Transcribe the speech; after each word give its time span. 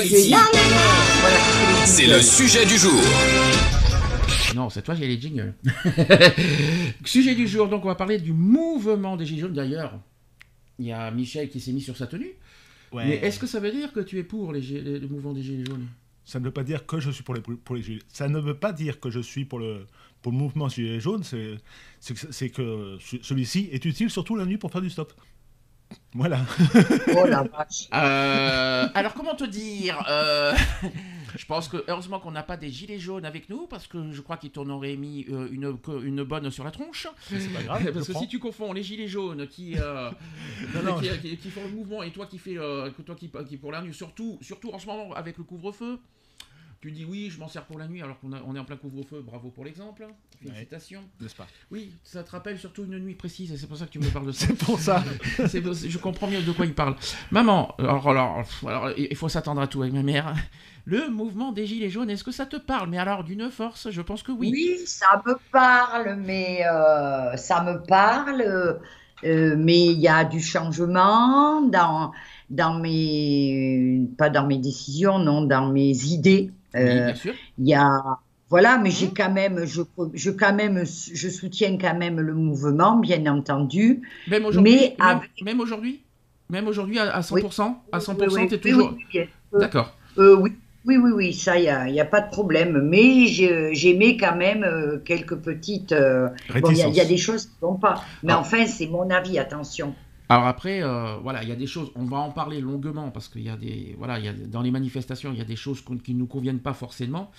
Equality. 0.00 0.32
C'est 1.84 2.06
le 2.06 2.20
sujet 2.22 2.64
du 2.64 2.78
jour. 2.78 2.98
Non, 4.54 4.70
cette 4.70 4.86
fois, 4.86 4.94
j'ai 4.94 5.06
les 5.06 5.20
jingles. 5.20 5.54
Sujet 7.04 7.34
du 7.34 7.46
jour, 7.46 7.68
donc 7.68 7.84
on 7.84 7.88
va 7.88 7.94
parler 7.94 8.18
du 8.18 8.32
mouvement 8.32 9.16
des 9.16 9.26
Gilets 9.26 9.42
jaunes. 9.42 9.52
D'ailleurs, 9.52 9.98
il 10.78 10.86
y 10.86 10.92
a 10.92 11.10
Michel 11.10 11.48
qui 11.50 11.60
s'est 11.60 11.72
mis 11.72 11.80
sur 11.82 11.96
sa 11.96 12.06
tenue. 12.06 12.32
Ouais. 12.92 13.06
Mais 13.06 13.14
est-ce 13.16 13.38
que 13.38 13.46
ça 13.46 13.60
veut 13.60 13.70
dire 13.70 13.92
que 13.92 14.00
tu 14.00 14.18
es 14.18 14.22
pour 14.24 14.52
les, 14.52 14.62
Gilets- 14.62 14.98
le 14.98 15.08
mouvement 15.08 15.32
des 15.34 15.42
Gilets 15.42 15.64
jaunes? 15.66 15.86
Ça 16.24 16.38
ne 16.40 16.44
veut 16.44 16.50
pas 16.52 16.64
dire 16.64 16.86
que 16.86 16.98
je 17.00 17.10
suis 17.10 17.22
pour 17.24 17.34
les, 17.34 17.40
pour 17.42 17.74
les 17.74 17.82
gilets. 17.82 18.02
Ça 18.08 18.28
ne 18.28 18.38
veut 18.38 18.54
pas 18.54 18.72
dire 18.72 19.00
que 19.00 19.10
je 19.10 19.18
suis 19.20 19.44
pour 19.44 19.58
le, 19.58 19.86
pour 20.22 20.30
le 20.32 20.38
mouvement 20.38 20.68
gilet 20.68 21.00
jaune. 21.00 21.24
C'est, 21.24 21.56
c'est, 22.00 22.14
que- 22.14 22.32
c'est 22.32 22.48
que 22.48 22.96
ce- 23.00 23.16
celui-ci 23.22 23.68
est 23.72 23.84
utile 23.84 24.08
surtout 24.08 24.36
la 24.36 24.46
nuit 24.46 24.56
pour 24.56 24.70
faire 24.70 24.80
du 24.82 24.88
stop. 24.90 25.12
Voilà. 26.14 26.40
Oh 27.16 27.26
la 27.26 27.42
vache. 27.42 27.88
Euh, 27.94 28.88
alors 28.94 29.14
comment 29.14 29.34
te 29.34 29.44
dire 29.44 30.02
euh, 30.08 30.54
Je 31.36 31.46
pense 31.46 31.68
que 31.68 31.82
heureusement 31.88 32.20
qu'on 32.20 32.30
n'a 32.32 32.42
pas 32.42 32.56
des 32.58 32.68
gilets 32.70 32.98
jaunes 32.98 33.24
avec 33.24 33.48
nous 33.48 33.66
parce 33.66 33.86
que 33.86 34.12
je 34.12 34.20
crois 34.20 34.36
qu'ils 34.36 34.50
t'en 34.50 34.68
auraient 34.68 34.96
mis 34.96 35.24
euh, 35.30 35.48
une, 35.50 36.22
bonne 36.24 36.50
sur 36.50 36.64
la 36.64 36.70
tronche. 36.70 37.06
C'est 37.28 37.52
pas 37.52 37.62
grave. 37.62 37.90
parce 37.92 38.06
que 38.06 38.12
prends. 38.12 38.20
si 38.20 38.28
tu 38.28 38.38
confonds 38.38 38.72
les 38.72 38.82
gilets 38.82 39.08
jaunes 39.08 39.46
qui, 39.48 39.74
euh, 39.78 40.10
Non, 40.74 40.82
non, 40.82 41.00
qui, 41.00 41.08
qui- 41.20 41.36
qui 41.38 41.50
font 41.50 41.62
le 41.64 41.70
mouvement 41.70 42.02
et 42.02 42.10
toi 42.10 42.26
qui 42.26 42.38
fais 42.38 42.58
euh, 42.58 42.90
que 42.90 43.00
toi 43.02 43.14
qui, 43.14 43.30
qui 43.48 43.56
pour 43.56 43.72
la 43.72 43.80
nuit, 43.80 43.94
surtout, 43.94 44.38
surtout 44.42 44.70
en 44.72 44.78
ce 44.78 44.86
moment 44.86 45.14
avec 45.14 45.38
le 45.38 45.44
couvre-feu, 45.44 45.98
tu 46.82 46.90
dis 46.90 47.04
oui, 47.04 47.30
je 47.30 47.38
m'en 47.38 47.48
sers 47.48 47.64
pour 47.64 47.78
la 47.78 47.86
nuit 47.88 48.02
alors 48.02 48.18
qu'on 48.20 48.32
a- 48.32 48.42
on 48.46 48.54
est 48.54 48.58
en 48.58 48.64
plein 48.64 48.76
couvre-feu. 48.76 49.22
Bravo 49.24 49.50
pour 49.50 49.64
l'exemple. 49.64 50.06
Félicitations. 50.42 51.02
N'est-ce 51.20 51.36
pas? 51.36 51.46
Oui, 51.70 51.92
ça 52.02 52.22
te 52.24 52.30
rappelle 52.32 52.58
surtout 52.58 52.84
une 52.84 52.98
nuit 52.98 53.14
précise 53.14 53.52
et 53.52 53.56
c'est 53.56 53.68
pour 53.68 53.76
ça 53.78 53.86
que 53.86 53.90
tu 53.92 54.00
me 54.00 54.08
parles 54.08 54.26
de 54.26 54.32
ça. 54.32 54.46
C'est 54.48 54.58
pour 54.58 54.78
ça. 54.80 55.04
C'est- 55.46 55.62
je 55.88 55.98
comprends 55.98 56.26
mieux 56.26 56.42
de 56.42 56.52
quoi 56.52 56.66
il 56.66 56.74
parle. 56.74 56.96
Maman, 57.30 57.74
alors, 57.78 58.08
alors, 58.10 58.42
alors, 58.66 58.90
il 58.98 59.16
faut 59.16 59.28
s'attendre 59.28 59.60
à 59.60 59.68
tout 59.68 59.80
avec 59.82 59.94
ma 59.94 60.02
mère. 60.02 60.34
Le 60.84 61.08
mouvement 61.08 61.52
des 61.52 61.66
Gilets 61.66 61.90
jaunes, 61.90 62.10
est-ce 62.10 62.24
que 62.24 62.32
ça 62.32 62.46
te 62.46 62.56
parle? 62.56 62.90
Mais 62.90 62.98
alors, 62.98 63.22
d'une 63.22 63.48
force, 63.50 63.90
je 63.90 64.02
pense 64.02 64.24
que 64.24 64.32
oui. 64.32 64.50
Oui, 64.50 64.80
ça 64.84 65.22
me 65.24 65.34
parle, 65.52 66.16
mais 66.16 66.66
euh, 66.66 67.36
ça 67.36 67.62
me 67.62 67.80
parle. 67.86 68.42
euh, 69.24 69.54
mais 69.56 69.86
il 69.86 70.00
y 70.00 70.08
a 70.08 70.24
du 70.24 70.40
changement 70.40 71.60
dans, 71.62 72.10
dans 72.50 72.74
mes, 72.80 74.00
pas 74.18 74.30
dans 74.30 74.46
mes 74.46 74.58
décisions, 74.58 75.20
non, 75.20 75.42
dans 75.42 75.68
mes 75.70 75.90
idées. 76.06 76.50
Oui, 76.74 76.80
Euh, 76.80 77.06
bien 77.06 77.14
sûr. 77.14 77.34
Il 77.58 77.68
y 77.68 77.74
a, 77.74 78.00
voilà, 78.50 78.78
mais 78.78 78.90
j'ai 78.90 79.08
quand 79.10 79.30
même, 79.32 79.64
je, 79.64 79.82
je 80.14 80.30
quand 80.30 80.54
même, 80.54 80.84
je 80.84 81.28
soutiens 81.28 81.76
quand 81.78 81.96
même 81.96 82.20
le 82.20 82.34
mouvement, 82.34 82.96
bien 82.98 83.24
entendu. 83.26 84.02
Même 84.28 84.44
aujourd'hui 84.44 84.72
Même, 84.80 84.92
avec- 84.98 85.42
même 85.42 85.60
aujourd'hui 85.60 86.02
Même 86.50 86.68
aujourd'hui 86.68 86.98
à, 86.98 87.14
à 87.16 87.20
100% 87.22 87.76
À 87.92 87.98
100% 87.98 88.14
Oui, 88.18 88.26
oui, 88.30 88.48
oui, 88.50 88.58
toujours... 88.60 88.94
oui, 88.96 89.06
oui. 89.14 89.60
D'accord. 89.60 89.94
Euh, 90.18 90.36
oui, 90.36 90.52
oui, 90.84 90.96
oui, 90.98 91.10
oui, 91.14 91.32
ça, 91.32 91.56
il 91.58 91.62
n'y 91.62 91.68
a, 91.68 91.88
y 91.88 92.00
a 92.00 92.04
pas 92.04 92.20
de 92.20 92.28
problème. 92.30 92.80
Mais 92.82 93.26
j'ai- 93.26 93.72
j'aimais 93.74 94.16
quand 94.16 94.36
même 94.36 94.64
euh, 94.64 94.98
quelques 94.98 95.36
petites. 95.36 95.92
euh, 95.92 96.28
bon, 96.60 96.70
il 96.70 96.76
y, 96.78 96.82
a- 96.82 96.88
il 96.88 96.94
y 96.94 97.00
a 97.00 97.04
des 97.06 97.16
choses 97.16 97.46
qui 97.46 97.52
ne 97.62 97.68
vont 97.68 97.76
pas. 97.76 98.02
Mais 98.22 98.32
Ah. 98.32 98.40
enfin, 98.40 98.66
c'est 98.66 98.86
mon 98.88 99.08
avis, 99.10 99.38
attention. 99.38 99.94
Alors 100.28 100.46
après, 100.46 100.82
euh, 100.82 101.16
voilà, 101.18 101.42
il 101.42 101.48
y 101.48 101.52
a 101.52 101.56
des 101.56 101.66
choses, 101.66 101.90
on 101.94 102.04
va 102.04 102.18
en 102.18 102.30
parler 102.30 102.60
longuement 102.60 103.10
parce 103.10 103.28
qu'il 103.28 103.42
y 103.42 103.50
a 103.50 103.56
des, 103.56 103.94
voilà, 103.98 104.18
il 104.18 104.24
y 104.24 104.28
a, 104.28 104.32
dans 104.32 104.62
les 104.62 104.70
manifestations, 104.70 105.30
il 105.32 105.38
y 105.38 105.42
a 105.42 105.44
des 105.44 105.56
choses 105.56 105.84
qui 106.02 106.14
ne 106.14 106.20
nous 106.20 106.26
conviennent 106.26 106.60
pas 106.60 106.72
forcément. 106.72 107.30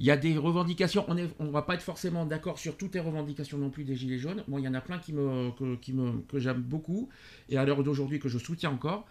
Il 0.00 0.06
y 0.06 0.10
a 0.10 0.16
des 0.16 0.36
revendications, 0.36 1.04
on 1.08 1.44
ne 1.44 1.50
va 1.50 1.62
pas 1.62 1.74
être 1.74 1.82
forcément 1.82 2.24
d'accord 2.26 2.58
sur 2.58 2.76
toutes 2.76 2.94
les 2.94 3.00
revendications 3.00 3.58
non 3.58 3.70
plus 3.70 3.84
des 3.84 3.94
Gilets 3.94 4.18
jaunes. 4.18 4.42
Moi, 4.48 4.60
il 4.60 4.64
y 4.64 4.68
en 4.68 4.74
a 4.74 4.80
plein 4.80 4.98
qui 4.98 5.12
me, 5.12 5.50
que, 5.52 5.76
qui 5.76 5.92
me, 5.92 6.22
que 6.22 6.38
j'aime 6.38 6.60
beaucoup 6.60 7.08
et 7.48 7.56
à 7.56 7.64
l'heure 7.64 7.82
d'aujourd'hui 7.84 8.18
que 8.18 8.28
je 8.28 8.38
soutiens 8.38 8.70
encore. 8.70 9.06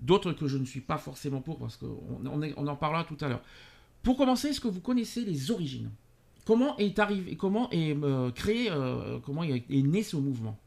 D'autres 0.00 0.32
que 0.32 0.48
je 0.48 0.58
ne 0.58 0.64
suis 0.64 0.80
pas 0.80 0.98
forcément 0.98 1.40
pour 1.40 1.58
parce 1.58 1.76
qu'on 1.76 1.96
on, 2.24 2.40
on 2.56 2.66
en 2.66 2.76
parlera 2.76 3.04
tout 3.04 3.16
à 3.20 3.28
l'heure. 3.28 3.42
Pour 4.02 4.16
commencer, 4.16 4.48
est-ce 4.48 4.60
que 4.60 4.68
vous 4.68 4.80
connaissez 4.80 5.24
les 5.24 5.50
origines? 5.52 5.90
Comment 6.44 6.76
est 6.78 6.98
arrivé, 6.98 7.36
comment 7.36 7.70
est 7.70 7.96
euh, 8.02 8.32
créé, 8.32 8.68
euh, 8.68 9.20
comment 9.24 9.44
est 9.44 9.70
né 9.70 10.02
ce 10.02 10.16
mouvement? 10.16 10.58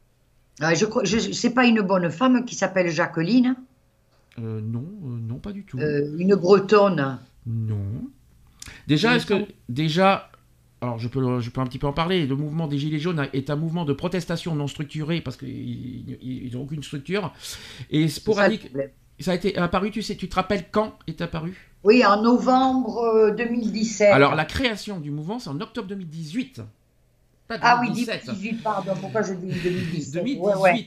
Euh, 0.62 0.74
je 0.76 0.86
crois, 0.86 1.04
je, 1.04 1.18
c'est 1.20 1.54
pas 1.54 1.66
une 1.66 1.82
bonne 1.82 2.10
femme 2.10 2.46
qui 2.46 2.56
s'appelle 2.56 2.90
Jacqueline, 2.90 3.56
Euh, 4.40 4.62
Non, 4.62 4.86
euh, 5.04 5.08
non, 5.22 5.36
pas 5.40 5.52
du 5.52 5.64
tout. 5.66 5.78
une 5.80 6.36
bretonne. 6.36 7.20
Non. 7.46 8.10
Déjà, 8.88 9.16
est-ce 9.16 9.26
que 9.26 9.46
déjà, 9.70 10.30
alors 10.82 10.98
je 10.98 11.08
peux, 11.08 11.40
je 11.40 11.50
peux 11.50 11.62
un 11.62 11.66
petit 11.66 11.80
peu 11.80 11.88
en 11.88 11.94
parler. 11.94 12.26
Le 12.26 12.36
mouvement 12.36 12.68
des 12.68 12.78
Gilets 12.78 13.00
jaunes 13.00 13.28
est 13.34 13.50
un 13.50 13.56
mouvement 13.56 13.86
de 13.86 13.94
protestation 13.94 14.56
non 14.56 14.68
structuré 14.68 15.22
parce 15.22 15.38
qu'ils 15.38 16.50
n'ont 16.54 16.62
aucune 16.64 16.84
structure 16.84 17.34
et 17.92 18.08
ça 18.08 18.16
sporadique. 18.16 18.72
Ça 19.20 19.32
a 19.32 19.36
été 19.36 19.58
apparu, 19.58 19.92
tu 19.92 20.02
sais, 20.02 20.16
tu 20.16 20.28
te 20.28 20.36
rappelles 20.36 20.66
quand 20.72 21.00
est 21.08 21.22
apparu? 21.22 21.70
Oui, 21.86 22.04
en 22.06 22.22
novembre 22.22 22.98
euh, 22.98 23.32
2017. 23.32 24.12
Alors 24.12 24.36
la 24.36 24.44
création 24.44 25.00
du 25.00 25.10
mouvement, 25.12 25.40
c'est 25.40 25.50
en 25.50 25.62
octobre 25.62 25.88
2018. 25.88 26.62
Pas 27.48 27.58
ah 27.62 27.78
oui, 27.82 27.88
2017. 27.88 28.26
2018, 28.26 28.64
pardon. 28.64 28.94
Pourquoi 29.00 29.22
je 29.22 29.34
dis 29.34 29.48
2017 29.62 30.24
2018. 30.24 30.40
Ouais, 30.40 30.56
ouais. 30.56 30.86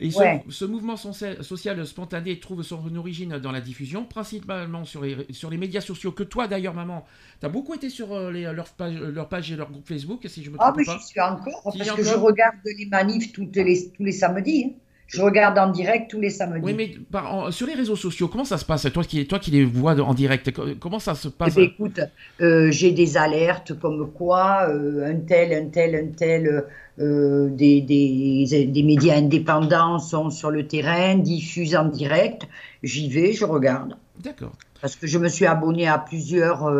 Et 0.00 0.10
ce, 0.12 0.18
Ouais. 0.18 0.44
ce 0.48 0.64
mouvement 0.64 0.96
social, 0.96 1.84
spontané 1.86 2.38
trouve 2.38 2.62
son 2.62 2.94
origine 2.94 3.38
dans 3.38 3.50
la 3.50 3.60
diffusion, 3.60 4.04
principalement 4.04 4.84
sur 4.84 5.02
les, 5.02 5.26
sur 5.30 5.50
les 5.50 5.56
médias 5.56 5.80
sociaux, 5.80 6.12
que 6.12 6.22
toi 6.22 6.46
d'ailleurs, 6.46 6.74
maman, 6.74 7.04
tu 7.40 7.46
as 7.46 7.48
beaucoup 7.48 7.74
été 7.74 7.90
sur 7.90 8.12
euh, 8.12 8.30
les, 8.30 8.42
leur, 8.52 8.68
page, 8.68 8.94
leur 9.00 9.28
page 9.28 9.50
et 9.50 9.56
leur 9.56 9.70
groupe 9.70 9.88
Facebook, 9.88 10.24
si 10.28 10.44
je 10.44 10.50
me 10.50 10.56
Ah, 10.60 10.66
trompe 10.66 10.76
mais 10.76 10.84
pas. 10.84 10.98
j'y 11.00 11.06
suis 11.08 11.20
encore, 11.20 11.62
parce 11.64 11.76
que 11.78 12.04
je 12.04 12.14
regarde 12.14 12.56
les 12.64 12.86
manifs 12.86 13.32
toutes 13.32 13.56
les, 13.56 13.90
tous 13.90 14.04
les 14.04 14.12
samedis. 14.12 14.66
hein. 14.66 14.78
Je 15.08 15.22
regarde 15.22 15.58
en 15.58 15.70
direct 15.70 16.10
tous 16.10 16.20
les 16.20 16.28
samedis. 16.30 16.60
Oui, 16.62 16.74
mais 16.76 16.90
par- 17.10 17.34
en- 17.34 17.50
sur 17.50 17.66
les 17.66 17.72
réseaux 17.74 17.96
sociaux, 17.96 18.28
comment 18.28 18.44
ça 18.44 18.58
se 18.58 18.64
passe 18.66 18.86
Toi 18.92 19.02
qui, 19.04 19.26
toi 19.26 19.38
qui 19.38 19.50
les 19.50 19.64
vois 19.64 19.98
en 19.98 20.12
direct, 20.12 20.52
co- 20.52 20.74
comment 20.78 20.98
ça 20.98 21.14
se 21.14 21.28
Eh 21.28 21.30
passe 21.30 21.54
ben, 21.54 21.62
écoute, 21.64 22.00
euh, 22.42 22.70
j'ai 22.70 22.92
des 22.92 23.16
alertes 23.16 23.72
comme 23.80 24.10
quoi 24.12 24.66
euh, 24.68 25.10
un 25.10 25.16
tel, 25.20 25.52
un 25.54 25.68
tel, 25.70 25.94
un 25.96 26.08
tel, 26.14 26.64
euh, 27.00 27.48
des, 27.48 27.80
des, 27.80 28.66
des 28.66 28.82
médias 28.82 29.16
indépendants 29.16 29.98
sont 29.98 30.28
sur 30.30 30.50
le 30.50 30.66
terrain, 30.66 31.16
diffusent 31.16 31.74
en 31.76 31.86
direct. 31.86 32.46
J'y 32.82 33.08
vais, 33.08 33.32
je 33.32 33.46
regarde. 33.46 33.96
D'accord. 34.22 34.52
Parce 34.82 34.94
que 34.94 35.06
je 35.06 35.18
me 35.18 35.28
suis 35.28 35.46
abonné 35.46 35.88
à 35.88 35.98
plusieurs 35.98 36.70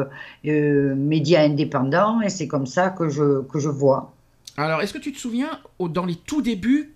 médias 0.45 1.43
indépendants 1.45 2.21
et 2.21 2.29
c'est 2.29 2.47
comme 2.47 2.67
ça 2.67 2.91
que 2.91 3.09
je, 3.09 3.41
que 3.43 3.59
je 3.59 3.69
vois. 3.71 4.13
Alors, 4.57 4.83
est-ce 4.83 4.93
que 4.93 4.99
tu 4.99 5.13
te 5.13 5.19
souviens, 5.19 5.51
dans 5.81 6.05
les 6.05 6.15
tout 6.17 6.43
débuts, 6.43 6.93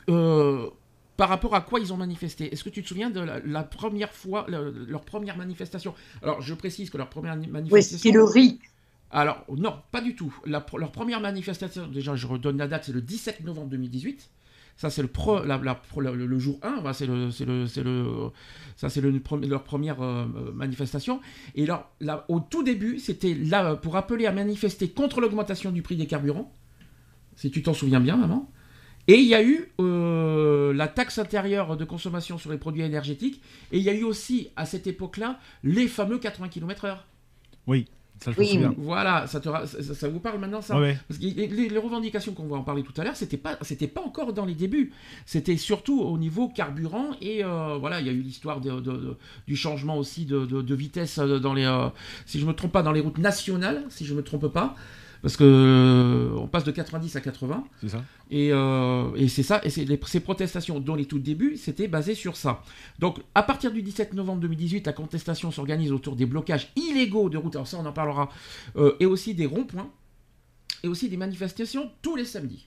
par 1.17 1.29
rapport 1.29 1.55
à 1.55 1.61
quoi 1.61 1.79
ils 1.81 1.93
ont 1.93 1.97
manifesté 1.97 2.53
Est-ce 2.53 2.65
que 2.65 2.71
tu 2.71 2.83
te 2.83 2.89
souviens 2.89 3.11
de 3.11 3.21
la, 3.21 3.41
la 3.41 3.63
première 3.63 4.13
fois, 4.13 4.47
le- 4.49 4.87
leur 4.89 5.03
première 5.05 5.37
manifestation? 5.37 5.95
Alors, 6.23 6.41
je 6.41 6.55
précise 6.55 6.91
que 6.91 6.99
leur 6.99 7.09
première 7.09 7.37
ni- 7.37 7.47
Oui, 7.47 7.53
manifestation... 7.53 7.99
c'était 7.99 8.15
le 8.17 8.25
RIC. 8.25 8.61
Alors, 9.11 9.45
non, 9.55 9.75
pas 9.91 10.01
du 10.01 10.15
tout. 10.15 10.35
La 10.47 10.65
leur 10.79 10.91
première 10.91 11.21
manifestation, 11.21 11.87
déjà, 11.87 12.17
je 12.17 12.27
redonne 12.27 12.57
la 12.57 12.67
date, 12.67 12.85
c'est 12.85 12.93
le 12.93 13.03
17 13.03 13.45
novembre 13.45 13.69
2018. 13.69 14.31
Ça, 14.79 14.89
c'est 14.89 15.03
le, 15.03 15.09
pro- 15.09 15.45
la- 15.45 15.59
la 15.59 15.75
pro- 15.75 16.01
le, 16.01 16.15
le 16.27 16.39
jour 16.39 16.59
1, 16.63 16.77
voilà, 16.81 16.95
c'est 16.95 17.05
le, 17.07 17.31
c'est 17.31 17.45
le, 17.45 17.67
c'est 17.67 17.83
le, 17.83 18.31
ça, 18.77 18.89
c'est 18.89 19.03
leur 19.03 19.65
première 19.65 20.01
euh, 20.01 20.25
manifestation. 20.55 21.21
Et 21.55 21.65
alors, 21.65 21.91
là, 22.01 22.25
au 22.29 22.41
tout 22.41 22.63
début, 22.63 22.99
c'était 22.99 23.35
là 23.35 23.77
pour 23.77 23.97
appeler 23.97 24.25
à 24.25 24.33
manifester 24.33 24.89
contre 24.89 25.21
l'augmentation 25.21 25.73
du 25.73 25.83
prix 25.83 25.97
des 25.97 26.07
carburants, 26.07 26.51
si 27.37 27.51
tu 27.51 27.63
t'en 27.63 27.75
souviens 27.75 28.01
bien, 28.01 28.17
maman. 28.17 28.51
Et 29.09 29.15
il 29.17 29.27
y 29.27 29.35
a 29.35 29.43
eu 29.43 29.69
euh, 29.81 30.73
la 30.73 30.87
taxe 30.89 31.19
intérieure 31.19 31.77
de 31.77 31.85
consommation 31.85 32.39
sur 32.39 32.51
les 32.53 32.59
produits 32.59 32.83
énergétiques. 32.83 33.41
Et 33.73 33.79
il 33.79 33.83
y 33.85 33.91
a 33.91 33.95
eu 33.95 34.05
aussi, 34.05 34.49
à 34.57 34.65
cette 34.67 34.87
époque-là, 34.87 35.39
les 35.65 35.89
fameux 35.89 36.19
80 36.19 36.49
km/h. 36.49 36.97
Oui, 37.67 37.87
ça 38.21 38.31
je 38.31 38.39
Oui. 38.39 38.59
Voilà, 38.79 39.27
ça, 39.27 39.41
te 39.41 39.49
ra- 39.49 39.67
ça, 39.67 39.83
ça 39.95 40.09
vous 40.09 40.21
parle 40.21 40.39
maintenant 40.39 40.63
ça 40.63 40.79
Ouais. 40.79 40.97
Parce 41.09 41.19
que 41.19 41.25
les, 41.27 41.79
revendications 41.79 42.33
qu'on 42.33 42.47
va 42.47 42.57
en 42.57 42.63
parler 42.63 42.85
tout 42.85 42.93
à 43.01 43.03
l'heure, 43.05 43.17
c'était 43.17 43.37
pas, 43.37 43.59
c'était 43.63 43.89
pas 43.89 44.03
encore 44.03 44.33
dans 44.33 44.45
les 44.45 44.55
débuts. 44.55 44.93
C'était 45.27 45.57
surtout 45.57 46.01
au 46.01 46.17
niveau 46.17 46.49
carburant 46.49 47.11
et 47.21 47.45
euh, 47.45 47.77
voilà, 47.81 48.01
il 48.01 48.07
y 48.07 48.11
a 48.11 48.13
eu 48.13 48.21
l'histoire 48.21 48.61
de- 48.61 48.71
de- 48.81 48.93
de- 48.93 49.17
du 49.49 49.57
changement 49.57 49.97
aussi 49.99 50.27
de, 50.27 50.47
de- 50.47 50.63
de 50.63 50.75
vitesse 50.77 51.19
euh, 51.19 51.41
dans 51.41 51.55
les, 51.55 51.65
euh, 51.65 51.89
si 52.27 52.39
je 52.39 52.47
me 52.47 52.53
trompe 52.53 52.71
pas, 52.73 52.83
dans 52.85 52.93
les 52.93 53.01
routes 53.01 53.19
nationales, 53.19 53.85
si 53.89 54.05
je 54.07 54.15
me 54.15 54.23
trompe 54.23 54.47
pas. 54.47 54.77
Parce 55.23 55.37
que 55.37 55.45
euh, 55.45 56.37
on 56.37 56.49
passe 56.49 56.65
de 56.65 56.73
90 56.73 57.15
à 57.15 57.21
80. 57.21 57.65
C'est 57.81 57.89
ça. 57.91 58.05
Et, 58.31 58.51
euh, 58.53 59.15
et 59.15 59.29
c'est 59.29 59.45
ça, 59.45 59.61
et 59.65 59.71
les- 59.85 60.01
ces 60.07 60.19
protestations, 60.21 60.81
dont 60.81 60.97
les 60.97 61.05
tout 61.07 61.21
débuts, 61.21 61.57
c'était 61.57 61.87
basé 61.87 62.15
sur 62.17 62.37
ça. 62.37 62.63
Donc, 62.99 63.21
à 63.37 63.45
partir 63.45 63.71
du 63.73 63.83
17 63.83 64.15
novembre 64.15 64.41
2018, 64.41 64.85
la 64.87 64.93
contestation 64.93 65.51
s'organise 65.53 65.93
autour 65.93 66.17
des 66.17 66.27
blocages 66.27 66.73
illégaux 66.75 67.29
de 67.29 67.39
routes, 67.39 67.55
alors 67.55 67.69
ça 67.69 67.79
on 67.79 67.87
en 67.87 67.93
parlera, 67.93 68.31
euh, 68.77 68.97
et 68.99 69.07
aussi 69.07 69.35
des 69.35 69.47
ronds-points, 69.47 69.91
et 70.83 70.89
aussi 70.89 71.09
des 71.09 71.17
manifestations 71.17 71.89
tous 72.03 72.17
les 72.17 72.25
samedis. 72.25 72.67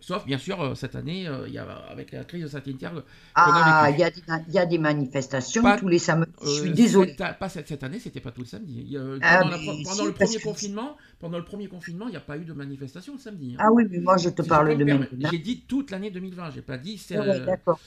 Sauf, 0.00 0.24
bien 0.24 0.38
sûr, 0.38 0.60
euh, 0.62 0.74
cette 0.76 0.94
année, 0.94 1.26
euh, 1.26 1.48
il 1.48 1.54
y 1.54 1.58
a, 1.58 1.64
avec 1.90 2.12
la 2.12 2.22
crise 2.22 2.46
sanitaire, 2.46 2.92
qu'on 2.92 3.02
Ah, 3.34 3.88
il 3.90 3.98
y, 3.98 4.04
a 4.04 4.10
des- 4.10 4.22
il 4.48 4.54
y 4.54 4.58
a 4.58 4.64
des 4.64 4.78
manifestations 4.78 5.62
Pas- 5.62 5.76
tous 5.76 5.88
les 5.88 5.98
samedis. 5.98 6.30
Je 6.40 6.48
suis 6.48 6.70
euh, 6.70 6.72
désolée. 6.72 7.14
cette- 7.18 7.38
pas 7.38 7.48
cette, 7.48 7.66
cette 7.66 7.82
année, 7.82 7.98
c'était 7.98 8.20
pas 8.20 8.30
tout 8.30 8.42
le 8.42 8.46
samedi. 8.46 8.96
Pendant 8.96 9.18
Ah, 9.22 9.44
la- 9.50 9.58
pendant 9.58 9.84
si, 9.94 10.04
le 10.06 10.12
premier 10.12 10.38
confinement, 10.40 10.96
pendant 11.18 11.38
le 11.38 11.44
premier 11.44 11.66
confinement, 11.66 12.06
il 12.06 12.12
n'y 12.12 12.16
a 12.16 12.20
pas 12.20 12.36
eu 12.38 12.44
de 12.44 12.52
manifestation 12.52 13.14
le 13.14 13.18
samedi. 13.18 13.54
hein. 13.54 13.62
Ah 13.62 13.72
oui, 13.72 13.86
mais 13.90 13.98
moi 13.98 14.16
je 14.18 14.28
te 14.28 14.42
Si 14.42 14.48
parle 14.48 14.76
de. 14.78 14.86
J'ai 15.30 15.38
dit 15.38 15.64
toute 15.66 15.90
l'année 15.90 16.10
2020, 16.12 16.50
j'ai 16.52 16.62
pas 16.62 16.78
dit. 16.78 16.96
c'est, 16.96 17.16
Ah 17.16 17.22
ouais, 17.22 17.40
d'accord. 17.40 17.80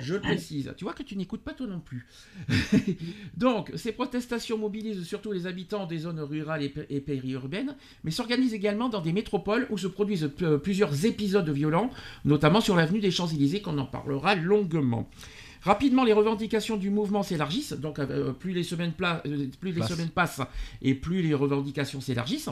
Je 0.00 0.14
le 0.14 0.20
précise. 0.20 0.72
Tu 0.76 0.84
vois 0.84 0.92
que 0.94 1.02
tu 1.02 1.16
n'écoutes 1.16 1.42
pas 1.42 1.52
toi 1.54 1.66
non 1.66 1.80
plus. 1.80 2.06
Donc, 3.36 3.70
ces 3.76 3.92
protestations 3.92 4.58
mobilisent 4.58 5.04
surtout 5.04 5.32
les 5.32 5.46
habitants 5.46 5.86
des 5.86 5.98
zones 5.98 6.20
rurales 6.20 6.62
et, 6.62 6.68
pé- 6.68 6.86
et 6.90 7.00
périurbaines, 7.00 7.76
mais 8.04 8.10
s'organisent 8.10 8.54
également 8.54 8.88
dans 8.88 9.00
des 9.00 9.12
métropoles 9.12 9.66
où 9.70 9.78
se 9.78 9.86
produisent 9.86 10.30
plusieurs 10.62 11.04
épisodes 11.06 11.48
violents, 11.50 11.90
notamment 12.24 12.60
sur 12.60 12.76
l'avenue 12.76 13.00
des 13.00 13.10
Champs-Élysées, 13.10 13.62
qu'on 13.62 13.78
en 13.78 13.86
parlera 13.86 14.34
longuement. 14.34 15.08
Rapidement, 15.62 16.02
les 16.04 16.12
revendications 16.12 16.76
du 16.76 16.90
mouvement 16.90 17.22
s'élargissent, 17.22 17.72
donc 17.74 18.00
euh, 18.00 18.32
plus, 18.32 18.52
les 18.52 18.64
semaines 18.64 18.92
euh, 19.00 19.46
plus 19.60 19.70
les 19.72 19.78
Passe. 19.80 19.90
semaines 19.90 20.08
passent 20.10 20.40
et 20.82 20.94
plus 20.94 21.22
les 21.22 21.34
revendications 21.34 22.00
s'élargissent. 22.00 22.48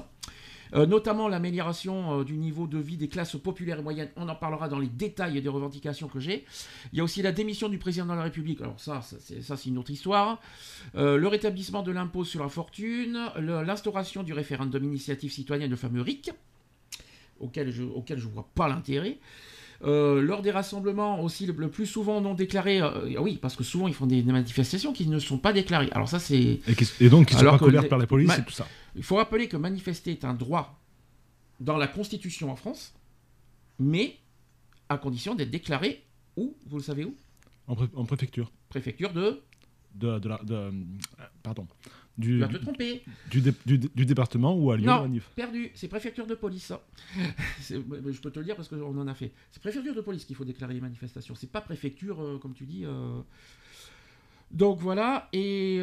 Euh, 0.75 0.87
notamment 0.87 1.29
l'amélioration 1.29 2.21
euh, 2.21 2.25
du 2.25 2.37
niveau 2.37 2.67
de 2.67 2.79
vie 2.79 2.97
des 2.97 3.09
classes 3.09 3.37
populaires 3.37 3.81
et 3.81 3.83
moyennes. 3.83 4.11
On 4.17 4.29
en 4.29 4.35
parlera 4.35 4.69
dans 4.69 4.79
les 4.79 4.89
détails 4.89 5.41
des 5.41 5.49
revendications 5.49 6.09
que 6.09 6.21
j'ai. 6.21 6.45
Il 6.93 6.99
y 6.99 7.01
a 7.01 7.05
aussi 7.05 7.23
la 7.23 7.33
démission 7.33 7.69
du 7.69 7.79
président 7.79 8.07
de 8.07 8.13
la 8.13 8.23
République. 8.23 8.61
Alors 8.61 8.79
ça, 8.79 9.01
ça, 9.03 9.57
c'est 9.57 9.69
une 9.69 9.79
autre 9.79 9.91
histoire. 9.91 10.41
Euh, 10.95 11.17
le 11.17 11.29
rétablissement 11.29 11.83
de 11.83 11.93
l'impôt 11.93 12.25
sur 12.25 12.43
la 12.43 12.49
fortune, 12.49 13.19
l'instauration 13.39 14.23
du 14.23 14.33
référendum 14.33 14.85
initiative 14.85 15.33
citoyenne, 15.33 15.71
le 15.71 15.77
fameux 15.77 16.03
RIC, 16.03 16.31
auquel 17.41 17.71
je 17.71 17.83
je 18.17 18.29
vois 18.29 18.49
pas 18.55 18.69
l'intérêt. 18.69 19.19
Euh, 19.83 20.21
lors 20.21 20.43
des 20.43 20.51
rassemblements 20.51 21.23
aussi 21.23 21.47
le, 21.47 21.55
le 21.55 21.71
plus 21.71 21.87
souvent 21.87 22.21
non 22.21 22.35
déclarés, 22.35 22.83
euh, 22.83 23.19
oui 23.19 23.39
parce 23.41 23.57
que 23.57 23.65
souvent 23.65 23.89
ils 23.89 23.95
font 23.95 24.05
des, 24.07 24.21
des 24.23 24.31
manifestations 24.33 24.93
qui 24.93 25.07
ne 25.09 25.19
sont 25.19 25.39
pas 25.39 25.55
déclarées. 25.55 25.89
Alors 25.93 26.07
ça 26.09 26.19
c'est 26.19 26.61
Et, 27.01 27.09
donc, 27.09 27.31
ne 27.33 27.37
sont 27.39 27.41
Alors 27.41 27.59
pas 27.59 27.83
par 27.89 27.99
la 27.99 28.07
police 28.07 28.31
et 28.39 28.45
tout 28.45 28.53
ça. 28.53 28.67
il 28.95 29.03
faut 29.03 29.17
rappeler 29.17 29.49
que 29.49 29.57
manifester 29.57 30.11
est 30.11 30.25
un 30.27 30.35
droit 30.35 30.79
dans 31.61 31.79
la 31.79 31.87
Constitution 31.87 32.51
en 32.53 32.57
France, 32.57 32.93
mais 33.79 34.19
à 34.91 34.99
condition 34.99 35.35
d'être 35.35 35.51
déclaré 35.51 36.05
où 36.37 36.55
Vous 36.67 36.77
le 36.77 36.83
savez 36.83 37.05
où? 37.07 37.15
En, 37.67 37.75
pré- 37.75 37.89
en 37.95 38.05
préfecture. 38.05 38.53
Préfecture 38.69 39.13
de? 39.15 39.41
De, 39.95 40.19
de 40.19 40.29
la, 40.29 40.39
de- 40.45 40.55
euh, 40.55 40.71
pardon. 42.21 42.27
Tu 42.27 42.27
Du, 42.33 42.39
vas 42.39 42.49
te 42.49 42.57
tromper. 42.59 43.03
du, 43.31 43.41
dé- 43.41 43.53
du, 43.67 43.79
du 43.79 44.07
département 44.07 44.51
a 44.71 44.77
lieu 44.77 44.85
la 44.87 45.07
Non, 45.09 45.19
perdu. 45.37 45.71
C'est 45.75 45.89
préfecture 45.89 46.27
de 46.27 46.35
police. 46.35 46.73
Mais 47.17 48.13
Je 48.13 48.21
peux 48.21 48.31
te 48.31 48.39
le 48.39 48.45
dire 48.45 48.57
parce 48.57 48.69
qu'on 48.69 48.99
en 48.99 49.07
a 49.09 49.15
fait. 49.15 49.33
C'est 49.51 49.61
préfecture 49.61 49.95
de 49.95 50.01
police 50.01 50.25
qu'il 50.25 50.37
faut 50.37 50.45
déclarer 50.45 50.75
les 50.75 50.81
manifestations. 50.81 51.35
C'est 51.35 51.51
pas 51.51 51.61
préfecture, 51.61 52.21
euh, 52.23 52.39
comme 52.39 52.55
tu 52.55 52.67
dis. 52.67 52.85
euh. 52.85 53.21
Donc 54.51 54.79
voilà. 54.81 55.29
Et 55.33 55.79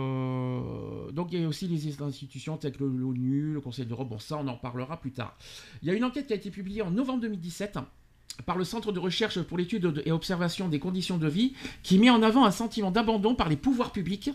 euh, 0.00 1.10
donc 1.12 1.28
il 1.32 1.40
y 1.40 1.44
a 1.44 1.48
aussi 1.48 1.68
les 1.68 2.00
institutions 2.02 2.56
telles 2.56 2.72
que 2.76 2.84
l'ONU, 2.84 3.52
le 3.54 3.60
Conseil 3.60 3.86
d'Europe. 3.86 4.08
Bon, 4.08 4.18
ça, 4.18 4.38
on 4.38 4.48
en 4.48 4.56
parlera 4.56 4.98
plus 5.00 5.12
tard. 5.12 5.36
Il 5.82 5.88
y 5.88 5.90
a 5.90 5.94
une 5.94 6.04
enquête 6.04 6.26
qui 6.26 6.32
a 6.32 6.36
été 6.36 6.50
publiée 6.50 6.82
en 6.82 6.90
novembre 6.90 7.20
2017 7.22 7.76
par 8.46 8.56
le 8.56 8.64
Centre 8.64 8.90
de 8.90 8.98
recherche 8.98 9.40
pour 9.42 9.58
l'étude 9.58 9.82
de- 9.82 10.02
et 10.06 10.12
observation 10.12 10.68
des 10.68 10.78
conditions 10.78 11.18
de 11.18 11.28
vie, 11.28 11.52
qui 11.82 11.98
met 11.98 12.08
en 12.10 12.22
avant 12.22 12.46
un 12.46 12.50
sentiment 12.50 12.90
d'abandon 12.90 13.34
par 13.34 13.48
les 13.50 13.56
pouvoirs 13.56 13.92
publics 13.92 14.30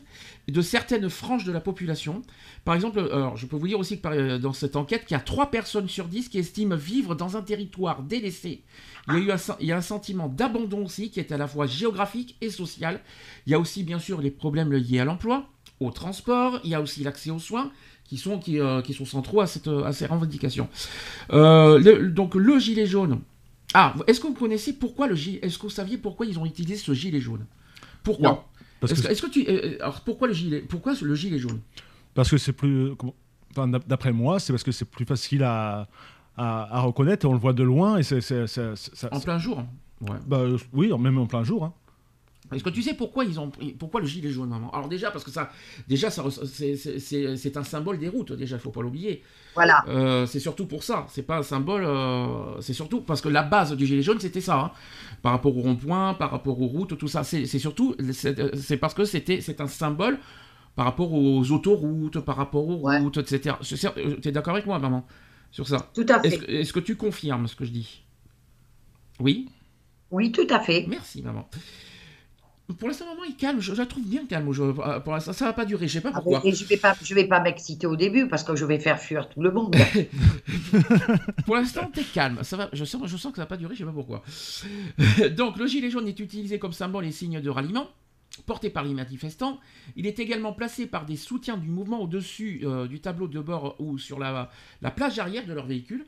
de 0.48 0.62
certaines 0.62 1.10
franges 1.10 1.44
de 1.44 1.52
la 1.52 1.60
population. 1.60 2.22
Par 2.66 2.76
exemple, 2.76 3.00
alors, 3.12 3.36
je 3.36 3.48
peux 3.48 3.56
vous 3.56 3.68
dire 3.68 3.80
aussi 3.80 4.00
que 4.00 4.08
euh, 4.08 4.38
dans 4.38 4.54
cette 4.54 4.76
enquête, 4.76 5.06
qu'il 5.06 5.16
y 5.16 5.20
a 5.20 5.24
3 5.24 5.50
personnes 5.50 5.90
sur 5.90 6.06
10 6.06 6.30
qui 6.30 6.38
estiment 6.38 6.76
vivre 6.76 7.16
dans 7.16 7.36
un 7.36 7.42
territoire 7.42 8.04
délaissé. 8.04 8.62
Il 9.08 9.14
y 9.14 9.18
a 9.18 9.20
eu 9.20 9.32
un, 9.32 9.38
il 9.60 9.68
y 9.68 9.72
a 9.72 9.78
un 9.78 9.82
sentiment 9.82 10.28
d'abandon 10.28 10.86
aussi 10.86 11.10
qui 11.10 11.20
est 11.20 11.32
à 11.32 11.38
la 11.38 11.48
fois 11.48 11.66
géographique 11.66 12.36
et 12.42 12.50
social. 12.52 13.02
Il 13.48 13.52
y 13.52 13.56
a 13.56 13.60
aussi 13.60 13.84
bien 13.84 14.00
sûr 14.00 14.22
les 14.22 14.32
problèmes 14.32 14.72
liés 14.72 15.00
à 15.00 15.06
l'emploi, 15.06 15.48
au 15.80 15.90
transport, 15.92 16.60
il 16.64 16.70
y 16.70 16.76
a 16.76 16.82
aussi 16.82 17.04
l'accès 17.04 17.32
aux 17.32 17.40
soins 17.40 17.72
qui 18.04 18.18
sont, 18.18 18.38
qui, 18.38 18.60
euh, 18.60 18.84
sont 18.84 19.06
centraux 19.06 19.42
à, 19.42 19.48
cette, 19.48 19.68
à 19.68 19.92
ces 19.94 20.06
revendications. 20.06 20.70
Euh, 21.32 22.10
donc 22.12 22.36
le 22.36 22.60
gilet 22.60 22.86
jaune. 22.86 23.22
Ah, 23.78 23.94
est-ce 24.08 24.20
que 24.22 24.28
vous 24.28 24.34
connaissez 24.34 24.74
pourquoi 24.74 25.06
le 25.08 25.16
gilet 25.16 25.40
Est-ce 25.42 25.58
que 25.58 25.64
vous 25.64 25.70
saviez 25.70 25.98
pourquoi 25.98 26.26
ils 26.26 26.40
ont 26.40 26.46
utilisé 26.46 26.78
ce 26.78 26.94
gilet 26.94 27.20
jaune? 27.20 27.46
Pourquoi? 28.04 28.30
Non. 28.30 28.40
Parce 28.80 28.94
Est-ce 28.94 29.02
que, 29.04 29.08
est-ce 29.12 29.22
que 29.22 29.28
tu 29.30 29.46
euh, 29.50 29.76
alors 29.82 30.02
pourquoi 30.02 30.28
le 30.28 30.34
gilet 30.34 30.62
Pourquoi 30.62 30.94
le 31.02 31.16
gilet 31.16 31.40
jaune? 31.40 31.60
Parce 32.14 32.30
que 32.30 32.38
c'est 32.38 32.54
plus. 32.54 32.92
enfin, 33.52 33.68
d'ap- 33.68 33.88
D'après 33.88 34.12
moi, 34.14 34.40
c'est 34.40 34.54
parce 34.54 34.64
que 34.64 34.72
c'est 34.72 34.86
plus 34.86 35.06
facile 35.06 35.44
à, 35.44 35.88
à, 36.38 36.78
à 36.78 36.80
reconnaître 36.82 37.26
et 37.26 37.30
on 37.30 37.34
le 37.34 37.40
voit 37.40 37.54
de 37.54 37.64
loin 37.64 37.98
et 37.98 38.04
c'est. 38.04 38.22
c'est- 38.22 38.48
c'est- 38.48 38.76
c'est- 38.76 38.96
ça- 38.96 39.10
En 39.12 39.20
plein 39.20 39.38
jour. 39.40 39.60
hein. 39.60 39.68
Ouais. 40.02 40.18
bah, 40.28 40.38
euh, 40.40 40.58
oui, 40.74 40.92
même 41.00 41.18
en 41.18 41.26
plein 41.26 41.44
jour. 41.44 41.64
hein. 41.66 41.74
Est-ce 42.54 42.64
que 42.64 42.70
tu 42.70 42.82
sais 42.84 42.94
pourquoi 42.94 43.26
ils 43.26 43.40
ont 43.40 43.50
pris- 43.50 43.74
pourquoi 43.74 44.02
le 44.02 44.08
gilet 44.08 44.30
jaune 44.30 44.50
maman? 44.50 44.70
Alors 44.72 44.88
déjà 44.88 45.10
parce 45.12 45.24
que 45.24 45.32
ça 45.32 45.50
déjà 45.88 46.10
ça 46.12 46.24
c'est- 46.46 47.58
un 47.58 47.64
symbole 47.64 47.98
des 47.98 48.08
routes 48.10 48.34
déjà 48.34 48.56
il 48.58 48.60
faut 48.60 48.72
pas 48.72 48.82
l'oublier. 48.82 49.24
Voilà. 49.56 49.84
Euh, 49.88 50.26
c'est 50.26 50.40
surtout 50.40 50.66
pour 50.66 50.84
ça 50.84 51.08
c'est 51.10 51.24
pas 51.24 51.38
un 51.38 51.44
symbole 51.44 51.84
euh, 51.86 52.62
c'est 52.62 52.74
surtout 52.74 53.02
parce 53.02 53.22
que 53.22 53.30
la 53.30 53.44
base 53.44 53.74
du 53.76 53.86
gilet 53.86 54.02
jaune 54.04 54.20
c'était 54.20 54.42
ça 54.42 54.60
hein. 54.60 54.72
par 55.22 55.32
rapport 55.32 55.58
au 55.58 55.62
rond-point 55.62 56.14
par 56.14 56.30
rapport 56.32 56.62
aux 56.62 56.68
routes 56.68 56.98
tout 56.98 57.08
ça 57.08 57.24
c'est 57.24 57.46
surtout 57.48 57.96
c'est 58.12 58.78
parce 58.78 58.94
que 58.94 59.06
c'était 59.06 59.42
c'est 59.42 59.60
un 59.62 59.68
symbole 59.68 60.20
par 60.76 60.86
rapport 60.86 61.14
aux 61.14 61.52
autoroutes 61.52 62.20
par 62.20 62.36
rapport 62.36 62.68
aux 62.68 62.82
Ouais. 62.88 63.00
routes 63.00 63.18
etc. 63.18 63.56
Tu 63.62 64.28
es 64.28 64.32
d'accord 64.32 64.54
avec 64.54 64.66
moi 64.66 64.78
maman 64.78 65.08
sur 65.52 65.68
ça? 65.68 65.90
Tout 65.96 66.06
à 66.10 66.22
fait. 66.22 66.36
est-ce 66.48 66.74
que 66.74 66.82
tu 66.82 66.96
confirmes 66.98 67.48
ce 67.48 67.56
que 67.56 67.64
je 67.66 67.72
dis? 67.72 68.04
Oui? 69.20 69.48
Oui, 70.12 70.32
tout 70.32 70.48
à 70.50 70.60
fait. 70.60 70.86
Merci, 70.88 71.22
maman. 71.22 71.48
Pour 72.80 72.88
l'instant, 72.88 73.06
maman, 73.06 73.24
il 73.28 73.36
calme. 73.36 73.60
Je, 73.62 73.74
je 73.74 73.78
la 73.80 73.86
trouve 73.86 74.04
bien 74.08 74.26
calme. 74.26 74.52
Je, 74.52 74.64
euh, 74.64 75.00
pour 75.00 75.14
l'instant, 75.14 75.34
ça 75.34 75.46
va 75.46 75.54
pas 75.54 75.66
durer. 75.66 75.88
Je 75.88 75.94
sais 75.94 76.02
pas 76.02 76.10
Ah, 76.14 76.22
pourquoi. 76.22 76.42
je 76.52 76.66
vais 76.66 76.78
pas, 76.78 76.96
je 77.02 77.14
vais 77.14 77.28
pas 77.28 77.40
m'exciter 77.40 77.86
au 77.86 77.96
début 77.96 78.28
parce 78.28 78.44
que 78.44 78.56
je 78.56 78.66
vais 78.66 78.80
faire 78.80 79.00
fuir 79.00 79.30
tout 79.30 79.42
le 79.42 79.52
monde. 79.52 79.76
Pour 81.46 81.56
l'instant, 81.56 81.90
t'es 81.94 82.04
calme. 82.04 82.40
Ça 82.44 82.58
va. 82.58 82.70
Je 82.74 82.84
sens, 82.86 83.04
je 83.06 83.18
sens 83.18 83.32
que 83.32 83.38
ça 83.38 83.44
va 83.44 83.48
pas 83.48 83.58
durer. 83.58 83.76
Je 83.76 83.80
sais 83.80 83.86
pas 83.86 83.92
pourquoi. 83.92 84.24
Donc, 85.38 85.58
le 85.58 85.68
gilet 85.68 85.90
jaune 85.90 86.08
est 86.08 86.20
utilisé 86.20 86.60
comme 86.60 86.74
symbole 86.74 87.06
et 87.06 87.12
signe 87.12 87.40
de 87.42 87.50
ralliement. 87.50 87.88
Porté 88.46 88.70
par 88.70 88.84
les 88.84 88.94
manifestants, 88.94 89.60
il 89.96 90.06
est 90.08 90.20
également 90.20 90.52
placé 90.52 90.88
par 90.88 91.06
des 91.06 91.16
soutiens 91.16 91.56
du 91.56 91.70
mouvement 91.70 92.02
au-dessus 92.02 92.62
euh, 92.66 92.86
du 92.86 93.00
tableau 93.00 93.30
de 93.30 93.40
bord 93.40 93.76
ou 93.80 93.98
sur 93.98 94.20
la, 94.20 94.50
la 94.82 94.92
plage 94.92 95.20
arrière 95.20 95.46
de 95.46 95.54
leur 95.54 95.66
véhicule. 95.68 96.06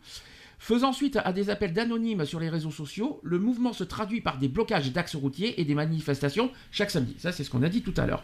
Faisant 0.59 0.91
suite 0.91 1.19
à 1.23 1.33
des 1.33 1.49
appels 1.49 1.71
d'anonymes 1.71 2.25
sur 2.25 2.39
les 2.39 2.49
réseaux 2.49 2.71
sociaux, 2.71 3.19
le 3.23 3.37
mouvement 3.37 3.73
se 3.73 3.83
traduit 3.83 4.21
par 4.21 4.39
des 4.39 4.47
blocages 4.47 4.91
d'axes 4.91 5.15
routiers 5.15 5.61
et 5.61 5.65
des 5.65 5.75
manifestations 5.75 6.51
chaque 6.71 6.89
samedi. 6.89 7.15
Ça, 7.19 7.31
c'est 7.31 7.43
ce 7.43 7.51
qu'on 7.51 7.61
a 7.61 7.69
dit 7.69 7.83
tout 7.83 7.93
à 7.95 8.07
l'heure. 8.07 8.23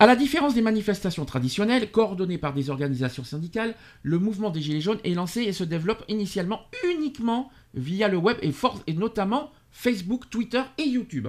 À 0.00 0.06
la 0.06 0.16
différence 0.16 0.54
des 0.54 0.62
manifestations 0.62 1.24
traditionnelles, 1.24 1.90
coordonnées 1.90 2.38
par 2.38 2.54
des 2.54 2.70
organisations 2.70 3.24
syndicales, 3.24 3.74
le 4.02 4.18
mouvement 4.18 4.50
des 4.50 4.60
Gilets 4.60 4.80
jaunes 4.80 4.98
est 5.04 5.14
lancé 5.14 5.42
et 5.42 5.52
se 5.52 5.62
développe 5.62 6.04
initialement 6.08 6.62
uniquement 6.90 7.50
via 7.74 8.08
le 8.08 8.16
web 8.16 8.36
et, 8.42 8.92
notamment 8.92 9.52
Facebook, 9.70 10.28
Twitter 10.28 10.62
et 10.76 10.84
YouTube. 10.84 11.28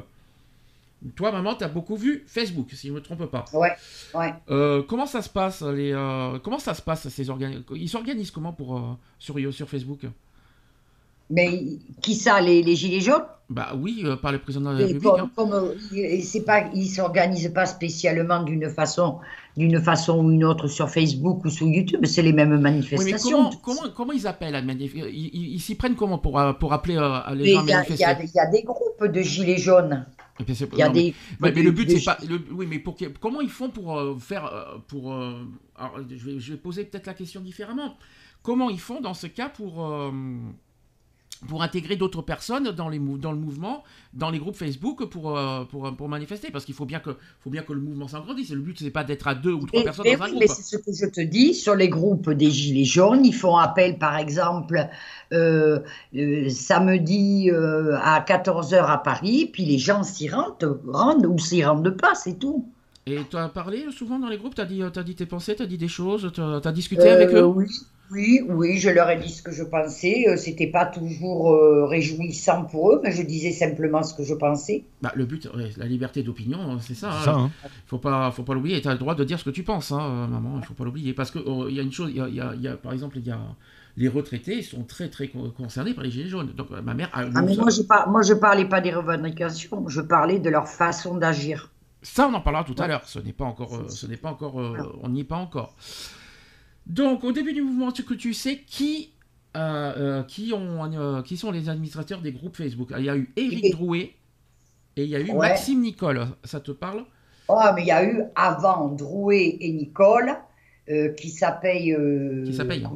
Toi, 1.15 1.31
maman, 1.31 1.55
t'as 1.55 1.67
beaucoup 1.67 1.95
vu 1.95 2.23
Facebook, 2.27 2.69
si 2.73 2.87
je 2.87 2.93
ne 2.93 2.97
me 2.97 3.01
trompe 3.01 3.25
pas. 3.25 3.45
Ouais, 3.53 3.71
ouais. 4.13 4.33
Euh, 4.49 4.83
comment 4.83 5.07
ça 5.07 5.21
se 5.21 5.29
passe 5.29 5.61
les, 5.63 5.93
euh, 5.93 6.37
Comment 6.39 6.59
ça 6.59 6.73
se 6.73 6.81
passe 6.81 7.09
ces 7.09 7.27
Ils 7.75 7.89
s'organisent 7.89 8.31
comment 8.31 8.53
pour 8.53 8.77
euh, 8.77 8.81
sur 9.17 9.35
sur 9.53 9.69
Facebook? 9.69 10.01
Mais 11.31 11.63
qui 12.01 12.15
ça, 12.15 12.41
les, 12.41 12.61
les 12.61 12.75
gilets 12.75 13.01
jaunes? 13.01 13.23
Bah 13.49 13.73
oui, 13.77 14.03
euh, 14.05 14.15
par 14.15 14.31
le 14.31 14.39
président 14.39 14.71
de 14.71 14.77
la 14.79 14.85
République. 14.85 15.03
comme, 15.03 15.19
hein. 15.19 15.31
comme, 15.35 15.53
euh, 15.53 16.21
c'est 16.23 16.45
pas, 16.45 16.69
ils 16.73 16.87
s'organisent 16.87 17.51
pas 17.53 17.65
spécialement 17.65 18.43
d'une 18.43 18.69
façon, 18.69 19.19
d'une 19.57 19.81
façon 19.81 20.23
ou 20.23 20.31
une 20.31 20.45
autre 20.45 20.67
sur 20.67 20.89
Facebook 20.89 21.43
ou 21.43 21.49
sur 21.49 21.67
YouTube. 21.67 22.05
C'est 22.05 22.21
les 22.21 22.31
mêmes 22.31 22.51
Oui, 22.51 22.57
mais 22.57 22.71
manifestations. 22.71 23.49
comment, 23.49 23.51
comment, 23.61 23.93
comment 23.93 24.11
ils 24.13 24.25
appellent 24.25 24.55
à 24.55 24.61
manif- 24.61 24.93
Ils 24.95 25.59
s'y 25.59 25.75
prennent 25.75 25.95
comment 25.95 26.17
pour, 26.17 26.39
euh, 26.39 26.53
pour 26.53 26.71
appeler 26.71 26.95
euh, 26.95 27.19
les 27.35 27.43
Mais 27.43 27.51
gens 27.51 27.61
il 27.63 27.67
y, 27.67 27.99
y 27.99 28.03
a- 28.05 28.21
il 28.23 28.31
y 28.33 28.39
a 28.39 28.45
des 28.49 28.63
groupes 28.63 29.05
de 29.05 29.21
gilets 29.21 29.57
jaunes. 29.57 30.05
C'est- 30.47 30.69
Il 30.71 30.79
y 30.79 30.81
a 30.81 30.87
non, 30.87 30.93
des. 30.93 31.13
Mais 31.41 31.51
le 31.51 31.71
but 31.71 31.91
c'est 31.91 32.05
pas. 32.05 32.17
le- 32.27 32.41
oui, 32.53 32.65
mais 32.69 32.79
pour 32.79 32.95
comment 33.19 33.41
ils 33.41 33.49
font 33.49 33.69
pour 33.69 34.01
faire 34.21 34.49
pour. 34.87 35.13
alors, 35.13 35.97
je 36.09 36.15
vais, 36.25 36.39
je 36.39 36.51
vais 36.53 36.57
poser 36.57 36.85
peut-être 36.85 37.05
la 37.05 37.13
question 37.13 37.41
différemment. 37.41 37.95
Comment 38.41 38.69
ils 38.69 38.79
font 38.79 39.01
dans 39.01 39.13
ce 39.13 39.27
cas 39.27 39.49
pour 39.49 39.85
pour 41.47 41.63
intégrer 41.63 41.95
d'autres 41.95 42.21
personnes 42.21 42.71
dans, 42.71 42.89
les 42.89 42.99
dans 42.99 43.31
le 43.31 43.37
mouvement, 43.37 43.83
dans 44.13 44.29
les 44.29 44.37
groupes 44.37 44.55
Facebook 44.55 45.05
pour, 45.05 45.37
euh, 45.37 45.63
pour, 45.65 45.95
pour, 45.95 46.07
manifester. 46.07 46.51
Parce 46.51 46.65
qu'il 46.65 46.75
faut 46.75 46.85
bien 46.85 46.99
que, 46.99 47.17
faut 47.39 47.49
bien 47.49 47.63
que 47.63 47.73
le 47.73 47.81
mouvement 47.81 48.07
s'agrandisse. 48.07 48.51
Le 48.51 48.61
but, 48.61 48.77
c'est 48.79 48.91
pas 48.91 49.03
d'être 49.03 49.27
à 49.27 49.35
deux 49.35 49.53
ou 49.53 49.65
trois 49.65 49.83
personnes 49.83 50.05
dans 50.05 50.23
un 50.23 50.27
groupe. 50.27 50.39
Mais 50.39 50.47
c'est 50.47 50.63
ce 50.63 50.77
que 50.77 50.93
je 50.93 51.07
te 51.07 51.21
dis, 51.21 51.53
sur 51.53 51.75
les 51.75 51.89
groupes 51.89 52.29
des 52.29 52.51
Gilets 52.51 52.85
jaunes, 52.85 53.25
ils 53.25 53.33
font 53.33 53.57
appel, 53.57 53.97
par 53.97 54.17
exemple, 54.17 54.87
euh, 55.33 55.79
euh, 56.15 56.49
samedi 56.49 57.49
à 57.49 58.23
14h 58.27 58.85
à 58.85 58.97
Paris, 58.97 59.49
puis 59.51 59.65
les 59.65 59.79
gens 59.79 60.03
s'y 60.03 60.29
rendent, 60.29 60.79
rendent 60.87 61.25
ou 61.25 61.39
s'y 61.39 61.63
rendent 61.63 61.97
pas, 61.97 62.13
c'est 62.15 62.37
tout. 62.37 62.69
Et 63.07 63.19
tu 63.29 63.35
as 63.35 63.49
parlé 63.49 63.85
souvent 63.91 64.19
dans 64.19 64.29
les 64.29 64.37
groupes? 64.37 64.53
Tu 64.53 64.61
as, 64.61 64.65
dit, 64.65 64.83
as 64.83 65.03
dit 65.03 65.15
tes 65.15 65.25
pensées, 65.25 65.55
tu 65.55 65.63
as 65.63 65.65
dit 65.65 65.77
des 65.77 65.87
choses, 65.87 66.31
tu 66.33 66.41
as, 66.41 66.71
discuté 66.71 67.09
avec 67.09 67.29
eux? 67.29 67.43
Oui, 67.43 67.67
oui, 68.11 68.41
oui, 68.45 68.77
je 68.77 68.89
leur 68.89 69.09
ai 69.09 69.17
dit 69.17 69.29
ce 69.29 69.41
que 69.41 69.51
je 69.51 69.63
pensais. 69.63 70.25
Euh, 70.27 70.35
c'était 70.35 70.67
pas 70.67 70.85
toujours 70.85 71.53
euh, 71.53 71.85
réjouissant 71.85 72.65
pour 72.65 72.91
eux, 72.91 73.01
mais 73.01 73.11
je 73.11 73.23
disais 73.23 73.51
simplement 73.51 74.03
ce 74.03 74.13
que 74.13 74.23
je 74.23 74.33
pensais. 74.33 74.83
Bah, 75.01 75.13
le 75.15 75.25
but, 75.25 75.47
la 75.77 75.85
liberté 75.85 76.21
d'opinion, 76.21 76.59
hein, 76.59 76.77
c'est 76.81 76.93
ça. 76.93 77.09
Il 77.23 77.29
hein. 77.29 77.49
hein. 77.63 77.69
Faut 77.87 77.99
pas, 77.99 78.31
faut 78.31 78.43
pas 78.43 78.53
l'oublier. 78.53 78.81
Tu 78.81 78.89
as 78.89 78.93
le 78.93 78.97
droit 78.97 79.15
de 79.15 79.23
dire 79.23 79.39
ce 79.39 79.45
que 79.45 79.49
tu 79.49 79.63
penses, 79.63 79.93
hein, 79.93 80.27
maman. 80.27 80.59
Il 80.59 80.65
faut 80.65 80.73
pas 80.73 80.83
l'oublier. 80.83 81.13
Parce 81.13 81.31
qu'il 81.31 81.43
oh, 81.45 81.67
il 81.69 81.75
y 81.75 81.79
a 81.79 81.83
une 81.83 81.91
chose, 81.91 82.11
il 82.13 82.35
y 82.35 82.67
a, 82.67 82.73
par 82.75 82.91
exemple, 82.91 83.17
il 83.17 83.25
y 83.25 83.31
a 83.31 83.39
les 83.97 84.07
retraités 84.07 84.61
sont 84.61 84.83
très 84.83 85.09
très 85.09 85.27
concernés 85.27 85.93
par 85.93 86.05
les 86.05 86.11
gilets 86.11 86.29
jaunes. 86.29 86.53
Donc 86.53 86.69
ma 86.69 86.93
mère. 86.93 87.09
ah 87.13 87.25
mais 87.25 87.55
moi 87.57 87.69
je 87.69 87.81
par... 87.81 88.09
moi 88.09 88.21
je 88.21 88.33
parlais 88.33 88.63
pas 88.63 88.79
des 88.79 88.93
revendications, 88.93 89.89
je 89.89 89.99
parlais 89.99 90.39
de 90.39 90.49
leur 90.49 90.69
façon 90.69 91.17
d'agir. 91.17 91.69
Ça 92.01 92.29
on 92.29 92.33
en 92.33 92.39
parlera 92.39 92.63
tout 92.63 92.81
à 92.81 92.87
l'heure. 92.87 93.03
Ce 93.05 93.19
n'est 93.19 93.33
pas 93.33 93.43
encore, 93.43 93.75
euh, 93.75 93.89
ce 93.89 94.07
n'est 94.07 94.15
pas 94.15 94.29
encore, 94.29 94.55
on 94.55 95.09
n'y 95.09 95.21
est 95.21 95.25
pas 95.25 95.35
encore. 95.35 95.75
Donc, 96.87 97.23
au 97.23 97.31
début 97.31 97.53
du 97.53 97.61
mouvement, 97.61 97.91
que 97.91 98.13
tu 98.13 98.33
sais 98.33 98.57
qui, 98.65 99.11
euh, 99.55 99.93
euh, 99.97 100.23
qui, 100.23 100.53
ont, 100.53 100.91
euh, 100.93 101.21
qui 101.21 101.37
sont 101.37 101.51
les 101.51 101.69
administrateurs 101.69 102.21
des 102.21 102.31
groupes 102.31 102.57
Facebook? 102.57 102.91
Il 102.97 103.05
y 103.05 103.09
a 103.09 103.15
eu 103.15 103.31
Éric 103.35 103.71
Drouet 103.71 104.13
et 104.97 105.03
il 105.03 105.09
y 105.09 105.15
a 105.15 105.19
eu 105.19 105.31
Maxime 105.33 105.81
Nicole. 105.81 106.27
Ça 106.43 106.59
te 106.59 106.71
parle? 106.71 107.03
Oh, 107.47 107.59
mais 107.75 107.81
il 107.81 107.87
y 107.87 107.91
a 107.91 108.03
eu 108.03 108.23
avant 108.35 108.89
Drouet 108.89 109.57
et 109.59 109.71
Nicole 109.71 110.33
qui 111.17 111.29
s'appelle. 111.29 112.43
qui 112.45 112.53
s'appelle 112.53 112.89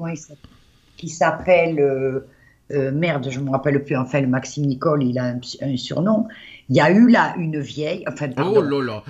Qui 0.98 1.10
s'appelle. 1.10 2.24
merde, 2.70 3.28
je 3.30 3.40
ne 3.40 3.46
me 3.46 3.52
rappelle 3.52 3.84
plus. 3.84 3.96
Enfin, 3.96 4.22
le 4.22 4.28
Maxime 4.28 4.66
Nicole, 4.66 5.04
il 5.04 5.18
a 5.20 5.26
un, 5.26 5.78
surnom. 5.78 6.28
Il 6.68 6.76
y 6.76 6.82
a 6.82 6.90
eu 6.92 7.10
là 7.10 7.36
une 7.38 7.60
vieille, 7.60 8.04
enfin, 8.08 8.30
oh 8.38 8.62
là 8.62 8.82
là. 8.82 9.04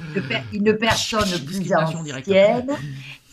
Une, 0.51 0.67
une 0.67 0.77
personne 0.77 1.39
plus 1.45 1.73
ancienne 1.73 2.67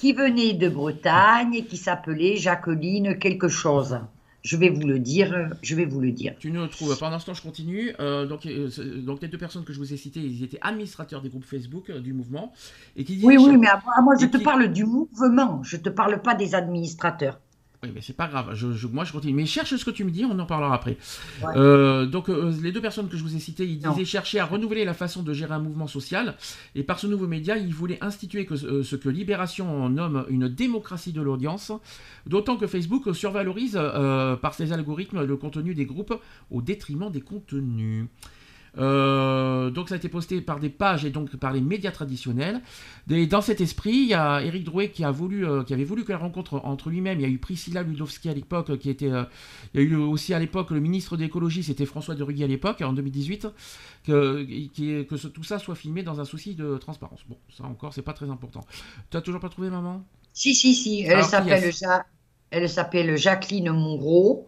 qui 0.02 0.12
venait 0.12 0.54
de 0.54 0.68
Bretagne 0.68 1.54
et 1.54 1.64
qui 1.64 1.76
s'appelait 1.76 2.34
Jacqueline 2.34 3.20
quelque 3.20 3.46
chose. 3.46 4.00
Je 4.42 4.56
vais 4.56 4.68
vous 4.68 4.84
le 4.84 4.98
dire, 4.98 5.48
je 5.62 5.76
vais 5.76 5.84
vous 5.84 6.00
le 6.00 6.10
dire. 6.10 6.34
Tu 6.40 6.50
ne 6.50 6.66
trouves. 6.66 6.98
Pendant 6.98 7.20
ce 7.20 7.26
temps, 7.26 7.34
je 7.34 7.42
continue. 7.42 7.94
Euh, 8.00 8.26
donc, 8.26 8.44
euh, 8.44 8.68
donc, 9.00 9.22
les 9.22 9.28
deux 9.28 9.38
personnes 9.38 9.62
que 9.62 9.72
je 9.72 9.78
vous 9.78 9.94
ai 9.94 9.96
citées, 9.96 10.18
ils 10.18 10.42
étaient 10.42 10.58
administrateurs 10.60 11.22
des 11.22 11.28
groupes 11.28 11.44
Facebook 11.44 11.88
euh, 11.88 12.00
du 12.00 12.14
mouvement. 12.14 12.52
Et 12.96 13.04
qui 13.04 13.20
oui, 13.22 13.36
oui, 13.38 13.56
mais 13.56 13.68
moi, 14.02 14.16
je 14.18 14.26
te 14.26 14.38
parle 14.38 14.72
du 14.72 14.84
mouvement. 14.84 15.62
Je 15.62 15.76
ne 15.76 15.82
te 15.82 15.88
parle 15.88 16.20
pas 16.20 16.34
des 16.34 16.56
administrateurs. 16.56 17.38
Oui, 17.84 17.90
mais 17.92 18.00
c'est 18.00 18.12
pas 18.12 18.28
grave. 18.28 18.54
Je, 18.54 18.86
moi, 18.86 19.02
je 19.02 19.10
continue. 19.10 19.34
Mais 19.34 19.44
cherche 19.44 19.74
ce 19.74 19.84
que 19.84 19.90
tu 19.90 20.04
me 20.04 20.12
dis, 20.12 20.24
on 20.24 20.38
en 20.38 20.46
parlera 20.46 20.72
après. 20.72 20.96
Euh, 21.56 22.06
donc, 22.06 22.28
euh, 22.28 22.52
les 22.62 22.70
deux 22.70 22.80
personnes 22.80 23.08
que 23.08 23.16
je 23.16 23.24
vous 23.24 23.34
ai 23.34 23.40
citées, 23.40 23.66
ils 23.66 23.80
disaient 23.80 24.04
chercher 24.04 24.38
à 24.38 24.44
renouveler 24.44 24.84
la 24.84 24.94
façon 24.94 25.24
de 25.24 25.32
gérer 25.32 25.54
un 25.54 25.58
mouvement 25.58 25.88
social. 25.88 26.36
Et 26.76 26.84
par 26.84 27.00
ce 27.00 27.08
nouveau 27.08 27.26
média, 27.26 27.56
ils 27.56 27.74
voulaient 27.74 27.98
instituer 28.00 28.46
que, 28.46 28.54
euh, 28.54 28.84
ce 28.84 28.94
que 28.94 29.08
Libération 29.08 29.88
nomme 29.88 30.24
une 30.28 30.48
démocratie 30.48 31.12
de 31.12 31.20
l'audience. 31.20 31.72
D'autant 32.24 32.56
que 32.56 32.68
Facebook 32.68 33.12
survalorise 33.16 33.72
par 33.72 34.54
ses 34.54 34.72
algorithmes 34.72 35.24
le 35.24 35.36
contenu 35.36 35.74
des 35.74 35.84
groupes 35.84 36.14
au 36.52 36.62
détriment 36.62 37.10
des 37.10 37.20
contenus. 37.20 38.06
Euh, 38.78 39.70
donc 39.70 39.88
ça 39.88 39.96
a 39.96 39.98
été 39.98 40.08
posté 40.08 40.40
par 40.40 40.58
des 40.58 40.70
pages 40.70 41.04
et 41.04 41.10
donc 41.10 41.36
par 41.36 41.52
les 41.52 41.60
médias 41.60 41.90
traditionnels. 41.90 42.62
dans 43.06 43.42
cet 43.42 43.60
esprit, 43.60 43.92
il 43.92 44.08
y 44.08 44.14
a 44.14 44.42
Eric 44.42 44.64
Drouet 44.64 44.90
qui, 44.90 45.04
a 45.04 45.10
voulu, 45.10 45.46
euh, 45.46 45.62
qui 45.62 45.74
avait 45.74 45.84
voulu 45.84 46.04
que 46.04 46.12
la 46.12 46.18
rencontre 46.18 46.60
entre 46.64 46.88
lui-même, 46.88 47.20
il 47.20 47.22
y 47.22 47.26
a 47.26 47.28
eu 47.28 47.38
Priscilla 47.38 47.82
Ludowski 47.82 48.28
à 48.30 48.34
l'époque, 48.34 48.78
qui 48.78 48.88
était, 48.88 49.10
euh, 49.10 49.24
il 49.74 49.80
y 49.80 49.84
a 49.84 49.86
eu 49.86 49.96
aussi 49.96 50.32
à 50.32 50.38
l'époque 50.38 50.70
le 50.70 50.80
ministre 50.80 51.16
de 51.16 51.22
l'écologie, 51.22 51.62
c'était 51.62 51.86
François 51.86 52.14
de 52.14 52.22
Rugy 52.22 52.44
à 52.44 52.46
l'époque, 52.46 52.80
en 52.80 52.92
2018, 52.92 53.48
que, 54.04 54.44
que 55.02 55.26
tout 55.28 55.44
ça 55.44 55.58
soit 55.58 55.74
filmé 55.74 56.02
dans 56.02 56.20
un 56.20 56.24
souci 56.24 56.54
de 56.54 56.78
transparence. 56.78 57.20
Bon, 57.28 57.36
ça 57.54 57.64
encore, 57.64 57.92
c'est 57.92 58.02
pas 58.02 58.14
très 58.14 58.30
important. 58.30 58.60
Tu 59.10 59.16
as 59.16 59.20
toujours 59.20 59.40
pas 59.40 59.50
trouvé 59.50 59.68
maman? 59.68 60.04
Si, 60.32 60.54
si, 60.54 60.74
si, 60.74 61.02
elle 61.02 62.68
s'appelle 62.68 63.18
Jacqueline 63.18 63.70
Monroe. 63.70 64.46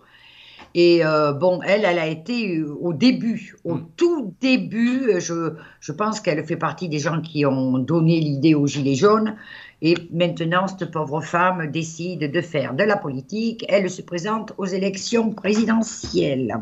Et 0.74 1.04
euh, 1.04 1.32
bon, 1.32 1.60
elle, 1.62 1.84
elle 1.84 2.00
a 2.00 2.06
été 2.08 2.58
euh, 2.58 2.76
au 2.80 2.92
début, 2.92 3.56
au 3.62 3.76
mm. 3.76 3.88
tout 3.96 4.34
début, 4.40 5.20
je, 5.20 5.52
je 5.78 5.92
pense 5.92 6.20
qu'elle 6.20 6.44
fait 6.44 6.56
partie 6.56 6.88
des 6.88 6.98
gens 6.98 7.20
qui 7.20 7.46
ont 7.46 7.78
donné 7.78 8.18
l'idée 8.18 8.54
aux 8.54 8.66
Gilets 8.66 8.96
jaunes. 8.96 9.36
Et 9.82 9.94
maintenant, 10.12 10.66
cette 10.66 10.90
pauvre 10.90 11.20
femme 11.20 11.70
décide 11.70 12.30
de 12.30 12.40
faire 12.40 12.74
de 12.74 12.82
la 12.82 12.96
politique. 12.96 13.64
Elle 13.68 13.88
se 13.88 14.02
présente 14.02 14.52
aux 14.58 14.66
élections 14.66 15.30
présidentielles. 15.30 16.56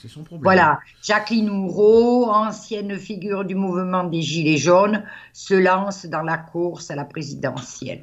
c'est 0.00 0.08
son 0.08 0.24
problème. 0.24 0.42
Voilà, 0.42 0.78
Jacqueline 1.02 1.48
Houreau, 1.48 2.28
ancienne 2.30 2.98
figure 2.98 3.44
du 3.46 3.54
mouvement 3.54 4.04
des 4.04 4.20
Gilets 4.20 4.58
jaunes, 4.58 5.02
se 5.32 5.54
lance 5.54 6.04
dans 6.04 6.22
la 6.22 6.36
course 6.36 6.90
à 6.90 6.94
la 6.96 7.06
présidentielle. 7.06 8.02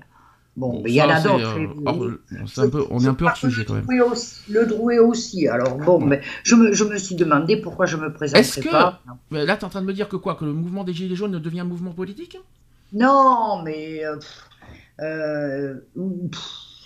Bon, 0.58 0.82
il 0.86 0.94
y 0.94 1.02
en 1.02 1.10
a 1.10 1.20
d'autres. 1.20 1.60
Euh, 1.60 2.88
on 2.90 3.00
est 3.04 3.08
un 3.08 3.14
peu 3.14 3.26
hors 3.26 3.36
sujet 3.36 3.66
quand 3.66 3.74
même. 3.74 3.86
Le 4.50 4.66
Drouet 4.66 5.00
aussi. 5.00 5.48
Alors 5.50 5.78
bon, 5.78 6.00
mais 6.00 6.22
je 6.44 6.56
me, 6.56 6.72
je 6.72 6.86
me 6.86 6.98
suis 6.98 7.16
demandé 7.16 7.58
pourquoi 7.58 7.86
je 7.86 7.98
me 7.98 8.14
présentais 8.14 8.62
que... 8.62 8.72
pas. 8.72 9.02
là, 9.32 9.58
tu 9.58 9.62
es 9.62 9.66
en 9.66 9.70
train 9.70 9.82
de 9.82 9.88
me 9.88 9.94
dire 9.94 10.08
que 10.08 10.16
quoi 10.16 10.36
Que 10.36 10.46
le 10.46 10.54
mouvement 10.54 10.86
des 10.86 10.94
Gilets 10.94 11.16
jaunes 11.16 11.40
devient 11.40 11.62
un 11.62 11.66
mouvement 11.66 11.92
politique? 11.92 12.38
Non, 12.94 13.62
mais. 13.64 14.06
Euh, 14.06 14.16
euh, 15.02 15.76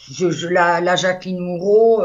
je, 0.09 0.47
la, 0.47 0.81
la, 0.81 0.95
Jacqueline 0.95 1.39
Moureau, 1.39 2.03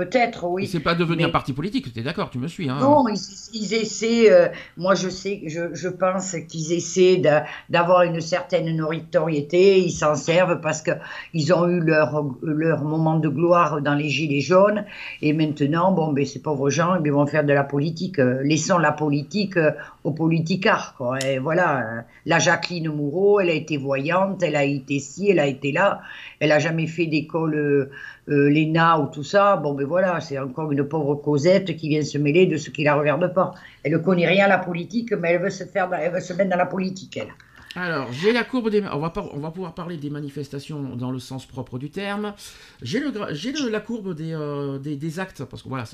Peut-être, 0.00 0.46
oui. 0.46 0.66
C'est 0.66 0.80
pas 0.80 0.94
devenir 0.94 1.28
un 1.28 1.30
parti 1.30 1.52
politique, 1.52 1.92
tu 1.92 2.00
es 2.00 2.02
d'accord, 2.02 2.30
tu 2.30 2.38
me 2.38 2.48
suis. 2.48 2.70
Hein. 2.70 2.78
Non, 2.80 3.04
ils, 3.52 3.74
essaient, 3.74 4.32
euh, 4.32 4.48
moi 4.78 4.94
je 4.94 5.10
sais, 5.10 5.42
je, 5.46 5.74
je 5.74 5.88
pense 5.90 6.36
qu'ils 6.48 6.72
essaient 6.72 7.20
d'avoir 7.68 8.04
une 8.04 8.22
certaine 8.22 8.74
notoriété, 8.74 9.78
ils 9.78 9.90
s'en 9.90 10.14
servent 10.14 10.62
parce 10.62 10.82
qu'ils 10.82 11.52
ont 11.52 11.68
eu 11.68 11.80
leur, 11.80 12.24
leur 12.42 12.82
moment 12.82 13.18
de 13.18 13.28
gloire 13.28 13.82
dans 13.82 13.94
les 13.94 14.08
Gilets 14.08 14.40
jaunes, 14.40 14.86
et 15.20 15.34
maintenant, 15.34 15.92
bon, 15.92 16.14
ben, 16.14 16.24
ces 16.24 16.40
pauvres 16.40 16.70
gens, 16.70 16.96
ils 17.04 17.12
vont 17.12 17.26
faire 17.26 17.44
de 17.44 17.52
la 17.52 17.64
politique. 17.64 18.18
Euh, 18.20 18.40
laissons 18.42 18.78
la 18.78 18.92
politique 18.92 19.58
euh, 19.58 19.72
aux 20.04 20.12
politicards, 20.12 20.94
quoi. 20.96 21.18
Et 21.18 21.38
voilà, 21.38 22.06
la 22.24 22.38
Jacqueline 22.38 22.88
Moureau, 22.88 23.40
elle 23.40 23.50
a 23.50 23.52
été 23.52 23.76
voyante, 23.76 24.42
elle 24.42 24.56
a 24.56 24.64
été 24.64 24.98
ci, 24.98 25.28
elle 25.28 25.40
a 25.40 25.46
été 25.46 25.72
là, 25.72 26.00
elle 26.38 26.52
a 26.52 26.58
jamais 26.58 26.86
fait 26.86 27.04
d'école 27.04 27.90
l'ENA 28.26 29.00
ou 29.00 29.06
tout 29.06 29.24
ça, 29.24 29.56
bon 29.56 29.74
ben 29.74 29.86
voilà, 29.86 30.20
c'est 30.20 30.38
encore 30.38 30.70
une 30.72 30.84
pauvre 30.84 31.16
Cosette 31.16 31.76
qui 31.76 31.88
vient 31.88 32.02
se 32.02 32.18
mêler 32.18 32.46
de 32.46 32.56
ce 32.56 32.70
qui 32.70 32.84
la 32.84 32.94
regarde 32.94 33.32
pas. 33.32 33.52
Elle 33.82 33.92
ne 33.92 33.98
connaît 33.98 34.26
rien 34.26 34.44
à 34.44 34.48
la 34.48 34.58
politique, 34.58 35.12
mais 35.12 35.32
elle 35.32 35.42
veut 35.42 35.50
se 35.50 35.64
faire, 35.64 35.88
elle 35.92 36.12
veut 36.12 36.20
se 36.20 36.32
mettre 36.32 36.50
dans 36.50 36.56
la 36.56 36.66
politique, 36.66 37.16
elle. 37.16 37.32
Alors, 37.76 38.12
j'ai 38.12 38.32
la 38.32 38.42
courbe 38.42 38.68
des. 38.68 38.82
On 38.82 38.98
va, 38.98 39.12
on 39.32 39.38
va 39.38 39.50
pouvoir 39.52 39.74
parler 39.74 39.96
des 39.96 40.10
manifestations 40.10 40.96
dans 40.96 41.12
le 41.12 41.20
sens 41.20 41.46
propre 41.46 41.78
du 41.78 41.90
terme. 41.90 42.34
J'ai 42.82 42.98
le, 42.98 43.68
la 43.70 43.80
courbe 43.80 44.14
des, 44.14 44.32
euh, 44.32 44.78
des, 44.78 45.20
actes, 45.20 45.44
parce 45.44 45.62
que 45.62 45.68
voilà, 45.68 45.84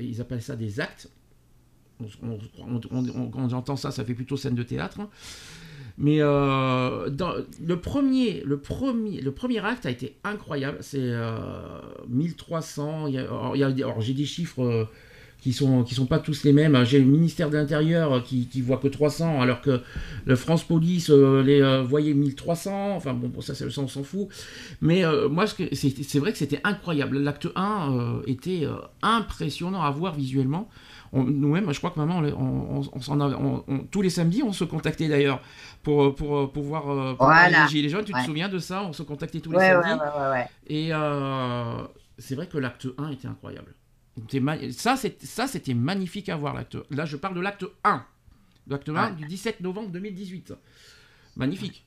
ils 0.00 0.20
appellent 0.20 0.42
ça 0.42 0.54
des 0.54 0.78
actes. 0.78 1.10
quand 2.00 3.48
j'entend 3.48 3.74
ça, 3.74 3.90
ça 3.90 4.04
fait 4.04 4.14
plutôt 4.14 4.36
scène 4.36 4.54
de 4.54 4.62
théâtre. 4.62 5.00
Mais 6.00 6.16
euh, 6.20 7.10
le, 7.62 7.76
premier, 7.76 8.42
le, 8.46 8.58
premier, 8.58 9.20
le 9.20 9.32
premier 9.32 9.62
acte 9.64 9.84
a 9.84 9.90
été 9.90 10.16
incroyable. 10.24 10.78
C'est 10.80 10.98
euh, 10.98 11.58
1300. 12.08 13.08
Il 13.08 13.14
y 13.14 13.18
alors, 13.18 14.00
j'ai 14.00 14.14
des 14.14 14.24
chiffres 14.24 14.62
euh, 14.62 14.84
qui 15.42 15.52
sont 15.52 15.84
qui 15.84 15.94
sont 15.94 16.06
pas 16.06 16.18
tous 16.18 16.42
les 16.44 16.54
mêmes. 16.54 16.84
J'ai 16.84 16.98
le 17.00 17.04
ministère 17.04 17.50
de 17.50 17.56
l'Intérieur 17.58 18.22
qui, 18.24 18.46
qui 18.46 18.62
voit 18.62 18.78
que 18.78 18.88
300, 18.88 19.42
alors 19.42 19.60
que 19.60 19.82
le 20.24 20.36
France 20.36 20.64
Police 20.64 21.10
euh, 21.10 21.42
les 21.42 21.82
voyait 21.82 22.14
1300. 22.14 22.96
Enfin 22.96 23.12
bon, 23.12 23.38
ça, 23.42 23.52
on 23.76 23.86
s'en 23.86 24.02
fout. 24.02 24.28
Mais 24.80 25.02
moi, 25.28 25.44
c'est 25.46 26.18
vrai 26.18 26.32
que 26.32 26.38
c'était 26.38 26.60
incroyable. 26.64 27.18
L'acte 27.18 27.48
1 27.54 28.22
était 28.26 28.66
impressionnant 29.02 29.82
à 29.82 29.90
voir 29.90 30.14
visuellement 30.14 30.70
nous-mêmes, 31.12 31.72
je 31.72 31.78
crois 31.78 31.90
que 31.90 31.98
maman, 31.98 32.18
on, 32.38 32.82
on, 32.92 33.78
tous 33.90 34.02
les 34.02 34.10
samedis, 34.10 34.42
on 34.42 34.52
se 34.52 34.64
contactait 34.64 35.08
d'ailleurs 35.08 35.40
pour, 35.82 36.14
pour, 36.14 36.52
pour 36.52 36.62
voir 36.62 36.88
euh, 36.90 37.14
pour 37.14 37.30
les 37.30 37.68
Gilets 37.68 37.88
jaunes. 37.88 38.04
Tu 38.04 38.12
te 38.12 38.20
souviens 38.22 38.48
de 38.48 38.58
ça? 38.58 38.84
On 38.84 38.92
se 38.92 39.02
contactait 39.02 39.40
tous 39.40 39.52
les 39.52 39.58
samedis. 39.58 40.00
Et 40.68 40.90
euh, 40.92 41.82
c'est 42.18 42.34
vrai 42.34 42.46
que 42.46 42.58
l'acte 42.58 42.86
1 42.98 43.10
était 43.10 43.28
incroyable. 43.28 43.74
Ça, 44.72 44.96
c'était 44.96 45.74
magnifique 45.74 46.28
à 46.28 46.36
voir, 46.36 46.54
l'acte 46.54 46.76
Là, 46.90 47.06
je 47.06 47.16
parle 47.16 47.34
de 47.34 47.40
l'acte 47.40 47.64
1. 47.84 48.04
L'acte 48.68 48.88
1 48.88 49.12
du 49.12 49.24
17 49.24 49.60
novembre 49.60 49.88
2018. 49.90 50.54
Magnifique. 51.36 51.86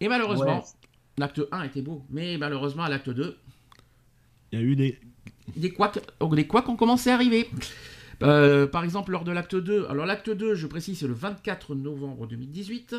Et 0.00 0.08
malheureusement, 0.08 0.64
l'acte 1.18 1.42
1 1.52 1.62
était 1.64 1.82
beau. 1.82 2.04
Mais 2.10 2.38
malheureusement, 2.38 2.84
à 2.84 2.88
l'acte 2.88 3.10
2, 3.10 3.36
Il 4.52 4.58
y 4.58 4.62
a 4.62 4.64
eu 4.64 4.76
des. 4.76 4.98
Des 5.56 5.70
couacs, 5.70 6.00
oh, 6.20 6.34
des 6.34 6.46
couacs 6.46 6.68
ont 6.70 6.76
commencé 6.76 7.10
à 7.10 7.14
arriver. 7.14 7.50
Euh, 8.22 8.66
par 8.66 8.84
exemple, 8.84 9.12
lors 9.12 9.24
de 9.24 9.32
l'acte 9.32 9.56
2, 9.56 9.86
alors 9.88 10.06
l'acte 10.06 10.30
2, 10.30 10.54
je 10.54 10.66
précise, 10.66 10.98
c'est 10.98 11.06
le 11.06 11.14
24 11.14 11.74
novembre 11.74 12.26
2018. 12.26 12.96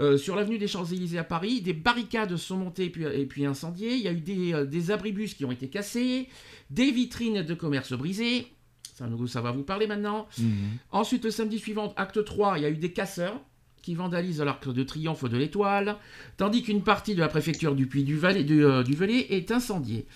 Euh, 0.00 0.16
sur 0.16 0.36
l'avenue 0.36 0.58
des 0.58 0.68
Champs-Élysées 0.68 1.18
à 1.18 1.24
Paris, 1.24 1.60
des 1.60 1.72
barricades 1.72 2.36
sont 2.36 2.56
montées 2.56 2.84
et 2.84 2.90
puis, 2.90 3.04
et 3.04 3.26
puis 3.26 3.44
incendiées. 3.46 3.94
Il 3.94 4.02
y 4.02 4.08
a 4.08 4.12
eu 4.12 4.20
des, 4.20 4.54
euh, 4.54 4.64
des, 4.64 4.90
abribus 4.92 5.34
qui 5.34 5.44
ont 5.44 5.50
été 5.50 5.68
cassés, 5.68 6.28
des 6.70 6.92
vitrines 6.92 7.42
de 7.42 7.54
commerce 7.54 7.92
brisées. 7.92 8.46
Ça, 8.94 9.06
ça 9.26 9.40
va 9.40 9.50
vous 9.50 9.64
parler 9.64 9.86
maintenant. 9.86 10.28
Mhm. 10.38 10.48
Ensuite, 10.92 11.24
le 11.24 11.30
samedi 11.30 11.58
suivant, 11.58 11.92
acte 11.96 12.24
3, 12.24 12.58
il 12.58 12.62
y 12.62 12.64
a 12.64 12.70
eu 12.70 12.76
des 12.76 12.92
casseurs 12.92 13.40
qui 13.82 13.94
vandalisent 13.94 14.40
l'arc 14.40 14.72
de 14.72 14.82
triomphe 14.82 15.24
de 15.24 15.36
l'Étoile, 15.36 15.96
tandis 16.36 16.62
qu'une 16.62 16.82
partie 16.82 17.14
de 17.14 17.20
la 17.20 17.28
préfecture 17.28 17.74
du 17.74 17.86
Puy 17.86 18.04
du, 18.04 18.16
Valais, 18.16 18.44
du, 18.44 18.64
du 18.84 18.94
Velay 18.94 19.26
est 19.30 19.50
incendiée. 19.50 20.06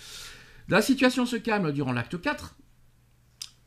La 0.69 0.83
situation 0.83 1.27
se 1.27 1.37
calme 1.37 1.73
durant 1.73 1.93
l'acte 1.93 2.21
4, 2.21 2.57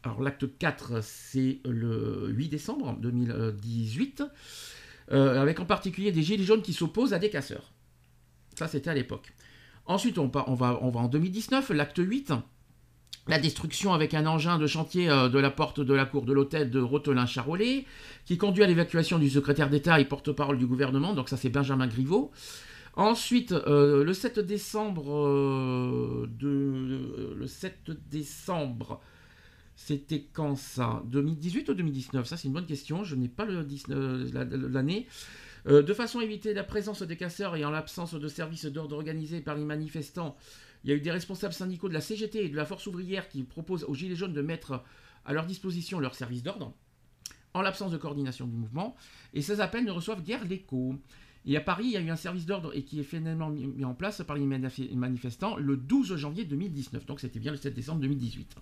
alors 0.05 0.21
l'acte 0.21 0.57
4, 0.59 1.01
c'est 1.01 1.59
le 1.65 2.27
8 2.29 2.49
décembre 2.49 2.95
2018, 2.99 4.23
euh, 5.11 5.41
avec 5.41 5.59
en 5.59 5.65
particulier 5.65 6.11
des 6.11 6.21
gilets 6.21 6.43
jaunes 6.43 6.61
qui 6.61 6.73
s'opposent 6.73 7.13
à 7.13 7.19
des 7.19 7.31
casseurs. 7.31 7.71
Ça, 8.55 8.67
c'était 8.67 8.91
à 8.91 8.93
l'époque. 8.93 9.33
Ensuite, 9.87 10.19
on, 10.19 10.27
va, 10.27 10.79
en 10.81 11.07
2019, 11.07 11.71
l'acte 11.71 11.97
8, 11.97 12.33
la 13.27 13.39
destruction 13.39 13.93
avec 13.93 14.13
un 14.13 14.27
engin 14.27 14.59
de 14.59 14.67
chantier 14.67 15.09
euh, 15.09 15.27
de 15.27 15.39
la 15.39 15.49
porte 15.49 15.79
de 15.79 15.93
la 15.93 16.05
cour 16.05 16.25
de 16.25 16.33
l'hôtel 16.33 16.69
de 16.69 16.79
Rotelin-Charolais, 16.79 17.85
qui 18.25 18.37
conduit 18.37 18.63
à 18.63 18.67
l'évacuation 18.67 19.17
du 19.17 19.29
secrétaire 19.29 19.71
d'État 19.71 19.99
et 19.99 20.05
porte-parole 20.05 20.59
du 20.59 20.67
gouvernement, 20.67 21.13
donc 21.13 21.29
ça 21.29 21.37
c'est 21.37 21.49
Benjamin 21.49 21.87
Griveaux. 21.87 22.31
Ensuite, 22.95 23.53
euh, 23.53 24.03
le 24.03 24.13
7 24.13 24.39
décembre, 24.39 26.27
le 26.39 27.47
7 27.47 27.91
décembre 28.09 29.01
c'était 29.75 30.25
quand 30.31 30.55
ça? 30.55 31.03
2018 31.07 31.69
ou 31.69 31.73
2019 31.73 32.25
Ça, 32.25 32.37
c'est 32.37 32.47
une 32.47 32.53
bonne 32.53 32.65
question. 32.65 33.03
Je 33.03 33.15
n'ai 33.15 33.27
pas 33.27 33.45
l'année. 33.45 35.07
Euh, 35.67 35.81
de 35.81 35.93
façon 35.93 36.19
à 36.19 36.23
éviter 36.23 36.53
la 36.53 36.63
présence 36.63 37.01
des 37.01 37.17
casseurs 37.17 37.55
et 37.55 37.65
en 37.65 37.71
l'absence 37.71 38.13
de 38.13 38.27
services 38.27 38.65
d'ordre 38.65 38.95
organisés 38.95 39.41
par 39.41 39.55
les 39.55 39.63
manifestants, 39.63 40.37
il 40.83 40.91
y 40.91 40.93
a 40.93 40.95
eu 40.95 41.01
des 41.01 41.11
responsables 41.11 41.53
syndicaux 41.53 41.89
de 41.89 41.93
la 41.93 42.01
CGT 42.01 42.45
et 42.45 42.49
de 42.49 42.55
la 42.55 42.65
Force 42.65 42.85
ouvrière 42.85 43.27
qui 43.27 43.43
proposent 43.43 43.83
aux 43.85 43.95
Gilets 43.95 44.15
jaunes 44.15 44.33
de 44.33 44.41
mettre 44.41 44.83
à 45.25 45.33
leur 45.33 45.47
disposition 45.47 45.99
leur 45.99 46.13
service 46.13 46.43
d'ordre, 46.43 46.75
en 47.55 47.61
l'absence 47.61 47.91
de 47.91 47.97
coordination 47.97 48.45
du 48.45 48.55
mouvement, 48.55 48.95
et 49.33 49.41
ces 49.41 49.59
appels 49.59 49.83
ne 49.83 49.91
reçoivent 49.91 50.21
guère 50.21 50.45
l'écho. 50.45 50.95
Et 51.47 51.57
à 51.57 51.61
Paris, 51.61 51.85
il 51.85 51.91
y 51.91 51.97
a 51.97 52.01
eu 52.01 52.09
un 52.09 52.15
service 52.15 52.45
d'ordre 52.45 52.75
et 52.75 52.83
qui 52.83 52.99
est 52.99 53.03
finalement 53.03 53.49
mis 53.49 53.85
en 53.85 53.95
place 53.95 54.21
par 54.25 54.35
les 54.35 54.45
manifestants 54.45 55.55
le 55.57 55.77
12 55.77 56.15
janvier 56.15 56.45
2019. 56.45 57.05
Donc 57.07 57.19
c'était 57.19 57.39
bien 57.39 57.51
le 57.51 57.57
7 57.57 57.73
décembre 57.73 58.01
2018. 58.01 58.55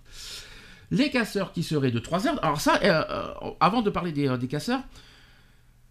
Les 0.90 1.10
casseurs 1.10 1.52
qui 1.52 1.62
seraient 1.62 1.90
de 1.90 1.98
3 1.98 2.26
heures. 2.26 2.44
Alors 2.44 2.60
ça, 2.60 2.78
euh, 2.82 3.04
euh, 3.10 3.50
avant 3.60 3.82
de 3.82 3.90
parler 3.90 4.12
des, 4.12 4.28
euh, 4.28 4.38
casseurs, 4.38 4.82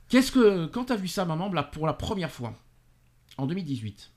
qu'est-ce 0.10 0.32
que 0.32 0.66
quand 0.68 0.86
tu 0.86 0.94
as 0.94 0.96
vu 0.96 1.08
ça, 1.08 1.26
maman, 1.26 1.52
là, 1.52 1.64
pour 1.64 1.88
la 1.88 1.94
première 1.94 2.32
fois, 2.32 2.54
en 3.38 3.48
2018, 3.48 4.12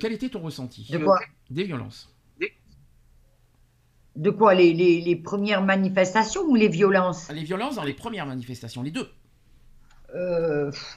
quel 0.00 0.12
était 0.12 0.30
ton 0.30 0.40
ressenti 0.40 0.86
De 0.90 0.98
quoi 0.98 1.18
Des 1.50 1.64
violences. 1.64 2.12
De 4.16 4.30
quoi 4.30 4.54
les, 4.54 5.16
premières 5.22 5.62
manifestations 5.62 6.40
ou 6.42 6.54
les 6.54 6.68
violences 6.68 7.30
Les 7.30 7.44
violences 7.44 7.76
dans 7.76 7.84
les 7.84 7.92
premières 7.92 8.24
manifestations, 8.24 8.82
les 8.82 8.90
deux. 8.90 9.08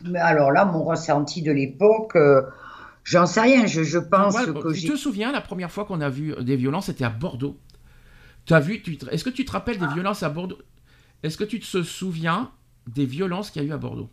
mais 0.06 0.20
alors 0.20 0.52
là, 0.52 0.64
mon 0.64 0.86
ressenti 0.86 1.42
de 1.42 1.52
l'époque, 1.52 2.18
j'en 3.04 3.26
sais 3.26 3.42
rien. 3.42 3.66
Je, 3.66 4.00
pense 4.00 4.38
que. 4.38 4.74
Tu 4.74 4.88
te 4.88 4.96
souviens, 4.96 5.34
la 5.34 5.42
première 5.42 5.70
fois 5.70 5.84
qu'on 5.84 6.00
a 6.00 6.10
vu 6.10 6.34
des 6.42 6.56
violences, 6.56 6.86
c'était 6.86 7.04
à 7.04 7.10
Bordeaux 7.10 7.60
vu, 8.62 8.82
est-ce 9.12 9.24
que 9.24 9.30
tu 9.30 9.46
te 9.46 9.52
rappelles 9.52 9.80
des 9.80 9.88
violences 9.88 10.24
à 10.24 10.30
Bordeaux? 10.30 10.60
Est-ce 11.24 11.38
que 11.38 11.44
tu 11.44 11.60
te 11.60 11.84
souviens 11.84 12.52
des 12.88 13.06
violences 13.06 13.52
qu'il 13.52 13.62
y 13.62 13.66
a 13.66 13.68
eu 13.68 13.72
à 13.72 13.78
Bordeaux? 13.78 14.10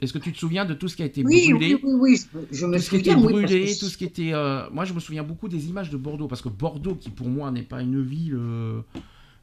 Est-ce 0.00 0.14
que 0.14 0.18
tu 0.18 0.32
te 0.32 0.38
souviens 0.38 0.64
de 0.64 0.72
tout 0.72 0.88
ce 0.88 0.96
qui 0.96 1.02
a 1.02 1.06
été 1.06 1.22
brûlé? 1.22 1.52
Oui, 1.52 1.78
oui, 1.82 2.18
oui, 2.32 2.46
je 2.50 2.64
me 2.64 2.76
tout 2.76 2.82
ce 2.82 2.90
qui 2.90 2.96
a 2.96 2.98
été 3.00 3.14
brûlé, 3.14 3.76
tout 3.78 3.86
ce 3.86 3.98
qui 3.98 4.04
était. 4.04 4.32
Euh, 4.32 4.68
moi, 4.70 4.86
je 4.86 4.94
me 4.94 5.00
souviens 5.00 5.22
beaucoup 5.22 5.48
des 5.48 5.68
images 5.68 5.90
de 5.90 5.98
Bordeaux 5.98 6.26
parce 6.26 6.40
que 6.40 6.48
Bordeaux, 6.48 6.94
qui 6.94 7.10
pour 7.10 7.28
moi 7.28 7.50
n'est 7.50 7.62
pas 7.62 7.82
une 7.82 8.02
ville, 8.02 8.34
euh, 8.34 8.80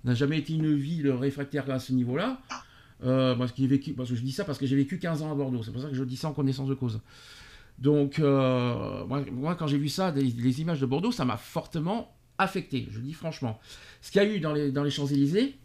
n'a 0.03 0.15
jamais 0.15 0.39
été 0.39 0.53
une 0.53 0.73
ville 0.73 1.11
réfractaire 1.11 1.69
à 1.69 1.77
ce 1.77 1.93
niveau-là. 1.93 2.41
Euh, 3.03 3.35
parce, 3.35 3.53
vécu, 3.55 3.93
parce 3.93 4.09
que 4.09 4.15
je 4.15 4.21
dis 4.21 4.31
ça 4.31 4.43
parce 4.45 4.57
que 4.57 4.65
j'ai 4.65 4.75
vécu 4.75 4.97
15 4.97 5.21
ans 5.21 5.31
à 5.31 5.35
Bordeaux. 5.35 5.61
C'est 5.61 5.71
pour 5.71 5.81
ça 5.81 5.89
que 5.89 5.95
je 5.95 6.03
dis 6.03 6.17
ça 6.17 6.29
en 6.29 6.33
connaissance 6.33 6.69
de 6.69 6.73
cause. 6.73 7.01
Donc, 7.77 8.17
euh, 8.17 9.05
moi, 9.05 9.53
quand 9.53 9.67
j'ai 9.67 9.77
vu 9.77 9.89
ça, 9.89 10.09
les 10.09 10.61
images 10.61 10.81
de 10.81 10.87
Bordeaux, 10.87 11.11
ça 11.11 11.25
m'a 11.25 11.37
fortement 11.37 12.16
affecté, 12.37 12.87
je 12.91 12.99
dis 12.99 13.13
franchement. 13.13 13.59
Ce 14.01 14.11
qu'il 14.11 14.21
y 14.21 14.25
a 14.25 14.27
eu 14.27 14.39
dans 14.39 14.53
les, 14.53 14.89
Champs-Élysées, 14.89 15.55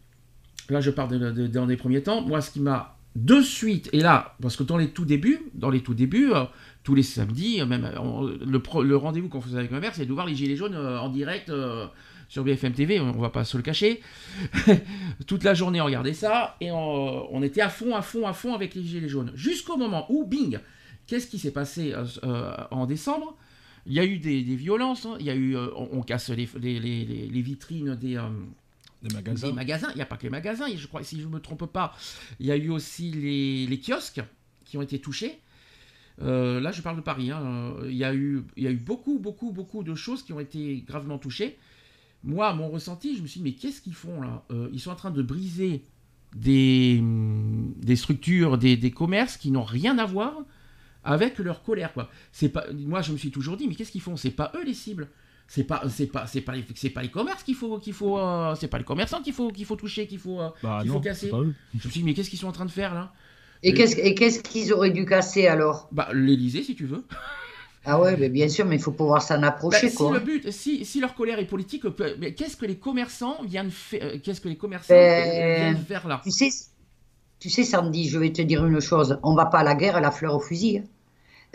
là 0.69 0.81
je 0.81 0.91
parle 0.91 1.33
dans 1.49 1.65
les 1.65 1.77
premiers 1.77 2.03
temps, 2.03 2.21
moi 2.21 2.41
ce 2.41 2.51
qui 2.51 2.59
m'a 2.59 2.97
de 3.15 3.41
suite, 3.41 3.89
et 3.93 3.99
là, 3.99 4.35
parce 4.41 4.55
que 4.55 4.63
dans 4.63 4.77
les 4.77 4.89
tout 4.89 5.05
débuts, 5.05 5.39
dans 5.53 5.69
les 5.69 5.81
tout 5.81 5.93
débuts, 5.93 6.33
euh, 6.33 6.45
tous 6.83 6.95
les 6.95 7.03
samedis, 7.03 7.61
euh, 7.61 7.65
même 7.65 7.89
le, 8.45 8.81
le 8.81 8.97
rendez-vous 8.97 9.29
qu'on 9.29 9.41
faisait 9.41 9.57
avec 9.57 9.71
ma 9.71 9.79
mère, 9.79 9.93
c'est 9.93 10.05
de 10.05 10.13
voir 10.13 10.25
les 10.25 10.35
Gilets 10.35 10.55
jaunes 10.55 10.73
euh, 10.73 10.99
en 10.99 11.09
direct 11.09 11.51
sur 12.27 12.43
BFM 12.43 12.73
TV, 12.73 12.99
on, 12.99 13.11
va 13.11 13.29
pas 13.29 13.43
se 13.43 13.55
le 13.55 13.61
cacher. 13.61 14.01
Toute 15.27 15.43
la 15.43 15.53
journée 15.53 15.79
on 15.79 15.85
regardait 15.85 16.13
ça, 16.13 16.57
et 16.59 16.71
on, 16.71 17.43
était 17.43 17.61
à 17.61 17.69
fond, 17.69 17.95
à 17.95 18.01
fond, 18.01 18.25
à 18.25 18.33
fond 18.33 18.55
avec 18.55 18.73
les 18.73 18.83
Gilets 18.83 19.09
jaunes. 19.09 19.31
Jusqu'au 19.35 19.77
moment 19.77 20.07
où, 20.09 20.25
bing, 20.25 20.57
qu'est-ce 21.05 21.27
qui 21.27 21.37
s'est 21.37 21.51
passé 21.51 21.93
en 22.71 22.87
décembre? 22.87 23.37
Il 23.85 23.93
y 23.93 23.99
a 23.99 24.05
eu 24.05 24.17
des, 24.17 24.41
violences, 24.55 25.05
hein. 25.05 25.17
il 25.19 25.25
y 25.25 25.29
a 25.29 25.35
eu, 25.35 25.57
euh, 25.57 25.67
on, 25.75 26.01
casse 26.01 26.29
les, 26.29 26.47
les, 26.57 27.41
vitrines 27.41 27.95
des, 27.95 28.15
euh, 28.15 28.29
magasins. 29.13 29.51
magasins. 29.51 29.89
Il 29.91 29.97
n'y 29.97 30.01
a 30.01 30.05
pas 30.05 30.15
que 30.15 30.23
les 30.23 30.29
magasins, 30.29 30.67
je 30.73 30.87
crois, 30.87 31.03
si 31.03 31.19
je 31.19 31.27
ne 31.27 31.33
me 31.33 31.39
trompe 31.39 31.65
pas, 31.65 31.93
il 32.39 32.45
y 32.45 32.51
a 32.51 32.57
eu 32.57 32.69
aussi 32.69 33.11
les, 33.11 33.79
kiosques 33.79 34.21
qui 34.63 34.77
ont 34.77 34.81
été 34.81 34.99
touchés. 34.99 35.37
Euh, 36.21 36.61
là, 36.61 36.71
je 36.71 36.81
parle 36.81 36.95
de 36.95 37.01
Paris. 37.01 37.31
Hein. 37.31 37.75
Il, 37.85 37.95
y 37.95 38.05
a 38.05 38.13
eu, 38.13 38.43
il 38.55 38.63
y 38.63 38.67
a 38.67 38.71
eu 38.71 38.77
beaucoup, 38.77 39.19
beaucoup, 39.19 39.51
beaucoup 39.51 39.83
de 39.83 39.95
choses 39.95 40.23
qui 40.23 40.31
ont 40.31 40.39
été 40.39 40.83
gravement 40.87 41.17
touchées. 41.17 41.57
Moi, 42.23 42.53
mon 42.53 42.69
ressenti, 42.69 43.17
je 43.17 43.21
me 43.21 43.27
suis 43.27 43.41
dit, 43.41 43.43
mais 43.43 43.53
qu'est-ce 43.53 43.81
qu'ils 43.81 43.95
font 43.95 44.21
là? 44.21 44.45
Ils 44.71 44.79
sont 44.79 44.91
en 44.91 44.95
train 44.95 45.11
de 45.11 45.21
briser 45.21 45.83
des, 46.33 47.03
des 47.03 47.95
structures, 47.97 48.57
des, 48.57 48.77
des 48.77 48.91
commerces 48.91 49.35
qui 49.35 49.51
n'ont 49.51 49.63
rien 49.63 49.97
à 49.97 50.05
voir 50.05 50.45
avec 51.03 51.39
leur 51.39 51.63
colère 51.63 51.93
quoi. 51.93 52.09
C'est 52.31 52.49
pas 52.49 52.65
moi 52.73 53.01
je 53.01 53.11
me 53.11 53.17
suis 53.17 53.31
toujours 53.31 53.57
dit 53.57 53.67
mais 53.67 53.75
qu'est-ce 53.75 53.91
qu'ils 53.91 54.01
font? 54.01 54.15
C'est 54.15 54.31
pas 54.31 54.51
eux 54.55 54.63
les 54.63 54.73
cibles. 54.73 55.09
C'est 55.47 55.63
pas 55.63 55.83
c'est 55.89 56.07
pas 56.07 56.25
c'est 56.25 56.41
pas 56.41 56.53
les 56.53 56.63
c'est 56.75 56.89
pas 56.89 57.01
les 57.01 57.11
commerces 57.11 57.43
qu'il 57.43 57.55
faut 57.55 57.77
qu'il 57.79 57.93
faut 57.93 58.17
euh, 58.17 58.55
c'est 58.55 58.67
pas 58.67 58.77
les 58.77 58.83
commerçants 58.83 59.21
qu'il 59.21 59.33
faut 59.33 59.51
qu'il 59.51 59.65
faut 59.65 59.75
toucher 59.75 60.07
qu'il 60.07 60.19
faut 60.19 60.41
euh, 60.41 60.49
bah 60.63 60.79
qu'il 60.81 60.91
faut 60.91 60.99
casser. 60.99 61.29
Je 61.29 61.87
me 61.87 61.91
suis 61.91 61.99
dit 61.99 62.03
mais 62.03 62.13
qu'est-ce 62.13 62.29
qu'ils 62.29 62.39
sont 62.39 62.47
en 62.47 62.53
train 62.53 62.65
de 62.65 62.71
faire 62.71 62.93
là? 62.93 63.13
Et 63.61 63.73
qu'est-ce 63.73 63.97
et 63.97 64.15
qu'est-ce 64.15 64.41
qu'ils 64.41 64.73
auraient 64.73 64.91
dû 64.91 65.05
casser 65.05 65.47
alors? 65.47 65.87
Bah 65.91 66.09
l'Elysée 66.13 66.63
si 66.63 66.75
tu 66.75 66.85
veux. 66.85 67.03
Ah 67.85 67.99
ouais, 67.99 68.15
mais 68.17 68.29
bien 68.29 68.47
sûr, 68.47 68.65
mais 68.65 68.77
il 68.77 68.81
faut 68.81 68.91
pouvoir 68.91 69.21
s'en 69.21 69.43
approcher. 69.43 69.87
Bah, 69.87 69.93
si 69.93 70.09
le 70.09 70.19
but, 70.19 70.51
si, 70.51 70.85
si, 70.85 71.01
leur 71.01 71.15
colère 71.15 71.39
est 71.39 71.45
politique, 71.45 71.83
mais 72.17 72.33
qu'est-ce 72.33 72.55
que 72.55 72.65
les 72.65 72.77
commerçants 72.77 73.43
viennent 73.43 73.71
faire 73.71 74.01
euh, 74.03 74.17
Qu'est-ce 74.23 74.39
que 74.39 74.47
les 74.47 74.55
commerçants 74.55 74.93
viennent 74.93 75.77
faire 75.77 76.07
là? 76.07 76.21
Tu 76.23 76.31
sais, 76.31 76.49
tu 77.39 77.49
sais, 77.49 77.63
Sandy, 77.63 78.07
je 78.07 78.17
vais 78.17 78.31
te 78.31 78.41
dire 78.41 78.65
une 78.65 78.79
chose. 78.79 79.19
On 79.21 79.35
va 79.35 79.47
pas 79.47 79.59
à 79.59 79.63
la 79.63 79.75
guerre 79.75 79.97
à 79.97 80.01
la 80.01 80.11
fleur 80.11 80.35
au 80.35 80.39
fusil. 80.39 80.77
Hein. 80.77 80.83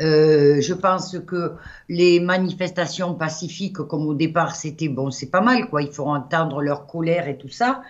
Euh, 0.01 0.61
je 0.61 0.75
pense 0.75 1.17
que 1.27 1.53
les 1.89 2.21
manifestations 2.21 3.15
pacifiques, 3.15 3.79
comme 3.79 4.07
au 4.07 4.15
départ, 4.15 4.55
c'était 4.55 4.89
bon, 4.89 5.11
c'est 5.11 5.31
pas 5.31 5.41
mal, 5.41 5.69
quoi. 5.69 5.83
Il 5.83 5.91
faut 5.91 6.07
entendre 6.07 6.63
leur 6.63 6.87
colère 6.87 7.29
et 7.29 7.37
tout 7.37 7.49
ça. 7.49 7.83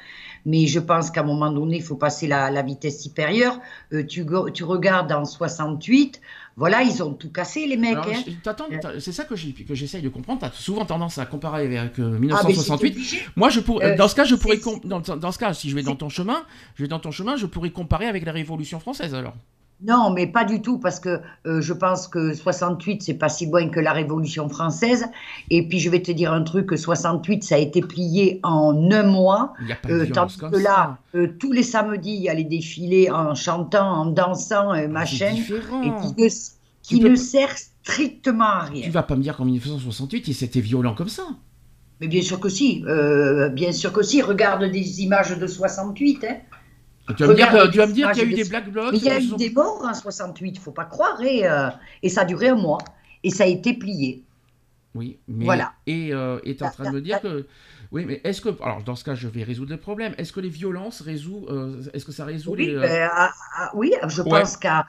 Mais 0.47 0.67
je 0.67 0.79
pense 0.79 1.11
qu'à 1.11 1.21
un 1.21 1.25
moment 1.25 1.51
donné, 1.51 1.77
il 1.77 1.83
faut 1.83 1.97
passer 1.97 2.27
la, 2.27 2.51
la 2.51 2.63
vitesse 2.63 3.03
supérieure. 3.03 3.61
Euh, 3.93 4.07
tu, 4.07 4.25
tu, 4.55 4.65
regardes 4.65 5.13
en 5.13 5.27
68, 5.27 6.21
voilà, 6.57 6.83
ils 6.83 7.03
ont 7.03 7.13
tout 7.13 7.31
cassé, 7.31 7.67
les 7.67 7.77
mecs. 7.77 7.99
Hein. 7.99 8.23
C'est 8.99 9.13
ça 9.13 9.25
que 9.25 9.37
j'essaye 9.37 10.01
de 10.01 10.09
comprendre. 10.09 10.41
Tu 10.41 10.47
as 10.47 10.53
souvent 10.53 10.87
tendance 10.87 11.19
à 11.19 11.27
comparer 11.27 11.67
avec 11.67 11.99
1968. 11.99 12.97
Euh, 12.97 13.01
ah, 13.01 13.31
Moi, 13.37 13.51
je 13.51 13.61
dans 13.97 14.09
ce 14.09 14.15
cas, 14.15 14.25
je 14.25 14.37
pourrais. 14.37 14.59
Dans, 14.85 15.01
dans, 15.01 15.33
ce 15.33 15.39
cas, 15.39 15.53
si 15.53 15.69
je 15.69 15.75
vais 15.75 15.83
dans 15.83 15.97
ton 15.97 16.09
chemin, 16.09 16.43
je 16.77 16.85
vais 16.85 16.89
dans 16.89 17.01
ton 17.01 17.11
chemin, 17.11 17.37
je 17.37 17.47
pourrais 17.47 17.71
comparer 17.71 18.07
avec 18.07 18.25
la 18.25 18.33
Révolution 18.33 18.81
française 18.81 19.15
alors. 19.15 19.35
Non, 19.81 20.11
mais 20.11 20.27
pas 20.27 20.45
du 20.45 20.61
tout, 20.61 20.79
parce 20.79 20.99
que 20.99 21.21
euh, 21.47 21.61
je 21.61 21.73
pense 21.73 22.09
que 22.09 22.35
68, 22.35 23.01
c'est 23.01 23.15
pas 23.15 23.29
si 23.29 23.47
loin 23.47 23.69
que 23.69 23.79
la 23.79 23.93
Révolution 23.93 24.49
française. 24.49 25.07
Et 25.51 25.69
puis, 25.69 25.79
je 25.79 25.89
vais 25.89 26.03
te 26.03 26.11
dire 26.11 26.33
un 26.33 26.43
truc, 26.43 26.77
68, 26.77 27.45
ça 27.45 27.55
a 27.55 27.59
été 27.59 27.81
plié 27.81 28.41
en 28.43 28.91
un 28.91 29.05
mois. 29.05 29.55
Il 29.63 29.69
y 29.69 29.73
a 29.73 29.77
pas 29.77 29.89
euh, 29.89 30.07
tandis 30.13 30.37
que 30.37 30.57
là, 30.57 30.99
euh, 31.15 31.29
tous 31.39 31.53
les 31.53 31.63
samedis, 31.63 32.15
il 32.15 32.23
y 32.23 32.29
a 32.29 32.35
les 32.35 32.45
défilés 32.45 33.09
en 33.09 33.37
chantant, 33.37 33.89
en 33.89 34.07
dansant, 34.07 34.73
euh, 34.73 34.83
ah, 34.85 34.89
machin, 34.89 35.35
et 35.37 35.91
qui, 36.03 36.23
ne, 36.23 36.29
qui 36.83 37.01
ne 37.01 37.15
sert 37.15 37.57
strictement 37.57 38.45
à 38.45 38.63
rien. 38.65 38.83
Tu 38.83 38.91
vas 38.91 39.05
pas 39.05 39.15
me 39.15 39.23
dire 39.23 39.37
qu'en 39.37 39.45
1968, 39.45 40.33
c'était 40.35 40.61
violent 40.61 40.95
comme 40.95 41.09
ça 41.09 41.25
mais 42.01 42.07
bien 42.07 42.23
sûr 42.23 42.39
que 42.39 42.49
si, 42.49 42.85
bien 43.55 43.73
sûr 43.73 43.93
que 43.93 44.05
si. 44.05 44.23
Regarde 44.23 44.63
des 44.71 45.03
images 45.03 45.37
de 45.37 45.47
68. 45.49 46.25
Hein. 46.31 46.37
Tu 47.17 47.25
vas, 47.25 47.29
me 47.29 47.35
dire, 47.35 47.71
tu 47.71 47.79
vas 47.79 47.87
me 47.87 47.93
dire 47.93 48.11
qu'il 48.13 48.23
y 48.23 48.27
a 48.27 48.29
eu 48.31 48.35
des 48.35 48.45
Black 48.49 48.71
Blocs. 48.71 48.93
Mais 48.93 48.99
il 48.99 49.05
y 49.05 49.11
a 49.11 49.19
eu 49.19 49.37
des 49.37 49.51
morts 49.51 49.83
en 49.83 49.95
68, 49.95 50.51
il 50.51 50.55
ne 50.55 50.59
faut 50.59 50.73
pas 50.73 50.85
croire. 50.85 51.21
Et, 51.23 51.49
euh, 51.49 51.71
et, 52.03 52.09
ça 52.09 52.23
a 52.23 52.25
duré 52.25 52.49
un 52.49 52.55
mois. 52.55 52.79
Et 53.25 53.31
ça 53.31 53.45
a 53.45 53.47
été 53.47 53.75
plié. 53.75 54.25
Oui, 54.95 55.19
mais 55.29 55.45
Voilà. 55.45 55.73
et 55.87 56.13
euh, 56.13 56.41
est 56.45 56.61
en 56.63 56.71
train 56.71 56.91
de 56.91 56.97
me 56.97 57.01
dire 57.01 57.21
que 57.21 57.47
oui, 57.93 58.05
mais 58.07 58.21
est-ce 58.25 58.41
que 58.41 58.51
alors 58.63 58.83
dans 58.83 58.97
ce 58.97 59.05
cas, 59.05 59.15
je 59.15 59.29
vais 59.29 59.43
résoudre 59.43 59.71
le 59.71 59.79
problème. 59.79 60.15
Est-ce 60.19 60.33
que 60.33 60.41
les 60.41 60.49
violences 60.49 61.01
résout 61.01 61.47
euh, 61.49 61.83
Est-ce 61.95 62.05
que 62.05 62.13
ça 62.13 62.25
résout 62.25 62.53
Oui, 62.53 62.67
les 62.67 62.75
euh, 62.75 62.81
ben, 62.81 63.11
ah, 63.13 63.31
ah, 63.57 63.71
oui, 63.75 63.93
je 64.09 64.23
Ouais. 64.23 64.41
pense 64.41 64.57
qu'à, 64.57 64.87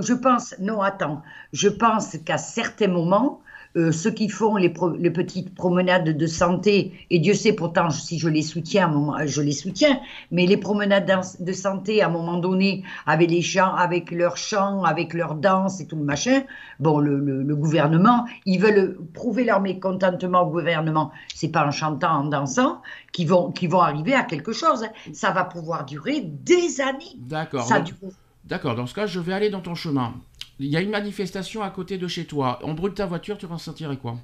je 0.00 0.12
pense, 0.14 0.54
non, 0.58 0.82
attends, 0.82 1.22
je 1.52 1.68
pense 1.68 2.16
qu'à 2.24 2.38
certains 2.38 2.88
moments, 2.88 3.40
euh, 3.76 3.92
ceux 3.92 4.10
qui 4.10 4.28
font 4.28 4.56
les, 4.56 4.70
pro- 4.70 4.96
les 4.96 5.10
petites 5.10 5.54
promenades 5.54 6.16
de 6.16 6.26
santé, 6.26 6.92
et 7.10 7.18
Dieu 7.18 7.34
sait 7.34 7.52
pourtant 7.52 7.90
si 7.90 8.18
je 8.18 8.28
les 8.28 8.42
soutiens, 8.42 8.86
à 8.86 8.88
un 8.88 8.92
moment, 8.92 9.16
je 9.24 9.42
les 9.42 9.52
soutiens, 9.52 10.00
mais 10.30 10.46
les 10.46 10.56
promenades 10.56 11.10
de 11.40 11.52
santé, 11.52 12.02
à 12.02 12.06
un 12.06 12.10
moment 12.10 12.38
donné, 12.38 12.84
avec 13.06 13.30
les 13.30 13.42
chants, 13.42 13.74
avec 13.74 14.10
leurs 14.10 14.36
chants, 14.36 14.82
avec 14.84 15.12
leurs 15.14 15.34
danses 15.34 15.80
et 15.80 15.86
tout 15.86 15.96
le 15.96 16.04
machin, 16.04 16.42
bon, 16.80 16.98
le, 16.98 17.18
le- 17.18 17.42
le 17.42 17.56
gouvernement, 17.56 18.24
ils 18.46 18.58
veulent 18.60 18.96
prouver 19.14 19.44
leur 19.44 19.60
mécontentement 19.60 20.40
au 20.42 20.50
gouvernement. 20.50 21.10
C'est 21.34 21.48
pas 21.48 21.66
en 21.66 21.70
chantant, 21.70 22.10
en 22.20 22.24
dansant, 22.24 22.80
qu'ils 23.12 23.28
vont, 23.28 23.50
qu'ils 23.52 23.68
vont 23.70 23.80
arriver 23.80 24.14
à 24.14 24.22
quelque 24.22 24.52
chose. 24.52 24.84
Ça 25.12 25.30
va 25.30 25.44
pouvoir 25.44 25.84
durer 25.84 26.20
des 26.22 26.80
années. 26.80 27.14
D'accord. 27.18 27.62
Ça 27.64 27.78
donc- 27.80 27.86
dure. 27.86 27.96
D'accord. 28.44 28.74
Dans 28.76 28.86
ce 28.86 28.94
cas, 28.94 29.06
je 29.06 29.18
vais 29.20 29.32
aller 29.32 29.50
dans 29.50 29.60
ton 29.60 29.74
chemin. 29.74 30.14
Il 30.58 30.66
y 30.68 30.76
a 30.76 30.80
une 30.80 30.90
manifestation 30.90 31.62
à 31.62 31.70
côté 31.70 31.98
de 31.98 32.08
chez 32.08 32.24
toi. 32.24 32.58
On 32.62 32.74
brûle 32.74 32.94
ta 32.94 33.06
voiture, 33.06 33.36
tu 33.38 33.46
ressentirais 33.46 33.96
quoi? 33.96 34.16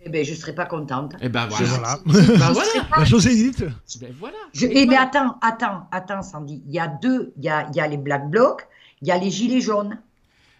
Eh 0.00 0.10
ben, 0.10 0.24
je 0.24 0.34
serais 0.34 0.54
pas 0.54 0.66
contente. 0.66 1.14
Eh 1.20 1.28
ben 1.28 1.46
voilà. 1.46 1.66
voilà. 1.66 1.98
Ben 2.06 2.52
voilà. 2.52 2.86
La 2.98 3.04
chose 3.04 3.26
est 3.26 3.34
dite. 3.34 3.64
Ben 4.00 4.12
voilà. 4.18 4.36
Je, 4.52 4.66
eh 4.70 4.86
mais 4.86 4.96
attends, 4.96 5.36
attends, 5.42 5.86
attends, 5.90 6.22
Sandy. 6.22 6.62
Il 6.66 6.72
y 6.72 6.78
a 6.78 6.86
deux. 6.88 7.32
Il 7.36 7.44
y 7.44 7.48
a, 7.48 7.68
il 7.70 7.76
y 7.76 7.80
a 7.80 7.88
les 7.88 7.96
Black 7.96 8.30
Blocs, 8.30 8.66
il 9.02 9.08
y 9.08 9.10
a 9.10 9.18
les 9.18 9.30
Gilets 9.30 9.60
jaunes. 9.60 9.98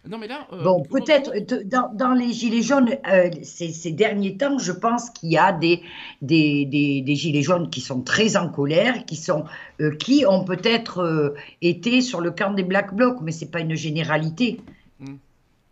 Non 0.09 0.19
mais 0.19 0.27
là. 0.29 0.47
euh, 0.53 0.63
Bon, 0.63 0.83
peut-être 0.83 1.33
dans, 1.67 1.91
dans 1.95 2.13
les 2.15 2.33
Gilets 2.33 2.63
jaunes, 2.63 2.91
euh, 3.11 3.31
ces, 3.43 3.73
ces 3.73 3.93
derniers 3.93 4.37
temps, 4.37 4.59
je 4.59 4.73
pense 4.73 5.11
qu'il 5.11 5.31
y 5.31 5.39
a 5.39 5.53
des, 5.53 5.83
des, 6.23 6.65
des, 6.67 7.03
des 7.03 7.15
Gilets 7.17 7.43
jaunes 7.43 7.69
qui 7.71 7.81
sont 7.81 8.01
très 8.03 8.37
en 8.37 8.49
colère, 8.49 9.05
qui, 9.07 9.17
sont, 9.17 9.45
euh, 9.81 9.95
qui 9.97 10.25
ont 10.27 10.45
peut-être 10.45 10.99
euh, 11.01 11.35
été 11.63 12.01
sur 12.01 12.21
le 12.21 12.31
camp 12.31 12.53
des 12.55 12.63
Black 12.65 12.95
Blocs, 12.95 13.19
mais 13.23 13.33
c'est 13.33 13.51
pas 13.51 13.61
une 13.61 13.75
généralité. 13.75 14.61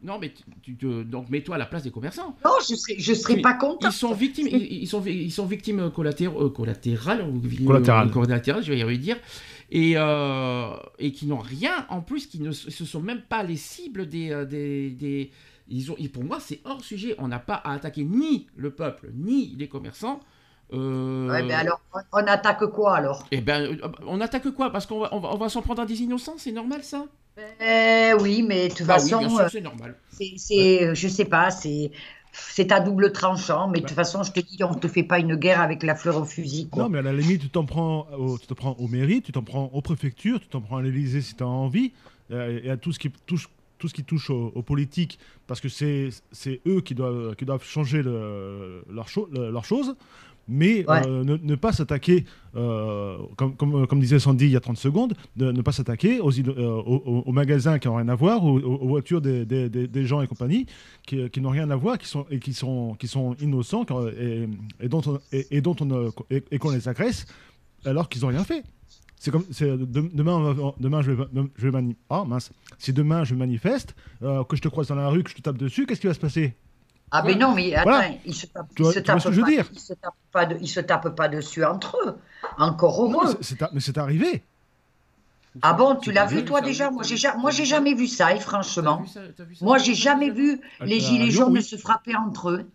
Non 0.02 0.18
mais 0.18 0.32
tu, 0.32 0.44
tu 0.62 0.76
te- 0.76 1.02
donc 1.02 1.30
mets-toi 1.30 1.54
à 1.56 1.58
la 1.58 1.66
place 1.66 1.82
des 1.82 1.90
commerçants. 1.90 2.36
Non, 2.44 2.50
je 2.68 2.74
serais, 2.74 2.96
je 2.98 3.14
serais 3.14 3.38
pas 3.40 3.54
contente. 3.54 3.84
Ils 3.84 3.92
sont 3.92 4.12
victimes, 4.12 4.46
ils, 4.50 4.82
ils 4.82 4.86
sont, 4.86 5.02
ils 5.06 5.32
sont 5.32 5.46
victimes 5.46 5.90
collatérales, 5.90 6.36
euh, 6.42 6.48
collatérales, 6.50 7.22
ou- 7.22 7.64
Collatérales. 7.66 8.08
euh, 8.08 8.12
collatérales, 8.12 8.62
je 8.62 8.72
vais 8.72 8.78
y 8.78 8.82
arriver 8.82 8.98
à 8.98 9.02
dire, 9.02 9.16
et, 9.70 9.94
euh, 9.96 10.76
et 10.98 11.12
qui 11.12 11.26
n'ont 11.26 11.38
rien 11.38 11.86
en 11.88 12.02
plus, 12.02 12.26
qui 12.26 12.40
ne 12.40 12.52
sont 12.52 13.00
même 13.00 13.22
pas 13.22 13.42
les 13.42 13.56
cibles 13.56 14.06
des, 14.06 14.30
euh, 14.30 14.44
des, 14.44 14.90
des- 14.90 15.30
ils 15.68 15.90
ont, 15.90 15.96
et 15.98 16.08
pour 16.08 16.22
moi, 16.24 16.38
c'est 16.40 16.60
hors 16.64 16.84
sujet. 16.84 17.14
On 17.18 17.28
n'a 17.28 17.38
pas 17.40 17.54
à 17.54 17.72
attaquer 17.72 18.04
ni 18.04 18.46
le 18.54 18.70
peuple 18.70 19.08
ni 19.14 19.56
les 19.58 19.66
commerçants. 19.68 20.20
Euh, 20.72 21.28
Ouais, 21.30 21.42
mais 21.42 21.54
alors, 21.54 21.80
on, 22.12 22.18
attaque 22.18 22.66
quoi 22.66 22.96
alors? 22.96 23.26
Eh 23.32 23.40
ben, 23.40 23.78
on 24.06 24.20
attaque 24.20 24.50
quoi? 24.50 24.70
Parce 24.70 24.84
qu'on 24.86 25.00
va, 25.00 25.08
on 25.14 25.20
va, 25.20 25.32
on 25.32 25.36
va 25.38 25.48
s'en 25.48 25.62
prendre 25.62 25.82
à 25.82 25.86
des 25.86 26.02
innocents, 26.02 26.34
c'est 26.38 26.52
normal 26.52 26.82
ça? 26.84 27.06
Eh 27.60 28.12
oui, 28.20 28.42
mais 28.42 28.68
de 28.68 28.74
toute 28.74 28.86
Bah 28.86 28.94
façon, 28.94 29.38
euh, 29.38 29.48
c'est 29.48 29.60
normal. 29.60 29.94
c'est, 30.08 30.34
c'est, 30.38 30.84
euh, 30.84 30.94
je 30.94 31.08
sais 31.08 31.24
pas, 31.26 31.50
c'est, 31.50 31.90
c'est 32.32 32.72
à 32.72 32.80
double 32.80 33.12
tranchant, 33.12 33.68
mais 33.68 33.80
de 33.80 33.86
toute 33.86 33.94
façon, 33.96 34.22
je 34.22 34.32
te 34.32 34.40
dis, 34.40 34.62
on 34.64 34.74
te 34.74 34.88
fait 34.88 35.02
pas 35.02 35.18
une 35.18 35.36
guerre 35.36 35.60
avec 35.60 35.82
la 35.82 35.94
fleur 35.94 36.16
au 36.16 36.24
fusil, 36.24 36.68
quoi. 36.70 36.84
Non, 36.84 36.88
mais 36.88 36.98
à 36.98 37.02
la 37.02 37.12
limite, 37.12 37.42
tu 37.42 37.50
t'en 37.50 37.64
prends, 37.64 38.06
au, 38.12 38.38
tu 38.38 38.46
te 38.46 38.54
prends 38.54 38.72
aux 38.74 38.88
mairies, 38.88 39.22
tu 39.22 39.32
t'en 39.32 39.42
prends 39.42 39.66
aux 39.66 39.82
préfectures, 39.82 40.40
tu 40.40 40.48
t'en 40.48 40.60
prends 40.60 40.78
à 40.78 40.82
l'Élysée 40.82 41.20
si 41.20 41.34
tu 41.34 41.42
as 41.42 41.46
envie, 41.46 41.92
euh, 42.30 42.60
et 42.62 42.70
à 42.70 42.76
tout 42.76 42.92
ce 42.92 42.98
qui 42.98 43.10
touche, 43.26 43.48
tout 43.78 43.88
ce 43.88 43.94
qui 43.94 44.04
touche 44.04 44.30
aux, 44.30 44.52
aux 44.54 44.62
politiques, 44.62 45.18
parce 45.46 45.60
que 45.60 45.68
c'est, 45.68 46.08
c'est 46.32 46.60
eux 46.66 46.80
qui 46.80 46.94
doivent, 46.94 47.36
qui 47.36 47.44
doivent 47.44 47.64
changer 47.64 48.02
le, 48.02 48.82
leur, 48.90 49.08
cho- 49.08 49.28
le- 49.32 49.50
leur 49.50 49.64
chose. 49.64 49.94
Mais 50.48 50.88
Ouais. 50.88 51.06
euh, 51.06 51.24
ne, 51.24 51.36
ne 51.36 51.54
pas 51.56 51.72
s'attaquer, 51.72 52.24
euh, 52.54 53.18
comme, 53.36 53.56
comme, 53.56 53.86
comme 53.86 54.00
disait 54.00 54.18
Sandy 54.20 54.44
il 54.46 54.50
y 54.52 54.56
a 54.56 54.60
30 54.60 54.76
secondes, 54.76 55.14
de 55.36 55.50
ne 55.50 55.60
pas 55.62 55.72
s'attaquer 55.72 56.20
aux, 56.20 56.30
euh, 56.30 56.82
aux, 57.26 57.32
magasins 57.32 57.78
qui 57.80 57.88
n'ont 57.88 57.96
rien 57.96 58.08
à 58.08 58.14
voir, 58.14 58.44
aux, 58.44 58.58
aux- 58.60 58.86
voitures 58.86 59.20
des, 59.20 59.44
des- 59.44 59.68
des- 59.68 59.88
des 59.88 60.04
gens 60.06 60.22
et 60.22 60.26
compagnie, 60.28 60.66
qui, 61.06 61.28
qui 61.30 61.40
n'ont 61.40 61.50
rien 61.50 61.68
à 61.70 61.76
voir, 61.76 61.98
qui 61.98 62.06
sont, 62.06 62.26
et 62.30 62.38
qui 62.38 62.52
sont, 62.54 62.94
qui 62.98 63.08
sont 63.08 63.34
innocents 63.40 63.84
et, 64.18 64.48
et 64.80 64.88
dont 64.88 65.02
on, 65.06 65.18
et, 65.32 65.46
et 65.56 65.60
dont 65.60 65.74
on, 65.80 65.90
euh, 65.90 66.10
et, 66.30 66.44
et 66.52 66.58
qu'on 66.58 66.70
les 66.70 66.88
agresse 66.88 67.26
alors 67.84 68.08
qu'ils 68.08 68.22
n'ont 68.22 68.28
rien 68.28 68.44
fait. 68.44 68.62
C'est 69.18 69.30
comme 69.30 69.44
demain, 69.50 70.52
va- 70.52 70.74
demain 70.78 71.02
je 71.02 71.10
vais, 71.10 71.24
je 71.56 71.66
vais 71.68 71.70
mani- 71.72 71.96
ah, 72.10 72.24
mince. 72.26 72.52
Si 72.78 72.92
demain 72.92 73.24
je 73.24 73.34
manifeste, 73.34 73.94
euh, 74.22 74.44
que 74.44 74.54
je 74.56 74.62
te 74.62 74.68
croise 74.68 74.88
dans 74.88 74.94
la 74.94 75.08
rue, 75.08 75.22
que 75.24 75.30
je 75.30 75.34
te 75.36 75.42
tape 75.42 75.58
dessus, 75.58 75.86
qu'est-ce 75.86 76.00
qui 76.02 76.06
va 76.06 76.14
se 76.14 76.20
passer? 76.20 76.54
Ah, 77.10 77.22
mais 77.24 77.34
non, 77.36 77.54
mais 77.54 77.74
attends, 77.74 77.90
Voilà. 77.90 78.08
ils 78.24 78.34
se 78.34 78.46
tapent, 78.46 78.66
Tu 78.74 78.82
ils 78.82 78.84
vois- 78.84 78.92
se 78.92 78.98
tu 78.98 79.04
vois 79.04 79.14
tapent 79.14 79.22
ce 79.22 79.28
que 79.28 79.34
je 79.34 79.36
veux 79.40 79.44
pas, 79.44 79.50
dire 79.50 79.68
ils 79.72 79.78
se 79.78 79.92
tapent 79.94 80.14
pas 80.32 80.46
de- 80.46 80.58
ils 80.60 80.68
se 80.68 80.80
tapent 80.80 81.14
pas 81.16 81.28
dessus 81.28 81.64
entre 81.64 81.96
eux. 82.04 82.16
Encore 82.58 83.08
Non, 83.08 83.22
heureux. 83.24 83.34
a- 83.60 83.70
mais 83.72 83.80
c'est 83.80 83.96
arrivé. 83.98 84.42
Ah 85.62 85.72
bon, 85.72 85.96
tu 85.96 86.12
l'as 86.12 86.26
vu 86.26 86.44
toi 86.44 86.60
déjà? 86.60 86.90
Moi, 86.90 87.02
j'ai 87.02 87.16
ja- 87.16 87.36
moi, 87.36 87.50
j'ai 87.50 87.64
jamais 87.64 87.94
vu 87.94 88.06
ça, 88.08 88.34
et 88.34 88.40
franchement. 88.40 89.00
vu 89.02 89.08
ça- 89.08 89.22
vu 89.44 89.54
ça? 89.54 89.64
Moi, 89.64 89.78
j'ai 89.78 89.94
jamais 89.94 90.30
vu 90.30 90.60
les 90.80 91.00
gilets 91.00 91.30
jaunes 91.30 91.52
oui. 91.54 91.62
se 91.62 91.76
frapper 91.76 92.14
entre 92.16 92.50
eux. 92.50 92.68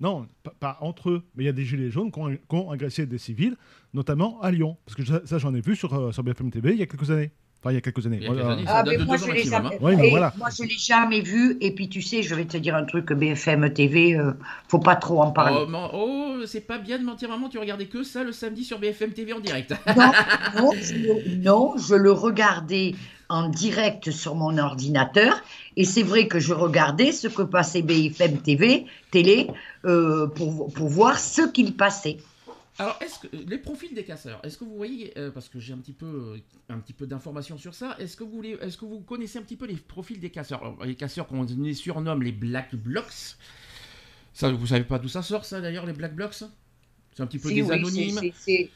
Non, 0.00 0.26
pas, 0.42 0.52
pas 0.60 0.76
entre 0.82 1.08
eux, 1.10 1.22
mais 1.34 1.44
il 1.44 1.46
y 1.46 1.48
a 1.48 1.52
des 1.52 1.64
gilets 1.64 1.90
jaunes 1.90 2.12
qui 2.12 2.18
ont, 2.18 2.28
qui 2.30 2.38
ont 2.50 2.70
agressé 2.70 3.06
des 3.06 3.16
civils, 3.18 3.56
notamment 3.94 4.38
à 4.42 4.50
Lyon. 4.50 4.76
Parce 4.84 4.94
que 4.96 5.04
ça, 5.06 5.20
ça, 5.24 5.38
j'en 5.38 5.54
ai 5.54 5.62
vu 5.62 5.74
sur, 5.76 5.94
euh, 5.94 6.12
sur 6.12 6.22
BFM 6.22 6.50
TV 6.50 6.72
il 6.72 6.78
y 6.78 6.82
a 6.82 6.86
quelques 6.86 7.10
années. 7.10 7.30
Enfin, 7.62 7.72
il 7.72 7.74
y 7.74 7.78
a 7.78 7.80
quelques 7.80 8.06
années. 8.06 8.20
Voilà. 8.24 8.58
Ah, 8.66 8.84
mais 8.86 8.98
moi, 8.98 9.16
je 9.16 9.32
l'ai 9.32 9.42
jamais. 9.44 9.78
Oui, 9.80 9.96
voilà. 10.10 10.32
je 10.56 10.62
l'ai 10.62 10.78
jamais 10.78 11.20
vu. 11.20 11.56
Et 11.60 11.74
puis, 11.74 11.88
tu 11.88 12.00
sais, 12.02 12.22
je 12.22 12.34
vais 12.34 12.44
te 12.44 12.56
dire 12.56 12.76
un 12.76 12.84
truc, 12.84 13.12
BFM 13.12 13.72
TV, 13.72 14.14
euh, 14.14 14.32
faut 14.68 14.78
pas 14.78 14.94
trop 14.96 15.22
en 15.22 15.32
parler. 15.32 15.56
Oh, 15.62 15.66
man- 15.66 15.90
oh, 15.92 16.34
c'est 16.46 16.60
pas 16.60 16.78
bien 16.78 16.98
de 16.98 17.04
mentir, 17.04 17.28
maman, 17.28 17.48
tu 17.48 17.58
regardais 17.58 17.86
que 17.86 18.02
ça 18.04 18.22
le 18.22 18.32
samedi 18.32 18.62
sur 18.62 18.78
BFM 18.78 19.10
TV 19.12 19.32
en 19.32 19.40
direct. 19.40 19.74
Non, 19.96 20.12
non, 20.56 20.70
je 20.80 20.94
le, 20.94 21.36
non, 21.42 21.74
je 21.76 21.94
le 21.94 22.12
regardais 22.12 22.94
en 23.28 23.48
direct 23.48 24.12
sur 24.12 24.36
mon 24.36 24.56
ordinateur. 24.58 25.42
Et 25.76 25.84
c'est 25.84 26.04
vrai 26.04 26.28
que 26.28 26.38
je 26.38 26.54
regardais 26.54 27.10
ce 27.10 27.26
que 27.26 27.42
passait 27.42 27.82
BFM 27.82 28.38
TV, 28.38 28.86
télé, 29.10 29.48
euh, 29.84 30.28
pour, 30.28 30.72
pour 30.72 30.88
voir 30.88 31.18
ce 31.18 31.42
qu'il 31.48 31.74
passait. 31.74 32.18
Alors, 32.78 32.98
est-ce 33.02 33.18
que 33.20 33.28
les 33.48 33.56
profils 33.58 33.94
des 33.94 34.04
casseurs, 34.04 34.38
est-ce 34.42 34.58
que 34.58 34.64
vous 34.64 34.76
voyez, 34.76 35.12
euh, 35.16 35.30
parce 35.30 35.48
que 35.48 35.58
j'ai 35.58 35.72
un 35.72 35.78
petit 35.78 35.94
peu, 35.94 36.06
euh, 36.06 36.38
un 36.68 36.78
petit 36.78 36.92
peu 36.92 37.06
d'informations 37.06 37.56
sur 37.56 37.74
ça, 37.74 37.96
est-ce 37.98 38.16
que 38.16 38.24
vous 38.24 38.30
voulez, 38.32 38.58
est-ce 38.60 38.76
que 38.76 38.84
vous 38.84 39.00
connaissez 39.00 39.38
un 39.38 39.42
petit 39.42 39.56
peu 39.56 39.66
les 39.66 39.76
profils 39.76 40.20
des 40.20 40.28
casseurs 40.30 40.60
Alors, 40.62 40.84
Les 40.84 40.94
casseurs 40.94 41.26
qu'on 41.26 41.44
les 41.44 41.72
surnomme 41.74 42.22
les 42.22 42.32
Black 42.32 42.74
Blocs. 42.74 43.36
Ça, 44.34 44.50
vous 44.52 44.66
savez 44.66 44.84
pas 44.84 44.98
d'où 44.98 45.08
ça 45.08 45.22
sort, 45.22 45.46
ça 45.46 45.60
d'ailleurs, 45.62 45.86
les 45.86 45.94
Black 45.94 46.14
Blocs 46.14 46.34
C'est 47.14 47.22
un 47.22 47.26
petit 47.26 47.38
peu 47.38 47.48
Si, 47.48 47.54
des 47.54 47.62
oui, 47.62 47.72
anonymes. 47.72 48.20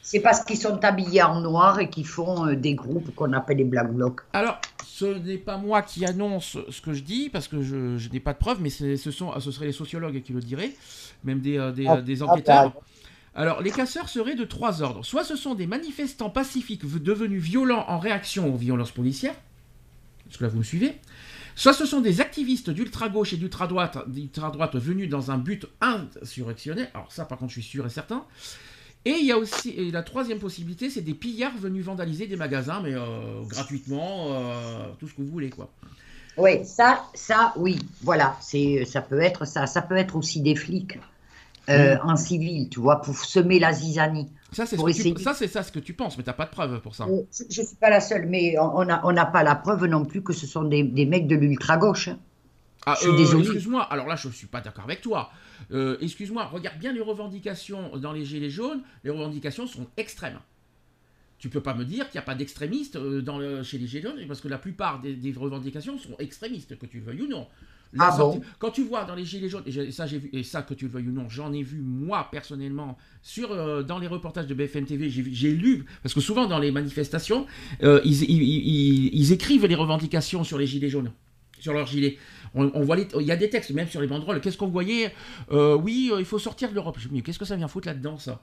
c'est- 0.01 0.19
parce 0.19 0.43
qu'ils 0.43 0.57
sont 0.57 0.83
habillés 0.83 1.21
en 1.21 1.39
noir 1.39 1.79
et 1.79 1.87
qu'ils 1.87 2.07
font 2.07 2.47
euh, 2.47 2.55
des 2.55 2.73
groupes 2.73 3.13
qu'on 3.13 3.33
appelle 3.33 3.57
les 3.57 3.65
Black 3.65 3.93
Blocs. 3.93 4.21
Alors, 4.33 4.59
ce 4.83 5.05
n'est 5.05 5.37
pas 5.37 5.57
moi 5.57 5.83
qui 5.83 6.05
annonce 6.05 6.57
ce 6.69 6.81
que 6.81 6.93
je 6.93 7.03
dis, 7.03 7.29
parce 7.29 7.47
que 7.47 7.61
je, 7.61 7.99
je 7.99 8.09
n'ai 8.09 8.19
pas 8.19 8.33
de 8.33 8.39
preuves, 8.39 8.61
mais 8.61 8.71
ce, 8.71 8.95
sont, 9.11 9.39
ce 9.39 9.51
seraient 9.51 9.67
les 9.67 9.71
sociologues 9.73 10.23
qui 10.23 10.33
le 10.33 10.39
diraient, 10.39 10.73
même 11.23 11.39
des, 11.39 11.71
des, 11.75 11.85
Ah, 11.85 12.01
des 12.01 12.23
ah, 12.23 12.25
enquêteurs. 12.25 12.71
bah. 12.71 12.81
Alors, 13.33 13.61
les 13.61 13.71
casseurs 13.71 14.09
seraient 14.09 14.35
de 14.35 14.43
trois 14.43 14.81
ordres. 14.81 15.05
Soit 15.05 15.23
ce 15.23 15.35
sont 15.35 15.55
des 15.55 15.67
manifestants 15.67 16.29
pacifiques 16.29 16.85
devenus 16.85 17.41
violents 17.41 17.85
en 17.87 17.97
réaction 17.97 18.53
aux 18.53 18.57
violences 18.57 18.91
policières. 18.91 19.35
Est-ce 20.29 20.37
que 20.37 20.43
là, 20.43 20.49
vous 20.49 20.59
me 20.59 20.63
suivez 20.63 20.95
Soit 21.55 21.73
ce 21.73 21.85
sont 21.85 22.01
des 22.01 22.21
activistes 22.21 22.69
d'ultra-gauche 22.69 23.33
et 23.33 23.37
d'ultra-droite 23.37 23.97
d'ultra-droite 24.07 24.75
venus 24.75 25.09
dans 25.09 25.31
un 25.31 25.37
but 25.37 25.65
insurrectionnel. 25.81 26.89
Alors 26.93 27.11
ça, 27.11 27.25
par 27.25 27.37
contre, 27.37 27.53
je 27.53 27.59
suis 27.59 27.69
sûr 27.69 27.85
et 27.85 27.89
certain. 27.89 28.25
Et 29.03 29.11
il 29.11 29.25
y 29.25 29.31
a 29.31 29.37
aussi 29.37 29.91
la 29.91 30.03
troisième 30.03 30.39
possibilité, 30.39 30.89
c'est 30.89 31.01
des 31.01 31.13
pillards 31.13 31.57
venus 31.57 31.83
vandaliser 31.83 32.27
des 32.27 32.35
magasins, 32.35 32.81
mais 32.81 32.93
euh, 32.93 33.41
gratuitement, 33.47 34.27
euh, 34.29 34.85
tout 34.99 35.07
ce 35.07 35.13
que 35.13 35.21
vous 35.21 35.27
voulez, 35.27 35.49
quoi. 35.49 35.71
Oui, 36.37 36.63
ça, 36.65 37.03
ça, 37.13 37.53
oui, 37.57 37.79
voilà, 38.03 38.37
c'est, 38.39 38.85
ça 38.85 39.01
peut 39.01 39.19
être 39.19 39.45
ça. 39.45 39.67
Ça 39.67 39.81
peut 39.81 39.97
être 39.97 40.15
aussi 40.15 40.39
des 40.39 40.55
flics 40.55 40.99
euh, 41.69 41.97
en 42.03 42.15
civil, 42.15 42.69
tu 42.69 42.79
vois, 42.79 43.01
pour 43.01 43.15
semer 43.15 43.59
la 43.59 43.71
zizanie. 43.73 44.29
Ça, 44.51 44.65
c'est 44.65 44.77
essayer. 44.89 45.15
ça, 45.47 45.63
ce 45.63 45.71
que 45.71 45.79
tu 45.79 45.93
penses, 45.93 46.17
mais 46.17 46.23
t'as 46.23 46.33
pas 46.33 46.45
de 46.45 46.49
preuves 46.51 46.81
pour 46.81 46.95
ça. 46.95 47.05
Euh, 47.05 47.21
Je 47.49 47.61
ne 47.61 47.65
suis 47.67 47.75
pas 47.77 47.89
la 47.89 48.01
seule, 48.01 48.27
mais 48.27 48.55
on 48.59 48.83
n'a 48.83 49.01
on 49.05 49.13
pas 49.31 49.43
la 49.43 49.55
preuve 49.55 49.85
non 49.85 50.03
plus 50.03 50.21
que 50.23 50.33
ce 50.33 50.45
sont 50.47 50.63
des, 50.63 50.83
des 50.83 51.05
mecs 51.05 51.27
de 51.27 51.35
l'ultra-gauche. 51.35 52.09
hein. 52.09 52.19
Ah, 52.85 52.95
Je 52.97 53.07
suis 53.07 53.15
désolé. 53.15 53.43
Excuse-moi, 53.43 53.83
alors 53.83 54.07
là, 54.07 54.15
je 54.15 54.27
suis 54.29 54.47
pas 54.47 54.59
d'accord 54.59 54.83
avec 54.85 55.01
toi. 55.01 55.29
Euh, 55.71 55.97
excuse-moi, 56.01 56.45
regarde 56.45 56.79
bien 56.79 56.91
les 56.91 56.99
revendications 57.01 57.95
dans 57.97 58.11
les 58.11 58.25
Gilets 58.25 58.49
jaunes. 58.49 58.81
Les 59.03 59.11
revendications 59.11 59.67
sont 59.67 59.85
extrêmes. 59.97 60.39
Tu 61.37 61.49
peux 61.49 61.61
pas 61.61 61.73
me 61.73 61.85
dire 61.85 62.05
qu'il 62.09 62.19
n'y 62.19 62.23
a 62.23 62.25
pas 62.25 62.35
d'extrémistes 62.35 62.95
euh, 62.97 63.21
dans 63.21 63.37
le- 63.37 63.63
chez 63.63 63.77
les 63.77 63.87
Gilets 63.87 64.01
jaunes, 64.09 64.27
parce 64.27 64.41
que 64.41 64.47
la 64.47 64.57
plupart 64.57 64.99
des, 64.99 65.15
des 65.15 65.31
revendications 65.31 65.97
sont 65.97 66.15
extrémistes, 66.19 66.77
que 66.77 66.85
tu 66.85 66.97
le 66.99 67.03
veuilles 67.05 67.21
ou 67.21 67.27
non. 67.27 67.47
Ah 67.99 68.11
sortie- 68.11 68.39
bon 68.39 68.45
Quand 68.59 68.71
tu 68.71 68.83
vois 68.83 69.03
dans 69.05 69.15
les 69.15 69.25
Gilets 69.25 69.49
jaunes, 69.49 69.63
et, 69.65 69.91
ça, 69.91 70.07
j'ai 70.07 70.17
vu, 70.19 70.29
et 70.33 70.43
ça, 70.43 70.61
que 70.61 70.73
tu 70.73 70.85
le 70.85 70.91
veuilles 70.91 71.07
ou 71.09 71.11
non, 71.11 71.27
j'en 71.29 71.51
ai 71.51 71.61
vu 71.63 71.81
moi 71.81 72.29
personnellement 72.31 72.97
sur, 73.21 73.51
euh, 73.51 73.83
dans 73.83 73.99
les 73.99 74.07
reportages 74.07 74.47
de 74.47 74.53
BFM 74.53 74.85
TV, 74.85 75.09
j'ai 75.09 75.51
lu, 75.51 75.85
parce 76.03 76.13
que 76.15 76.21
souvent 76.21 76.45
dans 76.47 76.59
les 76.59 76.71
manifestations, 76.71 77.45
euh, 77.83 77.99
ils, 78.05 78.23
ils- 78.23 78.41
ils- 78.43 79.09
ils 79.13 79.31
écrivent 79.33 79.65
les 79.65 79.75
revendications 79.75 80.43
sur 80.43 80.57
les 80.57 80.67
Gilets 80.67 80.89
jaunes. 80.89 81.11
sur 81.59 81.73
leur 81.73 81.85
gilet. 81.85 82.17
On, 82.55 82.81
voit 82.81 82.97
il 82.97 83.21
y 83.27 83.31
a 83.31 83.35
des 83.35 83.47
textes, 83.51 83.69
même 83.69 83.87
sur 83.87 84.01
les 84.01 84.07
banderoles. 84.07 84.41
Qu'est-ce 84.41 84.57
qu'on 84.57 84.65
voyait 84.67 85.13
euh, 85.51 85.75
Oui, 85.75 86.11
il 86.17 86.25
faut 86.25 86.39
sortir 86.39 86.69
de 86.69 86.73
l'Europe. 86.73 86.97
Qu'est-ce 87.23 87.37
que 87.37 87.45
ça 87.45 87.55
vient 87.55 87.67
foutre 87.67 87.87
là-dedans, 87.87 88.17
ça? 88.17 88.41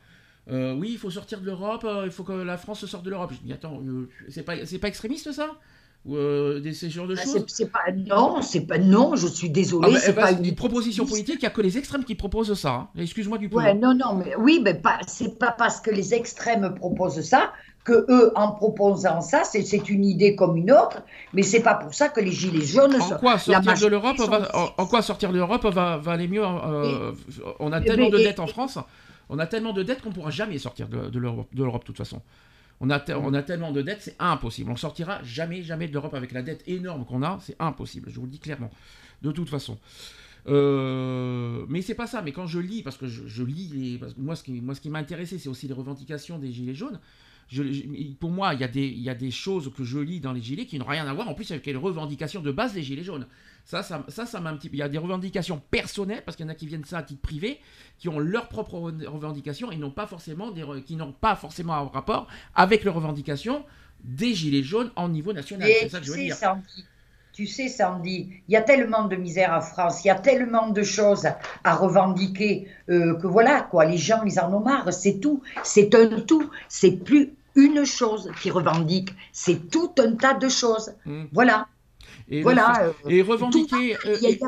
Oui, 0.48 0.90
il 0.92 0.98
faut 0.98 1.10
sortir 1.10 1.40
de 1.40 1.46
l'Europe, 1.46 1.84
il 2.04 2.10
faut 2.12 2.22
que 2.22 2.32
la 2.32 2.56
France 2.56 2.86
sorte 2.86 3.04
de 3.04 3.10
l'Europe. 3.10 3.32
Je 3.34 3.44
dis, 3.44 3.52
attends, 3.52 3.82
c'est 4.28 4.44
pas, 4.44 4.64
c'est 4.66 4.78
pas 4.78 4.86
extrémiste 4.88 5.32
ça? 5.32 5.58
Ou 6.04 6.16
euh, 6.16 6.60
des, 6.60 6.72
ces 6.72 6.90
genres 6.90 7.06
de 7.06 7.16
ah, 7.18 7.22
choses 7.22 7.44
c'est, 7.48 7.70
pas, 7.70 7.90
Non, 7.94 8.40
c'est 8.40 8.66
pas 8.66 8.78
non, 8.78 9.16
je 9.16 9.26
suis 9.26 9.50
désolé. 9.50 9.94
Ah, 9.96 9.98
c'est 10.00 10.14
pas 10.14 10.32
une... 10.32 10.54
proposition 10.54 11.04
politique, 11.04 11.36
il 11.36 11.40
n'y 11.40 11.46
a 11.46 11.50
que 11.50 11.60
les 11.60 11.76
extrêmes 11.76 12.04
qui 12.04 12.14
proposent 12.14 12.54
ça. 12.54 12.70
Hein. 12.70 12.88
Excuse-moi 12.98 13.38
du 13.38 13.48
peu. 13.48 13.56
Ouais, 13.56 13.74
non, 13.74 13.94
non, 13.94 14.14
mais 14.14 14.34
oui, 14.36 14.60
mais 14.62 14.74
pas, 14.74 14.98
c'est 15.06 15.38
pas 15.38 15.52
parce 15.52 15.80
que 15.80 15.90
les 15.90 16.14
extrêmes 16.14 16.74
proposent 16.74 17.20
ça 17.20 17.52
que 17.84 18.06
eux, 18.10 18.32
en 18.36 18.52
proposant 18.52 19.20
ça, 19.22 19.44
c'est, 19.44 19.62
c'est 19.62 19.88
une 19.88 20.04
idée 20.04 20.36
comme 20.36 20.56
une 20.56 20.70
autre, 20.70 21.02
mais 21.32 21.42
c'est 21.42 21.62
pas 21.62 21.74
pour 21.74 21.94
ça 21.94 22.08
que 22.08 22.20
les 22.20 22.32
gilets 22.32 22.66
jaunes. 22.66 23.00
En 23.00 23.18
quoi 23.18 23.38
sortir 23.38 23.74
de 23.74 23.86
l'Europe 23.86 24.18
va, 24.18 24.48
en, 24.76 24.86
quoi 24.86 25.00
sortir 25.00 25.32
de 25.32 25.38
l'Europe 25.38 25.64
va, 25.64 25.96
va 25.96 26.12
aller 26.12 26.28
mieux 26.28 26.44
euh, 26.44 27.12
On 27.58 27.72
a 27.72 27.80
tellement 27.80 28.10
de 28.10 28.18
dettes 28.18 28.40
en 28.40 28.46
France, 28.46 28.78
on 29.30 29.38
a 29.38 29.46
tellement 29.46 29.72
de 29.72 29.82
dettes 29.82 30.02
qu'on 30.02 30.12
pourra 30.12 30.30
jamais 30.30 30.58
sortir 30.58 30.88
de, 30.88 31.08
de 31.08 31.18
l'Europe, 31.18 31.48
de 31.52 31.64
l'Europe 31.64 31.82
de 31.82 31.86
toute 31.86 31.96
façon. 31.96 32.20
On 32.80 32.90
a, 32.90 33.00
tellement 33.00 33.72
de 33.72 33.82
dettes, 33.82 34.02
c'est 34.02 34.16
impossible. 34.18 34.70
On 34.70 34.76
sortira 34.76 35.22
jamais, 35.24 35.62
jamais 35.62 35.88
de 35.88 35.92
l'Europe 35.92 36.14
avec 36.14 36.32
la 36.32 36.42
dette 36.42 36.62
énorme 36.68 37.04
qu'on 37.04 37.22
a, 37.22 37.38
c'est 37.42 37.56
impossible, 37.58 38.08
je 38.10 38.20
vous 38.20 38.26
le 38.26 38.30
dis 38.30 38.38
clairement. 38.38 38.70
De 39.22 39.32
toute 39.32 39.48
façon. 39.48 39.78
Euh, 40.46 41.66
mais 41.68 41.82
c'est 41.82 41.94
pas 41.94 42.06
ça. 42.06 42.22
Mais 42.22 42.32
quand 42.32 42.46
je 42.46 42.60
lis, 42.60 42.82
parce 42.82 42.96
que 42.96 43.06
je, 43.06 43.42
lis, 43.42 44.00
moi, 44.16 44.36
ce 44.36 44.42
qui, 44.42 44.60
moi, 44.60 44.74
ce 44.74 44.80
qui 44.80 44.90
m'a 44.90 45.00
intéressé, 45.00 45.38
c'est 45.38 45.48
aussi 45.48 45.66
les 45.66 45.74
revendications 45.74 46.38
des 46.38 46.52
Gilets 46.52 46.74
jaunes 46.74 47.00
pour 48.20 48.30
moi, 48.30 48.52
il 48.54 48.60
y, 48.60 48.64
a 48.64 48.68
des, 48.68 49.14
des, 49.14 49.30
choses 49.30 49.72
que 49.74 49.82
je 49.82 49.98
lis 49.98 50.20
dans 50.20 50.32
les 50.32 50.42
gilets 50.42 50.66
qui 50.66 50.78
n'ont 50.78 50.84
rien 50.84 51.06
à 51.06 51.14
voir 51.14 51.28
en 51.28 51.34
plus 51.34 51.50
avec 51.50 51.64
les 51.64 51.74
revendications 51.74 52.42
de 52.42 52.52
base 52.52 52.74
des 52.74 52.82
gilets 52.82 53.02
jaunes. 53.02 53.26
Ça, 53.64 53.82
ça, 53.82 54.04
ça, 54.08 54.40
m'a 54.40 54.50
un 54.50 54.56
petit 54.56 54.68
Il 54.70 54.78
y 54.78 54.82
a 54.82 54.88
des 54.88 54.98
revendications 54.98 55.62
personnelles, 55.70 56.22
parce 56.24 56.36
qu'il 56.36 56.44
y 56.44 56.48
en 56.48 56.52
a 56.52 56.54
qui 56.54 56.66
viennent 56.66 56.84
ça 56.84 56.98
à 56.98 57.02
titre 57.02 57.22
privé, 57.22 57.58
qui 57.98 58.08
ont 58.08 58.18
leurs 58.18 58.48
propres 58.48 58.78
revendications 58.78 59.70
et 59.70 59.76
qui 59.76 59.80
n'ont 60.96 61.12
pas 61.12 61.36
forcément 61.36 61.74
un 61.74 61.88
rapport 61.88 62.28
avec 62.54 62.84
les 62.84 62.90
revendications 62.90 63.64
des 64.04 64.34
gilets 64.34 64.62
jaunes 64.62 64.90
en 64.96 65.08
niveau 65.08 65.32
national. 65.32 65.70
C'est 65.80 65.88
ça 65.88 66.00
que 66.00 66.06
je 66.06 66.12
dire. 66.12 66.36
Tu 67.38 67.46
sais, 67.46 67.68
Sandy, 67.68 68.30
il 68.48 68.52
y 68.52 68.56
a 68.56 68.62
tellement 68.62 69.04
de 69.04 69.14
misère 69.14 69.52
en 69.52 69.60
France, 69.60 70.04
il 70.04 70.08
y 70.08 70.10
a 70.10 70.16
tellement 70.16 70.70
de 70.70 70.82
choses 70.82 71.28
à 71.62 71.76
revendiquer 71.76 72.66
euh, 72.90 73.14
que 73.14 73.28
voilà, 73.28 73.60
quoi, 73.60 73.84
les 73.84 73.96
gens, 73.96 74.24
ils 74.24 74.40
en 74.40 74.52
ont 74.52 74.58
marre, 74.58 74.92
c'est 74.92 75.20
tout, 75.20 75.40
c'est 75.62 75.94
un 75.94 76.18
tout, 76.22 76.50
c'est 76.68 76.96
plus 77.04 77.34
une 77.54 77.84
chose 77.84 78.28
qui 78.42 78.50
revendique, 78.50 79.10
c'est 79.30 79.70
tout 79.70 79.92
un 80.00 80.16
tas 80.16 80.34
de 80.34 80.48
choses. 80.48 80.96
Hmm. 81.06 81.26
Voilà. 81.30 81.68
Et 82.30 82.42
voilà. 82.42 82.82
Euh, 82.82 83.08
et 83.08 83.22
revendiquer. 83.22 83.96
Il 84.04 84.38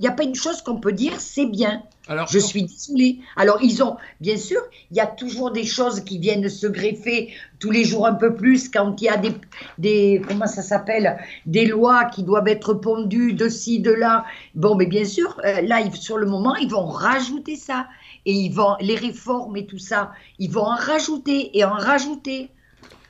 n'y 0.00 0.08
a, 0.08 0.12
pas 0.12 0.24
une 0.24 0.34
chose 0.34 0.60
qu'on 0.62 0.80
peut 0.80 0.92
dire, 0.92 1.20
c'est 1.20 1.46
bien. 1.46 1.82
Alors, 2.08 2.26
je 2.28 2.38
suis 2.38 2.64
désolée. 2.64 3.20
Alors, 3.36 3.58
ils 3.62 3.82
ont, 3.82 3.96
bien 4.20 4.36
sûr, 4.36 4.60
il 4.90 4.96
y 4.96 5.00
a 5.00 5.06
toujours 5.06 5.52
des 5.52 5.64
choses 5.64 6.00
qui 6.00 6.18
viennent 6.18 6.48
se 6.48 6.66
greffer 6.66 7.32
tous 7.60 7.70
les 7.70 7.84
jours 7.84 8.06
un 8.06 8.14
peu 8.14 8.34
plus 8.34 8.68
quand 8.68 9.00
il 9.00 9.04
y 9.04 9.08
a 9.08 9.16
des, 9.16 9.32
des 9.78 10.20
comment 10.26 10.48
ça 10.48 10.62
s'appelle, 10.62 11.16
des 11.46 11.66
lois 11.66 12.06
qui 12.06 12.24
doivent 12.24 12.48
être 12.48 12.74
pondues 12.74 13.34
de 13.34 13.48
ci, 13.48 13.78
de 13.78 13.92
là. 13.92 14.24
Bon, 14.56 14.74
mais 14.74 14.86
bien 14.86 15.04
sûr, 15.04 15.40
euh, 15.44 15.60
là, 15.60 15.78
sur 15.92 16.18
le 16.18 16.26
moment, 16.26 16.56
ils 16.56 16.70
vont 16.70 16.86
rajouter 16.86 17.54
ça 17.54 17.86
et 18.26 18.32
ils 18.32 18.52
vont 18.52 18.74
les 18.80 18.96
réformes 18.96 19.56
et 19.56 19.66
tout 19.66 19.78
ça, 19.78 20.12
ils 20.40 20.50
vont 20.50 20.64
en 20.64 20.76
rajouter 20.76 21.56
et 21.56 21.64
en 21.64 21.74
rajouter. 21.74 22.50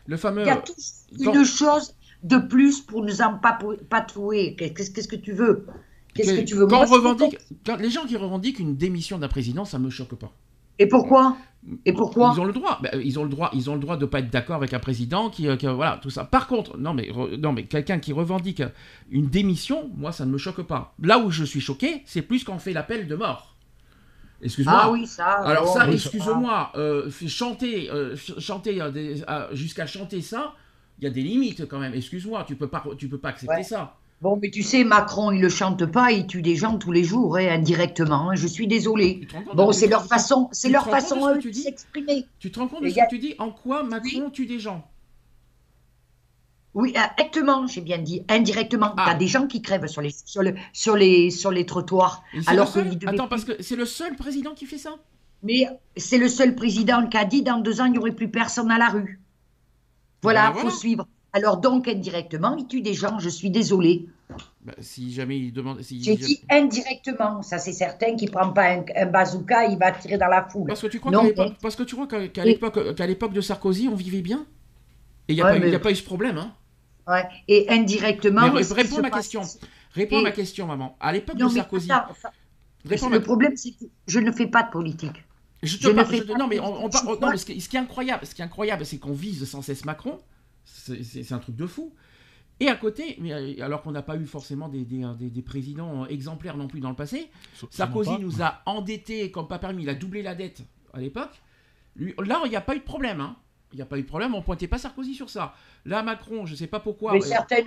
Le 0.06 0.18
fameux. 0.18 0.42
Il 0.42 0.46
y 0.46 1.28
a 1.28 1.32
une 1.32 1.44
chose 1.44 1.94
de 2.22 2.38
plus 2.38 2.80
pour 2.80 3.04
nous 3.04 3.20
en 3.22 3.38
patouer. 3.38 4.56
Qu'est-ce 4.56 5.08
que 5.08 5.16
tu 5.16 5.32
veux? 5.32 5.66
Qu'est-ce 6.14 6.34
que 6.34 6.44
tu 6.44 6.54
veux? 6.54 6.66
quand 6.66 6.84
revendique, 6.84 7.38
les 7.78 7.90
gens 7.90 8.04
qui 8.04 8.16
revendiquent 8.16 8.58
une 8.58 8.76
démission 8.76 9.18
d'un 9.18 9.28
président, 9.28 9.64
ça 9.64 9.78
me 9.78 9.90
choque 9.90 10.14
pas. 10.14 10.32
Et 10.78 10.86
pourquoi? 10.86 11.36
Et 11.84 11.92
pourquoi? 11.92 12.32
Ils 12.34 12.40
ont 12.40 12.44
le 12.44 12.52
droit. 12.52 12.80
Ben, 12.82 12.90
ils 13.02 13.18
ont 13.18 13.24
le 13.24 13.28
droit. 13.28 13.50
Ils 13.52 13.70
ont 13.70 13.74
le 13.74 13.80
droit 13.80 13.96
de 13.96 14.06
pas 14.06 14.18
être 14.18 14.30
d'accord 14.30 14.56
avec 14.56 14.74
un 14.74 14.80
président 14.80 15.30
qui, 15.30 15.48
euh, 15.48 15.56
voilà, 15.74 15.98
tout 16.02 16.10
ça. 16.10 16.24
Par 16.24 16.48
contre, 16.48 16.76
non 16.76 16.92
mais 16.92 17.10
non 17.38 17.52
mais 17.52 17.66
quelqu'un 17.66 17.98
qui 17.98 18.12
revendique 18.12 18.62
une 19.10 19.28
démission, 19.28 19.90
moi 19.96 20.12
ça 20.12 20.26
ne 20.26 20.32
me 20.32 20.38
choque 20.38 20.62
pas. 20.62 20.94
Là 21.00 21.18
où 21.18 21.30
je 21.30 21.44
suis 21.44 21.60
choqué, 21.60 22.02
c'est 22.04 22.22
plus 22.22 22.42
quand 22.42 22.54
on 22.54 22.58
fait 22.58 22.72
l'appel 22.72 23.06
de 23.06 23.14
mort. 23.14 23.52
Excuse-moi. 24.42 24.80
Ah 24.82 24.90
oui, 24.90 25.06
ça. 25.06 25.24
Alors 25.24 25.68
ça, 25.68 25.88
excuse-moi, 25.88 26.72
euh, 26.74 27.08
chanter, 27.28 27.88
euh, 27.90 28.16
chanter 28.16 28.82
euh, 28.82 29.54
jusqu'à 29.54 29.86
chanter 29.86 30.20
ça, 30.20 30.54
il 30.98 31.04
y 31.04 31.06
a 31.06 31.10
des 31.10 31.22
limites 31.22 31.66
quand 31.66 31.78
même. 31.78 31.94
Excuse-moi, 31.94 32.44
tu 32.46 32.56
peux 32.56 32.68
pas, 32.68 32.84
tu 32.96 33.08
peux 33.08 33.18
pas 33.18 33.30
accepter 33.30 33.62
ça. 33.62 33.96
Bon, 34.20 34.38
mais 34.40 34.50
tu 34.50 34.62
sais, 34.62 34.84
Macron, 34.84 35.32
il 35.32 35.40
le 35.40 35.48
chante 35.48 35.84
pas, 35.84 36.12
il 36.12 36.28
tue 36.28 36.42
des 36.42 36.54
gens 36.54 36.78
tous 36.78 36.92
les 36.92 37.02
jours, 37.02 37.36
hein, 37.36 37.48
indirectement. 37.48 38.30
Hein, 38.30 38.36
je 38.36 38.46
suis 38.46 38.68
désolé. 38.68 39.26
Bon, 39.54 39.72
c'est 39.72 39.88
leur 39.88 40.06
façon, 40.06 40.48
c'est 40.52 40.68
leur 40.68 40.88
façon 40.88 41.34
de 41.34 41.52
s'exprimer. 41.52 42.26
Tu 42.38 42.52
te 42.52 42.60
rends 42.60 42.68
compte 42.68 42.84
de 42.84 42.88
ce 42.88 42.94
que 42.94 43.08
tu 43.10 43.18
dis? 43.18 43.34
En 43.38 43.50
quoi 43.50 43.82
Macron 43.82 44.30
tue 44.30 44.46
des 44.46 44.60
gens? 44.60 44.86
Oui, 46.74 46.94
indirectement, 46.96 47.66
j'ai 47.66 47.80
bien 47.80 47.98
dit, 47.98 48.24
indirectement. 48.28 48.94
Ah. 48.96 49.06
Tu 49.06 49.10
as 49.10 49.14
des 49.14 49.26
gens 49.26 49.46
qui 49.48 49.60
crèvent 49.60 49.88
sur 49.88 50.00
les, 50.00 50.14
sur 50.24 50.42
le, 50.42 50.54
sur 50.72 50.96
les, 50.96 51.30
sur 51.30 51.50
les 51.50 51.66
trottoirs. 51.66 52.22
Alors 52.46 52.72
que 52.72 52.80
Attends, 53.06 53.28
parce 53.28 53.44
que 53.44 53.60
c'est 53.60 53.76
le 53.76 53.84
seul 53.84 54.14
président 54.14 54.54
qui 54.54 54.66
fait 54.66 54.78
ça? 54.78 54.94
Mais 55.42 55.66
c'est 55.96 56.18
le 56.18 56.28
seul 56.28 56.54
président 56.54 57.08
qui 57.08 57.16
a 57.16 57.24
dit 57.24 57.42
dans 57.42 57.58
deux 57.58 57.80
ans, 57.80 57.86
il 57.86 57.92
n'y 57.92 57.98
aurait 57.98 58.12
plus 58.12 58.30
personne 58.30 58.70
à 58.70 58.78
la 58.78 58.88
rue. 58.88 59.20
Voilà, 60.22 60.50
il 60.50 60.54
ben 60.54 60.60
faut 60.60 60.70
suivre. 60.70 61.06
Alors 61.32 61.58
donc, 61.58 61.88
indirectement, 61.88 62.56
il 62.56 62.66
tue 62.66 62.82
des 62.82 62.94
gens, 62.94 63.18
je 63.18 63.28
suis 63.28 63.50
désolé. 63.50 64.06
Ben, 64.60 64.74
si 64.80 65.12
jamais 65.12 65.38
il 65.38 65.52
demande... 65.52 65.80
Si 65.82 66.02
j'ai 66.02 66.16
dit 66.16 66.42
indirectement, 66.50 67.42
ça 67.42 67.58
c'est 67.58 67.72
certain 67.72 68.16
qu'il 68.16 68.28
ne 68.28 68.32
prend 68.34 68.52
pas 68.52 68.76
un, 68.96 69.06
bazooka, 69.06 69.66
il 69.66 69.78
va 69.78 69.92
tirer 69.92 70.18
dans 70.18 70.28
la 70.28 70.44
foule. 70.44 70.68
Parce 70.68 70.82
que 70.82 70.86
tu 70.88 71.00
crois 71.00 72.06
qu'à 72.06 72.44
l'époque, 72.44 72.94
qu'à 72.94 73.06
l'époque 73.06 73.32
de 73.32 73.40
Sarkozy, 73.40 73.88
on 73.88 73.94
vivait 73.94 74.20
bien? 74.20 74.46
Et 75.28 75.32
il 75.32 75.36
n'y 75.36 75.42
a, 75.42 75.46
a, 75.46 75.78
pas 75.78 75.90
eu 75.90 75.96
ce 75.96 76.04
problème, 76.04 76.36
hein? 76.36 76.52
Ouais. 77.06 77.24
Et 77.48 77.66
indirectement. 77.70 78.52
réponds 78.52 78.98
à 78.98 79.02
ma 79.02 79.10
question. 79.10 79.42
Réponds 79.92 80.18
à 80.18 80.22
ma 80.22 80.32
question, 80.32 80.66
maman. 80.66 80.96
À 81.00 81.12
l'époque 81.12 81.36
de 81.36 81.48
Sarkozy. 81.48 81.88
le 82.84 83.18
problème, 83.20 83.56
c'est 83.56 83.70
que 83.70 83.86
je 84.06 84.18
ne 84.18 84.32
fais 84.32 84.46
pas 84.46 84.62
de 84.64 84.70
politique. 84.70 85.24
Je 85.62 85.76
te 85.76 85.88
parle, 85.88 86.38
non, 86.38 86.48
mais, 86.48 86.58
on, 86.58 86.88
non, 86.88 87.36
ce, 87.36 87.44
qui, 87.44 87.52
est 87.52 87.78
incroyable, 87.78 88.26
ce 88.26 88.34
qui 88.34 88.42
est 88.42 88.44
incroyable, 88.44 88.84
c'est 88.84 88.98
qu'on 88.98 89.12
vise 89.12 89.48
sans 89.48 89.62
cesse 89.62 89.84
Macron. 89.84 90.18
C'est 90.64 91.32
un 91.32 91.38
truc 91.38 91.56
de 91.56 91.66
fou. 91.66 91.94
Et 92.60 92.68
à 92.68 92.76
côté, 92.76 93.16
mais 93.20 93.32
euh, 93.32 93.64
alors 93.64 93.82
qu'on 93.82 93.90
n'a 93.90 94.02
pas 94.02 94.16
eu 94.16 94.24
forcément 94.24 94.68
des, 94.68 94.84
des, 94.84 95.04
des, 95.18 95.42
présidents 95.42 96.06
exemplaires 96.06 96.56
non 96.56 96.68
plus 96.68 96.80
dans 96.80 96.90
le 96.90 96.96
passé, 96.96 97.28
Sarkozy 97.70 98.18
nous 98.20 98.42
a 98.42 98.62
endettés 98.66 99.30
comme 99.30 99.48
pas 99.48 99.58
permis. 99.58 99.82
Il 99.82 99.88
a 99.88 99.94
doublé 99.94 100.22
la 100.22 100.34
dette 100.34 100.62
à 100.92 101.00
l'époque. 101.00 101.42
Là, 101.96 102.40
il 102.44 102.50
n'y 102.50 102.56
a 102.56 102.60
pas 102.60 102.76
eu 102.76 102.78
de 102.78 102.84
problème. 102.84 103.20
Hein. 103.20 103.36
Il 103.72 103.76
n'y 103.76 103.82
a 103.82 103.86
pas 103.86 103.98
eu 103.98 104.02
de 104.02 104.06
problème, 104.06 104.34
on 104.34 104.42
pointait 104.42 104.66
pas 104.66 104.76
Sarkozy 104.76 105.14
sur 105.14 105.30
ça. 105.30 105.54
Là, 105.86 106.02
Macron, 106.02 106.44
je 106.44 106.52
ne 106.52 106.56
sais 106.56 106.66
pas 106.66 106.78
pourquoi. 106.78 107.12
Mais 107.12 107.20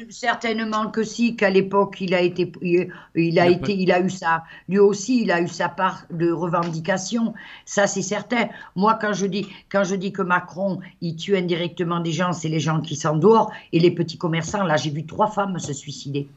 certainement 0.10 0.92
que 0.92 1.04
si, 1.04 1.36
qu'à 1.36 1.50
l'époque, 1.50 1.98
il 2.00 2.14
a 2.14 2.22
été, 2.22 2.52
il, 2.62 3.40
a, 3.40 3.48
été, 3.48 3.74
il 3.74 3.92
a 3.92 4.00
eu 4.00 4.10
ça. 4.10 4.44
Lui 4.70 4.78
aussi, 4.78 5.22
il 5.24 5.32
a 5.32 5.42
eu 5.42 5.48
sa 5.48 5.68
part 5.68 6.06
de 6.12 6.32
revendication. 6.32 7.34
Ça, 7.66 7.88
c'est 7.88 8.04
certain. 8.04 8.50
Moi, 8.76 8.98
quand 9.02 9.14
je 9.14 9.26
dis, 9.26 9.48
quand 9.70 9.84
je 9.84 9.96
dis 9.96 10.14
que 10.14 10.22
Macron, 10.22 10.80
il 11.02 11.16
tue 11.16 11.36
indirectement 11.36 12.00
des 12.00 12.12
gens, 12.12 12.34
c'est 12.34 12.50
les 12.50 12.60
gens 12.60 12.82
qui 12.82 12.96
sont 12.96 13.18
dehors 13.18 13.52
et 13.74 13.80
les 13.80 13.92
petits 13.92 14.18
commerçants. 14.18 14.64
Là, 14.64 14.78
j'ai 14.78 14.92
vu 14.92 15.06
trois 15.06 15.28
femmes 15.28 15.58
se 15.60 15.74
suicider. 15.74 16.28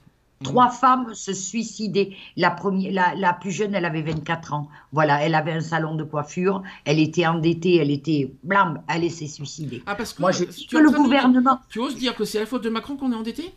Trois 0.42 0.70
femmes 0.70 1.14
se 1.14 1.32
suicidaient. 1.32 2.12
La, 2.36 2.50
première, 2.50 3.16
la, 3.16 3.32
plus 3.32 3.50
jeune, 3.50 3.74
elle 3.74 3.84
avait 3.84 4.02
24 4.02 4.54
ans. 4.54 4.68
Voilà, 4.92 5.22
elle 5.22 5.34
avait 5.34 5.52
un 5.52 5.60
salon 5.60 5.96
de 5.96 6.04
coiffure. 6.04 6.62
Elle 6.84 7.00
était 7.00 7.26
endettée, 7.26 7.76
elle 7.76 7.90
était 7.90 8.32
blam, 8.44 8.82
elle 8.88 9.10
s'est 9.10 9.26
suicidée. 9.26 9.82
Ah, 9.86 9.94
parce 9.94 10.12
que 10.12 10.20
moi, 10.20 10.30
je 10.30 10.44
dis 10.44 10.66
que 10.66 10.76
le 10.76 10.90
gouvernement. 10.90 11.58
tu 11.68 11.80
oses 11.80 11.96
dire 11.96 12.14
que 12.14 12.24
c'est 12.24 12.38
la 12.38 12.46
faute 12.46 12.62
de 12.62 12.70
Macron 12.70 12.96
qu'on 12.96 13.12
est 13.12 13.16
endetté? 13.16 13.52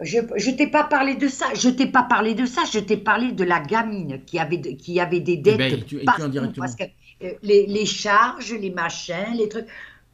Je 0.00 0.18
ne 0.18 0.56
t'ai 0.56 0.66
pas 0.66 0.84
parlé 0.84 1.14
de 1.14 1.28
ça, 1.28 1.46
je 1.54 1.68
t'ai 1.68 1.86
pas 1.86 2.02
parlé 2.02 2.34
de 2.34 2.46
ça, 2.46 2.62
je 2.70 2.80
t'ai 2.80 2.96
parlé 2.96 3.30
de 3.32 3.44
la 3.44 3.60
gamine 3.60 4.20
qui 4.26 4.40
avait, 4.40 4.60
qui 4.60 4.98
avait 4.98 5.20
des 5.20 5.36
dettes. 5.36 5.60
Eh 5.60 5.70
ben, 5.70 5.84
tu, 5.84 6.00
parce 6.56 6.74
que 6.74 6.82
euh, 7.22 7.30
les, 7.42 7.66
les 7.66 7.86
charges, 7.86 8.52
les 8.52 8.70
machins, 8.70 9.34
les 9.36 9.48
trucs. 9.48 9.66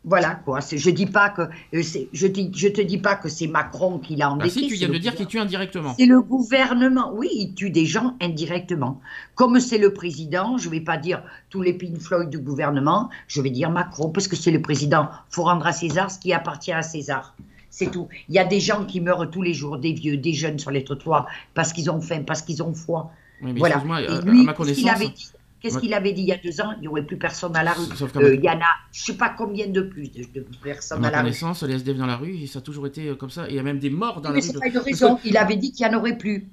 Voilà 0.02 0.34
quoi. 0.34 0.60
Je 0.60 0.90
dis 0.90 1.04
pas 1.04 1.28
que 1.28 1.42
euh, 1.42 1.82
je, 2.12 2.26
dis, 2.26 2.50
je 2.54 2.68
te 2.68 2.80
dis 2.80 2.96
pas 2.96 3.16
que 3.16 3.28
c'est 3.28 3.46
Macron 3.46 3.98
qui 3.98 4.16
l'a 4.16 4.30
endetté. 4.30 4.50
Ah 4.56 4.60
si, 4.60 4.68
tu 4.68 4.74
viens 4.74 4.88
de 4.88 4.96
dire 4.96 5.14
qu'il 5.14 5.26
tue 5.26 5.38
indirectement. 5.38 5.94
C'est 5.98 6.06
le 6.06 6.22
gouvernement. 6.22 7.12
Oui, 7.14 7.28
il 7.32 7.54
tue 7.54 7.68
des 7.68 7.84
gens 7.84 8.16
indirectement. 8.20 9.00
Comme 9.34 9.60
c'est 9.60 9.76
le 9.76 9.92
président, 9.92 10.56
je 10.56 10.70
vais 10.70 10.80
pas 10.80 10.96
dire 10.96 11.22
tous 11.50 11.60
les 11.60 11.74
Pink 11.74 11.98
Floyd 11.98 12.30
du 12.30 12.38
gouvernement. 12.38 13.10
Je 13.28 13.42
vais 13.42 13.50
dire 13.50 13.70
Macron 13.70 14.08
parce 14.08 14.26
que 14.26 14.36
c'est 14.36 14.50
le 14.50 14.62
président. 14.62 15.10
Faut 15.28 15.42
rendre 15.42 15.66
à 15.66 15.72
César 15.72 16.10
ce 16.10 16.18
qui 16.18 16.32
appartient 16.32 16.72
à 16.72 16.82
César. 16.82 17.34
C'est 17.68 17.90
tout. 17.90 18.08
Il 18.30 18.34
y 18.34 18.38
a 18.38 18.44
des 18.44 18.58
gens 18.58 18.86
qui 18.86 19.02
meurent 19.02 19.30
tous 19.30 19.42
les 19.42 19.52
jours, 19.52 19.76
des 19.76 19.92
vieux, 19.92 20.16
des 20.16 20.32
jeunes 20.32 20.58
sur 20.58 20.70
les 20.70 20.82
trottoirs 20.82 21.26
parce 21.52 21.74
qu'ils 21.74 21.90
ont 21.90 22.00
faim, 22.00 22.22
parce 22.26 22.40
qu'ils 22.40 22.62
ont 22.62 22.72
froid. 22.72 23.12
voilà. 23.42 23.82
Et 24.00 24.22
lui, 24.24 24.40
à 24.40 24.44
ma 24.44 24.52
connaissance, 24.54 25.34
Qu'est-ce 25.60 25.74
Ouais. 25.76 25.80
qu'il 25.82 25.94
avait 25.94 26.12
dit 26.12 26.22
il 26.22 26.28
y 26.28 26.32
a 26.32 26.38
deux 26.38 26.60
ans? 26.60 26.72
Il 26.78 26.80
n'y 26.82 26.88
aurait 26.88 27.04
plus 27.04 27.18
personne 27.18 27.54
à 27.54 27.62
la 27.62 27.72
rue. 27.72 27.84
Euh, 28.16 28.34
Il 28.34 28.42
y 28.44 28.48
en 28.48 28.58
a, 28.58 28.64
je 28.92 29.02
sais 29.04 29.14
pas 29.16 29.28
combien 29.36 29.66
de 29.68 29.82
plus 29.82 30.10
de, 30.10 30.22
de 30.34 30.40
à 30.40 30.64
personnes 30.64 31.04
à 31.04 31.10
la 31.10 31.18
rue. 31.18 31.24
connaissance, 31.24 31.62
les 31.62 31.74
SDF 31.74 31.98
dans 31.98 32.06
la 32.06 32.16
rue, 32.16 32.46
ça 32.46 32.60
a 32.60 32.62
toujours 32.62 32.86
été 32.86 33.08
euh, 33.08 33.14
comme 33.14 33.30
ça. 33.30 33.46
Il 33.48 33.54
y 33.54 33.58
a 33.58 33.62
même 33.62 33.78
des 33.78 33.90
morts 33.90 34.20
dans 34.22 34.30
la 34.30 34.36
rue. 34.40 34.40
pas 34.40 34.66
une 34.66 34.72
Parce 34.72 34.84
que- 34.84 34.90
raison. 34.90 35.18
Il 35.24 35.36
avait 35.36 35.56
dit 35.56 35.72
qu'il 35.72 35.86
n'y 35.86 35.94
en 35.94 35.98
aurait 35.98 36.16
plus. 36.16 36.48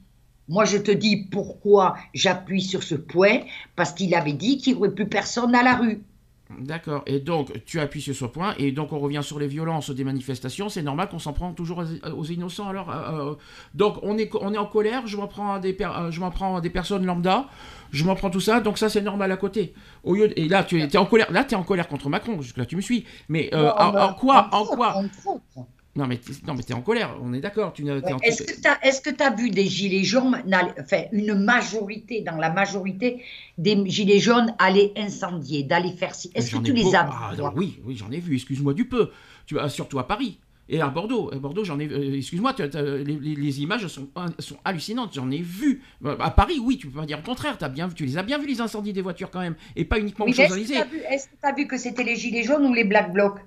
Moi, 0.49 0.65
je 0.65 0.77
te 0.77 0.91
dis 0.91 1.27
pourquoi 1.31 1.95
j'appuie 2.13 2.61
sur 2.61 2.83
ce 2.83 2.95
point, 2.95 3.39
parce 3.75 3.91
qu'il 3.93 4.13
avait 4.15 4.33
dit 4.33 4.57
qu'il 4.57 4.73
n'y 4.73 4.79
aurait 4.79 4.91
plus 4.93 5.07
personne 5.07 5.53
à 5.55 5.63
la 5.63 5.75
rue. 5.75 6.01
D'accord. 6.59 7.03
Et 7.07 7.19
donc, 7.19 7.51
tu 7.65 7.79
appuies 7.79 8.01
sur 8.01 8.15
ce 8.15 8.23
point, 8.25 8.53
et 8.57 8.71
donc 8.71 8.93
on 8.93 8.99
revient 8.99 9.19
sur 9.21 9.37
les 9.37 9.47
violences 9.47 9.89
des 9.89 10.03
manifestations. 10.05 10.69
C'est 10.69 10.81
normal 10.81 11.09
qu'on 11.09 11.19
s'en 11.19 11.33
prend 11.33 11.51
toujours 11.51 11.79
aux, 11.79 12.09
aux 12.11 12.23
innocents. 12.25 12.69
Alors, 12.69 12.89
euh, 12.89 13.31
euh, 13.31 13.35
donc 13.73 13.97
on 14.01 14.17
est, 14.17 14.29
on 14.39 14.53
est 14.53 14.57
en 14.57 14.65
colère. 14.65 15.07
Je 15.07 15.17
m'en 15.17 15.27
prends 15.27 15.53
à 15.55 15.59
des, 15.59 15.73
per- 15.73 15.89
euh, 15.97 16.09
je 16.11 16.19
m'en 16.21 16.31
prends 16.31 16.55
à 16.55 16.61
des 16.61 16.69
personnes 16.69 17.05
lambda. 17.05 17.47
Je 17.91 18.05
m'en 18.05 18.15
prends 18.15 18.29
tout 18.29 18.39
ça. 18.39 18.61
Donc 18.61 18.77
ça, 18.77 18.87
c'est 18.87 19.01
normal 19.01 19.31
à 19.31 19.37
côté. 19.37 19.73
Au 20.03 20.15
lieu 20.15 20.29
de- 20.29 20.33
et 20.37 20.47
là, 20.47 20.63
tu 20.63 20.79
es, 20.79 20.97
en 20.97 21.05
colère. 21.05 21.31
Là, 21.31 21.43
tu 21.43 21.53
es 21.53 21.57
en 21.57 21.63
colère 21.63 21.87
contre 21.89 22.07
Macron. 22.09 22.41
Jusque 22.41 22.57
là, 22.57 22.65
tu 22.65 22.77
me 22.77 22.81
suis. 22.81 23.05
Mais 23.27 23.49
euh, 23.53 23.69
en, 23.71 23.91
en 24.09 24.13
quoi, 24.13 24.47
en 24.53 24.65
quoi. 24.65 24.93
Non, 25.97 26.05
mais 26.07 26.19
mais 26.47 26.63
t'es 26.63 26.73
en 26.73 26.81
colère. 26.81 27.15
On 27.21 27.33
est 27.33 27.39
d'accord. 27.41 27.73
Tu 27.73 27.83
Est-ce 27.87 28.43
que 28.43 28.53
tu 28.61 28.67
as, 28.67 29.13
tu 29.15 29.23
as 29.23 29.35
vu 29.35 29.49
des 29.49 29.65
gilets 29.65 30.03
jaunes, 30.03 30.41
enfin 30.79 31.03
une 31.11 31.33
majorité, 31.33 32.21
dans 32.21 32.35
la 32.37 32.51
majorité 32.51 33.21
des 33.57 33.83
gilets 33.89 34.19
jaunes 34.19 34.53
aller 34.59 34.93
incendier, 34.95 35.63
d'aller 35.63 35.91
faire 35.91 36.13
ci? 36.15 36.31
Est-ce 36.35 36.55
que 36.55 36.61
tu 36.61 36.73
les 36.73 36.83
beau- 36.83 36.95
as 36.95 37.09
Ah, 37.11 37.31
non, 37.37 37.51
Oui, 37.55 37.79
oui, 37.83 37.95
j'en 37.97 38.11
ai 38.11 38.19
vu. 38.19 38.35
Excuse-moi 38.35 38.73
du 38.73 38.85
peu. 38.87 39.09
Tu 39.45 39.57
surtout 39.69 39.99
à 39.99 40.07
Paris. 40.07 40.39
Et 40.69 40.81
à 40.81 40.89
Bordeaux, 40.89 41.31
à 41.33 41.37
Bordeaux, 41.39 41.63
j'en 41.63 41.79
ai. 41.79 41.87
euh, 41.87 42.17
Excuse-moi, 42.17 42.53
tu 42.53 42.61
as- 42.61 42.67
les, 42.97 43.61
images 43.61 43.87
sont, 43.87 44.09
sont 44.39 44.57
hallucinantes. 44.65 45.13
J'en 45.15 45.31
ai 45.31 45.41
vu. 45.41 45.81
Euh, 46.05 46.17
À 46.19 46.29
Paris, 46.29 46.59
oui, 46.61 46.77
tu 46.77 46.87
peux 46.87 46.99
pas 46.99 47.05
dire 47.05 47.17
le 47.17 47.23
contraire. 47.23 47.57
As 47.61 47.69
bien, 47.69 47.87
tu 47.89 48.05
les 48.05 48.17
as 48.17 48.23
bien 48.23 48.37
vu 48.37 48.47
les 48.47 48.59
incendies 48.59 48.91
des 48.91 49.01
voitures 49.01 49.31
quand 49.31 49.39
même, 49.39 49.55
et 49.77 49.85
pas 49.85 49.97
uniquement 49.97 50.25
aux 50.25 50.27
mais 50.27 50.33
Est-ce 50.33 50.41
que 50.41 50.47
Champs-Élysées. 50.49 50.73
tu 50.75 50.79
as 50.81 50.85
vu, 50.85 50.99
est-ce 51.09 51.27
que 51.27 51.35
t'as 51.41 51.53
vu 51.55 51.67
que 51.67 51.77
c'était 51.77 52.03
les 52.03 52.17
gilets 52.17 52.43
jaunes 52.43 52.65
ou 52.65 52.73
les 52.73 52.83
black 52.83 53.13
blocs? 53.13 53.39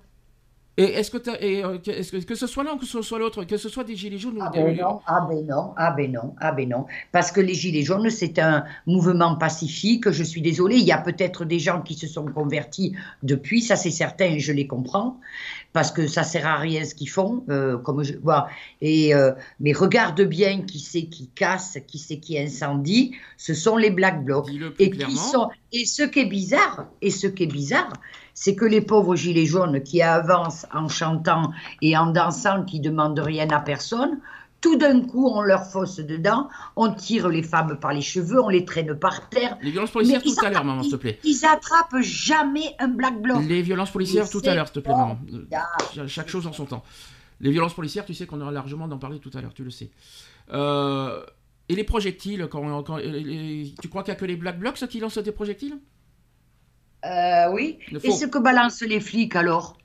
Et 0.81 0.95
est-ce 0.95 1.11
que, 1.11 1.19
t'as- 1.19 1.41
et, 1.41 1.65
euh, 1.65 1.79
que, 1.79 1.91
est-ce 1.91 2.13
que 2.13 2.17
que 2.25 2.35
ce 2.35 2.47
soit 2.47 2.65
l'un 2.65 2.73
ou 2.73 2.79
que 2.79 2.87
ce 2.87 3.03
soit 3.03 3.19
l'autre, 3.19 3.45
que 3.45 3.57
ce 3.57 3.69
soit 3.69 3.85
des 3.85 3.97
gilets 3.97 4.19
jaunes 4.19 4.39
ou 4.39 4.43
Ah 4.43 4.51
des. 4.51 4.63
ben 4.63 4.77
non, 4.77 5.01
ah 5.07 5.27
ben 5.29 5.47
non, 5.47 5.75
ah 5.77 5.91
ben 5.93 6.13
non, 6.13 6.35
ah 6.41 6.53
ben 6.53 6.69
non. 6.69 6.87
Parce 7.13 7.31
que 7.33 7.41
les 7.41 7.55
Gilets 7.55 7.83
jaunes, 7.83 8.09
c'est 8.11 8.39
un 8.39 8.65
mouvement 8.87 9.37
pacifique. 9.37 10.11
Je 10.11 10.25
suis 10.25 10.41
désolée, 10.43 10.77
il 10.77 10.85
y 10.85 10.93
a 10.93 10.99
peut-être 10.99 11.45
des 11.45 11.59
gens 11.59 11.83
qui 11.83 11.95
se 11.95 12.07
sont 12.07 12.27
convertis 12.27 12.95
depuis, 13.23 13.61
ça 13.63 13.77
c'est 13.77 13.91
certain, 13.91 14.27
et 14.27 14.41
je 14.41 14.53
les 14.53 14.67
comprends, 14.67 15.19
parce 15.73 15.93
que 15.93 16.07
ça 16.07 16.25
sert 16.25 16.47
à 16.47 16.57
rien 16.57 16.85
ce 16.85 16.95
qu'ils 16.95 17.09
font, 17.09 17.45
euh, 17.49 17.79
comme 17.79 18.03
je 18.03 18.15
vois. 18.19 18.49
Et 18.81 19.15
euh, 19.15 19.33
mais 19.61 19.73
regarde 19.73 20.21
bien 20.23 20.63
qui 20.63 20.81
c'est 20.81 21.05
qui 21.05 21.29
casse, 21.29 21.79
qui 21.87 21.99
c'est 21.99 22.19
qui 22.19 22.39
incendie. 22.39 23.15
Ce 23.37 23.55
sont 23.55 23.77
les 23.77 23.91
Black 23.91 24.25
Blocs. 24.25 24.49
Et 24.79 24.91
qui 24.91 25.17
sont 25.17 25.49
et 25.73 25.85
ce 25.85 26.03
qui 26.03 26.21
est 26.21 26.27
bizarre, 26.27 26.87
et 27.01 27.11
ce 27.11 27.27
qui 27.27 27.45
est 27.45 27.53
bizarre, 27.53 27.93
c'est 28.35 28.55
que 28.55 28.65
les 28.65 28.81
pauvres 28.81 29.15
gilets 29.15 29.47
jaunes 29.47 29.83
qui 29.83 30.03
avancent 30.03 30.67
en 30.73 30.89
chantant 30.89 31.53
et 31.83 31.97
en 31.97 32.07
dansant, 32.07 32.65
qui 32.65 32.81
demandent 32.81 33.19
rien 33.19 33.49
à 33.51 33.61
personne, 33.61 34.19
tout 34.61 34.77
d'un 34.77 35.01
coup 35.01 35.27
on 35.29 35.43
leur 35.43 35.65
fosse 35.67 35.97
dedans, 36.01 36.49
on 36.77 36.93
tire 36.93 37.29
les 37.29 37.43
femmes 37.43 37.79
par 37.79 37.93
les 37.93 38.03
cheveux, 38.03 38.41
on 38.43 38.49
les 38.49 38.65
traîne 38.65 38.95
par 38.99 39.29
terre. 39.29 39.57
Les 39.63 39.71
violences 39.71 39.91
policières 39.91 40.23
tout 40.23 40.35
ils 40.41 40.45
à 40.45 40.51
l'heure, 40.51 40.65
maman, 40.65 40.83
s'il 40.83 40.93
te 40.93 40.97
plaît. 40.97 41.19
Ils 41.25 41.45
attrapent 41.47 42.01
jamais 42.01 42.75
un 42.79 42.89
black 42.89 43.21
bloc. 43.21 43.43
Les 43.49 43.63
violences 43.63 43.91
policières 43.91 44.29
tout 44.29 44.43
à 44.45 44.55
l'heure, 44.55 44.67
s'il 44.67 44.75
te 44.75 44.81
plaît, 44.81 44.95
maman. 44.95 45.19
Chaque 46.07 46.29
chose 46.29 46.47
en 46.47 46.53
son 46.53 46.67
temps. 46.67 46.83
Les 47.41 47.51
violences 47.51 47.73
policières, 47.75 48.05
tu 48.05 48.13
sais 48.13 48.27
qu'on 48.27 48.41
aura 48.43 48.53
largement 48.53 48.87
d'en 48.87 48.99
parler 48.99 49.19
tout 49.19 49.31
à 49.35 49.41
l'heure, 49.41 49.55
tu 49.55 49.65
le 49.65 49.71
sais. 49.71 49.91
Euh, 50.53 51.23
et 51.71 51.75
les 51.75 51.85
projectiles, 51.85 52.49
quand, 52.51 52.83
quand- 52.83 52.97
les- 52.99 53.23
les- 53.23 53.75
tu 53.81 53.89
crois 53.89 54.03
qu'il 54.03 54.13
n'y 54.13 54.17
a 54.17 54.21
que 54.21 54.27
les 54.27 54.37
Black 54.37 54.59
Blocs 54.59 54.75
qui 54.89 55.01
lancent 55.01 55.17
des 55.19 55.33
projectiles? 55.33 55.79
Euh, 57.07 57.51
oui. 57.53 57.79
Et 58.03 58.11
ce 58.11 58.27
que 58.27 58.39
balancent 58.39 58.83
les 58.83 59.01
flics 59.01 59.35
alors? 59.37 59.79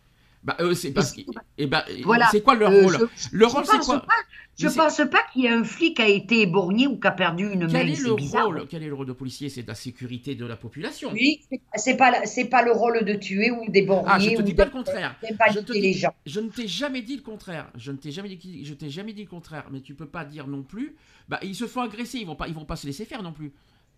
Bah, 0.45 0.55
eux, 0.62 0.75
c'est 0.75 0.91
parce 0.91 1.12
que. 1.12 1.21
Et- 1.58 1.65
ben, 1.65 1.84
Voilà. 2.03 2.27
c'est 2.31 2.41
quoi 2.41 2.53
leur 2.55 2.71
Euh, 2.71 2.84
rôle? 2.84 2.93
je- 2.93 3.27
Le 3.31 3.47
je 3.47 3.51
rôle, 3.51 3.65
c'est 3.65 3.77
pense 3.77 3.86
quoi? 3.88 3.99
pas- 4.01 4.13
Je 4.58 4.67
pense 4.67 4.97
pas 5.12 5.17
qu'il 5.34 5.41
y 5.41 5.45
ait 5.47 5.49
un 5.49 5.63
flic 5.65 5.97
qui 5.97 6.01
a 6.01 6.08
été 6.08 6.41
éborgné 6.43 6.88
ou 6.88 6.97
qui 6.97 7.08
a 7.08 7.12
perdu 7.12 7.51
une 7.51 7.62
main. 7.65 7.67
Quel 7.67 7.89
est 7.89 7.99
le 8.01 8.15
bizarre. 8.15 8.45
rôle 8.45 8.67
Quel 8.69 8.84
est 8.84 8.88
le 8.88 8.93
rôle 8.93 9.08
de 9.08 9.12
policier? 9.13 9.49
C'est 9.49 9.63
de 9.63 9.67
la 9.67 9.75
sécurité 9.75 10.36
de 10.36 10.45
la 10.45 10.55
population. 10.55 11.10
Oui, 11.12 11.41
c'est- 11.75 11.97
pas 11.97 12.25
c'est 12.25 12.45
pas 12.45 12.62
le 12.63 12.71
rôle 12.71 13.03
de 13.03 13.13
tuer 13.15 13.51
ou 13.51 13.69
d'éborgner 13.69 14.08
Ah, 14.10 14.19
je 14.19 14.29
te 14.29 14.39
ou 14.39 14.43
dis 14.43 14.51
de- 14.53 14.58
pas 14.58 14.65
le 14.65 14.71
contraire. 14.71 15.15
Je 15.51 15.60
te 15.60 15.73
dis- 15.73 15.81
les 15.81 15.93
gens. 15.93 16.13
Je 16.25 16.39
ne 16.39 16.47
t'ai 16.49 16.67
jamais 16.67 17.01
dit 17.01 17.17
le 17.17 17.21
contraire. 17.23 17.67
Je 17.75 17.91
ne 17.91 17.97
t'ai 17.97 18.12
jamais 18.12 18.29
dit, 18.29 18.63
je 18.63 18.73
t'ai 18.75 18.89
jamais 18.89 19.12
dit 19.13 19.23
le 19.23 19.29
contraire. 19.29 19.65
Mais 19.71 19.81
tu 19.81 19.93
peux 19.93 20.05
pas 20.08 20.23
dire 20.23 20.47
non 20.47 20.62
plus. 20.63 20.95
Bah, 21.27 21.39
ils 21.41 21.55
se 21.55 21.65
font 21.65 21.81
agresser. 21.81 22.19
Ils 22.19 22.27
vont 22.27 22.36
pas, 22.36 22.47
ils 22.47 22.53
vont 22.53 22.65
pas 22.65 22.75
se 22.77 22.86
laisser 22.88 23.03
faire 23.03 23.23
non 23.23 23.34
plus. 23.34 23.51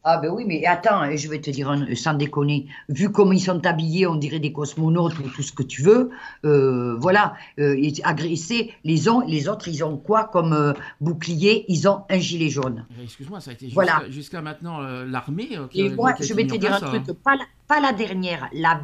Ah 0.09 0.19
ben 0.19 0.29
oui, 0.31 0.45
mais 0.47 0.65
attends, 0.65 1.13
je 1.17 1.27
vais 1.27 1.41
te 1.41 1.49
dire 1.49 1.69
un- 1.69 1.93
sans 1.93 2.13
déconner, 2.13 2.67
vu 2.87 3.11
comme 3.11 3.33
ils 3.33 3.41
sont 3.41 3.65
habillés, 3.65 4.07
on 4.07 4.15
dirait 4.15 4.39
des 4.39 4.53
cosmonautes 4.53 5.19
ou 5.19 5.23
tout 5.23 5.41
ce 5.43 5.51
que 5.51 5.63
tu 5.63 5.81
veux, 5.81 6.11
euh, 6.45 6.95
voilà, 6.97 7.33
euh, 7.59 7.75
agressés, 8.05 8.71
les, 8.85 9.09
ont, 9.09 9.19
les 9.27 9.49
autres, 9.49 9.67
ils 9.67 9.83
ont 9.83 9.97
quoi 9.97 10.23
comme 10.31 10.53
euh, 10.53 10.71
bouclier? 11.01 11.65
Ils 11.67 11.89
ont 11.89 12.03
un 12.09 12.19
gilet 12.19 12.47
jaune. 12.47 12.85
Eh, 12.97 13.03
Excuse-moi, 13.03 13.41
ça 13.41 13.51
a 13.51 13.53
été 13.55 13.65
jusqu'à 13.65 13.81
Voilà. 13.83 14.09
jusqu'à 14.09 14.41
maintenant 14.41 14.81
euh, 14.81 15.05
l'armée. 15.05 15.49
euh, 15.57 15.67
qui 15.67 15.81
Et 15.81 15.87
a- 15.91 15.95
moi, 15.95 16.13
je 16.21 16.33
vais 16.33 16.47
te 16.47 16.55
dire 16.55 16.73
un 16.73 16.79
truc, 16.79 17.03
euh, 17.09 17.13
pas 17.21 17.35
la, 17.35 17.43
pas 17.67 17.81
la 17.81 17.91
dernière, 17.91 18.47
la- 18.53 18.79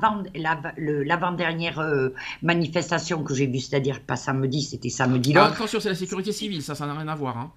l'avant-dernière 0.77 1.79
euh, 1.79 2.09
manifestation 2.41 3.23
que 3.23 3.33
j'ai 3.33 3.47
vue, 3.47 3.59
c'est-à-dire 3.59 4.01
pas 4.01 4.17
samedi, 4.17 4.61
c'était 4.61 4.89
samedi 4.89 5.31
Ah, 5.35 5.39
là. 5.39 5.45
attention, 5.45 5.79
c'est 5.79 5.87
la 5.87 5.95
sécurité 5.95 6.33
civile, 6.33 6.61
ça, 6.61 6.75
ça 6.75 6.85
n'a 6.85 6.93
rien 6.95 7.07
à 7.07 7.15
voir. 7.15 7.37
hein. 7.37 7.51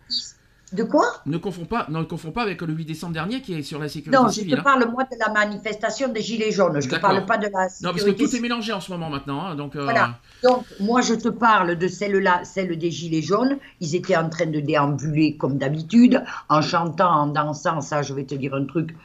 De 0.73 0.83
quoi 0.83 1.05
Ne 1.27 1.39
confonds 1.39 1.65
pas, 1.65 1.87
ne 1.89 2.03
confonds 2.03 2.33
pas 2.33 2.43
avec 2.43 2.61
le 2.61 2.73
8 2.73 2.85
décembre 2.85 3.13
dernier 3.13 3.41
qui 3.41 3.55
est 3.55 3.63
sur 3.63 3.79
la 3.79 3.89
sécurité 3.89 4.21
Non, 4.21 4.29
je 4.29 4.41
te 4.43 4.55
hein. 4.57 4.63
parle 4.65 4.91
moi 4.91 5.05
de 5.05 5.17
la 5.19 5.33
manifestation 5.33 6.09
des 6.09 6.21
Gilets 6.23 6.51
jaunes, 6.51 6.81
je 6.81 6.89
te 6.89 6.95
D'accord. 6.97 7.11
parle 7.11 7.25
pas 7.25 7.39
de 7.39 7.45
la 7.45 7.51
Non, 7.51 7.59
parce 7.59 7.93
que 7.93 7.99
sécurité 8.01 8.25
tout 8.25 8.37
est 8.37 8.41
mélangé 8.41 8.73
en 8.73 8.81
ce 8.81 8.91
moment 8.91 9.09
maintenant. 9.09 9.47
hein, 9.47 9.55
donc, 9.55 9.77
euh, 9.77 9.85
Voilà. 9.85 10.19
Donc, 10.43 10.65
moi, 10.81 11.03
je 11.03 11.15
te 11.15 11.29
parle 11.29 11.77
de 11.77 11.87
celle-là, 11.87 12.41
celle 12.45 12.77
des 12.77 12.91
Gilets 12.91 13.23
jaunes. 13.23 13.59
Ils 13.81 13.95
étaient 13.95 14.17
en 14.17 14.29
train 14.29 14.47
de 14.47 14.59
déambuler 14.59 15.37
comme 15.37 15.57
d'habitude, 15.57 16.23
en 16.49 16.63
chantant, 16.63 17.11
en 17.11 17.27
dansant. 17.29 17.81
Ça, 17.81 18.03
je 18.03 18.13
vais 18.13 18.25
te 18.25 18.35
dire 18.35 18.55
un 18.55 18.65
truc. 18.65 18.97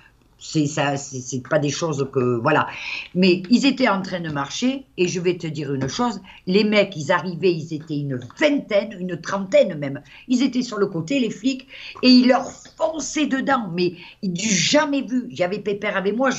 C'est 0.43 0.65
ça, 0.65 0.97
c'est 0.97 1.47
pas 1.47 1.59
des 1.59 1.69
choses 1.69 2.09
que 2.11 2.39
voilà. 2.41 2.67
Mais 3.13 3.43
ils 3.51 3.63
étaient 3.67 3.87
en 3.87 4.01
train 4.01 4.19
de 4.19 4.29
marcher 4.31 4.85
et 4.97 5.07
je 5.07 5.19
vais 5.19 5.37
te 5.37 5.45
dire 5.45 5.71
une 5.71 5.87
chose. 5.87 6.19
Les 6.47 6.63
mecs, 6.63 6.95
ils 6.95 7.11
arrivaient, 7.11 7.53
ils 7.53 7.71
étaient 7.75 7.99
une 7.99 8.19
vingtaine, 8.39 8.97
une 8.99 9.21
trentaine 9.21 9.77
même. 9.77 10.01
Ils 10.27 10.41
étaient 10.41 10.63
sur 10.63 10.79
le 10.79 10.87
côté, 10.87 11.19
les 11.19 11.29
flics, 11.29 11.67
et 12.01 12.09
ils 12.09 12.27
leur 12.27 12.49
fonçaient 12.75 13.27
dedans. 13.27 13.69
Mais 13.71 13.93
du 14.23 14.49
jamais 14.49 15.03
vu. 15.03 15.27
J'avais 15.29 15.59
Pépère 15.59 15.95
avec 15.95 16.17
moi. 16.17 16.31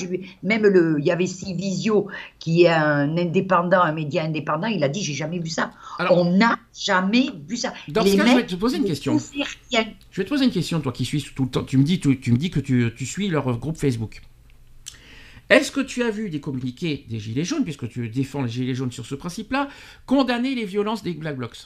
Même 0.42 0.62
le, 0.66 0.96
il 0.98 1.04
y 1.04 1.12
avait 1.12 1.28
Civisio 1.28 2.08
qui 2.40 2.64
est 2.64 2.70
un 2.70 3.16
indépendant, 3.16 3.82
un 3.82 3.92
média 3.92 4.24
indépendant. 4.24 4.66
Il 4.66 4.82
a 4.82 4.88
dit 4.88 5.04
j'ai 5.04 5.14
jamais 5.14 5.38
vu 5.38 5.48
ça. 5.48 5.70
Alors- 6.00 6.18
On 6.18 6.24
n'a 6.24 6.56
jamais 6.76 7.30
vu 7.48 7.56
ça. 7.56 7.72
Dans 7.86 8.02
Les 8.02 8.12
ce 8.12 8.16
cas, 8.16 8.26
je 8.26 8.36
vais 8.36 8.46
te 8.46 8.54
poser 8.56 8.78
une 8.78 8.82
ils 8.84 8.88
question. 8.88 9.16
Je 10.12 10.18
vais 10.20 10.24
te 10.24 10.28
poser 10.28 10.44
une 10.44 10.50
question, 10.50 10.78
toi 10.80 10.92
qui 10.92 11.06
suis 11.06 11.22
tout 11.22 11.44
le 11.44 11.50
temps. 11.50 11.64
Tu 11.64 11.78
me 11.78 11.84
dis, 11.84 11.98
tu, 11.98 12.08
me 12.10 12.36
dis 12.36 12.50
que 12.50 12.60
tu, 12.60 12.90
tu 12.94 13.06
suis 13.06 13.28
leur 13.28 13.58
groupe 13.58 13.78
Facebook. 13.78 14.20
Est-ce 15.48 15.72
que 15.72 15.80
tu 15.80 16.02
as 16.02 16.10
vu 16.10 16.28
des 16.28 16.40
communiqués 16.40 17.06
des 17.08 17.18
Gilets 17.18 17.44
jaunes, 17.44 17.64
puisque 17.64 17.88
tu 17.88 18.08
défends 18.10 18.42
les 18.42 18.50
Gilets 18.50 18.74
jaunes 18.74 18.92
sur 18.92 19.06
ce 19.06 19.14
principe-là, 19.14 19.68
condamner 20.04 20.54
les 20.54 20.66
violences 20.66 21.02
des 21.02 21.14
Black 21.14 21.36
Blocs? 21.36 21.64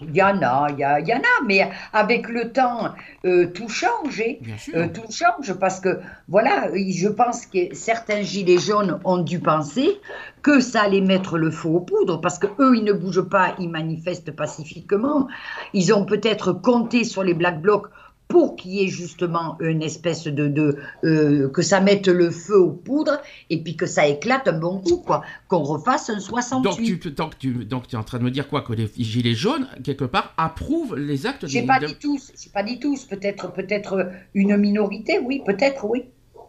Il 0.00 0.14
y 0.14 0.22
en 0.22 0.42
a, 0.42 0.66
il 0.70 0.76
y, 0.76 1.08
y 1.08 1.14
en 1.14 1.18
a, 1.18 1.44
mais 1.46 1.70
avec 1.92 2.28
le 2.28 2.52
temps, 2.52 2.90
euh, 3.24 3.46
tout 3.46 3.68
change. 3.68 4.20
hein. 4.20 4.34
Euh, 4.74 4.88
tout 4.92 5.10
change 5.10 5.54
parce 5.54 5.80
que, 5.80 6.00
voilà, 6.28 6.68
je 6.74 7.08
pense 7.08 7.46
que 7.46 7.74
certains 7.74 8.22
gilets 8.22 8.58
jaunes 8.58 8.98
ont 9.04 9.18
dû 9.18 9.38
penser 9.38 10.00
que 10.42 10.60
ça 10.60 10.82
allait 10.82 11.00
mettre 11.00 11.38
le 11.38 11.50
feu 11.50 11.68
aux 11.68 11.80
poudres 11.80 12.20
parce 12.20 12.38
que 12.38 12.48
eux, 12.58 12.76
ils 12.76 12.84
ne 12.84 12.92
bougent 12.92 13.28
pas, 13.28 13.54
ils 13.58 13.70
manifestent 13.70 14.32
pacifiquement. 14.32 15.28
Ils 15.72 15.92
ont 15.94 16.04
peut-être 16.04 16.52
compté 16.52 17.04
sur 17.04 17.22
les 17.22 17.32
Black 17.34 17.62
Blocs 17.62 17.86
pour 18.28 18.56
qu'il 18.56 18.72
y 18.72 18.82
ait 18.84 18.88
justement 18.88 19.56
une 19.60 19.82
espèce 19.82 20.24
de, 20.24 20.48
de 20.48 20.78
euh, 21.04 21.48
que 21.50 21.62
ça 21.62 21.80
mette 21.80 22.08
le 22.08 22.30
feu 22.30 22.58
aux 22.58 22.70
poudres 22.72 23.18
et 23.50 23.62
puis 23.62 23.76
que 23.76 23.86
ça 23.86 24.08
éclate 24.08 24.48
un 24.48 24.58
bon 24.58 24.80
coup, 24.80 24.96
quoi, 24.96 25.22
qu'on 25.46 25.62
refasse 25.62 26.10
un 26.10 26.18
68. 26.18 26.62
donc, 26.64 27.00
tu, 27.00 27.10
donc, 27.10 27.38
tu, 27.38 27.64
donc 27.64 27.86
tu 27.86 27.94
es 27.96 27.98
en 27.98 28.02
train 28.02 28.18
de 28.18 28.24
me 28.24 28.30
dire 28.30 28.48
quoi 28.48 28.62
Que 28.62 28.72
les 28.72 28.90
Gilets 28.98 29.34
jaunes, 29.34 29.68
quelque 29.84 30.04
part, 30.04 30.32
approuvent 30.36 30.96
les 30.96 31.26
actes 31.26 31.46
J'ai 31.46 31.62
pas 31.66 31.78
de- 31.78 31.86
dit 31.86 31.96
tous, 31.96 32.32
j'ai 32.42 32.50
pas 32.50 32.62
dit 32.62 32.80
tous, 32.80 33.04
peut-être 33.04 33.52
peut-être 33.52 34.10
une 34.34 34.56
minorité, 34.56 35.18
oui, 35.18 35.42
peut-être 35.46 35.84
oui. 35.84 36.04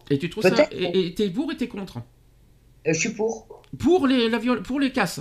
Et 0.09 0.17
tu 0.17 0.29
trouves 0.29 0.43
ça. 0.43 0.67
Et 0.71 1.13
t'es 1.13 1.29
pour 1.29 1.51
et 1.51 1.57
t'es 1.57 1.67
contre? 1.67 1.97
Euh, 1.97 2.93
je 2.93 2.99
suis 2.99 3.09
pour. 3.09 3.47
Pour 3.77 4.07
les, 4.07 4.29
la 4.29 4.37
viol- 4.39 4.61
pour 4.61 4.79
les 4.79 4.91
casses 4.91 5.19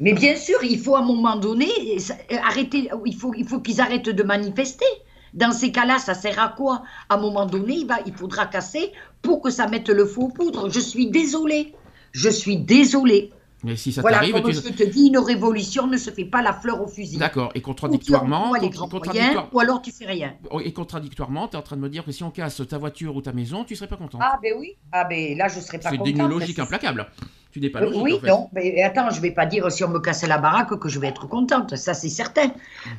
Mais 0.00 0.12
bien 0.14 0.34
sûr, 0.36 0.58
il 0.62 0.78
faut 0.78 0.96
à 0.96 1.00
un 1.00 1.04
moment 1.04 1.36
donné 1.36 1.66
euh, 1.66 2.36
arrêter. 2.42 2.88
Il 3.04 3.14
faut, 3.14 3.34
il 3.36 3.44
faut 3.46 3.60
qu'ils 3.60 3.80
arrêtent 3.80 4.08
de 4.08 4.22
manifester. 4.22 4.86
Dans 5.34 5.52
ces 5.52 5.72
cas-là, 5.72 5.98
ça 5.98 6.14
sert 6.14 6.38
à 6.40 6.48
quoi? 6.48 6.82
À 7.08 7.14
un 7.16 7.18
moment 7.18 7.46
donné, 7.46 7.74
il, 7.78 7.86
va, 7.86 7.98
il 8.06 8.12
faudra 8.14 8.46
casser 8.46 8.92
pour 9.22 9.40
que 9.42 9.50
ça 9.50 9.66
mette 9.68 9.88
le 9.88 10.06
feu 10.06 10.22
aux 10.22 10.28
poudres. 10.28 10.70
Je 10.70 10.80
suis 10.80 11.10
désolée. 11.10 11.74
Je 12.12 12.28
suis 12.30 12.56
désolée. 12.56 13.30
Mais 13.64 13.74
si 13.74 13.92
ça 13.92 14.02
Voilà, 14.02 14.18
t'arrive, 14.18 14.34
comme 14.40 14.52
tu... 14.52 14.56
je 14.56 14.60
te 14.72 14.84
dis, 14.84 15.08
une 15.08 15.18
révolution 15.18 15.88
ne 15.88 15.96
se 15.96 16.10
fait 16.10 16.24
pas 16.24 16.42
la 16.42 16.52
fleur 16.52 16.80
au 16.80 16.86
fusil. 16.86 17.16
D'accord. 17.18 17.50
Et 17.54 17.58
Ou 17.58 17.60
tu 17.60 17.62
contradictoirement, 17.62 18.52
contra- 18.52 18.86
contradictoire- 18.88 19.14
moyens, 19.34 19.48
ou 19.52 19.58
alors 19.60 19.82
tu 19.82 19.90
fais 19.90 20.06
rien. 20.06 20.34
et 20.64 20.72
contradictoirement, 20.72 21.48
tu 21.48 21.56
es 21.56 21.58
en 21.58 21.62
train 21.62 21.74
de 21.76 21.80
me 21.80 21.88
dire 21.88 22.04
que 22.04 22.12
si 22.12 22.22
on 22.22 22.30
casse 22.30 22.62
ta 22.68 22.78
voiture 22.78 23.16
ou 23.16 23.20
ta 23.20 23.32
maison, 23.32 23.64
tu 23.64 23.74
serais 23.74 23.88
pas 23.88 23.96
content. 23.96 24.18
Ah 24.22 24.38
ben 24.40 24.54
oui, 24.58 24.76
ah 24.92 25.04
ben 25.04 25.36
là 25.36 25.48
je 25.48 25.58
serais 25.58 25.80
pas 25.80 25.90
c'est 25.90 25.96
contente. 25.98 26.08
une 26.14 26.28
logique 26.28 26.58
implacable. 26.60 27.08
Tu 27.50 27.60
n'es 27.60 27.70
pas 27.70 27.80
logique. 27.80 28.00
oui, 28.02 28.14
en 28.14 28.20
fait. 28.20 28.26
non, 28.28 28.48
mais 28.52 28.82
attends, 28.82 29.10
je 29.10 29.20
vais 29.20 29.30
pas 29.30 29.46
dire 29.46 29.70
si 29.72 29.82
on 29.84 29.88
me 29.88 30.00
casse 30.00 30.22
la 30.26 30.38
baraque 30.38 30.78
que 30.78 30.88
je 30.88 30.98
vais 30.98 31.08
être 31.08 31.26
contente, 31.28 31.76
ça 31.76 31.94
c'est 31.94 32.10
certain. 32.10 32.50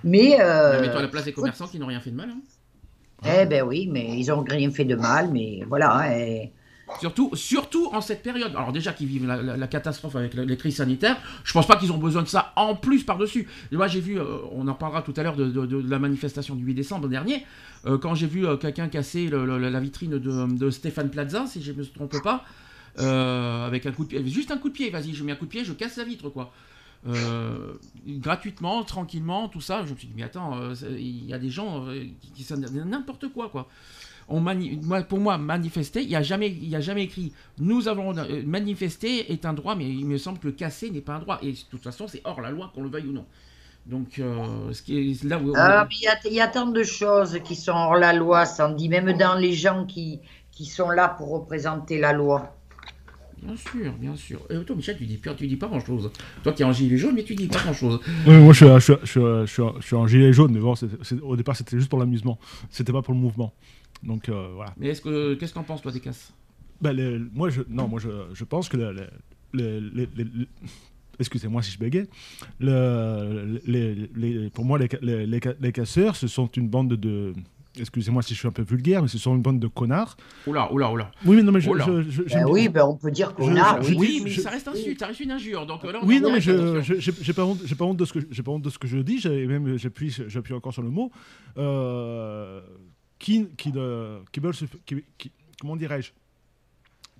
Mais, 0.03 0.37
euh, 0.41 0.81
Mets-toi 0.81 0.99
à 0.99 1.01
la 1.03 1.07
place 1.07 1.25
des 1.25 1.33
commerçants 1.33 1.67
qui 1.67 1.77
n'ont 1.79 1.85
rien 1.87 1.99
fait 1.99 2.11
de 2.11 2.15
mal. 2.15 2.29
hein. 2.31 2.39
eh 3.25 3.45
ben 3.45 3.63
oui, 3.63 3.87
mais 3.91 4.17
ils 4.17 4.31
ont 4.31 4.43
rien 4.47 4.71
fait 4.71 4.85
de 4.85 4.95
mal, 4.95 5.29
mais 5.31 5.63
voilà. 5.67 5.93
hein, 5.97 6.11
et- 6.17 6.51
Surtout, 6.99 7.29
surtout 7.35 7.87
en 7.93 8.01
cette 8.01 8.23
période. 8.23 8.51
Alors 8.55 8.71
déjà 8.71 8.93
qu'ils 8.93 9.05
vivent 9.05 9.27
la, 9.27 9.39
la- 9.43 9.55
la 9.57 9.67
catastrophe 9.67 10.15
avec 10.15 10.33
les 10.33 10.57
crises 10.57 10.77
sanitaires, 10.77 11.17
je 11.43 11.53
pense 11.53 11.67
pas 11.67 11.75
qu'ils 11.75 11.91
ont 11.91 11.99
besoin 11.99 12.23
de 12.23 12.27
ça 12.27 12.51
en 12.55 12.73
plus 12.75 13.03
par-dessus. 13.03 13.47
Moi 13.71 13.87
j'ai 13.87 13.99
vu, 13.99 14.19
euh, 14.19 14.23
on 14.53 14.67
en 14.67 14.73
parlera 14.73 15.03
tout 15.03 15.13
à 15.17 15.21
l'heure 15.21 15.35
de, 15.35 15.45
de- 15.45 15.67
de 15.67 15.87
la 15.87 15.99
manifestation 15.99 16.55
du 16.55 16.63
8 16.65 16.73
décembre 16.73 17.07
dernier, 17.07 17.45
euh, 17.85 17.99
quand 17.99 18.15
j'ai 18.15 18.25
vu 18.25 18.47
euh, 18.47 18.57
quelqu'un 18.57 18.87
casser 18.87 19.27
le- 19.27 19.45
le- 19.45 19.59
la 19.69 19.79
vitrine 19.79 20.17
de, 20.17 20.57
de 20.57 20.69
Stéphane 20.71 21.11
Plaza, 21.11 21.45
si 21.45 21.61
je 21.61 21.73
me 21.73 21.85
trompe 21.85 22.19
pas, 22.23 22.43
euh, 22.99 23.65
avec 23.67 23.85
un 23.85 23.91
coup 23.91 24.03
de 24.03 24.09
pied, 24.09 24.27
juste 24.27 24.51
un 24.51 24.57
coup 24.57 24.69
de 24.69 24.73
pied, 24.73 24.89
vas-y, 24.89 25.13
je 25.13 25.23
mets 25.23 25.31
un 25.31 25.35
coup 25.35 25.45
de 25.45 25.51
pied, 25.51 25.63
je 25.65 25.73
casse 25.73 25.97
la 25.97 26.03
vitre 26.03 26.29
quoi. 26.29 26.51
Euh, 27.07 27.73
gratuitement, 28.07 28.83
tranquillement, 28.83 29.47
tout 29.47 29.61
ça. 29.61 29.85
Je 29.85 29.93
me 29.93 29.97
suis 29.97 30.07
dit, 30.07 30.13
mais 30.17 30.23
attends, 30.23 30.57
euh, 30.59 30.73
il 30.97 31.25
y 31.25 31.33
a 31.33 31.39
des 31.39 31.49
gens 31.49 31.85
qui, 32.33 32.43
qui 32.43 32.53
n'importe 32.85 33.29
quoi, 33.29 33.49
quoi. 33.49 33.69
On 34.27 34.41
mani- 34.41 34.79
moi, 34.83 35.01
pour 35.03 35.19
moi, 35.19 35.37
manifester, 35.37 36.03
il 36.03 36.09
n'y 36.09 36.15
a, 36.15 36.21
jamais- 36.21 36.49
y 36.51 36.75
a 36.75 36.81
jamais 36.81 37.03
écrit 37.03 37.33
nous 37.57 37.87
avons 37.87 38.15
euh, 38.17 38.43
manifesté 38.45 39.31
est 39.31 39.45
un 39.45 39.53
droit, 39.53 39.75
mais 39.75 39.89
il 39.89 40.05
me 40.05 40.17
semble 40.17 40.39
que 40.39 40.49
casser 40.49 40.91
n'est 40.91 41.01
pas 41.01 41.15
un 41.15 41.19
droit. 41.19 41.39
Et 41.41 41.53
de 41.53 41.57
toute 41.71 41.81
façon, 41.83 42.07
c'est 42.07 42.21
hors 42.25 42.41
la 42.41 42.51
loi, 42.51 42.71
qu'on 42.75 42.83
le 42.83 42.89
veuille 42.89 43.07
ou 43.07 43.13
non. 43.13 43.25
Donc, 43.85 44.19
euh, 44.19 44.71
ce 44.73 44.81
qui 44.83 44.97
est 45.11 45.23
là 45.23 45.39
où. 45.39 45.55
Mais 45.89 45.95
il 46.01 46.03
y 46.03 46.07
a, 46.07 46.19
il 46.25 46.33
y 46.33 46.41
a 46.41 46.47
tant 46.47 46.67
de 46.67 46.83
choses 46.83 47.39
qui 47.43 47.55
sont 47.55 47.71
hors 47.73 47.95
la 47.95 48.13
loi, 48.13 48.45
Sandy, 48.45 48.89
même 48.89 49.13
dans 49.17 49.35
les 49.35 49.53
gens 49.53 49.85
qui, 49.85 50.19
qui 50.51 50.65
sont 50.65 50.89
là 50.91 51.09
pour 51.09 51.29
représenter 51.31 51.99
la 51.99 52.13
loi. 52.13 52.58
Bien 53.43 53.55
sûr, 53.55 53.93
bien 53.93 54.15
sûr. 54.15 54.39
Et 54.49 54.63
toi, 54.63 54.75
Michel, 54.75 54.97
tu 54.97 55.05
dis, 55.05 55.19
tu 55.37 55.47
dis 55.47 55.55
pas 55.55 55.67
grand 55.67 55.79
chose. 55.79 56.11
Toi 56.43 56.53
qui 56.53 56.61
es 56.61 56.65
en 56.65 56.71
gilet 56.73 56.97
jaune, 56.97 57.15
mais 57.15 57.23
tu 57.23 57.35
dis 57.35 57.47
pas 57.47 57.59
grand 57.59 57.73
chose. 57.73 57.99
Oui, 58.27 58.37
moi 58.37 58.53
je 58.53 58.65
suis, 58.65 58.73
je, 58.75 58.79
suis, 58.79 58.93
je, 59.01 59.05
suis, 59.07 59.21
je, 59.21 59.45
suis, 59.45 59.63
je 59.79 59.85
suis 59.85 59.95
en 59.95 60.07
gilet 60.07 60.33
jaune, 60.33 60.51
mais 60.53 60.59
bon, 60.59 60.73
au 61.23 61.35
départ 61.35 61.55
c'était 61.55 61.77
juste 61.77 61.89
pour 61.89 61.99
l'amusement, 61.99 62.39
c'était 62.69 62.91
pas 62.93 63.01
pour 63.01 63.13
le 63.13 63.19
mouvement. 63.19 63.53
Donc 64.03 64.29
euh, 64.29 64.49
voilà. 64.55 64.73
Mais 64.77 64.89
est-ce 64.89 65.01
que 65.01 65.33
qu'est-ce 65.35 65.51
que 65.53 65.59
t'en 65.59 65.63
penses, 65.63 65.81
toi, 65.81 65.91
des 65.91 65.99
casses? 65.99 66.33
Les- 66.81 67.19
moi, 67.33 67.49
je, 67.49 67.61
non, 67.67 67.87
moi 67.87 67.99
je, 67.99 68.43
pense 68.45 68.69
que 68.69 68.77
excusez-moi 71.19 71.61
si 71.61 71.71
je 71.71 71.79
bégaye, 71.79 72.07
le- 72.59 73.59
les- 73.65 74.09
les- 74.15 74.49
pour 74.49 74.63
moi 74.65 74.79
les 74.79 75.71
casseurs, 75.71 76.15
ce 76.15 76.27
sont 76.27 76.47
une 76.55 76.69
bande 76.69 76.93
de, 76.93 77.33
excusez-moi 77.77 78.21
si 78.21 78.33
je 78.33 78.39
suis 78.39 78.47
un 78.47 78.51
peu 78.51 78.63
vulgaire, 78.63 79.01
mais 79.01 79.07
ce 79.07 79.17
sont 79.17 79.35
une 79.35 79.41
bande 79.41 79.59
de 79.59 79.67
connards. 79.67 80.15
Oula, 80.47 80.71
oula, 80.73 80.91
oula. 80.91 81.11
Oui, 81.25 81.35
mais 81.37 81.43
non, 81.43 81.51
mais 81.51 81.61
je, 81.61 81.69
là. 81.71 81.85
je- 81.85 82.01
je- 82.09 82.23
Ben 82.23 82.45
oui, 82.47 82.69
ben 82.69 82.83
on 82.85 82.95
peut 82.95 83.11
dire 83.11 83.33
Je- 83.37 83.43
je- 83.43 83.89
oui. 83.89 83.95
Oui, 83.97 84.21
mais 84.23 84.29
je- 84.29 84.41
ça 84.41 84.49
reste 84.49 84.67
insulte, 84.67 84.99
ça 84.99 85.07
reste 85.07 85.19
une 85.19 85.31
injure. 85.31 85.65
Donc 85.65 85.83
euh, 85.85 85.91
là, 85.91 85.99
on 86.01 86.07
Oui, 86.07 86.19
non, 86.19 86.31
mais 86.31 86.41
je 86.41 86.81
je- 86.81 87.11
j'ai 87.21 87.33
pas 87.33 87.45
honte, 87.45 87.75
pas 87.75 87.85
honte 87.85 87.97
de 87.97 88.05
ce 88.05 88.13
que 88.13 88.19
j'ai 88.31 88.43
pas 88.43 88.51
honte 88.51 88.61
de 88.63 88.69
ce 88.69 88.79
que 88.79 88.87
je 88.87 88.97
dis. 88.97 89.21
Même 89.27 89.77
j'appuie 89.77 90.09
j'appuie 90.27 90.53
encore 90.53 90.73
sur 90.73 90.81
le 90.83 90.89
mot 90.89 91.11
euh, 91.57 92.61
qui 93.19 93.47
qui 93.57 93.71
de- 93.71 94.19
qui 94.31 94.39
veulent 94.39 94.53
se 94.55 94.65
f- 94.65 94.77
qui, 94.85 95.03
qui- 95.17 95.31
comment 95.59 95.75
dirais-je? 95.75 96.11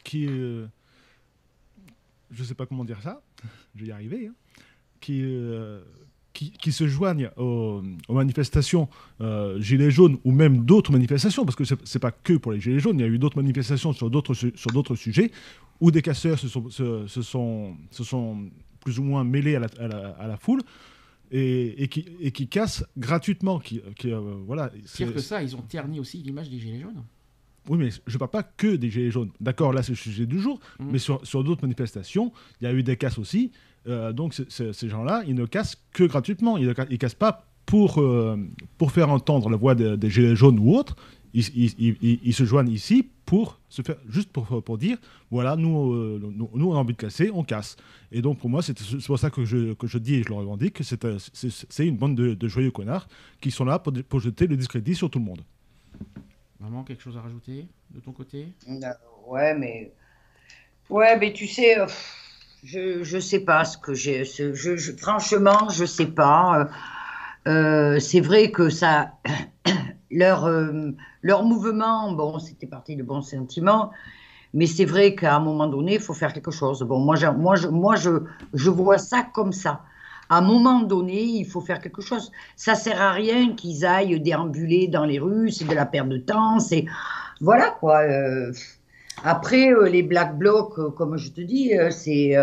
Qui 0.03 0.27
euh, 0.27 0.65
je 2.31 2.43
sais 2.43 2.55
pas 2.55 2.65
comment 2.65 2.85
dire 2.85 3.01
ça. 3.01 3.21
Je 3.75 3.81
vais 3.83 3.89
y 3.89 3.91
arriver. 3.91 4.27
hein. 4.27 4.33
Qui 4.99 5.21
euh, 5.23 5.81
qui, 6.39 6.51
qui 6.51 6.71
se 6.71 6.87
joignent 6.87 7.29
aux, 7.35 7.81
aux 8.07 8.13
manifestations 8.13 8.87
euh, 9.19 9.59
Gilets 9.59 9.91
jaunes 9.91 10.17
ou 10.23 10.31
même 10.31 10.63
d'autres 10.63 10.91
manifestations, 10.93 11.43
parce 11.43 11.57
que 11.57 11.65
c'est 11.65 11.77
c'est 11.85 11.99
pas 11.99 12.11
que 12.11 12.33
pour 12.41 12.51
les 12.53 12.61
Gilets 12.61 12.79
jaunes, 12.79 12.97
il 12.99 13.01
y 13.01 13.05
a 13.05 13.11
eu 13.15 13.19
d'autres 13.19 13.35
manifestations 13.43 13.91
sur 13.93 14.09
d'autres 14.09 14.33
su- 14.33 14.53
sur 14.55 14.71
d'autres 14.71 14.95
sujets 14.95 15.31
où 15.81 15.91
des 15.91 16.01
casseurs 16.01 16.39
se 16.39 16.47
sont, 16.47 16.69
se, 16.69 17.07
se 17.07 17.21
sont, 17.21 17.75
se 17.91 18.03
sont 18.05 18.49
plus 18.83 18.99
ou 18.99 19.03
moins 19.03 19.23
mêlés 19.25 19.55
à 19.55 19.59
la, 19.59 19.67
à 19.79 19.87
la, 19.87 19.99
à 20.23 20.27
la 20.27 20.37
foule 20.37 20.61
et, 21.31 21.83
et, 21.83 21.87
qui, 21.89 22.05
et 22.21 22.31
qui 22.31 22.47
cassent 22.47 22.85
gratuitement. 22.97 23.59
Qui, 23.59 23.81
qui, 23.97 24.11
euh, 24.11 24.19
voilà, 24.47 24.71
Pire 24.95 25.13
que 25.13 25.19
ça, 25.19 25.43
ils 25.43 25.55
ont 25.57 25.61
terni 25.61 25.99
aussi 25.99 26.17
l'image 26.19 26.49
des 26.49 26.59
gilets 26.59 26.81
jaunes? 26.81 27.03
oui, 27.67 27.77
mais 27.77 27.89
je 28.07 28.13
ne 28.13 28.17
parle 28.17 28.31
pas 28.31 28.41
que 28.43 28.75
des 28.77 28.89
Gilets 28.89 29.11
jaunes. 29.11 29.29
D'accord, 29.39 29.73
là, 29.73 29.83
c'est 29.83 29.91
le 29.91 29.95
sujet 29.97 30.25
du 30.25 30.39
jour. 30.39 30.59
Mhm. 30.79 30.87
Mais 30.91 30.97
sur, 30.97 31.19
sur 31.25 31.43
d'autres 31.43 31.61
manifestations, 31.61 32.31
il 32.59 32.63
y 32.63 32.67
a 32.67 32.73
eu 32.73 32.81
des 32.81 32.97
casses 32.97 33.19
aussi. 33.19 33.51
Euh, 33.89 34.13
donc, 34.13 34.33
ces 34.33 34.89
gens-là, 34.89 35.23
ils 35.27 35.35
ne 35.35 35.45
cassent 35.45 35.77
que 35.93 36.03
gratuitement. 36.03 36.57
Ils 36.57 36.67
ne 36.67 36.73
ils 36.89 36.97
cassent 36.97 37.15
pas 37.15 37.45
pour, 37.65 37.99
euh, 37.99 38.37
pour 38.77 38.91
faire 38.91 39.09
entendre 39.09 39.49
la 39.49 39.57
voix 39.57 39.75
des, 39.75 39.97
des 39.97 40.09
Gilets 40.09 40.35
jaunes 40.35 40.59
ou 40.59 40.75
autres. 40.75 40.95
Ils, 41.33 41.47
ils- 41.55 41.75
ils- 41.77 41.97
ils- 42.01 42.19
ils 42.23 42.33
se 42.33 42.43
joignent 42.43 42.71
ici 42.71 43.07
pour 43.25 43.59
se 43.69 43.83
faire, 43.83 43.97
juste 44.09 44.31
pour, 44.31 44.63
pour 44.63 44.77
dire 44.79 44.97
voilà, 45.29 45.55
nous, 45.55 45.93
euh, 45.93 46.19
nous, 46.35 46.49
nous, 46.55 46.71
on 46.71 46.73
a 46.73 46.77
envie 46.77 46.93
de 46.93 46.97
casser, 46.97 47.29
on 47.31 47.43
casse. 47.43 47.75
Et 48.11 48.23
donc, 48.23 48.39
pour 48.39 48.49
moi, 48.49 48.63
c'est 48.63 48.77
c'est 48.79 49.05
pour 49.05 49.19
ça 49.19 49.29
que 49.29 49.45
je, 49.45 49.73
que 49.73 49.85
je 49.85 49.99
dis 49.99 50.15
et 50.15 50.23
je 50.23 50.29
le 50.29 50.33
revendique 50.35 50.73
que 50.73 50.83
c'est 50.83 51.85
une 51.87 51.97
bande 51.97 52.15
de, 52.15 52.33
de 52.33 52.47
joyeux 52.47 52.71
connards 52.71 53.07
qui 53.41 53.51
sont 53.51 53.65
là 53.65 53.77
pour, 53.77 53.93
pour 54.09 54.19
jeter 54.19 54.47
le 54.47 54.57
discrédit 54.57 54.95
sur 54.95 55.09
tout 55.11 55.19
le 55.19 55.25
monde. 55.25 55.41
Vraiment 56.59 56.83
quelque 56.83 57.03
chose 57.03 57.15
à 57.17 57.21
rajouter 57.21 57.67
de 57.91 57.99
ton 57.99 58.11
côté? 58.11 58.47
Ouais, 59.27 59.55
mais. 59.57 59.91
Ouais, 60.89 61.15
mais 61.19 61.31
tu 61.31 61.45
sais, 61.45 61.77
euh, 61.79 61.85
pff, 61.85 62.15
je, 62.63 63.03
je 63.03 63.19
sais 63.19 63.39
pas 63.39 63.65
ce 63.65 63.77
que 63.77 63.93
j'ai. 63.93 64.25
Je, 64.25 64.53
je- 64.53 64.91
franchement, 64.97 65.69
je 65.69 65.85
sais 65.85 66.07
pas. 66.07 66.69
Euh, 67.47 67.51
euh, 67.95 67.99
c'est 67.99 68.21
vrai 68.21 68.51
que 68.51 68.69
ça. 68.69 69.13
leur, 70.11 70.45
euh, 70.45 70.91
leur 71.21 71.43
mouvement, 71.43 72.11
bon, 72.13 72.39
c'était 72.39 72.67
parti 72.67 72.95
de 72.95 73.03
bons 73.03 73.21
sentiments. 73.21 73.91
Mais 74.53 74.65
c'est 74.67 74.85
vrai 74.85 75.15
qu'à 75.15 75.35
un 75.35 75.39
moment 75.39 75.67
donné, 75.67 75.95
il 75.95 75.99
faut 76.01 76.13
faire 76.15 76.33
quelque 76.33 76.51
chose. 76.51 76.81
Bon, 76.83 76.99
moi, 76.99 77.15
moi, 77.33 77.55
je, 77.55 77.67
moi 77.67 77.95
je, 77.95 78.09
je 78.53 78.69
vois 78.69 78.97
ça 78.97 79.23
comme 79.33 79.53
ça. 79.53 79.83
À 80.29 80.39
un 80.39 80.41
moment 80.41 80.81
donné, 80.81 81.21
il 81.23 81.45
faut 81.45 81.61
faire 81.61 81.79
quelque 81.81 82.01
chose. 82.01 82.31
Ça 82.55 82.75
sert 82.75 83.01
à 83.01 83.11
rien 83.13 83.53
qu'ils 83.55 83.85
aillent 83.85 84.19
déambuler 84.21 84.87
dans 84.87 85.05
les 85.05 85.19
rues, 85.19 85.51
c'est 85.51 85.65
de 85.65 85.75
la 85.75 85.85
perte 85.85 86.09
de 86.09 86.17
temps. 86.17 86.59
C'est 86.59 86.85
voilà 87.41 87.71
quoi. 87.79 87.99
euh, 88.01 88.51
après, 89.23 89.71
euh, 89.71 89.89
les 89.89 90.03
Black 90.03 90.37
Blocs, 90.37 90.77
euh, 90.79 90.89
comme 90.89 91.17
je 91.17 91.29
te 91.31 91.41
dis, 91.41 91.77
euh, 91.77 91.89
c'est. 91.91 92.35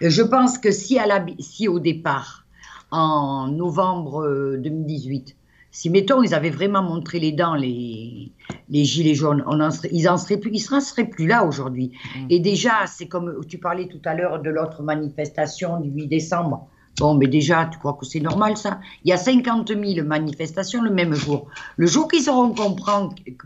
je 0.00 0.22
pense 0.22 0.58
que 0.58 0.70
si, 0.70 0.98
à 0.98 1.06
la, 1.06 1.24
si 1.38 1.68
au 1.68 1.78
départ, 1.78 2.44
en 2.90 3.48
novembre 3.48 4.22
euh, 4.24 4.56
2018, 4.58 5.36
si 5.72 5.90
mettons 5.90 6.22
ils 6.22 6.34
avaient 6.34 6.50
vraiment 6.50 6.82
montré 6.82 7.18
les 7.18 7.32
dents, 7.32 7.56
les, 7.56 8.30
les 8.68 8.84
gilets 8.84 9.14
jaunes, 9.14 9.42
on 9.48 9.60
en 9.60 9.72
serait, 9.72 9.88
ils 9.90 10.08
en 10.08 10.16
seraient 10.16 10.36
plus, 10.36 10.52
ils 10.52 10.60
seraient, 10.60 11.04
plus 11.04 11.26
là 11.26 11.44
aujourd'hui. 11.44 11.90
Mm. 12.14 12.26
Et 12.30 12.38
déjà, 12.38 12.86
c'est 12.86 13.08
comme 13.08 13.44
tu 13.48 13.58
parlais 13.58 13.88
tout 13.88 14.00
à 14.04 14.14
l'heure 14.14 14.40
de 14.40 14.50
l'autre 14.50 14.82
manifestation 14.82 15.80
du 15.80 15.90
8 15.90 16.06
décembre. 16.06 16.68
Bon, 16.98 17.14
mais 17.14 17.26
déjà, 17.26 17.66
tu 17.66 17.78
crois 17.78 17.94
que 17.94 18.06
c'est 18.06 18.20
normal 18.20 18.56
ça? 18.56 18.80
Il 19.04 19.08
y 19.10 19.12
a 19.12 19.16
50 19.16 19.68
000 19.68 20.06
manifestations 20.06 20.80
le 20.82 20.90
même 20.90 21.12
jour. 21.14 21.48
Le 21.76 21.86
jour 21.86 22.06
qu'ils 22.08 22.30
auront, 22.30 22.54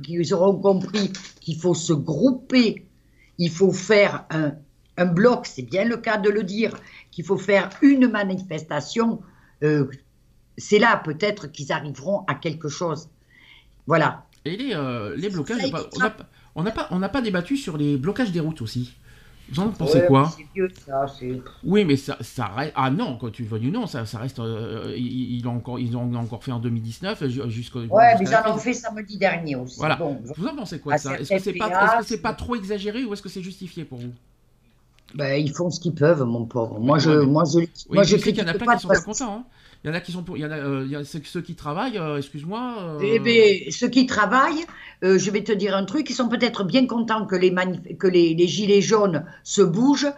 qu'ils 0.05 0.35
auront 0.35 0.55
compris 0.57 1.13
qu'il 1.41 1.57
faut 1.59 1.75
se 1.75 1.95
grouper, 1.95 2.87
il 3.39 3.51
faut 3.51 3.73
faire 3.73 4.27
un, 4.31 4.53
un 4.99 5.07
bloc, 5.07 5.47
c'est 5.47 5.63
bien 5.63 5.85
le 5.85 5.97
cas 5.97 6.19
de 6.19 6.29
le 6.29 6.43
dire, 6.43 6.77
qu'il 7.11 7.25
faut 7.25 7.39
faire 7.39 7.71
une 7.81 8.09
manifestation, 8.09 9.21
euh, 9.63 9.87
c'est 10.59 10.79
là 10.79 11.01
peut-être 11.03 11.47
qu'ils 11.47 11.73
arriveront 11.73 12.25
à 12.27 12.35
quelque 12.35 12.69
chose. 12.69 13.09
Voilà. 13.87 14.27
Et 14.45 14.57
les, 14.57 14.75
euh, 14.75 15.17
les 15.17 15.31
blocages, 15.31 15.59
on 15.65 15.71
n'a 15.73 15.79
évitera. 15.79 16.11
pas- 16.11 16.27
on 16.55 16.63
n'a 16.65 16.71
pas, 16.71 16.89
on 16.91 16.99
n'a 16.99 17.09
pas 17.09 17.23
débattu 17.23 17.57
sur 17.57 17.77
les 17.79 17.97
blocages 17.97 18.33
des 18.33 18.41
routes 18.41 18.61
aussi. 18.61 18.95
Vous 19.51 19.61
en 19.61 19.69
pensez 19.71 20.01
Ouais, 20.01 20.07
quoi 20.07 20.31
vieux 20.55 20.69
ça. 20.87 21.07
Oui, 21.65 21.85
mais 21.85 21.97
ça, 21.97 22.17
ça 22.21 22.47
reste. 22.49 22.73
Ah 22.77 22.91
non, 22.91 23.17
quand 23.17 23.31
tu 23.31 23.45
veux 23.45 23.59
du 23.59 23.71
non, 23.71 23.87
ça, 23.87 24.05
ça 24.05 24.19
reste. 24.19 24.39
euh, 24.41 24.95
ils, 24.97 25.37
ils 25.39 25.43
l'ont 25.43 25.57
encore, 25.57 25.79
ils 25.79 25.97
ont 25.97 26.15
encore 26.17 26.45
fait 26.45 26.53
en 26.53 26.59
2019 26.59 27.27
ju- 27.29 27.43
jusqu'au. 27.49 27.81
Ouais, 27.81 28.15
mais 28.19 28.27
j'en 28.27 28.57
ai 28.57 28.61
fait 28.61 28.75
samedi 28.75 29.17
dernier 29.17 29.57
aussi. 29.57 29.79
Voilà. 29.79 29.97
Bon, 29.97 30.21
Vous 30.37 30.47
en 30.47 30.55
pensez 30.55 30.79
quoi 30.81 30.95
de 30.97 31.01
ça? 31.01 31.19
Est-ce 31.19 31.31
que 31.31 31.39
c'est 31.39 31.53
pas, 31.55 31.67
est-ce 31.67 31.75
que 31.75 31.79
péages, 31.79 32.05
c'est 32.07 32.21
pas 32.23 32.35
trop 32.35 32.57
exagéré 32.57 33.05
ou 33.05 33.13
est-ce 33.15 33.23
que 33.23 33.29
c'est 33.29 33.43
justifié 33.43 33.85
pour 33.85 33.99
vous? 33.99 34.13
Ben, 35.15 35.43
ils 35.43 35.51
font 35.53 35.71
ce 35.71 35.81
qu'ils 35.81 35.95
peuvent, 35.95 36.23
mon 36.25 36.45
pauvre. 36.45 36.79
Moi, 36.79 36.99
je, 36.99 37.09
Ouais, 37.11 37.17
mais- 37.21 37.27
moi, 37.27 37.45
je, 37.47 37.59
Oui, 37.61 37.69
moi, 37.95 38.03
je 38.03 38.17
je 38.17 38.23
sais 38.23 38.33
qu'il 38.33 38.43
y 38.43 38.45
en 38.45 38.49
a 38.49 38.55
plein 38.55 38.75
qui 38.77 38.83
sont 38.83 38.89
pas 38.89 39.01
contents. 39.01 39.33
hein. 39.39 39.45
Il 39.85 39.89
y 39.89 39.91
en 39.93 39.95
a 39.95 40.01
qui 40.01 40.11
sont 40.11 40.25
pour. 40.25 40.37
Il 40.37 40.41
y 40.41 40.45
en 40.47 40.51
a, 40.51 40.57
euh, 40.57 40.83
il 40.87 40.91
y 40.91 40.97
a 40.97 41.05
ceux, 41.05 41.41
qui 41.41 41.55
travaillent. 41.55 41.99
euh, 41.99 42.17
excuse-moi. 42.19 42.75
euh, 42.81 42.99
Eh 43.01 43.21
bien, 43.21 43.71
ceux 43.71 43.89
qui 43.89 44.07
travaillent, 44.07 44.65
je 45.03 45.31
vais 45.31 45.45
te 45.45 45.53
dire 45.53 45.77
un 45.77 45.85
truc, 45.85 46.11
ils 46.11 46.15
sont 46.15 46.29
peut-être 46.29 46.65
bien 46.65 46.85
contents 46.87 47.27
que 47.27 47.37
les, 47.37 47.53
manif- 47.53 47.97
que 47.97 48.09
les, 48.09 48.35
les 48.35 48.49
gilets 48.49 48.81
jaunes 48.81 49.25
se 49.45 49.63
bougent 49.63 50.13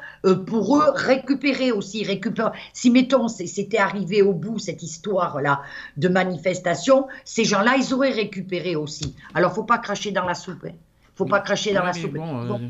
pour 0.46 0.78
eux 0.78 0.90
récupérer 0.94 1.72
aussi. 1.72 2.04
Récupérer. 2.04 2.50
Si, 2.72 2.90
mettons, 2.90 3.28
c'était 3.28 3.76
arrivé 3.78 4.22
au 4.22 4.32
bout, 4.32 4.58
cette 4.58 4.82
histoire-là 4.82 5.60
de 5.98 6.08
manifestation, 6.08 7.06
ces 7.24 7.44
gens-là, 7.44 7.76
ils 7.76 7.92
auraient 7.92 8.12
récupéré 8.12 8.76
aussi. 8.76 9.14
Alors, 9.34 9.52
faut 9.54 9.64
pas 9.64 9.78
cracher 9.78 10.10
dans 10.10 10.24
la 10.24 10.34
soupe. 10.34 10.64
Hein. 10.66 10.72
faut 11.16 11.26
pas 11.26 11.40
cracher 11.40 11.74
dans 11.74 11.80
Ouais, 11.80 11.86
la 11.88 11.92
soupe. 11.92 12.14
bon, 12.14 12.44
Bon, 12.46 12.60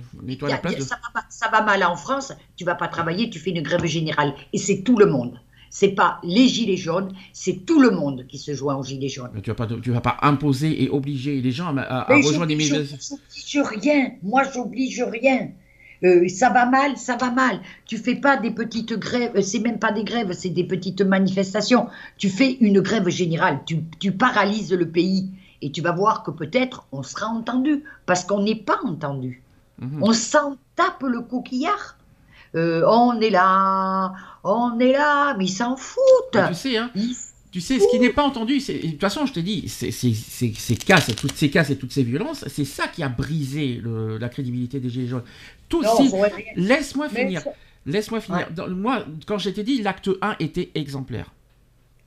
a- 0.46 0.48
la 0.48 0.56
ça, 0.80 0.98
va, 1.14 1.20
ça 1.28 1.48
va 1.50 1.62
mal 1.62 1.84
en 1.84 1.94
France, 1.94 2.32
tu 2.56 2.64
vas 2.64 2.74
pas 2.74 2.88
travailler, 2.88 3.30
tu 3.30 3.38
fais 3.38 3.50
une 3.50 3.62
grève 3.62 3.84
générale. 3.84 4.34
Et 4.52 4.58
c'est 4.58 4.82
tout 4.82 4.98
le 4.98 5.06
monde. 5.06 5.38
C'est 5.72 5.92
pas 5.92 6.18
les 6.24 6.48
gilets 6.48 6.76
jaunes, 6.76 7.12
c'est 7.32 7.64
tout 7.64 7.80
le 7.80 7.90
monde 7.92 8.26
qui 8.28 8.38
se 8.38 8.52
joint 8.54 8.74
aux 8.76 8.82
gilets 8.82 9.08
jaunes. 9.08 9.30
Mais 9.32 9.40
tu 9.40 9.50
vas 9.50 9.54
pas, 9.54 9.68
tu 9.80 9.90
vas 9.92 10.00
pas 10.00 10.16
imposer 10.22 10.82
et 10.82 10.88
obliger 10.90 11.40
les 11.40 11.52
gens 11.52 11.76
à, 11.76 11.82
à- 11.82 12.12
rejoindre 12.16 12.46
les 12.46 12.56
manifestations. 12.56 13.18
J'oblige 13.32 13.82
rien. 13.84 14.10
Moi, 14.22 14.42
j'oblige 14.52 15.02
rien. 15.02 15.50
Euh, 16.02 16.26
ça 16.28 16.48
va 16.50 16.64
mal, 16.66 16.96
ça 16.96 17.16
va 17.16 17.30
mal. 17.30 17.60
Tu 17.86 17.98
fais 17.98 18.14
pas 18.16 18.36
des 18.38 18.50
petites 18.50 18.94
grèves, 18.94 19.32
euh, 19.36 19.42
c'est 19.42 19.58
même 19.60 19.78
pas 19.78 19.92
des 19.92 20.02
grèves, 20.02 20.32
c'est 20.32 20.48
des 20.48 20.64
petites 20.64 21.02
manifestations. 21.02 21.88
Tu 22.16 22.30
fais 22.30 22.52
une 22.60 22.80
grève 22.80 23.08
générale, 23.10 23.60
tu, 23.66 23.80
tu 24.00 24.10
paralyses 24.10 24.72
le 24.72 24.88
pays 24.88 25.28
et 25.62 25.70
tu 25.70 25.82
vas 25.82 25.92
voir 25.92 26.22
que 26.22 26.30
peut-être 26.30 26.86
on 26.90 27.02
sera 27.02 27.26
entendu 27.26 27.84
parce 28.06 28.24
qu'on 28.24 28.42
n'est 28.42 28.54
pas 28.56 28.80
entendu. 28.84 29.42
Mhm. 29.78 30.02
On 30.02 30.12
s'en 30.14 30.56
tape 30.74 31.02
le 31.02 31.20
coquillard. 31.20 31.98
Euh, 32.56 32.82
on 32.88 33.20
est 33.20 33.30
là, 33.30 34.12
on 34.44 34.78
est 34.80 34.92
là, 34.92 35.34
mais 35.38 35.44
ils 35.44 35.48
s'en 35.48 35.76
foutent. 35.76 36.00
Mais 36.34 36.48
tu 36.48 36.54
sais, 36.54 36.76
hein, 36.78 36.90
Ils- 36.94 37.14
tu 37.52 37.60
sais, 37.60 37.78
ce 37.78 37.88
qui 37.90 37.98
n'est 38.00 38.10
pas 38.12 38.24
entendu, 38.24 38.60
c'est, 38.60 38.74
de 38.78 38.90
toute 38.90 39.00
façon, 39.00 39.26
je 39.26 39.32
t'ai 39.32 39.42
dit, 39.42 39.68
c'est, 39.68 39.90
c'est, 39.90 40.12
c'est- 40.14 40.52
ces 40.56 40.76
casses, 40.76 41.14
toutes 41.16 41.36
ces 41.36 41.50
casses 41.50 41.70
et 41.70 41.76
toutes 41.76 41.92
ces 41.92 42.02
violences, 42.02 42.44
c'est 42.48 42.64
ça 42.64 42.88
qui 42.88 43.02
a 43.02 43.08
brisé 43.08 43.80
le- 43.82 44.18
la 44.18 44.28
crédibilité 44.28 44.80
des 44.80 44.88
Gilets 44.88 45.06
jaunes. 45.08 45.24
Tout, 45.68 45.82
si- 45.96 46.10
laisse-moi 46.56 47.08
finir. 47.08 47.42
ça- 47.42 47.50
Laisse-moi 47.86 48.20
finir. 48.20 48.48
Dans- 48.54 48.68
moi, 48.68 49.04
quand 49.26 49.38
je 49.38 49.48
t'ai 49.50 49.62
dit, 49.62 49.80
l'acte 49.82 50.10
1 50.20 50.36
était 50.38 50.70
exemplaire. 50.74 51.32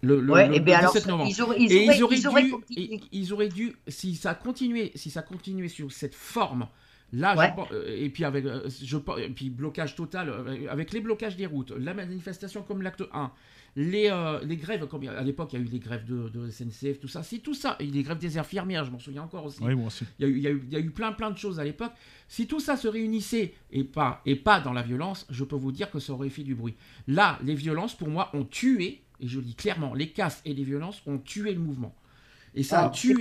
Le, 0.01 0.19
le- 0.19 0.31
Ouais, 0.33 0.47
le- 0.49 0.55
et 0.55 0.59
bien 0.59 0.75
le 0.75 0.79
alors, 0.81 0.93
17 0.93 1.07
novembre. 1.09 1.29
ils 1.29 1.41
auraient, 1.41 1.55
ils 1.59 1.71
Et 1.71 1.85
auraient- 1.85 1.97
ils 1.97 2.03
auraient, 2.03 2.15
ils 2.17 2.27
auraient 2.27 2.43
dû, 2.43 2.53
et 2.77 2.99
ils 3.13 3.33
auraient 3.33 3.47
dû, 3.49 3.73
si 3.87 4.15
ça 4.15 4.33
continuait, 4.35 4.91
si 4.95 5.09
ça 5.09 5.21
continuait 5.21 5.69
sur 5.69 5.91
cette 5.91 6.13
forme, 6.13 6.67
là, 7.13 7.37
Ouais. 7.37 7.47
je 7.49 7.55
pense- 7.55 7.71
euh, 7.71 7.95
et 7.97 8.09
puis 8.09 8.25
avec, 8.25 8.43
euh, 8.45 8.67
je, 8.83 8.97
et 9.21 9.29
puis 9.29 9.49
blocage 9.49 9.95
total, 9.95 10.29
euh, 10.29 10.67
avec 10.69 10.91
les 10.91 10.99
blocages 10.99 11.37
des 11.37 11.45
routes, 11.45 11.71
la 11.71 11.93
manifestation 11.93 12.61
comme 12.63 12.81
l'acte 12.81 13.03
1, 13.13 13.31
les, 13.75 14.09
euh, 14.11 14.39
les 14.43 14.57
grèves, 14.57 14.85
comme 14.87 15.07
à 15.07 15.21
l'époque 15.23 15.53
il 15.53 15.59
y 15.59 15.61
a 15.63 15.65
eu 15.65 15.69
les 15.69 15.79
grèves 15.79 16.05
de, 16.05 16.29
de 16.29 16.49
SNCF, 16.49 16.99
tout 16.99 17.07
ça, 17.07 17.23
si 17.23 17.39
tout 17.39 17.53
ça, 17.55 17.75
et 17.79 17.85
les 17.85 18.03
grèves 18.03 18.19
des 18.19 18.37
infirmières, 18.37 18.83
je 18.85 18.91
m'en 18.91 18.99
souviens 18.99 19.23
encore 19.23 19.45
aussi. 19.45 19.63
Oui, 19.63 19.73
moi 19.75 19.87
aussi. 19.87 20.05
Il 20.19 20.25
y, 20.25 20.25
a 20.25 20.31
eu, 20.31 20.37
il, 20.37 20.43
y 20.43 20.47
a 20.47 20.51
eu, 20.51 20.63
il 20.67 20.73
y 20.73 20.75
a 20.75 20.79
eu 20.79 20.91
plein 20.91 21.11
plein 21.13 21.31
de 21.31 21.37
choses 21.37 21.59
à 21.59 21.63
l'époque. 21.63 21.91
Si 22.27 22.45
tout 22.47 22.59
ça 22.59 22.75
se 22.77 22.87
réunissait 22.87 23.53
et 23.71 23.83
pas, 23.83 24.21
et 24.25 24.35
pas 24.35 24.59
dans 24.59 24.73
la 24.73 24.81
violence, 24.83 25.25
je 25.29 25.43
peux 25.43 25.55
vous 25.55 25.71
dire 25.71 25.89
que 25.89 25.99
ça 25.99 26.13
aurait 26.13 26.29
fait 26.29 26.43
du 26.43 26.53
bruit. 26.55 26.75
Là, 27.07 27.39
les 27.43 27.55
violences, 27.55 27.95
pour 27.95 28.09
moi, 28.09 28.29
ont 28.33 28.43
tué, 28.43 29.01
et 29.19 29.27
je 29.27 29.37
le 29.39 29.45
dis 29.45 29.55
clairement, 29.55 29.93
les 29.95 30.09
casses 30.09 30.41
et 30.45 30.53
les 30.53 30.63
violences 30.63 31.01
ont 31.07 31.17
tué 31.17 31.53
le 31.53 31.59
mouvement. 31.59 31.95
Et 32.55 32.61
ça 32.61 32.85
a 32.85 32.89
tué, 32.89 33.15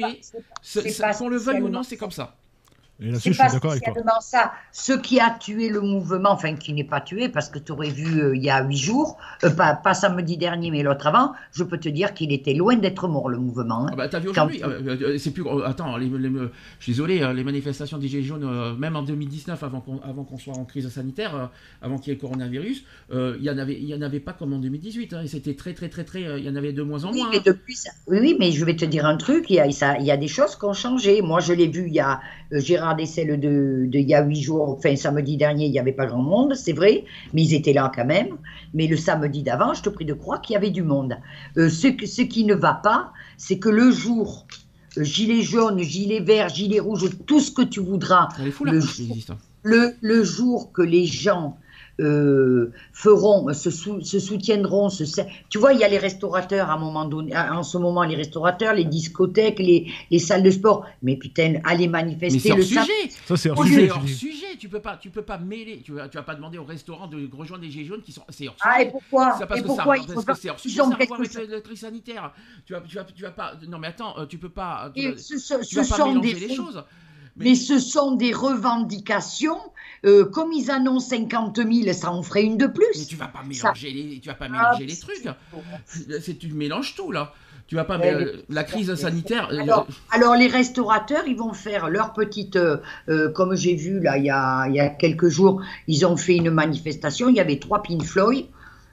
qu'on 1.18 1.28
le 1.28 1.36
veuille 1.38 1.62
ou 1.62 1.68
non, 1.70 1.82
c'est 1.82 1.96
comme 1.96 2.10
ça. 2.10 2.36
Et 3.02 3.06
là-dessus, 3.06 3.20
C'est 3.22 3.30
je 3.30 3.34
suis 3.34 3.42
pas 3.46 3.52
d'accord 3.52 3.70
avec 3.72 3.82
toi. 3.82 3.92
spécialement 3.92 4.20
ça. 4.20 4.52
Ce 4.70 4.92
qui 4.92 5.18
a 5.20 5.30
tué 5.30 5.68
le 5.68 5.80
mouvement, 5.80 6.30
enfin 6.30 6.54
qui 6.54 6.72
n'est 6.72 6.84
pas 6.84 7.00
tué, 7.00 7.28
parce 7.28 7.48
que 7.48 7.58
tu 7.58 7.72
aurais 7.72 7.90
vu 7.90 8.20
euh, 8.22 8.36
il 8.36 8.42
y 8.42 8.50
a 8.50 8.62
huit 8.64 8.76
jours, 8.76 9.18
euh, 9.44 9.50
pas, 9.50 9.74
pas 9.74 9.94
samedi 9.94 10.36
dernier, 10.36 10.70
mais 10.70 10.82
l'autre 10.82 11.06
avant, 11.08 11.32
je 11.52 11.64
peux 11.64 11.78
te 11.78 11.88
dire 11.88 12.14
qu'il 12.14 12.32
était 12.32 12.54
loin 12.54 12.76
d'être 12.76 13.08
mort, 13.08 13.28
le 13.28 13.38
mouvement. 13.38 13.86
hein. 13.86 13.90
Ah 13.92 13.96
bah, 13.96 14.08
t'as 14.08 14.20
vu 14.20 14.28
aujourd'hui, 14.28 14.62
euh, 14.62 15.18
c'est 15.18 15.32
plus. 15.32 15.44
attends, 15.64 15.96
les- 15.96 16.06
les- 16.08 16.28
je 16.28 16.84
suis 16.84 16.92
désolé, 16.92 17.32
les 17.34 17.44
manifestations 17.44 17.98
des 17.98 18.08
Gilets 18.08 18.22
jaunes, 18.22 18.44
euh, 18.44 18.74
même 18.74 18.94
en 18.96 19.02
2019, 19.02 19.62
avant 19.64 19.80
qu'on 19.80 19.98
avant 20.00 20.24
qu'on 20.24 20.38
soit 20.38 20.54
en 20.54 20.64
crise 20.64 20.88
sanitaire, 20.88 21.34
euh, 21.34 21.46
avant 21.82 21.98
qu'il 21.98 22.08
y 22.08 22.10
ait 22.12 22.14
le 22.16 22.20
coronavirus, 22.20 22.84
euh, 23.12 23.36
il 23.38 23.44
y 23.44 23.50
en 23.50 23.58
avait, 23.58 23.74
il 23.74 23.84
y 23.86 23.94
en 23.94 24.02
avait 24.02 24.20
pas 24.20 24.32
comme 24.32 24.52
en 24.52 24.58
2018. 24.58 25.12
hein, 25.14 25.22
et 25.24 25.26
c'était 25.26 25.54
très, 25.54 25.72
très, 25.74 25.88
très, 25.88 26.04
très. 26.04 26.24
euh, 26.24 26.38
Il 26.38 26.44
y 26.44 26.48
en 26.48 26.56
avait 26.56 26.72
de 26.72 26.82
moins 26.82 27.04
en 27.04 27.12
Oui, 27.12 27.18
moins. 27.22 27.30
mais 27.30 27.38
hein. 27.38 27.42
depuis 27.46 27.74
ça- 27.74 27.90
oui, 28.06 28.18
oui, 28.20 28.36
mais 28.38 28.52
je 28.52 28.64
vais 28.64 28.76
te 28.76 28.84
dire 28.84 29.06
un 29.06 29.16
truc, 29.16 29.46
il 29.50 29.56
y 29.56 29.60
a, 29.60 29.70
ça- 29.72 29.98
il 29.98 30.04
y 30.06 30.10
a 30.10 30.16
des 30.16 30.28
choses 30.28 30.56
qui 30.56 30.64
ont 30.64 30.72
changé. 30.72 31.22
Moi, 31.22 31.40
je 31.40 31.52
l'ai 31.52 31.66
vu, 31.68 31.84
il 31.86 31.94
y 31.94 32.00
a 32.00 32.20
euh, 32.52 32.60
Gérard 32.92 32.96
Dessel 32.96 33.40
de, 33.40 33.86
de 33.86 33.98
il 33.98 34.08
y 34.08 34.14
a 34.14 34.22
huit 34.22 34.42
jours, 34.42 34.68
enfin 34.68 34.96
samedi 34.96 35.36
dernier, 35.36 35.66
il 35.66 35.72
n'y 35.72 35.78
avait 35.78 35.92
pas 35.92 36.06
grand 36.06 36.22
monde, 36.22 36.54
c'est 36.54 36.72
vrai, 36.72 37.04
mais 37.32 37.42
ils 37.42 37.54
étaient 37.54 37.72
là 37.72 37.90
quand 37.94 38.04
même. 38.04 38.36
Mais 38.74 38.86
le 38.86 38.96
samedi 38.96 39.42
d'avant, 39.42 39.74
je 39.74 39.82
te 39.82 39.88
prie 39.88 40.04
de 40.04 40.14
croire 40.14 40.40
qu'il 40.40 40.54
y 40.54 40.56
avait 40.56 40.70
du 40.70 40.82
monde. 40.82 41.16
Euh, 41.56 41.68
ce, 41.68 41.88
qui 42.22 42.44
ne 42.44 42.54
va 42.54 42.74
pas, 42.74 43.12
c'est 43.36 43.58
que 43.58 43.68
le 43.68 43.90
jour, 43.90 44.46
euh, 44.98 45.04
gilet 45.04 45.42
jaune, 45.42 45.80
gilet 45.80 46.20
vert, 46.20 46.48
gilet 46.48 46.80
rouge, 46.80 47.08
tout 47.26 47.40
ce 47.40 47.50
que 47.50 47.62
tu 47.62 47.80
voudras, 47.80 48.28
le, 49.64 49.94
le 50.00 50.24
jour 50.24 50.72
que 50.72 50.82
les 50.82 51.06
gens 51.06 51.56
euh, 52.00 52.72
feront, 52.92 53.52
se, 53.52 53.70
sou- 53.70 54.00
se 54.00 54.18
soutiendront, 54.18 54.88
se, 54.88 55.04
tu 55.48 55.58
vois, 55.58 55.72
il 55.74 55.80
y 55.80 55.84
a 55.84 55.88
les 55.88 55.98
restaurateurs 55.98 56.70
à 56.70 56.74
un 56.74 56.78
moment 56.78 57.04
donné, 57.04 57.36
en 57.36 57.62
ce 57.62 57.78
moment, 57.78 58.02
les 58.04 58.16
restaurateurs, 58.16 58.74
les 58.74 58.84
discothèques, 58.84 59.58
les, 59.58 59.86
les 60.10 60.18
salles 60.18 60.42
de 60.42 60.50
sport. 60.50 60.86
Mais 61.02 61.16
putain, 61.16 61.54
allez 61.64 61.86
Mais 61.86 62.02
manifester 62.02 62.38
c'est 62.38 62.50
hors 62.52 62.56
le 62.58 62.62
sujet. 62.64 62.80
Ça, 63.26 63.36
c'est 63.36 63.50
hors 63.50 63.58
Oh, 63.60 63.64
sujet. 63.64 63.90
hors 63.90 64.08
sujet. 64.08 64.46
Tu 64.58 64.68
peux 64.68 64.80
pas, 64.80 64.96
tu 64.96 65.10
peux 65.10 65.22
pas 65.22 65.38
mêler. 65.38 65.82
Tu 65.84 65.92
vas, 65.92 66.08
tu 66.08 66.16
vas 66.16 66.22
pas 66.22 66.34
demander 66.34 66.58
au 66.58 66.64
restaurant 66.64 67.06
de 67.06 67.28
rejoindre 67.36 67.62
des 67.64 67.70
gilets 67.70 67.84
jaunes 67.84 68.02
qui 68.02 68.12
sont. 68.12 68.22
C'est 68.28 68.48
hors 68.48 68.54
sujet. 68.54 68.70
Ah, 68.74 68.82
et 68.82 68.90
pourquoi? 68.90 69.32
Ça, 69.38 69.46
parce 69.46 69.60
Et 69.60 69.62
que 69.62 69.66
pourquoi 69.68 69.96
ça, 69.96 70.02
il 70.02 70.06
faut 70.08 70.12
parce 70.14 70.24
pas- 70.24 70.34
que 70.34 70.40
c'est 70.40 70.50
hors 70.50 70.56
ils 70.56 70.60
sujet, 70.70 70.76
ça 70.76 70.82
a 70.82 70.86
à 70.94 70.96
quelque 70.96 71.08
voir 71.08 71.20
avec 71.20 71.50
le 71.50 71.60
tri 71.62 71.76
sanitaire. 71.76 72.32
Tu 72.64 72.72
vas, 72.72 72.80
tu 72.80 72.96
vas, 72.96 73.04
tu 73.04 73.22
vas 73.22 73.30
pas. 73.32 73.52
Non 73.68 73.78
mais 73.78 73.88
attends, 73.88 74.14
euh, 74.18 74.26
tu 74.26 74.38
peux 74.38 74.48
pas. 74.48 74.90
Tu, 74.94 75.00
Et 75.02 75.08
vas- 75.10 75.16
tu 75.16 75.38
ce 75.38 75.80
vas 75.80 75.96
pas 75.96 76.06
mélanger 76.06 76.34
des 76.34 76.46
les 76.48 76.54
choses. 76.54 76.82
Mais 77.36 77.54
ce 77.54 77.78
sont 77.78 78.12
des 78.12 78.32
revendications. 78.32 79.58
euh, 80.04 80.24
comme 80.24 80.52
ils 80.52 80.68
annoncent 80.70 81.10
50 81.10 81.58
000, 81.58 81.92
ça 81.92 82.10
en 82.10 82.22
ferait 82.24 82.42
une 82.42 82.56
de 82.56 82.66
plus. 82.66 82.86
Mais 82.98 83.04
tu 83.04 83.14
vas 83.14 83.28
pas 83.28 83.38
Ça- 83.52 83.68
mélanger 83.68 83.90
les, 83.92 84.18
tu 84.18 84.28
vas 84.28 84.34
pas 84.34 84.46
Ah, 84.46 84.72
mélanger 84.72 84.84
les 84.86 84.96
trucs. 84.98 85.28
C'est 86.20 86.38
tu 86.38 86.48
mélanges 86.52 86.94
tout 86.96 87.12
là. 87.12 87.32
Tu 87.68 87.76
vas 87.76 87.84
pas 87.84 87.98
Ouais, 87.98 88.12
mais, 88.12 88.24
mais- 88.24 88.30
euh, 88.32 88.42
la 88.48 88.64
crise 88.64 88.92
sanitaire. 88.96 89.48
euh, 89.52 89.64
Alors, 90.10 90.34
les 90.34 90.48
restaurateurs, 90.48 91.22
ils 91.28 91.36
vont 91.36 91.52
faire 91.52 91.88
leur 91.88 92.12
petite, 92.12 92.56
euh, 92.56 92.78
comme 93.32 93.54
j'ai 93.54 93.76
vu 93.76 94.00
là 94.00 94.18
il 94.18 94.24
y, 94.24 94.30
a, 94.30 94.66
il 94.68 94.74
y 94.74 94.80
a 94.80 94.88
quelques 94.88 95.28
jours, 95.28 95.62
ils 95.86 96.04
ont 96.04 96.16
fait 96.16 96.34
une 96.36 96.50
manifestation, 96.50 97.28
il 97.28 97.36
y 97.36 97.40
avait 97.40 97.58
trois 97.60 97.80
Pink 97.82 98.02
Floyd. 98.02 98.46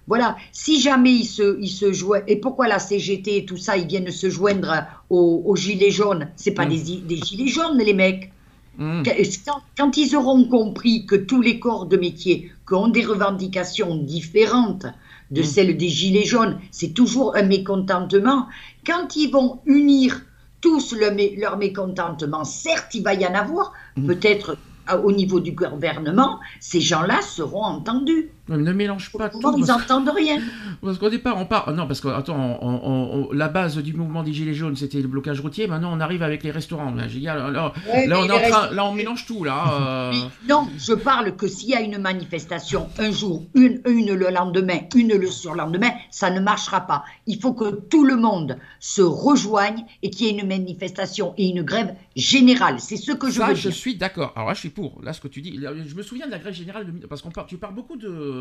Voilà, 0.10 0.36
si 0.52 0.82
jamais 0.82 1.12
ils 1.14 1.26
se, 1.26 1.58
ils 1.62 1.70
se 1.70 1.94
joignent, 1.94 2.24
et 2.28 2.38
pourquoi 2.38 2.68
la 2.68 2.80
CGT 2.80 3.38
et 3.38 3.46
tout 3.46 3.58
ça, 3.58 3.78
ils 3.78 3.88
viennent 3.88 4.12
se 4.12 4.30
joindre 4.30 4.74
aux, 5.10 5.44
aux 5.46 5.56
gilets 5.56 5.92
jaunes? 5.92 6.30
C'est 6.36 6.52
pas 6.60 6.66
Mm. 6.66 6.70
des, 6.70 6.98
des 7.12 7.18
gilets 7.18 7.48
jaunes, 7.48 7.78
les 7.78 7.94
mecs. 7.94 8.34
hum. 8.80 9.04
Quand, 9.46 9.62
quand 9.78 9.98
ils 9.98 10.16
auront 10.16 10.46
compris 10.50 11.06
que 11.06 11.16
tous 11.16 11.42
les 11.42 11.60
corps 11.60 11.86
de 11.86 11.98
métier 11.98 12.52
qui 12.68 12.74
ont 12.74 12.88
des 12.88 13.06
revendications 13.06 13.96
différentes 13.98 14.88
de 15.32 15.42
Mm. 15.42 15.46
celles 15.54 15.78
des 15.78 15.90
gilets 15.90 16.26
jaunes, 16.26 16.60
c'est 16.72 16.94
toujours 16.94 17.36
un 17.36 17.44
mécontentement. 17.44 18.48
Quand 18.86 19.16
ils 19.16 19.30
vont 19.32 19.60
unir 19.66 20.22
tous 20.62 20.94
le 20.94 21.08
mé- 21.12 21.40
leur 21.40 21.58
mécontentement, 21.58 22.44
certes, 22.46 22.96
il 22.96 23.04
va 23.04 23.14
y 23.14 23.26
en 23.28 23.34
avoir, 23.36 23.74
Mm. 23.96 24.08
peut-être 24.08 24.58
à- 24.88 24.98
au 24.98 25.12
niveau 25.12 25.40
du 25.40 25.52
gouvernement, 25.52 26.40
ces 26.60 26.82
gens-là 26.82 27.22
seront 27.22 27.64
entendus. 27.64 28.32
Ne 28.50 28.74
mélange 28.74 29.12
pas 29.12 29.30
tout. 29.30 29.40
Ils 29.58 29.66
n'entendent 29.66 30.10
rien 30.16 30.38
Parce 30.82 30.98
qu'au 30.98 31.10
départ, 31.10 31.38
on 31.38 31.46
part. 31.46 31.72
Non, 31.74 31.88
parce 31.88 32.02
que, 32.02 32.08
attends, 32.08 32.58
on- 32.62 32.68
on- 32.84 33.28
on- 33.30 33.32
la 33.34 33.48
base 33.48 33.78
du 33.78 33.94
mouvement 33.94 34.24
des 34.24 34.34
Gilets 34.34 34.54
jaunes, 34.54 34.76
c'était 34.76 35.02
le 35.02 35.08
blocage 35.08 35.40
routier. 35.40 35.68
Maintenant, 35.68 35.92
on 35.96 36.00
arrive 36.00 36.24
avec 36.24 36.44
les 36.44 36.52
restaurants. 36.52 36.92
Là, 36.94 37.04
Ouais, 37.06 37.72
on 37.94 37.96
est 37.98 38.08
les 38.08 38.14
en 38.14 38.26
train- 38.28 38.38
restes- 38.62 38.72
là, 38.74 38.86
on 38.86 38.94
mélange 38.94 39.26
tout, 39.26 39.44
là. 39.44 40.12
euh. 40.12 40.14
Non, 40.48 40.68
je 40.78 40.94
parle 40.94 41.36
que 41.36 41.48
s'il 41.48 41.70
y 41.70 41.76
a 41.76 41.82
une 41.82 41.98
manifestation 42.00 42.88
un 42.98 43.12
jour, 43.12 43.46
une, 43.54 43.82
une 43.88 44.14
le 44.14 44.30
lendemain, 44.30 44.80
une 44.96 45.14
le 45.16 45.28
surlendemain, 45.28 45.92
ça 46.10 46.30
ne 46.32 46.40
marchera 46.40 46.82
pas. 46.82 47.04
Il 47.28 47.40
faut 47.40 47.54
que 47.54 47.70
tout 47.90 48.06
le 48.06 48.16
monde 48.16 48.58
se 48.80 49.02
rejoigne 49.02 49.86
et 50.02 50.10
qu'il 50.10 50.28
y 50.28 50.30
ait 50.30 50.40
une 50.42 50.48
manifestation 50.48 51.34
et 51.38 51.48
une 51.50 51.64
grève 51.64 51.94
générale. 52.16 52.80
C'est 52.80 52.98
ce 52.98 53.12
que 53.12 53.28
je 53.30 53.40
Ça, 53.40 53.48
veux 53.48 53.56
je 53.56 53.68
dire. 53.70 53.74
suis 53.78 53.96
d'accord. 53.96 54.34
Alors 54.36 54.48
là, 54.50 54.54
je 54.54 54.60
suis 54.60 54.70
pour. 54.70 55.00
Là, 55.04 55.14
ce 55.14 55.22
que 55.22 55.28
tu 55.28 55.42
dis, 55.42 55.60
je 55.86 55.96
me 55.96 56.02
souviens 56.04 56.26
de 56.26 56.32
la 56.32 56.40
grève 56.40 56.54
générale, 56.54 56.86
de, 56.86 57.06
parce 57.08 57.22
qu'on 57.22 57.32
parle, 57.32 57.48
tu 57.48 57.58
parles 57.58 57.76
beaucoup 57.76 57.98
de, 57.98 58.39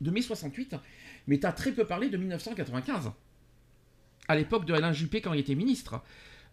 de 0.00 0.10
mai 0.10 0.22
68, 0.22 0.74
mais 1.26 1.38
tu 1.38 1.46
as 1.46 1.52
très 1.52 1.72
peu 1.72 1.84
parlé 1.84 2.08
de 2.08 2.16
1995. 2.16 3.10
À 4.28 4.34
l'époque 4.36 4.64
de 4.64 4.74
Alain 4.74 4.92
Juppé, 4.92 5.20
quand 5.20 5.32
il 5.32 5.40
était 5.40 5.54
ministre. 5.54 6.02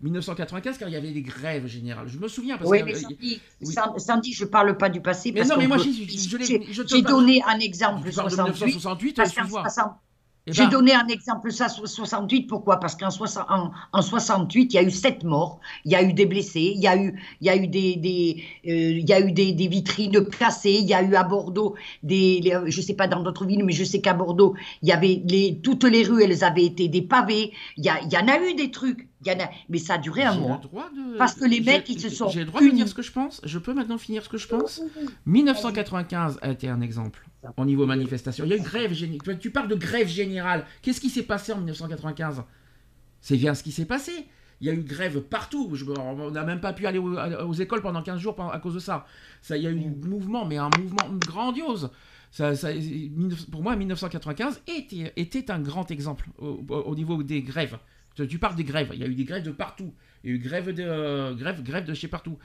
1995, 0.01 0.79
quand 0.79 0.87
il 0.87 0.93
y 0.93 0.95
avait 0.95 1.11
des 1.11 1.21
grèves 1.21 1.67
générales. 1.67 2.07
Je 2.07 2.17
me 2.17 2.27
souviens 2.27 2.57
parce 2.57 2.69
Oui, 2.69 2.79
que. 2.79 2.85
mais 2.85 2.95
Sandy, 2.95 3.39
oui. 3.61 3.71
San- 3.73 3.99
Sandy, 3.99 4.33
je 4.33 4.45
parle 4.45 4.75
pas 4.75 4.89
du 4.89 4.99
passé. 4.99 5.31
Mais 5.31 5.41
parce 5.41 5.51
non, 5.51 5.57
mais 5.57 5.67
moi, 5.67 5.77
j'ai- 5.77 7.01
donné 7.03 7.41
un 7.43 7.59
exemple 7.59 8.09
Tu 8.09 8.15
parles 8.15 8.29
de 8.31 8.35
68. 8.35 8.65
1968, 8.65 9.15
parce 9.15 9.75
qu'en 10.47 10.49
excuse-moi. 10.49 10.49
60 10.49 10.49
Eh 10.49 10.53
J'ai 10.53 10.67
ben, 10.67 10.67
donné 10.67 10.93
un 10.93 11.07
exemple 11.07 11.51
ça, 11.51 11.69
so- 11.69 11.85
68, 11.85 12.47
pourquoi? 12.47 12.79
Parce 12.79 12.95
qu'en 12.95 13.11
soixante- 13.11 13.45
en, 13.49 13.71
en 13.93 14.01
68, 14.01 14.73
il 14.73 14.75
y 14.75 14.79
a 14.79 14.83
eu 14.83 14.91
sept 14.91 15.23
morts, 15.23 15.59
il 15.85 15.91
y 15.91 15.95
a 15.95 16.03
eu 16.03 16.13
des 16.13 16.25
blessés, 16.25 16.73
il 16.75 16.81
y 16.81 16.87
a 16.87 16.97
eu, 16.97 17.19
il 17.41 17.47
y 17.47 17.49
a 17.49 17.55
eu, 17.55 17.67
des, 17.67 17.95
des, 17.95 18.43
euh, 18.67 18.99
il 18.99 19.07
y 19.09 19.13
a 19.13 19.19
eu 19.21 19.31
des, 19.31 19.53
des 19.53 19.67
vitrines 19.67 20.25
cassées, 20.29 20.79
il 20.81 20.87
y 20.87 20.93
a 20.93 21.03
eu 21.03 21.15
à 21.15 21.23
Bordeaux, 21.23 21.75
des, 22.03 22.41
les- 22.41 22.71
je 22.71 22.77
ne 22.77 22.83
sais 22.85 22.95
pas 22.95 23.07
dans 23.07 23.21
d'autres 23.21 23.45
villes, 23.45 23.63
mais 23.65 23.73
je 23.73 23.83
sais 23.83 24.01
qu'à 24.01 24.13
Bordeaux, 24.15 24.55
il 24.81 24.89
y 24.89 24.91
avait 24.91 25.21
les, 25.27 25.59
toutes 25.61 25.83
les 25.83 26.03
rues, 26.03 26.23
elles 26.23 26.43
avaient 26.43 26.65
été 26.65 26.87
des 26.87 27.01
pavés, 27.03 27.53
il 27.77 27.85
y, 27.85 27.89
a, 27.89 28.01
il 28.01 28.11
y 28.11 28.17
en 28.17 28.27
a 28.27 28.39
eu 28.39 28.55
des 28.55 28.71
trucs, 28.71 29.07
y 29.27 29.31
en 29.31 29.39
a, 29.39 29.49
mais 29.69 29.77
ça 29.77 29.95
a 29.95 29.97
duré 29.97 30.23
un 30.23 30.35
mois. 30.35 30.59
de- 30.63 31.17
Parce 31.17 31.35
que 31.35 31.45
les 31.45 31.61
mecs, 31.61 31.87
ils 31.89 31.99
se 31.99 32.09
sont 32.09 32.29
J'ai 32.29 32.41
le 32.41 32.45
droit 32.45 32.61
de 32.61 32.69
dire 32.69 32.87
ce 32.87 32.93
que 32.93 33.01
je 33.01 33.11
pense. 33.11 33.41
Je 33.43 33.59
peux 33.59 33.73
maintenant 33.73 33.97
finir 33.97 34.23
ce 34.23 34.29
que 34.29 34.37
je 34.37 34.47
pense. 34.47 34.81
1995 35.25 36.39
a 36.41 36.51
été 36.51 36.67
un 36.67 36.81
exemple 36.81 37.27
au 37.57 37.65
niveau 37.65 37.85
manifestation. 37.85 38.45
Il 38.45 38.49
y 38.49 38.53
a 38.53 38.57
eu 38.57 38.61
grève 38.61 38.93
générale. 38.93 39.39
Tu 39.39 39.51
parles 39.51 39.67
de 39.67 39.75
grève 39.75 40.07
générale. 40.07 40.65
Qu'est-ce 40.81 41.01
qui 41.01 41.09
s'est 41.09 41.23
passé 41.23 41.51
en 41.53 41.57
1995 41.57 42.43
C'est 43.19 43.37
bien 43.37 43.53
ce 43.53 43.63
qui 43.63 43.71
s'est 43.71 43.85
passé. 43.85 44.11
Il 44.59 44.67
y 44.67 44.69
a 44.69 44.73
eu 44.73 44.83
grève 44.83 45.21
partout. 45.21 45.71
on 45.97 46.31
n'a 46.31 46.43
même 46.43 46.61
pas 46.61 46.73
pu 46.73 46.85
aller 46.85 46.99
aux, 46.99 47.53
écoles 47.53 47.81
pendant 47.81 48.03
15 48.03 48.19
jours 48.19 48.39
à 48.51 48.59
cause 48.59 48.75
de 48.75 48.79
ça. 48.79 49.05
ça. 49.41 49.57
Il 49.57 49.63
y 49.63 49.67
a 49.67 49.71
eu 49.71 49.79
un 49.79 50.07
mouvement, 50.07 50.45
mais 50.45 50.57
un 50.57 50.69
mouvement 50.77 51.09
grandiose. 51.17 51.89
Ça, 52.31 52.53
pour 53.51 53.63
moi, 53.63 53.75
1995 53.75 54.61
était, 54.67 55.11
était 55.17 55.51
un 55.51 55.59
grand 55.59 55.89
exemple 55.91 56.29
au, 56.37 56.95
niveau 56.95 57.23
des 57.23 57.41
grèves. 57.41 57.77
Tu 58.15 58.37
parles 58.39 58.55
des 58.55 58.63
grèves. 58.63 58.89
Il 58.93 58.99
y 58.99 59.03
a 59.03 59.07
eu 59.07 59.15
des 59.15 59.23
grèves 59.23 59.43
de 59.43 59.51
partout. 59.51 59.93
Il 60.23 60.29
y 60.29 60.33
a 60.33 60.35
eu 60.35 60.39
grève 60.39 60.73
de, 60.73 60.83
euh, 60.83 61.33
grève, 61.33 61.63
grève 61.63 61.85
de 61.85 61.93
chez 61.93 62.07
partout 62.07 62.37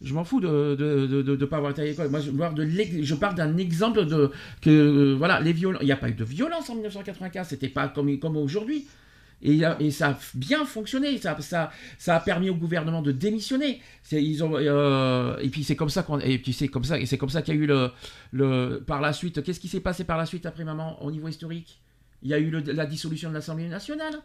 je 0.00 0.14
m'en 0.14 0.24
fous 0.24 0.40
de 0.40 0.76
de, 0.76 1.22
de, 1.22 1.44
pas 1.44 1.56
avoir 1.56 1.72
été 1.72 1.82
à 1.82 1.84
l'école. 1.84 2.08
Moi, 2.08 2.20
je, 2.20 2.30
de 2.30 3.02
je 3.02 3.14
parle 3.14 3.34
d'un 3.34 3.56
exemple 3.56 4.04
de 4.04 4.30
que 4.60 4.70
euh, 4.70 5.14
voilà, 5.16 5.40
les 5.40 5.52
violences. 5.52 5.82
Il 5.82 5.86
n'y 5.86 5.92
a 5.92 5.96
pas 5.96 6.08
eu 6.08 6.14
de 6.14 6.24
violence 6.24 6.70
en 6.70 6.74
1995. 6.74 7.48
C'était 7.48 7.68
pas 7.68 7.88
comme 7.88 8.18
comme 8.18 8.36
aujourd'hui. 8.36 8.86
Et, 9.40 9.60
et, 9.78 9.90
ça 9.92 10.08
a 10.10 10.18
bien 10.34 10.64
fonctionné. 10.64 11.16
Ça, 11.18 11.40
ça, 11.40 11.70
ça 11.96 12.16
a 12.16 12.20
permis 12.20 12.50
au 12.50 12.56
gouvernement 12.56 13.02
de 13.02 13.12
démissionner. 13.12 13.80
Ils 14.10 14.42
ont, 14.42 14.54
euh, 14.56 15.36
et 15.38 15.48
puis 15.48 15.62
c'est 15.62 15.76
comme 15.76 15.90
ça 15.90 16.02
qu'on, 16.02 16.18
et 16.18 16.38
puis 16.38 16.52
c'est 16.52 16.66
comme 16.66 16.82
ça, 16.82 16.98
et 16.98 17.06
c'est 17.06 17.18
comme 17.18 17.28
ça 17.28 17.42
qu'il 17.42 17.54
y 17.54 17.58
a 17.58 17.60
eu 17.60 17.66
le, 17.66 17.90
le 18.32 18.82
par 18.84 19.00
la 19.00 19.12
suite. 19.12 19.42
Qu'est-ce 19.42 19.60
qui 19.60 19.68
s'est 19.68 19.80
passé 19.80 20.02
par 20.02 20.18
la 20.18 20.26
suite 20.26 20.46
après 20.46 20.64
maman 20.64 21.00
au 21.04 21.10
niveau 21.10 21.28
historique? 21.28 21.80
Il 22.22 22.30
y 22.30 22.34
a 22.34 22.38
eu 22.40 22.50
la 22.50 22.86
dissolution 22.86 23.28
de 23.28 23.34
l'Assemblée 23.34 23.68
nationale. 23.68 24.20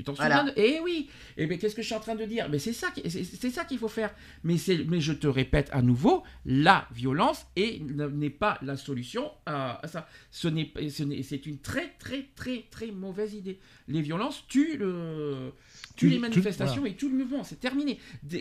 Tu 0.00 0.04
t'en 0.04 0.14
souviens 0.14 0.50
Eh 0.56 0.80
oui 0.82 1.10
Et 1.36 1.42
eh 1.42 1.46
bien 1.46 1.58
qu'est-ce 1.58 1.74
que 1.74 1.82
je 1.82 1.86
suis 1.86 1.94
en 1.94 2.00
train 2.00 2.14
de 2.14 2.24
dire? 2.24 2.48
Mais 2.48 2.58
c'est 2.58 2.72
ça, 2.72 2.88
c'est 3.04 3.50
ça 3.50 3.66
qu'il 3.66 3.78
faut 3.78 3.88
faire. 3.88 4.14
Mais, 4.44 4.56
mais 4.88 4.98
je 4.98 5.12
te 5.12 5.26
répète 5.26 5.68
à 5.72 5.82
nouveau, 5.82 6.22
la 6.46 6.88
violence 6.94 7.46
n'est 7.54 8.30
pas 8.30 8.58
la 8.62 8.78
solution 8.78 9.30
à, 9.44 9.82
ça. 9.84 10.08
Ce 10.30 10.48
n'est, 10.48 10.72
c'est 10.88 11.44
une 11.44 11.58
très 11.58 11.90
très 11.98 12.28
très 12.34 12.64
très 12.70 12.90
mauvaise 12.92 13.34
idée. 13.34 13.58
Les 13.88 14.00
violences 14.00 14.46
tuent 14.48 14.78
le, 14.78 15.52
tu, 15.96 16.08
les 16.08 16.18
manifestations 16.18 16.86
et 16.86 16.94
tout 16.94 17.10
le 17.10 17.16
mouvement. 17.18 17.44
C'est 17.44 17.60
terminé. 17.60 17.98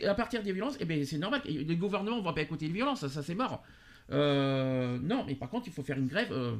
à 0.08 0.16
partir 0.16 0.42
des 0.42 0.54
violences, 0.54 0.78
eh 0.80 0.86
ben, 0.86 1.04
c'est 1.04 1.18
normal. 1.18 1.42
Les 1.46 1.76
gouvernements 1.76 2.20
ne 2.20 2.24
vont 2.24 2.34
pas 2.34 2.42
écouter 2.42 2.68
les 2.68 2.74
violences. 2.74 3.06
Ça, 3.06 3.22
c'est 3.22 3.36
mort. 3.36 3.64
Euh, 4.12 4.98
non, 5.02 5.26
mais 5.28 5.36
par 5.36 5.50
contre, 5.50 5.68
il 5.68 5.74
faut 5.74 5.84
faire 5.84 5.98
une 5.98 6.08
grève. 6.08 6.32
Euh, 6.32 6.56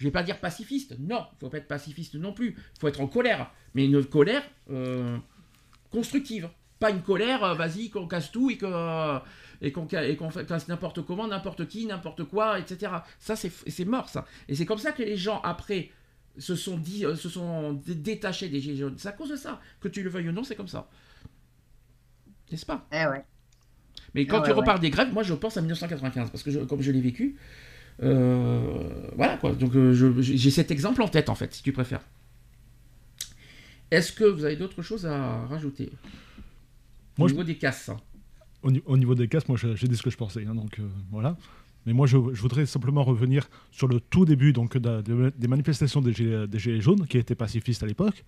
je 0.00 0.06
vais 0.06 0.10
pas 0.10 0.22
dire 0.22 0.40
pacifiste, 0.40 0.98
non, 0.98 1.26
il 1.34 1.40
faut 1.40 1.50
pas 1.50 1.58
être 1.58 1.68
pacifiste 1.68 2.14
non 2.14 2.32
plus. 2.32 2.56
Il 2.56 2.80
faut 2.80 2.88
être 2.88 3.02
en 3.02 3.06
colère, 3.06 3.52
mais 3.74 3.84
une 3.84 4.02
colère 4.02 4.42
euh, 4.70 5.18
constructive. 5.90 6.48
Pas 6.78 6.90
une 6.90 7.02
colère, 7.02 7.44
euh, 7.44 7.54
vas-y, 7.54 7.90
qu'on 7.90 8.08
casse 8.08 8.32
tout 8.32 8.50
et 8.50 8.56
qu'on 8.56 9.20
et 9.60 9.72
qu'on 9.72 9.86
casse 9.86 10.68
n'importe 10.68 11.02
comment, 11.02 11.28
n'importe 11.28 11.68
qui, 11.68 11.84
n'importe 11.84 12.24
quoi, 12.24 12.58
etc. 12.58 12.92
Ça, 13.18 13.36
c'est 13.36 13.84
mort, 13.84 14.08
ça. 14.08 14.24
Et 14.48 14.54
c'est 14.54 14.64
comme 14.64 14.78
ça 14.78 14.92
que 14.92 15.02
les 15.02 15.18
gens, 15.18 15.42
après, 15.42 15.90
se 16.38 16.56
sont, 16.56 16.78
dit, 16.78 17.04
euh, 17.04 17.14
se 17.14 17.28
sont 17.28 17.74
détachés 17.86 18.48
des 18.48 18.62
Gilets 18.62 18.76
jaunes. 18.76 18.94
C'est 18.96 19.08
à 19.08 19.12
cause 19.12 19.28
de 19.28 19.36
ça. 19.36 19.60
Que 19.80 19.88
tu 19.88 20.02
le 20.02 20.08
veuilles 20.08 20.30
ou 20.30 20.32
non, 20.32 20.44
c'est 20.44 20.56
comme 20.56 20.68
ça. 20.68 20.88
N'est-ce 22.50 22.64
pas? 22.64 22.88
Eh 22.90 23.04
ouais. 23.04 23.22
Mais 24.14 24.24
quand 24.24 24.42
eh 24.42 24.46
tu 24.46 24.52
reparles 24.52 24.80
des 24.80 24.88
grèves, 24.88 25.12
moi 25.12 25.22
je 25.22 25.34
pense 25.34 25.58
à 25.58 25.60
1995, 25.60 26.30
parce 26.30 26.42
que 26.42 26.64
comme 26.64 26.80
je 26.80 26.90
l'ai 26.90 27.02
vécu, 27.02 27.36
euh, 27.36 27.69
voilà 28.00 29.36
quoi. 29.40 29.52
Donc 29.52 29.74
euh, 29.74 29.92
j'ai 30.20 30.50
cet 30.50 30.70
exemple 30.70 31.02
en 31.02 31.08
tête 31.08 31.28
en 31.28 31.34
fait, 31.34 31.52
si 31.54 31.62
tu 31.62 31.72
préfères. 31.72 32.02
Est-ce 33.90 34.12
que 34.12 34.24
vous 34.24 34.44
avez 34.44 34.56
d'autres 34.56 34.82
choses 34.82 35.06
à 35.06 35.46
rajouter? 35.46 35.90
Au 37.18 37.26
niveau 37.26 37.44
des 37.44 37.56
casses. 37.56 37.88
Hein. 37.90 37.98
Au, 38.62 38.96
niveau 38.96 39.14
des 39.14 39.28
casses, 39.28 39.48
moi 39.48 39.58
j'ai 39.58 39.88
dit 39.88 39.96
ce 39.96 40.02
que 40.02 40.10
je 40.10 40.16
pensais, 40.16 40.44
hein, 40.46 40.54
donc 40.54 40.78
euh, 40.78 40.88
voilà. 41.10 41.36
Mais 41.86 41.92
moi 41.92 42.06
je, 42.06 42.16
voudrais 42.16 42.66
simplement 42.66 43.02
revenir 43.02 43.48
sur 43.72 43.88
le 43.88 44.00
tout 44.00 44.24
début 44.24 44.52
donc 44.52 44.76
des 44.76 45.48
manifestations 45.48 46.00
des 46.00 46.12
gilets, 46.12 46.46
des 46.46 46.58
gilets, 46.58 46.80
jaunes 46.80 47.06
qui 47.06 47.18
étaient 47.18 47.34
pacifistes 47.34 47.82
à 47.82 47.86
l'époque. 47.86 48.22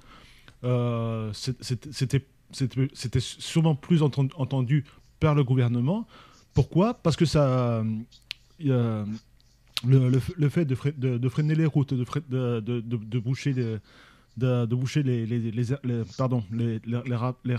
C'était 1.33 3.21
sûrement 3.21 3.75
plus 3.75 4.03
entendu 4.03 4.85
par 5.21 5.35
le 5.35 5.45
gouvernement. 5.45 6.07
Pourquoi? 6.55 6.95
Parce 6.95 7.17
que 7.17 7.25
ça 7.25 7.85
le, 9.87 10.21
le, 10.37 10.49
fait 10.49 10.65
de, 10.65 11.19
de, 11.19 11.29
freiner 11.29 11.55
les 11.55 11.67
routes, 11.67 11.95
de, 11.95 12.05
de, 12.61 12.81
de 12.81 13.19
boucher 13.19 13.53
les, 13.53 13.79
de, 14.37 14.75
boucher 14.75 15.03
les, 15.03 15.27
les, 15.27 15.39
les, 15.51 15.65
pardon 16.17 16.45
les 16.53 16.81
les, 16.85 17.01
les, 17.45 17.57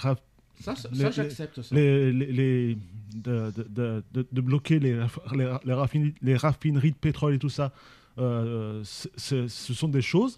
ça, 0.60 0.76
ça, 0.76 0.90
j'accepte 1.12 1.62
ça. 1.62 1.76
Les, 1.76 2.78
de, 3.16 4.42
bloquer 4.42 4.80
les, 4.80 5.00
les, 5.34 5.74
raffineries, 5.74 6.16
les 6.22 6.36
raffineries 6.36 6.92
de 6.92 6.98
pétrole 6.98 7.36
et 7.36 7.40
tout 7.40 7.50
ça, 7.50 7.72
euh, 8.20 8.82
ce 8.84 9.48
sont 9.48 9.88
des 9.88 10.02
choses 10.02 10.38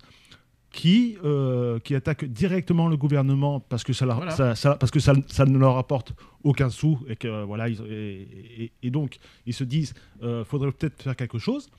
qui, 0.76 1.18
euh, 1.24 1.80
qui 1.80 1.96
attaquent 1.96 2.26
directement 2.26 2.90
le 2.90 2.98
gouvernement 2.98 3.62
parce 3.62 3.86
que 3.86 3.94
ça, 3.94 4.06
leur, 4.06 4.30
ça, 4.34 4.76
parce 4.76 4.92
que 4.92 5.00
ça, 5.00 5.14
ça, 5.28 5.46
ne 5.46 5.58
leur 5.58 5.78
apporte 5.78 6.14
aucun 6.44 6.70
sou 6.70 7.00
et 7.08 7.16
que 7.16 7.46
voilà 7.46 7.70
et, 7.70 8.72
et, 8.84 8.92
donc 8.92 9.18
ils 9.46 9.54
se 9.54 9.64
disent 9.64 9.94
euh, 10.22 10.44
faudrait 10.44 10.74
peut-être 10.74 11.02
faire 11.02 11.16
quelque 11.16 11.40
chose 11.40 11.70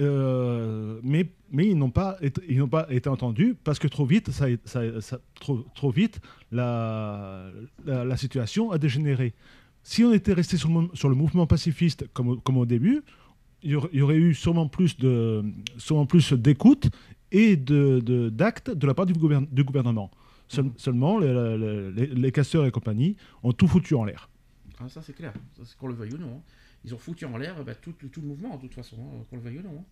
euh, 0.00 0.98
mais, 1.04 1.30
mais 1.52 1.68
ils 1.68 1.78
n'ont 1.78 1.90
pas, 1.90 2.16
été, 2.20 2.42
ils 2.48 2.58
n'ont 2.58 2.68
pas 2.68 2.88
été 2.90 3.08
entendus 3.08 3.54
parce 3.62 3.78
que 3.78 3.86
trop 3.86 4.04
vite, 4.04 4.32
ça, 4.32 4.46
ça, 4.64 4.80
trop, 5.36 5.64
trop 5.76 5.92
vite 5.92 6.20
la, 6.50 7.46
la, 7.86 8.16
situation 8.16 8.72
a 8.72 8.78
dégénéré. 8.78 9.32
Si 9.84 10.02
on 10.02 10.12
était 10.12 10.32
resté 10.32 10.56
sur 10.56 10.68
le, 10.68 10.88
sur 10.94 11.08
le 11.08 11.14
mouvement 11.14 11.46
pacifiste 11.46 12.08
comme, 12.12 12.40
comme 12.40 12.56
au 12.56 12.66
début, 12.66 13.04
il 13.62 13.70
y 13.92 14.02
aurait 14.02 14.16
eu 14.16 14.34
sûrement 14.34 14.68
plus, 14.68 14.98
de, 14.98 15.42
sûrement 15.78 16.06
plus 16.06 16.32
d'écoute 16.32 16.90
et 17.34 17.56
d'actes 17.56 18.04
de, 18.04 18.28
d'actes 18.28 18.70
de, 18.70 18.86
la 18.86 18.94
part 18.94 19.06
du, 19.06 19.12
du 19.12 19.64
gouvernement. 19.64 20.10
Mmh. 20.56 20.68
Seulement, 20.76 21.18
les, 21.18 21.92
les, 21.96 22.06
les, 22.06 22.32
casseurs 22.32 22.64
et 22.64 22.70
compagnie 22.70 23.16
ont 23.42 23.52
tout 23.52 23.66
foutu 23.66 23.94
en 23.94 24.04
l'air. 24.04 24.30
Ah, 24.78 24.88
ça, 24.88 25.02
c'est 25.02 25.14
clair. 25.14 25.32
Qu'on 25.78 25.88
le 25.88 25.94
veuille 25.94 26.14
ou 26.14 26.18
non. 26.18 26.36
Hein. 26.36 26.42
Ils 26.84 26.94
ont 26.94 26.98
foutu 26.98 27.24
en 27.24 27.36
l'air 27.36 27.64
bah, 27.64 27.74
tout, 27.74 27.92
tout, 27.92 28.20
le 28.20 28.26
mouvement, 28.26 28.56
de 28.56 28.62
toute 28.62 28.74
façon, 28.74 28.96
hein, 29.00 29.24
qu'on 29.28 29.36
le 29.36 29.42
veuille 29.42 29.58
ou 29.58 29.62
non. 29.62 29.78
Hein. 29.80 29.84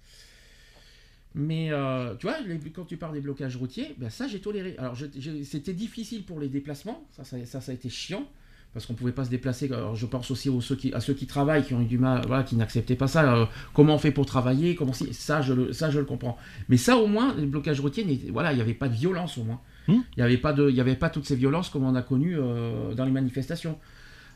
Mais 1.35 1.73
euh, 1.73 2.15
tu 2.17 2.27
vois, 2.27 2.37
quand 2.75 2.85
tu 2.85 2.99
parles 2.99 3.15
des 3.15 3.21
blocages 3.21 3.57
routiers, 3.57 3.95
bah, 3.97 4.11
ça 4.11 4.29
j'ai 4.29 4.41
toléré. 4.41 4.77
Alors 4.77 4.97
c'était 5.45 5.73
difficile 5.73 6.27
pour 6.27 6.39
les 6.39 6.49
déplacements, 6.49 7.07
ça 7.11 7.25
ça, 7.25 7.43
ça, 7.47 7.63
ça 7.63 7.73
a 7.73 7.75
été 7.75 7.89
chiant 7.89 8.29
parce 8.75 8.87
qu'on 8.87 8.95
pouvait 8.95 9.13
pas 9.13 9.25
se 9.25 9.31
déplacer. 9.31 9.71
Alors, 9.73 9.95
je 9.95 10.07
pense 10.07 10.31
aussi 10.31 10.49
aux, 10.49 10.61
ceux 10.61 10.77
qui, 10.77 10.93
à 10.95 11.01
ceux 11.01 11.15
qui 11.15 11.27
travaillent, 11.27 11.65
qui 11.65 11.75
ont 11.75 11.81
eu 11.81 11.87
du 11.87 11.99
mal, 11.99 12.23
voilà, 12.27 12.43
qui 12.43 12.57
n'acceptaient 12.57 12.97
pas 12.97 13.07
ça. 13.07 13.35
Euh, 13.35 13.47
comment 13.75 13.95
on 13.95 13.99
fait 13.99 14.13
pour 14.13 14.27
travailler? 14.27 14.75
Comment 14.75 14.93
si, 14.93 15.13
ça, 15.13 15.43
je 15.43 15.53
le, 15.53 15.73
ça, 15.73 15.91
je 15.91 15.99
le 15.99 16.05
comprends. 16.05 16.39
Mais 16.69 16.79
ça, 16.79 16.97
au 16.97 17.07
moins, 17.07 17.35
les 17.37 17.47
blocages 17.47 17.81
routiers, 17.81 18.07
voilà, 18.33 18.53
il 18.53 18.57
n'y 18.57 18.63
avait 18.63 18.75
pas 18.75 18.89
de 18.89 18.95
violence 18.95 19.37
au 19.37 19.45
moins. 19.45 19.61
Hmm? 19.89 20.01
Il 20.17 20.19
n'y 20.19 20.23
avait 20.23 20.39
pas 20.39 20.53
de, 20.53 20.71
il 20.71 20.77
y 20.77 20.81
avait 20.81 20.97
pas 20.97 21.11
toutes 21.11 21.27
ces 21.27 21.37
violences 21.37 21.69
comme 21.69 21.85
on 21.85 21.95
a 21.95 22.03
connues 22.03 22.39
euh, 22.39 22.95
dans 22.95 23.05
les 23.05 23.11
manifestations. 23.11 23.79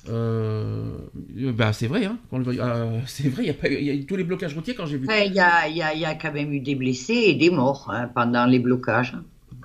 Euh, 0.09 0.99
bah, 1.55 1.73
c'est 1.73 1.89
vrai, 1.89 2.05
hein, 2.05 2.19
c'est 3.07 3.29
vrai, 3.29 3.57
il 3.71 3.85
y, 3.85 3.91
a 3.91 4.05
tous 4.05 4.17
les 4.17 4.23
blocages 4.23 4.55
routiers 4.55 4.75
quand 4.75 4.87
j'ai 4.87 4.99
vu. 4.99 5.09
Il 5.09 5.33
y, 5.33 5.41
a, 5.41 5.69
y, 5.69 6.05
a, 6.05 6.15
quand 6.15 6.33
même 6.33 6.53
eu 6.53 6.61
des 6.61 6.77
blessés 6.77 7.25
et 7.27 7.35
des 7.35 7.51
morts 7.51 7.91
hein, 7.93 8.09
pendant 8.15 8.47
les 8.47 8.61
blocages. 8.61 9.17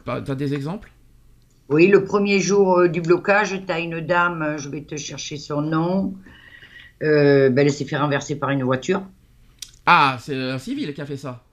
Tu 0.06 0.32
as 0.32 0.36
des 0.36 0.54
exemples? 0.54 0.92
Oui, 1.72 1.88
le 1.88 2.04
premier 2.04 2.40
jour 2.40 2.80
euh, 2.80 2.88
du 2.90 3.02
blocage, 3.02 3.56
tu 3.66 3.72
as 3.72 3.80
une 3.80 4.02
dame, 4.02 4.42
euh, 4.42 4.58
je 4.58 4.70
vais 4.70 4.82
te 4.82 4.98
chercher 4.98 5.38
son 5.38 5.62
nom, 5.62 6.14
euh, 7.02 7.50
ben, 7.50 7.66
elle 7.66 7.72
s'est 7.72 7.86
fait 7.86 7.98
renverser 7.98 8.36
par 8.36 8.50
une 8.50 8.64
voiture. 8.64 9.02
Ah, 9.86 10.18
c'est 10.20 10.36
un 10.36 10.58
civil 10.58 10.94
qui 10.94 11.02
a 11.02 11.06
fait 11.06 11.18
ça 11.18 11.44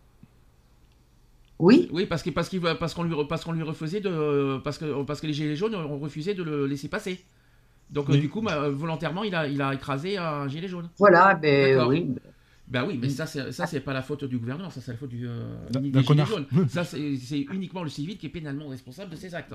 oui. 1.60 1.88
Oui, 1.90 2.06
parce 2.06 2.22
qu'on 2.22 2.30
parce 2.30 2.50
parce 2.78 2.94
qu'on 2.94 3.02
lui, 3.02 3.16
parce 3.28 3.44
qu'on 3.44 3.50
lui 3.50 3.64
refusait 3.64 3.98
de. 3.98 4.58
Parce 4.62 4.78
que, 4.78 5.02
parce 5.02 5.20
que 5.20 5.26
les 5.26 5.32
Gilets 5.32 5.56
jaunes 5.56 5.74
ont 5.74 5.98
refusé 5.98 6.32
de 6.32 6.44
le 6.44 6.68
laisser 6.68 6.86
passer. 6.86 7.18
Donc, 7.90 8.12
du 8.12 8.28
coup, 8.28 8.42
bah, 8.42 8.68
volontairement, 8.68 9.24
il 9.24 9.34
a, 9.34 9.48
il 9.48 9.60
a 9.60 9.74
écrasé 9.74 10.18
un 10.18 10.46
gilet 10.46 10.68
jaune. 10.68 10.88
Voilà, 11.00 11.34
ben 11.34 11.84
oui. 11.88 12.14
Ben 12.68 12.84
oui, 12.86 12.96
mais 13.02 13.08
ça, 13.08 13.26
c'est, 13.26 13.50
ça, 13.50 13.66
c'est 13.66 13.80
pas 13.80 13.92
la 13.92 14.02
faute 14.02 14.22
du 14.22 14.38
gouvernement, 14.38 14.70
ça, 14.70 14.80
c'est 14.80 14.92
la 14.92 14.98
faute 14.98 15.08
du, 15.08 15.26
des 15.70 16.02
Gilets 16.04 16.26
jaunes. 16.26 16.46
ça, 16.68 16.84
c'est, 16.84 17.16
c'est 17.16 17.40
uniquement 17.40 17.82
le 17.82 17.88
civil 17.88 18.18
qui 18.18 18.26
est 18.26 18.28
pénalement 18.28 18.68
responsable 18.68 19.10
de 19.10 19.16
ces 19.16 19.34
actes. 19.34 19.54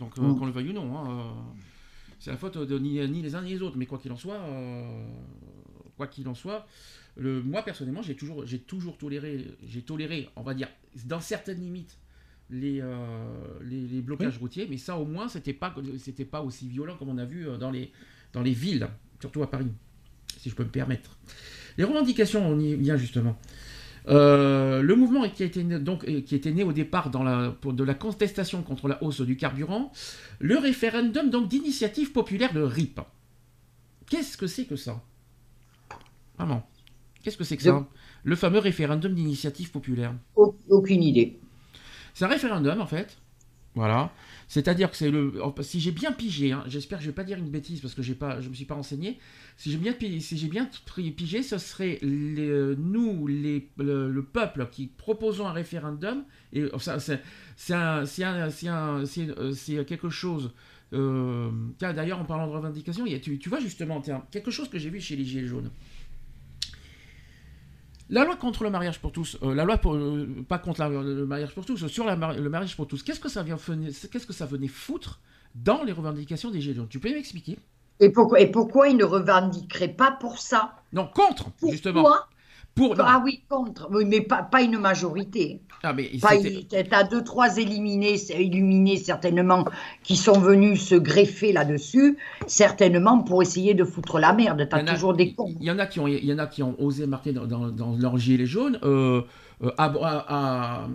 Donc, 0.00 0.18
euh, 0.18 0.34
qu'on 0.34 0.46
le 0.46 0.52
veuille 0.52 0.70
ou 0.70 0.72
non, 0.72 0.96
hein, 0.96 1.10
euh, 1.10 1.30
c'est 2.18 2.30
la 2.30 2.36
faute 2.36 2.58
de 2.58 2.78
ni, 2.78 2.98
les 3.22 3.34
uns 3.34 3.42
ni 3.42 3.50
les 3.50 3.62
autres. 3.62 3.76
Mais 3.76 3.86
quoi 3.86 3.98
qu'il 3.98 4.10
en 4.10 4.16
soit, 4.16 4.40
euh, 4.40 5.04
quoi 5.96 6.06
qu'il 6.08 6.26
en 6.26 6.34
soit, 6.34 6.66
le, 7.16 7.42
moi 7.42 7.62
personnellement, 7.62 8.02
j'ai 8.02 8.16
toujours, 8.16 8.44
j'ai 8.46 8.58
toujours 8.58 8.96
toléré, 8.96 9.46
j'ai 9.62 9.82
toléré, 9.82 10.28
on 10.36 10.42
va 10.42 10.54
dire, 10.54 10.68
dans 11.04 11.20
certaines 11.20 11.60
limites, 11.60 11.98
les, 12.48 12.82
les, 13.62 14.00
blocages 14.00 14.38
routiers. 14.38 14.66
Mais 14.68 14.78
ça, 14.78 14.96
au 14.96 15.04
moins, 15.04 15.28
c'était 15.28 15.52
pas, 15.52 15.74
c'était 15.98 16.24
pas 16.24 16.40
aussi 16.42 16.66
violent 16.66 16.96
comme 16.96 17.10
on 17.10 17.18
a 17.18 17.26
vu 17.26 17.46
dans 17.60 17.70
les, 17.70 17.92
dans 18.32 18.42
les 18.42 18.54
villes, 18.54 18.88
surtout 19.20 19.42
à 19.42 19.50
Paris, 19.50 19.70
si 20.38 20.50
je 20.50 20.54
peux 20.54 20.64
me 20.64 20.70
permettre. 20.70 21.18
Les 21.76 21.84
revendications, 21.84 22.44
on 22.44 22.58
y 22.58 22.74
vient 22.74 22.96
justement. 22.96 23.38
Euh, 24.10 24.82
le 24.82 24.96
mouvement 24.96 25.28
qui, 25.28 25.42
a 25.42 25.46
été, 25.46 25.62
donc, 25.62 26.04
qui 26.24 26.34
était 26.34 26.50
né 26.50 26.64
au 26.64 26.72
départ 26.72 27.10
dans 27.10 27.22
la, 27.22 27.50
pour 27.50 27.72
de 27.72 27.84
la 27.84 27.94
contestation 27.94 28.62
contre 28.62 28.88
la 28.88 29.02
hausse 29.02 29.20
du 29.20 29.36
carburant, 29.36 29.92
le 30.40 30.58
référendum 30.58 31.30
donc 31.30 31.48
d'initiative 31.48 32.12
populaire 32.12 32.52
de 32.52 32.60
RIP. 32.60 33.00
Qu'est-ce 34.08 34.36
que 34.36 34.48
c'est 34.48 34.64
que 34.64 34.76
ça? 34.76 35.00
Vraiment. 36.36 36.68
Qu'est-ce 37.22 37.36
que 37.36 37.44
c'est 37.44 37.56
que 37.56 37.62
ça? 37.62 37.86
Le 38.24 38.36
fameux 38.36 38.58
référendum 38.58 39.14
d'initiative 39.14 39.70
populaire. 39.70 40.14
Aucune 40.34 41.02
idée. 41.02 41.38
C'est 42.14 42.24
un 42.24 42.28
référendum 42.28 42.80
en 42.80 42.86
fait 42.86 43.18
Voilà. 43.74 44.10
C'est-à-dire 44.50 44.90
que 44.90 44.96
c'est 44.96 45.12
le. 45.12 45.40
Si 45.60 45.78
j'ai 45.78 45.92
bien 45.92 46.10
pigé, 46.10 46.50
hein, 46.50 46.64
j'espère 46.66 46.98
que 46.98 47.04
je 47.04 47.10
vais 47.10 47.14
pas 47.14 47.22
dire 47.22 47.38
une 47.38 47.50
bêtise 47.50 47.80
parce 47.80 47.94
que 47.94 48.02
pas, 48.14 48.40
je 48.40 48.48
me 48.48 48.54
suis 48.54 48.64
pas 48.64 48.74
renseigné. 48.74 49.16
Si 49.56 49.70
j'ai 49.70 49.78
bien, 49.78 49.94
si 50.18 50.36
j'ai 50.36 50.48
bien 50.48 50.68
pigé, 51.16 51.44
ce 51.44 51.56
serait 51.56 52.00
les, 52.02 52.74
nous, 52.76 53.28
le, 53.28 54.20
peuple, 54.22 54.66
qui 54.72 54.88
proposons 54.88 55.46
un 55.46 55.52
référendum. 55.52 56.24
Et 56.52 56.64
c'est 56.74 57.20
quelque 59.86 60.10
chose. 60.10 60.50
Euh, 60.94 61.52
d'ailleurs, 61.78 62.18
en 62.18 62.24
parlant 62.24 62.48
de 62.48 62.52
revendication, 62.52 63.04
tu 63.22 63.48
vois 63.48 63.60
justement, 63.60 64.02
quelque 64.32 64.50
chose 64.50 64.68
que 64.68 64.80
j'ai 64.80 64.90
vu 64.90 65.00
chez 65.00 65.14
les 65.14 65.24
Gilets 65.24 65.46
jaunes. 65.46 65.70
La 68.10 68.24
loi 68.24 68.34
contre 68.34 68.64
le 68.64 68.70
mariage 68.70 68.98
pour 68.98 69.12
tous, 69.12 69.38
euh, 69.44 69.54
la 69.54 69.64
loi 69.64 69.78
pour, 69.78 69.94
euh, 69.94 70.26
pas 70.48 70.58
contre 70.58 70.82
le 70.84 71.26
mariage 71.26 71.54
pour 71.54 71.64
tous, 71.64 71.86
sur 71.86 72.04
le 72.04 72.16
mariage 72.48 72.76
pour 72.76 72.88
tous, 72.88 73.04
qu'est-ce 73.04 73.20
que 73.20 73.28
ça 73.28 73.44
vient 73.44 73.56
qu'est-ce 73.56 74.26
que 74.26 74.32
ça 74.32 74.46
venait 74.46 74.66
foutre 74.66 75.20
dans 75.54 75.84
les 75.84 75.92
revendications 75.92 76.50
des 76.50 76.60
Gilets 76.60 76.84
Tu 76.90 76.98
peux 76.98 77.08
m'expliquer? 77.08 77.56
Et 78.00 78.10
pourquoi, 78.10 78.40
et 78.40 78.50
pourquoi 78.50 78.88
ils 78.88 78.96
ne 78.96 79.04
revendiqueraient 79.04 79.94
pas 79.94 80.10
pour 80.10 80.38
ça? 80.38 80.74
Non, 80.92 81.08
contre, 81.14 81.50
justement. 81.68 82.04
Ah 82.98 83.20
oui, 83.24 83.42
contre. 83.48 83.88
Oui, 83.90 84.04
mais 84.06 84.20
pas, 84.20 84.42
pas 84.42 84.62
une 84.62 84.78
majorité. 84.78 85.60
Ah, 85.82 85.92
mais 85.94 86.10
T'as 86.90 87.04
deux, 87.04 87.24
trois 87.24 87.56
éliminés, 87.56 88.16
illuminés 88.38 88.96
certainement, 88.98 89.64
qui 90.02 90.16
sont 90.16 90.38
venus 90.38 90.82
se 90.82 90.94
greffer 90.94 91.52
là-dessus, 91.52 92.18
certainement 92.46 93.22
pour 93.22 93.42
essayer 93.42 93.74
de 93.74 93.84
foutre 93.84 94.18
la 94.18 94.32
merde. 94.32 94.66
T'as 94.68 94.82
toujours 94.82 95.14
des 95.14 95.34
cons. 95.34 95.54
Il 95.58 95.66
y 95.66 95.70
en 95.70 95.78
a 95.78 95.86
qui 95.86 96.00
ont, 96.00 96.06
il 96.06 96.24
y 96.24 96.32
en 96.32 96.38
a 96.38 96.46
qui 96.46 96.62
ont 96.62 96.76
osé 96.78 97.06
marquer 97.06 97.32
dans, 97.32 97.46
dans, 97.46 97.96
leur 97.96 98.18
gilet 98.18 98.46
jaune. 98.46 98.78
Euh, 98.82 99.22
euh, 99.62 100.86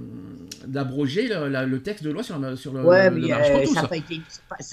d'abroger 0.65 1.28
le, 1.30 1.78
texte 1.80 2.03
de 2.03 2.09
loi 2.09 2.23
sur, 2.23 2.36
sur 2.57 2.73
le, 2.73 2.84
ouais, 2.84 3.11
mais, 3.11 3.32
euh, 3.32 3.65
ça 3.65 3.84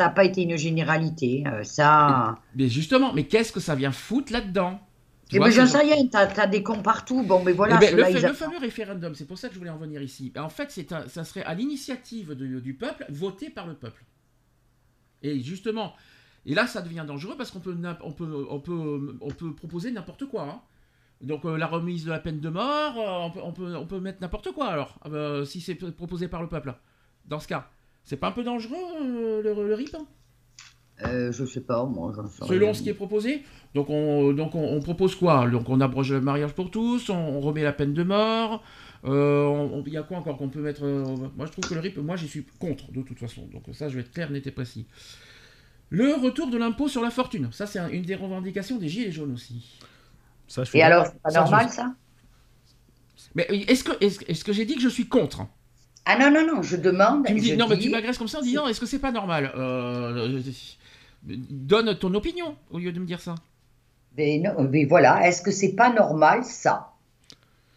n'a 0.04 0.10
pas, 0.10 0.24
été 0.24 0.42
une 0.42 0.56
généralité. 0.56 1.44
ça... 1.62 2.36
Mais 2.56 2.68
justement, 2.68 3.12
mais 3.14 3.24
qu'est-ce 3.24 3.52
que 3.52 3.60
ça 3.60 3.74
vient 3.74 3.92
foutre 3.92 4.32
là-dedans? 4.32 4.80
Eh 5.32 5.38
ben, 5.38 5.50
j'en 5.50 5.66
sais 5.66 5.78
rien, 5.78 6.06
t'as 6.10 6.28
as 6.28 6.46
des 6.46 6.62
cons 6.62 6.82
partout. 6.82 7.22
Bon, 7.22 7.42
mais 7.42 7.52
voilà. 7.52 7.78
Eh 7.82 7.94
ben, 7.94 8.12
le, 8.12 8.32
fameux 8.32 8.58
référendum, 8.58 9.14
c'est 9.14 9.26
pour 9.26 9.38
ça 9.38 9.48
que 9.48 9.54
je 9.54 9.58
voulais 9.58 9.70
en 9.70 9.78
venir 9.78 10.02
ici. 10.02 10.30
Ben, 10.30 10.42
en 10.42 10.48
fait, 10.48 10.70
ça 10.70 11.24
serait 11.24 11.44
à 11.44 11.54
l'initiative 11.54 12.34
du 12.34 12.74
peuple, 12.74 13.06
voté 13.08 13.50
par 13.50 13.66
le 13.66 13.74
peuple. 13.74 14.04
Et 15.22 15.40
justement, 15.40 15.94
et 16.44 16.54
là, 16.54 16.66
ça 16.66 16.82
devient 16.82 17.04
dangereux 17.06 17.36
parce 17.36 17.50
qu'on 17.50 17.60
peut, 17.60 17.76
on 18.02 18.12
peut, 18.12 18.46
on 18.50 18.60
peut, 18.60 19.18
on 19.20 19.30
peut 19.30 19.54
proposer 19.54 19.90
n'importe 19.92 20.26
quoi. 20.26 20.42
Hein. 20.42 20.60
Donc 21.22 21.44
euh, 21.44 21.56
la 21.56 21.68
remise 21.68 22.04
de 22.04 22.10
la 22.10 22.18
peine 22.18 22.40
de 22.40 22.48
mort, 22.48 22.98
euh, 22.98 23.26
on, 23.26 23.30
peut, 23.30 23.40
on, 23.42 23.52
peut, 23.52 23.76
on, 23.76 23.86
peut, 23.86 24.00
mettre 24.00 24.20
n'importe 24.20 24.50
quoi 24.52 24.68
alors, 24.68 24.98
euh, 25.06 25.44
si 25.44 25.60
c'est 25.60 25.76
proposé 25.76 26.26
par 26.26 26.42
le 26.42 26.48
peuple. 26.48 26.74
Dans 27.26 27.38
ce 27.38 27.46
cas, 27.46 27.70
c'est 28.02 28.16
pas 28.16 28.28
un 28.28 28.32
peu 28.32 28.42
dangereux 28.42 28.76
le, 29.00 29.42
le 29.42 29.74
RIP 29.74 29.94
hein 29.94 30.06
euh, 31.06 31.32
je 31.32 31.44
sais 31.44 31.60
pas, 31.60 31.84
moi. 31.84 32.12
Selon 32.46 32.74
ce 32.74 32.82
qui 32.82 32.90
est 32.90 32.94
proposé 32.94 33.42
Donc, 33.74 33.90
on, 33.90 34.32
donc 34.32 34.54
on, 34.54 34.80
propose 34.80 35.14
quoi? 35.14 35.48
Donc, 35.48 35.68
on 35.68 35.80
abroge 35.80 36.12
le 36.12 36.20
mariage 36.20 36.52
pour 36.52 36.70
tous, 36.70 37.08
on, 37.10 37.40
remet 37.40 37.62
la 37.62 37.72
peine 37.72 37.94
de 37.94 38.02
mort. 38.02 38.62
Euh, 39.04 39.82
il 39.86 39.92
y 39.92 39.96
a 39.96 40.02
quoi 40.02 40.18
encore 40.18 40.36
qu'on 40.36 40.48
peut 40.48 40.60
mettre 40.60 40.84
euh, 40.84 41.04
Moi, 41.36 41.46
je 41.46 41.52
trouve 41.52 41.68
que 41.68 41.74
le 41.74 41.80
RIP, 41.80 41.98
moi, 41.98 42.16
j'y 42.16 42.28
suis 42.28 42.44
contre, 42.58 42.92
de 42.92 43.02
toute 43.02 43.18
façon. 43.18 43.42
Donc, 43.52 43.64
ça, 43.72 43.88
je 43.88 43.96
vais 43.96 44.00
être 44.02 44.12
clair, 44.12 44.30
net 44.30 44.46
et 44.46 44.52
précis. 44.52 44.86
Le 45.90 46.14
retour 46.14 46.48
de 46.48 46.56
l'impôt 46.56 46.88
sur 46.88 47.02
la 47.02 47.10
fortune. 47.10 47.48
Ça, 47.52 47.66
c'est 47.66 47.78
une 47.92 48.02
des 48.02 48.14
revendications 48.14 48.78
des 48.78 48.88
Gilets 48.88 49.12
jaunes 49.12 49.32
aussi. 49.32 49.78
Ça, 50.48 50.62
et 50.74 50.82
alors, 50.82 51.06
c'est 51.06 51.22
pas 51.22 51.30
normal, 51.30 51.68
ça? 51.70 51.94
Mais 53.34 53.46
est-ce 53.50 53.84
que, 53.84 53.92
est-ce, 54.04 54.44
que 54.44 54.52
j'ai 54.52 54.64
dit 54.64 54.74
que 54.74 54.80
je 54.80 54.88
suis 54.88 55.06
contre? 55.06 55.46
Ah 56.04 56.18
non, 56.18 56.30
non, 56.30 56.46
non, 56.46 56.62
je 56.62 56.76
demande. 56.76 57.24
Tu 57.26 57.34
me 57.34 57.40
dis, 57.40 57.56
non, 57.56 57.68
mais 57.68 57.78
tu 57.78 57.88
m'agresses 57.88 58.18
comme 58.18 58.28
ça 58.28 58.38
en 58.38 58.42
disant, 58.42 58.66
est-ce 58.66 58.80
que 58.80 58.86
c'est 58.86 58.98
pas 58.98 59.12
normal? 59.12 59.52
Donne 61.22 61.96
ton 61.98 62.14
opinion 62.14 62.56
au 62.70 62.78
lieu 62.78 62.92
de 62.92 62.98
me 62.98 63.06
dire 63.06 63.20
ça. 63.20 63.34
Mais, 64.16 64.42
voilà, 64.88 65.26
est-ce 65.26 65.40
que 65.42 65.50
c'est 65.50 65.72
pas 65.72 65.92
normal 65.92 66.44
ça? 66.44 66.88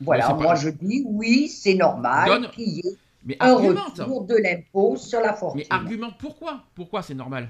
Voilà, 0.02 0.34
moi 0.34 0.56
je 0.56 0.70
dis 0.70 1.06
oui, 1.08 1.48
c'est 1.48 1.76
normal 1.76 2.52
qu'il 2.52 2.68
y 2.68 2.80
ait 2.80 2.98
mais 3.26 3.38
un 3.40 3.56
retour 3.56 4.26
de 4.26 4.36
l'impôt 4.36 4.96
sur 4.98 5.20
la 5.20 5.34
fortune. 5.34 5.62
Mais 5.62 5.76
argumente 5.76 6.16
pourquoi? 6.20 6.64
Pourquoi 6.76 7.02
c'est 7.02 7.16
normal? 7.16 7.50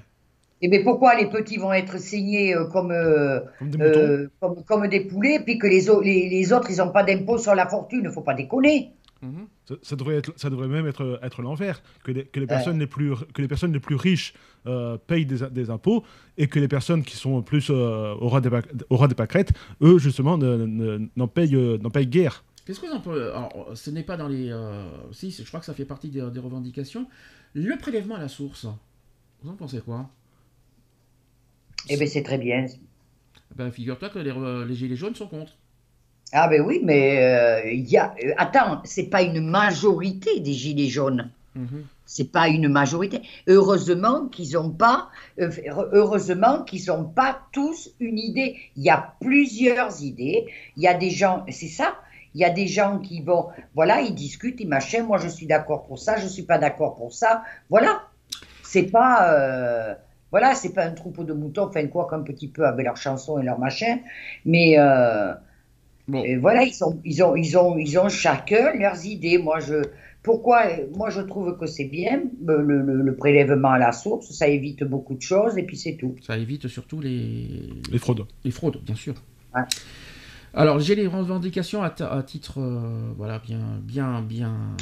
Et 0.62 0.66
eh 0.66 0.68
bien 0.68 0.82
pourquoi 0.82 1.14
les 1.16 1.26
petits 1.26 1.58
vont 1.58 1.72
être 1.74 1.98
saignés 1.98 2.54
euh, 2.54 2.64
comme, 2.64 2.90
euh, 2.90 3.40
euh, 3.78 4.28
comme, 4.66 4.88
des 4.88 5.00
poulets, 5.00 5.38
puis 5.40 5.58
que 5.58 5.66
les, 5.66 5.82
les, 6.02 6.30
les 6.30 6.52
autres, 6.54 6.70
ils 6.70 6.78
n'ont 6.78 6.92
pas 6.92 7.02
d'impôt 7.02 7.36
sur 7.36 7.54
la 7.54 7.68
fortune, 7.68 7.98
il 8.00 8.06
ne 8.06 8.10
faut 8.10 8.22
pas 8.22 8.32
déconner. 8.32 8.92
Mhm. 9.22 9.46
Ça, 9.82 9.96
devrait 9.96 10.16
être, 10.16 10.32
ça 10.36 10.50
devrait 10.50 10.68
même 10.68 10.86
être, 10.86 11.18
être 11.22 11.40
l'envers, 11.40 11.82
que, 12.04 12.12
les, 12.12 12.24
que, 12.24 12.38
les 12.38 12.46
personnes 12.46 12.78
les 12.78 12.86
plus, 12.86 13.14
que 13.32 13.40
les 13.40 13.48
personnes 13.48 13.72
les 13.72 13.80
plus 13.80 13.96
riches 13.96 14.34
euh, 14.66 14.98
payent 14.98 15.24
des, 15.24 15.48
des, 15.50 15.70
impôts 15.70 16.04
et 16.36 16.48
que 16.48 16.58
les 16.58 16.68
personnes 16.68 17.02
qui 17.02 17.16
sont 17.16 17.40
plus 17.42 17.70
euh, 17.70 18.14
au, 18.20 18.28
ras 18.28 18.40
des, 18.42 18.50
au 18.90 19.06
des 19.06 19.14
pâquerettes, 19.14 19.52
eux, 19.80 19.98
justement, 19.98 20.36
n'en 20.36 21.28
payent, 21.28 21.56
euh, 21.56 21.78
payent 21.90 22.06
guère. 22.06 22.44
Qu'est-ce 22.64 22.80
que 22.80 22.86
vous 22.86 22.92
en 22.92 23.00
pensez? 23.00 23.74
Ce 23.74 23.90
n'est 23.90 24.02
pas 24.02 24.16
dans 24.16 24.28
les. 24.28 24.54
si, 25.12 25.30
je 25.30 25.44
crois 25.44 25.60
que 25.60 25.66
ça 25.66 25.74
fait 25.74 25.84
partie 25.84 26.10
des, 26.10 26.20
revendications. 26.20 27.06
Le 27.54 27.76
prélèvement 27.78 28.16
à 28.16 28.20
la 28.20 28.28
source, 28.28 28.66
vous 29.42 29.50
en 29.50 29.54
pensez 29.54 29.80
quoi? 29.80 30.10
Eh 31.88 31.96
bien, 31.96 32.06
c'est 32.06 32.24
très 32.24 32.38
bien. 32.38 32.66
Ben, 33.54 33.70
figure-toi 33.70 34.10
que 34.10 34.18
les, 34.18 34.34
les 34.66 34.74
Gilets 34.74 34.96
jaunes 34.96 35.14
sont 35.14 35.28
contre. 35.28 35.52
Ah 36.32 36.48
ben 36.48 36.60
oui, 36.60 36.80
mais 36.82 37.22
euh, 37.22 37.70
il 37.70 37.88
y 37.88 37.96
a. 37.96 38.14
Euh, 38.24 38.32
attends, 38.36 38.80
c'est 38.84 39.04
pas 39.04 39.22
une 39.22 39.48
majorité 39.48 40.40
des 40.40 40.52
gilets 40.52 40.88
jaunes. 40.88 41.30
Mhm. 41.54 41.84
C'est 42.04 42.30
pas 42.30 42.48
une 42.48 42.68
majorité. 42.68 43.22
Heureusement 43.46 44.26
qu'ils 44.26 44.52
n'ont 44.54 44.70
pas. 44.70 45.08
Euh, 45.40 45.50
heureusement 45.92 46.62
qu'ils 46.64 46.86
n'ont 46.86 47.04
pas 47.04 47.40
tous 47.52 47.90
une 48.00 48.18
idée. 48.18 48.56
Il 48.76 48.82
y 48.82 48.90
a 48.90 49.14
plusieurs 49.20 50.02
idées. 50.02 50.46
Il 50.76 50.82
y 50.82 50.88
a 50.88 50.94
des 50.94 51.10
gens. 51.10 51.44
C'est 51.48 51.68
ça. 51.68 51.94
Il 52.34 52.40
y 52.40 52.44
a 52.44 52.50
des 52.50 52.66
gens 52.66 52.98
qui 52.98 53.22
vont. 53.22 53.46
Voilà, 53.74 54.00
ils 54.00 54.14
discutent, 54.14 54.60
ils 54.60 54.68
machin. 54.68 55.04
Moi, 55.04 55.18
je 55.18 55.28
suis 55.28 55.46
d'accord 55.46 55.86
pour 55.86 55.98
ça. 55.98 56.16
Je 56.16 56.26
suis 56.26 56.42
pas 56.42 56.58
d'accord 56.58 56.96
pour 56.96 57.14
ça. 57.14 57.44
Voilà. 57.70 58.02
C'est 58.64 58.90
pas. 58.90 59.96
voilà, 60.32 60.56
c'est 60.56 60.74
pas 60.74 60.84
un 60.84 60.92
troupeau 60.92 61.22
de 61.22 61.32
moutons. 61.32 61.66
Enfin 61.66 61.86
quoi, 61.86 62.08
qu'un 62.10 62.22
petit 62.22 62.48
peu 62.48 62.66
avec 62.66 62.84
leurs 62.84 62.96
chansons 62.96 63.38
et 63.38 63.44
leurs 63.44 63.60
machins. 63.60 64.00
Mais 64.44 64.76
et 66.14 66.36
voilà, 66.36 66.62
ils, 66.62 66.72
sont, 66.72 67.00
ils, 67.04 67.22
ont, 67.22 67.34
ils, 67.34 67.56
ont, 67.58 67.76
ils 67.78 67.98
ont 67.98 68.08
chacun 68.08 68.72
leurs 68.74 69.04
idées. 69.04 69.38
Moi, 69.38 69.58
je, 69.60 69.82
pourquoi 70.22 70.64
Moi, 70.94 71.10
je 71.10 71.20
trouve 71.20 71.56
que 71.58 71.66
c'est 71.66 71.86
bien 71.86 72.22
le, 72.44 72.62
le, 72.62 73.16
prélèvement 73.16 73.72
à 73.72 73.78
la 73.78 73.92
source. 73.92 74.30
Ça 74.30 74.46
évite 74.46 74.84
beaucoup 74.84 75.14
de 75.14 75.22
choses 75.22 75.58
et 75.58 75.64
puis 75.64 75.76
c'est 75.76 75.96
tout. 75.96 76.14
Ça 76.22 76.38
évite 76.38 76.68
surtout 76.68 77.00
les... 77.00 77.70
Les 77.90 77.98
fraudes. 77.98 78.26
Les 78.44 78.52
fraudes, 78.52 78.80
bien 78.84 78.94
sûr. 78.94 79.14
Alors, 80.54 80.78
j'ai 80.78 80.94
les 80.94 81.06
revendications 81.06 81.82
à, 81.82 81.88
à 81.88 82.22
titre 82.22 82.60
euh, 82.60 83.12
voilà, 83.16 83.40
bien, 83.40 83.80
bien, 83.82 84.22
bien, 84.22 84.76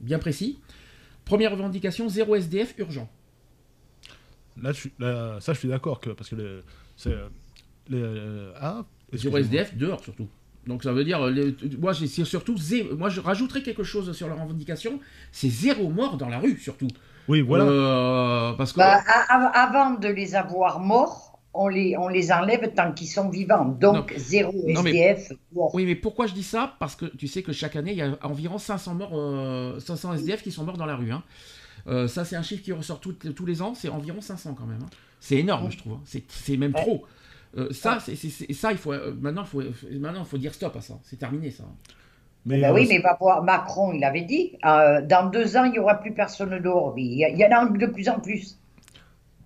bien 0.00 0.18
précis. 0.18 0.58
Première 1.24 1.52
revendication, 1.52 2.08
zéro 2.08 2.34
SDF 2.34 2.74
urgent. 2.78 3.08
Là, 4.60 4.72
je 4.72 4.80
suis, 4.80 4.92
ça, 4.98 5.52
je 5.52 5.58
suis 5.58 5.68
d'accord 5.68 6.00
que 6.00 6.10
parce 6.10 6.30
que 6.30 6.36
le, 6.36 6.64
c'est 6.96 7.14
euh, 7.92 8.52
ah, 8.60 8.84
zéro 9.12 9.38
SDF 9.38 9.76
dehors 9.76 10.02
surtout. 10.02 10.28
Donc 10.66 10.82
ça 10.82 10.92
veut 10.92 11.04
dire, 11.04 11.20
moi 11.78 11.94
c'est 11.94 12.24
surtout, 12.24 12.56
moi 12.96 13.08
je 13.08 13.20
rajouterais 13.20 13.62
quelque 13.62 13.84
chose 13.84 14.12
sur 14.12 14.28
la 14.28 14.34
revendication, 14.34 15.00
c'est 15.32 15.48
zéro 15.48 15.88
mort 15.88 16.16
dans 16.16 16.28
la 16.28 16.38
rue 16.38 16.58
surtout. 16.58 16.88
Oui, 17.28 17.42
voilà. 17.42 17.64
Euh, 17.64 18.52
parce 18.54 18.72
que... 18.72 18.78
Bah, 18.78 19.02
avant 19.28 19.94
de 19.94 20.08
les 20.08 20.34
avoir 20.34 20.80
morts, 20.80 21.38
on 21.54 21.68
les, 21.68 21.96
on 21.96 22.08
les 22.08 22.32
enlève 22.32 22.72
tant 22.74 22.92
qu'ils 22.92 23.08
sont 23.08 23.28
vivants. 23.28 23.64
Donc 23.80 24.14
zéro 24.16 24.52
SDF. 24.66 25.32
Oui, 25.52 25.84
mais 25.84 25.94
pourquoi 25.94 26.26
je 26.26 26.34
dis 26.34 26.42
ça? 26.42 26.76
Parce 26.78 26.96
que 26.96 27.06
tu 27.06 27.26
sais 27.26 27.42
que 27.42 27.52
chaque 27.52 27.76
année, 27.76 27.92
il 27.92 27.98
y 27.98 28.02
a 28.02 28.16
environ 28.22 28.58
500 28.58 28.94
morts, 28.94 29.80
500 29.80 30.10
euh, 30.10 30.14
SDF 30.14 30.42
qui 30.42 30.50
sont 30.50 30.64
morts 30.64 30.78
dans 30.78 30.86
la 30.86 30.96
rue. 30.96 31.12
Hein. 31.12 31.22
Euh, 31.86 32.08
ça, 32.08 32.24
c'est 32.24 32.36
un 32.36 32.42
chiffre 32.42 32.62
qui 32.62 32.72
ressort 32.72 33.00
tous 33.00 33.46
les 33.46 33.62
ans, 33.62 33.74
c'est 33.74 33.88
environ 33.88 34.20
500 34.20 34.54
quand 34.54 34.66
même. 34.66 34.80
Hein. 34.82 34.90
C'est 35.20 35.36
énorme, 35.36 35.70
je 35.70 35.78
trouve. 35.78 35.94
Hein. 35.94 36.20
C'est 36.28 36.56
même 36.56 36.72
trop. 36.72 37.04
Euh, 37.56 37.68
ça, 37.72 37.98
c'est 38.00 38.14
ça, 38.52 38.72
il 38.72 38.78
faut 38.78 38.92
euh, 38.92 39.14
maintenant, 39.20 39.42
il 39.42 39.48
faut 39.48 39.62
maintenant, 39.98 40.24
faut 40.24 40.38
dire 40.38 40.54
stop 40.54 40.76
à 40.76 40.80
ça. 40.80 40.98
C'est 41.02 41.18
terminé 41.18 41.50
ça. 41.50 41.64
Mais 42.44 42.60
ben 42.60 42.72
oui, 42.72 42.84
euh, 42.84 42.86
mais 42.88 42.98
va 43.00 43.16
voir 43.18 43.42
Macron, 43.42 43.92
il 43.92 44.04
avait 44.04 44.22
dit, 44.22 44.52
dans 44.62 45.30
deux 45.30 45.56
ans, 45.56 45.64
il 45.64 45.72
n'y 45.72 45.78
aura 45.78 45.96
plus 45.96 46.12
personne 46.12 46.58
dehors. 46.60 46.94
Il 46.96 47.18
y, 47.18 47.44
en 47.44 47.50
a 47.50 47.68
de 47.68 47.86
plus 47.86 48.08
en 48.08 48.20
plus. 48.20 48.58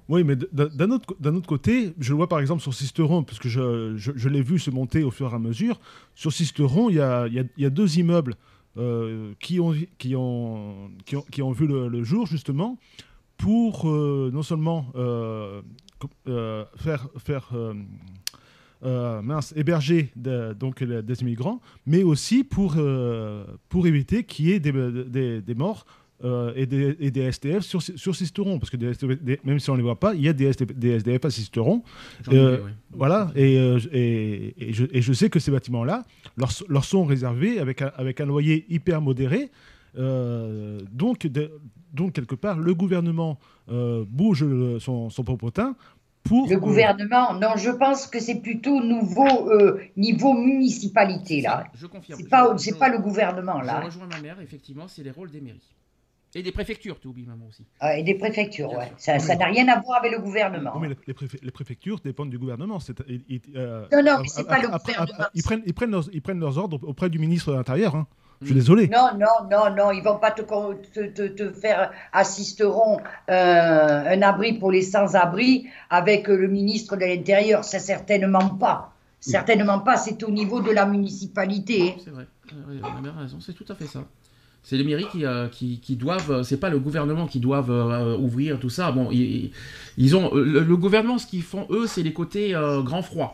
Oui, 0.09 0.25
mais 0.25 0.37
d'un 0.37 0.91
autre, 0.91 1.15
autre, 1.25 1.47
côté, 1.47 1.95
je 1.99 2.11
le 2.11 2.17
vois 2.17 2.29
par 2.29 2.41
exemple 2.41 2.61
sur 2.61 2.75
Sisteron, 2.75 3.23
parce 3.23 3.39
que 3.39 3.49
je, 3.49 3.97
je, 3.97 4.29
l'ai 4.29 4.43
vu 4.43 4.59
se 4.59 4.71
monter 4.71 5.05
au 5.05 5.11
fur 5.11 5.33
et 5.33 5.35
à 5.35 5.39
mesure. 5.39 5.81
Sur 6.15 6.33
Sisteron, 6.33 6.91
il 6.91 6.97
y 6.97 7.01
a, 7.01 7.27
il 7.29 7.49
y 7.57 7.65
a, 7.65 7.71
deux 7.71 7.99
immeubles 7.99 8.35
qui, 9.39 9.59
ont, 9.61 9.75
qui, 9.99 10.15
ont, 10.17 10.91
qui, 11.31 11.43
ont, 11.43 11.53
vu 11.53 11.67
le, 11.67 12.05
jour, 12.05 12.27
justement, 12.27 12.79
pour 13.39 13.87
non 13.87 14.43
seulement 14.43 14.87
euh, 16.29 16.65
faire, 16.77 17.09
faire 17.19 17.49
euh, 17.55 17.75
euh, 18.85 19.23
mince, 19.23 19.53
héberger 19.57 20.13
donc, 20.17 20.83
des 20.83 21.21
immigrants, 21.23 21.61
mais 21.87 22.03
aussi 22.03 22.43
pour, 22.45 22.77
pour 23.69 23.87
éviter 23.87 24.25
qu'il 24.25 24.47
y 24.47 24.53
ait 24.53 24.61
des, 24.61 25.41
des, 25.41 25.55
morts 25.55 25.85
et, 26.57 26.67
des, 26.67 26.97
et 27.01 27.11
des 27.11 27.31
STF 27.33 27.61
sur, 27.61 27.81
sur 27.83 28.15
Sisteron, 28.17 28.59
parce 28.59 28.71
que 28.71 28.77
des 28.77 28.93
STF 28.95 29.23
des- 29.23 29.41
même 29.45 29.59
si 29.61 29.71
on 29.71 29.75
ne 29.75 29.79
les 29.79 29.83
voit 29.85 29.99
pas, 30.01 30.15
il 30.15 30.23
y 30.23 30.29
a 30.29 30.33
des 30.33 30.53
STF, 30.53 30.71
SDF 30.83 31.25
à 31.25 31.31
Sisteron. 31.31 31.83
Euh. 32.33 32.59
Voilà, 32.93 33.31
et, 33.37 33.55
et, 33.93 34.69
et 34.69 34.73
je, 34.73 34.85
et 34.93 35.01
je 35.03 35.13
sais 35.13 35.31
que 35.31 35.39
ces 35.39 35.51
bâtiments-là 35.53 36.05
leur, 36.37 36.51
leur 36.69 36.85
sont 36.85 37.05
réservés 37.05 37.59
avec 37.61 37.83
un, 37.83 37.93
avec 37.97 38.21
un 38.21 38.27
loyer 38.27 38.67
hyper 38.69 39.01
modéré. 39.01 39.51
Euh, 39.99 40.81
donc, 40.91 41.27
de- 41.27 41.53
donc, 41.93 42.13
quelque 42.15 42.35
part, 42.35 42.59
le 42.59 42.75
gouvernement 42.75 43.39
euh, 43.71 44.05
bouge 44.09 44.45
son, 44.79 45.11
son 45.11 45.25
popotin 45.25 45.77
pour. 46.25 46.49
Le 46.49 46.59
gouvernement, 46.59 47.35
non, 47.35 47.57
je 47.57 47.71
pense 47.71 48.07
que 48.07 48.21
c'est 48.21 48.41
plutôt 48.41 48.81
nouveau 48.83 49.51
euh, 49.51 49.81
niveau 49.97 50.33
municipalité 50.35 51.41
là. 51.41 51.65
Je 51.75 51.87
confirme. 51.87 52.21
C'est 52.21 52.29
pas, 52.29 52.55
Je- 52.57 52.71
je- 52.71 52.75
pas 52.75 52.89
le 52.89 52.99
gouvernement 52.99 53.61
Je 53.61 53.67
là, 53.67 53.81
rejoins 53.81 54.07
ma 54.07 54.21
mère, 54.21 54.41
effectivement, 54.41 54.89
c'est 54.89 55.03
les 55.03 55.11
rôles 55.11 55.31
des 55.31 55.41
mairies. 55.41 55.75
Et 56.35 56.43
des 56.43 56.51
préfectures, 56.53 56.99
tu 56.99 57.09
oublies 57.09 57.27
maman 57.27 57.45
aussi. 57.47 57.67
Euh, 57.83 57.91
et 57.91 58.03
des 58.03 58.15
préfectures, 58.15 58.71
sûr. 58.71 59.21
Ça, 59.21 59.37
n'a 59.37 59.45
rien 59.47 59.69
à 59.69 59.81
voir 59.81 59.99
avec 59.99 60.13
le 60.13 60.19
gouvernement. 60.19 60.73
Oui, 60.77 60.89
mais 60.89 60.97
les, 61.43 61.51
préfectures 61.51 62.01
dépendent 62.01 62.31
du 62.31 62.39
gouvernement. 62.39 62.79
ils- 63.07 63.23
ils- 63.29 63.41
euh, 63.55 63.85
Non, 63.93 64.03
non, 64.03 64.19
mais 64.23 64.29
c'est 64.29 64.41
après- 64.41 64.57
pas 64.57 64.63
le 64.63 64.73
après- 64.75 64.93
gouvernement. 64.95 65.25
ils, 65.35 65.43
prennent, 65.43 65.63
ils, 65.67 65.75
prennent 65.75 65.91
leurs, 65.91 66.09
ils 66.11 66.23
prennent 66.23 66.41
leurs 66.41 66.57
ordres 66.57 66.79
auprès 66.85 67.11
du 67.11 67.19
ministre 67.19 67.51
de 67.53 67.57
l'Intérieur. 67.59 67.97
hein. 67.97 68.07
Je 68.43 68.47
suis 68.47 68.55
désolé. 68.55 68.89
Non, 68.89 69.09
non, 69.19 69.49
non, 69.51 69.75
non, 69.75 69.91
ils 69.93 70.03
vont 70.03 70.19
pas 70.19 70.31
te, 70.33 70.43
con- 70.43 70.77
te, 70.93 71.07
te- 71.07 71.29
te 71.29 71.51
faire 71.53 71.91
assisteront 72.13 72.99
euh, 73.31 74.15
un 74.15 74.23
abri 74.23 74.55
pour 74.59 74.71
les 74.71 74.83
sans-abri 74.83 75.67
avec 75.91 76.29
le 76.29 76.49
ministre 76.49 76.97
de 76.97 77.05
l'Intérieur. 77.05 77.65
C'est 77.65 77.79
certainement 77.79 78.49
pas. 78.51 78.93
Certainement 79.21 79.79
pas. 79.79 79.97
C'est 79.97 80.23
au 80.25 80.31
niveau 80.31 80.61
de 80.61 80.71
la 80.73 80.85
municipalité. 80.87 81.95
C'est 82.05 82.11
vrai. 82.11 82.27
A 82.83 83.21
raison, 83.21 83.39
c'est 83.41 83.53
tout 83.55 83.65
à 83.69 83.75
fait 83.75 83.87
ça. 83.87 84.05
C'est 84.65 84.77
les 84.77 84.85
mairies 84.85 85.07
qui, 85.11 85.25
euh, 85.25 85.49
qui, 85.49 85.81
qui 85.81 85.97
doivent, 85.97 86.43
c'est 86.45 86.57
pas 86.59 86.71
le 86.71 86.79
gouvernement 86.79 87.27
qui 87.27 87.41
doivent 87.41 87.71
euh, 87.71 88.17
ouvrir 88.17 88.61
tout 88.61 88.71
ça. 88.71 88.93
Bon, 88.93 89.09
ils, 89.11 89.51
ils 89.97 90.15
ont 90.17 90.33
le, 90.35 90.61
le 90.61 90.77
gouvernement, 90.77 91.19
ce 91.19 91.27
qu'ils 91.27 91.43
font 91.43 91.67
eux, 91.71 91.87
c'est 91.89 92.03
les 92.05 92.13
côtés 92.13 92.55
euh, 92.55 92.81
grand 92.83 93.03
froid. 93.03 93.33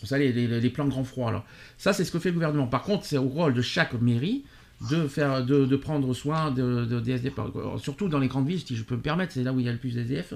Vous 0.00 0.06
savez, 0.06 0.32
les, 0.32 0.46
les- 0.46 0.60
les 0.60 0.70
plans 0.70 0.86
grand 0.86 1.04
froid 1.04 1.30
là. 1.32 1.44
Ça, 1.78 1.92
c'est 1.92 2.04
ce 2.04 2.12
que 2.12 2.18
fait 2.18 2.28
le 2.30 2.34
gouvernement. 2.34 2.66
Par 2.66 2.82
contre, 2.82 3.04
c'est 3.04 3.18
au 3.18 3.28
rôle 3.28 3.54
de 3.54 3.62
chaque 3.62 3.94
mairie 4.00 4.44
de 4.90 5.08
faire, 5.08 5.44
de, 5.44 5.64
de 5.64 5.76
prendre 5.76 6.12
soin 6.12 6.50
de, 6.50 6.84
de- 6.84 7.00
des 7.00 7.12
SDF, 7.12 7.34
surtout 7.78 8.08
dans 8.08 8.18
les 8.18 8.28
grandes 8.28 8.46
villes, 8.46 8.60
si 8.60 8.76
je 8.76 8.84
peux 8.84 8.96
me 8.96 9.00
permettre, 9.00 9.32
c'est 9.32 9.42
là 9.42 9.52
où 9.52 9.60
il 9.60 9.66
y 9.66 9.68
a 9.68 9.72
le 9.72 9.78
plus 9.78 9.94
d'SDF. 9.94 10.34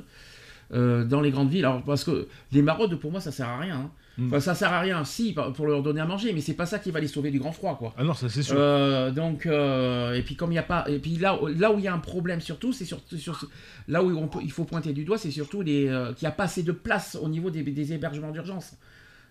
Euh, 0.73 1.05
dans 1.05 1.21
les 1.21 1.33
grandes 1.33 1.51
villes, 1.51 1.65
alors 1.65 1.83
parce 1.83 2.05
que 2.05 2.29
les 2.53 2.63
maraudes 2.63 2.95
pour 2.95 3.11
moi 3.11 3.21
ça 3.21 3.33
sert 3.33 3.49
à 3.49 3.59
rien. 3.59 3.75
hein. 3.77 3.91
Mm. 4.19 4.27
Enfin, 4.29 4.39
ça 4.41 4.55
sert 4.55 4.73
à 4.73 4.79
rien, 4.79 5.05
si 5.05 5.35
pour 5.57 5.67
leur 5.67 5.83
donner 5.83 6.01
à 6.01 6.05
manger, 6.07 6.33
mais 6.33 6.41
c'est 6.41 6.55
pas 6.55 6.65
ça 6.67 6.79
qui 6.79 6.93
va 6.93 7.01
les 7.01 7.09
sauver 7.09 7.33
du 7.33 7.41
grand 7.41 7.51
froid 7.51 7.77
quoi. 7.77 7.93
Ah 7.99 8.05
non, 8.05 8.15
ça 8.15 8.29
c'est 8.29 8.43
sûr. 8.45 8.55
Euh, 8.57 9.11
donc, 9.11 9.47
euh, 9.47 10.15
et 10.15 10.23
puis 10.23 10.37
comme 10.37 10.51
il 10.51 10.55
n'y 10.55 10.59
a 10.59 10.63
pas, 10.63 10.85
et 10.89 11.01
puis 11.01 11.17
là, 11.17 11.37
là 11.59 11.73
où 11.73 11.79
il 11.79 11.85
y 11.85 11.89
a 11.89 11.93
un 11.95 11.99
problème 11.99 12.41
surtout, 12.41 12.73
c'est 12.73 12.85
surtout 12.85 13.17
sur, 13.19 13.49
là 13.89 14.01
où 14.05 14.17
on 14.17 14.29
peut- 14.29 14.39
il 14.45 14.53
faut 14.53 14.63
pointer 14.65 14.93
du 14.93 15.03
doigt, 15.05 15.19
c'est 15.19 15.33
surtout 15.33 15.63
les, 15.63 15.89
euh, 15.89 16.13
qu'il 16.13 16.27
n'y 16.27 16.29
a 16.29 16.33
pas 16.37 16.45
assez 16.45 16.63
de 16.63 16.71
place 16.73 17.19
au 17.21 17.29
niveau 17.29 17.51
des, 17.51 17.63
des 17.65 17.93
hébergements 17.93 18.31
d'urgence. 18.31 18.75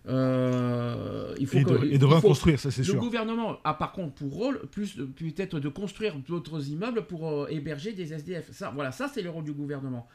Euh, 0.07 1.35
il 1.39 1.47
faut 1.47 1.57
et, 1.57 1.63
de, 1.63 1.85
et 1.85 1.89
il 1.93 1.99
de 1.99 2.05
faut- 2.07 2.15
reconstruire, 2.15 2.59
ça 2.59 2.71
c'est 2.71 2.81
le 2.81 2.85
sûr. 2.85 2.99
gouvernement 2.99 3.57
a 3.63 3.73
par 3.73 3.91
contre 3.91 4.13
pour 4.15 4.33
rôle 4.33 4.61
plus 4.71 4.93
peut-être 4.95 5.59
de 5.59 5.69
construire 5.69 6.15
d'autres 6.27 6.69
immeubles 6.69 7.05
pour 7.05 7.27
euh, 7.29 7.47
héberger 7.49 7.91
des 7.93 8.13
SDF. 8.13 8.51
Ça, 8.51 8.71
voilà, 8.73 8.91
ça 8.91 9.09
c'est 9.13 9.21
le 9.21 9.29
rôle 9.29 9.43
du 9.43 9.53
gouvernement. 9.53 10.07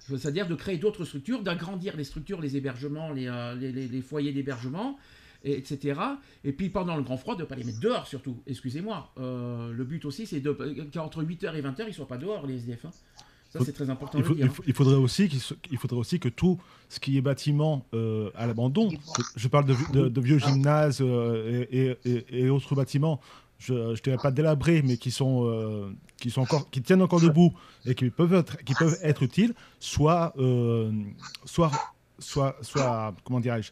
C'est-à-dire 0.00 0.48
de 0.48 0.54
créer 0.54 0.78
d'autres 0.78 1.04
structures, 1.04 1.42
d'agrandir 1.42 1.96
les 1.96 2.04
structures, 2.04 2.40
les 2.40 2.56
hébergements, 2.56 3.12
les, 3.12 3.28
euh, 3.28 3.54
les- 3.54 3.72
les- 3.72 3.88
les 3.88 4.00
foyers 4.02 4.32
d'hébergement, 4.32 4.98
et- 5.44 5.56
etc. 5.58 6.00
Et 6.44 6.52
puis 6.52 6.70
pendant 6.70 6.96
le 6.96 7.02
grand 7.02 7.16
froid, 7.16 7.36
de 7.36 7.42
ne 7.42 7.46
pas 7.46 7.54
les 7.56 7.64
mettre 7.64 7.80
dehors 7.80 8.06
surtout. 8.06 8.42
Excusez-moi. 8.46 9.12
Le 9.16 9.82
but 9.84 10.04
aussi, 10.04 10.26
c'est 10.26 10.42
qu'entre 10.92 11.22
8h 11.22 11.54
et 11.56 11.60
20h, 11.62 11.82
ils 11.84 11.88
ne 11.88 11.92
soient 11.92 12.08
pas 12.08 12.18
dehors, 12.18 12.46
les 12.46 12.54
SDF. 12.56 12.84
hein. 12.86 12.90
Ça, 13.52 13.58
Faut- 13.58 13.64
c'est 13.66 13.72
très 13.72 13.90
important 13.90 14.16
Il, 14.18 14.22
de 14.22 14.26
faut- 14.26 14.32
le 14.32 14.36
dire. 14.36 14.46
il 14.46 14.50
faut- 14.50 14.62
il 14.66 14.72
faudrait 14.72 14.94
aussi 14.94 15.28
qu'il 15.28 15.40
se- 15.40 15.52
il 15.70 15.76
faudrait 15.76 15.98
aussi 15.98 16.18
que 16.18 16.30
tout 16.30 16.58
ce 16.88 16.98
qui 16.98 17.18
est 17.18 17.20
bâtiment 17.20 17.84
euh, 17.92 18.30
à 18.34 18.46
l'abandon, 18.46 18.88
je, 19.36 19.46
parle 19.48 19.66
de, 19.66 19.74
de- 19.92 20.08
de 20.08 20.20
vieux 20.22 20.38
gymnases 20.38 20.98
euh, 21.02 21.66
et, 21.70 21.98
et- 22.04 22.10
et- 22.10 22.44
et 22.44 22.48
autres 22.50 22.74
bâtiments, 22.74 23.20
je 23.58 23.74
ne 23.74 23.94
dirais 23.96 24.16
pas 24.16 24.30
délabrés, 24.30 24.80
mais 24.82 24.96
qui 24.96 25.10
sont, 25.10 25.42
euh, 25.44 25.90
qui 26.16 26.30
sont 26.30 26.40
encore, 26.40 26.70
qui 26.70 26.80
tiennent 26.80 27.02
encore 27.02 27.20
debout 27.20 27.52
et 27.84 27.94
qui 27.94 28.08
peuvent 28.08 28.32
être, 28.32 28.56
qui 28.64 28.72
peuvent 28.74 28.96
être 29.02 29.22
utiles, 29.22 29.52
soit, 29.78 30.32
euh, 30.38 30.90
soit, 31.44 31.70
soit, 32.18 32.56
soit, 32.62 33.14
comment 33.22 33.38
dirais-je, 33.40 33.70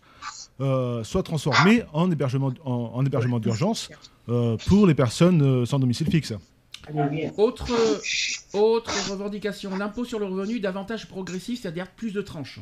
euh, 0.61 1.03
soit 1.05 1.23
transformés 1.23 1.85
en 1.95 2.11
hébergement, 2.11 2.53
en, 2.67 2.91
en 2.95 3.05
hébergement 3.07 3.41
d'urgence 3.41 3.89
euh, 4.29 4.59
pour 4.67 4.87
les 4.87 4.95
personnes 4.95 5.41
euh, 5.43 5.65
sans 5.65 5.79
domicile 5.79 6.11
fixe. 6.11 6.35
Autre, 7.37 7.67
autre 8.55 9.11
revendication, 9.11 9.77
l'impôt 9.77 10.05
sur 10.05 10.19
le 10.19 10.27
revenu 10.27 10.61
davantage 10.61 11.07
progressif, 11.09 11.61
c'est-à-dire 11.63 11.87
plus 11.89 12.13
de 12.13 12.23
tranches. 12.23 12.61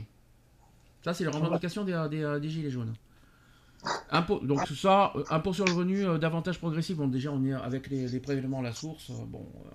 Ça, 1.04 1.14
c'est 1.14 1.24
la 1.24 1.30
revendication 1.46 1.84
des, 1.84 2.06
des- 2.10 2.38
des 2.40 2.48
Gilets 2.50 2.70
jaunes. 2.70 2.94
Impôt, 4.10 4.40
donc 4.42 4.66
ça, 4.68 5.12
euh, 5.14 5.22
impôt 5.30 5.52
sur 5.52 5.64
le 5.64 5.72
revenu 5.72 6.04
euh, 6.04 6.18
davantage 6.18 6.58
progressif, 6.58 6.96
bon 6.96 7.06
déjà 7.06 7.30
on 7.30 7.44
est 7.44 7.52
avec 7.52 7.88
les, 7.88 8.08
les 8.08 8.18
prélèvements 8.18 8.58
à 8.58 8.62
la 8.62 8.72
source, 8.72 9.08
euh, 9.10 9.24
bon... 9.26 9.46
euh, 9.66 9.70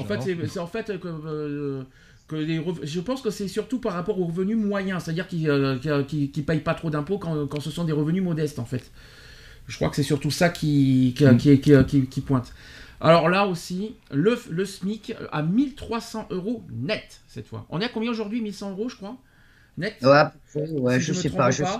en 0.00 0.04
fait, 0.04 0.18
c'est 0.48 0.58
en 0.58 0.66
fait 0.66 0.98
que, 0.98 1.06
euh, 1.06 1.82
que 2.26 2.34
les 2.34 2.58
rev- 2.58 2.80
je 2.82 2.98
pense 2.98 3.22
que 3.22 3.30
c'est 3.30 3.46
surtout 3.46 3.78
par 3.78 3.92
rapport 3.92 4.18
aux 4.20 4.24
revenus 4.26 4.56
moyens, 4.56 5.04
c'est-à-dire 5.04 5.28
qui 5.28 5.44
ne 5.44 6.02
qui, 6.02 6.30
qui 6.32 6.42
payent 6.42 6.58
pas 6.60 6.74
trop 6.74 6.90
d'impôts 6.90 7.18
quand, 7.18 7.46
quand 7.46 7.60
ce 7.60 7.70
sont 7.70 7.84
des 7.84 7.92
revenus 7.92 8.24
modestes 8.24 8.58
en 8.58 8.64
fait. 8.64 8.90
Je 9.68 9.76
crois 9.76 9.88
que 9.88 9.94
c'est 9.96 10.02
surtout 10.02 10.32
ça 10.32 10.48
qui, 10.48 11.14
qui, 11.16 11.24
qui, 11.36 11.60
qui- 11.60 11.84
qui- 11.86 12.06
qui 12.08 12.20
pointe. 12.20 12.52
Alors 13.00 13.28
là 13.28 13.46
aussi, 13.46 13.94
le, 14.10 14.38
le 14.50 14.64
SMIC 14.64 15.14
à 15.32 15.42
1300 15.42 16.28
euros 16.30 16.62
net 16.72 17.20
cette 17.28 17.46
fois. 17.46 17.66
On 17.70 17.80
est 17.80 17.84
à 17.84 17.88
combien 17.88 18.10
aujourd'hui 18.10 18.40
1100 18.40 18.70
euros, 18.72 18.88
je 18.88 18.96
crois 18.96 19.16
Net? 19.78 19.96
Ouais, 20.02 20.98
Si 21.00 21.04
je 21.06 21.12
me 21.12 21.16
sais 21.16 21.30
pas. 21.30 21.50
je 21.50 21.64
sais- 21.64 21.70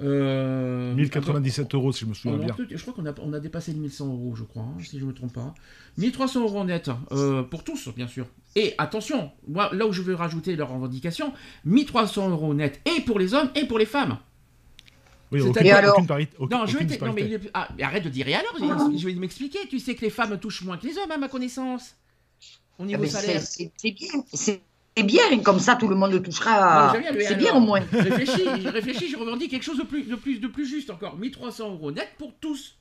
Euh, 0.00 0.94
1097 0.94 1.74
euros, 1.74 1.90
si 1.90 2.04
je 2.04 2.06
me 2.06 2.14
souviens 2.14 2.38
bien. 2.38 2.54
je 2.70 2.80
crois 2.80 2.94
qu'on 2.94 3.04
a, 3.06 3.12
on 3.20 3.32
a 3.32 3.40
dépassé 3.40 3.72
les 3.72 3.80
1100 3.80 4.06
euros, 4.06 4.36
je 4.36 4.44
crois, 4.44 4.62
hein, 4.62 4.76
si 4.80 4.96
je 4.96 5.04
ne 5.04 5.08
me 5.08 5.12
trompe 5.14 5.32
pas. 5.32 5.52
1300 5.96 6.42
euros 6.44 6.64
net, 6.64 6.88
euh, 7.10 7.42
pour 7.42 7.64
tous, 7.64 7.88
bien 7.96 8.06
sûr. 8.06 8.26
Et 8.54 8.74
attention, 8.78 9.32
moi, 9.48 9.70
là 9.72 9.88
où 9.88 9.92
je 9.92 10.02
veux 10.02 10.14
rajouter 10.14 10.54
leur 10.54 10.68
revendication, 10.70 11.32
1300 11.64 12.30
euros 12.30 12.54
net, 12.54 12.80
et 12.86 13.00
pour 13.00 13.18
les 13.18 13.34
hommes, 13.34 13.50
et 13.56 13.64
pour 13.66 13.76
les 13.80 13.86
femmes. 13.86 14.18
Oui, 15.30 15.40
aucune, 15.42 15.66
Et 15.66 15.70
alors 15.72 15.94
aucune 15.94 16.06
parité- 16.06 16.36
aucune- 16.38 16.56
non, 16.58 16.66
je 16.66 16.72
vais 16.78 16.84
non, 16.84 16.84
mais, 16.84 16.86
disparité. 16.96 17.22
il 17.26 17.34
est- 17.34 17.50
ah, 17.54 17.68
mais 17.76 17.82
arrête 17.82 18.04
de 18.04 18.08
dire 18.08 18.28
et 18.28 18.34
alors, 18.34 18.54
je, 18.58 18.98
je 18.98 19.06
vais 19.06 19.14
m'expliquer. 19.14 19.58
Tu 19.68 19.78
sais 19.78 19.94
que 19.94 20.00
les 20.02 20.10
femmes 20.10 20.38
touchent 20.38 20.62
moins 20.62 20.76
que 20.78 20.86
les 20.86 20.96
hommes, 20.98 21.10
à 21.10 21.18
ma 21.18 21.28
connaissance, 21.28 21.94
au 22.78 22.82
Ah, 22.82 22.86
niveau 22.86 23.02
mais 23.02 23.08
salaire. 23.08 23.42
c'est- 23.42 23.70
bien, 23.82 24.22
c'est 24.32 24.60
bien, 25.04 25.38
comme 25.40 25.58
ça 25.60 25.76
tout 25.76 25.86
le 25.88 25.96
monde 25.96 26.22
touchera. 26.22 26.96
Le 26.96 27.20
et 27.20 27.24
C'est 27.24 27.34
bien 27.36 27.54
au 27.54 27.60
moins. 27.60 27.82
Je 27.92 27.98
réfléchis, 27.98 28.44
je 28.62 28.68
réfléchis, 28.68 29.08
je 29.10 29.16
revendique 29.16 29.50
quelque 29.50 29.62
chose 29.64 29.78
de 29.78 29.84
plus, 29.84 30.04
de 30.04 30.16
plus, 30.16 30.38
de 30.40 30.48
plus 30.48 30.66
juste 30.66 30.90
encore. 30.90 31.16
1300 31.16 31.70
euros 31.72 31.92
net 31.92 32.08
pour 32.18 32.32
tous. 32.40 32.76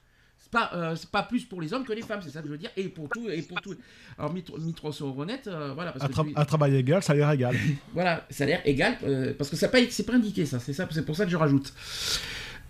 C'est 0.49 0.51
pas, 0.59 0.71
euh, 0.75 0.95
c'est 0.95 1.09
pas 1.09 1.23
plus 1.23 1.43
pour 1.43 1.59
les 1.59 1.73
hommes 1.73 1.83
que 1.83 1.91
les 1.91 2.01
femmes, 2.01 2.21
c'est 2.23 2.29
ça 2.29 2.39
que 2.39 2.47
je 2.47 2.51
veux 2.53 2.57
dire. 2.57 2.69
Et 2.77 2.87
pour 2.87 3.09
tout, 3.09 3.27
et 3.29 3.41
pour 3.41 3.59
tout. 3.59 3.75
Alors 4.17 4.31
1300 4.33 5.07
euros 5.07 5.25
net, 5.25 5.45
euh, 5.47 5.73
voilà. 5.75 5.91
Parce 5.91 6.05
Un, 6.05 6.07
que 6.07 6.13
tra- 6.13 6.25
tu- 6.25 6.33
un 6.37 6.45
travail 6.45 6.75
égal, 6.77 7.03
salaire 7.03 7.29
égal. 7.31 7.53
Voilà, 7.93 8.25
salaire 8.29 8.61
égal, 8.63 8.97
euh, 9.03 9.33
parce 9.37 9.49
que 9.49 9.57
ça 9.57 9.67
pas, 9.67 9.79
c'est 9.89 10.05
pas 10.05 10.13
indiqué 10.13 10.45
ça, 10.45 10.59
c'est 10.59 10.71
ça, 10.71 10.87
c'est 10.89 11.05
pour 11.05 11.17
ça 11.17 11.25
que 11.25 11.31
je 11.31 11.35
rajoute. 11.35 11.73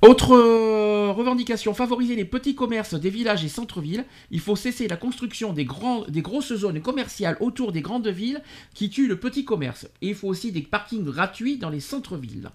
Autre 0.01 0.33
euh, 0.35 1.11
revendication, 1.11 1.73
favoriser 1.73 2.15
les 2.15 2.25
petits 2.25 2.53
commerces 2.55 2.93
des 2.93 3.09
villages 3.11 3.43
et 3.43 3.47
centres-villes. 3.49 4.05
Il 4.31 4.39
faut 4.39 4.55
cesser 4.55 4.87
la 4.87 4.95
construction 4.97 5.53
des, 5.53 5.65
grands, 5.65 6.03
des 6.07 6.21
grosses 6.21 6.53
zones 6.55 6.81
commerciales 6.81 7.37
autour 7.39 7.71
des 7.71 7.81
grandes 7.81 8.07
villes 8.07 8.41
qui 8.75 8.89
tuent 8.91 9.07
le 9.07 9.19
petit 9.19 9.43
commerce. 9.45 9.87
Et 10.01 10.09
il 10.09 10.15
faut 10.15 10.27
aussi 10.27 10.51
des 10.51 10.61
parkings 10.61 11.03
gratuits 11.03 11.57
dans 11.57 11.69
les 11.71 11.79
centres-villes. 11.79 12.49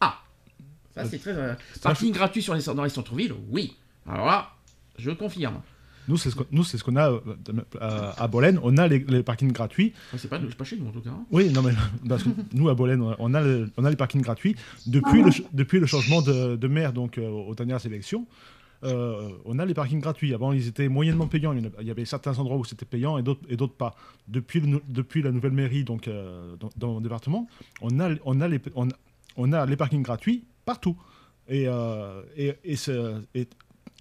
Ah, 0.00 0.20
ça 0.94 1.04
c'est 1.04 1.18
très... 1.18 1.32
euh, 1.32 1.54
parking 1.82 2.12
gratuit 2.12 2.42
sur 2.42 2.54
les, 2.54 2.62
dans 2.62 2.84
les 2.84 2.90
centres-villes, 2.90 3.34
oui. 3.50 3.76
Alors 4.08 4.26
là, 4.26 4.50
je 4.98 5.10
confirme. 5.10 5.60
Nous, 6.08 6.16
c'est 6.16 6.30
ce 6.30 6.36
qu'on 6.36 6.46
ce 6.64 6.90
a 6.96 7.10
euh, 7.10 7.20
à, 8.16 8.28
Bolène. 8.28 8.58
On 8.62 8.78
a 8.78 8.88
les, 8.88 9.00
les 9.00 9.22
parkings 9.22 9.52
gratuits. 9.52 9.92
Enfin, 10.08 10.16
c'est 10.18 10.28
pas, 10.28 10.38
pas 10.38 10.64
chez 10.64 10.76
nous 10.78 10.88
en 10.88 10.90
tout 10.90 11.02
cas. 11.02 11.10
hein. 11.10 11.26
Oui, 11.30 11.50
non, 11.50 11.60
mais 11.62 11.72
parce 12.08 12.22
que 12.22 12.30
nous, 12.54 12.70
à 12.70 12.74
Bolène, 12.74 13.02
on 13.18 13.34
a, 13.34 13.42
le- 13.42 13.70
on 13.76 13.84
a 13.84 13.90
les 13.90 13.96
parkings 13.96 14.22
gratuits. 14.22 14.56
Depuis, 14.86 15.22
le, 15.22 15.30
depuis 15.52 15.78
le 15.80 15.84
changement 15.86 16.22
de, 16.22 16.56
de 16.56 16.66
maire 16.68 16.94
donc, 16.94 17.18
euh, 17.18 17.28
aux 17.28 17.54
dernières 17.54 17.84
élections, 17.84 18.26
euh, 18.84 19.28
on 19.44 19.58
a 19.58 19.66
les 19.66 19.74
parkings 19.74 20.00
gratuits. 20.00 20.32
Avant, 20.32 20.52
ils 20.52 20.66
étaient 20.66 20.88
moyennement 20.88 21.26
payants. 21.26 21.52
Il 21.52 21.86
y 21.86 21.90
avait 21.90 22.06
certains 22.06 22.38
endroits 22.38 22.56
où 22.56 22.64
c'était 22.64 22.86
payant 22.86 23.18
et 23.18 23.22
d'autres 23.22 23.74
pas. 23.74 23.94
Depuis, 24.28 24.60
le 24.60 24.80
depuis 24.88 25.20
la 25.20 25.30
nouvelle 25.30 25.52
mairie 25.52 25.84
donc, 25.84 26.08
dans, 26.08 26.70
dans 26.78 26.92
mon 26.94 27.00
département, 27.02 27.48
on 27.82 28.00
a, 28.00 28.08
on, 28.24 28.40
a 28.40 28.48
les, 28.48 28.60
on, 28.76 28.88
on 29.36 29.52
a 29.52 29.66
les 29.66 29.76
parkings 29.76 30.02
gratuits 30.02 30.44
partout. 30.64 30.96
Et, 31.50 31.66
et, 32.36 32.54
et, 32.64 32.76
ce- 32.76 33.20
et, 33.34 33.46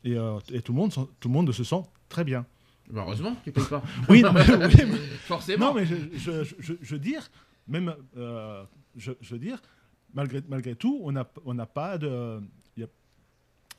et, 0.03 0.15
euh, 0.15 0.39
et 0.51 0.61
tout, 0.61 0.71
le 0.73 0.77
monde, 0.77 0.91
tout 1.19 1.27
le 1.27 1.33
monde 1.33 1.51
se 1.51 1.63
sent 1.63 1.81
très 2.09 2.23
bien. 2.23 2.45
Bah, 2.89 3.03
heureusement, 3.05 3.35
tu 3.43 3.51
payes 3.51 3.65
pas. 3.65 3.83
Oui, 4.09 4.21
non, 4.21 4.31
mais- 4.33 4.41
oui, 4.49 4.83
mais- 4.89 4.97
Forcément. 5.27 5.67
Non, 5.67 5.73
mais 5.73 5.85
je, 5.85 5.95
je, 6.15 6.43
je, 6.59 6.73
je- 6.81 6.95
dire, 6.95 7.29
même, 7.67 7.93
euh, 8.15 8.63
je, 8.95 9.11
veux 9.29 9.39
dire, 9.39 9.61
malgré, 10.13 10.41
malgré 10.47 10.75
tout, 10.75 10.99
on 11.03 11.11
n'a 11.11 11.27
on 11.45 11.53
n'a 11.53 11.65
pas 11.65 11.97
de. 11.97 12.39
y 12.77 12.83
a- 12.83 12.87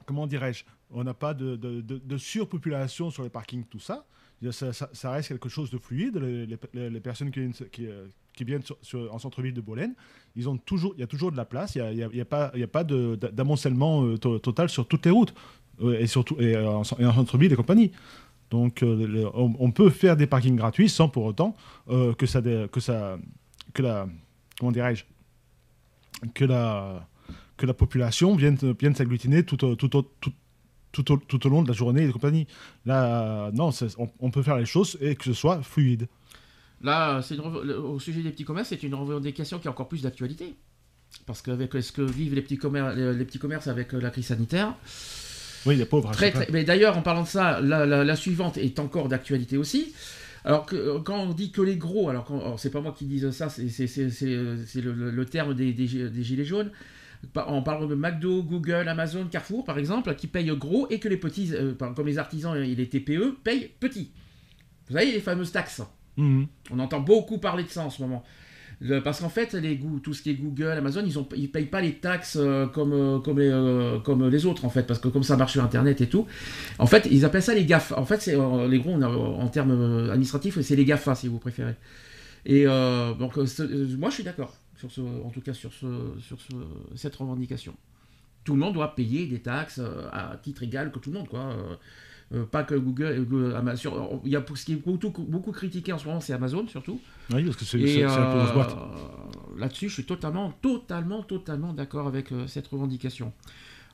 comment 0.05 0.27
dirais-je 0.27 0.65
On 0.91 1.05
n'a 1.05 1.15
pas 1.15 1.33
de, 1.35 1.57
de, 1.57 1.81
de- 1.81 1.99
de 1.99 2.19
surpopulation 2.19 3.11
sur 3.11 3.23
les 3.23 3.31
parkings, 3.31 3.65
tout 3.65 3.81
ça. 3.81 4.05
Ça, 4.53 4.73
ça- 4.73 4.91
ça 4.93 5.11
reste 5.11 5.29
quelque 5.31 5.49
chose 5.49 5.71
de 5.71 5.79
fluide. 5.79 6.17
Les, 6.19 6.47
les- 6.75 6.91
les 6.91 7.01
personnes 7.01 7.31
qui, 7.33 7.41
viennent- 7.41 7.53
qui, 7.73 7.87
euh, 7.87 8.07
qui 8.35 8.45
viennent 8.45 8.63
sur- 8.63 8.79
sur- 8.83 9.13
en 9.13 9.19
centre-ville 9.19 9.53
de 9.55 9.61
Bolène, 9.61 9.95
ils 10.37 10.49
ont 10.49 10.57
toujours, 10.57 10.93
il 10.97 11.01
y 11.01 11.03
a 11.03 11.09
toujours 11.09 11.33
de 11.33 11.37
la 11.37 11.45
place. 11.45 11.75
Il 11.75 11.83
n'y 11.83 11.89
a, 11.89 11.93
y 11.93 12.03
a- 12.05 12.09
y 12.13 12.21
a 12.21 12.25
pas, 12.25 12.53
y 12.55 12.63
a 12.63 12.69
pas 12.69 12.85
d'amoncellement 12.85 14.05
euh, 14.05 14.17
to- 14.19 14.39
total 14.39 14.69
sur 14.69 14.87
toutes 14.87 15.05
les 15.07 15.11
routes 15.11 15.35
et, 15.81 16.07
surtout, 16.07 16.37
et, 16.41 16.57
euh, 16.57 16.69
en, 16.69 16.83
et 16.99 17.07
en 17.07 17.13
centre-ville 17.13 17.53
et 17.53 17.57
compagnie. 17.57 17.93
Donc, 18.51 18.83
euh, 18.83 19.31
on, 19.35 19.71
peut 19.73 19.91
faire 19.91 20.17
des 20.17 20.27
parkings 20.27 20.57
gratuits 20.57 20.89
sans 20.89 21.09
pour 21.09 21.25
autant 21.25 21.55
euh, 21.91 22.15
que 22.15 22.25
ça, 22.25 22.41
que 22.41 22.81
ça, 22.81 23.19
que 23.75 23.83
la, 23.83 24.09
comment 24.59 24.73
dirais-je, 24.73 25.05
que 26.33 26.47
la, 26.47 27.07
que 27.59 27.67
la 27.67 27.75
population 27.75 28.35
vienne, 28.37 28.57
vienne 28.81 28.95
s'agglutiner 28.95 29.43
tout, 29.43 29.57
tout, 29.57 29.97
au- 29.97 30.03
tout, 30.03 30.33
tout, 30.93 31.13
au, 31.13 31.17
tout 31.19 31.47
au 31.47 31.51
long 31.51 31.63
de 31.63 31.69
la 31.69 31.75
journée 31.75 32.07
et 32.07 32.11
compagnie. 32.11 32.47
Là, 32.87 33.51
non, 33.53 33.71
on, 34.19 34.31
peut 34.31 34.43
faire 34.43 34.57
les 34.57 34.65
choses 34.65 34.97
et 35.03 35.15
que 35.15 35.25
ce 35.25 35.35
soit 35.35 35.63
fluide. 35.63 36.09
Là, 36.81 37.21
au 37.85 38.01
sujet 38.01 38.23
des 38.23 38.31
petits 38.31 38.45
commerces, 38.45 38.69
c'est 38.69 38.83
une 38.83 38.95
revendication 38.95 39.59
qui 39.59 39.69
a 39.69 39.71
encore 39.73 39.89
plus 39.89 40.03
d'actualité. 40.03 40.55
Parce 41.27 41.43
qu'avec 41.43 41.73
ce 41.73 41.93
que 41.93 42.03
vivent 42.03 42.35
les 42.35 42.43
petits, 42.43 42.59
commerces, 42.59 42.97
les, 42.97 43.25
petits 43.25 43.39
commerces 43.39 43.67
avec 43.67 43.95
euh, 43.95 44.01
la 44.01 44.11
crise 44.11 44.27
sanitaire, 44.27 44.75
Oui, 45.67 45.77
les 45.77 45.85
pauvres. 45.85 46.11
Très, 46.13 46.31
mais 46.53 46.65
d'ailleurs, 46.65 46.97
en 46.97 47.03
parlant 47.03 47.23
de 47.23 47.29
ça, 47.29 47.61
la, 47.61 47.85
la- 47.87 48.05
la 48.05 48.17
suivante 48.17 48.57
est 48.59 48.79
encore 48.79 49.09
d'actualité 49.09 49.57
aussi. 49.57 49.93
Alors 50.45 50.67
que 50.67 50.77
euh, 50.77 50.99
quand 51.01 51.19
on 51.19 51.33
dit 51.33 51.51
que 51.51 51.61
les 51.61 51.77
gros, 51.77 52.09
alors, 52.09 52.27
alors, 52.31 52.59
c'est 52.61 52.71
pas 52.71 52.81
moi 52.81 52.95
qui 52.97 53.05
dis 53.07 53.21
ça, 53.33 53.49
c'est 53.49 53.67
euh, 53.99 54.57
le, 54.77 54.93
le- 54.93 55.11
le 55.11 55.25
terme 55.25 55.55
des, 55.55 55.73
des 55.73 55.87
gi- 55.87 56.09
des 56.11 56.23
gilets 56.23 56.45
jaunes. 56.45 56.71
On 57.35 57.63
parle 57.63 57.89
de 57.89 57.97
McDo, 57.97 58.45
Google, 58.45 58.87
Amazon, 58.89 59.25
Carrefour, 59.27 59.65
par 59.65 59.77
exemple, 59.79 60.15
qui 60.15 60.29
payent 60.29 60.53
gros 60.57 60.87
et 60.89 61.01
que 61.01 61.09
les 61.09 61.17
petits, 61.17 61.51
euh, 61.53 61.75
comme 61.75 62.07
les 62.07 62.19
artisans 62.19 62.57
et 62.57 62.75
les 62.77 62.89
TPE, 62.89 63.37
payent 63.43 63.71
petit. 63.81 64.11
Vous 64.89 64.95
savez, 64.95 65.11
les 65.13 65.21
fameuses 65.21 65.51
taxes. 65.51 65.83
Mhm. 66.17 66.47
On 66.71 66.79
entend 66.79 67.01
beaucoup 67.01 67.39
parler 67.39 67.65
de 67.65 67.69
ça 67.69 67.83
en 67.85 67.91
ce 67.91 68.01
moment. 68.03 68.23
Parce 69.03 69.21
qu'en 69.21 69.29
fait, 69.29 69.55
les, 69.55 69.81
tout 70.03 70.15
ce 70.15 70.23
qui 70.23 70.31
est 70.31 70.35
Google, 70.35 70.71
Amazon, 70.71 71.03
ils 71.05 71.43
ne 71.43 71.47
payent 71.49 71.67
pas 71.67 71.81
les 71.81 71.95
taxes 71.95 72.37
euh, 72.41 72.67
comme, 72.67 72.93
euh, 72.93 73.19
euh, 73.27 73.99
comme 73.99 74.29
les 74.29 74.47
autres, 74.47 74.65
en 74.65 74.71
fait, 74.71 74.85
parce 74.85 75.01
que 75.01 75.09
comme 75.09 75.25
ça 75.25 75.37
marche 75.37 75.53
sur 75.53 75.65
Internet 75.65 76.01
et 76.01 76.09
tout. 76.09 76.27
En 76.79 76.87
fait, 76.87 77.09
ils 77.11 77.25
appellent 77.25 77.43
ça 77.43 77.55
les 77.55 77.65
GAFA. 77.65 77.99
En 77.99 78.05
fait, 78.05 78.23
c'est 78.23 78.37
les 78.69 78.79
gros, 78.79 78.95
en 79.03 79.49
termes 79.49 80.11
administratifs, 80.11 80.61
c'est 80.61 80.77
les 80.77 80.85
GAFA, 80.85 81.17
si 81.17 81.27
vous 81.27 81.39
préférez. 81.39 81.75
Et 82.47 82.67
donc, 82.67 83.37
moi, 83.37 84.11
je 84.11 84.15
suis 84.15 84.25
d'accord, 84.25 84.55
en 84.85 85.31
tout 85.31 85.41
cas, 85.41 85.55
sur, 85.55 85.73
ce, 85.73 85.87
sur 86.21 86.41
ce, 86.41 86.55
cette 86.95 87.17
revendication. 87.17 87.75
Tout 88.45 88.55
le 88.55 88.61
monde 88.61 88.75
doit 88.75 88.95
payer 88.95 89.27
des 89.27 89.41
taxes 89.41 89.81
à 90.13 90.39
titre 90.41 90.63
égal 90.63 90.93
que 90.93 91.01
tout 91.01 91.11
le 91.11 91.19
monde, 91.19 91.29
quoi. 91.29 91.51
Euh, 92.33 92.43
euh, 92.43 92.45
pas 92.45 92.63
que 92.65 92.75
Google, 92.75 93.05
euh, 93.05 93.25
Google, 93.25 93.57
Amazon. 93.57 94.21
Il 94.25 94.31
y 94.33 94.37
a 94.37 94.41
pour 94.41 94.57
ce 94.59 94.65
qui 94.65 94.73
est 94.75 94.77
beaucoup, 94.77 95.23
beaucoup 95.23 95.53
critiqué 95.53 95.93
en 95.93 95.99
ce 95.99 96.07
moment, 96.07 96.21
c'est 96.21 96.33
Amazon 96.33 96.67
surtout. 96.69 97.01
Oui, 97.33 97.45
parce 97.45 97.57
que 97.57 97.65
c'est 97.65 97.79
la 97.79 97.85
plus 97.85 98.39
grosse 98.39 98.51
euh, 98.51 98.55
boîte. 98.55 98.77
là-dessus, 99.57 99.89
je 99.89 99.95
suis 99.95 100.05
totalement, 100.05 100.53
totalement, 100.63 101.23
totalement 101.23 101.73
d'accord 101.73 102.07
avec 102.07 102.33
euh, 102.33 102.47
cette 102.47 102.67
revendication. 102.69 103.33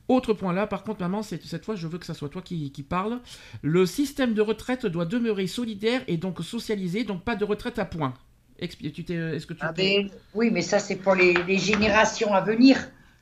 Autre 0.09 0.35
point 0.35 0.53
là, 0.53 0.67
par 0.67 0.85
contre, 0.85 1.01
maman, 1.01 1.23
cette 1.23 1.65
fois, 1.65 1.77
je 1.77 1.87
veux 1.87 1.99
que 1.99 2.05
ça 2.05 2.13
soit 2.13 2.29
toi 2.29 2.43
qui, 2.43 2.71
qui 2.73 2.83
parle. 2.83 3.21
Le 3.63 3.87
système 3.87 4.35
de 4.35 4.43
retraite 4.43 4.85
doit 4.85 5.07
demeurer 5.07 5.47
solidaire 5.47 6.03
et 6.09 6.19
donc 6.19 6.43
socialisé, 6.43 7.05
donc 7.05 7.23
pas 7.23 7.37
de 7.37 7.45
retraite 7.45 7.79
à 7.79 7.87
points. 7.87 8.13
Est-ce 8.59 8.77
que 8.77 9.55
tu 9.55 9.61
Ah 9.61 9.73
ben, 9.73 10.11
oui, 10.35 10.51
mais 10.51 10.61
ça, 10.61 10.79
c'est 10.79 10.97
pour 10.97 11.15
les, 11.15 11.35
les 11.45 11.59
générations 11.59 12.35
à 12.35 12.43
venir. 12.43 12.77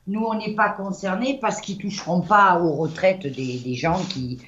Nous, 0.07 0.19
on 0.21 0.37
n'est 0.37 0.55
pas 0.55 0.69
concernés 0.69 1.39
parce 1.41 1.61
qu'ils 1.61 1.77
ne 1.77 1.83
toucheront 1.83 2.21
pas 2.21 2.59
aux 2.59 2.73
retraites 2.73 3.25
des, 3.25 3.59
des 3.59 3.75
gens 3.75 4.03
qui. 4.03 4.39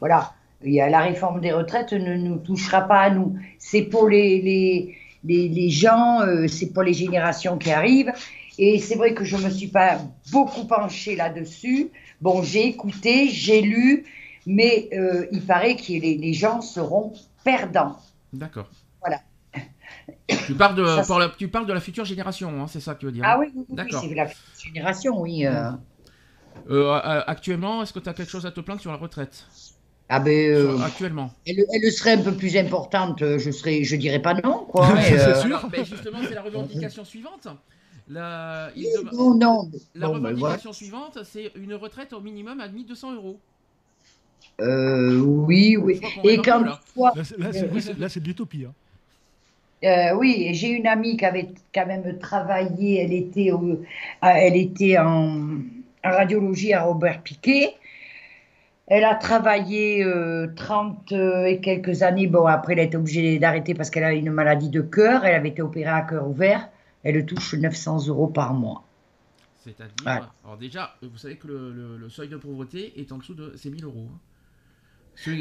Voilà. 0.00 0.34
Il 0.62 0.72
y 0.72 0.80
a 0.80 0.88
la 0.88 1.00
réforme 1.00 1.40
des 1.40 1.52
retraites 1.52 1.92
ne 1.92 2.16
nous 2.16 2.38
touchera 2.38 2.82
pas 2.82 3.00
à 3.00 3.10
nous. 3.10 3.36
C'est 3.58 3.82
pour 3.82 4.08
les, 4.08 4.40
les, 4.40 4.96
les, 5.24 5.48
les 5.48 5.70
gens, 5.70 6.22
euh, 6.22 6.46
c'est 6.48 6.72
pour 6.72 6.82
les 6.82 6.94
générations 6.94 7.58
qui 7.58 7.70
arrivent. 7.70 8.12
Et 8.58 8.78
c'est 8.78 8.94
vrai 8.94 9.14
que 9.14 9.24
je 9.24 9.36
ne 9.36 9.42
me 9.42 9.50
suis 9.50 9.66
pas 9.68 9.98
beaucoup 10.32 10.66
penchée 10.66 11.16
là-dessus. 11.16 11.90
Bon, 12.20 12.42
j'ai 12.42 12.66
écouté, 12.68 13.28
j'ai 13.28 13.60
lu, 13.60 14.04
mais 14.46 14.88
euh, 14.94 15.26
il 15.32 15.42
paraît 15.42 15.76
que 15.76 15.88
les, 15.88 16.16
les 16.16 16.32
gens 16.32 16.60
seront 16.60 17.12
perdants. 17.42 17.96
D'accord. 18.32 18.70
Voilà. 19.00 19.20
Tu 20.46 20.54
parles 20.54 20.76
de, 20.76 20.84
Ça, 21.02 21.18
la, 21.18 21.28
tu 21.28 21.48
parles 21.48 21.66
de 21.66 21.72
la 21.72 21.80
future 21.80 22.04
génération, 22.04 22.62
hein, 22.62 22.66
c'est 22.66 22.80
ça 22.80 22.94
que 22.94 23.00
tu 23.00 23.06
veux 23.06 23.12
dire. 23.12 23.24
Ah 23.26 23.38
oui, 23.38 23.46
oui, 23.54 23.64
oui, 23.68 23.76
D'accord. 23.76 24.02
c'est 24.02 24.14
la 24.14 24.28
génération, 24.62 25.20
oui. 25.20 25.46
euh, 25.46 25.70
actuellement, 27.26 27.82
est-ce 27.82 27.92
que 27.92 27.98
tu 27.98 28.08
as 28.08 28.14
quelque 28.14 28.30
chose 28.30 28.46
à 28.46 28.50
te 28.50 28.60
plaindre 28.60 28.80
sur 28.80 28.90
la 28.92 28.96
retraite? 28.96 29.46
Ah 30.08 30.20
ben, 30.20 30.30
euh, 30.52 30.78
Actuellement. 30.80 31.30
elle, 31.46 31.64
elle 31.72 31.90
serait 31.92 32.12
un 32.12 32.22
peu 32.22 32.32
plus 32.32 32.56
importante, 32.56 33.22
euh, 33.22 33.38
je 33.38 33.50
serais, 33.50 33.84
je 33.84 33.96
dirais 33.96 34.20
pas 34.20 34.34
non, 34.34 34.64
quoi. 34.66 34.88
Ouais, 34.88 34.94
mais, 34.96 35.02
c'est 35.02 35.18
euh, 35.20 35.34
sûr. 35.40 35.46
Alors, 35.56 35.68
ben, 35.70 35.84
justement, 35.84 36.18
c'est 36.28 36.34
la 36.34 36.42
revendication 36.42 37.04
suivante. 37.04 37.48
La, 38.08 38.68
il 38.76 38.84
dem- 38.84 39.10
non, 39.16 39.34
non. 39.34 39.70
la 39.94 40.08
Bon, 40.08 40.18
ben, 40.18 40.28
revendication 40.34 40.72
suivante, 40.74 41.18
c'est 41.24 41.50
une 41.56 41.72
retraite 41.74 42.12
au 42.12 42.20
minimum 42.20 42.60
à 42.60 42.68
1200 42.68 43.14
euros. 43.14 43.38
voilà. 44.58 44.72
Euh, 44.74 45.20
oui, 45.20 45.76
oui. 45.78 46.00
Et 46.22 46.36
quand 46.36 46.60
là. 46.60 46.78
toi, 46.94 47.12
Là, 47.16 47.24
c'est- 47.24 47.38
là, 47.38 47.52
c'est 47.52 47.70
oui, 47.72 47.80
c'est- 47.82 47.98
là, 47.98 48.08
c'est 48.10 48.20
de 48.20 48.26
l'utopie. 48.26 48.66
hein. 48.66 48.72
euh, 49.84 50.14
oui, 50.16 50.50
j'ai 50.52 50.68
une 50.68 50.86
amie 50.86 51.16
qui 51.16 51.24
avait 51.24 51.48
quand 51.74 51.86
même 51.86 52.18
travaillé, 52.18 53.00
elle 53.02 53.12
était, 53.14 53.52
au- 53.52 53.82
elle 54.20 54.56
était 54.56 54.98
en, 54.98 55.58
en 56.04 56.10
radiologie 56.10 56.74
à 56.74 56.82
Robert 56.84 57.22
Piquet. 57.22 57.74
Elle 58.86 59.04
a 59.04 59.14
travaillé 59.14 60.04
euh, 60.04 60.46
30 60.56 61.12
et 61.12 61.60
quelques 61.62 62.02
années. 62.02 62.26
Bon, 62.26 62.46
après, 62.46 62.74
elle 62.74 62.80
a 62.80 62.82
été 62.82 62.96
obligée 62.96 63.38
d'arrêter 63.38 63.72
parce 63.74 63.88
qu'elle 63.90 64.04
a 64.04 64.12
une 64.12 64.30
maladie 64.30 64.68
de 64.68 64.82
cœur. 64.82 65.24
Elle 65.24 65.34
avait 65.34 65.48
été 65.48 65.62
opérée 65.62 65.90
à 65.90 66.02
cœur 66.02 66.28
ouvert. 66.28 66.68
Elle 67.02 67.24
touche 67.24 67.54
900 67.54 68.08
euros 68.08 68.26
par 68.28 68.52
mois. 68.54 68.84
C'est-à-dire, 69.64 70.30
alors 70.44 70.58
déjà, 70.58 70.94
vous 71.02 71.16
savez 71.16 71.36
que 71.36 71.46
le, 71.46 71.72
le- 71.72 71.96
le 71.96 72.08
seuil 72.10 72.28
de 72.28 72.36
pauvreté 72.36 72.92
est 73.00 73.10
en 73.12 73.18
dessous 73.18 73.32
de 73.34 73.54
c'est 73.56 73.70
1000 73.70 73.84
euros. 73.84 74.08
hein. 74.12 74.18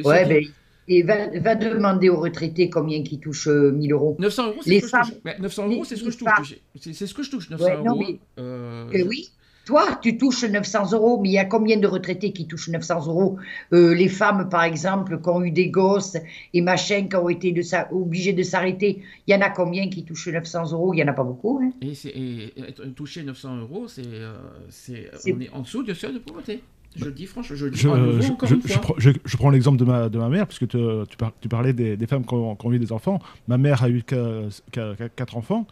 Ouais, 0.05 0.23
qui- 0.23 0.29
ben, 0.29 0.45
et 0.87 1.03
va, 1.03 1.39
va 1.39 1.55
demander 1.55 2.07
aux 2.09 2.19
retraités 2.21 2.69
combien 2.69 3.03
qui 3.03 3.19
touchent 3.19 3.47
euh, 3.49 3.71
1000 3.71 3.91
euros. 3.91 4.15
900 4.19 4.47
euros, 4.47 4.59
c'est 4.63 4.79
ce 4.79 4.81
que 4.81 4.87
je 4.87 4.91
touche. 4.91 5.09
femmes- 5.09 5.19
Mais 5.25 5.37
900 5.39 5.67
euros, 5.69 5.83
c'est 5.83 5.95
ce 5.97 6.03
que 6.05 6.11
je 6.11 6.17
touche. 6.17 6.29
femmes- 6.29 6.45
C'est 6.93 6.93
ce 7.07 7.13
que 7.13 7.23
je 7.23 7.31
touche, 7.31 7.49
900 7.49 7.65
Ouais, 7.65 7.77
non, 7.83 7.95
euros. 7.95 8.05
mais- 8.07 8.19
Euh, 8.39 8.89
Euh, 8.93 9.03
oui, 9.07 9.29
toi, 9.65 9.97
tu 10.01 10.17
touches 10.17 10.43
900 10.43 10.91
euros, 10.93 11.19
mais 11.21 11.29
il 11.29 11.31
y 11.33 11.37
a 11.37 11.45
combien 11.45 11.77
de 11.77 11.87
retraités 11.87 12.33
qui 12.33 12.47
touchent 12.47 12.69
900 12.69 13.07
euros? 13.07 13.37
Euh, 13.73 13.93
Les 13.93 14.09
femmes, 14.09 14.49
par 14.49 14.63
exemple, 14.63 15.19
qui 15.21 15.29
ont 15.29 15.41
eu 15.43 15.51
des 15.51 15.69
gosses 15.69 16.17
et 16.53 16.61
machin, 16.61 17.07
qui 17.09 17.15
ont 17.15 17.29
été 17.29 17.51
de 17.51 17.61
sa- 17.61 17.87
obligées 17.93 18.33
de 18.33 18.43
s'arrêter, 18.43 19.01
il 19.27 19.33
y 19.33 19.35
en 19.37 19.41
a 19.41 19.49
combien 19.49 19.87
qui 19.89 20.03
touchent 20.03 20.27
900 20.27 20.71
euros? 20.73 20.93
Il 20.93 20.97
n'y 20.97 21.03
en 21.03 21.07
a 21.07 21.13
pas 21.13 21.23
beaucoup. 21.23 21.61
Hein 21.63 21.71
Et, 21.81 22.53
toucher 22.95 23.23
900 23.23 23.57
euros, 23.57 23.87
c'est, 23.87 24.01
euh, 24.05 24.33
c'est, 24.69 25.09
C'est- 25.17 25.33
on 25.33 25.39
est 25.39 25.49
en 25.51 25.61
dessous 25.61 25.83
du 25.83 25.95
seuil 25.95 26.13
de 26.13 26.19
pauvreté. 26.19 26.61
Je 26.95 27.05
le 27.05 27.11
dis 27.11 27.25
franchement, 27.25 27.55
je 27.55 27.65
le 27.65 27.71
dis 27.71 27.79
Je, 27.79 27.89
à 27.89 27.97
nouveau 27.97 28.21
je- 28.21 28.31
encore 28.31 28.47
je- 28.49 28.53
une 28.55 28.61
je 28.61 28.67
fois. 28.67 28.81
prends, 28.81 28.93
je- 28.99 29.09
je 29.25 29.37
prends 29.37 29.49
l'exemple 29.49 29.77
de 29.79 29.83
ma, 29.85 30.09
de 30.09 30.17
ma 30.19 30.29
mère, 30.29 30.45
puisque 30.45 30.67
te- 30.67 31.05
tu, 31.05 31.17
par- 31.17 31.31
tu 31.41 31.49
parlais 31.49 31.73
des, 31.73 31.97
des 31.97 32.05
femmes 32.05 32.23
qui 32.23 32.35
ont, 32.35 32.55
qui 32.55 32.65
ont 32.67 32.71
eu 32.71 32.77
des 32.77 32.91
enfants. 32.91 33.19
Ma 33.47 33.57
mère 33.57 33.81
a 33.83 33.89
eu 33.89 34.03
quatre 34.03 35.35
enfants. 35.37 35.65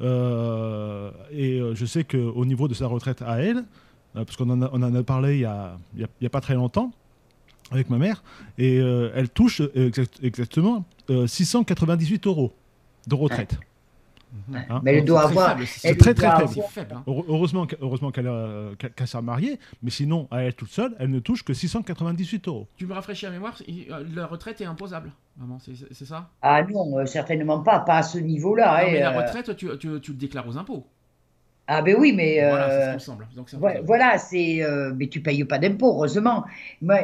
Euh, 0.00 1.10
et 1.30 1.58
euh, 1.60 1.74
je 1.74 1.86
sais 1.86 2.04
qu'au 2.04 2.44
niveau 2.44 2.68
de 2.68 2.74
sa 2.74 2.86
retraite 2.86 3.22
à 3.22 3.40
elle, 3.40 3.58
euh, 4.16 4.24
parce 4.24 4.36
qu'on 4.36 4.50
en, 4.50 4.62
a- 4.62 4.70
parlé 5.02 5.34
il 5.34 5.38
n'y 5.38 5.44
a, 5.44 5.76
a- 6.22 6.28
pas 6.30 6.40
très 6.40 6.54
longtemps 6.54 6.92
avec 7.70 7.88
ma 7.90 7.96
mère, 7.98 8.22
et 8.58 8.76
elle 9.14 9.28
touche 9.30 9.62
exact- 9.74 10.18
exactement 10.22 10.84
euh, 11.10 11.26
698 11.26 12.26
euros 12.26 12.52
de 13.06 13.14
retraite. 13.14 13.58
Hein 14.68 14.80
Mais 14.82 14.96
elle 14.96 15.04
doit 15.04 15.22
très 15.22 15.30
avoir. 15.30 15.56
c'est 15.66 15.96
très, 15.96 16.14
très 16.14 16.26
faible. 16.26 16.42
avoir- 16.42 16.52
C'est 16.52 16.62
faible. 16.68 16.94
hein. 16.94 17.04
Heure- 17.08 17.24
Heureusement, 17.28 17.66
heureusement 17.80 18.10
qu'elle 18.10 18.30
qu'elle 18.96 19.06
s'est 19.06 19.22
mariée, 19.22 19.58
mais 19.82 19.90
sinon, 19.90 20.28
à 20.30 20.42
elle 20.42 20.54
toute 20.54 20.70
seule, 20.70 20.94
elle 20.98 21.10
ne 21.10 21.18
touche 21.20 21.44
que 21.44 21.54
698 21.54 22.48
euros. 22.48 22.66
Tu 22.76 22.86
me 22.86 22.94
rafraîchis 22.94 23.24
la 23.26 23.30
mémoire, 23.32 23.56
euh, 23.68 24.04
la 24.14 24.26
retraite 24.26 24.60
est 24.60 24.64
imposable. 24.66 25.12
Maman, 25.36 25.58
c'est, 25.60 26.04
ça? 26.04 26.30
Ah 26.42 26.62
non, 26.62 26.98
euh, 26.98 27.06
certainement 27.06 27.60
pas, 27.60 27.80
pas 27.80 27.98
à 27.98 28.02
ce 28.02 28.18
niveau-là. 28.18 28.74
Hein, 28.76 28.88
mais 28.92 29.00
la 29.00 29.12
euh. 29.14 29.20
retraite, 29.22 29.56
tu, 29.56 29.66
tu, 29.78 30.00
tu 30.00 30.10
le 30.12 30.16
déclares 30.18 30.46
aux 30.48 30.56
impôts. 30.56 30.86
Ah 31.66 31.80
ben 31.80 31.96
oui, 31.98 32.12
mais. 32.12 32.46
Voilà, 32.46 32.68
c'est 32.98 32.98
ce 32.98 33.10
euh, 33.10 33.58
Ouais, 33.58 33.80
voilà, 33.86 34.18
c'est. 34.18 34.62
euh, 34.62 34.92
mais 34.94 35.06
tu 35.08 35.20
payes 35.20 35.44
pas 35.44 35.58
d'impôts, 35.58 35.92
heureusement. 35.94 36.44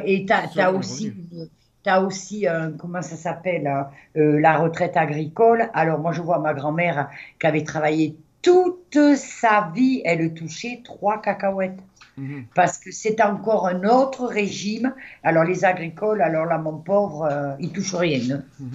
Et 0.04 0.26
tu 0.26 0.32
as, 0.32 0.72
aussi, 0.72 1.08
revenu. 1.08 1.48
Une- 1.80 1.84
t'as 1.84 2.00
aussi 2.00 2.46
un- 2.46 2.72
comment 2.72 3.02
ça 3.02 3.16
s'appelle, 3.16 3.66
hein, 3.66 3.88
euh, 4.16 4.40
la 4.40 4.58
retraite 4.58 4.96
agricole. 4.96 5.70
Alors, 5.74 5.98
moi, 5.98 6.12
je 6.12 6.22
vois 6.22 6.38
ma 6.38 6.54
grand-mère 6.54 7.08
qui 7.38 7.46
avait 7.46 7.64
travaillé 7.64 8.16
toute 8.42 8.98
sa 9.16 9.70
vie, 9.74 10.02
elle 10.04 10.32
touchait 10.34 10.80
trois 10.84 11.20
cacahuètes. 11.20 11.78
Mhm. 12.16 12.44
Parce 12.54 12.78
que 12.78 12.90
c'est 12.90 13.20
encore 13.22 13.66
un 13.68 13.84
autre 13.84 14.26
régime. 14.26 14.94
Alors, 15.22 15.44
les 15.44 15.64
agricoles, 15.64 16.22
alors 16.22 16.46
là, 16.46 16.58
mon 16.58 16.78
pauvre, 16.78 17.24
euh, 17.30 17.54
ils 17.60 17.70
touchent 17.72 17.94
rien. 17.94 18.20
hein. 18.36 18.42
Mhm. 18.58 18.70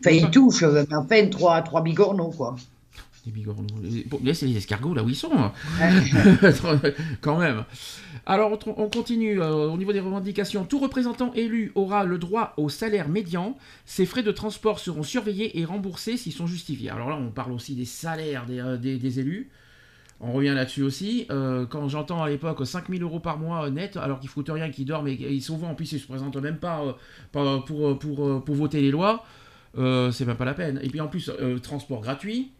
Enfin, 0.00 0.10
ils 0.10 0.30
touchent, 0.30 0.62
euh, 0.62 0.84
mais 0.88 0.96
enfin, 0.96 1.26
trois, 1.28 1.62
trois 1.62 1.82
bigorneaux, 1.82 2.30
quoi. 2.30 2.56
Les 3.26 3.32
bigorneaux. 3.32 3.66
Les- 3.82 4.04
Bon, 4.04 4.20
laissez 4.22 4.46
les 4.46 4.56
escargots 4.56 4.94
là 4.94 5.02
où 5.02 5.08
ils 5.08 5.16
sont. 5.16 5.32
hein. 5.36 5.52
Quand 7.20 7.38
même. 7.38 7.64
Alors, 8.24 8.52
on, 8.66 8.84
on 8.84 8.88
continue. 8.88 9.40
euh, 9.40 9.66
au 9.68 9.76
niveau 9.76 9.92
des 9.92 10.00
revendications, 10.00 10.64
tout 10.64 10.78
représentant 10.78 11.32
élu 11.34 11.72
aura 11.74 12.04
le 12.04 12.18
droit 12.18 12.54
au 12.56 12.68
salaire 12.68 13.08
médian. 13.08 13.56
Ses 13.84 14.06
frais 14.06 14.22
de 14.22 14.32
transport 14.32 14.78
seront 14.78 15.02
surveillés 15.02 15.58
et 15.58 15.64
remboursés 15.64 16.16
s'ils 16.16 16.32
sont 16.32 16.46
justifiés. 16.46 16.90
Alors 16.90 17.10
là, 17.10 17.16
on 17.20 17.30
parle 17.30 17.52
aussi 17.52 17.74
des 17.74 17.84
salaires 17.84 18.46
des, 18.46 18.60
euh, 18.60 18.76
des- 18.76 18.96
des 18.98 19.20
élus. 19.20 19.50
On 20.20 20.32
revient 20.32 20.54
là-dessus 20.54 20.82
aussi. 20.82 21.26
Euh, 21.30 21.66
quand 21.66 21.88
j'entends 21.88 22.22
à 22.22 22.28
l'époque 22.30 22.64
5000 22.66 23.02
euros 23.02 23.20
par 23.20 23.38
mois 23.38 23.68
net, 23.70 23.96
alors 23.98 24.18
qu'ils 24.18 24.30
foutent 24.30 24.48
rien, 24.50 24.70
qu'ils 24.70 24.86
dorment 24.86 25.08
et 25.08 25.14
ils 25.14 25.42
souvent 25.42 25.70
en 25.70 25.74
plus 25.74 25.92
ils 25.92 26.00
se 26.00 26.06
présentent 26.06 26.36
même 26.36 26.56
pas 26.56 26.80
euh, 27.36 27.58
pour, 27.58 27.98
pour, 27.98 28.42
pour 28.44 28.54
voter 28.54 28.80
les 28.80 28.90
lois, 28.90 29.24
c'est 29.76 30.24
même 30.24 30.36
pas 30.38 30.46
la 30.46 30.54
peine. 30.54 30.80
Et 30.82 30.88
puis 30.88 31.02
en 31.02 31.08
plus, 31.08 31.30
transport 31.62 32.00
gratuit, 32.00 32.50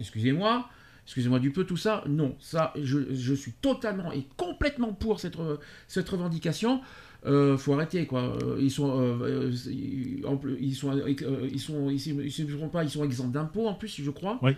excusez-moi, 0.00 0.66
excusez-moi 1.06 1.38
du 1.38 1.50
peu, 1.52 1.64
tout 1.64 1.76
ça, 1.76 2.02
non, 2.08 2.34
ça, 2.40 2.72
je, 2.80 3.14
je 3.14 3.34
suis 3.34 3.52
totalement 3.52 4.10
et 4.12 4.26
complètement 4.36 4.92
pour 4.92 5.20
cette, 5.20 5.36
re- 5.36 5.58
cette 5.88 6.08
revendication. 6.08 6.80
Euh, 7.26 7.58
faut 7.58 7.74
arrêter 7.74 8.06
quoi. 8.06 8.38
Euh, 8.42 8.56
Ils 8.58 8.70
sont, 8.70 8.98
euh, 8.98 9.50
euh, 9.50 9.52
ils- 9.70 10.24
en 10.26 10.38
plus, 10.38 10.56
ils 10.58 10.74
sont, 10.74 10.90
euh, 10.96 11.06
ils 11.52 11.60
sont, 11.60 11.90
ils, 11.90 12.00
ils, 12.06 12.48
feront 12.48 12.70
pas, 12.70 12.82
ils 12.82 12.88
sont 12.88 13.04
exempts 13.04 13.28
d'impôts 13.28 13.68
en 13.68 13.74
plus, 13.74 14.00
je 14.02 14.10
crois. 14.10 14.38
Oui. 14.40 14.52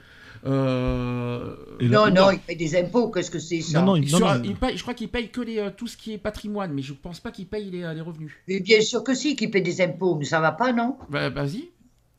Euh, 0.44 1.56
Et 1.80 1.88
là- 1.88 2.08
Non, 2.08 2.14
non, 2.14 2.30
il 2.30 2.38
paye 2.38 2.56
des 2.56 2.76
impôts, 2.76 3.10
qu'est-ce 3.10 3.32
que 3.32 3.40
c'est 3.40 3.60
ça? 3.60 3.82
Non, 3.82 3.96
non, 3.96 4.06
sera- 4.06 4.38
non. 4.38 4.44
il 4.44 4.54
paye- 4.54 4.76
je 4.76 4.82
crois 4.82 4.94
qu'il 4.94 5.08
paye 5.08 5.28
que 5.30 5.40
les, 5.40 5.58
euh, 5.58 5.70
tout 5.76 5.88
ce 5.88 5.96
qui 5.96 6.12
est 6.12 6.18
patrimoine, 6.18 6.72
mais 6.72 6.82
je 6.82 6.92
pense 6.92 7.18
pas 7.18 7.32
qu'il 7.32 7.46
paye 7.46 7.70
les, 7.70 7.82
euh, 7.82 7.94
les 7.94 8.00
revenus. 8.00 8.32
Mais 8.46 8.60
bien 8.60 8.80
sûr 8.80 9.02
que 9.02 9.14
si, 9.14 9.34
qu'il 9.34 9.50
paye 9.50 9.62
des 9.62 9.80
impôts, 9.80 10.14
mais 10.14 10.24
ça 10.24 10.38
va 10.40 10.52
pas, 10.52 10.72
non? 10.72 10.96
Bah, 11.10 11.30
vas-y. 11.30 11.70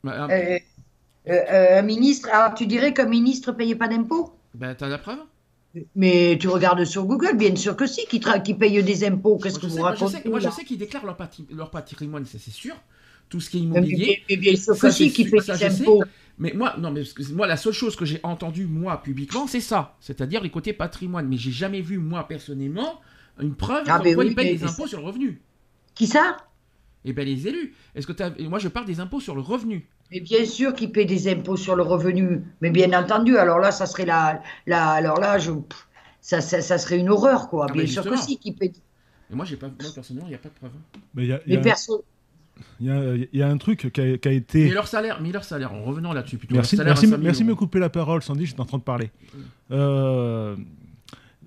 Bah, 0.02 0.26
Euh, 0.28 0.28
euh, 0.30 0.54
euh, 0.56 0.58
Un 1.28 1.82
ministre, 1.82 2.28
alors 2.32 2.54
tu 2.54 2.66
dirais 2.66 2.94
qu'un 2.94 3.06
ministre 3.06 3.52
payait 3.52 3.74
pas 3.76 3.88
d'impôts? 3.88 4.32
Bah, 4.54 4.74
t'as 4.74 4.88
la 4.88 4.98
preuve? 4.98 5.20
Mais 5.96 6.38
tu 6.40 6.48
regardes 6.48 6.84
sur 6.84 7.04
Google, 7.04 7.36
bien 7.36 7.54
sûr 7.56 7.76
que 7.76 7.86
si, 7.86 8.06
qui, 8.06 8.20
qui 8.20 8.54
paye 8.54 8.82
des 8.82 9.04
impôts, 9.04 9.38
qu'est-ce 9.38 9.58
Moi, 9.58 9.60
que 9.60 9.66
vous 9.66 9.72
sais, 9.74 9.84
moi, 9.84 9.94
je 9.94 10.04
racontez 10.04 10.06
sais, 10.06 10.24
moi, 10.28 10.40
je 10.40 10.48
sais 10.50 10.64
qu'ils 10.64 10.78
déclarent 10.78 11.04
leur, 11.04 11.16
patri- 11.16 11.46
leur 11.50 11.70
patrimoine, 11.70 12.24
ça 12.24 12.38
c'est 12.38 12.50
sûr. 12.50 12.74
Tout 13.28 13.40
ce 13.40 13.50
qui 13.50 13.58
est 13.58 13.60
immobilier. 13.60 14.22
mais 14.28 14.36
bien 14.36 14.56
sûr 14.56 14.78
que 14.78 14.90
si, 14.90 15.12
qui 15.12 15.24
sûr, 15.24 15.30
paye 15.30 15.42
ça, 15.42 15.56
des 15.56 15.68
sais. 15.70 15.82
impôts. 15.82 16.02
Mais 16.38 16.52
moi, 16.54 16.74
non, 16.78 16.90
mais 16.90 17.02
moi, 17.32 17.46
la 17.46 17.56
seule 17.56 17.72
chose 17.72 17.94
que 17.96 18.04
j'ai 18.04 18.20
entendue, 18.22 18.66
moi, 18.66 19.02
publiquement, 19.02 19.46
c'est 19.46 19.60
ça. 19.60 19.96
C'est-à-dire 20.00 20.42
les 20.42 20.50
côtés 20.50 20.72
patrimoine. 20.72 21.28
Mais 21.28 21.36
j'ai 21.36 21.52
jamais 21.52 21.80
vu, 21.80 21.98
moi, 21.98 22.26
personnellement, 22.26 23.00
une 23.40 23.54
preuve 23.54 23.84
Ah, 23.86 23.94
comme 23.94 24.04
mais 24.04 24.14
quoi 24.14 24.24
oui, 24.24 24.26
ils 24.26 24.34
payent 24.34 24.48
des 24.48 24.64
impôts 24.64 24.86
sur 24.86 25.00
le 25.00 25.06
revenu. 25.06 25.42
Qui 25.94 26.06
ça? 26.06 26.36
Eh 27.04 27.12
bien, 27.12 27.24
les 27.24 27.46
élus. 27.48 27.74
Est-ce 27.94 28.06
que 28.06 28.12
t'as... 28.12 28.30
et 28.38 28.48
Moi, 28.48 28.58
je 28.58 28.68
parle 28.68 28.86
des 28.86 29.00
impôts 29.00 29.20
sur 29.20 29.34
le 29.34 29.40
revenu. 29.40 29.88
Mais 30.10 30.20
bien 30.20 30.44
sûr 30.44 30.74
qu'il 30.74 30.92
paye 30.92 31.06
des 31.06 31.28
impôts 31.28 31.56
sur 31.56 31.74
le 31.76 31.82
revenu. 31.82 32.42
Mais 32.60 32.70
bien 32.70 32.92
entendu, 32.98 33.36
alors 33.36 33.58
là, 33.58 33.70
ça 33.72 33.86
serait 33.86 34.06
la, 34.06 34.42
la 34.66 34.90
alors 34.90 35.18
là, 35.18 35.38
je, 35.38 35.50
pff, 35.52 35.88
ça, 36.20 36.40
ça, 36.40 36.60
ça 36.60 36.78
serait 36.78 36.98
une 36.98 37.08
horreur, 37.08 37.48
quoi. 37.48 37.66
Ah, 37.68 37.72
bien 37.72 37.82
mais 37.82 37.88
sûr 37.88 38.04
que 38.04 38.16
si. 38.16 38.38
Et 38.44 39.34
moi, 39.34 39.44
j'ai 39.44 39.56
pas, 39.56 39.68
moi, 39.68 39.76
personnellement, 39.94 40.26
il 40.28 40.30
n'y 40.30 40.34
a 40.36 40.38
pas 40.38 40.50
de 40.50 40.54
preuve. 40.54 40.70
Mais 41.14 41.24
il 41.24 41.28
y 41.28 41.32
a, 41.32 41.40
il 41.46 41.52
y 41.52 41.56
Mais 41.56 41.60
a- 41.62 41.64
personne. 41.64 42.00
il 42.80 42.86
y 42.86 42.90
a- 42.90 43.14
il 43.16 43.38
y 43.38 43.42
a 43.42 43.48
un 43.48 43.56
truc 43.56 43.90
qui 43.92 44.00
a, 44.00 44.18
qui 44.18 44.28
a 44.28 44.30
Mais 44.30 44.36
été. 44.36 44.68
leur 44.70 44.86
salaire, 44.86 45.20
mais 45.22 45.32
leur 45.32 45.42
salaire, 45.44 45.72
en 45.72 45.82
revenant 45.82 46.12
là-dessus 46.12 46.36
plutôt. 46.38 46.54
Merci, 46.54 46.76
merci, 46.76 46.90
à 46.90 46.94
5 46.96 47.06
000 47.08 47.22
merci 47.22 47.42
de 47.42 47.48
me 47.48 47.54
couper 47.54 47.78
la 47.80 47.88
parole, 47.90 48.22
Sandy, 48.22 48.46
j'étais 48.46 48.60
en 48.60 48.66
train 48.66 48.78
de 48.78 48.82
parler. 48.82 49.10
Euh, 49.70 50.56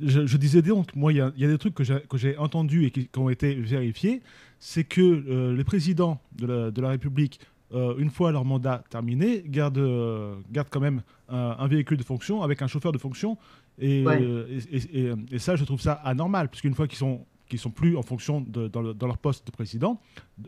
je, 0.01 0.25
je 0.25 0.37
disais 0.37 0.61
donc, 0.61 0.95
moi, 0.95 1.13
il 1.13 1.17
y, 1.17 1.21
a- 1.21 1.31
il 1.35 1.41
y 1.41 1.45
a 1.45 1.47
des 1.47 1.57
trucs 1.57 1.73
que 1.75 1.83
j'ai 1.83 1.99
que 2.09 2.17
j'ai 2.17 2.37
entendus 2.37 2.85
et 2.85 2.91
qui, 2.91 3.07
qui 3.07 3.19
ont 3.19 3.29
été 3.29 3.53
vérifiés, 3.55 4.21
c'est 4.59 4.83
que 4.83 5.01
euh, 5.01 5.55
les 5.55 5.63
présidents 5.63 6.19
de 6.37 6.45
la, 6.47 6.71
de 6.71 6.81
la 6.81 6.89
République, 6.89 7.39
euh, 7.73 7.95
une 7.97 8.09
fois 8.09 8.31
leur 8.31 8.45
mandat 8.45 8.83
terminé, 8.89 9.43
gardent, 9.45 9.77
euh, 9.77 10.35
gardent 10.51 10.69
quand 10.69 10.79
même 10.79 11.01
un, 11.29 11.55
un 11.59 11.67
véhicule 11.67 11.97
de 11.97 12.03
fonction 12.03 12.41
avec 12.41 12.61
un 12.61 12.67
chauffeur 12.67 12.91
de 12.91 12.97
fonction. 12.97 13.37
Et, 13.79 14.05
Ouais. 14.05 14.19
euh, 14.21 14.47
et, 14.71 14.77
et- 14.77 15.07
et- 15.07 15.13
et 15.31 15.39
ça, 15.39 15.55
je 15.55 15.63
trouve 15.65 15.81
ça 15.81 15.93
anormal, 15.93 16.49
puisqu'une 16.49 16.73
fois 16.75 16.87
qu'ils 16.87 16.97
sont 16.97 17.25
qui 17.49 17.57
sont 17.57 17.71
plus 17.71 17.95
en 17.95 18.01
fonction 18.01 18.41
de, 18.41 18.67
dans, 18.67 18.81
le- 18.81 18.93
dans 18.93 19.07
leur 19.07 19.17
poste 19.17 19.47
de 19.47 19.51
président, 19.53 20.01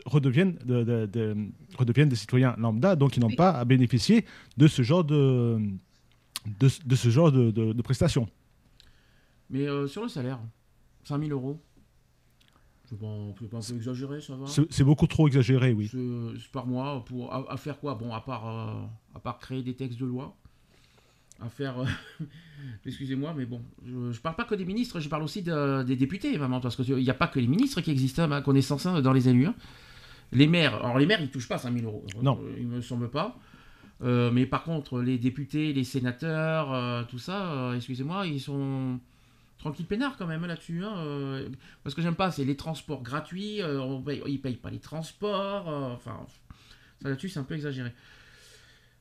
redeviennent, 0.04 0.56
de- 0.66 0.82
de- 0.84 1.06
de- 1.06 1.34
redeviennent 1.78 2.10
des 2.10 2.16
citoyens 2.16 2.54
lambda, 2.58 2.94
donc 2.94 3.16
ils 3.16 3.20
n'ont 3.20 3.30
pas 3.34 3.52
à 3.52 3.64
bénéficier 3.64 4.26
de 4.58 4.66
ce 4.68 4.82
genre 4.82 5.02
de, 5.02 5.58
de, 6.60 6.68
de 6.84 6.94
ce 6.94 7.08
genre 7.08 7.32
de, 7.32 7.50
de- 7.52 7.72
de 7.72 7.82
prestations. 7.82 8.28
Mais 9.48 9.66
euh, 9.66 9.86
sur 9.86 10.02
le 10.02 10.08
salaire, 10.08 10.40
5 11.04 11.24
000 11.24 11.30
euros. 11.30 11.58
C'est 12.90 12.98
pas, 12.98 13.06
c'est 13.38 13.48
pas 13.48 13.56
un 13.58 13.60
peu 13.60 13.76
exagéré, 13.76 14.20
ça 14.20 14.34
va 14.34 14.46
C'est 14.46 14.82
beaucoup 14.84 15.06
trop 15.06 15.28
exagéré, 15.28 15.72
oui. 15.72 15.88
C'est 15.92 16.50
par 16.50 16.66
mois 16.66 17.04
pour 17.04 17.32
à, 17.32 17.44
à 17.52 17.56
faire 17.56 17.78
quoi? 17.78 17.94
Bon, 17.94 18.12
à 18.12 18.20
part 18.20 18.48
euh, 18.48 18.82
à 19.14 19.20
part 19.20 19.38
créer 19.38 19.62
des 19.62 19.74
textes 19.74 20.00
de 20.00 20.06
loi, 20.06 20.34
à 21.40 21.48
faire. 21.48 21.78
euh, 21.78 21.84
Excusez-moi, 22.86 23.32
mais 23.36 23.46
bon, 23.46 23.62
je, 23.86 24.10
je 24.12 24.20
parle 24.20 24.34
pas 24.36 24.44
que 24.44 24.54
des 24.56 24.64
ministres, 24.64 24.98
je 25.00 25.08
parle 25.08 25.22
aussi 25.22 25.42
de- 25.42 25.82
des 25.84 25.94
députés, 25.96 26.36
vraiment, 26.36 26.60
parce 26.60 26.76
qu'il 26.76 26.96
n'y 26.96 27.10
a 27.10 27.14
pas 27.14 27.28
que 27.28 27.38
les 27.38 27.46
ministres 27.46 27.80
qui 27.80 27.90
existent, 27.92 28.22
à 28.24 28.26
ma 28.26 28.42
connaissance, 28.42 28.86
hein, 28.86 29.00
dans 29.00 29.12
les 29.12 29.28
élus. 29.28 29.46
hein. 29.46 29.54
Les 30.32 30.46
maires, 30.46 30.74
alors 30.84 30.98
les 30.98 31.06
maires, 31.06 31.20
ils 31.20 31.30
touchent 31.30 31.48
pas 31.48 31.58
5 31.58 31.72
000 31.72 31.86
euros. 31.86 32.04
Non. 32.22 32.38
Euh, 32.42 32.56
Il 32.58 32.66
me 32.66 32.80
semble 32.80 33.08
pas. 33.10 33.36
Euh, 34.02 34.30
mais 34.32 34.46
par 34.46 34.62
contre, 34.64 35.00
les 35.00 35.18
députés, 35.18 35.72
les 35.72 35.84
sénateurs, 35.84 37.06
tout 37.08 37.18
ça, 37.18 37.72
excusez-moi, 37.76 38.26
ils 38.26 38.40
sont 38.40 38.98
tranquilles 39.60 39.86
peinards 39.86 40.16
quand 40.16 40.26
même 40.26 40.44
là-dessus. 40.46 40.82
hein, 40.84 40.94
euh, 40.98 41.48
parce 41.84 41.94
que 41.94 42.02
j'aime 42.02 42.16
pas, 42.16 42.30
c'est 42.30 42.44
les 42.44 42.56
transports 42.56 43.02
gratuits, 43.02 43.62
euh, 43.62 43.80
on 43.80 44.02
paye- 44.02 44.22
ils 44.26 44.40
payent 44.40 44.56
pas 44.56 44.70
les 44.70 44.80
transports, 44.80 45.68
euh, 45.68 45.94
enfin, 45.94 46.18
ça 47.02 47.08
là-dessus 47.08 47.28
c'est 47.28 47.38
un 47.38 47.44
peu 47.44 47.54
exagéré. 47.54 47.92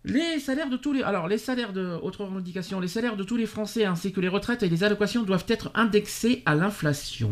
Les 0.06 0.40
salaires 0.40 0.70
de 0.70 0.78
tous 0.78 0.94
les, 0.94 1.04
alors 1.04 1.28
les 1.28 1.38
salaires 1.38 1.74
de, 1.74 1.98
autre 2.02 2.24
revendication, 2.24 2.80
les 2.80 2.88
salaires 2.88 3.18
de 3.18 3.24
tous 3.24 3.36
les 3.36 3.46
Français 3.46 3.84
ainsi 3.86 4.14
que 4.14 4.22
les 4.22 4.30
retraites 4.30 4.64
et 4.64 4.70
les 4.70 4.84
allocations 4.84 5.24
doivent 5.24 5.46
être 5.50 5.72
indexés 5.74 6.42
à 6.46 6.56
l'inflation. 6.56 7.32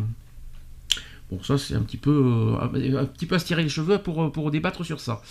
Bon, 1.29 1.41
ça 1.43 1.57
c'est 1.57 1.75
un 1.75 1.81
petit 1.81 1.97
peu, 1.97 2.11
euh, 2.11 2.99
un 2.99 3.05
petit 3.05 3.25
peu 3.25 3.35
à 3.35 3.39
se 3.39 3.45
tirer 3.45 3.63
les 3.63 3.69
cheveux 3.69 3.99
pour, 3.99 4.31
pour 4.31 4.51
débattre 4.51 4.85
sur 4.85 4.99
ça. 4.99 5.21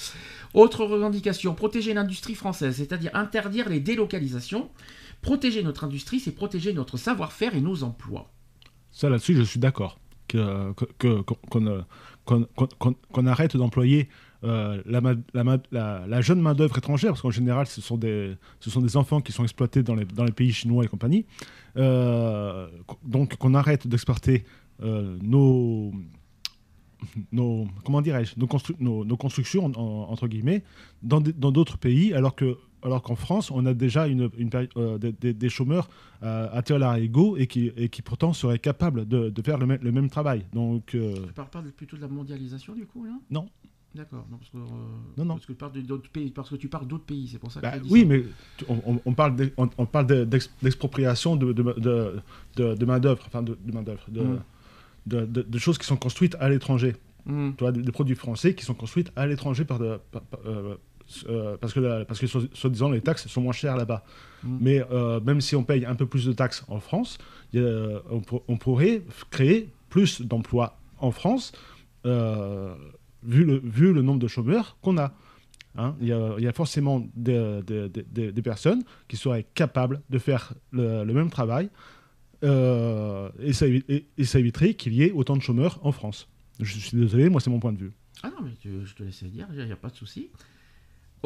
Autre 0.55 0.85
revendication, 0.85 1.55
protéger 1.55 1.93
l'industrie 1.93 2.35
française, 2.35 2.77
c'est-à-dire 2.77 3.11
interdire 3.15 3.69
les 3.69 3.81
délocalisations. 3.81 4.71
Protéger 5.23 5.63
notre 5.63 5.85
industrie, 5.85 6.21
c'est 6.21 6.33
protéger 6.35 6.73
notre 6.73 6.97
savoir-faire 6.97 7.55
et 7.55 7.61
nos 7.61 7.83
emplois. 7.83 8.31
Ça, 8.91 9.09
là-dessus, 9.11 9.35
je 9.37 9.43
suis 9.43 9.61
d'accord. 9.61 9.99
Qu'on 12.25 13.27
arrête 13.27 13.57
d'employer 13.57 14.09
euh, 14.45 14.83
la, 14.87 15.01
la 15.35 16.07
la- 16.07 16.21
jeune 16.21 16.41
main-d'œuvre 16.41 16.77
étrangère, 16.79 17.11
parce 17.13 17.23
qu'en 17.23 17.31
général, 17.31 17.67
ce 17.67 17.81
sont, 17.81 17.97
des, 17.97 18.37
ce 18.61 18.71
sont 18.71 18.81
des 18.81 18.97
enfants 18.97 19.21
qui 19.21 19.33
sont 19.33 19.43
exploités 19.45 19.83
dans 19.83 19.95
les, 19.95 20.05
dans 20.05 20.25
les 20.25 20.33
pays 20.33 20.53
chinois 20.53 20.85
et 20.85 20.89
compagnie. 20.89 21.25
Euh, 21.77 22.69
donc, 23.05 23.37
qu'on 23.37 23.55
arrête 23.55 23.87
d'exporter 23.87 24.45
euh, 24.83 25.17
nos, 25.23 25.93
nos. 27.33 27.67
Comment 27.85 28.03
dirais-je 28.03 28.35
nos, 28.39 28.47
constru- 28.47 28.77
nos, 28.79 29.17
constructions, 29.17 29.67
en- 29.67 30.11
entre 30.11 30.27
guillemets, 30.29 30.63
dans 31.03 31.21
d'autres 31.21 31.79
pays, 31.79 32.13
alors 32.15 32.35
que. 32.35 32.57
Alors 32.87 33.03
qu'en 33.03 33.17
France, 33.17 33.51
on 33.51 33.67
a 33.67 33.75
déjà 33.75 34.07
une, 34.07 34.31
euh, 34.77 34.97
des, 34.99 35.13
des- 35.13 35.49
chômeurs 35.49 35.89
euh, 36.23 36.49
à 36.53 36.63
tir 36.63 36.79
égaux 36.95 37.37
et 37.37 37.49
qui, 37.49 37.73
et 37.77 37.89
qui 37.89 38.01
pourtant 38.01 38.33
seraient 38.33 38.61
capables 38.61 39.09
de, 39.09 39.29
de 39.29 39.43
faire 39.43 39.59
le, 39.59 39.67
même- 39.67 39.81
le 39.83 39.91
même 39.91 40.09
travail. 40.09 40.47
Donc, 40.55 40.95
euh, 40.95 41.15
Tu 41.27 41.33
parles 41.33 41.51
pas 41.51 41.63
plutôt 41.77 41.97
de 41.97 42.03
la 42.03 42.09
mondialisation 42.09 42.75
du 42.75 42.87
coup 42.87 43.05
là? 43.05 43.11
Non. 43.29 43.49
D'accord. 43.93 44.25
Non, 44.31 44.37
parce 44.37 44.51
que, 44.51 44.57
euh, 44.59 44.61
Non, 45.19 45.25
non. 45.25 45.35
Parce 45.35 45.47
que 45.47 45.53
tu 45.53 45.59
parles 45.59 45.73
d'autres 45.83 46.11
pays, 46.11 46.31
parce 46.31 46.51
que 46.51 46.55
tu 46.57 46.69
parles 46.69 46.87
d'autres 46.87 47.05
pays, 47.07 47.27
c'est 47.29 47.39
pour 47.39 47.51
ça 47.51 47.61
que 47.61 47.67
bah, 47.67 47.73
oui, 47.91 48.03
ça. 48.03 48.07
mais 48.07 48.25
on, 49.05 49.13
parle 49.15 49.35
d'ex- 49.35 49.53
on, 49.57 49.69
on 49.79 49.87
parle 49.87 50.07
de- 50.07 50.25
d'ex- 50.25 50.53
d'expropriation 50.63 51.35
de, 51.35 51.53
de, 51.53 52.75
de 52.75 52.85
main-d'œuvre, 52.85 53.23
enfin 53.27 53.43
de, 53.43 53.59
main-d'œuvre, 53.73 54.05
de, 54.09 54.21
Mm. 54.23 54.39
de, 55.07 55.59
choses 55.59 55.79
qui 55.79 55.87
sont 55.87 55.97
construites 55.97 56.37
à 56.39 56.49
l'étranger. 56.49 56.95
Hmm. 57.25 57.51
Tu 57.57 57.65
vois, 57.65 57.73
des, 57.73 57.83
des 57.83 57.91
produits 57.93 58.15
français 58.15 58.55
qui 58.55 58.65
sont 58.65 58.75
construits 58.75 59.05
à 59.17 59.27
l'étranger 59.27 59.65
par 59.65 59.79
de- 59.81 59.99
par- 60.13 60.23
par- 60.23 60.41
euh, 60.47 60.77
euh, 61.29 61.57
parce 61.59 61.73
que, 61.73 61.81
la- 61.81 62.05
parce 62.05 62.19
que 62.21 62.27
soi- 62.27 62.43
soi-disant 62.53 62.91
les 62.91 63.01
taxes 63.01 63.27
sont 63.29 63.41
moins 63.41 63.53
chères 63.53 63.77
là-bas. 63.77 64.05
Mm. 64.43 64.59
Mais 64.61 64.85
euh, 64.91 65.21
même 65.21 65.41
si 65.41 65.55
on 65.57 65.65
paye 65.65 65.85
un 65.85 65.95
peu 65.95 66.07
plus 66.07 66.25
de 66.27 66.33
taxes 66.33 66.65
en 66.69 66.81
France, 66.81 67.19
il 67.53 67.61
y 67.61 67.65
a- 67.65 68.03
on, 68.11 68.21
pour- 68.21 68.45
on 68.49 68.57
pourrait 68.57 69.03
créer 69.31 69.69
plus 69.89 70.21
d'emplois 70.23 70.79
en 70.99 71.11
France 71.11 71.53
euh, 72.05 72.75
vu, 73.23 73.45
le, 73.45 73.59
vu 73.65 73.93
le 73.93 74.03
nombre 74.03 74.21
de 74.21 74.29
chômeurs 74.29 74.77
qu'on 74.83 74.99
a. 74.99 75.13
Hein, 75.79 75.95
il, 76.01 76.09
y 76.09 76.13
a, 76.13 76.35
il 76.39 76.45
y 76.45 76.49
a 76.49 76.53
forcément 76.53 77.07
des, 77.15 77.61
des- 77.67 77.89
des- 77.91 78.03
des- 78.11 78.33
des 78.33 78.43
personnes 78.43 78.83
qui 79.09 79.17
seraient 79.19 79.45
capables 79.55 80.01
de 80.09 80.19
faire 80.19 80.55
le, 80.73 81.05
le 81.05 81.13
même 81.13 81.29
travail 81.31 81.69
euh, 82.45 83.29
et, 83.39 83.53
ça, 83.53 83.67
évi- 83.67 83.85
et- 83.89 84.07
et 84.19 84.25
ça 84.25 84.39
éviterait 84.39 84.75
qu'il 84.75 84.95
y 84.95 85.03
ait 85.03 85.13
autant 85.13 85.37
de 85.37 85.43
chômeurs 85.43 85.79
en 85.85 85.93
France. 85.93 86.29
Je 86.61 86.79
suis 86.79 86.97
désolé, 86.97 87.29
moi 87.29 87.41
c'est 87.41 87.51
mon 87.51 87.61
point 87.61 87.73
de 87.73 87.79
vue. 87.79 87.93
Ah 88.23 88.29
non, 88.31 88.45
mais 88.45 88.53
tu- 88.61 88.85
je 88.87 88.95
te 88.95 89.03
laisse 89.03 89.23
dire, 89.25 89.47
il 89.55 89.65
n'y 89.67 89.73
a 89.73 89.77
pas 89.77 89.89
de 89.91 89.97
souci. 89.97 90.31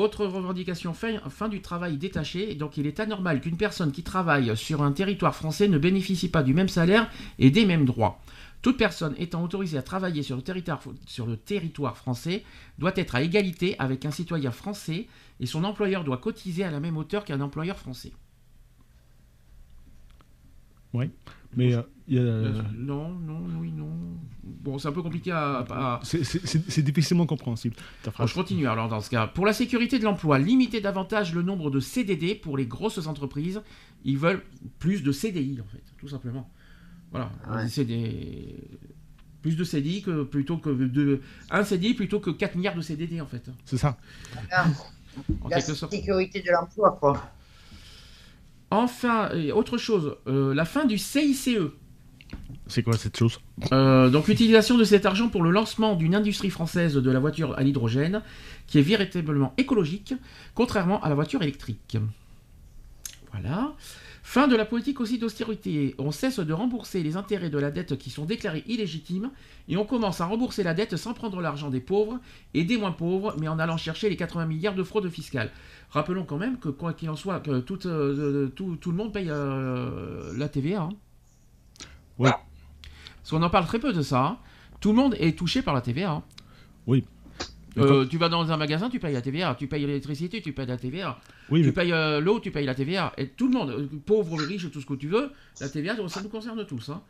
Autre 0.01 0.24
revendication, 0.24 0.94
fin, 0.94 1.18
fin, 1.28 1.51
du 1.51 1.60
travail 1.60 1.98
détaché. 1.98 2.55
Donc 2.55 2.78
il 2.78 2.86
est 2.86 3.01
anormal 3.01 3.39
qu'une 3.43 3.59
personne 3.59 3.93
qui 3.93 4.02
travaille 4.02 4.56
sur 4.56 4.82
un 4.82 4.93
territoire 4.93 5.36
français 5.36 5.68
ne 5.68 5.77
bénéficie 5.77 6.31
pas 6.31 6.43
du 6.43 6.55
même 6.55 6.70
salaire 6.70 7.10
et 7.39 7.51
des 7.51 7.66
mêmes 7.66 7.85
droits. 7.85 8.18
Toute 8.62 8.78
personne 8.78 9.14
étant 9.18 9.44
autorisée 9.44 9.77
à 9.77 9.82
travailler 9.82 10.22
sur 10.22 10.36
le 10.36 11.36
territoire, 11.36 11.98
français 11.98 12.44
doit 12.78 12.93
être 12.97 13.14
à 13.14 13.20
égalité 13.20 13.77
avec 13.78 14.06
un 14.06 14.10
citoyen 14.10 14.52
français 14.52 15.06
et 15.39 15.44
son 15.44 15.64
employeur 15.64 16.02
doit 16.02 16.16
cotiser 16.16 16.64
à 16.64 16.70
la 16.70 16.81
même 16.81 16.97
hauteur 16.97 17.27
qu'un 17.27 17.43
employeur 17.43 17.78
français. 17.78 18.12
Oui, 20.94 21.10
mais 21.56 21.74
euh, 21.74 21.82
euh, 22.12 22.53
Non, 22.77 23.11
non, 23.11 23.41
oui, 23.61 23.70
non. 23.73 23.89
Bon, 24.43 24.78
c'est 24.78 24.89
un 24.89 24.93
peu 24.93 25.03
compliqué 25.03 25.31
à. 25.31 25.59
à- 25.70 26.01
c'est- 26.03 26.82
difficilement 26.82 27.24
compréhensible. 27.27 27.77
Ta 28.03 28.11
Bon, 28.11 28.15
phrase. 28.15 28.31
je 28.31 28.35
continue 28.35 28.66
alors 28.69 28.89
dans 28.89 29.01
ce 29.01 29.09
cas. 29.11 29.27
Pour 29.27 29.47
la 29.47 29.53
sécurité 29.53 29.99
de 29.99 30.05
l'emploi, 30.05 30.39
limiter 30.39 30.81
davantage 30.81 31.35
le 31.35 31.43
nombre 31.43 31.70
de 31.70 31.81
CDD 31.81 32.35
pour 32.35 32.57
les 32.57 32.66
grosses 32.66 33.07
entreprises. 33.07 33.61
Ils 34.05 34.19
veulent 34.19 34.43
plus 34.78 35.03
de 35.03 35.12
CDI 35.12 35.61
en 35.61 35.65
fait, 35.70 35.82
tout 35.99 36.09
simplement. 36.09 36.51
Voilà, 37.11 37.31
Ouais. 37.51 37.69
c'est 37.69 37.85
des 37.85 38.57
plus 39.43 39.57
de 39.57 39.65
CDI 39.65 40.03
que 40.03 40.23
plutôt 40.24 40.59
que 40.59 40.69
de 40.70 41.20
un 41.51 41.65
CDI 41.65 41.95
plutôt 41.95 42.20
que 42.20 42.31
4 42.31 42.57
milliards 42.57 42.74
de 42.77 42.82
CDD 42.82 43.20
en 43.20 43.27
fait. 43.27 43.49
C'est 43.65 43.78
ça. 43.78 43.97
Ah, 44.53 44.66
En 45.43 45.49
La 45.49 45.57
quelque 45.57 45.74
sorte. 45.74 45.93
sécurité 45.93 46.41
de 46.41 46.51
l'emploi, 46.53 46.97
quoi. 47.01 47.31
Enfin, 48.70 49.31
et 49.35 49.51
autre 49.51 49.77
chose, 49.78 50.16
euh, 50.28 50.55
la 50.55 50.65
fin 50.65 50.85
du 50.85 50.99
CICE. 50.99 51.51
C'est 52.66 52.82
quoi 52.82 52.97
cette 52.97 53.16
chose 53.16 53.40
Euh, 53.73 54.11
donc 54.11 54.28
l'utilisation 54.28 54.78
de 54.78 54.85
cet 54.85 55.07
argent 55.07 55.28
pour 55.28 55.43
le 55.43 55.51
lancement 55.51 55.97
d'une 55.97 56.15
industrie 56.15 56.51
française 56.51 56.94
de 56.94 57.11
la 57.11 57.19
voiture 57.19 57.59
à 57.59 57.62
l'hydrogène 57.62 58.23
qui 58.66 58.78
est 58.78 58.82
véritablement 58.82 59.52
écologique, 59.59 60.15
contrairement 60.55 61.02
à 61.02 61.09
la 61.09 61.15
voiture 61.15 61.43
électrique. 61.43 61.97
Voilà. 63.32 63.74
Fin 64.23 64.47
de 64.48 64.55
la 64.55 64.65
politique 64.65 65.01
aussi 65.01 65.19
d'austérité. 65.19 65.94
On 65.98 66.12
cesse 66.12 66.39
de 66.39 66.52
rembourser 66.52 67.02
les 67.02 67.16
intérêts 67.16 67.51
de 67.51 67.59
la 67.59 67.70
dette 67.70 67.97
qui 67.98 68.11
sont 68.11 68.27
déclarés 68.27 68.62
illégitimes 68.69 69.31
et 69.69 69.77
on 69.77 69.85
commence 69.85 70.20
à 70.20 70.27
rembourser 70.27 70.62
la 70.62 70.74
dette 70.74 70.97
sans 70.97 71.15
prendre 71.15 71.40
l'argent 71.40 71.70
des 71.70 71.81
pauvres 71.81 72.20
et 72.55 72.65
des 72.65 72.77
moins 72.77 72.93
pauvres, 72.93 73.35
mais 73.40 73.48
en 73.48 73.59
allant 73.59 73.77
chercher 73.77 74.09
les 74.11 74.16
80 74.16 74.47
milliards 74.47 74.74
de 74.74 74.85
fraude 74.85 75.09
fiscale. 75.09 75.51
Rappelons 75.90 76.24
quand 76.24 76.36
même 76.36 76.59
que 76.59 76.69
quoi 76.69 76.93
qu'il 76.93 77.11
en 77.11 77.16
soit, 77.16 77.40
que 77.40 77.61
tout, 77.61 77.86
euh, 77.89 78.48
tout, 78.55 78.77
tout 78.77 78.90
le 78.93 78.97
monde 78.97 79.12
paye 79.12 79.27
euh, 79.31 80.32
la 80.36 80.48
TVA. 80.48 80.82
hein. 80.82 80.90
Oui. 82.21 82.31
Parce 82.31 83.31
qu'on 83.31 83.43
en 83.43 83.51
parle 83.51 83.67
très 83.67 83.79
peu 83.81 83.93
de 83.93 84.03
ça. 84.03 84.25
hein. 84.25 84.39
Tout 84.81 84.91
le 84.91 84.97
monde 84.97 85.15
est 85.19 85.37
touché 85.37 85.63
par 85.63 85.75
la 85.75 85.81
TVA. 85.81 86.13
hein. 86.13 86.23
Oui. 86.87 87.05
Euh, 87.79 88.05
tu 88.07 88.19
vas 88.19 88.29
dans 88.29 88.51
un 88.51 88.57
magasin, 88.57 88.91
tu 88.91 88.99
payes 88.99 89.13
la 89.15 89.23
TVA. 89.23 89.55
Tu 89.55 89.67
payes 89.69 89.87
l'électricité, 89.87 90.43
tu 90.43 90.53
payes 90.53 90.67
la 90.67 90.77
TVA. 90.77 91.19
Oui, 91.51 91.61
Tu 91.61 91.67
mais 91.67 91.73
payes 91.73 91.93
euh, 91.93 92.21
l'eau, 92.21 92.41
tu 92.41 92.51
payes 92.51 92.67
la 92.67 92.75
TVA. 92.75 93.13
Et 93.17 93.29
tout 93.29 93.47
le 93.47 93.53
monde, 93.57 93.71
euh, 93.71 93.87
pauvre, 94.07 94.37
riche, 94.39 94.71
tout 94.71 94.81
ce 94.81 94.87
que 94.87 94.95
tu 94.95 95.09
veux, 95.09 95.31
la 95.61 95.69
TVA, 95.69 95.95
ça 96.09 96.21
nous 96.23 96.29
concerne 96.29 96.65
tous. 96.67 96.89
hein. 96.91 97.01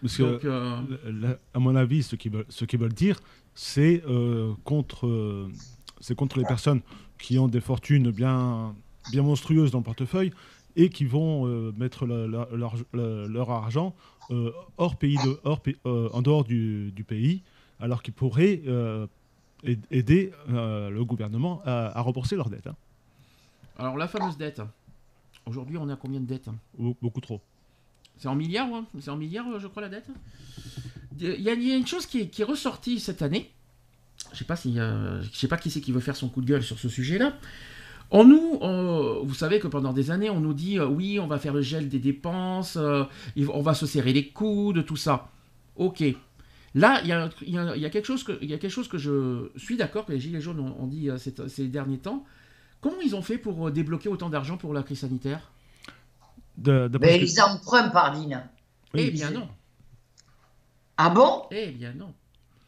parce 0.00 0.16
que, 0.16 0.22
Donc, 0.22 0.44
euh, 0.44 0.76
la- 1.06 1.38
à 1.54 1.58
mon 1.58 1.74
avis, 1.76 2.02
ce 2.02 2.14
qu'ils 2.16 2.30
veulent, 2.32 2.46
ce 2.48 2.64
veulent 2.76 2.92
dire, 2.92 3.18
c'est 3.54 4.02
contre, 4.64 5.48
c'est 6.00 6.14
contre 6.14 6.38
les 6.38 6.44
personnes 6.44 6.80
qui 7.18 7.38
ont 7.38 7.48
des 7.48 7.60
fortunes 7.60 8.10
bien, 8.10 8.74
bien 9.10 9.22
monstrueuses 9.22 9.70
dans 9.70 9.78
le 9.78 9.84
portefeuille 9.84 10.32
et 10.76 10.90
qui 10.90 11.04
vont 11.06 11.46
mettre 11.76 12.06
la- 12.06 12.26
la- 12.26 13.26
leur 13.28 13.50
argent 13.50 13.94
euh, 14.30 14.50
hors 14.78 14.96
pays 14.96 15.16
de, 15.16 15.38
hors, 15.44 15.60
pa- 15.60 15.70
euh, 15.86 16.08
en 16.12 16.22
dehors 16.22 16.44
du, 16.44 16.92
du 16.92 17.04
pays, 17.04 17.42
alors 17.80 18.02
qu'ils 18.02 18.14
pourraient 18.14 18.62
euh, 18.66 19.06
aid- 19.64 19.84
aider 19.90 20.32
le 20.48 21.02
gouvernement 21.04 21.62
à, 21.64 21.98
à 21.98 22.00
rembourser 22.00 22.36
leurs 22.36 22.50
dettes. 22.50 22.66
hein. 22.66 22.76
alors, 23.78 23.96
la 23.96 24.08
fameuse 24.08 24.36
dette. 24.36 24.62
Aujourd'hui, 25.46 25.76
on 25.76 25.88
a 25.90 25.96
combien 25.96 26.20
de 26.20 26.26
dettes? 26.26 26.48
Be- 26.78 26.94
Beaucoup 27.02 27.20
trop. 27.20 27.40
C'est 28.16 28.28
en 28.28 28.34
milliards, 28.34 28.70
ouais 28.70 28.80
C'est 29.00 29.10
en 29.10 29.16
milliards, 29.16 29.58
je 29.60 29.66
crois, 29.66 29.82
la 29.82 29.88
dette? 29.88 30.06
Il 31.20 31.26
y, 31.40 31.48
a- 31.50 31.54
il 31.54 31.62
y 31.62 31.72
a 31.72 31.76
une 31.76 31.86
chose 31.86 32.06
qui 32.06 32.20
est, 32.20 32.28
qui 32.28 32.42
est 32.42 32.44
ressortie 32.46 32.98
cette 33.00 33.22
année. 33.22 33.50
Je 34.32 34.38
sais 34.38 34.44
pas 34.44 34.56
si, 34.56 34.74
je 34.74 35.28
sais 35.32 35.48
pas 35.48 35.56
qui 35.58 35.70
c'est 35.70 35.80
qui 35.80 35.92
veut 35.92 36.00
faire 36.00 36.16
son 36.16 36.28
coup 36.28 36.40
de 36.40 36.46
gueule 36.46 36.62
sur 36.62 36.78
ce 36.78 36.88
sujet-là. 36.88 37.34
En 38.10 38.24
nous, 38.24 38.58
on- 38.60 39.22
vous 39.24 39.34
savez 39.34 39.58
que 39.58 39.66
pendant 39.66 39.92
des 39.92 40.10
années, 40.10 40.30
on 40.30 40.40
nous 40.40 40.54
dit 40.54 40.78
euh, 40.78 40.86
oui, 40.86 41.18
on 41.18 41.26
va 41.26 41.38
faire 41.38 41.52
le 41.54 41.62
gel 41.62 41.88
des 41.88 41.98
dépenses, 41.98 42.76
euh, 42.76 43.04
on 43.52 43.62
va 43.62 43.74
se 43.74 43.86
serrer 43.86 44.12
les 44.12 44.28
coudes, 44.28 44.84
tout 44.86 44.96
ça. 44.96 45.28
Ok. 45.76 46.02
Là, 46.76 47.00
il 47.02 47.08
y, 47.08 47.12
a 47.12 47.30
y 47.76 47.80
y 47.86 47.90
quelque 47.90 48.04
chose 48.06 48.24
que, 48.24 48.36
il 48.42 48.50
y 48.50 48.54
a 48.54 48.58
quelque 48.58 48.70
chose 48.72 48.88
que 48.88 48.98
je 48.98 49.48
suis 49.56 49.76
d'accord 49.76 50.06
que 50.06 50.12
les 50.12 50.20
Gilets 50.20 50.40
jaunes 50.40 50.60
ont, 50.60 50.76
ont 50.80 50.86
dit 50.86 51.08
euh, 51.10 51.18
ces, 51.18 51.34
ces 51.48 51.66
derniers 51.68 51.98
temps. 51.98 52.24
Comment 52.80 53.00
ils 53.04 53.14
ont 53.16 53.22
fait 53.22 53.38
pour 53.38 53.68
euh, 53.68 53.70
débloquer 53.70 54.08
autant 54.08 54.28
d'argent 54.28 54.56
pour 54.56 54.74
la 54.74 54.82
crise 54.82 55.00
sanitaire? 55.00 55.50
De- 56.56 56.88
d'après 56.88 57.18
Mais 57.18 57.24
que- 57.26 57.42
emprunts, 57.42 57.88
Pardine. 57.88 58.48
Eh 58.94 59.10
bien 59.10 59.30
non. 59.30 59.48
Ah 60.96 61.10
bon? 61.10 61.42
Eh 61.50 61.70
bien 61.72 61.92
non. 61.94 62.12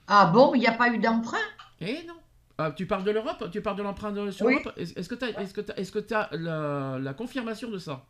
Ah 0.08 0.26
bon, 0.26 0.54
il 0.54 0.60
n'y 0.60 0.66
a 0.66 0.72
pas 0.72 0.88
eu 0.92 0.98
d'emprunt? 0.98 1.36
Eh 1.80 2.04
non. 2.06 2.14
Ah, 2.58 2.72
tu 2.74 2.86
parles 2.86 3.04
de 3.04 3.10
l'Europe? 3.10 3.48
Tu 3.52 3.60
parles 3.60 3.76
de 3.76 3.82
l'emprunt 3.82 4.12
de- 4.12 4.30
sur 4.30 4.46
Oui. 4.46 4.54
l'Europe? 4.54 4.72
Est-ce 4.78 5.08
que 5.08 5.14
tu 5.14 5.24
as, 5.24 5.40
est-ce 5.42 5.52
que 5.52 5.60
t'as- 5.60 5.74
est-ce 5.74 5.92
que 5.92 5.98
t'as 5.98 6.28
la, 6.32 6.98
la 7.00 7.12
confirmation 7.14 7.70
de 7.70 7.78
ça? 7.78 8.04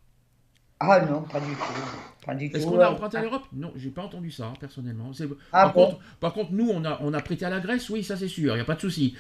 Ah 0.79 1.01
non, 1.01 1.23
pas 1.23 1.41
du 1.41 1.47
tout. 1.53 2.27
Pas 2.27 2.35
du 2.35 2.45
Est-ce 2.47 2.65
tout. 2.65 2.73
qu'on 2.73 2.81
a 2.81 2.91
emprunté 2.91 3.17
à 3.17 3.23
l'Europe? 3.23 3.45
Non, 3.55 3.73
j'ai 3.77 3.89
pas 3.89 4.03
entendu 4.03 4.31
ça, 4.31 4.49
hein, 4.49 4.53
personnellement. 4.61 5.11
Ah 5.53 5.63
par, 5.63 5.73
bon? 5.73 5.87
contre, 5.87 5.99
par 6.21 6.33
contre, 6.35 6.53
nous, 6.53 6.69
on 6.69 6.85
a, 6.85 6.99
on 7.01 7.15
a 7.15 7.21
prêté 7.23 7.47
à 7.47 7.51
la 7.51 7.61
Grèce, 7.61 7.89
oui, 7.89 8.05
ça 8.05 8.15
c'est 8.17 8.29
sûr, 8.29 8.53
il 8.53 8.57
n'y 8.57 8.61
a 8.61 8.65
pas 8.67 8.75
de 8.75 8.81
souci. 8.83 9.15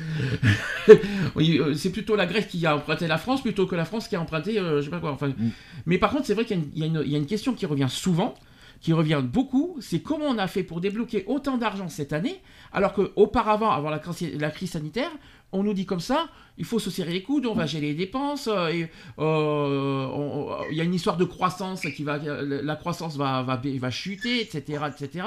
oui, 1.34 1.58
euh, 1.58 1.74
c'est 1.74 1.90
plutôt 1.90 2.14
la 2.14 2.26
Grèce 2.26 2.46
qui 2.46 2.64
a 2.66 2.76
emprunté 2.76 3.06
la 3.06 3.18
France 3.18 3.40
plutôt 3.42 3.66
que 3.66 3.74
la 3.74 3.84
France 3.86 4.08
qui 4.08 4.16
a 4.16 4.20
emprunté, 4.20 4.58
euh, 4.58 4.80
je 4.80 4.84
sais 4.84 4.90
pas 4.90 5.00
quoi. 5.00 5.12
Enfin, 5.12 5.28
Mm. 5.28 5.50
Mais 5.86 5.98
par 5.98 6.10
contre, 6.10 6.26
c'est 6.26 6.34
vrai 6.34 6.44
qu'il 6.44 6.62
y 6.74 6.82
a 7.14 7.18
une 7.18 7.26
question 7.26 7.54
qui 7.54 7.66
revient 7.66 7.88
souvent, 7.88 8.34
qui 8.80 8.92
revient 8.92 9.22
beaucoup, 9.22 9.76
c'est 9.80 10.00
comment 10.00 10.26
on 10.26 10.38
a 10.38 10.46
fait 10.46 10.62
pour 10.62 10.80
débloquer 10.80 11.24
autant 11.26 11.58
d'argent 11.58 11.88
cette 11.88 12.12
année, 12.12 12.40
alors 12.72 12.92
qu'auparavant, 12.92 13.70
avant 13.70 13.90
la 13.90 13.98
crise, 13.98 14.70
sanitaire, 14.70 15.10
on 15.52 15.62
nous 15.62 15.74
dit 15.74 15.86
comme 15.86 16.00
ça, 16.00 16.28
il 16.58 16.64
faut 16.64 16.78
se 16.78 16.90
serrer 16.90 17.12
les 17.12 17.22
coudes, 17.22 17.46
on 17.46 17.54
va 17.54 17.66
gérer 17.66 17.88
les 17.88 17.94
dépenses, 17.94 18.48
euh, 18.48 18.68
et, 18.68 18.90
euh, 19.18 20.56
il 20.70 20.76
y 20.76 20.80
a 20.80 20.84
une 20.84 20.94
histoire 20.94 21.16
de 21.16 21.24
croissance 21.24 21.82
qui 21.82 22.02
va, 22.02 22.18
la 22.18 22.76
croissance 22.76 23.16
va, 23.16 23.42
va, 23.42 23.90
chuter, 23.90 24.40
etc., 24.40 24.84
etc. 24.88 25.26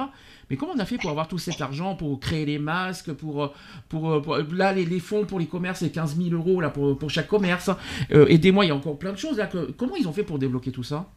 Mais 0.49 0.57
comment 0.57 0.73
on 0.75 0.79
a 0.79 0.85
fait 0.85 0.97
pour 0.97 1.09
avoir 1.09 1.27
tout 1.27 1.37
cet 1.37 1.61
argent, 1.61 1.95
pour 1.95 2.19
créer 2.19 2.45
les 2.45 2.59
masques, 2.59 3.13
pour, 3.13 3.53
pour, 3.87 4.37
là 4.51 4.73
les, 4.73 4.99
fonds 4.99 5.25
pour 5.25 5.39
les 5.39 5.47
commerces, 5.47 5.79
c'est 5.79 5.91
15 5.91 6.17
000 6.17 6.29
euros 6.35 6.59
là 6.61 6.69
pour, 6.69 6.97
pour 6.97 7.09
chaque 7.09 7.27
commerce. 7.27 7.69
Euh, 8.11 8.27
Aidez-moi, 8.27 8.65
il 8.65 8.69
y 8.69 8.71
a 8.71 8.75
encore 8.75 8.97
plein 8.97 9.13
de 9.13 9.17
choses 9.17 9.41
comment 9.77 9.95
ils 9.95 10.07
ont 10.07 10.13
fait 10.13 10.23
pour 10.23 10.39
débloquer 10.39 10.71
tout 10.71 10.83
ça? 10.83 11.09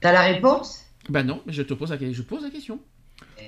T'as 0.00 0.12
la 0.12 0.22
réponse? 0.22 0.84
Ben 1.08 1.22
non, 1.24 1.42
mais 1.46 1.52
je 1.52 1.62
te 1.62 1.74
pose 1.74 1.90
la, 1.90 2.12
je 2.12 2.22
pose 2.22 2.42
la 2.42 2.50
question. 2.50 2.80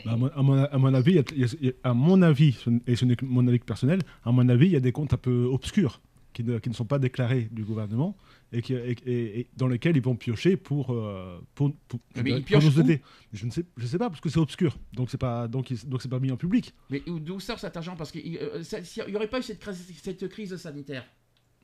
À, 0.07 0.17
mon, 0.17 0.29
à 0.29 0.43
mon- 0.43 0.65
à 0.65 0.79
mon 0.79 0.95
avis, 0.95 1.15
y 1.15 1.19
a- 1.19 1.57
y 1.61 1.73
à 1.85 1.93
mon 1.95 2.23
avis, 2.23 2.57
et 2.87 2.97
ce 2.97 3.05
n'est 3.05 3.17
que 3.17 3.25
mon 3.25 3.47
avis 3.47 3.59
personnel, 3.59 4.01
à 4.25 4.33
mon 4.33 4.49
avis, 4.49 4.67
il 4.67 4.73
y 4.73 4.77
a 4.77 4.81
des 4.81 4.93
comptes 4.93 5.13
un 5.13 5.19
peu 5.19 5.45
obscurs 5.45 6.01
qui 6.33 6.43
ne, 6.45 6.59
qui 6.59 6.69
ne 6.71 6.75
sont 6.75 6.85
pas 6.87 6.99
déclarés 6.99 7.49
du 7.51 7.65
gouvernement 7.65 8.17
et, 8.53 8.63
qui, 8.63 8.73
et- 8.75 8.97
et- 9.05 9.41
et 9.41 9.47
dans 9.57 9.67
lesquels 9.69 9.97
ils 9.97 10.03
vont 10.03 10.17
piocher 10.17 10.57
pour, 10.57 10.91
euh, 10.93 11.39
pour, 11.55 11.73
pour, 11.89 12.01
Mais 12.25 12.31
ils 12.31 12.45
pour 12.45 12.63
nous 12.63 12.79
où? 12.79 12.81
aider. 12.81 13.01
Je 13.33 13.45
ne 13.47 13.51
sais, 13.51 13.65
je 13.77 13.87
sais 13.87 13.99
pas 13.99 14.09
parce 14.09 14.21
que 14.21 14.29
c'est 14.31 14.39
obscur, 14.39 14.77
donc 14.95 15.11
c'est 15.11 15.19
pas 15.19 15.47
donc 15.49 15.73
donc 15.85 16.01
c'est 16.03 16.09
pas 16.09 16.21
mis 16.21 16.31
en 16.33 16.37
public. 16.37 16.73
Mais 16.89 17.03
où- 17.09 17.19
d'où 17.21 17.39
sort 17.41 17.59
cet 17.59 17.77
argent? 17.77 17.95
Parce 17.97 18.11
qu'il 18.13 18.31
n'y 18.31 19.15
aurait 19.17 19.29
pas 19.29 19.41
eu 19.41 19.43
cette 19.43 19.59
crise, 19.59 19.93
cette 20.03 20.29
crise 20.29 20.57
sanitaire 20.57 21.05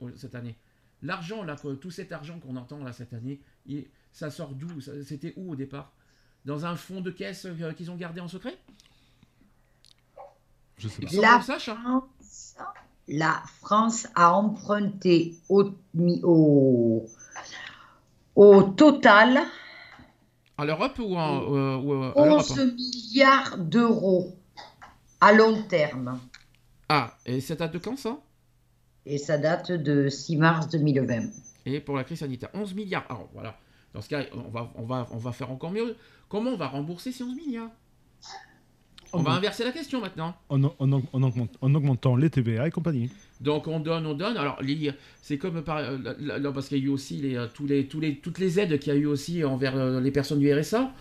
euh, 0.03 0.11
cette 0.15 0.35
année. 0.35 0.55
L'argent, 1.01 1.43
là, 1.43 1.55
tout 1.79 1.91
cet 1.91 2.11
argent 2.11 2.39
qu'on 2.39 2.55
entend 2.55 2.83
là 2.83 2.91
cette 2.93 3.13
année, 3.13 3.39
il- 3.65 3.85
ça 4.17 4.31
sort 4.31 4.55
d'où? 4.55 4.81
C'était 4.81 5.33
où 5.37 5.51
au 5.51 5.55
départ? 5.55 5.91
Dans 6.43 6.65
un 6.65 6.75
fonds 6.75 7.01
de 7.01 7.11
caisse 7.11 7.45
euh, 7.45 7.71
qu'ils 7.73 7.91
ont 7.91 7.95
gardé 7.95 8.19
en 8.19 8.27
secret? 8.27 8.57
Je 10.77 10.87
sais 10.87 11.03
pas. 11.03 11.21
La 11.21 11.41
sache, 11.41 11.69
hein 11.69 12.03
France, 12.19 12.55
la 13.07 13.43
France 13.61 14.07
a 14.15 14.33
emprunté 14.33 15.35
au, 15.49 15.69
au, 16.23 17.05
au 18.35 18.63
total 18.63 19.41
À 20.57 20.65
l'Europe 20.65 20.97
ou, 20.97 21.15
en, 21.15 21.53
euh, 21.53 21.77
ou, 21.77 21.93
euh, 21.93 22.11
à 22.15 22.25
l'Europe? 22.25 22.45
11 22.49 22.73
milliards 22.73 23.57
d'euros 23.59 24.35
à 25.21 25.31
long 25.31 25.61
terme. 25.61 26.19
Ah, 26.89 27.15
et 27.27 27.39
ça 27.39 27.53
date 27.55 27.73
de 27.73 27.77
quand 27.77 27.97
ça? 27.97 28.17
Et 29.05 29.19
ça 29.19 29.37
date 29.37 29.71
de 29.71 30.09
6 30.09 30.37
mars 30.37 30.69
2020. 30.69 31.29
Et 31.67 31.79
pour 31.81 31.95
la 31.95 32.03
crise 32.03 32.19
sanitaire, 32.19 32.49
11 32.55 32.73
milliards. 32.73 33.05
Alors 33.09 33.29
voilà, 33.33 33.59
dans 33.93 34.01
ce 34.01 34.09
cas, 34.09 34.23
on 34.33 34.49
va, 34.49 34.71
on 34.75 34.83
va, 34.83 35.07
on 35.11 35.17
va 35.17 35.31
faire 35.31 35.51
encore 35.51 35.71
mieux. 35.71 35.95
Comment 36.29 36.51
on 36.51 36.57
va 36.57 36.67
rembourser 36.67 37.11
ces 37.11 37.23
11 37.23 37.35
milliards? 37.35 37.69
On 39.13 39.21
va 39.21 39.31
inverser 39.31 39.63
la 39.63 39.71
question 39.71 40.01
maintenant. 40.01 40.35
En, 40.49 40.61
en- 40.65 40.75
en 40.79 40.91
augment- 41.23 41.47
en 41.61 41.73
augmentant 41.75 42.17
les 42.17 42.29
TVA 42.29 42.67
et 42.67 42.71
compagnie. 42.71 43.09
Donc 43.39 43.67
on 43.67 43.79
donne, 43.79 44.05
on 44.05 44.13
donne. 44.13 44.35
Alors 44.35 44.59
c'est 45.21 45.37
comme 45.37 45.61
par, 45.61 45.77
euh, 45.77 45.97
là, 46.19 46.51
parce 46.51 46.67
qu'il 46.67 46.79
y 46.79 46.81
a 46.81 46.85
eu 46.85 46.89
aussi 46.89 47.15
les, 47.17 47.35
euh, 47.37 47.47
tous 47.53 47.65
les, 47.65 47.87
tous 47.87 48.01
les, 48.01 48.15
toutes 48.17 48.37
les 48.37 48.59
aides 48.59 48.77
qu'il 48.79 48.91
y 48.93 48.95
a 48.95 48.99
eu 48.99 49.05
aussi 49.05 49.45
envers 49.45 49.77
euh, 49.77 50.01
les 50.01 50.11
personnes 50.11 50.39
du 50.39 50.53
RSA, 50.53 50.91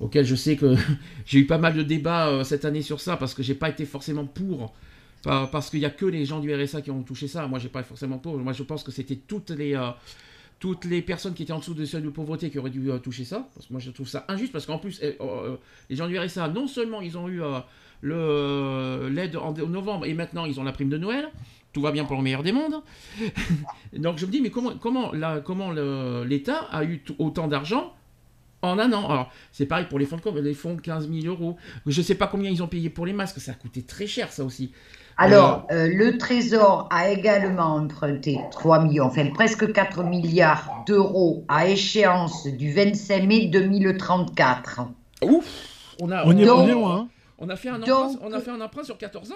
auxquelles 0.00 0.26
je 0.26 0.34
sais 0.34 0.56
que 0.56 0.74
j'ai 1.24 1.38
eu 1.38 1.46
pas 1.46 1.56
mal 1.58 1.74
de 1.74 1.82
débats 1.82 2.28
euh, 2.28 2.44
cette 2.44 2.66
année 2.66 2.82
sur 2.82 3.00
ça 3.00 3.16
parce 3.16 3.32
que 3.32 3.42
j'ai 3.42 3.54
pas 3.54 3.70
été 3.70 3.86
forcément 3.86 4.26
pour. 4.26 4.74
Pas- 5.22 5.46
Parce 5.46 5.70
qu'il 5.70 5.80
y 5.80 5.86
a 5.86 5.90
que 5.90 6.06
les 6.06 6.26
gens 6.26 6.40
du 6.40 6.54
RSA 6.54 6.82
qui 6.82 6.90
ont 6.90 7.02
touché 7.02 7.26
ça. 7.28 7.46
Moi, 7.46 7.58
j'ai 7.58 7.68
pas 7.70 7.82
forcément 7.82 8.18
pour. 8.18 8.36
Moi, 8.36 8.52
je 8.52 8.62
pense 8.64 8.82
que 8.82 8.90
c'était 8.92 9.16
toutes 9.16 9.50
les 9.50 9.74
euh, 9.74 9.90
toutes 10.60 10.84
les 10.84 11.00
personnes 11.00 11.32
qui 11.32 11.42
étaient 11.42 11.54
en 11.54 11.58
dessous 11.58 11.74
du 11.74 11.86
seuil 11.86 12.02
de 12.02 12.10
pauvreté 12.10 12.50
qui 12.50 12.58
auraient 12.58 12.70
dû 12.70 12.90
euh, 12.90 12.98
toucher 12.98 13.24
ça. 13.24 13.48
Parce 13.54 13.66
que 13.66 13.72
moi, 13.72 13.80
je 13.80 13.90
trouve 13.90 14.06
ça 14.06 14.26
injuste 14.28 14.52
parce 14.52 14.66
qu'en 14.66 14.78
plus, 14.78 15.00
eh, 15.02 15.16
euh, 15.20 15.56
les 15.88 15.96
gens 15.96 16.06
du 16.06 16.18
RSA, 16.18 16.48
non 16.48 16.68
seulement 16.68 17.00
ils 17.00 17.16
ont 17.16 17.28
eu 17.28 17.40
euh, 17.42 19.10
l'aide 19.10 19.36
en, 19.36 19.52
novembre 19.52 20.04
et 20.04 20.12
maintenant 20.12 20.44
ils 20.44 20.60
ont 20.60 20.64
la 20.64 20.72
prime 20.72 20.90
de 20.90 20.98
Noël. 20.98 21.30
Tout 21.72 21.80
va 21.80 21.92
bien 21.92 22.04
pour 22.04 22.16
le 22.16 22.22
meilleur 22.22 22.42
des 22.42 22.52
mondes. 22.52 22.82
Donc 23.96 24.18
je 24.18 24.26
me 24.26 24.30
dis, 24.30 24.42
mais 24.42 24.50
comment, 24.50 25.12
l'État 26.24 26.58
a 26.70 26.84
eu 26.84 27.02
autant 27.18 27.48
d'argent 27.48 27.94
En 28.60 28.78
un 28.78 28.92
an? 28.92 29.08
Alors, 29.08 29.32
c'est 29.52 29.66
pareil 29.66 29.86
pour 29.88 29.98
les 29.98 30.04
fonds 30.04 30.18
de 30.18 30.40
les 30.40 30.54
fonds 30.54 30.74
de 30.74 30.80
15 30.80 31.08
000 31.10 31.26
euros. 31.26 31.56
Je 31.86 31.98
ne 31.98 32.04
sais 32.04 32.16
pas 32.16 32.26
combien 32.26 32.50
ils 32.50 32.62
ont 32.62 32.68
payé 32.68 32.90
pour 32.90 33.06
les 33.06 33.12
masques. 33.14 33.40
Ça 33.40 33.52
a 33.52 33.54
coûté 33.54 33.82
très 33.82 34.06
cher, 34.06 34.30
ça 34.30 34.44
aussi. 34.44 34.72
Alors, 35.22 35.66
euh, 35.70 35.86
le 35.92 36.16
Trésor 36.16 36.88
a 36.90 37.10
également 37.10 37.74
emprunté 37.74 38.40
3 38.52 38.84
millions, 38.84 39.04
enfin 39.04 39.26
presque 39.34 39.70
4 39.70 40.02
milliards 40.02 40.82
d'euros 40.86 41.44
à 41.46 41.68
échéance 41.68 42.46
du 42.46 42.72
25 42.72 43.26
mai 43.26 43.46
2034. 43.48 44.80
Ouf 45.22 45.94
On, 46.00 46.10
a, 46.10 46.24
on, 46.24 46.30
est, 46.36 46.44
loin. 46.46 46.96
Hein. 46.96 47.08
On 47.38 47.50
a, 47.50 47.56
fait 47.56 47.68
un 47.68 47.82
emprunt, 47.82 48.12
on 48.22 48.32
a 48.32 48.40
fait 48.40 48.50
un 48.50 48.62
emprunt 48.62 48.82
sur 48.82 48.96
14 48.96 49.32
ans. 49.32 49.34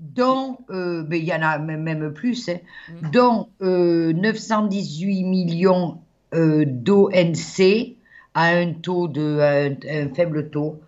Dont, 0.00 0.58
euh, 0.70 1.04
il 1.12 1.24
y 1.24 1.32
en 1.32 1.42
a 1.42 1.58
même 1.58 2.12
plus, 2.12 2.48
hein, 2.48 2.58
mm. 3.02 3.10
dont 3.10 3.48
918 3.60 5.22
euh, 5.22 5.28
millions 5.28 6.00
d'ONC 6.32 7.96
à 8.34 8.46
un 8.46 8.72
taux 8.72 9.06
de 9.06 9.38
un 9.40 10.14
faible 10.14 10.50
taux 10.50 10.80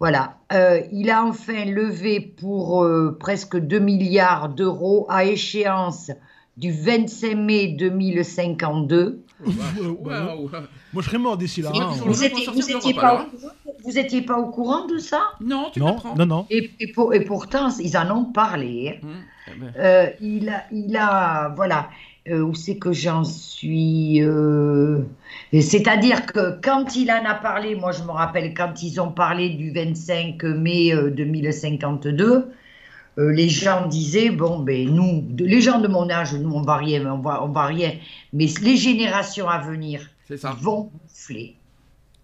voilà. 0.00 0.39
Euh, 0.52 0.80
il 0.90 1.10
a 1.10 1.24
enfin 1.24 1.64
levé 1.64 2.20
pour 2.20 2.82
euh, 2.82 3.16
presque 3.18 3.56
2 3.56 3.78
milliards 3.78 4.48
d'euros 4.48 5.06
à 5.08 5.24
échéance 5.24 6.10
du 6.56 6.72
25 6.72 7.34
mai 7.36 7.68
2052. 7.68 9.22
Moi, 9.42 9.54
je 10.96 11.00
serais 11.02 11.18
mort 11.18 11.36
d'ici 11.36 11.62
là. 11.62 11.70
Hein. 11.74 11.92
Vous 12.04 12.20
n'étiez 12.20 12.94
pas, 12.94 13.26
pas, 14.26 14.38
au 14.38 14.50
courant 14.50 14.86
de 14.86 14.98
ça? 14.98 15.22
Non, 15.40 15.70
tu 15.72 15.80
non, 15.80 15.96
non, 16.16 16.26
non. 16.26 16.46
Et, 16.50 16.70
et, 16.80 16.92
pourtant, 16.92 17.68
ils 17.78 17.96
en 17.96 18.10
ont 18.10 18.24
parlé. 18.24 18.98
Hein. 19.02 19.06
Mmh, 19.06 19.10
eh 19.46 19.58
ben. 19.58 19.72
euh, 19.78 20.10
il, 20.20 20.48
a, 20.48 20.64
il 20.72 20.96
a, 20.96 21.48
voilà. 21.56 21.88
Euh, 22.28 22.42
où 22.42 22.54
c'est 22.54 22.76
que 22.76 22.92
j'en 22.92 23.24
suis 23.24 24.20
euh, 25.54 25.60
C'est-à-dire 25.60 26.26
que 26.26 26.58
quand 26.62 26.96
il 26.96 27.10
en 27.10 27.24
a 27.24 27.34
parlé, 27.34 27.74
moi 27.74 27.92
je 27.92 28.02
me 28.02 28.10
rappelle 28.10 28.54
quand 28.54 28.82
ils 28.82 29.00
ont 29.00 29.12
parlé 29.12 29.50
du 29.50 29.72
25 29.72 30.42
mai 30.44 30.92
2052, 31.10 32.52
euh, 33.18 33.32
les 33.32 33.48
gens 33.48 33.86
disaient 33.86 34.30
bon 34.30 34.60
ben 34.60 34.88
nous, 34.88 35.26
les 35.38 35.60
gens 35.60 35.80
de 35.80 35.88
mon 35.88 36.08
âge, 36.10 36.34
nous 36.34 36.50
on 36.50 36.62
va 36.62 36.76
rien, 36.76 37.04
on 37.12 37.18
va, 37.18 37.42
on 37.44 37.48
va 37.48 37.66
rien, 37.66 37.92
mais 38.32 38.46
les 38.62 38.76
générations 38.76 39.48
à 39.48 39.58
venir 39.58 40.08
vont 40.60 40.90
morfler. 40.92 41.56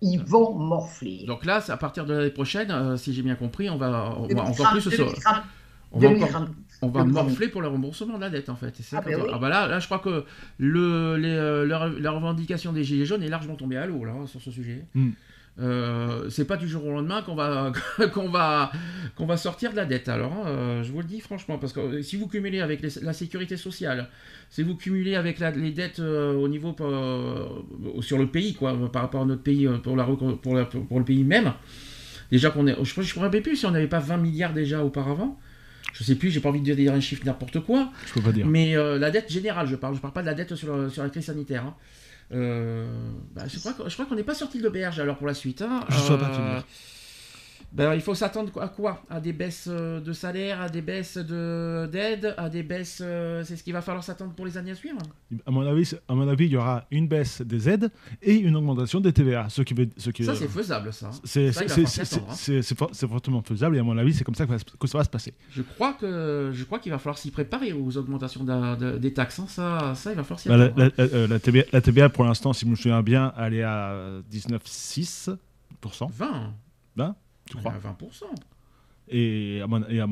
Ils 0.02 0.22
vont 0.22 0.54
morfler. 0.54 1.24
Donc 1.26 1.44
là, 1.44 1.64
à 1.66 1.76
partir 1.76 2.04
de 2.04 2.14
l'année 2.14 2.30
prochaine, 2.30 2.96
si 2.96 3.12
j'ai 3.12 3.22
bien 3.22 3.34
compris, 3.34 3.70
on 3.70 3.78
va, 3.78 4.14
on 4.18 4.26
va 4.28 4.44
encore 4.44 4.70
plus 4.72 4.82
se. 4.82 5.02
On 5.92 5.98
va 5.98 6.08
encore, 6.10 6.46
on 6.82 6.88
va 6.88 7.04
morfler 7.04 7.48
pour 7.48 7.62
le 7.62 7.68
remboursement 7.68 8.16
de 8.16 8.20
la 8.20 8.30
dette 8.30 8.48
en 8.48 8.56
fait. 8.56 8.74
Ah, 8.92 9.00
ben 9.00 9.20
ah, 9.32 9.38
bah 9.38 9.48
là, 9.48 9.66
là, 9.66 9.78
je 9.78 9.86
crois 9.86 9.98
que 9.98 10.24
le, 10.58 11.16
les, 11.16 11.28
euh, 11.28 11.66
la, 11.66 12.10
revendication 12.10 12.72
des 12.72 12.84
Gilets 12.84 13.06
jaunes 13.06 13.22
est 13.22 13.28
largement 13.28 13.56
tombée 13.56 13.76
à 13.76 13.86
l'eau 13.86 14.04
là 14.04 14.14
sur 14.26 14.40
ce 14.40 14.50
sujet. 14.50 14.84
Hmm. 14.94 15.10
Euh, 15.58 16.28
c'est 16.28 16.44
pas 16.44 16.58
du 16.58 16.68
jour 16.68 16.84
au 16.84 16.90
lendemain 16.90 17.22
qu'on 17.22 17.34
va 17.34 17.72
qu'on 18.12 18.28
va 18.28 18.70
qu'on 19.14 19.24
va 19.24 19.38
sortir 19.38 19.70
de 19.70 19.76
la 19.76 19.86
dette. 19.86 20.08
Alors, 20.08 20.32
hein, 20.32 20.46
euh, 20.46 20.82
je 20.82 20.92
vous 20.92 21.00
le 21.00 21.06
dis 21.06 21.20
franchement, 21.20 21.56
parce 21.56 21.72
que 21.72 22.02
si 22.02 22.16
vous 22.16 22.28
cumulez 22.28 22.60
avec 22.60 22.82
la 22.82 23.12
sécurité 23.14 23.56
sociale, 23.56 24.08
si 24.50 24.62
vous 24.62 24.76
cumulez 24.76 25.14
avec 25.14 25.38
les 25.38 25.70
dettes 25.70 26.00
au 26.00 26.48
niveau 26.48 26.76
sur 28.00 28.18
le 28.18 28.26
pays, 28.26 28.54
quoi, 28.54 28.76
par 28.92 29.02
rapport 29.02 29.22
à 29.22 29.24
notre 29.24 29.42
pays 29.42 29.66
pour 29.82 29.96
la 29.96 30.04
pour, 30.04 30.38
pour, 30.40 30.98
le 30.98 31.04
pays 31.04 31.24
même, 31.24 31.54
déjà 32.30 32.50
qu'on 32.50 32.66
est, 32.66 32.76
je 32.84 33.00
ne 33.00 33.04
me 33.04 33.20
rappelle 33.20 33.42
plus 33.42 33.56
si 33.56 33.64
on 33.64 33.70
n'avait 33.70 33.86
pas 33.86 34.00
20 34.00 34.18
milliards 34.18 34.52
déjà 34.52 34.84
auparavant 34.84 35.38
je 35.98 36.04
sais 36.04 36.14
plus, 36.14 36.30
j'ai 36.30 36.40
pas 36.40 36.50
envie 36.50 36.60
de 36.60 36.74
dire 36.74 36.92
un 36.92 37.00
chiffre 37.00 37.24
n'importe 37.24 37.60
quoi. 37.60 37.90
Je 38.06 38.12
peux 38.12 38.20
pas 38.20 38.32
dire. 38.32 38.46
Mais 38.46 38.76
euh, 38.76 38.98
la 38.98 39.10
dette 39.10 39.32
générale, 39.32 39.66
je 39.66 39.76
parle, 39.76 39.94
je 39.94 40.00
parle 40.00 40.12
pas 40.12 40.20
de 40.20 40.26
la 40.26 40.34
dette 40.34 40.54
sur, 40.54 40.92
sur 40.92 41.02
la 41.02 41.08
crise 41.08 41.24
sanitaire. 41.24 41.64
Hein. 41.64 41.74
Euh, 42.32 42.86
bah, 43.34 43.44
je 43.46 43.58
crois, 43.58 44.04
qu'on 44.04 44.14
n'est 44.14 44.22
pas 44.22 44.34
sorti 44.34 44.58
de 44.58 44.64
l'auberge 44.64 45.00
alors 45.00 45.16
pour 45.16 45.26
la 45.26 45.32
suite. 45.32 45.62
Hein. 45.62 45.84
Je 45.88 46.12
ne 46.12 46.18
pas 46.18 46.28
te 46.28 46.36
dire. 46.36 46.64
Ben, 47.72 47.94
il 47.94 48.00
faut 48.00 48.14
s'attendre 48.14 48.50
à 48.60 48.68
quoi? 48.68 49.02
À 49.10 49.20
des 49.20 49.32
baisses 49.32 49.68
euh, 49.70 50.00
de 50.00 50.12
salaire, 50.12 50.60
à 50.60 50.68
des 50.68 50.80
baisses 50.80 51.18
d'aide, 51.18 52.34
à 52.38 52.48
des 52.48 52.62
baisses. 52.62 53.02
Euh, 53.04 53.44
c'est 53.44 53.56
ce 53.56 53.62
qu'il 53.62 53.72
va 53.72 53.82
falloir 53.82 54.02
s'attendre 54.02 54.32
pour 54.32 54.46
les 54.46 54.56
années 54.56 54.70
à 54.70 54.74
suivre? 54.74 54.98
À 55.44 55.50
mon 55.50 55.66
avis, 55.66 55.92
à 56.08 56.14
mon 56.14 56.26
avis, 56.28 56.46
il 56.46 56.52
y 56.52 56.56
aura 56.56 56.86
une 56.90 57.06
baisse 57.06 57.42
des 57.42 57.68
aides 57.68 57.90
et 58.22 58.34
une 58.34 58.56
augmentation 58.56 59.00
des 59.00 59.12
TVA. 59.12 59.48
Ce 59.48 59.62
qui 59.62 59.74
veut, 59.74 59.88
ce 59.96 60.10
qui, 60.10 60.24
ça, 60.24 60.34
c'est 60.34 60.48
faisable, 60.48 60.92
ça. 60.92 61.10
C'est 61.24 63.06
fortement 63.08 63.42
faisable 63.42 63.76
et 63.76 63.80
à 63.80 63.82
mon 63.82 63.98
avis, 63.98 64.14
c'est 64.14 64.24
comme 64.24 64.34
ça 64.34 64.46
que, 64.46 64.86
ça 64.86 64.98
va 64.98 65.04
se 65.04 65.10
passer. 65.10 65.34
Je 65.50 65.62
crois 65.62 65.92
que 65.92 66.52
je 66.54 66.64
crois 66.64 66.78
qu'il 66.78 66.92
va 66.92 66.98
falloir 66.98 67.18
s'y 67.18 67.30
préparer 67.30 67.72
aux 67.72 67.96
augmentations 67.96 68.44
des 68.98 69.12
taxes. 69.12 69.40
Hein. 69.40 69.46
Ça, 69.48 69.94
ça, 69.94 70.12
il 70.12 70.16
va 70.16 70.24
falloir 70.24 70.40
s'y 70.40 70.48
bah, 70.48 70.56
la, 70.56 70.90
euh, 70.98 71.26
la, 71.26 71.38
TVA, 71.38 71.64
la 71.72 71.80
TVA, 71.80 72.08
pour 72.08 72.24
l'instant, 72.24 72.52
si 72.52 72.64
je 72.64 72.70
me 72.70 72.76
souviens 72.76 73.02
bien, 73.02 73.32
elle 73.38 73.54
est 73.54 73.62
à 73.62 74.20
19,6%. 74.32 75.36
20 76.10 76.54
20 76.96 77.16
tu 77.46 77.56
crois 77.56 77.72
20%. 77.72 78.24
Et 79.08 79.60
à, 79.62 79.66
mon, 79.68 79.86
et, 79.88 80.00
à, 80.00 80.06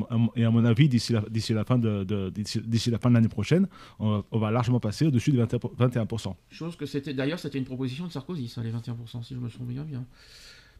mon, 0.51 0.65
avis, 0.65 0.87
d'ici 0.87 1.11
la, 1.11 1.21
la, 1.49 1.65
fin 1.65 1.77
de, 1.77 2.29
d'ici, 2.29 2.89
la 2.89 2.97
fin 2.97 3.09
de 3.09 3.15
l'année 3.15 3.27
prochaine, 3.27 3.67
on, 3.99 4.23
va 4.31 4.51
largement 4.51 4.79
passer 4.79 5.05
au-dessus 5.05 5.31
de 5.31 5.43
21%. 5.43 6.33
Chose 6.49 6.75
que 6.77 6.85
c'était, 6.85 7.13
d'ailleurs, 7.13 7.39
c'était 7.39 7.57
une 7.57 7.65
proposition 7.65 8.07
de 8.07 8.11
Sarkozy, 8.11 8.47
ça, 8.47 8.61
les 8.63 8.71
21%, 8.71 9.23
si 9.23 9.35
je 9.35 9.39
me 9.39 9.49
souviens 9.49 9.83
bien. 9.83 10.05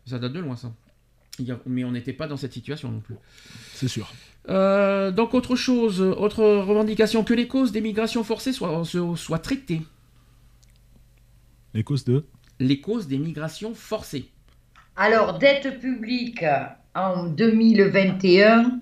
Ça 0.06 0.18
date 0.18 0.32
de 0.32 0.40
loin, 0.40 0.56
ça. 0.56 0.72
mais 1.66 1.84
on 1.84 1.92
n'était 1.92 2.14
pas 2.14 2.28
dans 2.28 2.38
cette 2.38 2.54
situation 2.54 2.90
non 2.90 3.02
plus. 3.02 3.16
C'est 3.74 3.90
sûr. 3.90 4.10
Euh, 4.48 5.12
donc, 5.12 5.34
autre 5.34 5.58
chose, 5.58 6.00
autre 6.00 6.46
revendication, 6.46 7.26
que 7.26 7.34
les 7.34 7.48
causes 7.48 7.74
des 7.74 7.82
migrations 7.82 8.24
forcées 8.24 8.54
soient, 8.54 8.84
soient 9.16 9.40
traitées. 9.40 9.82
Les 11.74 11.84
causes 11.84 12.06
de 12.06 12.24
Les 12.62 12.80
causes 12.80 13.08
des 13.08 13.18
migrations 13.18 13.76
forcées. 13.76 14.30
Alors, 14.98 15.40
dette 15.40 15.80
publique 15.80 16.46
en 16.96 17.26
2021, 17.26 18.80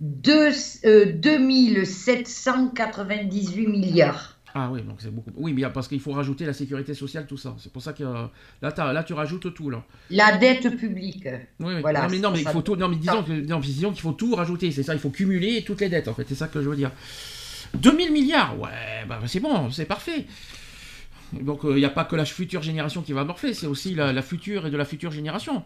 2, 0.00 0.50
2798 1.14 3.66
milliards. 3.68 4.36
Ah 4.52 4.68
oui, 4.72 4.82
donc 4.82 4.96
c'est 4.98 5.14
beaucoup. 5.14 5.30
Oui, 5.36 5.52
bien 5.52 5.70
parce 5.70 5.86
qu'il 5.86 6.00
faut 6.00 6.10
rajouter 6.10 6.44
la 6.44 6.52
sécurité 6.52 6.94
sociale, 6.94 7.26
tout 7.26 7.36
ça. 7.36 7.54
C'est 7.60 7.72
pour 7.72 7.82
ça 7.82 7.92
que 7.92 8.02
euh, 8.02 8.26
là, 8.60 8.92
là, 8.92 9.04
tu 9.04 9.12
rajoutes 9.12 9.54
tout 9.54 9.70
là. 9.70 9.84
La 10.10 10.36
dette 10.36 10.76
publique. 10.76 11.28
Oui, 11.60 11.74
oui. 11.74 11.80
Voilà, 11.80 12.02
non, 12.02 12.08
mais 12.10 12.18
non, 12.18 12.32
mais 12.32 12.40
il 12.40 12.48
faut 12.48 12.62
tout. 12.62 12.74
Non, 12.74 12.88
mais 12.88 12.96
disons, 12.96 13.22
disons 13.60 13.92
qu'il 13.92 14.00
faut 14.00 14.10
tout 14.12 14.34
rajouter. 14.34 14.72
C'est 14.72 14.82
ça, 14.82 14.94
il 14.94 15.00
faut 15.00 15.10
cumuler 15.10 15.62
toutes 15.62 15.80
les 15.80 15.88
dettes. 15.88 16.08
En 16.08 16.14
fait, 16.14 16.24
c'est 16.28 16.34
ça 16.34 16.48
que 16.48 16.60
je 16.60 16.68
veux 16.68 16.74
dire. 16.74 16.90
2000 17.74 18.12
milliards, 18.12 18.58
ouais, 18.58 19.04
bah 19.08 19.20
c'est 19.26 19.38
bon, 19.38 19.70
c'est 19.70 19.84
parfait. 19.84 20.26
Donc 21.32 21.60
il 21.64 21.70
euh, 21.70 21.76
n'y 21.76 21.84
a 21.84 21.90
pas 21.90 22.04
que 22.04 22.16
la 22.16 22.24
future 22.24 22.62
génération 22.62 23.02
qui 23.02 23.12
va 23.12 23.24
morfler, 23.24 23.54
c'est 23.54 23.66
aussi 23.66 23.94
la, 23.94 24.22
future 24.22 24.66
et 24.66 24.70
de 24.70 24.76
la 24.76 24.84
future 24.84 25.12
génération. 25.12 25.64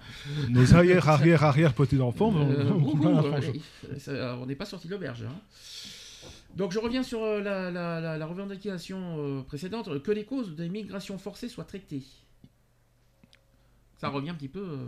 Nos 0.50 0.74
arrière, 0.74 1.08
arrière, 1.08 1.44
arrière 1.44 1.72
petits-enfants 1.74 2.34
euh, 2.36 4.34
on 4.40 4.46
n'est 4.46 4.54
pas 4.54 4.66
sorti 4.66 4.88
de 4.88 4.92
l'auberge. 4.92 5.22
Hein. 5.22 5.34
Donc 6.56 6.72
je 6.72 6.78
reviens 6.78 7.02
sur 7.02 7.22
euh, 7.22 7.40
la, 7.40 8.26
revendication 8.26 9.44
précédente, 9.46 10.02
que 10.02 10.12
les 10.12 10.24
causes 10.24 10.54
des 10.54 10.68
migrations 10.68 11.18
forcées 11.18 11.48
soient 11.48 11.64
traitées. 11.64 12.02
Ça 13.98 14.08
revient 14.08 14.30
un 14.30 14.34
petit 14.34 14.48
peu... 14.48 14.78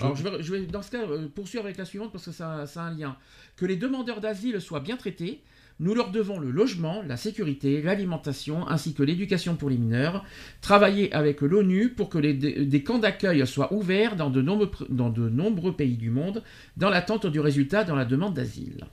Alors, 0.00 0.16
je 0.16 0.52
vais, 0.52 0.66
dans 0.66 0.82
ce 0.82 0.90
cas 0.90 1.06
poursuivre 1.32 1.64
avec 1.64 1.76
la 1.76 1.84
suivante 1.84 2.10
parce 2.10 2.24
que 2.24 2.32
ça, 2.32 2.66
ça 2.66 2.82
a 2.82 2.86
un 2.86 2.96
lien. 2.96 3.16
Que 3.56 3.66
les 3.66 3.76
demandeurs 3.76 4.20
d'asile 4.20 4.60
soient 4.60 4.80
bien 4.80 4.96
traités, 4.96 5.42
nous 5.78 5.94
leur 5.94 6.10
devons 6.10 6.38
le 6.38 6.50
logement, 6.50 7.02
la 7.06 7.16
sécurité, 7.16 7.82
l'alimentation 7.82 8.66
ainsi 8.66 8.94
que 8.94 9.02
l'éducation 9.02 9.56
pour 9.56 9.68
les 9.68 9.76
mineurs. 9.76 10.24
Travailler 10.62 11.12
avec 11.12 11.42
l'ONU 11.42 11.90
pour 11.90 12.08
que 12.08 12.18
des 12.18 12.82
camps 12.82 12.98
d'accueil 12.98 13.46
soient 13.46 13.72
ouverts 13.74 14.16
dans 14.16 14.30
de, 14.30 14.40
nombreux, 14.40 15.76
pays 15.76 15.96
du 15.96 16.10
monde 16.10 16.42
dans 16.76 16.88
l'attente 16.88 17.26
du 17.26 17.40
résultat 17.40 17.84
dans 17.84 17.94
la 17.94 18.06
demande 18.06 18.34
d'asile. 18.34 18.86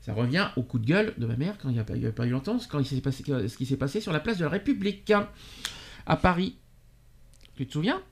Ça 0.00 0.12
revient 0.12 0.48
au 0.56 0.62
coup 0.62 0.78
de 0.78 0.86
gueule 0.86 1.14
de 1.18 1.26
ma 1.26 1.36
mère 1.36 1.56
quand 1.58 1.68
il 1.68 1.74
n'y 1.74 1.80
a, 1.80 2.12
pas 2.12 2.26
eu 2.26 2.30
longtemps, 2.30 2.58
quand 2.68 2.80
il 2.80 3.02
passé, 3.02 3.22
ce 3.26 3.56
qui 3.56 3.66
s'est 3.66 3.76
passé 3.76 4.00
sur 4.00 4.12
la 4.12 4.20
place 4.20 4.38
de 4.38 4.44
la 4.44 4.50
République 4.50 5.12
à 6.06 6.16
Paris. 6.16 6.56
Tu 7.54 7.66
te 7.66 7.72
souviens 7.72 8.02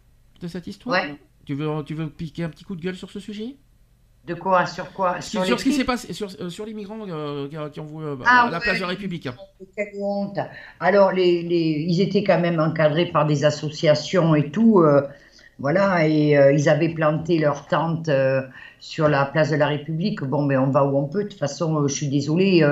de 0.40 0.46
cette 0.46 0.66
histoire? 0.66 1.06
Tu, 1.44 1.54
veux, 1.54 1.68
tu 1.84 1.94
veux 1.94 2.08
piquer 2.08 2.44
un 2.44 2.50
petit 2.50 2.64
coup 2.64 2.76
de 2.76 2.82
gueule 2.82 2.96
sur 2.96 3.10
ce 3.10 3.18
sujet? 3.18 3.56
De 4.26 4.34
quoi 4.34 4.66
Sur 4.66 4.92
quoi 4.92 5.20
Sur, 5.20 5.44
ce 5.44 5.62
qui 5.62 5.72
s'est 5.72 5.84
passé, 5.84 6.12
sur, 6.12 6.28
euh, 6.40 6.50
sur 6.50 6.66
les 6.66 6.74
migrants 6.74 6.98
euh, 7.08 7.48
qui, 7.70 7.80
ont 7.80 7.84
voulu 7.84 8.06
euh, 8.06 8.16
ah, 8.24 8.48
la 8.50 8.58
place 8.58 8.76
de 8.76 8.82
la 8.82 8.88
République. 8.88 9.28
Quelle 9.76 9.92
honte. 10.00 10.38
Alors, 10.80 11.12
les, 11.12 11.42
les, 11.42 11.84
ils 11.88 12.00
étaient 12.00 12.24
quand 12.24 12.40
même 12.40 12.58
encadrés 12.58 13.06
par 13.06 13.26
des 13.26 13.44
associations 13.44 14.34
et 14.34 14.50
tout. 14.50 14.84
voilà, 15.58 16.06
et 16.06 16.32
ils 16.54 16.68
avaient 16.68 16.88
planté 16.88 17.38
leur 17.38 17.66
tente 17.66 18.10
sur 18.80 19.08
la 19.08 19.26
place 19.26 19.50
de 19.50 19.56
la 19.56 19.68
République. 19.68 20.22
Bon, 20.24 20.42
mais 20.42 20.56
on 20.56 20.70
va 20.70 20.84
où 20.84 20.98
on 20.98 21.06
peut. 21.06 21.24
De 21.24 21.28
toute 21.28 21.38
façon, 21.38 21.86
je 21.86 21.94
suis 21.94 22.08
désolée, 22.08 22.66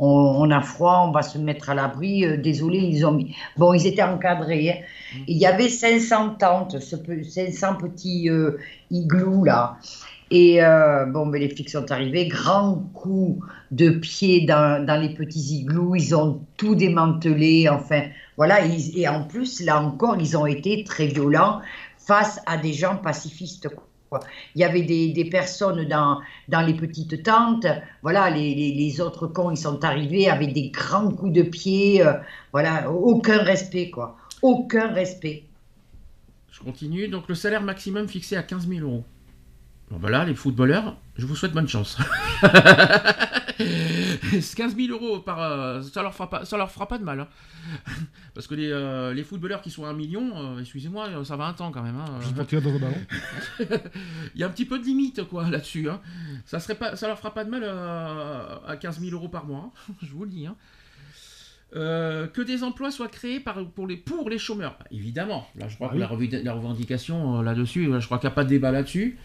on, 0.00 0.50
a 0.50 0.60
froid, 0.60 1.04
on 1.08 1.12
va 1.12 1.22
se 1.22 1.38
mettre 1.38 1.70
à 1.70 1.74
l'abri. 1.74 2.38
désolé, 2.38 2.78
ils 2.78 3.06
ont 3.06 3.12
mis. 3.12 3.36
Bon, 3.56 3.72
ils 3.74 3.86
étaient 3.86 4.02
encadrés. 4.02 4.70
Hein. 4.70 4.82
Mmh. 5.14 5.22
Il 5.28 5.38
y 5.38 5.46
avait 5.46 5.68
500 5.68 6.30
tentes, 6.40 6.80
ce, 6.80 6.96
500 6.96 7.76
petits 7.76 8.28
igloos 8.90 9.44
là. 9.44 9.78
Et 10.30 10.62
euh, 10.62 11.06
bon, 11.06 11.26
mais 11.26 11.38
les 11.38 11.48
flics 11.48 11.70
sont 11.70 11.90
arrivés, 11.92 12.26
grand 12.26 12.90
coup 12.94 13.44
de 13.70 13.90
pied 13.90 14.44
dans, 14.44 15.00
les 15.00 15.14
petits 15.14 15.58
igloos, 15.58 15.94
ils 15.94 16.14
ont 16.16 16.44
tout 16.56 16.74
démantelé, 16.74 17.68
enfin, 17.68 18.02
Voilà, 18.36 18.58
et, 18.66 19.08
en 19.08 19.24
plus, 19.24 19.60
là 19.60 19.80
encore, 19.80 20.16
ils 20.18 20.36
ont 20.36 20.46
été 20.46 20.82
très 20.84 21.06
violents 21.06 21.60
face 21.96 22.40
à 22.46 22.56
des 22.56 22.72
gens 22.72 22.96
pacifistes. 22.96 23.68
quoi. 23.68 24.20
Il 24.54 24.60
y 24.60 24.64
avait 24.64 24.82
des, 24.82 25.28
personnes 25.30 25.86
dans, 25.86 26.20
les 26.62 26.74
petites 26.74 27.22
tentes, 27.22 27.66
voilà, 28.02 28.30
les 28.30 29.00
autres 29.00 29.28
cons, 29.28 29.50
ils 29.52 29.56
sont 29.56 29.84
arrivés 29.84 30.28
avec 30.28 30.52
des 30.52 30.70
grands 30.70 31.10
coups 31.10 31.32
de 31.32 31.42
pied, 31.42 32.04
euh, 32.04 32.14
voilà, 32.52 32.90
aucun 32.90 33.38
respect, 33.38 33.90
quoi. 33.90 34.16
Aucun 34.42 34.88
respect. 34.92 35.44
Je 36.50 36.62
continue. 36.62 37.08
Donc 37.08 37.28
le 37.28 37.34
salaire 37.34 37.62
maximum 37.62 38.08
fixé 38.08 38.36
à 38.36 38.42
15 38.42 38.68
000 38.68 38.80
euros. 38.80 39.04
Bon 39.90 39.98
ben 39.98 40.10
là, 40.10 40.24
les 40.24 40.34
footballeurs, 40.34 40.96
je 41.16 41.26
vous 41.26 41.36
souhaite 41.36 41.52
bonne 41.52 41.68
chance. 41.68 41.96
15 43.58 44.76
000 44.76 44.88
euros 44.90 45.20
par, 45.20 45.40
euh, 45.40 45.80
ça 45.82 46.02
leur 46.02 46.12
fera 46.12 46.28
pas, 46.28 46.44
ça 46.44 46.56
leur 46.56 46.70
fera 46.70 46.88
pas 46.88 46.98
de 46.98 47.04
mal, 47.04 47.20
hein. 47.20 47.28
parce 48.34 48.46
que 48.46 48.54
les, 48.54 48.70
euh, 48.70 49.14
les 49.14 49.22
footballeurs 49.22 49.62
qui 49.62 49.70
sont 49.70 49.84
à 49.84 49.88
un 49.90 49.92
million, 49.94 50.56
euh, 50.56 50.60
excusez-moi, 50.60 51.24
ça 51.24 51.36
va 51.36 51.44
un 51.46 51.52
temps 51.52 51.70
quand 51.70 51.82
même. 51.82 51.96
hein. 51.96 52.04
Juste 52.20 52.34
pour 52.34 52.46
tirer 52.46 52.60
dans 52.62 52.72
le 52.72 52.78
ballon. 52.78 52.96
Il 54.34 54.40
y 54.40 54.44
a 54.44 54.46
un 54.46 54.50
petit 54.50 54.64
peu 54.66 54.78
de 54.78 54.84
limite 54.84 55.22
quoi 55.28 55.48
là-dessus. 55.48 55.88
hein. 55.88 56.00
Ça 56.44 56.58
serait 56.60 56.74
pas, 56.74 56.96
ça 56.96 57.06
leur 57.06 57.16
fera 57.18 57.32
pas 57.32 57.44
de 57.44 57.50
mal 57.50 57.62
euh, 57.64 58.56
à 58.66 58.76
15 58.76 59.00
000 59.00 59.12
euros 59.12 59.28
par 59.28 59.46
mois. 59.46 59.70
hein. 59.88 59.92
Je 60.02 60.12
vous 60.12 60.24
le 60.24 60.30
dis. 60.30 60.46
hein. 60.46 60.56
Euh, 61.74 62.26
que 62.28 62.42
des 62.42 62.62
emplois 62.62 62.90
soient 62.90 63.08
créés 63.08 63.40
par, 63.40 63.64
pour, 63.70 63.86
les, 63.86 63.96
pour 63.96 64.30
les 64.30 64.38
chômeurs. 64.38 64.78
Évidemment, 64.90 65.46
là 65.56 65.68
je 65.68 65.74
crois 65.76 65.88
Ah 65.90 65.94
que 65.94 66.14
oui. 66.14 66.30
la, 66.44 66.52
revendication 66.52 67.38
euh, 67.38 67.42
là-dessus, 67.42 67.90
je 67.98 68.04
crois 68.06 68.18
qu'il 68.18 68.28
n'y 68.28 68.32
a 68.32 68.34
pas 68.34 68.44
de 68.44 68.48
débat 68.50 68.70
là-dessus. 68.70 69.18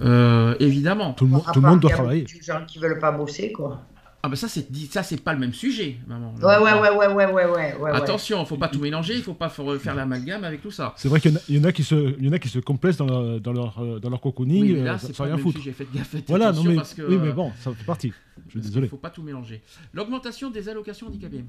Euh, 0.00 0.54
évidemment. 0.60 1.12
Tout 1.12 1.24
le 1.24 1.30
monde, 1.32 1.42
tout 1.52 1.60
le 1.60 1.68
monde 1.68 1.80
doit 1.80 1.90
travailler. 1.90 2.22
beaucoup 2.22 2.38
de 2.38 2.42
gens 2.42 2.64
qui 2.66 2.78
veulent 2.78 2.98
pas 2.98 3.12
bosser, 3.12 3.52
quoi. 3.52 3.82
Ah 4.26 4.28
ben 4.30 4.36
ça 4.36 4.48
c'est 4.48 4.66
ça 4.90 5.02
c'est 5.02 5.20
pas 5.20 5.34
le 5.34 5.38
même 5.38 5.52
sujet, 5.52 5.98
maman. 6.06 6.32
Ouais, 6.42 6.56
ouais, 6.56 6.72
ouais, 6.80 6.96
ouais, 6.96 7.26
ouais, 7.26 7.44
ouais, 7.44 7.76
ouais. 7.78 7.90
Attention, 7.90 8.42
faut 8.46 8.56
pas 8.56 8.68
tout 8.68 8.80
mélanger, 8.80 9.16
il 9.16 9.22
faut 9.22 9.34
pas 9.34 9.50
faire 9.50 9.94
l'amalgame 9.94 10.44
avec 10.44 10.62
tout 10.62 10.70
ça. 10.70 10.94
C'est 10.96 11.08
vrai 11.10 11.20
qu'il 11.20 11.32
y 11.32 11.34
en 11.34 11.36
a- 11.36 11.40
il 11.50 11.56
y, 11.56 11.60
en 11.60 11.64
a 11.64 11.72
qui 11.72 11.84
se, 11.84 11.94
il 12.18 12.24
y 12.24 12.28
en 12.30 12.32
a 12.32 12.38
qui 12.38 12.48
se 12.48 12.58
complaisent 12.58 12.96
dans 12.96 13.04
leur, 13.04 13.38
dans 13.38 13.52
leur, 13.52 13.78
euh, 13.84 13.98
dans 14.00 14.08
leur 14.08 14.22
cocooning 14.22 14.62
Oui, 14.62 14.72
mais 14.72 14.80
euh, 14.80 14.84
là 14.84 14.98
sans 14.98 15.24
rien 15.24 15.36
foutre. 15.36 15.58
sujet. 15.58 15.72
Faites 15.72 15.92
gaffe, 15.92 16.08
faites 16.08 16.24
Voilà, 16.26 16.52
non 16.52 16.64
mais, 16.64 16.76
parce 16.76 16.94
que 16.94 17.02
oui, 17.02 17.18
mais 17.22 17.32
bon, 17.32 17.52
ça 17.60 17.70
fait 17.72 17.84
partie. 17.84 18.14
Je 18.46 18.52
suis 18.52 18.60
désolé. 18.60 18.88
faut 18.88 18.96
pas 18.96 19.10
tout 19.10 19.22
mélanger. 19.22 19.60
L'augmentation 19.92 20.50
des 20.50 20.70
allocations 20.70 21.08
handicapées. 21.08 21.44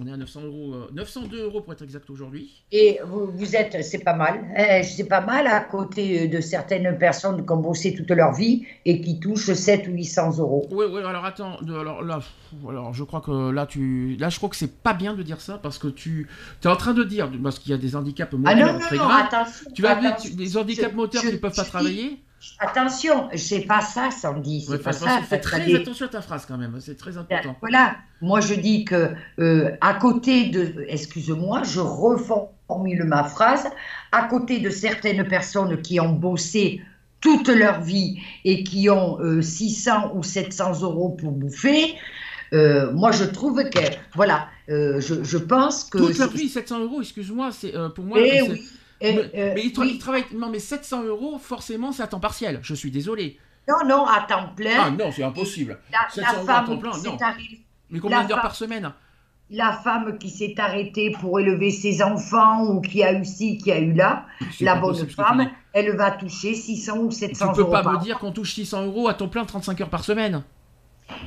On 0.00 0.06
est 0.08 0.12
à 0.12 0.16
900 0.16 0.40
euros, 0.42 0.74
euh, 0.74 0.88
902 0.92 1.42
euros 1.44 1.60
pour 1.60 1.72
être 1.72 1.82
exact 1.82 2.10
aujourd'hui. 2.10 2.64
Et 2.72 2.98
vous, 3.06 3.26
vous 3.32 3.54
êtes, 3.54 3.80
c'est 3.84 4.02
pas 4.02 4.14
mal, 4.14 4.40
hein, 4.56 4.82
c'est 4.82 5.04
pas 5.08 5.20
mal 5.20 5.46
à 5.46 5.60
côté 5.60 6.26
de 6.26 6.40
certaines 6.40 6.98
personnes 6.98 7.46
qui 7.46 7.52
ont 7.52 7.58
bossé 7.58 7.94
toute 7.94 8.10
leur 8.10 8.32
vie 8.32 8.64
et 8.84 9.00
qui 9.00 9.20
touchent 9.20 9.52
7 9.52 9.86
ou 9.86 9.92
800 9.92 10.38
euros. 10.38 10.66
Oui, 10.72 10.86
oui, 10.90 10.98
alors 11.04 11.24
attends, 11.24 11.58
alors 11.68 12.02
là, 12.02 12.18
alors 12.68 12.92
je 12.92 13.04
crois 13.04 13.20
que 13.20 13.50
là, 13.52 13.66
tu, 13.66 14.16
là, 14.18 14.30
je 14.30 14.38
crois 14.38 14.48
que 14.48 14.56
c'est 14.56 14.82
pas 14.82 14.94
bien 14.94 15.14
de 15.14 15.22
dire 15.22 15.40
ça 15.40 15.58
parce 15.58 15.78
que 15.78 15.86
tu, 15.86 16.28
es 16.64 16.66
en 16.66 16.74
train 16.76 16.92
de 16.94 17.04
dire, 17.04 17.30
parce 17.40 17.60
qu'il 17.60 17.70
y 17.70 17.74
a 17.74 17.78
des 17.78 17.94
handicaps 17.94 18.34
Ah 18.34 18.36
moteurs 18.56 18.72
non, 18.72 18.78
très 18.80 18.96
non, 18.96 19.02
non, 19.04 19.08
graves. 19.08 19.26
attention. 19.26 19.70
Tu 19.76 19.82
vas 19.82 19.94
des 19.94 20.56
handicaps 20.56 20.90
Je- 20.90 20.96
moteurs 20.96 21.22
je- 21.22 21.28
qui 21.28 21.34
ne 21.34 21.38
peuvent 21.38 21.54
pas 21.54 21.62
dis- 21.62 21.68
travailler. 21.68 22.23
Attention, 22.58 23.28
c'est 23.36 23.60
pas 23.62 23.80
ça, 23.80 24.10
Sandy, 24.10 24.62
c'est 24.62 24.72
Ouais, 24.72 24.78
pas 24.78 24.92
ça. 24.92 25.20
fais 25.22 25.40
très 25.40 25.64
des- 25.64 25.74
attention 25.76 26.06
à 26.06 26.08
ta 26.08 26.22
phrase 26.22 26.46
quand 26.46 26.56
même, 26.58 26.76
c'est 26.80 26.96
très 26.96 27.16
important. 27.18 27.56
Voilà, 27.60 27.96
moi 28.20 28.40
je 28.40 28.54
dis 28.54 28.84
que 28.84 29.10
euh, 29.38 29.70
à 29.80 29.94
côté 29.94 30.46
de, 30.46 30.84
excuse-moi, 30.88 31.62
je 31.64 31.80
reformule 31.80 33.04
ma 33.04 33.24
phrase, 33.24 33.66
à 34.12 34.24
côté 34.24 34.60
de 34.60 34.70
certaines 34.70 35.26
personnes 35.26 35.80
qui 35.82 36.00
ont 36.00 36.12
bossé 36.12 36.80
toute 37.20 37.48
leur 37.48 37.80
vie 37.80 38.18
et 38.44 38.62
qui 38.64 38.88
ont 38.90 39.18
euh, 39.20 39.40
600 39.42 40.12
ou 40.14 40.22
700 40.22 40.80
euros 40.82 41.10
pour 41.10 41.32
bouffer, 41.32 41.94
euh, 42.52 42.92
moi 42.92 43.10
je 43.12 43.24
trouve 43.24 43.62
que, 43.70 43.80
voilà, 44.14 44.48
euh, 44.68 45.00
je, 45.00 45.24
je 45.24 45.38
pense 45.38 45.84
que... 45.84 45.98
Toute 45.98 46.18
leur 46.18 46.30
vie, 46.30 46.48
700 46.48 46.80
euros, 46.80 47.00
excuse-moi, 47.00 47.50
c'est 47.52 47.74
euh, 47.74 47.88
pour 47.88 48.04
moi. 48.04 48.18
Eh 48.20 48.42
oui, 48.42 48.62
mais, 49.00 49.30
euh, 49.34 49.52
mais 49.54 49.62
tra- 49.68 49.80
oui. 49.80 49.98
travaillent. 49.98 50.24
Non, 50.34 50.48
mais 50.50 50.58
700 50.58 51.04
euros, 51.04 51.38
forcément, 51.38 51.92
c'est 51.92 52.02
à 52.02 52.06
temps 52.06 52.20
partiel. 52.20 52.60
Je 52.62 52.74
suis 52.74 52.90
désolé. 52.90 53.38
Non, 53.68 53.86
non, 53.86 54.06
à 54.06 54.22
temps 54.22 54.50
plein. 54.54 54.76
Ah 54.78 54.90
non, 54.90 55.10
c'est 55.10 55.22
impossible. 55.24 55.78
la, 55.90 55.98
700 56.10 56.32
la 56.32 56.38
euros 56.38 56.50
à 56.50 56.66
temps 56.66 56.78
plein, 56.78 56.90
non. 57.04 57.18
Mais 57.90 57.98
combien 57.98 58.24
d'heures 58.24 58.42
par 58.42 58.54
semaine 58.54 58.92
la 59.50 59.72
femme 59.72 60.16
qui 60.18 60.30
s'est 60.30 60.54
arrêtée 60.56 61.14
pour 61.20 61.38
élever 61.38 61.70
ses 61.70 62.02
enfants 62.02 62.64
ou 62.66 62.80
qui 62.80 63.04
a 63.04 63.12
eu 63.12 63.24
ci, 63.26 63.58
qui 63.58 63.70
a 63.70 63.78
eu 63.78 63.92
là, 63.92 64.24
la 64.60 64.76
bonne 64.76 65.06
tu 65.06 65.14
femme, 65.14 65.50
elle 65.74 65.94
va 65.96 66.12
toucher 66.12 66.54
600 66.54 66.96
ou 66.96 67.08
Tu 67.10 67.16
700 67.16 67.52
peux 67.52 67.60
euros 67.60 67.70
pas 67.70 67.82
par 67.82 67.92
me 67.92 67.98
dire 68.02 68.18
qu'on 68.18 68.32
touche 68.32 68.54
600 68.54 68.86
euros 68.86 69.06
à 69.06 69.12
temps 69.14 69.28
plein 69.28 69.44
35 69.44 69.82
heures 69.82 69.90
par 69.90 70.02
semaine. 70.02 70.42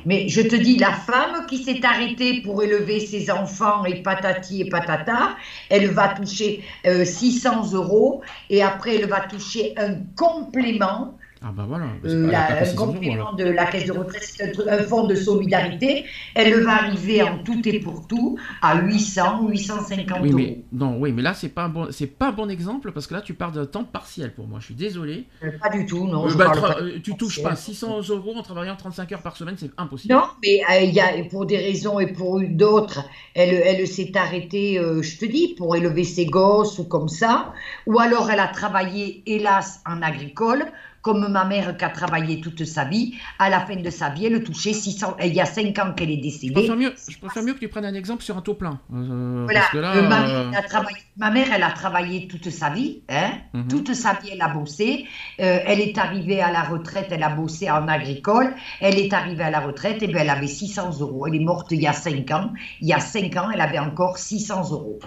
Mais 0.04 0.28
je 0.28 0.40
te 0.40 0.56
dis, 0.56 0.76
la 0.76 0.92
femme 0.92 1.46
qui 1.46 1.62
s'est 1.62 1.84
arrêtée 1.84 2.40
pour 2.42 2.62
élever 2.62 3.00
ses 3.00 3.30
enfants 3.30 3.84
et 3.84 4.02
patati 4.02 4.62
et 4.62 4.68
patata, 4.68 5.36
elle 5.68 5.90
va 5.90 6.08
toucher 6.08 6.64
euh, 6.86 7.04
600 7.04 7.72
euros 7.74 8.22
et 8.50 8.62
après 8.62 8.96
elle 8.96 9.08
va 9.08 9.20
toucher 9.20 9.74
un 9.76 9.96
complément 10.16 11.17
Ah 11.42 11.52
bah 11.52 11.64
voilà. 11.68 11.86
Euh, 12.04 12.30
la- 12.30 12.48
elle 12.50 12.56
a 12.56 12.56
pas 12.56 12.62
un 12.62 12.64
600 12.64 12.84
euros, 12.86 12.92
complément 12.94 13.32
de 13.34 13.44
la 13.44 13.66
caisse 13.66 13.84
de 13.86 13.92
retraite, 13.92 14.22
c'est 14.22 14.68
un, 14.68 14.82
fonds 14.82 15.06
de 15.06 15.14
solidarité, 15.14 16.04
elle 16.34 16.62
va 16.64 16.72
arriver 16.84 17.22
en 17.22 17.38
tout 17.44 17.60
et 17.68 17.78
pour 17.80 18.06
tout 18.08 18.36
à 18.60 18.80
800, 18.80 19.48
850 19.48 20.18
Oui 20.22 20.28
euros. 20.30 20.36
mais 20.38 20.58
non, 20.72 20.96
oui, 20.98 21.12
mais 21.12 21.22
là 21.22 21.34
c'est 21.34 21.48
pas 21.50 21.64
un 21.64 21.68
bon, 21.68 21.88
pas 22.18 22.28
un 22.28 22.32
bon 22.32 22.50
exemple 22.50 22.90
parce 22.92 23.06
que 23.06 23.14
là 23.14 23.20
tu 23.20 23.34
parles 23.34 23.52
d'un 23.52 23.66
temps 23.66 23.84
partiel 23.84 24.34
pour 24.34 24.48
moi. 24.48 24.58
Je 24.60 24.66
suis 24.66 24.74
désolé. 24.74 25.26
Euh, 25.44 25.50
Pas 25.62 25.68
du 25.70 25.86
tout, 25.86 26.06
non. 26.06 26.26
Euh, 26.28 26.34
bah, 26.34 26.46
tra- 26.54 26.60
pas 26.94 27.00
tu 27.02 27.16
touches 27.16 27.42
pas 27.42 27.54
600 27.54 28.00
euros 28.08 28.34
en 28.36 28.42
travaillant 28.42 28.76
35 28.76 29.12
heures 29.12 29.22
par 29.22 29.36
semaine, 29.36 29.54
c'est 29.58 29.70
impossible. 29.78 30.14
Non, 30.14 30.24
mais 30.42 30.60
euh, 30.70 30.80
y 30.84 31.00
a, 31.00 31.06
pour 31.30 31.46
des 31.46 31.56
raisons 31.58 32.00
et 32.00 32.08
pour 32.12 32.40
d'autres, 32.40 33.04
elle, 33.34 33.54
elle 33.54 33.86
s'est 33.86 34.12
arrêtée, 34.16 34.78
euh, 34.78 35.02
je 35.02 35.18
te 35.18 35.24
dis, 35.24 35.54
pour 35.56 35.76
élever 35.76 36.04
ses 36.04 36.26
gosses 36.26 36.78
ou 36.78 36.84
comme 36.84 37.08
ça. 37.08 37.52
Ou 37.86 37.98
alors 38.00 38.30
elle 38.30 38.40
a 38.40 38.48
travaillé, 38.48 39.22
hélas, 39.26 39.80
en 39.86 40.02
agricole, 40.02 40.64
comme 41.02 41.28
ma 41.28 41.44
mère 41.44 41.76
qui 41.76 41.84
a 41.84 41.90
travaillé 41.90 42.40
toute 42.40 42.64
sa 42.64 42.84
vie. 42.84 43.14
À 43.38 43.48
la 43.50 43.60
fin 43.60 43.76
de 43.76 43.90
sa 43.90 44.10
vie, 44.10 44.26
elle 44.26 44.42
touchait 44.42 44.72
600. 44.72 45.16
Il 45.24 45.32
y 45.34 45.40
a 45.40 45.46
5 45.46 45.78
ans 45.78 45.92
qu'elle 45.94 46.10
est 46.10 46.16
Je 46.16 46.22
décédée. 46.22 46.52
préfère 46.54 46.76
mieux, 46.76 46.92
je 47.08 47.18
préfère 47.18 47.42
mieux 47.42 47.54
que 47.54 47.60
tu 47.60 47.68
prennes 47.68 47.84
un 47.84 47.94
exemple 47.94 48.22
sur 48.22 48.36
un 48.36 48.42
taux 48.42 48.54
plein. 48.54 48.80
Euh, 48.92 49.42
Voilà, 49.44 49.60
Parce 49.60 49.72
que 49.72 49.78
là, 49.78 49.94
euh, 49.96 50.08
ma, 50.08 50.22
euh, 50.22 50.26
mère, 50.26 50.48
elle 50.52 50.56
a 50.56 50.62
travaillé, 50.68 50.96
ma 51.16 51.30
mère, 51.30 51.46
elle 51.54 51.62
a 51.62 51.70
travaillé 51.70 52.26
toute 52.28 52.50
sa 52.50 52.70
vie, 52.70 53.02
hein, 53.08 53.30
Mhm. 53.54 53.68
toute 53.68 53.94
sa 53.94 54.14
vie, 54.14 54.30
elle 54.32 54.42
a 54.42 54.48
bossé. 54.48 55.06
Euh, 55.40 55.60
elle 55.66 55.80
est 55.80 55.96
arrivée 55.98 56.40
à 56.40 56.50
la 56.50 56.62
retraite, 56.62 57.06
elle 57.10 57.22
a 57.22 57.30
bossé 57.30 57.70
en 57.70 57.86
agricole. 57.88 58.54
Elle 58.80 58.98
est 58.98 59.12
arrivée 59.14 59.44
à 59.44 59.50
la 59.50 59.60
retraite, 59.60 60.02
et 60.02 60.06
bien 60.08 60.18
elle 60.22 60.30
avait 60.30 60.46
600 60.46 60.98
euros. 61.00 61.26
Elle 61.26 61.36
est 61.36 61.44
morte 61.44 61.68
il 61.70 61.80
y 61.80 61.86
a 61.86 61.92
5 61.92 62.30
ans. 62.32 62.52
Il 62.80 62.88
y 62.88 62.92
a 62.92 63.00
5 63.00 63.36
ans, 63.36 63.50
elle 63.52 63.60
avait 63.60 63.78
encore 63.78 64.18
600 64.18 64.70
euros. 64.72 64.98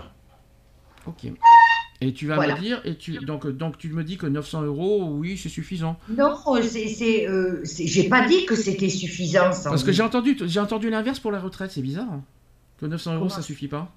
ok. 1.08 1.32
Et 2.04 2.14
tu 2.14 2.26
vas 2.26 2.36
Voilà. 2.36 2.56
me 2.56 2.60
dire, 2.60 2.82
et 2.84 2.96
tu, 2.96 3.12
donc, 3.20 3.48
donc 3.48 3.78
tu 3.78 3.90
me 3.90 4.04
dis 4.04 4.18
que 4.18 4.26
900 4.26 4.64
euros, 4.64 5.08
oui, 5.12 5.38
c'est 5.38 5.50
suffisant. 5.50 5.98
Non, 6.10 6.34
c'est, 6.64 7.28
euh, 7.28 7.62
j'ai 7.64 8.10
pas 8.10 8.28
dit 8.28 8.46
que 8.48 8.56
c'était 8.56 8.90
suffisant. 8.90 9.52
Sandy. 9.54 9.70
Parce 9.70 9.84
que 9.84 9.92
j'ai 9.92 10.02
entendu, 10.02 10.36
j'ai 10.46 10.60
entendu 10.60 10.90
l'inverse 10.90 11.20
pour 11.20 11.32
la 11.32 11.40
retraite, 11.40 11.70
c'est 11.72 11.82
bizarre. 11.84 12.08
hein. 12.12 12.24
Que 12.80 12.88
900 12.88 13.12
euros, 13.12 13.20
Comment 13.20 13.30
ça 13.30 13.44
suffit 13.44 13.68
pas. 13.68 13.92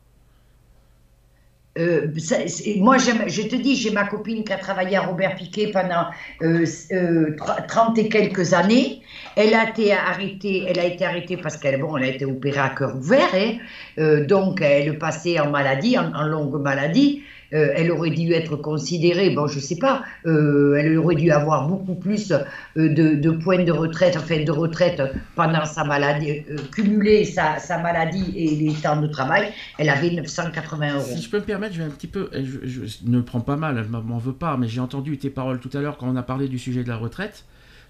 Euh, 1.76 2.06
ça- 2.18 2.36
moi, 2.76 2.98
je 2.98 3.42
te 3.48 3.56
dis, 3.56 3.74
j'ai 3.74 3.90
ma 3.90 4.04
copine 4.06 4.44
qui 4.44 4.52
a 4.52 4.58
travaillé 4.58 4.96
à 4.96 5.02
Robert 5.02 5.34
Piquet 5.34 5.72
pendant 5.72 6.04
euh, 6.42 6.64
euh, 6.92 7.34
tr- 7.36 7.66
30 7.66 7.98
et 7.98 8.08
quelques 8.08 8.52
années. 8.52 9.02
Elle 9.34 9.54
a 9.54 9.70
été 9.70 9.92
arrêtée, 9.92 10.66
elle 10.68 10.78
a 10.78 10.84
été 10.84 11.04
arrêtée 11.04 11.36
parce 11.36 11.56
qu'elle 11.56 11.80
bon, 11.80 11.96
elle 11.96 12.04
a 12.04 12.08
été 12.08 12.24
opérée 12.26 12.60
à 12.60 12.68
cœur 12.68 12.94
ouvert, 12.96 13.28
hein. 13.34 13.54
Euh, 13.98 14.24
donc 14.24 14.60
elle 14.60 14.98
passait 14.98 15.40
en 15.40 15.50
maladie, 15.50 15.98
en, 15.98 16.12
en 16.14 16.26
longue 16.28 16.62
maladie. 16.62 17.22
Euh, 17.54 17.68
elle 17.76 17.90
aurait 17.92 18.10
dû 18.10 18.32
être 18.32 18.56
considérée, 18.56 19.30
bon, 19.30 19.46
je 19.46 19.60
sais 19.60 19.76
pas, 19.76 20.02
euh, 20.26 20.74
elle 20.74 20.98
aurait 20.98 21.14
dû 21.14 21.30
avoir 21.30 21.68
beaucoup 21.68 21.94
plus 21.94 22.32
euh, 22.32 22.42
de, 22.76 23.14
de 23.14 23.30
points 23.30 23.62
de 23.62 23.70
retraite, 23.70 24.16
enfin 24.16 24.42
de 24.42 24.50
retraite 24.50 25.00
pendant 25.36 25.64
sa 25.64 25.84
maladie, 25.84 26.42
cumuler 26.72 27.24
sa, 27.24 27.58
sa 27.60 27.78
maladie 27.78 28.32
et 28.36 28.56
les 28.56 28.72
temps 28.74 29.00
de 29.00 29.06
travail. 29.06 29.52
Elle 29.78 29.88
avait 29.88 30.10
980 30.10 30.94
euros. 30.94 31.04
Si 31.04 31.22
je 31.22 31.30
peux 31.30 31.38
me 31.38 31.44
permettre, 31.44 31.74
je 31.74 31.78
vais 31.82 31.84
un 31.86 31.90
petit 31.90 32.08
peu. 32.08 32.28
Je, 32.32 32.58
je- 32.66 32.96
ne 33.06 33.20
prends 33.20 33.40
pas 33.40 33.56
mal, 33.56 33.78
elle 33.78 33.88
m'en 34.02 34.18
veut 34.18 34.32
pas, 34.32 34.56
mais 34.56 34.66
j'ai 34.66 34.80
entendu 34.80 35.16
tes 35.18 35.30
paroles 35.30 35.60
tout 35.60 35.70
à 35.74 35.80
l'heure 35.80 35.96
quand 35.96 36.08
on 36.08 36.16
a 36.16 36.22
parlé 36.24 36.48
du 36.48 36.58
sujet 36.58 36.82
de 36.82 36.88
la 36.88 36.96
retraite. 36.96 37.44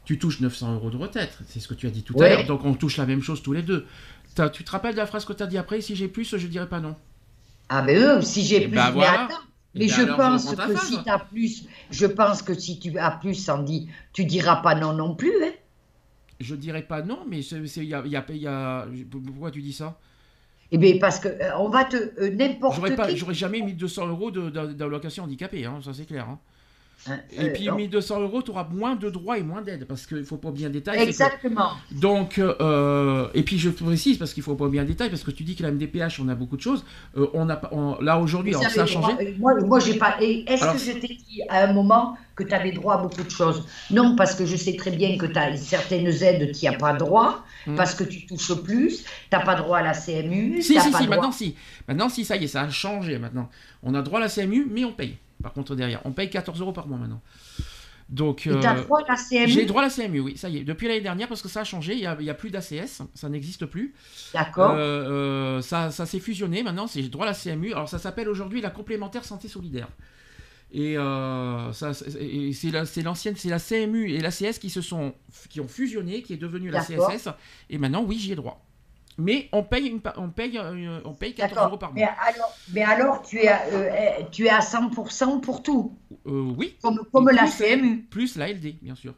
Tu 0.05 0.19
touches 0.19 0.41
900 0.41 0.75
euros 0.75 0.91
de 0.91 0.97
retraite, 0.99 1.39
c'est 1.49 1.61
ce 1.61 1.69
que 1.69 1.73
tu 1.75 1.87
as 1.87 1.91
dit 1.91 2.03
tout 2.03 2.15
Ouais. 2.19 2.27
à 2.27 2.37
l'heure, 2.37 2.47
donc 2.47 2.65
on 2.67 2.75
touche 2.75 2.99
la 2.99 3.07
même 3.07 3.23
chose 3.23 3.43
tous 3.43 3.55
les 3.55 3.63
deux. 3.63 3.87
Tu 4.53 4.63
te 4.65 4.71
rappelles 4.71 4.93
de 4.93 4.99
la 4.99 5.07
phrase 5.07 5.25
que 5.25 5.33
tu 5.33 5.43
as 5.43 5.47
dit 5.47 5.57
après 5.57 5.81
Si 5.81 5.97
j'ai 5.97 6.09
plus, 6.09 6.37
je 6.37 6.47
dirais 6.49 6.69
pas 6.69 6.81
non. 6.81 6.95
Ah 7.71 7.81
ben 7.81 7.97
euh, 7.97 8.21
si 8.21 8.45
j'ai 8.45 8.65
Eh 8.65 8.69
plus, 8.69 8.75
mais 8.75 8.81
attends. 8.81 9.35
Eh 9.75 9.79
Mais 9.81 9.87
ben 9.89 9.93
je 9.95 10.03
pense 10.05 10.55
que 10.55 10.77
si 10.77 11.03
tu 11.03 11.11
as 11.11 11.19
plus, 11.19 11.67
je 11.91 12.07
pense 12.07 12.43
que 12.43 12.55
si 12.55 12.79
tu 12.79 12.97
as 12.99 13.11
plus, 13.11 13.35
Sandy, 13.35 13.89
tu 14.13 14.25
diras 14.25 14.57
pas 14.57 14.75
non 14.75 14.93
non 14.93 15.15
plus. 15.17 15.33
Hein. 15.43 15.53
Je 16.41 16.55
dirais 16.55 16.83
pas 16.83 17.03
non, 17.03 17.21
mais 17.29 17.41
il 17.41 17.85
y 17.85 17.95
a, 17.95 18.03
il 18.05 18.11
y 18.13 18.17
a- 18.17 18.25
il 18.29 18.37
y 18.37 18.47
a- 18.47 18.87
Pourquoi 19.11 19.51
tu 19.51 19.63
dis 19.63 19.73
ça? 19.73 19.99
Eh 20.73 20.79
bien 20.79 20.99
parce 21.01 21.21
que 21.21 21.29
euh, 21.29 21.57
on 21.59 21.69
va 21.69 21.85
te 21.85 21.97
euh, 21.97 22.31
n'importe 22.35 22.77
J'aurais 22.77 22.97
pas- 22.97 23.07
qui. 23.09 23.17
J'aurais 23.17 23.35
jamais 23.35 23.61
mis 23.61 23.75
200 23.75 24.07
euros 24.09 24.31
d'allocation 24.31 25.25
handicapée, 25.25 25.65
hein, 25.67 25.81
ça 25.85 25.93
c'est 25.93 26.07
clair. 26.07 26.29
hein. 26.29 26.39
Hein, 27.07 27.19
Et 27.33 27.41
euh, 27.41 27.53
puis 27.53 27.67
non. 27.67 27.75
1200 27.77 28.21
euros, 28.23 28.43
tu 28.43 28.51
auras 28.51 28.67
moins 28.71 28.97
de 28.97 29.11
droits 29.11 29.37
et 29.39 29.43
moins 29.43 29.61
d'aide, 29.63 29.85
parce 29.87 30.07
qu'il 30.07 30.25
faut 30.25 30.37
pas 30.39 30.49
oublier 30.49 30.67
un 30.67 30.71
détail. 30.71 30.97
c'est 30.99 31.05
que- 31.05 31.09
Exactement. 31.11 31.71
Donc, 31.91 32.39
euh, 32.39 33.29
et 33.35 33.43
puis 33.43 33.59
je 33.59 33.71
précise, 33.71 34.17
parce 34.19 34.33
qu'il 34.33 34.43
faut 34.43 34.55
pas 34.55 34.65
oublier 34.65 34.83
un 34.83 34.87
détail, 34.87 35.11
parce 35.11 35.23
que 35.23 35.31
tu 35.31 35.43
dis 35.43 35.55
que 35.57 35.63
la 35.63 35.71
MDPH, 35.71 36.21
on 36.21 36.29
a 36.29 36.35
beaucoup 36.35 36.57
de 36.57 36.63
choses. 36.63 36.85
Euh, 37.17 37.27
on 37.35 37.49
a, 37.51 37.61
on- 37.73 38.01
là 38.01 38.19
aujourd'hui, 38.19 38.55
ça 38.55 38.83
a 38.83 38.87
changé. 38.87 39.37
Moi, 39.39 39.53
euh, 39.55 39.67
moi, 39.67 39.81
j'ai 39.81 39.95
pas. 39.99 40.17
Est-ce 40.21 40.73
que 40.73 40.79
je 40.79 40.99
t'ai 40.99 41.09
dit 41.29 41.43
à 41.49 41.65
un 41.65 41.73
moment 41.73 42.17
que 42.37 42.43
tu 42.45 42.53
avais 42.55 42.73
droit 42.73 42.95
à 42.95 42.99
beaucoup 42.99 43.23
de 43.23 43.31
choses? 43.31 43.67
Non, 43.91 44.17
parce 44.17 44.35
que 44.35 44.47
je 44.47 44.57
sais 44.57 44.75
très 44.77 44.91
bien 44.91 45.17
que 45.19 45.27
tu 45.27 45.39
as 45.39 45.57
certaines 45.57 46.07
aides, 46.07 46.53
tu 46.55 46.65
n'y 46.67 46.69
as 46.75 46.79
pas 46.79 46.95
droit, 46.95 47.45
Hmm. 47.67 47.77
parce 47.77 47.95
que 47.95 48.05
tu 48.05 48.27
touches 48.27 48.55
plus, 48.63 48.99
tu 49.05 49.09
n'as 49.33 49.41
pas 49.45 49.55
droit 49.55 49.79
à 49.79 49.83
la 49.83 49.95
CMU. 49.95 50.61
Si, 50.61 50.69
si, 50.69 50.75
pas 50.75 50.83
si, 50.83 50.91
droit- 50.91 51.07
maintenant 51.09 51.33
si. 51.33 51.55
Maintenant 51.89 52.09
si, 52.09 52.25
ça 52.25 52.37
y 52.37 52.45
est, 52.45 52.49
ça 52.49 52.63
a 52.63 52.69
changé 52.71 53.19
maintenant. 53.19 53.49
On 53.83 53.95
a 53.95 54.03
droit 54.03 54.19
à 54.21 54.23
la 54.23 54.29
CMU, 54.29 54.67
mais 54.71 54.85
on 54.85 54.93
paye. 54.93 55.17
Par 55.45 55.53
contre, 55.53 55.77
derrière, 55.77 56.01
on 56.07 56.13
paye 56.13 56.31
14 56.31 56.59
euros 56.63 56.73
par 56.73 56.89
mois 56.89 56.97
maintenant. 56.97 57.21
Donc, 58.09 58.47
euh, 58.47 58.61
droit 58.83 59.01
à 59.07 59.13
la 59.13 59.17
CMU 59.17 59.49
j'ai 59.49 59.67
droit 59.67 59.83
à 59.83 59.85
la 59.87 59.91
CMU, 59.91 60.21
oui, 60.21 60.37
ça 60.39 60.49
y 60.49 60.57
est. 60.57 60.65
Depuis 60.65 60.89
l'année 60.89 61.03
dernière, 61.03 61.29
parce 61.29 61.43
que 61.43 61.49
ça 61.49 61.61
a 61.61 61.65
changé, 61.65 61.95
il 61.95 62.01
n'y 62.19 62.31
a, 62.31 62.35
plus 62.35 62.51
d'ACS, 62.51 63.03
ça 63.15 63.29
n'existe 63.29 63.67
plus. 63.67 63.95
D'accord. 64.33 64.71
Euh, 64.73 64.79
euh, 64.79 65.61
ça 65.61 65.91
ça 65.91 66.07
s'est 66.07 66.19
fusionné 66.19 66.63
maintenant, 66.63 66.87
c'est 66.87 67.03
j'ai 67.03 67.11
droit 67.11 67.27
à 67.27 67.31
la 67.31 67.35
CMU. 67.35 67.73
Alors 67.73 67.91
ça 67.91 67.99
s'appelle 67.99 68.29
aujourd'hui 68.31 68.63
la 68.63 68.71
complémentaire 68.71 69.25
santé 69.25 69.49
solidaire. 69.49 69.89
Et 70.73 70.95
ça, 70.95 71.93
c'est 71.95 72.71
la- 72.73 72.85
l'ancienne, 73.05 73.37
c'est 73.37 73.51
la 73.51 73.61
CMU 73.61 74.11
et 74.11 74.21
l'ACS 74.21 74.59
qui 74.59 74.71
se 74.71 74.81
sont, 74.81 75.15
qui 75.51 75.61
ont 75.61 75.69
fusionné, 75.69 76.23
qui 76.23 76.33
est 76.33 76.39
devenue 76.39 76.71
la. 76.71 76.81
CSS. 76.81 77.29
Et 77.69 77.77
maintenant, 77.79 78.03
oui, 78.03 78.19
j'y 78.19 78.33
ai 78.33 78.35
droit. 78.35 78.65
Mais 79.19 79.49
on 79.53 79.63
paye, 79.63 79.87
une, 79.89 80.01
on 80.17 80.29
paye, 80.31 80.59
euh, 80.59 81.01
on 81.05 81.13
paye 81.15 81.35
14 81.35 81.51
D'accord. 81.55 81.69
euros 81.69 81.79
par 81.79 81.93
Mais 81.93 82.03
mois. 82.03 82.11
alors, 82.27 82.57
mais 82.73 82.83
alors 82.83 83.23
tu, 83.23 83.39
es 83.39 83.49
à, 83.49 83.63
euh, 83.73 83.91
eh, 84.21 84.25
tu 84.33 84.47
es 84.47 84.51
à 84.51 84.61
100% 84.61 85.41
pour 85.41 85.63
tout, 85.63 85.97
Euh, 86.27 86.53
oui, 86.57 86.75
comme, 86.83 87.31
la 87.31 87.47
CMU. 87.47 88.03
plus 88.11 88.37
la 88.37 88.49
LD, 88.53 88.77
bien 88.83 88.95
sûr. 88.97 89.15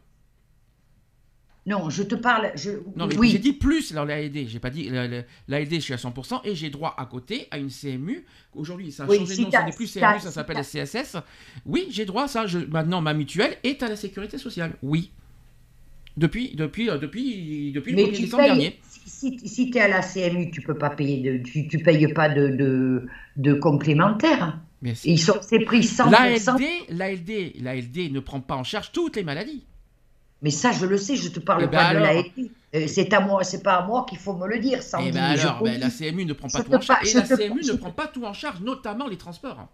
Non, 1.66 1.90
je 1.90 2.04
te 2.04 2.14
parle. 2.14 2.52
Je, 2.54 2.70
Non, 2.94 3.06
mais 3.06 3.14
j'ai 3.14 3.18
oui, 3.18 3.38
dit 3.40 3.52
plus 3.52 3.92
la 3.92 4.04
LD. 4.04 4.46
J'ai 4.46 4.60
pas 4.60 4.70
dit 4.70 4.88
la, 4.88 5.08
la- 5.08 5.22
la 5.48 5.60
LD, 5.60 5.74
je 5.74 5.80
suis 5.80 5.94
à 5.94 5.96
100% 5.96 6.40
et 6.44 6.54
j'ai 6.54 6.70
droit 6.70 6.94
à 6.96 7.06
côté 7.06 7.48
à 7.50 7.58
une 7.58 7.70
CMU. 7.70 8.24
Aujourd'hui, 8.54 8.92
ça 8.92 9.02
a 9.02 9.06
Oui, 9.08 9.18
changé 9.18 9.34
si 9.34 9.40
de 9.40 9.44
nom, 9.46 9.50
ce 9.50 9.64
n'est 9.64 9.72
plus 9.72 9.92
CMU, 9.92 10.20
ça 10.20 10.30
s'appelle 10.30 10.58
la 10.58 10.62
CSS. 10.62 11.16
Oui, 11.64 11.88
j'ai 11.90 12.04
droit 12.04 12.24
à 12.24 12.28
ça. 12.28 12.46
Je, 12.46 12.58
maintenant, 12.58 13.00
ma 13.00 13.14
mutuelle 13.14 13.56
est 13.64 13.82
à 13.82 13.88
la 13.88 13.96
sécurité 13.96 14.38
sociale. 14.38 14.76
Oui. 14.80 15.10
Depuis, 16.16 16.54
depuis, 16.54 16.88
euh, 16.88 16.96
depuis, 16.98 17.72
depuis 17.74 17.92
le 17.92 17.96
mais 17.96 18.04
1er 18.04 18.12
tu 18.14 18.22
décembre 18.22 18.42
payes. 18.42 18.50
dernier. 18.52 18.80
Si, 19.06 19.38
si, 19.48 19.70
tu 19.70 19.76
es 19.76 19.80
à 19.82 19.88
la 19.88 20.00
CMU, 20.00 20.50
tu 20.50 20.62
peux 20.62 20.76
pas 20.76 20.90
payer 20.90 21.20
de, 21.38 21.42
tu, 21.42 21.68
tu 21.68 21.78
payes 21.78 22.08
pas 22.12 22.28
de, 22.30 22.48
de, 22.48 23.06
de 23.36 23.52
complémentaire. 23.54 24.58
Mais 24.82 24.94
c'est- 24.94 25.08
Ils 25.08 25.18
sont, 25.18 25.36
c'est 25.42 25.60
pris 25.60 25.80
100%. 25.82 26.10
L'ALD, 26.10 26.62
l'ALD, 26.90 27.52
l'ALD 27.62 28.12
ne 28.12 28.20
prend 28.20 28.40
pas 28.40 28.56
en 28.56 28.64
charge 28.64 28.92
toutes 28.92 29.16
les 29.16 29.24
maladies. 29.24 29.64
Mais 30.42 30.50
ça, 30.50 30.72
je 30.72 30.84
le 30.86 30.96
sais, 30.98 31.16
je 31.16 31.28
te 31.28 31.40
parle 31.40 31.62
Eh 31.64 31.66
ben 31.66 31.72
pas 31.78 31.94
de 31.94 31.98
l'ALD. 31.98 32.50
Euh, 32.74 32.86
c'est 32.88 33.12
à 33.12 33.20
moi, 33.20 33.42
c'est 33.44 33.62
pas 33.62 33.74
à 33.76 33.86
moi 33.86 34.04
qu'il 34.08 34.18
faut 34.18 34.34
me 34.34 34.46
le 34.46 34.58
dire, 34.58 34.78
Et 34.78 34.82
Sandy. 34.82 35.10
ben 35.12 35.22
alors, 35.22 35.62
ben, 35.62 35.78
la 35.80 35.88
CMU 35.90 36.24
ne 36.26 36.32
prend 36.34 36.48
pas 36.48 36.58
Je 36.58 36.64
tout 36.64 36.74
en 36.74 36.80
charge. 36.80 37.00
par- 37.00 37.08
Et 37.08 37.14
la 37.14 37.36
CMU 37.36 37.60
ne 37.62 37.72
prend 37.76 37.90
pas 37.90 38.06
tout 38.06 38.24
en 38.24 38.32
charge, 38.32 38.60
notamment 38.60 39.06
les 39.06 39.16
transports. 39.16 39.68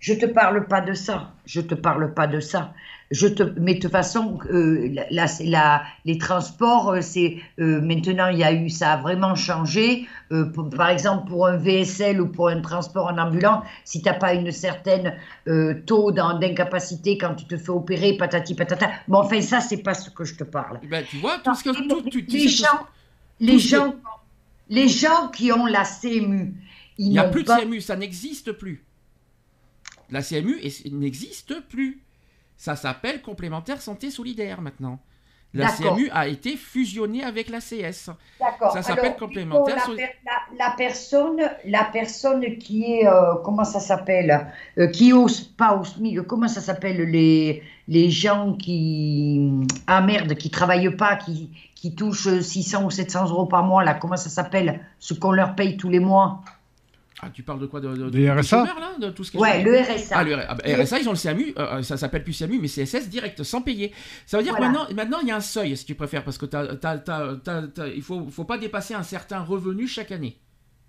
Je 0.00 0.12
te 0.14 0.26
parle 0.26 0.66
pas 0.66 0.80
de 0.82 0.92
ça. 0.92 1.32
Je 1.46 1.60
te 1.62 1.74
parle 1.74 2.12
pas 2.14 2.26
de 2.26 2.38
ça. 2.40 2.74
Je 3.10 3.26
te, 3.28 3.42
mais 3.60 3.74
de 3.74 3.80
toute 3.80 3.92
façon, 3.92 4.38
euh, 4.50 4.88
la, 5.10 5.26
la- 5.44 5.82
les 6.04 6.16
transports, 6.18 6.90
euh, 6.90 7.00
c'est 7.02 7.36
euh, 7.60 7.80
maintenant 7.80 8.28
il 8.28 8.38
y 8.38 8.44
a 8.44 8.52
eu, 8.52 8.70
ça 8.70 8.92
a 8.92 8.96
vraiment 8.96 9.34
changé. 9.34 10.08
Euh, 10.32 10.46
pour- 10.46 10.70
par 10.70 10.88
exemple, 10.88 11.28
pour 11.28 11.46
un 11.46 11.56
VSL 11.56 12.20
ou 12.20 12.28
pour 12.28 12.48
un 12.48 12.60
transport 12.60 13.06
en 13.06 13.18
ambulant, 13.18 13.62
si 13.84 14.00
t'as 14.02 14.14
pas 14.14 14.32
une 14.34 14.50
certaine 14.50 15.14
taux 15.86 16.12
d'in- 16.12 16.38
d'incapacité 16.38 17.18
quand 17.18 17.34
tu 17.34 17.44
te 17.44 17.56
fais 17.56 17.70
opérer, 17.70 18.16
patati 18.16 18.54
patata. 18.54 18.90
Mais 19.08 19.16
enfin, 19.16 19.40
ça, 19.42 19.60
c'est 19.60 19.82
pas 19.82 19.94
ce 19.94 20.08
que 20.10 20.24
je 20.24 20.34
te 20.36 20.44
parle. 20.44 20.80
Eh 20.82 20.86
Ben, 20.86 21.04
tu 21.08 21.18
vois, 21.18 21.38
tout 21.38 21.54
ce 21.54 21.62
que 21.64 21.70
Les- 21.78 21.88
tout, 21.88 22.02
tu, 22.10 22.24
tu 22.26 22.36
les 22.38 22.44
tout- 22.46 22.48
gens, 22.50 22.86
les 23.40 23.52
que- 23.56 23.58
gens, 23.58 23.94
les 24.70 24.88
gens 24.88 25.28
qui 25.28 25.52
ont 25.52 25.66
la 25.66 25.84
CMU, 25.84 26.54
ils 26.96 27.06
Il 27.06 27.10
n'y 27.10 27.18
a 27.18 27.24
plus 27.24 27.42
de. 27.42 27.48
CMU, 27.48 27.80
ça 27.82 27.96
n'existe 27.96 28.52
plus. 28.52 28.82
La 30.10 30.22
CMU 30.22 30.58
n'existe 30.92 31.60
plus. 31.68 32.00
Ça 32.64 32.76
s'appelle 32.76 33.20
complémentaire 33.20 33.82
santé 33.82 34.10
solidaire 34.10 34.62
maintenant. 34.62 34.98
La. 35.52 35.66
CMU 35.68 36.08
a 36.12 36.26
été 36.26 36.56
fusionnée 36.56 37.22
avec 37.22 37.50
la 37.50 37.58
CS. 37.60 38.10
D'accord. 38.40 38.72
Ça 38.72 38.82
s'appelle 38.82 39.16
complémentaire 39.16 39.76
La, 39.76 39.82
per- 39.96 40.16
la- 40.24 40.64
la 40.66 40.74
personne, 40.76 41.40
la 41.66 41.84
personne 41.92 42.56
qui 42.58 42.84
est, 42.94 43.06
euh, 43.06 43.34
comment 43.44 43.64
ça 43.64 43.80
s'appelle, 43.80 44.48
euh, 44.78 44.88
qui 44.88 45.12
au, 45.12 45.26
pas 45.58 45.76
au 45.76 45.84
SMIC, 45.84 46.22
comment 46.22 46.48
ça 46.48 46.62
s'appelle 46.62 46.96
les, 47.02 47.62
les 47.86 48.10
gens 48.10 48.54
qui, 48.54 49.50
ah 49.86 50.00
merde, 50.00 50.34
qui 50.34 50.50
travaillent 50.50 50.96
pas, 50.96 51.16
qui, 51.16 51.50
qui 51.74 51.94
touchent 51.94 52.40
600 52.40 52.84
ou 52.86 52.90
700 52.90 53.26
euros 53.28 53.46
par 53.46 53.62
mois 53.62 53.84
là, 53.84 53.92
comment 53.94 54.16
ça 54.16 54.30
s'appelle, 54.30 54.80
ce 54.98 55.12
qu'on 55.12 55.32
leur 55.32 55.54
paye 55.54 55.76
tous 55.76 55.90
les 55.90 56.00
mois? 56.00 56.40
Ah, 57.26 57.30
tu 57.32 57.42
parles 57.42 57.60
de 57.60 57.66
quoi 57.66 57.80
de, 57.80 57.88
de, 57.94 58.10
Des 58.10 58.26
de- 58.26 58.30
RSA? 58.30 58.58
chômeurs, 58.66 58.78
là 58.80 58.92
de 58.98 59.10
tout 59.10 59.24
ce 59.24 59.30
qui 59.30 59.36
est 59.36 59.40
Ouais, 59.40 59.62
le 59.62 59.78
RSA. 59.80 60.16
Ah, 60.18 60.24
le 60.24 60.32
R- 60.34 60.44
ah, 60.48 60.54
bah, 60.54 60.62
RSA, 60.82 60.98
ils 61.00 61.08
ont 61.08 61.12
le 61.12 61.16
CMU, 61.18 61.54
euh, 61.58 61.82
ça 61.82 61.96
s'appelle 61.96 62.22
plus 62.24 62.36
CMU, 62.38 62.58
mais 62.60 62.68
CSS 62.68 63.08
direct, 63.08 63.42
sans 63.42 63.62
payer. 63.62 63.92
Ça 64.26 64.36
veut 64.36 64.42
dire 64.42 64.54
Voilà. 64.56 64.66
que 64.72 64.78
maintenant, 64.78 64.94
maintenant, 64.94 65.18
il 65.22 65.28
y 65.28 65.30
a 65.30 65.36
un 65.36 65.40
seuil, 65.40 65.76
si 65.76 65.84
tu 65.86 65.94
préfères, 65.94 66.22
parce 66.24 66.36
que 66.38 66.46
t'as- 66.46 66.76
t'as- 66.76 66.98
t'as- 66.98 67.36
t'as- 67.42 67.66
t'as- 67.68 67.88
il 67.88 68.02
faut, 68.02 68.26
faut 68.30 68.44
pas 68.44 68.58
dépasser 68.58 68.94
un 68.94 69.02
certain 69.02 69.40
revenu 69.40 69.86
chaque 69.88 70.12
année. 70.12 70.38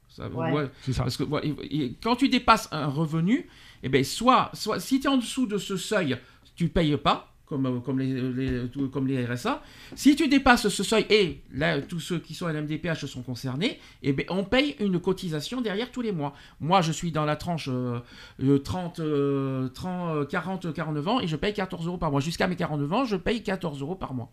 Ça, 0.09 0.27
Ouais. 0.29 0.51
ouais, 0.51 0.69
C'est 0.81 0.93
ça. 0.93 1.03
Parce 1.03 1.17
que 1.17 1.23
ouais, 1.23 1.41
et- 1.69 1.83
et 1.85 1.95
quand 2.01 2.15
tu 2.15 2.29
dépasses 2.29 2.69
un 2.71 2.87
revenu, 2.87 3.47
eh 3.83 3.89
ben, 3.89 4.03
soit, 4.03 4.49
soit 4.53 4.79
si 4.79 4.99
tu 4.99 5.07
es 5.07 5.09
en 5.09 5.17
dessous 5.17 5.45
de 5.47 5.57
ce 5.57 5.75
seuil, 5.77 6.17
tu 6.55 6.69
payes 6.69 6.95
pas, 6.97 7.34
comme, 7.45 7.65
euh, 7.67 7.79
comme, 7.79 7.99
les, 7.99 8.13
les- 8.31 8.67
tout- 8.69 8.89
comme 8.89 9.07
les 9.07 9.23
RSA. 9.25 9.61
Si 9.95 10.15
tu 10.15 10.27
dépasses 10.27 10.67
ce 10.67 10.83
seuil, 10.83 11.05
et 11.09 11.41
là, 11.53 11.81
tous 11.81 11.99
ceux 11.99 12.19
qui 12.19 12.33
sont 12.33 12.47
à 12.47 12.53
l'MDPH 12.53 13.05
sont 13.05 13.21
concernés, 13.21 13.79
eh 14.03 14.13
ben, 14.13 14.25
on 14.29 14.43
paye 14.43 14.75
une 14.79 14.99
cotisation 14.99 15.61
derrière 15.61 15.91
tous 15.91 16.01
les 16.01 16.11
mois. 16.11 16.33
Moi, 16.59 16.81
je 16.81 16.91
suis 16.91 17.11
dans 17.11 17.25
la 17.25 17.35
tranche 17.35 17.69
euh, 17.71 17.99
euh, 18.43 18.57
30, 18.57 18.99
euh, 18.99 19.67
30, 19.69 20.15
euh, 20.15 20.25
40, 20.25 20.73
49 20.73 21.07
ans, 21.07 21.19
et 21.19 21.27
je 21.27 21.35
paye 21.35 21.53
14 21.53 21.85
euros 21.87 21.97
par 21.97 22.11
mois. 22.11 22.19
Jusqu'à 22.21 22.47
mes 22.47 22.55
49 22.55 22.93
ans, 22.93 23.05
je 23.05 23.15
paye 23.15 23.43
14 23.43 23.79
euros 23.81 23.95
par 23.95 24.13
mois. 24.13 24.29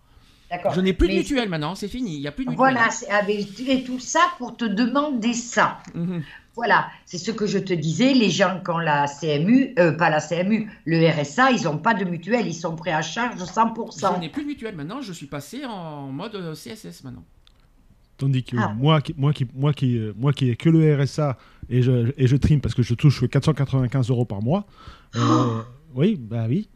Je 0.74 0.82
n'ai 0.82 0.92
plus 0.92 1.08
de 1.08 1.12
Mais- 1.14 1.18
mutuelle 1.20 1.48
maintenant, 1.48 1.74
c'est 1.74 1.88
fini, 1.88 2.16
il 2.16 2.20
n'y 2.20 2.26
a 2.28 2.32
plus 2.32 2.44
de 2.44 2.50
mutuelle. 2.50 2.74
Voilà, 2.74 2.88
et 3.66 3.84
tout 3.84 3.98
ça 3.98 4.20
pour 4.36 4.54
te 4.54 4.66
demander 4.66 5.32
ça. 5.32 5.78
Mhm. 5.94 6.22
Voilà, 6.54 6.88
c'est 7.06 7.16
ce 7.18 7.30
que 7.30 7.46
je 7.46 7.58
te 7.58 7.72
disais. 7.72 8.12
Les 8.12 8.28
gens 8.28 8.60
qui 8.62 8.70
ont 8.70 8.78
la 8.78 9.06
CMU, 9.06 9.72
euh, 9.78 9.92
pas 9.92 10.10
la 10.10 10.20
CMU, 10.20 10.70
le 10.84 11.08
RSA, 11.08 11.50
ils 11.52 11.64
n'ont 11.64 11.78
pas 11.78 11.94
de 11.94 12.04
mutuelle, 12.04 12.46
ils 12.46 12.52
sont 12.54 12.76
prêts 12.76 12.92
à 12.92 13.00
charge 13.00 13.38
Je 13.38 13.44
100%. 13.44 14.20
n'ai 14.20 14.28
plus 14.28 14.42
de 14.42 14.48
mutuelle 14.48 14.76
maintenant, 14.76 15.00
je 15.00 15.12
suis 15.12 15.26
passé 15.26 15.64
en 15.64 16.08
mode 16.12 16.34
euh, 16.34 16.54
CSS 16.54 17.04
maintenant. 17.04 17.24
Tandis 18.18 18.44
que 18.44 18.56
Ah. 18.58 18.74
moi, 18.78 19.00
qui, 19.00 19.14
moi, 19.16 19.32
qui, 19.32 19.46
moi, 19.54 19.72
qui, 19.72 19.96
euh, 19.98 20.12
moi 20.16 20.32
qui 20.34 20.50
ai 20.50 20.56
que 20.56 20.68
le 20.68 20.94
RSA 21.02 21.38
et 21.70 21.82
je, 21.82 22.12
et 22.18 22.26
je 22.26 22.36
trim 22.36 22.60
parce 22.60 22.74
que 22.74 22.82
je 22.82 22.94
touche 22.94 23.26
495 23.28 24.10
euros 24.10 24.26
par 24.26 24.42
mois, 24.42 24.66
euh, 25.16 25.62
oui, 25.94 26.16
bah 26.20 26.44
oui, 26.48 26.68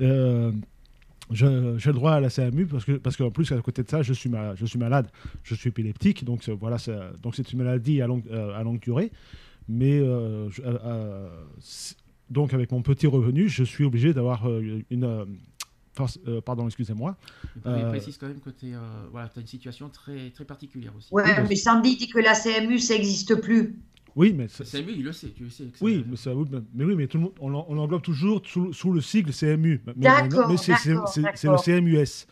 euh, 0.00 0.50
je- 0.52 0.56
j'ai 1.30 1.46
le 1.46 1.92
droit 1.92 2.12
à 2.12 2.20
la 2.20 2.30
CMU 2.30 2.66
parce 2.66 2.84
que 2.84 2.92
parce 2.92 3.16
qu'en 3.16 3.30
plus 3.30 3.50
à 3.52 3.60
côté 3.60 3.82
de 3.82 3.88
ça, 3.88 4.02
je 4.02 4.12
suis, 4.12 4.28
ma- 4.30 4.54
je 4.54 4.64
suis 4.66 4.78
malade, 4.78 5.08
je 5.42 5.54
suis 5.54 5.68
épileptique, 5.68 6.24
donc 6.24 6.42
c'est- 6.42 6.52
voilà, 6.52 6.76
donc 7.22 7.34
c'est 7.34 7.52
une 7.52 7.58
maladie 7.58 8.00
à 8.02 8.06
longue, 8.06 8.24
euh, 8.30 8.54
à 8.58 8.62
longue 8.62 8.80
durée, 8.80 9.10
mais 9.68 9.98
euh, 10.00 10.48
je- 10.50 10.62
euh, 10.62 10.78
euh, 10.84 11.28
donc 12.30 12.54
avec 12.54 12.70
mon 12.72 12.82
petit 12.82 13.06
revenu, 13.06 13.48
je 13.48 13.64
suis 13.64 13.84
obligé 13.84 14.12
d'avoir 14.14 14.48
euh, 14.48 14.80
une 14.90 15.04
euh, 15.04 15.24
force- 15.94 16.18
euh, 16.28 16.40
pardon, 16.40 16.66
excusez-moi. 16.66 17.16
Euh, 17.66 17.88
précise 17.90 18.16
quand 18.18 18.28
même 18.28 18.40
que 18.40 18.50
tu 18.50 18.72
voilà, 19.10 19.30
as 19.34 19.40
une 19.40 19.46
situation 19.46 19.88
très, 19.88 20.30
très 20.30 20.44
particulière 20.44 20.92
aussi. 20.96 21.08
Ouais, 21.12 21.22
Oui, 21.24 21.46
mais 21.48 21.56
Sandy 21.56 21.96
dit 21.96 22.08
que 22.08 22.18
la 22.20 22.34
CMU, 22.34 22.78
ça 22.78 22.94
n'existe 22.94 23.34
plus. 23.40 23.76
Oui, 24.18 24.32
mais 24.36 24.48
ça- 24.48 24.64
Le 24.64 24.82
CMU, 24.84 24.92
il 24.96 25.04
le 25.04 25.12
sait, 25.12 25.28
tu 25.28 25.44
le 25.44 25.50
sais. 25.50 25.64
que 25.66 25.78
ça- 25.78 25.84
Oui, 25.84 26.04
mais, 26.08 26.16
ça, 26.16 26.34
oui, 26.34 26.44
mais, 26.50 26.58
mais 26.74 26.84
oui, 26.84 26.94
mais 26.96 27.06
tout 27.06 27.18
le 27.18 27.22
monde, 27.24 27.34
on, 27.40 27.54
on 27.54 27.74
l'englobe 27.74 28.02
toujours 28.02 28.42
sous, 28.44 28.72
sous 28.72 28.92
le 28.92 29.00
sigle 29.00 29.32
CMU. 29.32 29.80
Mais, 29.86 29.92
mais- 29.96 30.02
D'accord, 30.06 30.48
mais 30.50 30.56
c'est, 30.56 30.72
le. 30.72 31.56
CMUS. 31.58 32.26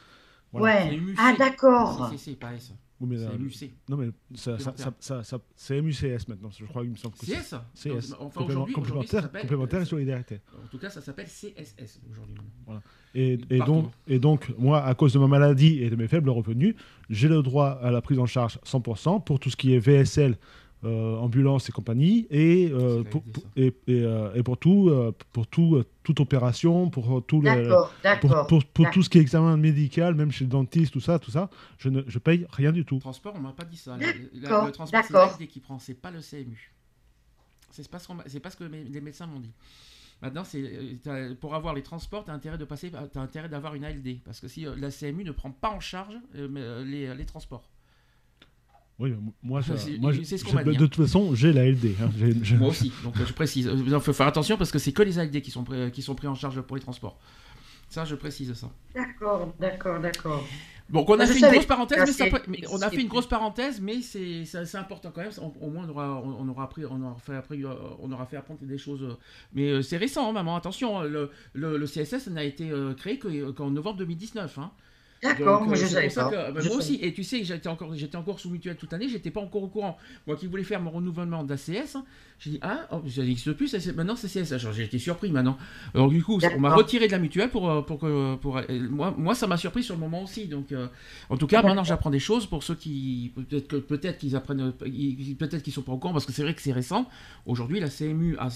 Voilà. 0.53 0.87
Ouais. 0.89 1.01
Ah, 1.17 1.35
d'accord. 1.39 2.13
C'est, 2.17 2.39
pas 2.39 2.55
S. 2.55 2.73
Oui, 2.99 3.09
mais, 3.11 3.23
euh, 3.23 3.29
C'est 3.53 3.67
MUC. 3.67 3.75
non, 3.91 3.97
mais 3.99 4.09
ça, 4.35 4.59
ça, 4.59 4.73
ça, 4.77 4.95
ça, 4.99 5.23
ça- 5.23 5.39
CMUCS 5.55 6.29
maintenant, 6.29 6.49
je 6.51 6.65
crois 6.65 6.83
qu'il 6.83 6.93
me 6.93 6.97
semble 6.97 7.15
que 7.15 7.27
CS 7.27 7.55
c'est 7.75 7.91
CS. 7.91 8.15
Enfin, 8.19 8.41
aujourd'hui, 8.45 8.73
ça 8.75 8.81
complémentaire, 8.81 9.23
s'appelle- 9.23 9.43
complémentaire 9.43 9.83
et 9.83 9.85
solidarité. 9.85 10.41
En 10.65 10.67
tout 10.69 10.79
cas, 10.79 10.89
ça 10.89 11.03
s'appelle 11.03 11.27
CSS 11.29 12.01
aujourd'hui. 12.11 12.35
maintenant. 12.67 12.81
Et, 13.15 13.39
et 13.51 13.59
donc, 13.59 13.91
et 14.09 14.19
donc, 14.19 14.51
moi, 14.59 14.83
à 14.83 14.95
cause 14.95 15.13
de 15.13 15.19
ma 15.19 15.27
maladie 15.27 15.83
et 15.83 15.91
de 15.91 15.97
mes 15.97 16.09
faibles 16.09 16.31
revenus, 16.31 16.75
j'ai 17.11 17.29
le 17.29 17.43
droit 17.43 17.69
à 17.83 17.91
la 17.91 18.01
prise 18.01 18.19
en 18.19 18.27
charge 18.27 18.59
100% 18.65 19.21
pour 19.21 19.41
tout 19.41 19.51
ce 19.51 19.57
qui 19.57 19.75
est 19.75 19.79
VSL, 19.79 20.39
euh, 20.87 21.17
ambulance 21.19 21.69
et 21.69 21.73
compagnie, 21.73 22.27
et, 22.31 22.71
euh, 22.73 23.03
pour, 23.05 23.23
et, 23.57 23.67
et, 23.67 23.75
euh, 24.03 24.33
et 24.35 24.43
pour 24.43 24.57
tout, 24.59 24.89
euh, 24.89 25.13
pour 25.33 25.47
tout, 25.47 25.77
euh, 25.77 25.85
toute 26.03 26.21
opération, 26.21 26.89
pour 26.91 27.25
tout 27.27 27.41
pour, 28.73 28.91
tout 28.93 29.03
ce 29.03 29.09
qui 29.11 29.19
est 29.19 29.21
examen 29.21 29.57
médical, 29.57 30.15
même 30.15 30.31
chez 30.31 30.45
le 30.45 30.51
dentiste, 30.51 30.93
tout 30.93 31.01
ça, 31.01 31.19
tout 31.19 31.31
ça, 31.31 31.51
je 31.79 31.89
ne 31.89 32.03
je 32.07 32.19
paye 32.19 32.47
rien 32.51 32.73
du 32.73 32.85
tout. 32.85 32.99
Transport, 32.99 33.35
on 33.37 33.41
m'a 33.41 33.53
pas 33.53 33.65
dit 33.65 33.77
ça. 33.77 33.97
La- 34.35 34.49
le 34.67 34.73
transport, 34.73 35.01
c'est 35.05 35.13
l'AFD 35.27 35.47
qui 35.49 35.61
prend, 35.61 35.79
c'est 35.79 35.95
pas 36.01 36.11
le 36.11 36.21
CMU. 36.21 36.73
C'est 37.73 37.89
pas 37.91 37.99
ce, 37.99 38.39
pas 38.39 38.51
ce 38.51 38.57
que 38.57 38.65
mes- 38.65 38.85
les 38.85 39.01
médecins 39.01 39.27
m'ont 39.27 39.41
dit. 39.41 39.53
Maintenant, 40.23 40.45
c'est 40.45 40.99
pour 41.41 41.55
avoir 41.55 41.75
les 41.75 41.83
transports, 41.83 42.25
tu 42.25 42.31
as 42.31 42.35
intérêt 42.35 42.57
de 42.57 42.65
passer, 42.65 42.91
as 42.95 43.21
intérêt 43.21 43.49
d'avoir 43.51 43.75
une 43.75 43.85
ALD 43.85 44.21
parce 44.25 44.41
que 44.41 44.49
si 44.49 44.65
la 44.77 44.91
CMU 44.91 45.25
ne 45.25 45.33
prend 45.33 45.51
pas 45.51 45.71
en 45.71 45.81
charge 45.81 46.15
les, 46.35 47.15
les 47.15 47.25
transports. 47.27 47.69
Oui, 48.99 49.15
moi, 49.43 49.61
moi 49.61 49.63
c'est 49.63 50.39
ce 50.39 50.45
qu'on 50.45 50.55
de, 50.63 50.73
de, 50.73 50.87
toute 50.87 50.97
façon, 50.97 51.35
j'ai 51.35 51.53
la 51.53 51.71
LD. 51.71 51.97
Hein. 52.01 52.09
Moi 52.59 52.69
aussi, 52.69 52.91
donc 53.05 53.15
je 53.19 53.33
précise. 53.33 53.71
Il 53.87 54.01
faut 54.01 54.13
faire 54.13 54.27
attention 54.27 54.57
parce 54.57 54.71
que 54.71 54.79
c'est 54.79 54.93
que 54.93 55.03
les 55.03 55.19
ALD 55.19 55.43
qui 55.43 55.51
sont, 55.51 55.65
qui 55.93 56.01
sont 56.01 56.15
pris 56.15 56.27
en 56.27 56.35
charge 56.35 56.61
pour 56.63 56.77
les 56.77 56.83
transports. 56.83 57.19
Ça, 57.89 58.05
je 58.05 58.15
précise 58.15 58.53
ça. 58.55 58.71
D'accord, 58.95 59.53
d'accord, 59.61 60.01
d'accord. 60.01 60.45
Donc 60.89 61.11
on 61.11 61.19
a 61.19 61.27
fait 61.27 61.39
une 61.39 61.51
grosse 61.53 61.67
parenthèse, 61.67 62.19
mais, 62.49 62.61
on 62.71 62.81
a 62.81 62.91
fait 62.91 63.01
une 63.01 63.09
grosse 63.09 63.29
parenthèse, 63.29 63.81
mais 63.81 64.01
c'est 64.03 64.77
important 64.77 65.11
quand 65.13 65.21
même. 65.21 65.33
Au 65.61 65.69
moins 65.69 65.85
on 65.87 65.91
aura, 65.91 66.23
on 66.23 66.49
aura 66.49 66.65
appris, 66.65 66.85
on 66.87 67.03
aura 67.03 67.17
fait 67.19 67.35
appris, 67.35 67.65
euh, 67.65 67.75
on 68.01 68.11
aura 68.13 68.27
fait 68.27 68.37
apprendre 68.37 68.61
des 68.63 68.79
choses. 68.79 69.03
Euh, 69.03 69.17
mais 69.53 69.69
euh, 69.69 69.83
c'est 69.83 69.97
récent, 69.97 70.29
hein, 70.29 70.33
maman. 70.33 70.55
Attention, 70.57 71.03
le, 71.03 71.31
le, 71.55 71.77
le 71.77 71.87
CSS 71.87 72.29
n'a 72.29 72.45
été 72.45 72.71
créé 72.97 73.19
qu'en 73.19 73.71
novembre 73.71 73.99
2019. 73.99 74.59
Hein. 74.59 74.71
D'accord, 75.23 75.63
moi 75.63 75.75
je 75.75 75.87
savais 75.87 76.09
pas. 76.09 76.31
Bah, 76.31 76.61
moi 76.65 76.77
aussi, 76.77 76.99
et 77.03 77.13
tu 77.13 77.25
sais, 77.25 77.43
j'étais 77.43 77.69
encore, 77.69 77.95
j'étais 77.95 78.17
encore 78.17 78.39
sous 78.39 78.51
mutuelle 78.51 78.77
toute 78.77 78.93
l'année, 78.93 79.09
j'étais 79.09 79.31
pas 79.31 79.41
encore 79.41 79.63
au 79.63 79.69
courant. 79.69 79.97
Moi 80.27 80.37
qui 80.37 80.47
voulais 80.47 80.63
faire 80.63 80.81
mon 80.81 80.91
renouvellement 80.91 81.43
d'ACS, 81.43 81.97
j'ai 82.39 82.51
dit 82.51 82.59
ah, 82.63 82.87
oh, 82.93 83.03
ça 83.09 83.23
n'existe 83.23 83.53
plus, 83.53 83.75
maintenant 83.95 84.17
c'est 84.17 84.29
CSS. 84.29 84.71
J'ai 84.73 84.85
été 84.85 84.99
surpris 84.99 85.31
maintenant. 85.31 85.57
Alors 85.95 86.09
du 86.09 86.23
coup, 86.23 86.39
on 86.55 86.61
m'a 86.61 86.75
retiré 86.75 87.07
de 87.07 87.13
la 87.13 87.19
mutuelle 87.19 87.51
pour 87.51 87.71
euh, 87.71 87.83
pour 87.83 87.99
que 87.99 88.35
pour, 88.37 88.61
moi 88.91 89.15
moi 89.17 89.35
ça 89.35 89.47
m'a 89.47 89.57
surpris 89.57 89.83
sur 89.83 89.95
le 89.95 90.01
moment 90.01 90.23
aussi. 90.23 90.47
Donc 90.47 90.73
euh, 90.73 90.89
en 91.31 91.37
tout 91.37 91.47
cas, 91.47 91.63
maintenant 91.63 91.85
j'apprends 91.85 92.11
des 92.11 92.19
choses 92.19 92.47
pour 92.47 92.63
ceux 92.63 92.75
qui 92.75 93.33
peut-être 93.35 93.69
que 93.69 93.77
peut-être 93.77 94.19
qu'ils 94.19 94.37
apprennent, 94.37 94.73
peut-être 94.73 95.63
qu'ils 95.63 95.73
sont 95.73 95.83
pas 95.83 95.93
au 95.93 95.99
courant 95.99 96.13
parce 96.13 96.27
que 96.27 96.33
c'est 96.33 96.43
vrai 96.43 96.55
que 96.55 96.63
c'est 96.63 96.73
récent. 96.73 97.09
Aujourd'hui, 97.47 97.81
la 97.81 97.89
CMU 97.89 98.37
a, 98.39 98.49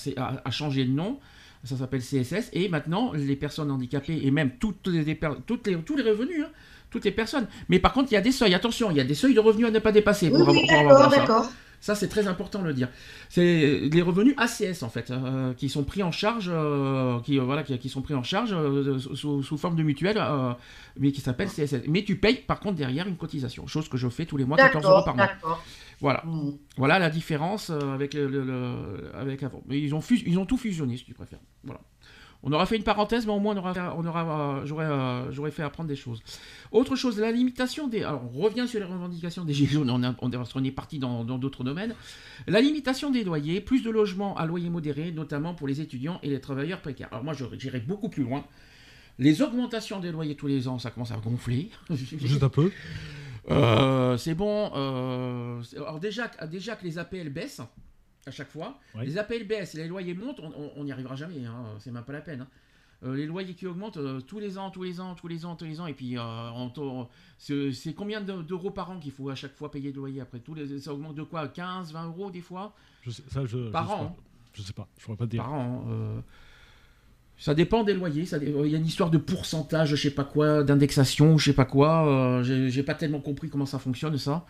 a 0.45 0.51
changé 0.51 0.85
de 0.85 0.91
nom 0.93 1.19
ça 1.65 1.77
s'appelle 1.77 2.01
CSS, 2.01 2.51
et 2.53 2.69
maintenant 2.69 3.13
les 3.13 3.37
personnes 3.37 3.71
handicapées 3.71 4.21
et 4.23 4.31
même 4.31 4.53
toutes 4.59 4.87
les, 4.87 5.19
toutes 5.47 5.67
les, 5.67 5.77
tous 5.77 5.97
les 5.97 6.03
revenus, 6.03 6.43
hein, 6.43 6.51
toutes 6.91 7.05
les 7.05 7.11
personnes. 7.11 7.47
Mais 7.69 7.79
par 7.79 7.93
contre, 7.93 8.11
il 8.11 8.15
y 8.15 8.19
a 8.19 8.23
des 8.23 8.33
seuils, 8.33 8.55
attention, 8.55 8.91
il 8.91 8.97
y 8.97 9.01
a 9.01 9.05
des 9.05 9.15
seuils 9.15 9.35
de 9.35 9.41
revenus 9.41 9.67
à 9.67 9.71
ne 9.71 9.79
pas 9.79 9.93
dépasser. 9.93 10.31
Pour 10.31 10.49
oui, 10.49 10.67
d'accord, 10.67 11.11
d'accord. 11.11 11.53
Ça, 11.81 11.95
c'est 11.95 12.09
très 12.09 12.29
important 12.29 12.61
de 12.61 12.67
le 12.67 12.75
dire. 12.75 12.89
C'est 13.31 13.81
les 13.91 14.03
revenus 14.03 14.35
ACS, 14.37 14.83
en 14.83 14.91
fait, 14.91 15.11
euh, 15.11 15.55
qui 15.55 15.71
sont 15.71 15.83
pris 15.83 16.03
en 16.03 16.13
charge, 16.13 16.51
euh, 16.53 17.21
qui, 17.21 17.39
euh, 17.39 17.43
voilà, 17.43 17.63
qui, 17.63 17.89
sont 17.89 18.03
pris 18.03 18.15
en 18.15 18.23
charge 18.23 18.55
sous, 19.15 19.57
forme 19.57 19.77
de 19.77 19.83
mutuelle, 19.83 20.23
mais 20.99 21.11
qui 21.11 21.23
s'appelle 21.23 21.49
CSS. 21.49 21.89
Mais 21.89 22.05
tu 22.05 22.17
payes, 22.17 22.37
par 22.37 22.61
contre, 22.61 22.77
derrière 22.77 23.09
une 23.09 23.17
cotisation, 23.17 23.67
chose 23.67 23.89
que 23.89 23.97
je 23.97 24.09
fais 24.09 24.27
tous 24.27 24.37
les 24.37 24.45
mois, 24.45 24.59
14 24.59 24.85
euros 24.85 25.05
par 25.05 25.17
mois. 25.17 25.31
Voilà. 26.01 26.23
Mm. 26.25 26.53
Voilà 26.77 26.99
la 26.99 27.11
différence 27.11 27.71
avec, 27.71 28.15
le, 28.15 29.11
avec 29.15 29.43
avant. 29.43 29.63
Mais 29.67 29.81
ils 29.81 29.95
ont, 29.95 30.01
ils 30.27 30.39
ont 30.39 30.47
tout 30.47 30.59
fusionné, 30.59 30.99
si 30.99 31.05
tu 31.05 31.15
préfères. 31.15 31.41
Voilà. 31.65 31.81
On 32.43 32.53
aura 32.53 32.65
fait 32.65 32.77
une 32.77 32.85
parenthèse, 32.85 33.27
mais 33.27 33.33
au 33.33 33.39
moins 33.39 33.55
on 33.55 33.59
aura, 33.59 33.95
on 33.99 34.07
aura, 34.07 34.63
j'aurais, 34.65 34.87
euh, 34.87 35.31
j'aurais 35.31 35.51
fait 35.51 35.63
apprendre 35.63 35.89
des 35.89 35.97
choses. 35.97 36.23
Autre 36.73 36.97
chose, 36.97 37.19
la 37.19 37.31
limitation 37.31 37.87
des. 37.87 38.03
Alors, 38.03 38.23
on 38.35 38.41
revient 38.41 38.67
sur 38.67 38.81
les 38.81 38.87
revendications 38.87 39.45
des 39.45 39.53
Gilets 39.53 39.73
jaunes, 39.73 39.91
on, 39.91 40.17
on, 40.23 40.65
est 40.65 40.71
parti 40.71 40.99
dans, 40.99 41.25
d'autres 41.25 41.65
domaines. 41.65 41.95
La 42.47 42.61
limitation 42.63 43.11
des 43.11 43.25
loyers, 43.25 43.61
plus 43.61 43.83
de 43.83 43.91
logements 43.91 44.37
à 44.37 44.47
loyer 44.47 44.71
modéré, 44.71 45.13
notamment 45.13 45.55
pour 45.55 45.69
les 45.69 45.83
étudiants 45.83 46.19
et 46.23 46.31
les 46.31 46.41
travailleurs 46.41 46.81
précaires. 46.81 47.09
Alors, 47.13 47.25
moi, 47.25 47.35
j'irai 47.35 47.81
beaucoup 47.81 48.09
plus 48.09 48.23
loin. 48.23 48.45
Les 49.19 49.43
augmentations 49.43 50.01
des 50.01 50.11
loyers 50.11 50.35
tous 50.35 50.47
les 50.47 50.67
ans, 50.67 50.79
ça 50.79 50.91
commence 50.91 51.13
à 51.13 51.17
gonfler. 51.17 51.71
Juste 51.91 52.43
un 52.43 52.49
peu. 52.49 52.71
Euh, 53.51 54.17
c'est 54.17 54.35
bon. 54.35 54.71
Euh, 54.75 55.63
alors, 55.77 56.01
déjà, 56.01 56.31
déjà 56.51 56.77
que 56.77 56.85
les 56.85 56.97
APL 56.97 57.29
baissent 57.29 57.61
à 58.27 58.31
chaque 58.31 58.51
fois. 58.51 58.79
Les 59.03 59.19
APL 59.19 59.45
baissent 59.45 59.75
et 59.75 59.79
les 59.79 59.89
loyers 59.89 60.15
montent, 60.15 60.41
on 60.77 60.85
n'y 60.85 60.93
arrivera 60.93 61.17
jamais, 61.17 61.45
hein, 61.47 61.65
c'est 61.79 61.91
même 61.91 62.05
pas 62.05 62.13
la 62.13 62.21
peine. 62.21 62.43
Hein. 62.43 62.49
Euh, 63.03 63.17
les 63.17 63.25
loyers 63.25 63.55
qui 63.55 63.67
augmentent 63.67 63.97
euh, 63.97 64.21
tous 64.21 64.41
les 64.41 64.59
ans, 64.59 64.71
tous 64.71 64.83
les 64.83 65.01
ans, 65.01 65.15
tous 65.15 65.27
les 65.27 65.47
ans, 65.47 65.57
tous 65.57 65.65
les 65.65 65.81
ans, 65.81 65.87
et 65.87 65.95
puis 65.95 66.19
euh, 66.19 67.71
c'est 67.73 67.95
combien 67.95 68.21
d'euros 68.21 68.71
par 68.71 68.91
an 68.91 68.99
qu'il 68.99 69.13
faut 69.13 69.31
à 69.31 69.35
chaque 69.35 69.57
fois 69.57 69.71
payer 69.71 69.91
de 69.91 69.97
loyer 69.97 70.21
après 70.21 70.43
les, 70.55 70.81
Ça 70.81 70.93
augmente 70.93 71.15
de 71.15 71.23
quoi 71.23 71.49
15, 71.49 71.93
20 71.93 72.07
euros 72.09 72.31
des 72.31 72.43
fois? 72.43 72.75
Je 73.03 73.11
sais, 73.11 73.23
ça, 73.31 73.47
je, 73.47 73.71
Par 73.71 73.91
an 73.91 74.17
Je 74.53 74.61
sais 74.61 74.75
pas, 74.75 74.87
je 74.99 75.05
pourrais 75.05 75.17
pas 75.17 75.25
te 75.25 75.31
dire. 75.31 75.43
Par 75.43 75.53
an. 75.55 75.85
ça 77.39 77.55
dépend 77.55 77.85
des 77.85 77.95
loyers. 77.95 78.25
Il 78.43 78.71
y 78.71 78.75
a 78.75 78.79
une 78.79 78.87
histoire 78.87 79.11
de 79.11 79.19
pourcentage, 79.19 79.89
je 79.89 79.97
sais 79.97 80.11
pas 80.11 80.25
quoi, 80.25 80.63
d'indexation, 80.63 81.39
je 81.39 81.47
sais 81.47 81.57
pas 81.57 81.65
quoi. 81.65 82.43
J'ai 82.43 82.83
pas 82.83 82.95
tellement 82.95 83.21
compris 83.21 83.49
comment 83.49 83.67
ça 83.67 83.79
fonctionne 83.79 84.19
ça 84.19 84.45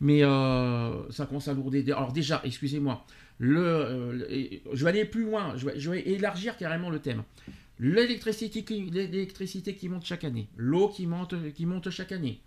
mais 0.00 0.24
euh, 0.24 1.10
ça 1.10 1.26
commence 1.26 1.48
à 1.48 1.54
lourder. 1.54 1.84
Alors 1.92 2.12
déjà, 2.12 2.40
excusez-moi, 2.44 3.04
le, 3.38 3.64
euh, 3.64 4.58
je 4.72 4.84
vais 4.84 4.90
aller 4.90 5.04
plus 5.04 5.24
loin, 5.24 5.54
je 5.56 5.90
vais, 5.90 6.08
élargir 6.08 6.56
carrément 6.56 6.90
le 6.90 6.98
thème. 7.00 7.22
L'électricité 7.78 8.62
qui, 8.64 8.90
l'électricité 8.90 9.74
qui 9.74 9.88
monte 9.88 10.04
chaque 10.04 10.24
année, 10.24 10.48
l'eau 10.56 10.88
qui 10.88 11.06
monte, 11.06 11.34
qui 11.52 11.66
monte 11.66 11.90
chaque 11.90 12.12
année. 12.12 12.40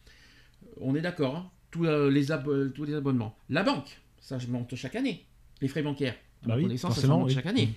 On 0.80 0.96
est 0.96 1.02
d'accord, 1.02 1.36
hein 1.36 1.52
tous, 1.72 1.86
euh, 1.86 2.10
les 2.10 2.28
tous 2.74 2.86
les 2.86 2.94
abonnements. 2.94 3.36
La 3.50 3.64
banque, 3.64 4.00
ça 4.20 4.38
monte 4.48 4.76
chaque 4.76 4.96
année. 4.96 5.26
Les 5.62 5.68
frais 5.68 5.84
bancaires, 5.84 6.16
bah 6.46 6.56
oui, 6.58 6.78
ça 6.78 6.90
monte 7.08 7.32
chaque 7.32 7.46
année. 7.46 7.74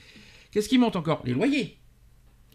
Qu'est-ce 0.51 0.69
qui 0.69 0.79
monte 0.79 0.97
encore? 0.97 1.23
Les 1.25 1.35
loyers. 1.35 1.79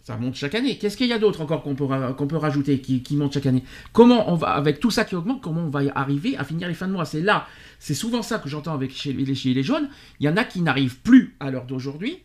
Ça 0.03 0.17
monte 0.17 0.35
chaque 0.35 0.53
année. 0.53 0.77
Qu'est-ce 0.77 0.97
qu'il 0.97 1.07
y 1.07 1.13
a 1.13 1.19
d'autre 1.19 1.39
encore 1.39 1.63
qu'on 1.63 1.75
peut, 1.75 1.85
qu'on 2.17 2.27
peut 2.27 2.35
rajouter 2.35 2.81
qui, 2.81 3.01
qui, 3.01 3.15
monte 3.15 3.33
chaque 3.33 3.45
année? 3.45 3.63
Comment 3.93 4.29
on 4.29 4.35
va, 4.35 4.49
avec 4.49 4.81
tout 4.81 4.91
ça 4.91 5.05
qui 5.05 5.15
augmente, 5.15 5.41
comment 5.41 5.61
on 5.61 5.69
va 5.69 5.79
arriver 5.95 6.35
à 6.35 6.43
finir 6.43 6.67
les 6.67 6.73
fins 6.73 6.87
de 6.87 6.91
mois? 6.91 7.05
C'est 7.05 7.21
là, 7.21 7.47
c'est 7.79 7.93
souvent 7.93 8.21
ça 8.21 8.37
que 8.39 8.49
j'entends 8.49 8.73
avec 8.73 8.91
chez 8.91 9.13
les, 9.13 9.23
les 9.23 9.63
jaunes. 9.63 9.87
Il 10.19 10.25
y 10.25 10.29
en 10.29 10.35
a 10.35 10.43
qui 10.43 10.61
n'arrivent 10.61 10.99
plus 10.99 11.37
à 11.39 11.51
l'heure 11.51 11.65
d'aujourd'hui 11.65 12.17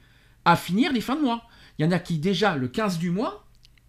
à 0.45 0.57
finir 0.57 0.93
les 0.93 1.01
fins 1.01 1.15
de 1.15 1.23
mois. 1.23 1.45
Il 1.79 1.85
y 1.85 1.89
en 1.89 1.93
a 1.93 2.01
qui 2.01 2.19
déjà 2.19 2.57
le 2.57 2.67
15 2.67 2.99
du 2.99 3.13
mois 3.13 3.47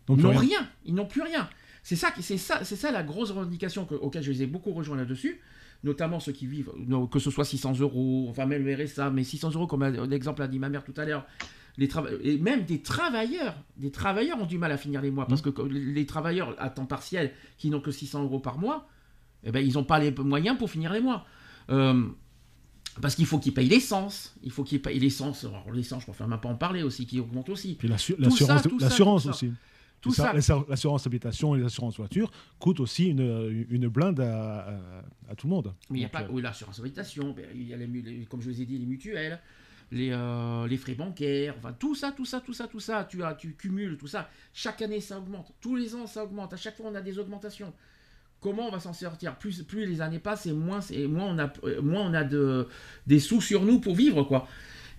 n'ont 0.07 0.37
rien. 0.37 0.69
Ils 0.85 0.93
n'ont 0.93 1.07
plus 1.07 1.23
rien. 1.23 1.49
C'est 1.81 1.95
ça, 1.95 2.13
c'est 2.19 2.37
ça, 2.37 2.63
c'est 2.63 2.75
ça 2.75 2.91
la 2.91 3.01
grosse 3.01 3.31
revendication 3.31 3.85
que, 3.85 3.95
auquel 3.95 4.21
je 4.21 4.31
les 4.31 4.43
ai 4.43 4.45
beaucoup 4.45 4.71
rejoints 4.71 4.97
là-dessus 4.97 5.39
notamment 5.83 6.19
ceux 6.19 6.33
qui 6.33 6.45
vivent, 6.45 6.71
que 7.09 7.19
ce 7.19 7.31
soit 7.31 7.45
600 7.45 7.79
euros, 7.79 8.27
enfin 8.29 8.45
même 8.45 8.65
le 8.65 8.75
RSA, 8.75 9.11
mais 9.11 9.23
600 9.23 9.51
euros 9.51 9.65
comme 9.65 9.85
l'exemple 9.85 10.41
a 10.41 10.49
dit 10.49 10.59
ma 10.59 10.67
mère 10.67 10.83
tout 10.83 10.93
à 10.97 11.05
l'heure, 11.05 11.25
et 12.23 12.37
même 12.37 12.65
des 12.65 12.81
travailleurs, 12.81 13.55
des 13.77 13.91
travailleurs 13.91 14.41
ont 14.41 14.45
du 14.45 14.57
mal 14.57 14.71
à 14.71 14.77
finir 14.77 15.01
les 15.01 15.11
mois 15.11 15.27
parce 15.27 15.45
mmh. 15.45 15.51
que 15.51 15.61
les 15.61 16.05
travailleurs 16.05 16.55
à 16.59 16.69
temps 16.69 16.85
partiel 16.85 17.31
qui 17.57 17.69
n'ont 17.69 17.81
que 17.81 17.91
600 17.91 18.23
euros 18.23 18.39
par 18.39 18.57
mois, 18.57 18.87
eh 19.43 19.51
ben, 19.51 19.65
ils 19.65 19.73
n'ont 19.73 19.83
pas 19.83 19.99
les 19.99 20.11
moyens 20.11 20.57
pour 20.57 20.69
finir 20.69 20.91
les 20.91 21.01
mois. 21.01 21.25
Euh, 21.69 22.07
parce 23.01 23.15
qu'il 23.15 23.25
faut 23.25 23.39
qu'ils 23.39 23.53
payent 23.53 23.69
l'essence, 23.69 24.35
il 24.43 24.51
faut 24.51 24.63
qu'ils 24.63 24.81
payent 24.81 24.99
l'essence. 24.99 25.45
L'essence, 25.73 26.03
je 26.05 26.23
ne 26.23 26.29
même 26.29 26.39
pas 26.39 26.49
en 26.49 26.55
parler 26.55 26.83
aussi, 26.83 27.05
qui 27.05 27.19
augmente 27.19 27.49
aussi. 27.49 27.75
Puis 27.75 27.87
l'assurance 27.87 29.25
aussi. 29.25 29.51
Tout 30.01 30.11
ça. 30.11 30.33
L'assurance 30.33 31.05
habitation 31.05 31.55
et 31.55 31.59
l'assurance 31.59 31.97
voiture 31.97 32.31
coûtent 32.57 32.79
aussi 32.79 33.07
une, 33.07 33.65
une 33.69 33.87
blinde 33.87 34.19
à, 34.21 35.35
tout 35.37 35.47
le 35.47 35.51
monde. 35.51 35.73
Mais 35.89 35.97
il 35.97 36.01
n'y 36.01 36.05
a 36.05 36.09
pas. 36.09 36.23
Euh, 36.23 36.29
oui, 36.31 36.41
l'assurance 36.41 36.79
habitation, 36.79 37.33
ben, 37.35 37.45
il 37.53 37.67
y 37.67 37.73
a 37.73 37.77
les, 37.77 38.25
comme 38.29 38.41
je 38.41 38.49
vous 38.49 38.61
ai 38.61 38.65
dit, 38.65 38.77
les 38.77 38.85
mutuelles 38.85 39.39
les, 39.91 40.11
euh, 40.11 40.67
les 40.67 40.77
frais 40.77 40.93
bancaires, 40.93 41.55
tout 41.79 41.95
ça, 41.95 42.11
tout 42.11 42.25
ça, 42.25 42.41
tout 42.41 42.53
ça, 42.53 42.67
tout 42.67 42.79
ça, 42.79 43.07
tu, 43.09 43.23
as, 43.23 43.33
tu 43.33 43.53
cumules 43.53 43.97
tout 43.97 44.07
ça. 44.07 44.29
Chaque 44.53 44.81
année 44.81 45.01
ça 45.01 45.17
augmente, 45.17 45.51
tous 45.61 45.75
les 45.75 45.95
ans 45.95 46.07
ça 46.07 46.23
augmente, 46.23 46.53
à 46.53 46.57
chaque 46.57 46.75
fois 46.77 46.87
on 46.91 46.95
a 46.95 47.01
des 47.01 47.17
augmentations. 47.19 47.73
Comment 48.41 48.67
on 48.67 48.71
va 48.71 48.79
s'en 48.79 48.93
sortir? 48.93 49.35
Plus, 49.35 49.63
plus 49.63 49.85
les 49.85 49.99
années 49.99 50.19
passent 50.19 50.45
et 50.45 50.53
moins, 50.53 50.79
et 50.91 51.07
moins 51.07 51.25
on 51.25 51.39
a, 51.39 51.51
moins 51.81 52.09
on 52.09 52.13
a 52.13 52.23
de, 52.23 52.67
des 53.05 53.19
sous 53.19 53.41
sur 53.41 53.63
nous 53.63 53.79
pour 53.79 53.95
vivre 53.95 54.23
quoi. 54.23 54.47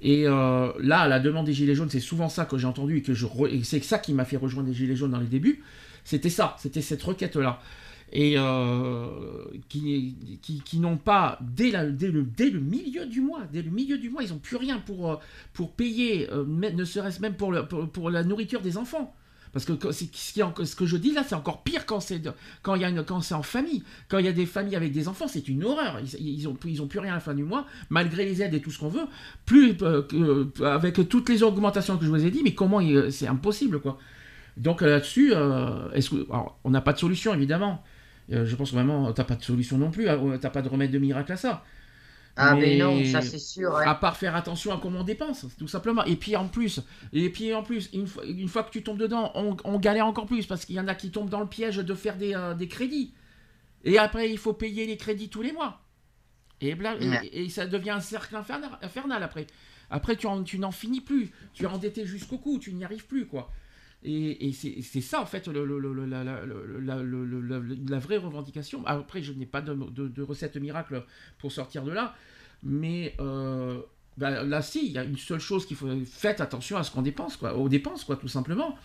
Et 0.02 0.26
euh, 0.26 0.72
là, 0.80 1.06
la 1.08 1.20
demande 1.20 1.46
des 1.46 1.52
Gilets 1.52 1.74
jaunes, 1.74 1.90
c'est 1.90 2.00
souvent 2.00 2.28
ça 2.28 2.46
que 2.46 2.56
j'ai 2.58 2.66
entendu 2.66 2.98
et 2.98 3.02
que 3.02 3.12
je 3.14 3.26
c'est 3.62 3.82
ça 3.84 3.98
qui 3.98 4.14
m'a 4.14 4.24
fait 4.24 4.36
rejoindre 4.38 4.68
les 4.68 4.74
Gilets 4.74 4.96
jaunes 4.96 5.10
dans 5.10 5.20
les 5.20 5.26
débuts. 5.26 5.62
C'était 6.04 6.30
ça, 6.30 6.56
c'était 6.58 6.80
cette 6.80 7.02
requête-là 7.02 7.60
et 8.12 8.35
euh, 8.37 9.07
qui, 9.69 10.16
qui, 10.65 10.78
n'ont 10.78 10.97
pas, 10.97 11.39
dès, 11.41 11.70
la, 11.70 11.87
dès, 11.87 12.11
le, 12.11 12.23
dès, 12.23 12.51
le, 12.51 12.61
milieu 12.61 13.07
du 13.07 13.20
mois, 13.20 13.43
dès 13.53 13.62
le 13.62 13.70
milieu 13.70 13.99
du 13.99 14.11
mois, 14.11 14.23
ils 14.24 14.31
n'ont 14.31 14.39
plus 14.39 14.57
rien 14.57 14.78
pour, 14.78 15.12
euh, 15.12 15.16
pour 15.53 15.73
payer, 15.73 16.28
euh, 16.32 16.45
ne 16.45 16.85
serait-ce 16.85 17.20
même 17.20 17.35
pour, 17.35 17.55
pour, 17.93 18.11
la 18.11 18.24
nourriture 18.24 18.62
des 18.62 18.77
enfants. 18.77 19.15
Parce 19.53 19.65
que 19.65 19.73
ce, 19.93 20.05
qui, 20.05 20.41
que 20.77 20.87
je 20.87 20.97
dis 20.97 21.12
là, 21.12 21.24
c'est 21.27 21.35
encore 21.35 21.62
pire 21.65 21.85
quand 21.85 21.99
c'est 21.99 22.23
quand 22.62 22.77
il 22.77 23.05
quand 23.05 23.20
c'est 23.20 23.35
en 23.35 23.43
famille. 23.43 23.82
Quand 24.09 24.19
il 24.19 24.24
y 24.24 24.28
a 24.28 24.32
des 24.32 24.47
familles 24.47 24.77
avec 24.77 24.93
des 24.93 25.09
enfants, 25.09 25.27
c'est 25.27 25.49
une 25.49 25.65
horreur. 25.65 25.99
Ils, 26.01 26.39
ils, 26.39 26.49
ont, 26.49 26.57
ils 26.65 26.81
ont 26.81 26.87
plus 26.87 27.01
rien 27.01 27.12
à 27.12 27.16
la 27.16 27.20
fin 27.20 27.35
du 27.35 27.43
mois, 27.43 27.66
malgré 27.91 28.24
les 28.24 28.43
aides 28.43 28.55
et 28.55 28.61
tout 28.61 28.70
ce 28.70 28.78
qu'on 28.78 28.89
veut. 28.89 29.07
Plus 29.47 29.77
avec 30.65 31.09
toutes 31.09 31.28
les 31.28 31.43
augmentations 31.43 31.97
que 31.97 32.05
je 32.05 32.11
vous 32.11 32.24
ai 32.24 32.31
dit, 32.31 32.43
mais 32.45 32.55
comment 32.55 32.81
c'est 33.11 33.27
impossible 33.27 33.81
quoi. 33.81 33.99
Donc 34.57 34.82
là-dessus, 34.82 35.31
que, 35.31 36.27
on 36.65 36.70
n'a 36.70 36.81
pas 36.81 36.93
de 36.93 36.99
solution 36.99 37.35
évidemment. 37.35 37.82
Euh, 38.32 38.47
je 38.47 38.57
pense 38.57 38.73
vraiment, 38.73 39.12
t'as 39.12 39.24
pas 39.24 39.36
de 39.36 39.43
solution 39.43 39.77
non 39.78 39.90
plus, 39.90 40.09
hein, 40.09 40.39
t'as 40.40 40.51
pas 40.51 40.62
de 40.62 40.69
remède 40.69 40.90
de 40.90 40.98
miracle 40.98 41.32
à 41.32 41.36
ça. 41.36 41.65
Ah 42.36 42.55
mais, 42.55 42.78
non, 42.78 43.05
ça 43.05 43.23
c'est 43.23 43.39
sûr. 43.39 43.74
À 43.77 43.94
part 43.94 44.16
faire 44.16 44.36
attention 44.36 44.73
à 44.73 44.78
comment 44.81 45.01
on 45.01 45.05
dépense, 45.05 45.47
tout 45.59 45.69
simplement. 45.69 46.05
Et 46.05 46.16
puis 46.16 46.36
en 46.36 46.48
plus, 46.48 46.81
et 47.12 47.28
puis 47.31 47.52
en 47.52 47.62
plus, 47.62 47.90
une 47.93 48.07
fois, 48.07 48.24
une 48.24 48.48
fois 48.48 48.62
que 48.62 48.70
tu 48.70 48.82
tombes 48.82 48.98
dedans, 48.98 49.32
on, 49.35 49.78
galère 49.78 50.07
encore 50.07 50.27
plus 50.27 50.47
parce 50.47 50.65
qu'il 50.65 50.77
y 50.77 50.81
en 50.81 50.89
a 50.89 50.94
qui 50.94 51.11
tombent 51.11 51.28
dans 51.28 51.40
le 51.40 51.47
piège 51.48 51.77
de 51.77 51.94
faire 51.94 52.16
des, 52.16 52.35
euh, 52.35 52.55
des, 52.55 52.69
crédits. 52.69 53.12
Et 53.85 53.98
après, 53.98 54.31
il 54.31 54.39
faut 54.39 54.52
payer 54.52 54.86
les 54.86 54.97
crédits 54.97 55.28
tous 55.28 55.43
les 55.43 55.52
mois. 55.52 55.81
Et, 56.61 56.74
bla- 56.74 56.97
et- 57.01 57.09
Ouais. 57.09 57.28
et 57.32 57.48
ça 57.48 57.66
devient 57.66 57.90
un 57.90 58.01
cercle 58.01 58.36
infernal, 58.36 58.70
infernal 58.81 59.23
après. 59.23 59.47
Après, 59.90 60.15
tu, 60.16 60.27
en- 60.27 60.44
tu 60.44 60.59
n'en 60.59 60.70
finis 60.70 61.01
plus. 61.01 61.32
Tu 61.52 61.65
es 61.65 61.66
endetté 61.66 62.07
jusqu'au 62.07 62.39
cou, 62.39 62.59
tu 62.59 62.73
n'y 62.73 62.85
arrives 62.85 63.07
plus, 63.07 63.27
quoi. 63.27 63.51
Et, 64.02 64.52
c'est 64.52 65.01
ça, 65.01 65.20
en 65.20 65.27
fait, 65.27 65.47
la, 65.47 65.55
vraie 67.98 68.16
revendication. 68.16 68.86
Après, 68.86 69.22
je 69.22 69.32
n'ai 69.32 69.47
pas 69.47 69.60
de, 69.60 70.22
recette 70.22 70.56
miracle 70.56 71.05
pour 71.39 71.52
sortir 71.52 71.85
de 71.85 71.93
là. 71.93 72.14
Mais 72.62 73.14
euh, 73.20 73.81
bah, 74.16 74.43
là, 74.43 74.62
si, 74.62 74.86
il 74.86 74.93
y 74.93 74.98
a 74.98 75.05
une 75.05 75.16
seule 75.16 75.40
chose 75.40 75.66
qu'il 75.66 75.77
faut. 75.77 75.89
Faites 76.06 76.40
attention 76.40 76.77
à 76.77 76.82
ce 76.82 76.90
qu'on 76.90 77.02
dépense, 77.02 77.36
quoi. 77.36 77.55
Aux 77.56 77.68
dépenses, 77.68 78.05
quoi, 78.05 78.16
tout 78.16 78.28
simplement. 78.28 78.77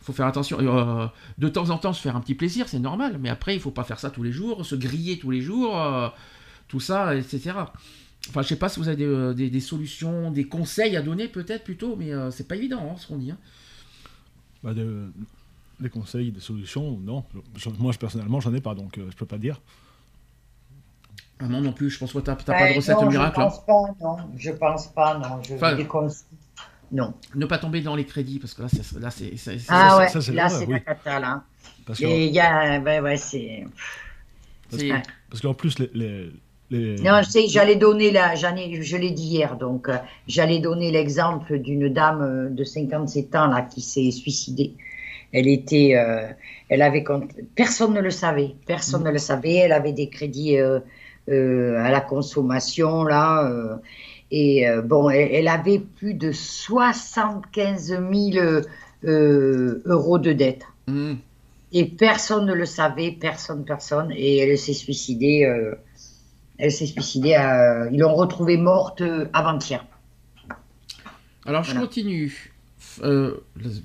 Il 0.00 0.04
faut 0.04 0.12
faire 0.12 0.26
attention. 0.26 0.58
Euh, 0.60 1.06
de 1.38 1.48
temps 1.48 1.70
en 1.70 1.78
temps, 1.78 1.92
se 1.92 2.00
faire 2.00 2.16
un 2.16 2.20
petit 2.20 2.34
plaisir, 2.34 2.68
c'est 2.68 2.78
normal. 2.78 3.18
Mais 3.20 3.28
après, 3.28 3.54
il 3.54 3.60
faut 3.60 3.70
pas 3.70 3.84
faire 3.84 4.00
ça 4.00 4.10
tous 4.10 4.22
les 4.22 4.32
jours, 4.32 4.64
se 4.66 4.74
griller 4.74 5.18
tous 5.18 5.30
les 5.30 5.40
jours, 5.40 5.80
euh, 5.80 6.08
tout 6.68 6.80
ça, 6.80 7.14
etc. 7.14 7.52
Enfin, 8.28 8.42
je 8.42 8.48
sais 8.48 8.56
pas 8.56 8.68
si 8.68 8.80
vous 8.80 8.88
avez 8.88 9.34
des 9.34 9.60
solutions, 9.60 10.30
des 10.30 10.44
conseils 10.44 10.96
à 10.96 11.02
donner, 11.02 11.28
peut-être 11.28 11.64
plutôt, 11.64 11.96
mais 11.96 12.12
euh, 12.12 12.30
c'est 12.30 12.46
pas 12.46 12.56
évident, 12.56 12.90
hein, 12.90 12.96
ce 12.96 13.06
qu'on 13.06 13.18
dit. 13.18 13.30
hein. 13.30 13.38
Bah, 14.62 14.74
de- 14.74 15.12
des 15.80 15.88
conseils, 15.90 16.30
des 16.30 16.40
solutions, 16.40 16.98
non. 16.98 17.24
Je- 17.56 17.68
moi, 17.78 17.92
je, 17.92 17.98
personnellement, 17.98 18.40
j'en 18.40 18.54
ai 18.54 18.60
pas, 18.60 18.74
donc 18.74 18.98
euh, 18.98 19.08
je 19.10 19.16
peux 19.16 19.26
pas 19.26 19.38
dire. 19.38 19.60
Ah 21.40 21.46
non, 21.48 21.60
non 21.60 21.72
plus, 21.72 21.90
je 21.90 21.98
pense 21.98 22.12
que 22.12 22.18
t'as 22.20 22.36
t'as 22.36 22.52
Ouais, 22.52 22.58
pas 22.60 22.70
de 22.70 22.76
recette 22.76 22.96
non, 23.00 23.08
miracle. 23.10 23.34
Je 23.36 23.40
hein. 23.42 23.44
pense 23.48 23.64
pas, 23.66 23.94
non. 24.00 24.16
Je 24.36 24.50
pense 24.52 24.86
pas, 24.88 25.18
non. 25.18 25.42
Je 25.42 25.54
Enfin-. 25.54 25.76
Non. 26.92 27.14
Ne 27.34 27.46
pas 27.46 27.58
tomber 27.58 27.80
dans 27.80 27.96
les 27.96 28.04
crédits, 28.04 28.38
parce 28.38 28.54
que 28.54 28.62
là, 28.62 28.68
c'est. 28.68 29.00
Là, 29.00 29.10
c'est, 29.10 29.34
Ah 29.68 29.96
ouais, 29.98 30.08
ça, 30.08 30.32
là 30.32 30.48
c'est 30.48 30.66
oui. 30.66 30.74
la 30.74 30.80
cata 30.80 31.18
là. 31.18 31.42
Parce 31.86 31.98
que- 31.98 32.04
Et 32.04 32.26
il 32.26 32.32
y 32.34 32.38
a, 32.38 32.78
ouais, 32.80 33.00
ouais, 33.00 33.16
c'est. 33.16 33.66
parce 35.30 35.40
qu'en 35.40 35.54
plus, 35.54 35.78
les. 35.80 35.90
les, 35.94 36.32
les- 36.72 36.96
Non, 37.02 37.20
je 37.22 37.30
sais, 37.30 37.48
j'allais 37.48 37.76
donner 37.76 38.10
la, 38.10 38.34
j'en 38.34 38.56
ai, 38.56 38.82
je 38.82 38.96
l'ai 38.96 39.10
dit 39.10 39.24
hier, 39.28 39.56
donc 39.56 39.88
euh, 39.88 39.96
j'allais 40.26 40.58
donner 40.58 40.90
l'exemple 40.90 41.58
d'une 41.58 41.88
dame 41.88 42.22
euh, 42.22 42.48
de 42.50 42.64
57 42.64 43.34
ans 43.36 43.46
là 43.46 43.62
qui 43.62 43.80
s'est 43.80 44.10
suicidée. 44.10 44.72
Elle 45.32 45.48
était, 45.48 45.94
euh, 45.96 46.26
elle 46.68 46.82
avait, 46.82 47.04
personne 47.54 47.94
ne 47.94 48.00
le 48.00 48.10
savait, 48.10 48.54
personne 48.66 49.04
ne 49.04 49.10
le 49.10 49.18
savait. 49.18 49.54
Elle 49.54 49.72
avait 49.72 49.92
des 49.92 50.08
crédits 50.08 50.58
euh, 50.58 50.80
à 51.28 51.90
la 51.90 52.00
consommation 52.00 53.04
là, 53.04 53.50
et 54.30 54.66
bon, 54.84 55.08
elle, 55.08 55.28
elle 55.32 55.48
avait 55.48 55.78
plus 55.78 56.14
de 56.14 56.32
75 56.32 57.98
000 58.12 58.62
euh, 59.04 59.82
euros 59.84 60.18
de 60.18 60.32
dette. 60.32 60.62
Hmm. 60.86 61.14
Et 61.72 61.86
personne 61.86 62.46
ne 62.46 62.52
le 62.54 62.66
savait, 62.66 63.12
personne, 63.12 63.64
personne. 63.64 64.12
Et 64.14 64.38
elle 64.38 64.58
s'est 64.58 64.74
suicidée. 64.74 65.46
Elle 66.62 66.70
s'est 66.72 66.86
suicidée. 66.86 67.34
euh, 67.34 67.88
ils 67.92 67.98
l'ont 67.98 68.14
retrouvée 68.14 68.56
morte 68.56 69.00
euh, 69.00 69.26
avant-hier. 69.32 69.84
Alors, 71.44 71.64
je 71.64 71.72
Voilà. 71.72 71.86
continue. 71.86 72.52
Euh, 73.02 73.34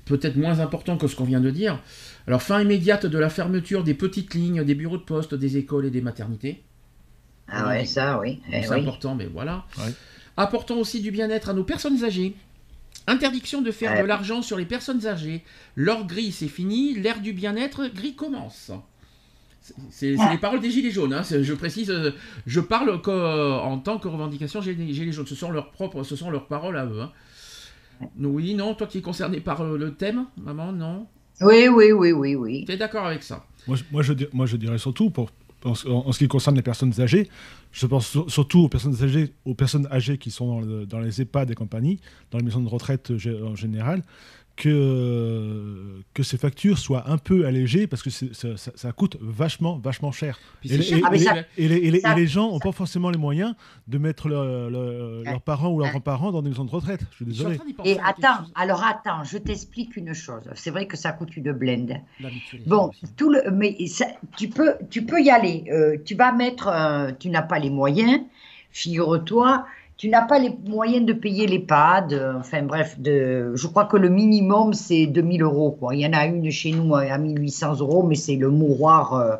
peut-être 0.04 0.36
moins 0.36 0.60
important 0.60 0.96
que 0.96 1.08
ce 1.08 1.16
qu'on 1.16 1.24
vient 1.24 1.40
de 1.40 1.50
dire. 1.50 1.80
Alors, 2.26 2.40
fin 2.42 2.60
immédiate 2.62 3.06
de 3.06 3.18
la 3.18 3.30
fermeture 3.30 3.82
des 3.82 3.94
petites 3.94 4.34
lignes, 4.34 4.62
des 4.64 4.74
bureaux 4.74 4.98
de 4.98 5.02
poste, 5.02 5.34
des 5.34 5.56
écoles 5.56 5.86
et 5.86 5.90
des 5.90 6.00
maternités. 6.00 6.62
Ah 7.48 7.68
ouais, 7.68 7.84
ça, 7.84 8.20
oui. 8.20 8.40
Eh 8.52 8.62
c'est 8.62 8.74
oui. 8.74 8.80
important, 8.80 9.14
mais 9.14 9.26
voilà. 9.26 9.64
Ouais. 9.78 9.92
Apportant 10.36 10.76
aussi 10.76 11.00
du 11.00 11.10
bien-être 11.10 11.48
à 11.48 11.52
nos 11.54 11.64
personnes 11.64 12.04
âgées. 12.04 12.36
Interdiction 13.08 13.62
de 13.62 13.70
faire 13.72 13.92
Ouais. 13.92 14.02
de 14.02 14.06
l'argent 14.06 14.42
sur 14.42 14.56
les 14.58 14.66
personnes 14.66 15.04
âgées. 15.06 15.42
L'or 15.74 16.06
gris, 16.06 16.30
c'est 16.30 16.46
fini. 16.48 16.94
L'ère 16.94 17.20
du 17.20 17.32
bien-être 17.32 17.86
gris 17.88 18.14
commence. 18.14 18.70
C'est- 19.90 20.16
les 20.30 20.38
paroles 20.38 20.60
des 20.60 20.70
Gilets 20.70 20.90
jaunes. 20.90 21.12
hein. 21.12 21.22
Je 21.22 21.54
précise, 21.54 21.90
euh, 21.90 22.10
je 22.46 22.60
parle 22.60 23.00
qu'en- 23.02 23.12
en 23.64 23.78
tant 23.78 23.98
que 23.98 24.08
revendication 24.08 24.60
Gilets 24.62 24.92
Gilets 24.92 25.12
jaunes. 25.12 25.26
Ce 25.26 25.34
sont 25.34 25.50
leurs 25.50 25.70
propres, 25.70 26.02
ce 26.02 26.16
sont 26.16 26.30
leurs 26.30 26.46
paroles 26.46 26.76
à 26.76 26.86
eux. 26.86 27.00
hein. 27.00 27.10
Oui, 28.20 28.54
non, 28.54 28.74
toi 28.74 28.86
qui 28.86 28.98
es 28.98 29.02
concerné 29.02 29.40
par 29.40 29.60
euh, 29.62 29.76
le 29.76 29.94
thème, 29.94 30.26
maman, 30.40 30.72
non? 30.72 31.06
Oui, 31.40 31.68
oui, 31.68 31.92
oui, 31.92 32.12
oui, 32.12 32.34
oui. 32.36 32.64
Tu 32.64 32.72
es 32.72 32.76
d'accord 32.76 33.06
avec 33.06 33.22
ça? 33.22 33.44
Moi, 33.66 33.76
je- 33.76 33.84
moi, 33.90 34.02
je, 34.02 34.12
dir- 34.12 34.28
moi, 34.32 34.46
je 34.46 34.56
dirais 34.56 34.78
surtout, 34.78 35.10
pour, 35.10 35.30
en, 35.64 35.74
ce- 35.74 35.88
en 35.88 36.10
ce 36.12 36.18
qui 36.18 36.28
concerne 36.28 36.54
les 36.56 36.62
personnes 36.62 36.92
âgées, 37.00 37.28
je 37.72 37.86
pense 37.86 38.06
sur- 38.08 38.30
surtout 38.30 38.60
aux 38.60 38.68
personnes 38.68 39.02
âgées, 39.02 39.32
aux 39.44 39.54
personnes 39.54 39.88
âgées 39.90 40.16
qui 40.18 40.30
sont 40.30 40.46
dans, 40.48 40.60
le- 40.60 40.86
dans 40.86 41.00
les 41.00 41.20
EHPAD 41.20 41.50
et 41.50 41.54
compagnie, 41.54 42.00
dans 42.30 42.38
les 42.38 42.44
maisons 42.44 42.60
de 42.60 42.68
retraite 42.68 43.10
euh, 43.10 43.44
en 43.46 43.56
général, 43.56 44.02
que, 44.58 46.02
que 46.14 46.22
ces 46.22 46.36
factures 46.38 46.78
soient 46.78 47.08
un 47.10 47.18
peu 47.18 47.46
allégées 47.46 47.86
parce 47.86 48.02
que 48.02 48.10
ça, 48.10 48.26
ça- 48.56 48.72
ça 48.74 48.92
coûte 48.92 49.16
vachement, 49.20 49.78
vachement 49.78 50.12
cher. 50.12 50.38
Et, 50.64 50.68
les- 50.76 51.02
Ah, 51.04 51.10
et- 51.56 51.68
les, 52.16 52.26
gens 52.26 52.50
n'ont 52.50 52.58
pas 52.58 52.72
forcément 52.72 53.10
les 53.10 53.18
moyens 53.18 53.54
de 53.86 53.98
mettre 53.98 54.28
le- 54.28 54.68
le- 54.70 55.22
leurs 55.24 55.40
parents 55.40 55.70
ou 55.70 55.78
leurs 55.78 55.86
Ouais. 55.86 55.92
grands-parents 55.92 56.32
dans 56.32 56.42
des 56.42 56.50
maisons 56.50 56.64
de 56.64 56.70
retraite. 56.70 57.00
Je 57.12 57.16
suis 57.16 57.24
Je 57.28 57.32
suis 57.32 57.44
en 57.46 57.48
désolé. 57.50 57.74
Et 57.84 57.98
attends, 58.00 58.44
alors 58.54 58.84
attends, 58.84 59.24
je 59.24 59.38
t'explique 59.38 59.96
une 59.96 60.12
chose. 60.14 60.42
C'est 60.54 60.70
vrai 60.70 60.86
que 60.86 60.96
ça 60.96 61.12
coûte 61.12 61.36
une 61.36 61.52
blende. 61.52 61.94
Bon, 62.66 62.90
tout 63.16 63.30
le, 63.30 63.50
mais 63.52 63.76
ça- 63.86 64.08
tu 64.36 64.48
peux, 64.48 64.74
tu 64.90 65.02
peux 65.04 65.20
y 65.20 65.30
aller. 65.30 65.64
Euh, 65.70 65.96
tu 66.04 66.14
vas 66.14 66.32
mettre, 66.32 66.68
euh, 66.68 67.10
tu 67.18 67.28
n'as 67.30 67.42
pas 67.42 67.58
les 67.58 67.70
moyens. 67.70 68.20
Figure-toi, 68.70 69.64
tu 69.98 70.08
n'as 70.08 70.22
pas 70.22 70.38
les 70.38 70.56
moyens 70.64 71.04
de 71.04 71.12
payer 71.12 71.46
l'EHPAD. 71.46 72.36
enfin 72.38 72.62
bref, 72.62 72.96
je 73.04 73.66
crois 73.66 73.84
que 73.86 73.96
le 73.96 74.08
minimum 74.08 74.72
c'est 74.72 75.06
2000 75.06 75.42
euros. 75.42 75.76
Il 75.92 75.98
y 76.00 76.06
en 76.06 76.12
a 76.12 76.24
une 76.26 76.50
chez 76.50 76.70
nous 76.72 76.94
à 76.94 77.18
1800 77.18 77.80
euros, 77.80 78.02
mais 78.04 78.14
c'est 78.14 78.36
le 78.36 78.48
mouroir. 78.48 79.14
euh, 79.14 79.36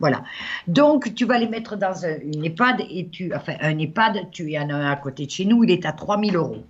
voilà. 0.00 0.22
Donc 0.66 1.14
tu 1.14 1.24
vas 1.26 1.38
les 1.38 1.48
mettre 1.48 1.76
dans 1.76 2.04
un- 2.06 2.18
une 2.22 2.44
EHPAD 2.44 2.80
et 2.90 3.08
tu, 3.08 3.32
enfin 3.34 3.54
un 3.60 3.78
EHPAD, 3.78 4.30
tu 4.30 4.50
y 4.50 4.58
en 4.58 4.70
as 4.70 4.74
un 4.74 4.90
à 4.90 4.96
côté 4.96 5.26
de 5.26 5.30
chez 5.30 5.44
nous, 5.44 5.62
il 5.64 5.70
est 5.70 5.84
à 5.86 5.92
3000 5.92 6.36
euros. 6.36 6.62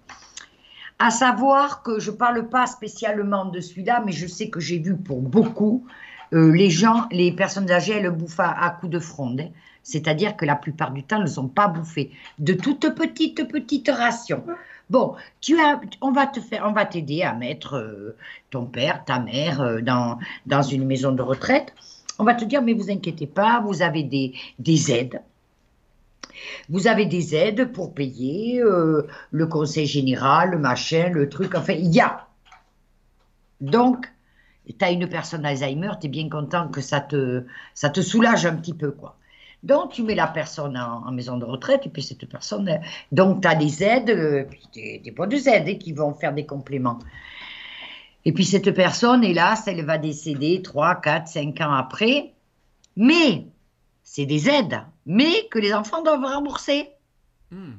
À 0.98 1.10
savoir 1.10 1.82
que 1.84 2.00
je 2.00 2.10
parle 2.10 2.48
pas 2.48 2.66
spécialement 2.66 3.44
de 3.44 3.60
celui-là, 3.60 4.02
mais 4.04 4.10
je 4.12 4.26
sais 4.26 4.48
que 4.50 4.58
j'ai 4.58 4.78
vu 4.80 4.96
pour 4.96 5.20
beaucoup 5.20 5.86
euh, 6.32 6.52
les 6.52 6.70
gens, 6.70 7.04
les 7.12 7.30
personnes 7.32 7.70
âgées, 7.70 7.94
elles 7.98 8.10
bouffent 8.10 8.40
à, 8.40 8.50
à 8.50 8.70
coups 8.70 8.90
de 8.92 8.98
fronde. 8.98 9.40
hein. 9.42 9.50
C'est-à-dire 9.88 10.36
que 10.36 10.44
la 10.44 10.54
plupart 10.54 10.90
du 10.90 11.02
temps, 11.02 11.16
elles 11.16 11.22
ne 11.22 11.28
sont 11.28 11.48
pas 11.48 11.66
bouffées 11.66 12.10
de 12.38 12.52
toutes 12.52 12.94
petites, 12.94 13.48
petites 13.48 13.88
rations. 13.88 14.44
Bon, 14.90 15.14
tu 15.40 15.58
as, 15.58 15.80
on 16.02 16.12
va 16.12 16.26
te 16.26 16.40
faire, 16.40 16.66
on 16.66 16.72
va 16.72 16.84
t'aider 16.84 17.22
à 17.22 17.32
mettre 17.32 17.76
euh, 17.76 18.14
ton 18.50 18.66
père, 18.66 19.06
ta 19.06 19.18
mère 19.18 19.62
euh, 19.62 19.80
dans, 19.80 20.18
dans 20.44 20.60
une 20.60 20.84
maison 20.84 21.12
de 21.12 21.22
retraite. 21.22 21.72
On 22.18 22.24
va 22.24 22.34
te 22.34 22.44
dire, 22.44 22.60
mais 22.60 22.74
vous 22.74 22.90
inquiétez 22.90 23.26
pas, 23.26 23.62
vous 23.64 23.80
avez 23.80 24.02
des, 24.02 24.34
des 24.58 24.92
aides. 24.92 25.22
Vous 26.68 26.86
avez 26.86 27.06
des 27.06 27.34
aides 27.34 27.72
pour 27.72 27.94
payer 27.94 28.60
euh, 28.60 29.06
le 29.30 29.46
conseil 29.46 29.86
général, 29.86 30.50
le 30.50 30.58
machin, 30.58 31.08
le 31.08 31.30
truc. 31.30 31.54
Enfin, 31.54 31.72
il 31.72 31.94
y 31.94 32.00
a. 32.00 32.26
Donc, 33.62 34.06
tu 34.66 34.84
as 34.84 34.90
une 34.90 35.08
personne 35.08 35.46
Alzheimer, 35.46 35.92
tu 35.98 36.08
es 36.08 36.10
bien 36.10 36.28
content 36.28 36.68
que 36.68 36.82
ça 36.82 37.00
te, 37.00 37.44
ça 37.72 37.88
te 37.88 38.02
soulage 38.02 38.44
un 38.44 38.56
petit 38.56 38.74
peu, 38.74 38.90
quoi. 38.90 39.17
Donc, 39.62 39.92
tu 39.92 40.02
mets 40.02 40.14
la 40.14 40.28
personne 40.28 40.76
en, 40.76 41.06
en 41.06 41.12
maison 41.12 41.36
de 41.36 41.44
retraite, 41.44 41.86
et 41.86 41.88
puis 41.88 42.02
cette 42.02 42.28
personne. 42.28 42.80
Donc, 43.10 43.42
tu 43.42 43.48
as 43.48 43.54
des 43.54 43.82
aides, 43.82 44.10
euh, 44.10 44.44
des, 44.74 44.98
des 44.98 45.10
bonnes 45.10 45.32
aides 45.32 45.68
hein, 45.68 45.74
qui 45.74 45.92
vont 45.92 46.14
faire 46.14 46.32
des 46.32 46.46
compléments. 46.46 47.00
Et 48.24 48.32
puis, 48.32 48.44
cette 48.44 48.72
personne, 48.72 49.24
hélas, 49.24 49.66
elle 49.66 49.84
va 49.84 49.98
décéder 49.98 50.62
3, 50.62 50.96
4, 50.96 51.28
5 51.28 51.60
ans 51.60 51.72
après. 51.72 52.34
Mais, 52.96 53.46
c'est 54.02 54.26
des 54.26 54.48
aides, 54.48 54.80
mais 55.06 55.48
que 55.50 55.58
les 55.58 55.74
enfants 55.74 56.02
doivent 56.02 56.24
rembourser. 56.24 56.88
Hmm. 57.50 57.76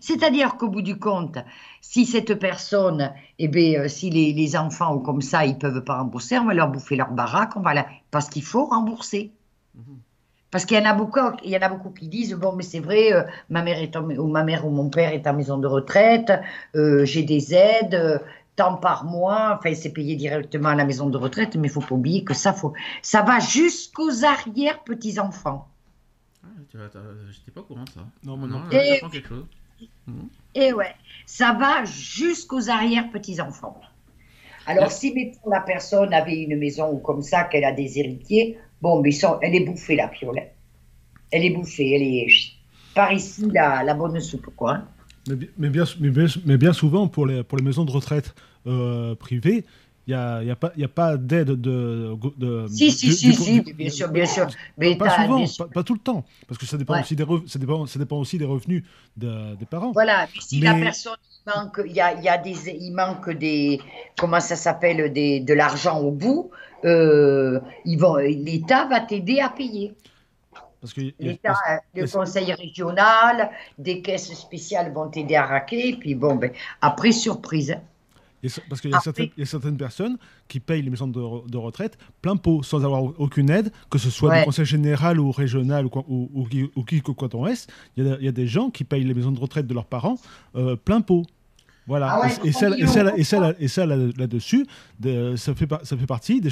C'est-à-dire 0.00 0.56
qu'au 0.56 0.68
bout 0.68 0.82
du 0.82 0.98
compte, 0.98 1.38
si 1.80 2.06
cette 2.06 2.34
personne, 2.34 3.12
eh 3.38 3.48
bien, 3.48 3.82
euh, 3.82 3.88
si 3.88 4.10
les, 4.10 4.32
les 4.32 4.56
enfants 4.56 4.94
ou 4.94 5.00
comme 5.00 5.22
ça, 5.22 5.44
ils 5.44 5.58
peuvent 5.58 5.84
pas 5.84 5.98
rembourser, 5.98 6.38
on 6.38 6.46
va 6.46 6.54
leur 6.54 6.68
bouffer 6.68 6.96
leur 6.96 7.10
baraque, 7.10 7.56
on 7.56 7.60
va 7.60 7.74
la... 7.74 7.86
parce 8.10 8.28
qu'il 8.28 8.42
faut 8.42 8.64
rembourser. 8.64 9.32
Mhm. 9.74 10.00
Parce 10.52 10.64
qu'il 10.66 10.76
y 10.78 10.80
en 10.80 10.84
a 10.88 10.92
beaucoup, 10.94 11.18
il 11.42 11.50
y 11.50 11.56
en 11.56 11.62
a 11.62 11.68
beaucoup 11.68 11.90
qui 11.90 12.06
disent 12.08 12.34
bon, 12.34 12.52
mais 12.52 12.62
c'est 12.62 12.78
vrai, 12.78 13.12
euh, 13.12 13.22
ma 13.50 13.62
mère 13.62 13.78
est 13.78 13.96
en- 13.96 14.04
ou 14.08 14.28
ma 14.28 14.44
mère 14.44 14.64
ou 14.66 14.70
mon 14.70 14.88
père 14.90 15.12
est 15.12 15.26
en 15.26 15.32
maison 15.34 15.56
de 15.58 15.66
retraite, 15.66 16.30
euh, 16.76 17.04
j'ai 17.04 17.22
des 17.24 17.54
aides, 17.54 17.94
euh, 17.94 18.18
tant 18.54 18.76
par 18.76 19.04
mois, 19.06 19.56
enfin 19.58 19.74
c'est 19.74 19.92
payé 19.94 20.14
directement 20.14 20.68
à 20.68 20.74
la 20.74 20.84
maison 20.84 21.08
de 21.08 21.16
retraite, 21.16 21.56
mais 21.56 21.68
il 21.68 21.70
faut 21.70 21.80
pas 21.80 21.94
oublier 21.94 22.22
que 22.22 22.34
ça 22.34 22.52
faut, 22.52 22.74
ça 23.00 23.22
va 23.22 23.40
jusqu'aux 23.40 24.24
arrière 24.24 24.84
petits 24.84 25.18
enfants. 25.18 25.66
Ah, 26.44 26.48
J'étais 27.30 27.50
pas 27.50 27.60
au 27.60 27.64
courant 27.64 27.84
de 27.84 27.88
ça. 27.88 28.00
Non, 28.22 28.36
moi 28.36 28.46
non, 28.46 28.58
non. 28.60 28.68
là, 28.70 28.84
Et- 28.84 28.88
j'apprends 28.94 29.08
quelque 29.08 29.28
chose. 29.28 29.46
Et 30.54 30.72
ouais, 30.74 30.94
ça 31.24 31.54
va 31.54 31.84
jusqu'aux 31.84 32.68
arrière-petits-enfants. 32.68 33.80
Alors, 34.66 34.92
si 34.92 35.12
mettons, 35.14 35.50
la 35.50 35.60
personne 35.60 36.12
avait 36.14 36.36
une 36.42 36.56
maison 36.58 36.90
ou 36.92 36.98
comme 36.98 37.22
ça, 37.22 37.44
qu'elle 37.44 37.64
a 37.64 37.72
des 37.72 37.98
héritiers, 37.98 38.58
bon, 38.82 39.00
mais 39.00 39.10
elle 39.42 39.54
est 39.54 39.64
bouffée, 39.64 39.96
la 39.96 40.08
piole. 40.08 40.38
hein. 40.38 40.48
Elle 41.30 41.44
est 41.46 41.50
bouffée, 41.50 41.94
elle 41.94 42.02
est 42.02 42.26
par 42.94 43.10
ici 43.12 43.48
la, 43.50 43.82
la 43.82 43.94
bonne 43.94 44.20
soupe, 44.20 44.48
quoi. 44.54 44.72
hein. 44.74 44.84
Mais, 45.28 45.36
bi- 45.36 45.50
mais 45.56 45.68
bien, 45.70 45.84
mais, 46.00 46.10
bien, 46.10 46.26
mais 46.44 46.58
bien 46.58 46.72
souvent, 46.74 47.06
pour 47.08 47.24
les, 47.26 47.42
pour 47.44 47.56
les 47.56 47.64
maisons 47.64 47.84
de 47.86 47.90
retraite 47.92 48.34
euh, 48.66 49.14
privées, 49.14 49.64
Il 50.08 50.10
n'y 50.10 50.14
a, 50.20 50.42
y 50.42 50.50
a, 50.50 50.56
pas- 50.56 50.72
y 50.76 50.82
a 50.82 50.88
pas 50.88 51.16
d'aide 51.16 51.52
de, 51.68 52.12
de. 52.36 52.66
Si, 52.68 52.90
si, 52.90 53.06
du- 53.06 53.12
si, 53.12 53.26
du- 53.28 53.34
si, 53.34 53.60
du- 53.62 53.72
bien 53.72 53.88
sûr, 53.88 54.08
bien 54.10 54.26
sûr. 54.26 54.48
Mais 54.76 54.96
Pas 54.96 55.10
souvent, 55.10 55.44
pas, 55.58 55.68
pas 55.76 55.84
tout 55.84 55.94
le 55.94 56.00
temps, 56.00 56.24
parce 56.48 56.58
que 56.58 56.66
ça 56.66 56.76
dépend, 56.76 56.94
Ouais. 56.94 57.02
aussi, 57.02 57.14
des 57.14 57.24
ça 57.46 57.58
dépend, 57.60 57.86
ça 57.86 57.98
dépend 58.00 58.18
aussi 58.18 58.36
des 58.36 58.44
revenus 58.44 58.82
de- 59.16 59.54
des 59.60 59.64
parents. 59.74 59.92
Voilà, 59.92 60.26
mais 60.34 60.40
si 60.40 60.60
la 60.60 60.74
personne 60.74 61.14
il 61.22 61.52
manque, 61.54 61.80
il 61.86 61.92
y 61.92 62.00
a, 62.00 62.20
y 62.20 62.28
a 62.28 62.36
des, 62.36 62.56
il 62.86 62.92
manque 62.92 63.30
des, 63.30 63.80
comment 64.18 64.40
ça 64.40 64.56
s'appelle, 64.56 65.12
des, 65.12 65.38
de 65.38 65.54
l'argent 65.54 66.00
au 66.00 66.10
bout, 66.10 66.50
euh, 66.84 67.60
l'État 67.84 68.86
va 68.86 69.00
t'aider 69.00 69.40
à 69.40 69.48
payer. 69.50 69.94
Parce 70.80 70.94
que 70.94 71.00
L'État, 71.20 71.54
euh, 71.70 71.76
le 71.94 72.08
conseil 72.10 72.52
régional, 72.52 73.50
des 73.78 74.02
caisses 74.02 74.32
spéciales 74.34 74.92
vont 74.92 75.08
t'aider 75.08 75.36
à 75.36 75.46
racler, 75.46 75.90
et 75.90 75.96
puis 75.96 76.14
bon, 76.16 76.34
ben, 76.34 76.50
après, 76.80 77.12
surprise. 77.12 77.76
parce 78.68 78.80
qu'il 78.80 78.90
y, 78.90 78.94
y 78.94 79.42
a 79.42 79.46
certaines 79.46 79.76
personnes 79.76 80.18
qui 80.48 80.58
payent 80.58 80.82
les 80.82 80.90
maisons 80.90 81.06
de, 81.06 81.20
re- 81.20 81.48
de 81.48 81.56
retraite 81.56 81.96
plein 82.20 82.34
pot, 82.34 82.64
sans 82.64 82.84
avoir 82.84 83.04
aucune 83.20 83.48
aide, 83.50 83.70
que 83.90 83.98
ce 83.98 84.10
soit 84.10 84.30
Ouais. 84.30 84.40
du 84.40 84.44
conseil 84.44 84.64
général 84.64 85.20
ou 85.20 85.30
régional 85.30 85.86
ou, 85.86 85.90
ou, 86.08 86.30
ou 86.34 86.44
qui, 86.46 86.68
ou 86.74 86.82
qui 86.82 87.00
que 87.00 87.12
quand 87.12 87.36
on 87.36 87.42
reste. 87.42 87.70
Il 87.96 88.04
y, 88.04 88.10
a, 88.10 88.16
il 88.18 88.24
y 88.24 88.28
a 88.28 88.32
des 88.32 88.48
gens 88.48 88.70
qui 88.70 88.82
payent 88.82 89.04
les 89.04 89.14
maisons 89.14 89.30
de 89.30 89.38
retraite 89.38 89.68
de 89.68 89.74
leurs 89.74 89.86
parents 89.86 90.18
euh, 90.56 90.74
plein 90.74 91.00
pot. 91.00 91.22
Voilà. 91.86 92.12
Ah 92.12 92.20
ouais, 92.20 92.28
et, 92.44 92.52
ça, 92.52 92.68
et 92.76 92.86
ça, 92.86 93.16
et 93.16 93.24
ça, 93.24 93.52
et 93.58 93.68
ça, 93.68 93.86
là- 93.86 93.96
là-dessus, 94.16 94.66
de- 95.00 95.34
ça, 95.36 95.54
fait, 95.54 95.68
ça 95.82 95.96
fait 95.96 96.06
partie 96.06 96.40
de, 96.40 96.48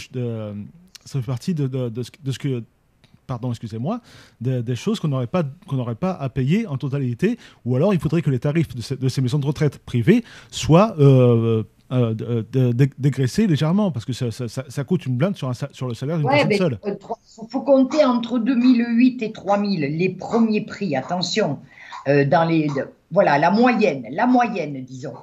ça 1.05 1.20
fait 1.20 1.27
partie 1.27 1.55
de, 1.55 1.66
de- 1.66 2.02
ce, 2.02 2.39
que 2.39 2.62
pardon, 3.27 3.51
excusez-moi, 3.51 4.01
des, 4.40 4.74
choses 4.74 4.98
qu'on 4.98 5.07
n'aurait 5.09 5.28
pas, 5.28 5.44
qu'on 5.69 5.77
n'aurait 5.77 5.94
pas 5.94 6.11
à 6.12 6.28
payer 6.28 6.66
en 6.66 6.77
totalité, 6.77 7.39
ou 7.65 7.77
alors 7.77 7.94
il 7.94 8.01
faudrait 8.01 8.23
que 8.23 8.31
les 8.31 8.40
tarifs 8.40 8.74
de 8.74 9.09
ces, 9.09 9.20
maisons 9.20 9.39
de 9.39 9.47
retraite 9.47 9.78
privées 9.78 10.24
soient 10.51 10.97
euh, 10.98 11.62
euh, 11.93 12.73
dégraissés 12.98 13.47
légèrement, 13.47 13.93
parce 13.93 14.05
que 14.05 14.12
ça, 14.12 14.31
ça- 14.31 14.85
coûte 14.85 15.07
une 15.07 15.16
blinde 15.16 15.36
sur, 15.36 15.48
un 15.48 15.52
sur 15.55 15.86
le 15.86 15.94
salaire 15.94 16.19
d'une 16.19 16.27
Ouais, 16.27 16.44
personne 16.47 16.78
seule. 16.82 16.97
il 17.43 17.48
faut 17.51 17.61
compter 17.62 18.05
entre 18.05 18.40
2008 18.40 19.23
et 19.23 19.31
3000 19.32 19.81
les 19.97 20.09
premiers 20.09 20.62
prix, 20.62 20.97
attention, 20.97 21.61
euh, 22.09 22.24
dans 22.24 22.44
les, 22.48 22.66
voilà, 23.11 23.39
la 23.39 23.51
moyenne, 23.51 24.07
la 24.11 24.27
moyenne, 24.27 24.82
disons. 24.85 25.15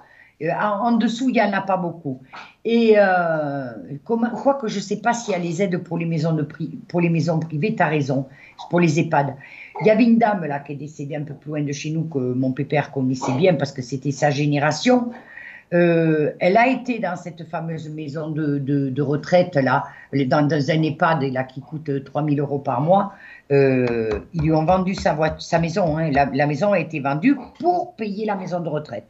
Euh, 0.44 0.50
en, 0.52 0.92
dessous, 0.98 1.30
il 1.30 1.34
n'y 1.34 1.42
en 1.42 1.52
a 1.54 1.62
pas 1.62 1.78
beaucoup. 1.78 2.22
Et 2.64 2.94
euh, 2.98 3.72
quoique 4.04 4.68
je 4.68 4.76
ne 4.76 4.82
sais 4.82 4.98
pas 4.98 5.14
s'il 5.14 5.32
y 5.32 5.36
a 5.36 5.40
les 5.40 5.64
aides 5.64 5.78
pour 5.80 5.98
les 5.98 6.06
maisons, 6.06 6.34
de 6.34 6.48
pour 6.88 7.02
les 7.02 7.10
maisons 7.10 7.40
privées, 7.40 7.76
tu 7.76 7.82
as 7.82 7.88
raison, 7.88 8.28
pour 8.70 8.80
les 8.80 9.00
EHPAD. 9.00 9.36
Il 9.82 9.88
y 9.88 9.90
avait 9.90 10.04
une 10.04 10.20
dame 10.20 10.46
là 10.46 10.60
qui 10.60 10.74
est 10.74 10.76
décédée 10.76 11.16
un 11.16 11.24
peu 11.24 11.34
plus 11.34 11.50
loin 11.50 11.64
de 11.64 11.72
chez 11.72 11.90
nous 11.90 12.04
que 12.04 12.20
mon 12.20 12.52
pépère 12.52 12.92
connaissait 12.92 13.34
bien 13.34 13.56
parce 13.56 13.72
que 13.72 13.82
c'était 13.82 14.12
sa 14.12 14.30
génération. 14.30 15.12
Euh, 15.74 16.32
elle 16.40 16.56
a 16.56 16.68
été 16.68 17.00
dans 17.00 17.16
cette 17.16 17.44
fameuse 17.50 17.90
maison 17.90 18.30
de, 18.30 18.58
de, 18.58 19.02
retraite 19.02 19.56
là, 19.56 19.86
dans, 20.14 20.48
dans 20.48 20.72
un 20.72 20.82
EHPAD 20.82 21.24
là, 21.24 21.44
qui 21.44 21.62
coûte 21.62 22.04
3000 22.04 22.40
euros 22.40 22.60
par 22.60 22.80
mois. 22.82 23.14
Euh, 23.52 24.20
ils 24.34 24.42
lui 24.42 24.52
ont 24.54 24.66
vendu 24.66 24.94
sa, 24.96 25.14
voiture, 25.14 25.42
sa 25.42 25.60
maison. 25.60 25.98
hein. 25.98 26.12
La, 26.12 26.26
la 26.26 26.48
maison 26.48 26.74
a 26.74 26.80
été 26.80 27.00
vendue 27.00 27.38
pour 27.60 27.96
payer 27.96 28.26
la 28.26 28.36
maison 28.36 28.60
de 28.60 28.68
retraite. 28.70 29.08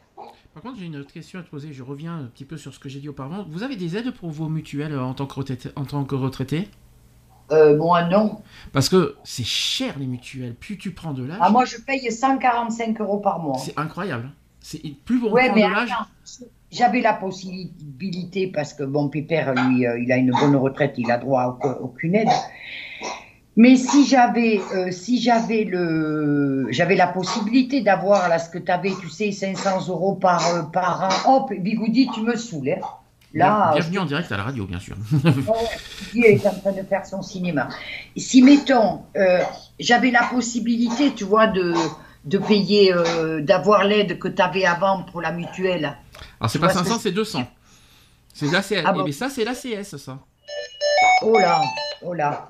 Par 0.54 0.64
contre, 0.64 0.80
j'ai 0.80 0.86
une 0.86 0.96
autre 0.98 1.12
question 1.14 1.40
à 1.40 1.44
te 1.44 1.50
poser. 1.50 1.72
Je 1.74 1.84
reviens 1.84 2.16
un 2.18 2.24
petit 2.26 2.46
peu 2.46 2.58
sur 2.58 2.74
ce 2.74 2.80
que 2.80 2.90
j'ai 2.90 3.00
dit 3.00 3.10
auparavant. 3.10 3.46
Vous 3.50 3.64
avez 3.64 3.76
des 3.76 3.96
aides 3.98 4.12
pour 4.12 4.30
vos 4.32 4.48
mutuelles 4.50 4.98
en 4.98 5.14
tant 5.14 5.26
que 5.28 5.36
retraité, 5.36 5.70
en 5.76 5.86
tant 5.86 6.04
que 6.04 6.16
retraité 6.16 6.68
Euh, 7.52 7.78
moi, 7.78 8.04
non. 8.04 8.40
Parce 8.74 8.90
que 8.90 9.16
c'est 9.24 9.46
cher 9.46 9.98
les 10.00 10.06
mutuelles. 10.08 10.54
Plus 10.56 10.78
tu 10.78 10.92
prends 10.92 11.14
de 11.14 11.24
l'âge, 11.24 11.38
Ah, 11.42 11.50
moi, 11.50 11.64
je 11.66 11.78
paye 11.78 12.12
145 12.12 13.00
euros 13.02 13.20
par 13.20 13.40
mois. 13.40 13.58
c'est 13.60 13.78
incroyable. 13.80 14.32
C'est 14.60 14.82
plus 15.06 15.24
on 15.24 15.32
Ouais, 15.32 15.52
mais 15.54 15.64
de 15.68 15.72
l'âge. 15.72 15.94
j'avais 16.72 17.02
la 17.02 17.14
possibilité, 17.14 18.48
parce 18.48 18.74
que 18.74 18.84
mon 18.84 19.08
pépère, 19.10 19.54
lui, 19.54 19.86
euh, 19.88 20.00
il 20.00 20.12
a 20.12 20.18
une 20.18 20.32
bonne 20.32 20.56
retraite, 20.56 20.96
il 20.98 21.10
a 21.12 21.18
droit 21.18 21.42
à 21.44 21.48
aucun- 21.50 21.78
aucune 21.82 22.16
aide. 22.16 22.28
Mais 23.60 23.76
si 23.76 24.06
j'avais, 24.06 24.62
euh, 24.76 24.92
si 24.92 25.20
j'avais 25.20 25.64
le, 25.64 26.68
j'avais 26.70 26.96
la 26.96 27.08
possibilité 27.08 27.82
d'avoir 27.82 28.30
là 28.30 28.38
ce 28.38 28.50
que 28.50 28.60
tu 28.60 28.72
avais, 28.72 28.92
tu 29.02 29.10
sais, 29.10 29.32
500 29.32 29.88
euros 29.90 30.14
par, 30.14 30.48
euh, 30.54 30.62
par 30.62 31.26
an. 31.26 31.34
Hop, 31.36 31.52
Bigoudi, 31.54 32.08
tu 32.14 32.22
me 32.22 32.36
saoules. 32.36 32.70
hein. 32.70 32.80
Là, 33.34 33.72
Bienvenue 33.74 34.00
en 34.00 34.06
direct 34.06 34.32
à 34.32 34.38
la 34.38 34.44
radio, 34.44 34.66
bien 34.66 34.80
sûr. 34.80 34.96
Dieu 36.14 36.26
est 36.26 36.46
en 36.48 36.54
train 36.54 36.72
de 36.72 36.82
faire 36.84 37.06
son 37.06 37.22
cinéma. 37.22 37.68
Si, 38.16 38.42
mettons, 38.42 39.02
euh, 39.18 39.42
j'avais 39.80 40.12
la 40.12 40.24
possibilité, 40.24 41.14
tu 41.14 41.24
vois, 41.26 41.48
de, 41.48 41.74
de 42.26 42.38
payer, 42.38 42.94
euh, 42.94 43.42
d'avoir 43.42 43.84
l'aide 43.84 44.18
que 44.20 44.28
tu 44.28 44.42
avais 44.42 44.66
avant 44.66 45.04
pour 45.04 45.22
la 45.22 45.32
mutuelle. 45.32 45.98
Alors 46.40 46.50
c'est 46.50 46.60
pas 46.60 46.68
vois 46.68 46.74
ce 46.84 46.90
500, 46.90 46.96
que 46.96 47.02
c'est 47.02 47.12
200. 47.12 47.44
C'est 48.34 48.52
l'ACS. 48.52 48.84
Ah 48.86 48.94
bon 48.94 49.04
Mais 49.04 49.12
ça, 49.12 49.30
c'est 49.30 49.44
l'ACS, 49.44 49.98
ça. 49.98 50.20
Oh 51.24 51.38
là, 51.38 51.62
oh 52.04 52.14
là. 52.14 52.50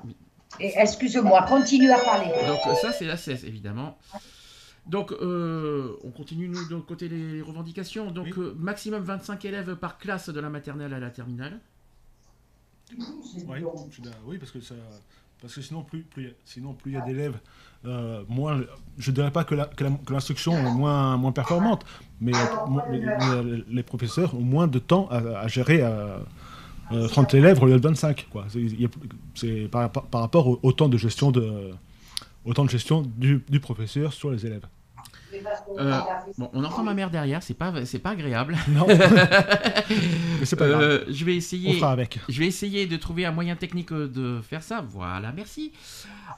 Et 0.60 0.72
excuse-moi, 0.76 1.42
continue 1.42 1.90
à 1.90 1.98
parler. 1.98 2.30
Donc 2.46 2.58
euh, 2.66 2.74
ça, 2.80 2.92
c'est 2.92 3.04
l'ACS, 3.04 3.44
évidemment. 3.44 3.98
Donc, 4.86 5.12
euh, 5.12 5.96
on 6.02 6.10
continue, 6.10 6.48
nous, 6.48 6.66
de 6.66 6.76
côté, 6.76 7.08
les 7.10 7.42
revendications. 7.42 8.10
Donc, 8.10 8.28
euh, 8.38 8.54
maximum 8.58 9.02
25 9.02 9.44
élèves 9.44 9.76
par 9.76 9.98
classe 9.98 10.30
de 10.30 10.40
la 10.40 10.48
maternelle 10.48 10.94
à 10.94 10.98
la 10.98 11.10
terminale. 11.10 11.60
Oui. 13.46 13.60
Oui, 14.26 14.38
parce 14.38 14.50
que 14.50 14.60
ça, 14.62 14.74
parce 15.42 15.54
que 15.54 15.60
sinon 15.60 15.82
plus, 15.82 16.02
plus, 16.02 16.32
sinon 16.46 16.72
plus 16.72 16.92
il 16.92 16.94
y 16.94 16.96
a 16.96 17.02
d'élèves, 17.02 17.38
euh, 17.84 18.24
moins, 18.28 18.62
je 18.96 19.10
dirais 19.10 19.30
pas 19.30 19.44
que 19.44 19.54
la- 19.54 19.66
que 19.66 19.84
la- 19.84 19.90
que 19.90 20.12
l'instruction 20.12 20.54
est 20.56 20.72
moins, 20.72 21.18
moins 21.18 21.32
performante, 21.32 21.84
mais, 22.22 22.32
mo- 22.66 22.80
mais- 22.90 23.00
mais 23.00 23.62
les 23.68 23.82
professeurs 23.82 24.34
ont 24.34 24.40
moins 24.40 24.68
de 24.68 24.78
temps 24.78 25.06
à, 25.10 25.18
à 25.40 25.48
gérer 25.48 25.82
euh, 26.92 27.08
30 27.08 27.34
élèves 27.34 27.62
au 27.62 27.66
lieu 27.66 27.76
de 27.78 27.86
25, 27.86 28.26
quoi. 28.30 28.46
C'est, 28.48 28.60
il 28.60 28.80
y 28.80 28.84
a- 28.84 28.88
c'est 29.34 29.68
par, 29.70 29.90
par- 29.90 30.06
par 30.06 30.20
rapport 30.22 30.46
au, 30.48 30.58
au 30.62 30.72
temps 30.72 30.88
de 30.88 30.96
gestion 30.96 31.30
de, 31.30 31.70
au 32.44 32.54
temps 32.54 32.64
de 32.64 32.70
gestion 32.70 33.02
du, 33.16 33.44
du 33.48 33.60
professeur 33.60 34.12
sur 34.12 34.30
les 34.30 34.46
élèves. 34.46 34.66
Euh, 35.78 35.92
bon, 36.38 36.50
on 36.54 36.64
entend 36.64 36.82
ma 36.82 36.94
mère 36.94 37.10
derrière, 37.10 37.42
c'est 37.42 37.54
pas, 37.54 37.84
c'est 37.84 37.98
pas 37.98 38.10
agréable. 38.10 38.56
Non, 38.70 38.86
mais 38.88 40.44
c'est 40.44 40.56
pas 40.56 40.68
grave. 40.68 40.80
Euh, 40.82 41.04
je 41.08 41.24
vais 41.24 41.34
On 41.34 41.36
essayer. 41.36 41.74
fera 41.74 41.92
avec. 41.92 42.18
Je 42.28 42.38
vais 42.40 42.46
essayer 42.46 42.86
de 42.86 42.96
trouver 42.96 43.26
un 43.26 43.30
moyen 43.32 43.54
technique 43.54 43.92
euh, 43.92 44.08
de 44.08 44.40
faire 44.40 44.62
ça. 44.62 44.84
Voilà, 44.88 45.30
merci. 45.32 45.72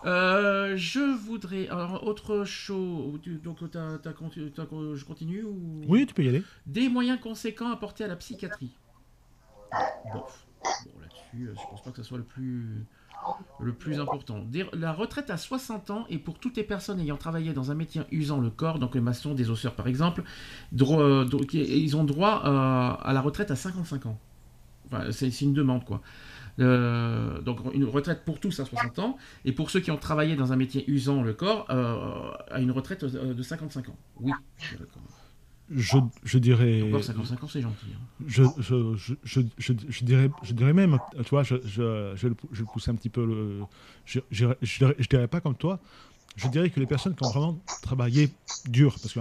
Euh, 0.05 0.77
je 0.77 1.17
voudrais. 1.25 1.69
Alors, 1.69 2.05
autre 2.07 2.45
chose. 2.45 3.21
tu- 3.23 3.41
Donc, 3.43 3.59
t'as- 3.71 3.99
t'as 4.03 4.13
conti- 4.13 4.51
t'as- 4.55 4.67
je 4.95 5.05
continue 5.05 5.45
ou... 5.45 5.83
Oui, 5.89 6.05
tu 6.07 6.13
peux 6.13 6.25
y 6.25 6.29
aller. 6.29 6.43
Des 6.67 6.89
moyens 6.89 7.21
conséquents 7.21 7.71
apportés 7.71 8.05
à 8.05 8.09
la 8.09 8.17
psychiatrie. 8.17 8.71
Bon, 10.13 10.25
là-dessus, 11.01 11.49
euh, 11.49 11.55
je 11.55 11.71
pense 11.71 11.83
pas 11.83 11.91
que 11.91 11.97
ce 11.99 12.03
soit 12.03 12.19
le 12.19 12.25
plus, 12.25 14.01
important. 14.01 14.45
La 14.73 14.93
retraite 14.93 15.31
à 15.31 15.37
60 15.37 15.91
ans 15.91 16.07
et 16.09 16.19
pour 16.19 16.39
toutes 16.39 16.57
les 16.57 16.65
personnes 16.65 17.01
ayant 17.01 17.17
travaillé 17.17 17.53
dans 17.53 17.71
un 17.71 17.75
métier 17.75 18.03
usant 18.11 18.41
le 18.41 18.51
corps, 18.51 18.79
donc 18.79 18.95
les 18.95 19.01
maçons, 19.01 19.35
des 19.35 19.51
osseurs 19.51 19.75
par 19.75 19.87
exemple, 19.87 20.23
euh, 20.81 21.27
ils 21.53 21.97
ont 21.97 22.05
droit 22.05 22.43
euh, 22.45 23.05
à 23.05 23.13
la 23.13 23.21
retraite 23.21 23.51
à 23.51 23.57
55 23.57 24.07
ans. 24.07 24.19
Enfin, 24.87 25.13
c'est 25.13 25.41
une 25.41 25.55
demande 25.55 25.85
quoi. 25.85 26.01
Donc 26.59 27.61
une 27.73 27.85
retraite 27.85 28.25
pour 28.25 28.39
tous 28.39 28.61
à 28.61 28.67
60 28.67 28.99
ans 28.99 29.17
et 29.47 29.53
pour 29.53 29.71
ceux 29.71 29.81
qui 29.81 29.91
ont 29.91 29.97
travaillé 29.97 30.37
dans 30.37 30.53
un 30.53 30.57
métier 30.57 30.85
usant 30.91 31.23
le 31.23 31.33
corps 31.33 31.71
à 31.71 32.61
une 32.61 32.71
retraite 32.71 33.05
de 33.05 33.43
55 33.43 33.89
ans. 33.89 33.97
Oui. 34.21 34.33
je. 34.59 34.77
Je, 35.71 35.99
je 36.25 36.39
dirais. 36.39 36.83
Encore 36.83 37.05
55 37.05 37.45
ans, 37.45 37.49
c'est 37.49 37.61
gentil. 37.61 37.87
hein. 37.95 38.25
je, 38.27 38.43
je, 38.59 38.97
je, 38.97 39.15
je, 39.25 39.41
je, 39.59 39.73
je 39.89 40.05
dirais, 40.05 40.29
je 40.43 40.53
dirais 40.53 40.73
même, 40.73 40.99
tu 41.23 41.29
vois, 41.31 41.43
je, 41.45 41.57
je, 41.65 42.27
le 42.27 42.35
pou- 42.35 42.49
je 42.51 42.59
vais 42.59 42.67
le 42.67 42.73
pousser 42.73 42.91
un 42.91 42.97
petit 42.97 43.09
peu. 43.09 43.25
Le, 43.25 43.61
je, 44.05 44.19
je, 44.31 44.47
je, 44.63 44.79
dirais, 44.79 44.97
je 44.99 45.07
dirais 45.09 45.29
pas 45.29 45.41
comme 45.41 45.55
toi. 45.55 45.79
Je 46.37 46.49
dirais 46.49 46.71
que 46.71 46.81
les 46.81 46.87
personnes 46.87 47.15
qui 47.15 47.25
ont 47.25 47.31
vraiment 47.31 47.59
travaillé 47.83 48.31
dur, 48.69 48.97
parce 49.01 49.13
que 49.13 49.21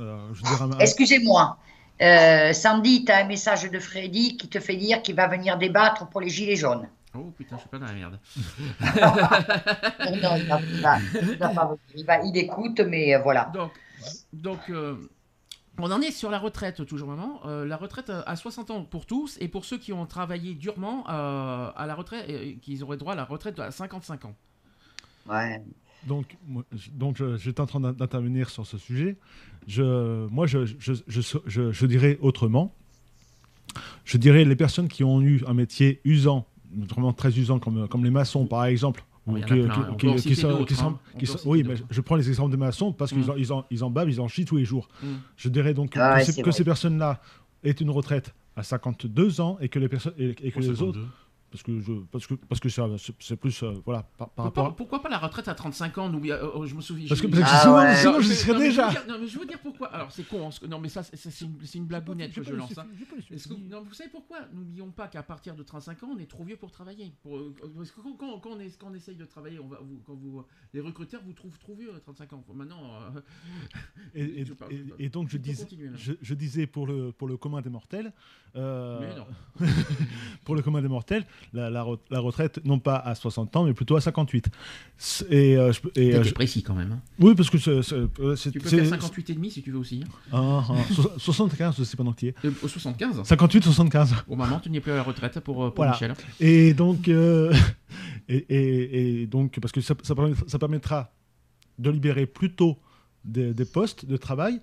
euh, 0.00 0.18
je 0.34 0.42
dirais 0.42 0.64
Excusez-moi. 0.80 1.58
Euh, 2.02 2.52
Sandy, 2.52 3.04
tu 3.04 3.12
as 3.12 3.24
un 3.24 3.28
message 3.28 3.70
de 3.70 3.78
Freddy 3.78 4.36
qui 4.36 4.48
te 4.48 4.60
fait 4.60 4.76
dire 4.76 5.02
qu'il 5.02 5.14
va 5.16 5.28
venir 5.28 5.56
débattre 5.58 6.08
pour 6.08 6.20
les 6.20 6.28
gilets 6.28 6.56
jaunes. 6.56 6.88
Oh 7.14 7.32
putain, 7.36 7.56
je 7.56 7.60
suis 7.62 7.70
pas 7.70 7.78
dans 7.78 7.86
la 7.86 7.92
merde. 7.94 8.18
Non, 10.10 10.16
non, 10.22 10.36
il, 10.36 10.46
va- 10.46 10.60
il 10.60 10.80
va- 10.82 10.98
il 11.22 11.36
va 11.38 11.48
pas- 11.48 11.76
il 11.94 12.04
va- 12.04 12.22
il 12.22 12.36
écoute, 12.36 12.80
mais 12.80 13.14
euh, 13.14 13.20
voilà. 13.22 13.50
Donc, 13.54 13.70
donc 14.32 14.58
euh, 14.70 14.96
on 15.78 15.90
en 15.92 16.00
est 16.00 16.10
sur 16.10 16.30
la 16.30 16.38
retraite, 16.38 16.84
toujours 16.86 17.08
maman. 17.08 17.40
Euh, 17.46 17.64
la 17.66 17.76
retraite 17.76 18.10
euh, 18.10 18.22
à 18.26 18.36
60 18.36 18.70
ans 18.70 18.82
pour 18.84 19.06
tous 19.06 19.36
et 19.40 19.48
pour 19.48 19.64
ceux 19.64 19.78
qui 19.78 19.92
ont 19.92 20.06
travaillé 20.06 20.54
durement 20.54 21.04
euh, 21.10 21.70
à 21.74 21.86
la 21.86 21.94
retraite, 21.94 22.26
euh, 22.30 22.52
qu'ils 22.62 22.82
auraient 22.82 22.96
droit 22.96 23.12
à 23.12 23.16
la 23.16 23.24
retraite 23.24 23.58
à 23.58 23.70
55 23.70 24.24
ans. 24.26 24.34
Ouais. 25.28 25.62
Donc, 26.06 26.36
moi, 26.46 26.62
donc 26.92 27.16
je- 27.16 27.36
j'étais 27.36 27.60
en 27.60 27.66
train 27.66 27.80
d'in- 27.80 27.92
d'intervenir 27.92 28.48
sur 28.50 28.66
ce 28.66 28.78
sujet. 28.78 29.16
Je, 29.66 30.26
moi, 30.28 30.46
je, 30.46 30.64
je, 30.64 30.92
je, 31.06 31.20
je- 31.46 31.72
je 31.72 31.86
dirais 31.86 32.18
autrement. 32.20 32.72
Je 34.04 34.16
dirais 34.16 34.44
les 34.44 34.56
personnes 34.56 34.88
qui 34.88 35.02
ont 35.04 35.20
eu 35.20 35.42
un 35.46 35.52
métier 35.54 36.00
usant, 36.04 36.46
vraiment 36.72 37.12
très 37.12 37.36
usant, 37.38 37.58
comme, 37.58 37.88
comme 37.88 38.04
les 38.04 38.10
maçons, 38.10 38.46
par 38.46 38.64
exemple. 38.66 39.04
Hein. 39.26 40.98
Oui, 41.46 41.64
mais 41.66 41.74
je 41.90 42.00
prends 42.00 42.16
les 42.16 42.28
exemples 42.28 42.50
des 42.52 42.56
maçons 42.56 42.92
parce 42.92 43.12
qu'ils 43.12 43.26
Mm. 43.26 43.30
en, 43.30 43.36
ils 43.36 43.52
en, 43.52 43.64
ils 43.70 43.84
en 43.84 43.90
bavent, 43.90 44.08
ils 44.10 44.20
en 44.20 44.28
chient 44.28 44.44
tous 44.44 44.56
les 44.56 44.64
jours. 44.64 44.88
Mm. 45.02 45.06
Je 45.36 45.48
dirais 45.48 45.74
donc 45.74 45.96
Ah 45.96 46.20
que, 46.22 46.26
ouais, 46.26 46.52
ces- 46.52 46.64
personnes-là 46.64 47.20
aient 47.64 47.72
une 47.72 47.90
retraite 47.90 48.34
à 48.54 48.62
52 48.62 49.40
ans 49.40 49.58
et 49.60 49.68
que 49.68 49.78
les 49.78 49.88
personnes 49.88 50.14
et, 50.18 50.30
et 50.30 50.50
que 50.52 50.60
les 50.60 50.66
52. 50.68 50.82
autres 50.84 51.00
parce 51.56 51.62
que 51.62 51.80
je 51.80 51.92
parce 52.10 52.26
que 52.26 52.34
parce 52.34 52.60
que 52.60 52.68
ça- 52.68 52.86
c'est 53.18 53.36
plus 53.36 53.62
euh, 53.62 53.72
voilà 53.84 54.02
par, 54.02 54.28
par 54.28 54.28
Pourquoi, 54.28 54.44
rapport 54.44 54.66
à- 54.66 54.76
pourquoi 54.76 55.02
pas 55.02 55.08
la 55.08 55.18
retraite 55.18 55.48
à 55.48 55.54
35 55.54 55.98
ans 55.98 56.12
euh, 56.12 56.18
euh, 56.60 56.66
Je 56.66 56.74
me 56.74 56.80
souviens. 56.80 57.08
parce 57.08 57.20
que, 57.20 57.28
je- 57.28 57.32
parce 57.40 57.42
que 57.50 57.56
Ah 57.56 57.60
sinon, 57.62 57.76
ouais. 57.76 57.96
sinon 57.96 58.12
Non, 58.12 58.20
j'y 58.20 58.28
mais- 58.28 58.34
serais 58.34 58.58
déjà. 58.58 58.90
dire- 58.90 59.06
non, 59.08 59.16
mais 59.20 59.26
je 59.26 59.38
veux 59.38 59.46
dire 59.46 59.58
pourquoi. 59.60 59.88
Alors 59.88 60.12
c'est 60.12 60.24
con. 60.28 60.48
hein, 60.48 60.66
Non, 60.68 60.78
mais 60.78 60.88
ça, 60.88 61.02
c'est 61.02 61.40
une, 61.40 61.54
une 61.74 61.86
blagounette 61.86 62.32
que 62.34 62.42
je 62.42 62.52
lance. 62.54 62.76
hein. 62.78 62.86
Que- 63.28 63.54
non, 63.70 63.82
vous 63.82 63.94
savez 63.94 64.10
pourquoi 64.10 64.38
N'oublions 64.52 64.90
pas 64.90 65.08
qu'à 65.08 65.22
partir 65.22 65.54
de 65.56 65.62
35 65.62 66.02
ans, 66.02 66.08
on 66.14 66.18
est 66.18 66.26
trop 66.30 66.44
vieux 66.44 66.56
pour 66.56 66.70
travailler? 66.70 67.12
Pour, 67.22 67.36
euh, 67.38 67.54
parce 67.76 67.90
que 67.90 68.00
quand, 68.00 68.12
quand- 68.16 68.38
quand 68.40 68.50
on 68.50 68.60
est- 68.60 68.78
quand 68.78 68.88
on 68.90 68.94
essaye 68.94 69.16
de 69.16 69.24
travailler, 69.24 69.58
on 69.58 69.66
va, 69.68 69.78
vous- 69.80 70.00
quand 70.06 70.14
vous, 70.14 70.44
les 70.74 70.80
recruteurs 70.80 71.22
vous 71.24 71.32
trouvent 71.32 71.58
trop 71.58 71.74
vieux 71.74 71.94
à 71.94 72.00
35 72.00 72.32
ans. 72.34 72.44
Maintenant, 72.54 72.82
euh, 73.14 73.20
Et, 74.14 74.22
et- 74.40 74.44
Je 74.44 74.52
parle- 74.54 74.72
et- 74.72 74.84
et 74.98 75.08
donc 75.08 75.28
je, 75.28 75.38
dis, 75.38 75.54
je, 75.94 76.12
je 76.20 76.34
disais 76.34 76.66
pour 76.66 76.86
le, 76.86 77.12
pour 77.12 77.28
le 77.28 77.36
commun 77.36 77.60
des 77.60 77.70
mortels, 77.70 78.12
euh, 78.56 79.00
mais 79.00 79.16
non. 79.16 79.26
pour 80.44 80.54
le 80.54 80.62
commun 80.62 80.82
des 80.82 80.88
mortels, 80.88 81.24
la, 81.52 81.70
la 81.70 81.82
re- 81.82 81.98
la 82.10 82.20
retraite 82.20 82.60
non 82.64 82.78
pas 82.78 82.96
à 82.96 83.14
60 83.14 83.54
ans 83.56 83.64
mais 83.64 83.72
plutôt 83.74 83.96
à 83.96 84.00
58. 84.00 84.48
C'est- 84.98 85.30
Et, 85.32 85.56
euh, 85.56 85.72
je 85.72 85.80
et, 86.00 86.14
euh, 86.14 86.22
je- 86.22 86.32
précis 86.34 86.62
quand 86.62 86.74
même. 86.74 86.92
hein. 86.92 87.00
oui 87.18 87.34
parce 87.34 87.50
que 87.50 87.58
c'est- 87.58 87.82
c'est 87.82 87.94
euh, 87.94 88.36
c'est- 88.36 88.50
Tu 88.50 88.58
peux 88.60 88.68
c'est- 88.68 88.78
faire 88.78 88.88
58 88.88 89.30
et 89.30 89.34
demi 89.34 89.50
si 89.50 89.62
tu 89.62 89.70
veux 89.72 89.78
aussi. 89.78 90.02
hein. 90.04 90.08
Ah, 90.32 90.64
ah, 90.70 90.92
so- 90.94 91.12
75 91.18 91.76
je 91.78 91.84
sais 91.84 91.96
pas 91.96 92.04
dans 92.04 92.12
qui 92.12 92.28
est. 92.28 92.34
Euh, 92.44 92.50
au 92.62 92.68
75. 92.68 93.22
58 93.24 93.64
75. 93.64 94.14
Au 94.28 94.36
moment, 94.36 94.60
tu 94.60 94.70
n'es 94.70 94.80
plus 94.80 94.92
à 94.92 94.96
la 94.96 95.02
retraite 95.02 95.40
pour, 95.40 95.56
pour 95.56 95.72
Voilà. 95.76 95.92
Michel. 95.92 96.14
Et 96.40 96.74
donc, 96.74 97.08
euh, 97.08 97.52
et, 98.28 98.36
et- 98.36 99.22
et 99.22 99.26
donc, 99.26 99.58
parce 99.60 99.72
que 99.72 99.80
ça, 99.80 99.94
ça 100.02 100.14
permet- 100.14 100.34
ça 100.46 100.58
permettra 100.58 101.12
de 101.78 101.90
libérer 101.90 102.26
plus 102.26 102.54
tôt 102.54 102.78
des, 103.24 103.52
des 103.52 103.64
postes 103.64 104.06
de 104.06 104.16
travail 104.16 104.60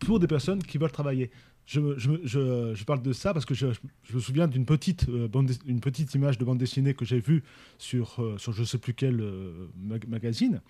pour 0.00 0.18
des 0.20 0.26
personnes 0.26 0.62
qui 0.62 0.78
veulent 0.78 0.92
travailler. 0.92 1.30
Je, 1.68 2.84
parle 2.84 3.02
de 3.02 3.12
ça 3.12 3.34
parce 3.34 3.44
que 3.44 3.52
je, 3.52 3.66
me 4.14 4.20
souviens 4.20 4.48
d'une 4.48 4.64
petite, 4.64 5.06
euh, 5.10 5.28
petite 5.82 6.14
image 6.14 6.38
de 6.38 6.44
bande 6.44 6.56
dessinée 6.56 6.94
que 6.94 7.04
j'ai 7.04 7.20
vue 7.20 7.44
sur, 7.76 8.16
euh, 8.20 8.36
je 8.38 8.64
sais 8.64 8.78
plus 8.78 8.94
quel 8.94 9.20
euh, 9.20 9.68
mag- 9.78 10.08
magazine, 10.08 10.62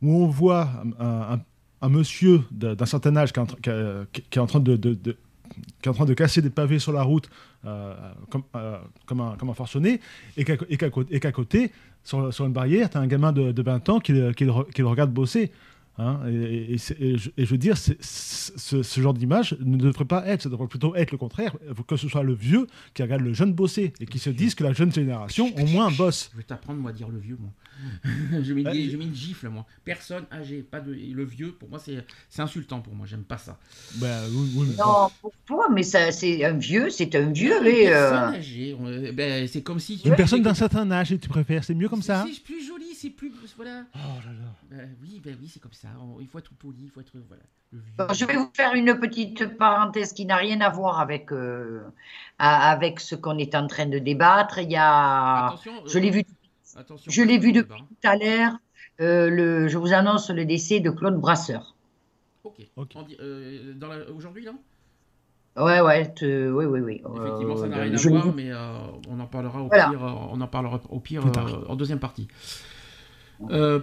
où 0.00 0.14
on 0.22 0.28
voit 0.28 0.70
un, 1.00 1.88
monsieur 1.88 2.42
d'un 2.52 2.86
certain 2.86 3.16
âge 3.16 3.32
qui 3.32 3.40
est 3.40 4.38
en, 4.38 4.46
train- 4.46 4.60
de, 4.60 6.14
casser 6.14 6.40
des 6.40 6.50
pavés 6.50 6.78
sur 6.78 6.92
la 6.92 7.02
route 7.02 7.28
comme, 7.64 8.44
un, 8.54 9.36
comme 9.36 9.54
forcené, 9.54 10.00
et 10.36 10.44
qu'à 10.44 11.32
côté, 11.32 11.72
sur, 12.04 12.46
une 12.46 12.52
barrière, 12.52 12.90
tu 12.90 12.96
as 12.96 13.00
un 13.00 13.08
gamin 13.08 13.32
de, 13.32 13.50
de 13.50 13.62
20 13.62 13.88
ans 13.88 13.98
qui 13.98 14.12
le 14.12 14.86
regarde 14.86 15.12
bosser. 15.12 15.50
Hein, 15.96 16.20
et, 16.28 16.76
je, 16.76 16.92
et 17.36 17.44
je 17.46 17.50
veux 17.50 17.58
dire, 17.58 17.76
c'est- 17.76 17.96
c'est- 18.00 18.58
ce, 18.58 18.82
ce 18.82 19.00
genre 19.00 19.14
d'image 19.14 19.56
ne 19.60 19.76
devrait 19.76 20.04
pas 20.04 20.26
être, 20.26 20.42
ça 20.42 20.48
devrait 20.48 20.66
plutôt 20.66 20.94
être 20.96 21.12
le 21.12 21.18
contraire, 21.18 21.54
que 21.86 21.96
ce 21.96 22.08
soit 22.08 22.24
le 22.24 22.34
vieux 22.34 22.66
qui 22.94 23.02
regarde 23.02 23.22
le 23.22 23.32
jeune 23.32 23.52
bosser 23.52 23.92
et 24.00 24.06
qui 24.06 24.18
se 24.18 24.30
dise 24.30 24.56
que 24.56 24.64
la 24.64 24.72
jeune 24.72 24.92
génération 24.92 25.52
au 25.56 25.66
moins 25.66 25.92
bosse. 25.92 26.30
Je 26.32 26.38
vais 26.38 26.42
t'apprendre 26.42 26.80
moi 26.80 26.90
à 26.90 26.94
dire 26.94 27.08
le 27.08 27.18
vieux 27.18 27.38
moi. 27.38 27.50
je, 28.42 28.52
mets 28.52 28.62
je 28.90 28.96
mets 28.96 29.04
une 29.04 29.14
gifle 29.14 29.48
moi. 29.48 29.66
Personne 29.84 30.24
âgé, 30.32 30.62
pas 30.62 30.80
de 30.80 30.92
le 30.92 31.24
vieux. 31.24 31.52
Pour 31.52 31.68
moi 31.68 31.78
c'est 31.78 32.04
c'est 32.28 32.42
insultant 32.42 32.80
pour 32.80 32.94
moi. 32.94 33.06
J'aime 33.06 33.24
pas 33.24 33.38
ça. 33.38 33.58
Oui, 34.00 34.08
oui, 34.56 34.66
mais 34.70 34.74
bon. 34.76 34.84
Non, 34.84 35.08
pour 35.20 35.32
toi, 35.46 35.68
mais 35.72 35.82
ça, 35.82 36.10
c'est 36.12 36.44
un 36.44 36.56
vieux, 36.56 36.90
c'est 36.90 37.14
un 37.14 37.30
vieux. 37.30 37.52
Une 37.60 37.66
euh, 37.88 38.10
personne 38.10 38.34
âgée, 38.34 38.76
ben, 39.12 39.46
c'est 39.48 39.62
comme 39.62 39.78
si 39.80 40.00
Une 40.04 40.14
personne 40.14 40.42
d'un 40.42 40.54
certain 40.54 40.90
âge, 40.90 41.14
tu 41.20 41.28
préfères, 41.28 41.62
c'est 41.64 41.74
mieux 41.74 41.88
comme 41.88 42.02
ça 42.02 42.22
hein? 42.22 42.28
C'est 42.32 42.42
plus 42.42 42.64
joli, 42.66 42.93
c'est 43.04 43.10
plus 43.10 43.32
voilà. 43.56 43.84
Oh 43.94 43.98
là 44.26 44.32
là. 44.32 44.48
Ben 44.70 44.96
oui, 45.02 45.20
ben 45.24 45.36
oui, 45.40 45.48
c'est 45.48 45.60
comme 45.60 45.72
ça. 45.72 45.88
On- 46.00 46.20
il 46.20 46.26
faut 46.26 46.38
être 46.38 46.52
poli, 46.54 46.82
il 46.84 46.90
faut 46.90 47.00
être 47.00 47.12
voilà. 47.28 47.42
Bon, 47.98 48.06
je 48.14 48.24
vais 48.24 48.36
vous 48.36 48.50
faire 48.54 48.74
une 48.74 48.98
petite 49.00 49.56
parenthèse 49.58 50.12
qui 50.12 50.26
n'a 50.26 50.36
rien 50.36 50.60
à 50.60 50.68
voir 50.70 51.00
avec, 51.00 51.32
euh, 51.32 51.82
avec 52.38 53.00
ce 53.00 53.16
qu'on 53.16 53.36
est 53.38 53.54
en 53.56 53.66
train 53.66 53.86
de 53.86 53.98
débattre. 53.98 54.58
Il 54.58 54.70
y 54.70 54.76
a, 54.76 55.46
Attention, 55.46 55.72
euh, 55.78 55.88
je 55.88 55.98
l'ai 55.98 56.10
vu, 56.10 56.22
attention, 56.76 57.10
je 57.10 57.22
l'ai 57.22 57.38
vu 57.38 57.52
depuis 57.52 57.72
débat. 57.74 57.86
tout 57.88 58.08
à 58.08 58.16
l'heure. 58.16 58.52
euh, 59.00 59.28
le, 59.28 59.66
je 59.66 59.76
vous 59.76 59.92
annonce 59.92 60.30
le 60.30 60.44
décès 60.44 60.78
de 60.78 60.88
Claude 60.90 61.16
Brasseur. 61.16 61.74
Ok. 62.44 62.60
Euh, 63.20 63.74
aujourd'hui 64.16 64.44
là. 64.44 64.52
Ouais, 65.56 65.80
ouais, 65.80 66.12
te- 66.14 66.50
oui, 66.52 66.64
oui, 66.64 66.80
oui. 66.80 66.94
Effectivement, 67.16 67.56
ça 67.56 67.66
n'a 67.68 67.78
Euh, 67.78 67.82
rien 67.82 67.94
à 67.94 68.08
voir, 68.08 68.34
mais 68.34 68.50
euh, 68.52 68.78
on 69.08 69.18
en 69.20 69.26
parlera 69.26 69.62
au 69.62 69.66
Voilà. 69.66 69.88
pire. 69.88 70.04
euh, 70.04 70.12
on 70.32 70.40
en 70.40 70.46
parlera 70.48 70.80
au 70.90 71.00
pire 71.00 71.24
euh, 71.26 71.64
en 71.68 71.74
deuxième 71.76 72.00
partie. 72.00 72.28
Euh, 73.50 73.80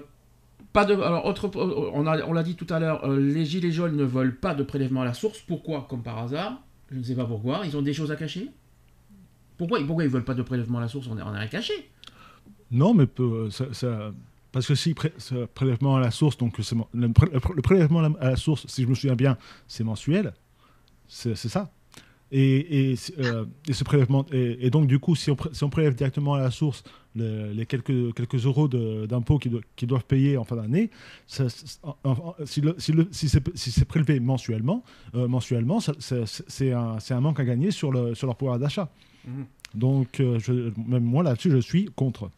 pas 0.73 0.85
de. 0.85 0.93
Alors, 0.93 1.25
autre, 1.25 1.45
euh, 1.55 1.89
on 1.93 2.05
a- 2.07 2.23
on 2.25 2.33
l'a 2.33 2.43
dit 2.43 2.55
tout 2.55 2.67
à 2.69 2.79
l'heure, 2.79 3.03
euh, 3.05 3.19
les 3.19 3.45
gilets 3.45 3.71
jaunes 3.71 3.95
ne 3.95 4.03
veulent 4.03 4.35
pas 4.37 4.53
de 4.55 4.63
prélèvement 4.63 5.01
à 5.01 5.05
la 5.05 5.13
source. 5.13 5.39
Pourquoi? 5.39 5.85
Comme 5.89 6.03
par 6.03 6.17
hasard. 6.19 6.61
Je 6.91 6.97
ne 6.97 7.03
sais 7.03 7.15
pas 7.15 7.25
pourquoi. 7.25 7.61
Ils 7.65 7.75
ont 7.77 7.81
des 7.81 7.93
choses 7.93 8.11
à 8.11 8.15
cacher. 8.15 8.49
Pourquoi, 9.57 9.79
pourquoi 9.85 10.03
ils 10.03 10.09
veulent 10.09 10.23
pas 10.25 10.33
de 10.33 10.41
prélèvement 10.41 10.77
à 10.79 10.81
la 10.81 10.87
source? 10.87 11.07
On 11.07 11.15
n'a 11.15 11.23
rien 11.29 11.47
caché. 11.47 11.73
Non, 12.71 12.93
mais 12.93 13.05
ça- 13.49 14.11
parce 14.51 14.67
que 14.67 14.75
si 14.75 14.93
prélèvement 15.53 15.95
à 15.97 15.99
la 15.99 16.11
source, 16.11 16.37
donc 16.37 16.57
le, 16.57 16.63
le 16.93 17.11
pré- 17.13 17.29
le 17.31 17.61
prélèvement 17.61 17.99
à 17.99 18.09
la- 18.09 18.29
la 18.31 18.35
source, 18.35 18.65
si 18.67 18.83
je 18.83 18.87
me 18.87 18.95
souviens 18.95 19.15
bien, 19.15 19.37
c'est 19.67 19.83
mensuel, 19.83 20.33
c'est 21.07 21.35
ça. 21.35 21.71
Et, 22.33 22.91
et, 22.91 22.95
euh, 23.19 23.45
et 23.67 23.73
ce 23.73 23.83
prélèvement, 23.83 24.25
et, 24.31 24.65
et 24.65 24.69
donc 24.69 24.87
du 24.87 24.99
coup, 24.99 25.15
si 25.15 25.29
on, 25.31 25.37
si 25.51 25.63
on 25.65 25.69
prélève 25.69 25.95
directement 25.95 26.35
à 26.35 26.39
la 26.39 26.49
source 26.49 26.81
le- 27.13 27.51
les 27.51 27.65
quelques, 27.65 28.13
quelques 28.15 28.45
euros 28.45 28.69
d'impôts 28.69 29.37
qu'ils 29.37 29.51
do- 29.51 29.61
qu'ils 29.75 29.89
doivent 29.89 30.05
payer 30.05 30.37
en 30.37 30.45
fin 30.45 30.55
d'année, 30.55 30.89
si, 31.27 32.61
si, 32.77 32.93
si 33.11 33.29
c'est 33.29 33.57
si 33.57 33.85
prélevé 33.85 34.19
mensuellement, 34.19 34.83
euh, 35.15 35.27
mensuellement, 35.27 35.79
c'est 35.79 36.71
un, 36.71 36.99
c'est 36.99 37.13
un 37.13 37.19
manque 37.21 37.39
à 37.39 37.45
gagner 37.45 37.71
sur, 37.71 37.91
le, 37.91 38.15
sur 38.15 38.27
leur 38.27 38.35
pouvoir 38.37 38.59
d'achat. 38.59 38.89
Mhm. 39.27 39.45
Donc, 39.75 40.19
euh, 40.19 40.39
je- 40.39 40.71
même 40.87 41.03
moi 41.03 41.23
là-dessus, 41.23 41.51
je 41.51 41.57
suis 41.57 41.85
contre. 41.95 42.29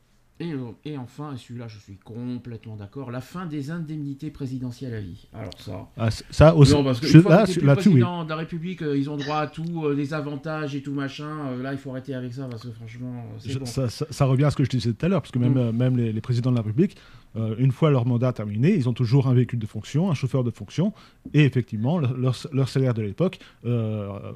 Et, 0.43 0.51
euh, 0.51 0.57
et 0.83 0.97
enfin, 0.97 1.33
et 1.33 1.37
celui-là, 1.37 1.67
je 1.67 1.77
suis 1.79 1.95
complètement 1.97 2.75
d'accord, 2.75 3.11
la 3.11 3.21
fin 3.21 3.45
des 3.45 3.71
indemnités 3.71 4.29
présidentielles 4.29 4.93
à 4.93 4.99
vie. 4.99 5.27
Alors 5.33 5.51
ça. 5.59 5.87
Ah, 5.97 6.09
ça 6.11 6.55
aussi. 6.55 6.73
Non, 6.73 6.83
parce 6.83 6.99
que 6.99 7.07
je- 7.07 7.17
une 7.17 7.23
fois 7.23 7.35
là, 7.35 7.45
que 7.45 7.51
oui. 7.59 7.75
président 7.75 8.23
de 8.25 8.29
la 8.29 8.35
République, 8.35 8.81
euh, 8.81 8.97
ils 8.97 9.09
ont 9.09 9.17
droit 9.17 9.37
à 9.37 9.47
tout, 9.47 9.85
euh, 9.85 9.93
les 9.93 10.13
avantages 10.13 10.75
et 10.75 10.81
tout 10.81 10.93
machin. 10.93 11.29
euh, 11.47 11.63
là, 11.63 11.71
il 11.71 11.77
faut 11.77 11.91
arrêter 11.91 12.13
avec 12.13 12.33
ça 12.33 12.47
parce 12.49 12.63
que 12.63 12.71
franchement, 12.71 13.23
c'est 13.39 13.51
Je- 13.51 13.59
bon. 13.59 13.65
ça, 13.65 13.89
ça- 13.89 14.07
ça 14.09 14.25
revient 14.25 14.43
à 14.45 14.51
ce 14.51 14.55
que 14.57 14.63
je 14.63 14.69
disais 14.69 14.91
tout 14.93 15.05
à 15.05 15.09
l'heure, 15.09 15.21
parce 15.21 15.31
que 15.31 15.39
même, 15.39 15.53
Mm. 15.53 15.71
même 15.77 15.97
les, 15.97 16.11
les 16.11 16.21
présidents 16.21 16.51
de 16.51 16.55
la 16.57 16.61
République, 16.61 16.97
euh, 17.35 17.55
une 17.57 17.71
fois 17.71 17.89
leur 17.91 18.05
mandat 18.05 18.33
terminé, 18.33 18.73
ils 18.75 18.89
ont 18.89 18.93
toujours 18.93 19.27
un 19.27 19.33
véhicule 19.33 19.59
de 19.59 19.65
fonction, 19.67 20.11
un 20.11 20.13
chauffeur 20.13 20.43
de 20.43 20.51
fonction, 20.51 20.93
et 21.33 21.45
effectivement, 21.45 21.99
leur, 21.99 22.17
leur- 22.17 22.35
leur 22.51 22.69
salaire 22.69 22.93
de 22.93 23.01
l'époque 23.01 23.39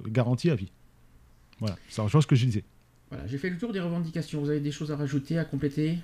garanti 0.07 0.49
à 0.49 0.55
vie. 0.55 0.71
Voilà, 1.59 1.75
ça 1.89 2.03
rejoint 2.03 2.21
ce 2.21 2.27
que 2.27 2.35
je 2.35 2.45
disais. 2.45 2.63
Voilà, 3.09 3.25
j'ai 3.27 3.37
fait 3.37 3.49
le 3.49 3.57
tour 3.57 3.71
des 3.73 3.79
revendications. 3.79 4.41
Vous 4.41 4.49
avez 4.49 4.59
des 4.59 4.71
choses 4.71 4.91
à 4.91 4.95
rajouter, 4.97 5.37
à 5.37 5.45
compléter? 5.45 5.97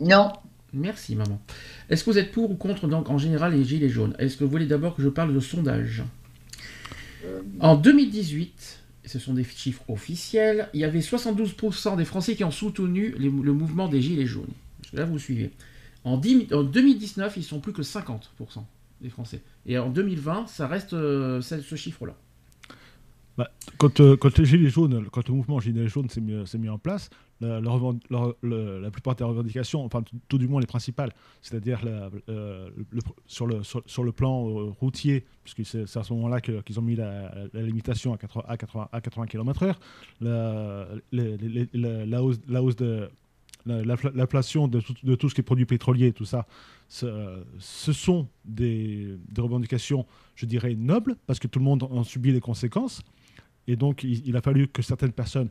Non, 0.00 0.32
Merci, 0.76 1.14
maman. 1.14 1.40
Est-ce 1.88 2.02
que 2.02 2.10
vous 2.10 2.18
êtes 2.18 2.32
pour 2.32 2.50
ou 2.50 2.56
contre, 2.56 2.88
donc, 2.88 3.08
en 3.08 3.16
général, 3.16 3.54
les 3.54 3.64
gilets 3.64 3.88
jaunes? 3.88 4.16
Est-ce 4.18 4.36
que 4.36 4.42
vous 4.42 4.50
voulez 4.50 4.66
d'abord 4.66 4.96
que 4.96 5.02
je 5.02 5.08
parle 5.08 5.32
de 5.32 5.38
sondage? 5.38 6.02
En 7.60 7.76
2018, 7.76 8.80
et 9.04 9.08
ce 9.08 9.20
sont 9.20 9.34
des 9.34 9.44
chiffres 9.44 9.84
officiels, 9.88 10.68
il 10.74 10.80
y 10.80 10.84
avait 10.84 10.98
72% 11.00 11.96
des 11.96 12.04
Français 12.04 12.34
qui 12.34 12.42
ont 12.42 12.50
soutenu 12.50 13.14
les- 13.18 13.30
le 13.30 13.52
mouvement 13.52 13.86
des 13.88 14.02
gilets 14.02 14.26
jaunes. 14.26 14.50
Parce 14.80 14.90
que 14.90 14.96
là, 14.96 15.04
vous 15.04 15.18
suivez. 15.20 15.52
En, 16.02 16.16
10 16.18 16.52
en 16.52 16.64
2019, 16.64 17.34
ils 17.36 17.44
sont 17.44 17.60
plus 17.60 17.72
que 17.72 17.82
50% 17.82 18.66
des 19.00 19.10
Français. 19.10 19.42
Et 19.66 19.78
en 19.78 19.88
2020, 19.90 20.46
ça 20.48 20.66
reste 20.66 20.92
euh, 20.92 21.40
ce 21.40 21.60
ce 21.60 21.76
chiffre-là. 21.76 22.16
Quand, 23.78 24.00
euh, 24.00 24.16
quand 24.16 24.38
le 25.28 25.34
mouvement 25.34 25.58
Gilets 25.60 25.88
jaunes 25.88 26.08
s'est 26.08 26.20
mis, 26.20 26.34
mis 26.58 26.68
en 26.68 26.78
place, 26.78 27.10
la, 27.40 27.60
plupart 28.92 29.16
des 29.16 29.24
revendications, 29.24 29.84
enfin 29.84 30.02
tout, 30.28 30.38
du 30.38 30.46
moins 30.46 30.60
les 30.60 30.66
principales, 30.66 31.10
c'est-à-dire 31.42 31.80
euh, 31.84 32.70
le- 32.90 33.00
sur, 33.26 33.46
le, 33.46 34.12
plan 34.12 34.48
euh, 34.48 34.70
routier, 34.80 35.24
puisque 35.42 35.64
c'est 35.66 35.96
à 35.98 36.02
ce 36.04 36.12
moment-là 36.12 36.40
qu'ils 36.40 36.78
ont 36.78 36.82
mis 36.82 36.94
la, 36.96 37.32
limitation 37.54 38.14
à 38.14 38.18
80, 38.18 38.44
à 38.46 38.56
80, 38.56 38.88
à 38.92 39.00
80 39.00 39.26
km/h, 39.26 39.74
la, 40.20 42.22
hausse, 42.22 42.38
la 42.48 42.62
hausse 42.62 42.76
de 42.76 43.08
la- 43.66 43.82
l'infla- 43.82 44.12
l'inflation 44.14 44.68
de, 44.68 44.80
tout- 44.80 44.94
ce 45.28 45.34
qui 45.34 45.40
est 45.40 45.44
produits 45.44 45.66
pétroliers, 45.66 46.12
tout 46.12 46.24
ça, 46.26 46.46
ce, 46.88 47.42
ce 47.58 47.92
sont 47.92 48.28
des, 48.44 49.16
des 49.28 49.40
revendications, 49.40 50.06
je 50.36 50.46
dirais, 50.46 50.74
nobles, 50.74 51.16
parce 51.26 51.38
que 51.38 51.48
tout 51.48 51.58
le 51.58 51.64
monde 51.64 51.82
en 51.82 52.04
subit 52.04 52.32
les 52.32 52.40
conséquences. 52.40 53.02
Et 53.66 53.76
donc, 53.76 54.04
il, 54.04 54.36
a 54.36 54.40
fallu 54.40 54.68
que 54.68 54.82
certaines 54.82 55.12
personnes 55.12 55.48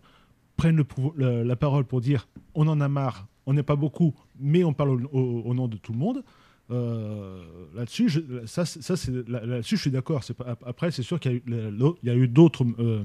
prennent 0.56 0.78
le 0.78 1.44
la 1.44 1.56
parole 1.56 1.86
pour 1.86 2.02
dire 2.02 2.28
on 2.54 2.68
en 2.68 2.80
a 2.82 2.88
marre, 2.88 3.28
on 3.46 3.54
n'est 3.54 3.64
pas 3.64 3.76
beaucoup, 3.76 4.14
mais 4.40 4.64
on 4.64 4.74
parle 4.74 5.06
au, 5.12 5.54
nom 5.54 5.68
de 5.68 5.78
tout 5.78 5.94
le 5.94 5.98
monde. 5.98 6.24
Euh, 6.72 7.44
là-dessus, 7.76 8.10
je, 8.10 8.22
ça, 8.46 8.64
là-dessus, 9.28 9.76
je 9.76 9.82
suis 9.82 9.92
d'accord. 9.92 10.22
Après, 10.66 10.92
c'est 10.92 11.04
sûr 11.04 11.20
qu'il 11.20 11.42
y 12.04 12.10
a 12.10 12.16
eu, 12.16 12.28
d'autres. 12.28 12.66
euh, 12.80 13.04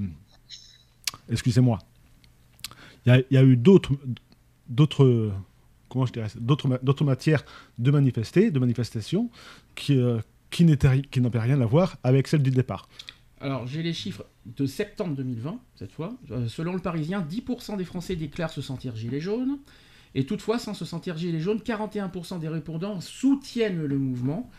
excusez-moi. 1.29 1.79
Il 3.05 3.25
y 3.31 3.37
a, 3.37 3.43
eu 3.43 3.57
d'autres, 3.57 3.93
d'autres, 4.67 5.31
comment 5.87 6.05
je 6.05 6.13
dirais, 6.13 6.27
d'autres, 6.39 6.79
d'autres 6.83 7.03
matières 7.03 7.43
de 7.77 7.91
manifester, 7.91 8.51
de 8.51 8.59
manifestation, 8.59 9.29
qui, 9.75 9.99
euh, 9.99 10.19
qui 10.51 10.65
n'avaient 10.65 11.39
rien 11.39 11.59
à 11.61 11.65
voir 11.65 11.97
avec 12.03 12.27
celle 12.27 12.43
du 12.43 12.51
départ. 12.51 12.87
Alors, 13.41 13.65
j'ai 13.67 13.81
les 13.81 13.93
chiffres 13.93 14.25
de 14.55 14.65
septembre 14.65 15.15
2020, 15.15 15.59
cette 15.75 15.91
fois. 15.91 16.13
Euh, 16.31 16.47
selon 16.47 16.73
le 16.73 16.79
Parisien, 16.79 17.21
10% 17.21 17.77
des 17.77 17.85
Français 17.85 18.15
déclarent 18.15 18.51
se 18.51 18.61
sentir 18.61 18.95
gilet 18.95 19.19
jaune. 19.19 19.57
Et 20.15 20.25
toutefois, 20.25 20.57
sans 20.57 20.73
se 20.73 20.85
sentir 20.85 21.17
gilet 21.17 21.39
jaune, 21.39 21.59
41% 21.59 22.39
des 22.39 22.47
répondants 22.47 22.99
soutiennent 22.99 23.85
le 23.85 23.97
mouvement, 23.97 24.49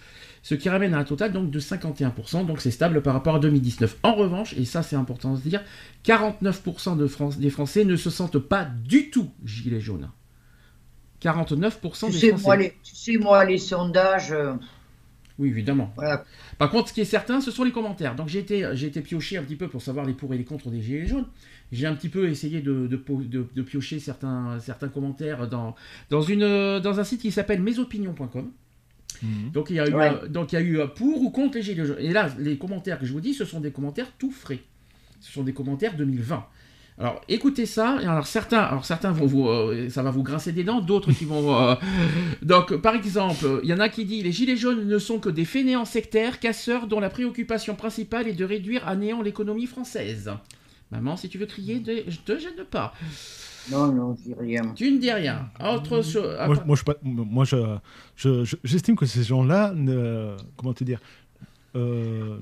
ce 0.43 0.55
qui 0.55 0.69
ramène 0.69 0.95
à 0.95 0.99
un 0.99 1.05
total 1.05 1.33
donc 1.33 1.51
de 1.51 1.59
51%, 1.59 2.47
donc 2.47 2.61
c'est 2.61 2.71
stable 2.71 3.03
par 3.03 3.15
rapport 3.15 3.35
à 3.35 3.41
2019. 3.41 3.99
En 4.05 4.15
revanche, 4.15 4.55
et 4.55 4.65
ça 4.65 4.85
c'est 4.85 4.95
important 4.95 5.33
de 5.35 5.39
se 5.39 5.49
dire, 5.49 5.62
49% 6.05 6.97
de 6.97 7.41
des 7.41 7.51
Français 7.51 7.85
ne 7.85 7.97
se 7.97 8.11
sentent 8.11 8.39
pas 8.39 8.65
du 8.65 9.11
tout 9.11 9.31
gilet 9.45 9.81
jaune. 9.81 10.09
49% 11.21 12.11
des 12.12 12.33
Français. 12.39 12.77
tu 12.83 12.95
sais, 12.95 13.17
moi, 13.19 13.45
les 13.45 13.59
sondages... 13.59 14.35
Euh, 15.41 15.43
oui, 15.43 15.49
évidemment. 15.49 15.93
Par 16.59 16.71
contre, 16.71 16.89
ce 16.89 16.95
qui 16.95 17.01
est 17.01 17.07
certain, 17.07 17.41
ce 17.41 17.51
sont 17.51 17.65
les 17.65 17.73
commentaires. 17.73 18.15
Donc 18.15 18.29
j'ai 18.29 18.39
été, 18.39 18.69
j'ai 18.75 18.87
été 18.87 19.01
pioché 19.01 19.37
un 19.37 19.43
petit 19.43 19.57
peu 19.57 19.69
pour 19.69 19.83
savoir 19.83 20.05
les 20.05 20.12
pour 20.12 20.33
et 20.35 20.39
les 20.39 20.45
contre 20.45 20.71
des 20.71 20.81
Gilets 20.81 21.07
jaunes. 21.07 21.27
J'ai 21.73 21.87
un 21.87 21.95
petit 21.95 22.09
peu 22.09 22.29
essayé 22.29 22.61
de, 22.61 22.87
de, 22.87 23.62
piocher 23.62 24.01
certains, 24.01 24.59
certains 24.61 24.89
commentaires 24.89 25.49
dans, 25.49 25.75
dans, 26.11 26.23
une, 26.23 26.81
dans 26.81 27.01
un 27.01 27.05
site 27.05 27.21
qui 27.21 27.31
s'appelle 27.31 27.62
mesopinions.com. 27.62 28.51
Mhm. 29.23 29.51
Donc, 29.53 29.71
il 29.71 29.77
y 29.77 29.81
a 29.81 29.89
eu, 29.89 30.29
donc 30.29 30.53
il 30.53 30.55
y 30.57 30.59
a 30.59 30.62
eu 30.62 30.81
pour 30.97 31.23
ou 31.23 31.31
contre 31.31 31.57
les 31.57 31.62
Gilets 31.62 31.87
jaunes. 31.87 31.97
Et 32.01 32.12
là, 32.12 32.29
les 32.39 32.59
commentaires 32.59 32.99
que 32.99 33.07
je 33.07 33.12
vous 33.12 33.21
dis, 33.21 33.35
ce 33.35 33.45
sont 33.45 33.61
des 33.61 33.71
commentaires 33.71 34.11
tout 34.19 34.31
frais. 34.31 34.61
Ce 35.21 35.33
sont 35.33 35.43
des 35.43 35.53
commentaires 35.53 35.97
2020. 35.97 36.45
Alors 37.01 37.19
écoutez 37.29 37.65
ça, 37.65 37.99
et 38.03 38.05
alors 38.05 38.27
certains, 38.27 38.61
alors 38.61 38.85
certains 38.85 39.11
vont 39.11 39.25
vous, 39.25 39.49
euh, 39.49 39.89
ça 39.89 40.03
va 40.03 40.11
vous 40.11 40.23
grincer 40.23 40.53
des 40.53 40.65
dents, 40.65 40.83
d'autres 40.83 41.13
qui 41.13 41.25
vont. 41.25 41.59
Euh, 41.59 41.75
donc 42.43 42.77
par 42.77 42.95
exemple, 42.95 43.61
il 43.63 43.71
y 43.71 43.73
en 43.73 43.81
a 43.81 43.89
qui 43.89 44.05
dit 44.05 44.23
les 44.23 44.33
gilets 44.33 44.59
jaunes 44.59 44.87
ne 44.87 44.99
sont 44.99 45.19
que 45.19 45.31
des 45.31 45.47
fainéants 45.47 45.87
sectaires, 45.87 46.41
casseurs 46.41 46.87
dont 46.87 47.01
la 47.01 47.09
préoccupation 47.09 47.75
principale 47.75 48.29
est 48.29 48.35
de 48.35 48.45
réduire 48.45 48.87
à 48.87 48.97
néant 48.97 49.23
l'économie 49.23 49.65
française. 49.65 50.31
Maman, 50.91 51.17
si 51.17 51.31
tu 51.31 51.39
veux 51.39 51.47
crier, 51.47 51.83
je 52.07 52.19
te 52.19 52.39
gêne 52.39 52.65
pas. 52.71 52.93
Non, 53.71 53.93
non, 53.93 54.17
je 54.17 54.25
dis 54.25 54.35
rien. 54.39 54.73
Tu 54.75 54.91
ne 54.91 54.99
dis 54.99 55.13
rien. 55.13 55.51
Autre 55.65 56.03
chose. 56.03 56.37
Moi, 56.67 56.77
moi, 57.05 57.45
je, 57.45 58.57
j'estime 58.65 58.97
que 58.97 59.07
ces 59.07 59.23
gens-là, 59.23 59.73
ne, 59.75 60.37
comment 60.57 60.75
te 60.75 60.85
dire, 60.85 61.01
euh, 61.77 62.39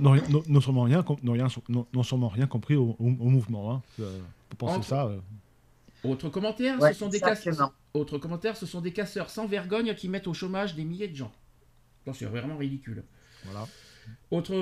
non, 0.00 0.60
seulement 0.60 0.82
rien, 0.82 1.04
non, 1.22 1.32
rien, 1.32 1.48
non, 1.68 2.02
seulement 2.02 2.28
rien 2.28 2.46
compris 2.46 2.76
au, 2.76 2.96
mouvement. 2.98 3.72
Hein. 3.72 3.82
Euh, 4.00 4.18
pour 4.50 4.68
penser 4.68 4.88
ça. 4.88 5.06
Euh. 5.06 5.18
Autre 6.04 6.28
commentaire, 6.28 6.80
ce 6.80 6.92
sont 6.92 7.08
des 7.08 7.20
casseurs. 7.20 7.72
Autre 7.92 8.18
commentaire, 8.18 8.56
ce 8.56 8.66
sont 8.66 8.80
des 8.80 8.92
casseurs 8.92 9.30
sans 9.30 9.46
vergogne 9.46 9.94
qui 9.94 10.08
mettent 10.08 10.28
au 10.28 10.34
chômage 10.34 10.74
des 10.74 10.84
milliers 10.84 11.08
de 11.08 11.16
gens. 11.16 11.32
C'est 12.14 12.24
vraiment 12.24 12.56
ridicule. 12.56 13.04
Voilà. 13.44 13.66
Autre, 14.30 14.54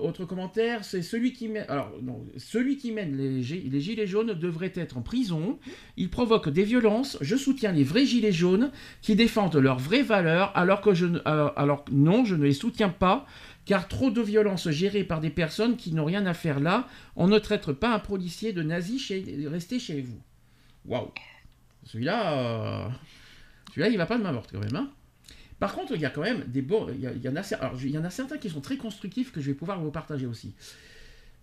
autre 0.00 0.24
commentaire, 0.24 0.84
c'est 0.84 1.02
celui 1.02 1.34
qui 1.34 1.48
mène, 1.48 1.66
alors, 1.68 1.92
celui 2.38 2.78
qui 2.78 2.92
mène 2.92 3.14
les, 3.14 3.42
gilets 3.42 4.06
jaunes 4.06 4.32
devrait 4.32 4.72
être 4.74 4.96
en 4.96 5.02
prison. 5.02 5.58
Il 5.98 6.08
provoque 6.08 6.48
des 6.48 6.64
violences. 6.64 7.18
Je 7.20 7.36
soutiens 7.36 7.72
les 7.72 7.84
vrais 7.84 8.06
gilets 8.06 8.32
jaunes 8.32 8.70
qui 9.02 9.14
défendent 9.14 9.56
leurs 9.56 9.78
vraies 9.78 10.02
valeurs, 10.02 10.50
alors 10.54 10.80
que 10.80 10.94
je, 10.94 11.06
alors, 11.26 11.52
alors 11.56 11.84
non, 11.92 12.24
je 12.24 12.34
ne 12.34 12.44
les 12.44 12.54
soutiens 12.54 12.88
pas, 12.88 13.26
car 13.64 13.86
trop 13.86 14.10
de 14.10 14.22
violences 14.22 14.70
gérées 14.70 15.04
par 15.04 15.20
des 15.20 15.30
personnes 15.30 15.76
qui 15.76 15.92
n'ont 15.92 16.06
rien 16.06 16.24
à 16.26 16.34
faire 16.34 16.58
là. 16.58 16.88
On 17.14 17.28
ne 17.28 17.38
traite 17.38 17.72
pas 17.72 17.94
un 17.94 17.98
policier 17.98 18.52
de 18.52 18.62
nazi 18.62 18.98
chez, 18.98 19.24
chez 19.78 20.00
vous. 20.00 20.20
Waouh. 20.86 21.12
Celui-là, 21.84 22.38
euh, 22.38 22.88
celui-là, 23.68 23.88
il 23.88 23.98
va 23.98 24.06
pas 24.06 24.18
de 24.18 24.22
ma 24.22 24.32
morte 24.32 24.50
quand 24.52 24.60
même, 24.60 24.76
hein. 24.76 24.90
Par 25.62 25.76
contre, 25.76 25.92
il 25.94 26.00
y 26.00 26.04
a 26.04 26.10
quand 26.10 26.22
même 26.22 26.42
des 26.48 26.60
bons. 26.60 26.88
Il 26.92 27.00
y, 27.00 27.28
en 27.28 27.36
a, 27.36 27.42
il 27.84 27.90
y 27.92 27.96
en 27.96 28.02
a 28.02 28.10
certains 28.10 28.36
qui 28.36 28.50
sont 28.50 28.60
très 28.60 28.76
constructifs 28.76 29.30
que 29.30 29.40
je 29.40 29.46
vais 29.46 29.54
pouvoir 29.54 29.80
vous 29.80 29.92
partager 29.92 30.26
aussi. 30.26 30.54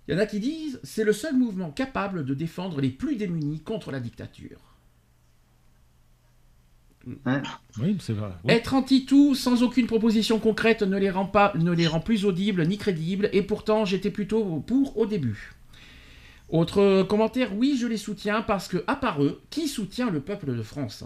Il 0.05 0.13
y 0.13 0.17
en 0.17 0.19
a 0.19 0.25
qui 0.25 0.41
disent 0.41 0.77
c'est 0.83 1.05
le 1.05 1.13
seul 1.13 1.37
mouvement 1.37 1.71
capable 1.71 2.25
de 2.25 2.33
défendre 2.33 2.81
les 2.81 2.89
plus 2.89 3.15
démunis 3.15 3.61
contre 3.61 3.91
la 3.91 4.01
dictature. 4.01 4.59
Oui, 7.05 7.97
c'est 8.01 8.11
vrai. 8.11 8.31
Être 8.49 8.73
anti-tout 8.73 9.35
sans 9.35 9.63
aucune 9.63 9.87
proposition 9.87 10.37
concrète 10.37 10.81
ne 10.81 10.97
les, 10.97 11.09
rend 11.09 11.25
pas, 11.25 11.53
ne 11.55 11.71
les 11.71 11.87
rend 11.87 12.01
plus 12.01 12.25
audibles 12.25 12.67
ni 12.67 12.77
crédibles, 12.77 13.29
et 13.31 13.41
pourtant 13.41 13.85
j'étais 13.85 14.11
plutôt 14.11 14.59
pour 14.67 14.97
au 14.97 15.05
début. 15.05 15.53
Autre 16.49 17.03
commentaire, 17.03 17.55
oui, 17.55 17.77
je 17.79 17.87
les 17.87 17.95
soutiens 17.95 18.41
parce 18.41 18.67
que, 18.67 18.83
à 18.85 18.97
part 18.97 19.23
eux, 19.23 19.41
qui 19.49 19.69
soutient 19.69 20.09
le 20.09 20.19
peuple 20.19 20.57
de 20.57 20.61
France? 20.61 21.05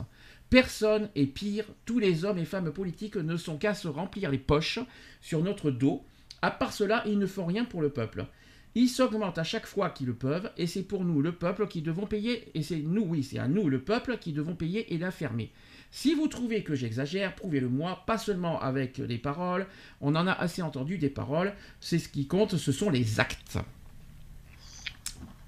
Personne, 0.53 1.09
et 1.15 1.25
pire, 1.25 1.65
tous 1.83 1.97
les 1.97 2.25
hommes 2.25 2.37
et 2.37 2.45
femmes 2.45 2.71
politiques 2.71 3.15
ne 3.15 3.37
sont 3.37 3.57
qu'à 3.57 3.73
se 3.73 3.87
remplir 3.87 4.29
les 4.29 4.37
poches 4.37 4.77
sur 5.19 5.41
notre 5.41 5.71
dos. 5.71 6.05
À 6.43 6.51
part 6.51 6.73
cela, 6.73 7.01
ils 7.07 7.17
ne 7.17 7.25
font 7.25 7.47
rien 7.47 7.65
pour 7.65 7.81
le 7.81 7.89
peuple. 7.89 8.27
Ils 8.75 8.87
s'augmentent 8.87 9.39
à 9.39 9.43
chaque 9.43 9.65
fois 9.65 9.89
qu'ils 9.89 10.05
le 10.05 10.13
peuvent, 10.13 10.51
et 10.57 10.67
c'est 10.67 10.83
pour 10.83 11.05
nous, 11.05 11.23
le 11.23 11.31
peuple, 11.31 11.67
qui 11.67 11.81
devons 11.81 12.05
payer, 12.05 12.51
et 12.53 12.61
c'est 12.61 12.77
nous, 12.77 13.01
oui, 13.01 13.23
c'est 13.23 13.39
à 13.39 13.47
nous, 13.47 13.67
le 13.67 13.81
peuple, 13.81 14.19
qui 14.19 14.31
devons 14.31 14.53
payer 14.53 14.93
et 14.93 14.99
la 14.99 15.09
fermer. 15.09 15.51
Si 15.89 16.13
vous 16.13 16.27
trouvez 16.27 16.61
que 16.61 16.75
j'exagère, 16.75 17.33
prouvez-le 17.33 17.67
moi, 17.67 18.03
pas 18.05 18.19
seulement 18.19 18.61
avec 18.61 18.99
les 18.99 19.17
paroles, 19.17 19.65
on 20.01 20.13
en 20.13 20.27
a 20.27 20.33
assez 20.33 20.61
entendu 20.61 20.99
des 20.99 21.09
paroles, 21.09 21.55
c'est 21.79 21.97
ce 21.97 22.09
qui 22.09 22.27
compte, 22.27 22.57
ce 22.57 22.71
sont 22.71 22.91
les 22.91 23.19
actes. 23.19 23.57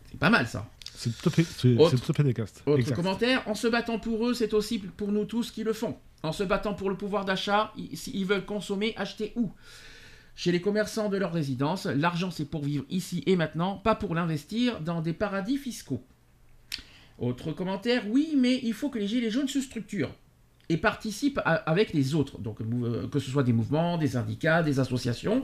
C'est 0.10 0.20
pas 0.20 0.32
mal 0.32 0.48
ça. 0.48 0.68
C'est 0.96 1.16
tout 1.18 1.30
à 1.30 1.32
fait, 1.32 1.44
c'est, 1.44 1.76
Autre. 2.66 2.94
commentaire, 2.94 3.44
en 3.48 3.56
se 3.56 3.68
battant 3.68 4.00
pour 4.00 4.28
eux, 4.28 4.34
c'est 4.34 4.54
aussi 4.54 4.80
pour 4.80 5.12
nous 5.12 5.26
tous 5.26 5.52
qui 5.52 5.64
le 5.64 5.74
font. 5.74 5.98
En 6.24 6.32
se 6.32 6.44
battant 6.44 6.74
pour 6.74 6.90
le 6.90 6.98
pouvoir 6.98 7.26
d'achat, 7.26 7.74
s'ils 7.94 8.26
veulent 8.26 8.46
consommer, 8.46 8.94
acheter 8.98 9.34
où? 9.36 9.52
Chez 10.36 10.52
les 10.52 10.62
commerçants 10.62 11.10
de 11.10 11.18
leur 11.18 11.32
résidence, 11.32 11.86
l'argent 11.86 12.32
c'est 12.32 12.46
pour 12.46 12.64
vivre 12.64 12.86
ici 12.90 13.24
et 13.26 13.36
maintenant, 13.36 13.78
pas 13.78 13.96
pour 13.96 14.16
l'investir 14.16 14.82
dans 14.82 15.02
des 15.02 15.14
paradis 15.14 15.58
fiscaux. 15.58 16.04
Autre 17.20 17.52
commentaire, 17.54 18.04
oui, 18.10 18.34
mais 18.38 18.60
il 18.64 18.74
faut 18.74 18.90
que 18.90 19.00
les 19.00 19.08
Gilets 19.08 19.32
jaunes 19.32 19.48
se 19.48 19.62
structurent 19.62 20.14
et 20.70 20.78
participent 20.78 21.40
avec 21.44 21.94
les 21.94 22.16
autres, 22.16 22.40
donc 22.40 22.62
euh, 22.62 23.08
que 23.08 23.20
ce 23.20 23.30
soit 23.30 23.44
des 23.44 23.54
mouvements, 23.54 23.98
des 23.98 24.10
syndicats, 24.10 24.64
des 24.64 24.80
associations, 24.80 25.44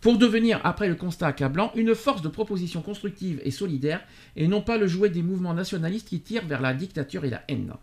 pour 0.00 0.16
devenir, 0.16 0.60
après 0.64 0.88
le 0.88 0.94
constat 0.94 1.26
accablant, 1.26 1.72
une 1.74 1.94
force 1.94 2.22
de 2.22 2.28
proposition 2.28 2.80
constructive 2.80 3.40
et 3.44 3.50
solidaire, 3.50 4.00
et 4.36 4.48
non 4.48 4.62
pas 4.62 4.78
le 4.78 4.86
jouet 4.86 5.10
des 5.10 5.22
mouvements 5.22 5.54
nationalistes 5.54 6.08
qui 6.08 6.20
tirent 6.20 6.46
vers 6.46 6.60
la 6.60 6.72
dictature 6.72 7.24
et 7.24 7.30
la 7.30 7.42
haine. 7.48 7.74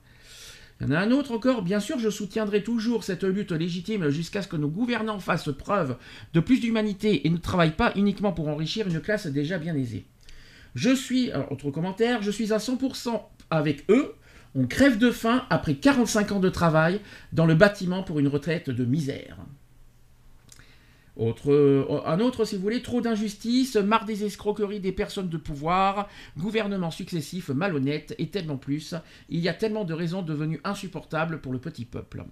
Il 0.79 0.87
y 0.87 0.89
en 0.89 0.93
a 0.93 0.99
un 0.99 1.11
autre 1.11 1.31
encore, 1.31 1.63
bien 1.63 1.79
sûr, 1.79 1.97
je 1.97 2.09
soutiendrai 2.09 2.63
toujours 2.63 3.03
cette 3.03 3.23
lutte 3.23 3.51
légitime 3.51 4.09
jusqu'à 4.09 4.43
ce 4.43 4.47
que 4.47 4.55
nos 4.55 4.67
gouvernants 4.67 5.19
fassent 5.19 5.55
preuve 5.55 5.97
de 6.33 6.39
plus 6.39 6.59
d'humanité 6.59 7.25
et 7.25 7.29
ne 7.29 7.37
travaillent 7.37 7.71
pas 7.71 7.91
uniquement 7.95 8.31
pour 8.31 8.47
enrichir 8.47 8.87
une 8.87 9.01
classe 9.01 9.25
déjà 9.27 9.57
bien 9.57 9.75
aisée. 9.75 10.05
Je 10.75 10.93
suis, 10.93 11.31
autre 11.49 11.71
commentaire, 11.71 12.21
je 12.21 12.29
suis 12.29 12.53
à 12.53 12.57
100% 12.57 13.19
avec 13.49 13.85
eux, 13.89 14.13
on 14.57 14.65
crève 14.65 14.97
de 14.97 15.11
faim 15.11 15.45
après 15.51 15.75
45 15.75 16.31
ans 16.31 16.39
de 16.39 16.49
travail 16.49 16.99
dans 17.31 17.45
le 17.45 17.53
bâtiment 17.53 18.01
pour 18.01 18.19
une 18.19 18.27
retraite 18.27 18.69
de 18.71 18.85
misère. 18.85 19.37
Euh, 21.19 21.85
un 22.05 22.19
autre, 22.19 22.45
si 22.45 22.55
vous 22.55 22.61
voulez, 22.61 22.81
trop 22.81 23.01
d'injustice, 23.01 23.75
marre 23.75 24.05
des 24.05 24.23
escroqueries 24.23 24.79
des 24.79 24.91
personnes 24.91 25.29
de 25.29 25.37
pouvoir, 25.37 26.09
gouvernement 26.37 26.91
successif 26.91 27.49
malhonnête 27.49 28.15
et 28.17 28.29
tellement 28.29 28.57
plus. 28.57 28.95
Il 29.29 29.39
y 29.39 29.49
a 29.49 29.53
tellement 29.53 29.83
de 29.83 29.93
raisons 29.93 30.21
devenues 30.21 30.61
insupportables 30.63 31.39
pour 31.39 31.53
le 31.53 31.59
petit 31.59 31.85
peuple. 31.85 32.23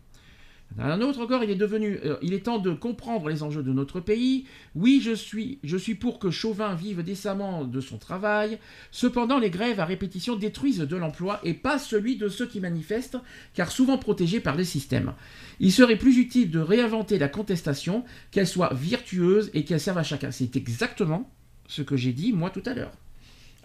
Un 0.78 1.00
autre 1.00 1.22
encore, 1.22 1.42
il 1.42 1.50
est 1.50 1.56
devenu, 1.56 2.00
euh, 2.04 2.18
il 2.22 2.34
est 2.34 2.46
temps 2.46 2.60
de 2.60 2.72
comprendre 2.74 3.30
les 3.30 3.44
enjeux 3.44 3.64
de 3.64 3.72
notre 3.72 4.02
pays. 4.02 4.46
Oui, 4.76 5.00
je 5.02 5.14
suis, 5.14 5.60
je 5.64 5.78
suis 5.78 5.96
pour 5.96 6.20
que 6.20 6.30
Chauvin 6.32 6.76
vive 6.76 7.02
décemment 7.02 7.64
de 7.64 7.80
son 7.80 7.98
travail. 7.98 8.60
Cependant, 8.92 9.40
les 9.40 9.50
grèves 9.50 9.80
à 9.80 9.86
répétition 9.86 10.36
détruisent 10.36 10.80
de 10.80 10.96
l'emploi 10.98 11.40
et 11.44 11.54
pas 11.54 11.80
celui 11.80 12.18
de 12.18 12.28
ceux 12.28 12.46
qui 12.46 12.60
manifestent, 12.60 13.18
car 13.54 13.72
souvent 13.72 13.98
protégés 13.98 14.42
par 14.42 14.58
les 14.58 14.66
systèmes. 14.66 15.14
Il 15.62 15.72
serait 15.72 15.98
plus 15.98 16.18
utile 16.18 16.52
de 16.52 16.60
réinventer 16.60 17.20
la 17.20 17.30
contestation, 17.30 18.04
qu'elle 18.32 18.48
soit 18.48 18.74
virtueuse 18.74 19.52
et 19.54 19.64
qu'elle 19.64 19.80
serve 19.80 20.00
à 20.00 20.04
chacun. 20.04 20.32
C'est 20.32 20.58
exactement 20.58 21.32
ce 21.68 21.84
que 21.84 21.96
j'ai 21.96 22.12
dit 22.12 22.34
moi 22.34 22.50
tout 22.50 22.64
à 22.66 22.74
l'heure, 22.74 22.92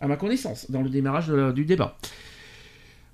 à 0.01 0.07
ma 0.07 0.17
connaissance, 0.17 0.71
dans 0.71 0.83
le 0.83 0.91
démarrage 0.91 1.29
du 1.55 1.65
débat. 1.65 1.99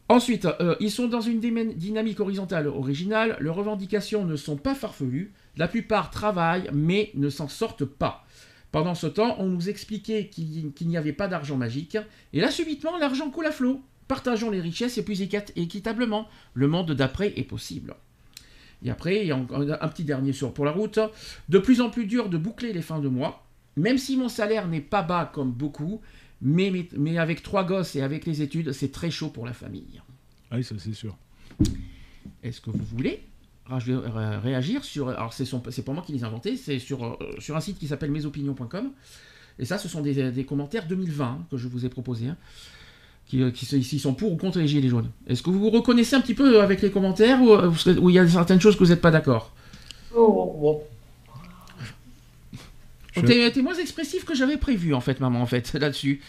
Ensuite, 0.08 0.46
euh, 0.60 0.76
ils 0.78 0.90
sont 0.90 1.08
dans 1.08 1.20
une 1.20 1.40
dynamique 1.40 2.20
horizontale 2.20 2.68
originale, 2.68 3.36
leurs 3.40 3.56
revendications 3.56 4.24
ne 4.24 4.36
sont 4.36 4.56
pas 4.56 4.74
farfelues, 4.74 5.32
la 5.56 5.66
plupart 5.66 6.10
travaillent 6.10 6.70
mais 6.72 7.10
ne 7.14 7.28
s'en 7.28 7.48
sortent 7.48 7.84
pas. 7.84 8.24
Pendant 8.70 8.94
ce 8.94 9.06
temps, 9.06 9.36
on 9.38 9.46
nous 9.46 9.68
expliquait 9.68 10.28
qu'il 10.28 10.88
n'y 10.88 10.96
avait 10.96 11.12
pas 11.12 11.28
d'argent 11.28 11.56
magique, 11.56 11.98
et 12.32 12.40
là 12.40 12.50
subitement 12.50 12.96
l'argent 12.98 13.30
coule 13.30 13.46
à 13.46 13.52
flot. 13.52 13.80
Partageons 14.06 14.50
les 14.50 14.60
richesses 14.60 14.98
et 14.98 15.04
plus 15.04 15.20
équitablement. 15.22 16.28
Le 16.54 16.68
monde 16.68 16.92
d'après 16.92 17.32
est 17.36 17.42
possible. 17.42 17.96
Et 18.84 18.90
après, 18.90 19.22
il 19.22 19.26
y 19.26 19.32
a 19.32 19.36
un 19.36 19.88
petit 19.88 20.04
dernier 20.04 20.32
sur 20.32 20.52
pour 20.54 20.64
la 20.64 20.70
route. 20.70 21.00
De 21.48 21.58
plus 21.58 21.80
en 21.80 21.90
plus 21.90 22.06
dur 22.06 22.28
de 22.28 22.38
boucler 22.38 22.72
les 22.72 22.82
fins 22.82 23.00
de 23.00 23.08
mois. 23.08 23.44
Même 23.76 23.98
si 23.98 24.16
mon 24.16 24.28
salaire 24.28 24.68
n'est 24.68 24.80
pas 24.80 25.02
bas 25.02 25.30
comme 25.32 25.50
beaucoup, 25.50 26.00
mais, 26.42 26.88
mais, 26.96 27.18
avec 27.18 27.42
trois 27.42 27.64
gosses 27.64 27.96
et 27.96 28.02
avec 28.02 28.26
les 28.26 28.42
études, 28.42 28.72
c'est 28.72 28.92
très 28.92 29.10
chaud 29.10 29.28
pour 29.28 29.46
la 29.46 29.52
famille. 29.52 30.00
Ah 30.50 30.56
oui, 30.56 30.64
ça 30.64 30.74
c'est 30.78 30.92
sûr. 30.92 31.16
Est-ce 32.42 32.60
que 32.60 32.70
vous 32.70 32.84
voulez 32.84 33.24
réagir 33.68 34.84
sur. 34.84 35.08
Alors, 35.08 35.32
c'est, 35.32 35.44
son, 35.44 35.62
c'est 35.70 35.84
pas 35.84 35.92
moi 35.92 36.02
qui 36.06 36.12
les 36.12 36.20
ai 36.20 36.24
inventés, 36.24 36.56
c'est 36.56 36.78
sur, 36.78 37.04
euh, 37.04 37.16
sur 37.38 37.56
un 37.56 37.60
site 37.60 37.78
qui 37.78 37.88
s'appelle 37.88 38.10
mesopinions.com. 38.10 38.92
Et 39.58 39.64
ça, 39.64 39.78
ce 39.78 39.88
sont 39.88 40.02
des, 40.02 40.30
des 40.30 40.44
commentaires 40.44 40.86
2020 40.86 41.24
hein, 41.24 41.46
que 41.50 41.56
je 41.56 41.66
vous 41.66 41.84
ai 41.86 41.88
proposés. 41.88 42.28
Hein, 42.28 42.36
qui, 43.26 43.42
euh, 43.42 43.50
qui, 43.50 43.98
sont 43.98 44.14
pour 44.14 44.32
ou 44.32 44.36
contre 44.36 44.58
les 44.58 44.68
Gilets 44.68 44.88
jaunes. 44.88 45.10
Est-ce 45.26 45.42
que 45.42 45.50
vous 45.50 45.58
vous 45.58 45.70
reconnaissez 45.70 46.16
un 46.16 46.20
petit 46.20 46.34
peu 46.34 46.62
avec 46.62 46.80
les 46.80 46.90
commentaires 46.90 47.40
ou, 47.42 48.08
il 48.10 48.14
y 48.14 48.18
a 48.18 48.28
certaines 48.28 48.60
choses 48.60 48.76
que 48.76 48.84
vous 48.84 48.90
n'êtes 48.90 49.00
pas 49.00 49.10
d'accord? 49.10 49.52
Oh, 50.14 50.56
oh. 50.62 50.82
T'es, 53.24 53.62
moins 53.62 53.74
expressif 53.74 54.24
que 54.24 54.34
j'avais 54.34 54.56
prévu, 54.56 54.94
en 54.94 55.00
fait, 55.00 55.20
maman, 55.20 55.40
en 55.40 55.46
fait, 55.46 55.72
là-dessus. 55.80 56.20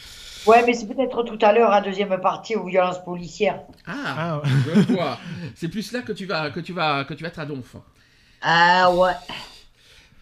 Ouais, 0.45 0.64
mais 0.65 0.73
c'est 0.73 0.88
peut-être 0.88 1.23
tout 1.23 1.38
à 1.41 1.51
l'heure, 1.51 1.72
à 1.72 1.81
deuxième 1.81 2.19
partie, 2.22 2.55
aux 2.55 2.65
violences 2.65 3.03
policières. 3.03 3.64
Ah, 3.85 4.41
ah 4.41 4.41
je 4.45 4.93
vois. 4.93 5.19
c'est 5.55 5.68
plus 5.68 5.91
là 5.91 6.01
que 6.01 6.14
tu 6.14 6.26
vas, 6.26 6.51
que 6.51 6.61
tu 6.61 6.73
vas, 6.73 7.03
que 7.03 7.14
tu 7.14 7.23
vas 7.23 7.30
être 7.30 7.39
à 7.39 7.45
donf. 7.45 7.76
Ah 8.41 8.91
ouais. 8.93 9.14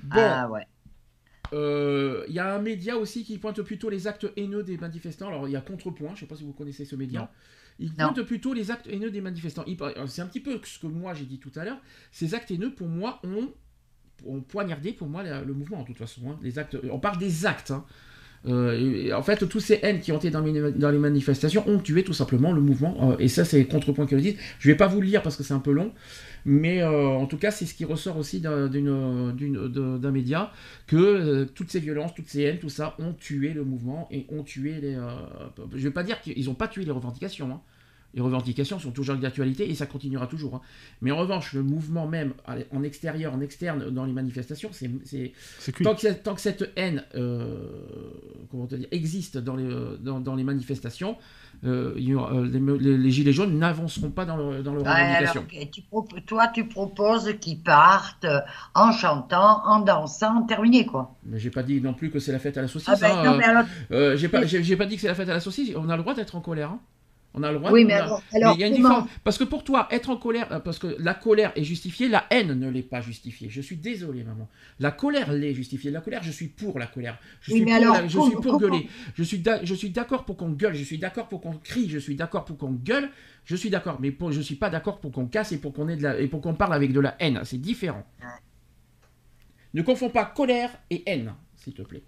Bon. 0.02 0.20
Ah 0.20 0.48
ouais. 0.50 0.66
Il 1.52 1.58
euh, 1.58 2.26
y 2.28 2.40
a 2.40 2.54
un 2.54 2.60
média 2.60 2.98
aussi 2.98 3.24
qui 3.24 3.38
pointe 3.38 3.62
plutôt 3.62 3.90
les 3.90 4.08
actes 4.08 4.28
haineux 4.36 4.64
des 4.64 4.78
manifestants. 4.78 5.28
Alors, 5.28 5.48
il 5.48 5.52
y 5.52 5.56
a 5.56 5.62
Contrepoint, 5.62 6.10
je 6.10 6.14
ne 6.14 6.20
sais 6.22 6.26
pas 6.26 6.36
si 6.36 6.44
vous 6.44 6.54
connaissez 6.54 6.86
ce 6.86 6.96
média. 6.96 7.32
Il 7.78 7.94
pointe 7.94 8.22
plutôt 8.24 8.54
les 8.54 8.72
actes 8.72 8.88
haineux 8.88 9.12
des 9.12 9.22
manifestants. 9.22 9.66
C'est 10.08 10.22
un 10.22 10.28
petit 10.28 10.40
peu 10.40 10.60
ce 10.64 10.80
que 10.80 10.88
moi 10.88 11.14
j'ai 11.14 11.26
dit 11.26 11.40
tout 11.40 11.52
à 11.56 11.66
l'heure. 11.66 11.78
Ces 12.12 12.34
actes 12.34 12.52
haineux, 12.52 12.74
pour 12.74 12.88
moi, 12.88 13.20
ont, 13.24 13.50
ont 14.26 14.42
poignardé 14.42 14.92
pour 14.92 15.08
moi 15.08 15.24
le, 15.24 15.54
mouvement, 15.54 15.82
de 15.82 15.88
toute 15.88 15.98
façon. 15.98 16.22
Hein. 16.30 16.40
Les 16.42 16.60
actes, 16.60 16.78
on 16.92 17.00
parle 17.00 17.18
des 17.18 17.46
actes. 17.46 17.72
Hein. 17.72 17.86
Euh, 18.48 19.12
en 19.14 19.24
fait, 19.24 19.48
tous 19.48 19.60
ces 19.60 19.80
haines 19.82 20.00
qui 20.00 20.12
ont 20.12 20.18
été 20.18 20.30
dans, 20.30 20.42
les 20.42 21.00
manifestations 21.00 21.68
ont 21.68 21.80
tué 21.80 22.04
tout 22.04 22.14
simplement 22.14 22.52
le 22.52 22.62
mouvement. 22.62 23.12
Euh, 23.12 23.18
et 23.18 23.28
ça, 23.28 23.44
c'est 23.46 23.66
Contrepoint 23.66 24.06
qui 24.06 24.16
le 24.16 24.22
dit. 24.22 24.38
Je 24.60 24.70
ne 24.70 24.74
vais 24.74 24.78
pas 24.78 24.88
vous 24.88 25.02
le 25.02 25.08
lire 25.08 25.22
parce 25.22 25.36
que 25.36 25.44
c'est 25.44 25.54
un 25.54 25.60
peu 25.60 25.72
long. 25.72 25.92
Mais 26.46 26.84
euh, 26.84 27.08
en 27.08 27.26
tout 27.26 27.38
cas, 27.38 27.50
c'est 27.50 27.66
ce 27.66 27.74
qui 27.74 27.86
ressort 27.86 28.18
aussi 28.18 28.40
d'un 28.40 28.70
média, 30.12 30.52
que 30.86 31.46
toutes 31.46 31.72
ces 31.72 31.80
violences, 31.80 32.14
toutes 32.14 32.28
ces 32.28 32.44
haines, 32.44 32.60
tout 32.60 32.70
ça, 32.70 32.96
ont 33.00 33.14
tué 33.14 33.54
le 33.54 33.64
mouvement 33.64 34.08
et 34.12 34.28
ont 34.30 34.44
tué 34.44 34.80
les... 34.80 34.94
Je 34.94 35.78
ne 35.78 35.84
vais 35.84 35.92
pas 35.92 36.04
dire 36.04 36.22
qu'ils 36.22 36.46
n'ont 36.46 36.54
pas 36.54 36.68
tué 36.68 36.86
les 36.86 36.92
revendications. 36.92 37.50
Hein. 37.52 37.62
Les 38.16 38.22
revendications 38.22 38.80
sont 38.80 38.92
toujours 38.92 39.16
d'actualité 39.16 39.70
et 39.70 39.76
ça 39.76 39.86
continuera 39.86 40.28
toujours. 40.28 40.56
Hein. 40.56 40.62
Mais 41.02 41.12
en 41.12 41.18
revanche, 41.18 41.54
le 41.54 41.64
mouvement 41.64 42.08
même, 42.08 42.34
en 42.72 42.84
extérieur, 42.84 43.34
en 43.34 43.42
externe, 43.42 43.90
dans 43.92 44.06
les 44.06 44.14
manifestations, 44.14 44.70
c'est 44.72 45.34
tant, 45.84 45.96
que, 45.96 46.14
tant 46.14 46.34
que 46.34 46.42
cette 46.42 46.72
haine 46.76 47.04
comment 47.14 48.66
dire, 48.66 48.88
existe 48.92 49.38
dans 49.38 49.56
les, 49.56 49.68
dans 50.00 50.36
les 50.36 50.44
manifestations, 50.44 51.18
euh, 51.64 51.96
euh, 51.98 52.88
les, 52.88 53.12
Gilets 53.12 53.34
jaunes 53.34 53.58
n'avanceront 53.58 54.12
pas 54.12 54.26
dans, 54.26 54.38
le, 54.38 54.62
dans 54.62 54.74
leur 54.74 54.84
revendication. 54.84 55.46
toi, 56.26 56.48
tu 56.48 56.68
proposes 56.68 57.34
qu'ils 57.40 57.62
partent 57.62 58.28
en 58.74 58.92
chantant, 58.92 59.66
en 59.66 59.80
dansant, 59.80 60.44
terminé 60.44 60.86
quoi. 60.86 61.16
Mais 61.26 61.40
j'ai 61.40 61.50
pas 61.50 61.64
dit 61.64 61.82
non 61.82 61.94
plus 61.94 62.12
que 62.12 62.20
c'est 62.20 62.32
la 62.32 62.40
fête 62.40 62.58
à 62.58 62.62
la 62.62 62.68
saucisse. 62.68 62.90
Ah 62.90 62.98
ben, 63.00 63.40
hein, 63.40 63.66
euh, 63.92 64.14
euh, 64.14 64.18
j'ai 64.18 64.28
pas, 64.28 64.42
pas, 64.42 64.86
dit 64.86 64.96
que 64.96 65.02
c'est 65.02 65.08
la 65.08 65.16
fête 65.16 65.30
à 65.30 65.34
la 65.34 65.40
saucisse. 65.40 65.72
On 65.76 65.90
a 65.90 65.96
le 65.96 66.02
droit 66.02 66.14
d'être 66.14 66.36
en 66.36 66.42
colère. 66.42 66.72
Hein. 66.72 66.80
On 67.38 67.44
a 67.44 67.52
le 67.52 67.60
droit. 67.60 67.72
Oui, 67.72 67.84
mais, 67.84 67.94
alors, 67.94 68.22
il 68.34 68.60
y 68.60 68.64
a 68.64 68.68
une 68.68 68.76
différence. 68.76 69.10
Parce 69.24 69.38
que 69.38 69.44
pour 69.44 69.64
toi, 69.64 69.88
être 69.92 70.10
en 70.10 70.18
colère, 70.18 70.52
euh, 70.52 70.60
parce 70.60 70.80
que 70.80 70.96
la 71.00 71.14
colère 71.14 71.52
est 71.56 71.64
justifiée, 71.64 72.08
la 72.08 72.26
haine 72.30 72.58
ne 72.58 72.70
l'est 72.70 72.82
pas 72.82 73.02
justifiée. 73.02 73.50
Je 73.50 73.62
suis 73.62 73.76
désolé, 73.76 74.24
maman. 74.24 74.48
La 74.80 74.92
colère 74.92 75.34
l'est 75.34 75.54
justifiée. 75.54 75.92
La 75.92 76.02
colère, 76.02 76.24
je 76.24 76.32
suis 76.32 76.48
pour 76.48 76.80
la 76.80 76.88
colère. 76.88 77.20
Je 77.42 77.52
suis 77.52 77.66
pour, 77.66 77.74
je 78.08 78.20
suis 78.20 78.36
pour 78.36 78.60
gueuler. 78.60 78.88
Je 79.16 79.24
suis, 79.24 79.44
je 79.64 79.74
suis 79.74 79.90
d'accord 79.90 80.24
pour 80.24 80.38
qu'on 80.38 80.50
gueule. 80.50 80.76
Je 80.76 80.84
suis 80.84 80.98
d'accord 80.98 81.28
pour 81.28 81.42
qu'on 81.42 81.58
crie. 81.58 81.90
Je 81.90 82.00
suis 82.00 82.16
d'accord 82.16 82.46
pour 82.46 82.58
qu'on 82.58 82.72
gueule. 82.72 83.10
Je 83.44 83.56
suis 83.56 83.70
d'accord, 83.70 83.98
mais 84.00 84.12
pour, 84.12 84.32
je 84.32 84.42
suis 84.42 84.56
pas 84.56 84.70
d'accord 84.70 85.00
pour 85.00 85.12
qu'on 85.12 85.28
casse 85.28 85.52
et 85.52 85.58
pour 85.58 85.74
qu'on 85.74 85.88
ait 85.88 85.98
de 85.98 86.04
la, 86.04 86.20
et 86.20 86.28
pour 86.28 86.42
qu'on 86.42 86.56
parle 86.56 86.74
avec 86.74 86.94
de 86.94 87.00
la 87.00 87.16
haine. 87.20 87.42
C'est 87.44 87.60
différent. 87.60 88.04
Ne 89.74 89.82
confonds 89.82 90.10
pas 90.10 90.26
colère 90.26 90.72
et 90.90 91.04
haine, 91.06 91.34
s'il 91.58 91.74
te 91.74 91.82
plaît. 91.82 92.04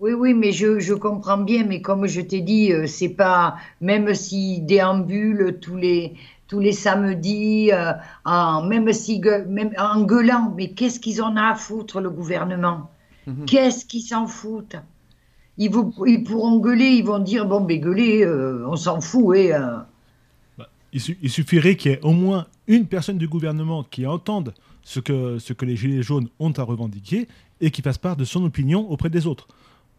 Oui, 0.00 0.12
oui, 0.12 0.32
mais 0.32 0.52
je, 0.52 0.78
je, 0.78 0.94
comprends 0.94 1.38
bien, 1.38 1.64
mais 1.64 1.82
comme 1.82 2.06
je 2.06 2.20
t'ai 2.20 2.40
dit, 2.40 2.72
euh, 2.72 2.86
c'est 2.86 3.08
pas, 3.08 3.56
même 3.80 4.14
si 4.14 4.60
déambule 4.60 5.58
tous 5.60 5.76
les, 5.76 6.14
tous 6.46 6.60
les 6.60 6.72
samedis, 6.72 7.72
euh, 7.72 7.92
en, 8.24 8.62
même 8.62 8.92
si, 8.92 9.20
même 9.48 9.72
en 9.76 10.02
gueulant, 10.02 10.54
mais 10.56 10.70
qu'est-ce 10.70 11.00
qu'ils 11.00 11.20
en 11.20 11.32
ont 11.32 11.36
à 11.36 11.56
foutre, 11.56 12.00
le 12.00 12.10
gouvernement? 12.10 12.88
Mhm. 13.26 13.46
Qu'est-ce 13.46 13.84
qu'ils 13.84 14.02
s'en 14.02 14.28
foutent? 14.28 14.76
Ils, 15.56 15.70
vous, 15.70 15.92
ils, 16.06 16.22
pourront 16.22 16.60
gueuler, 16.60 16.90
ils 16.90 17.04
vont 17.04 17.18
dire, 17.18 17.44
bon, 17.46 17.60
ben 17.60 17.80
gueuler, 17.80 18.24
euh, 18.24 18.64
on 18.68 18.76
s'en 18.76 19.00
fout, 19.00 19.36
et... 19.36 19.50
Bah, 20.56 20.68
il, 20.92 21.02
il, 21.20 21.30
suffirait 21.30 21.74
qu'il 21.74 21.90
y 21.90 21.94
ait 21.94 22.00
au 22.02 22.12
moins 22.12 22.46
une 22.68 22.86
personne 22.86 23.18
du 23.18 23.26
gouvernement 23.26 23.82
qui 23.82 24.06
entende 24.06 24.54
ce 24.84 25.00
que, 25.00 25.40
ce 25.40 25.52
que 25.52 25.64
les 25.64 25.74
Gilets 25.74 26.02
jaunes 26.02 26.28
ont 26.38 26.52
à 26.52 26.62
revendiquer 26.62 27.26
et 27.60 27.72
qui 27.72 27.82
fasse 27.82 27.98
part 27.98 28.16
de 28.16 28.24
son 28.24 28.44
opinion 28.44 28.88
auprès 28.88 29.10
des 29.10 29.26
autres. 29.26 29.48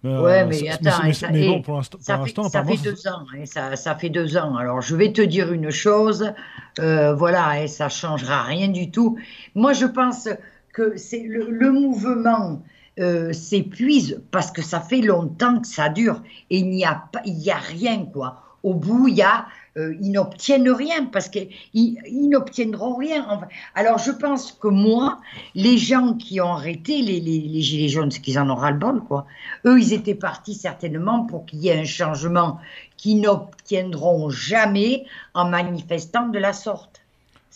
Euh, 0.05 0.21
ouais, 0.21 0.45
mais 0.45 0.69
attends, 0.69 1.03
mais, 1.31 1.47
bon, 1.47 1.61
pour 1.61 1.75
l'instant, 1.75 1.97
ça, 1.99 2.23
fait, 2.23 2.33
ça 2.49 2.63
fait 2.63 2.77
deux 2.77 3.07
ans. 3.07 3.25
Hein, 3.33 3.45
ça, 3.45 3.75
ça, 3.75 3.95
fait 3.95 4.09
deux 4.09 4.37
ans. 4.37 4.55
Alors, 4.55 4.81
je 4.81 4.95
vais 4.95 5.11
te 5.11 5.21
dire 5.21 5.51
une 5.51 5.71
chose, 5.71 6.31
euh, 6.79 7.13
voilà, 7.13 7.61
et 7.61 7.67
ça 7.67 7.89
changera 7.89 8.43
rien 8.43 8.69
du 8.69 8.91
tout. 8.91 9.17
Moi, 9.55 9.73
je 9.73 9.85
pense 9.85 10.29
que 10.71 10.95
c'est 10.95 11.23
le, 11.23 11.49
le, 11.49 11.71
mouvement 11.73 12.61
euh, 12.99 13.33
s'épuise 13.33 14.21
parce 14.31 14.51
que 14.51 14.61
ça 14.61 14.79
fait 14.79 15.01
longtemps 15.01 15.59
que 15.59 15.67
ça 15.67 15.89
dure 15.89 16.21
et 16.49 16.59
il 16.59 16.69
n'y 16.69 16.85
a 16.85 17.03
pas, 17.11 17.21
il 17.25 17.37
y 17.37 17.51
a 17.51 17.57
rien 17.57 18.05
quoi. 18.05 18.41
Au 18.63 18.73
bout, 18.73 19.07
il 19.07 19.15
y 19.15 19.21
a 19.21 19.45
euh, 19.77 19.95
ils 20.01 20.11
n'obtiennent 20.11 20.69
rien 20.69 21.05
parce 21.05 21.29
qu'ils 21.29 21.49
ils, 21.73 22.29
n'obtiendront 22.29 22.95
rien. 22.95 23.41
Alors 23.75 23.97
je 23.97 24.11
pense 24.11 24.51
que 24.51 24.67
moi, 24.67 25.19
les 25.55 25.77
gens 25.77 26.13
qui 26.13 26.41
ont 26.41 26.53
arrêté 26.53 27.01
les, 27.01 27.19
les, 27.19 27.61
Gilets 27.61 27.89
jaunes, 27.89 28.11
c'est 28.11 28.21
qu'ils 28.21 28.39
en 28.39 28.49
ont 28.49 28.55
ras-le-bol, 28.55 29.01
quoi. 29.01 29.25
Eux, 29.65 29.79
ils 29.79 29.93
étaient 29.93 30.15
partis 30.15 30.55
certainement 30.55 31.25
pour 31.25 31.45
qu'il 31.45 31.59
y 31.59 31.69
ait 31.69 31.79
un 31.79 31.85
changement 31.85 32.59
qu'ils 32.97 33.21
n'obtiendront 33.21 34.29
jamais 34.29 35.05
en 35.33 35.49
manifestant 35.49 36.27
de 36.27 36.39
la 36.39 36.53
sorte. 36.53 36.98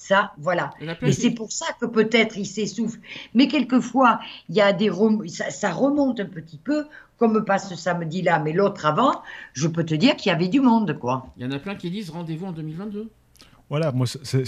Ça, 0.03 0.33
voilà. 0.37 0.71
Et 1.01 1.13
c'est 1.13 1.31
pour 1.31 1.53
ça 1.53 1.65
que 1.79 1.85
peut-être 1.85 2.37
ils 2.37 2.45
s'essoufflent. 2.45 2.99
Mais 3.33 3.47
quelquefois, 3.47 4.19
il 4.49 4.55
y 4.55 4.59
a 4.59 4.73
des 4.73 4.91
ça, 5.27 5.49
ça, 5.49 5.71
remonte 5.71 6.19
un 6.19 6.25
petit 6.25 6.57
peu 6.57 6.87
comme 7.17 7.45
pas 7.45 7.57
ce 7.57 7.77
samedi-là, 7.77 8.39
mais 8.39 8.51
l'autre 8.51 8.85
avant, 8.85 9.21
je 9.53 9.65
peux 9.65 9.85
te 9.85 9.95
dire 9.95 10.17
qu'il 10.17 10.29
y 10.29 10.35
avait 10.35 10.49
du 10.49 10.59
monde, 10.59 10.99
quoi. 10.99 11.27
Il 11.37 11.43
y 11.43 11.45
en 11.45 11.51
a 11.51 11.59
plein 11.59 11.75
qui 11.75 11.89
disent 11.89 12.09
rendez-vous 12.09 12.47
en 12.47 12.51
2022. 12.51 13.09
Voilà, 13.69 13.91
moi 13.91 14.05
c'est 14.05 14.41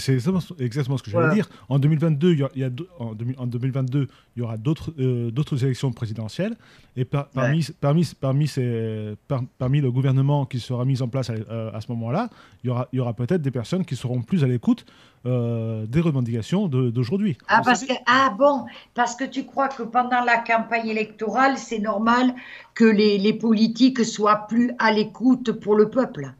exactement 0.60 0.98
ce 0.98 1.02
que 1.02 1.10
j'allais 1.10 1.34
dire. 1.34 1.48
En 1.68 1.78
2022, 1.78 2.32
il 2.32 2.48
y, 2.54 2.64
a, 2.64 2.70
en, 2.98 3.14
2022, 3.14 4.08
il 4.36 4.40
y 4.40 4.42
aura 4.42 4.56
d'autres 4.56 4.92
euh, 5.00 5.30
d'autres 5.30 5.64
élections 5.64 5.90
présidentielles 5.90 6.54
et 6.96 7.04
parmi 7.04 7.66
parmi 7.80 8.08
parmi 8.20 8.46
ces, 8.46 9.16
parmi 9.58 9.80
le 9.80 9.90
gouvernement 9.90 10.44
qui 10.46 10.60
sera 10.60 10.84
mis 10.84 11.02
en 11.02 11.08
place 11.08 11.30
à, 11.30 11.34
à 11.74 11.80
ce 11.80 11.90
moment-là, 11.92 12.28
il 12.62 12.68
y 12.68 12.70
aura 12.70 12.88
il 12.92 12.98
y 12.98 13.00
aura 13.00 13.14
peut-être 13.14 13.42
des 13.42 13.50
personnes 13.50 13.84
qui 13.84 13.96
seront 13.96 14.22
plus 14.22 14.44
à 14.44 14.46
l'écoute 14.46 14.84
euh, 15.26 15.86
des 15.86 16.00
revendications 16.00 16.68
d'aujourd'hui. 16.68 17.36
Ah 17.48 17.60
parce 17.64 17.84
que 17.84 17.92
ah 18.06 18.34
bon 18.38 18.64
parce 18.94 19.16
que 19.16 19.24
tu 19.24 19.44
crois 19.44 19.68
que 19.68 19.82
pendant 19.82 20.22
la 20.24 20.38
campagne 20.38 20.88
électorale, 20.88 21.58
c'est 21.58 21.80
normal 21.80 22.34
que 22.74 22.84
les, 22.84 23.18
les 23.18 23.32
politiques 23.32 24.04
soient 24.04 24.46
plus 24.48 24.72
à 24.78 24.92
l'écoute 24.92 25.52
pour 25.52 25.74
le 25.74 25.90
peuple? 25.90 26.32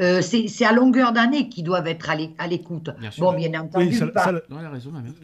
Euh, 0.00 0.22
c'est 0.22 0.64
à 0.64 0.72
longueur 0.72 1.12
d'année 1.12 1.48
qu'ils 1.48 1.64
doivent 1.64 1.88
être 1.88 2.08
à 2.10 2.46
l'écoute. 2.46 2.90
Bon, 3.18 3.32
bien 3.32 3.60
entendu, 3.60 3.92
ça, 3.92 4.06
pas. 4.06 4.32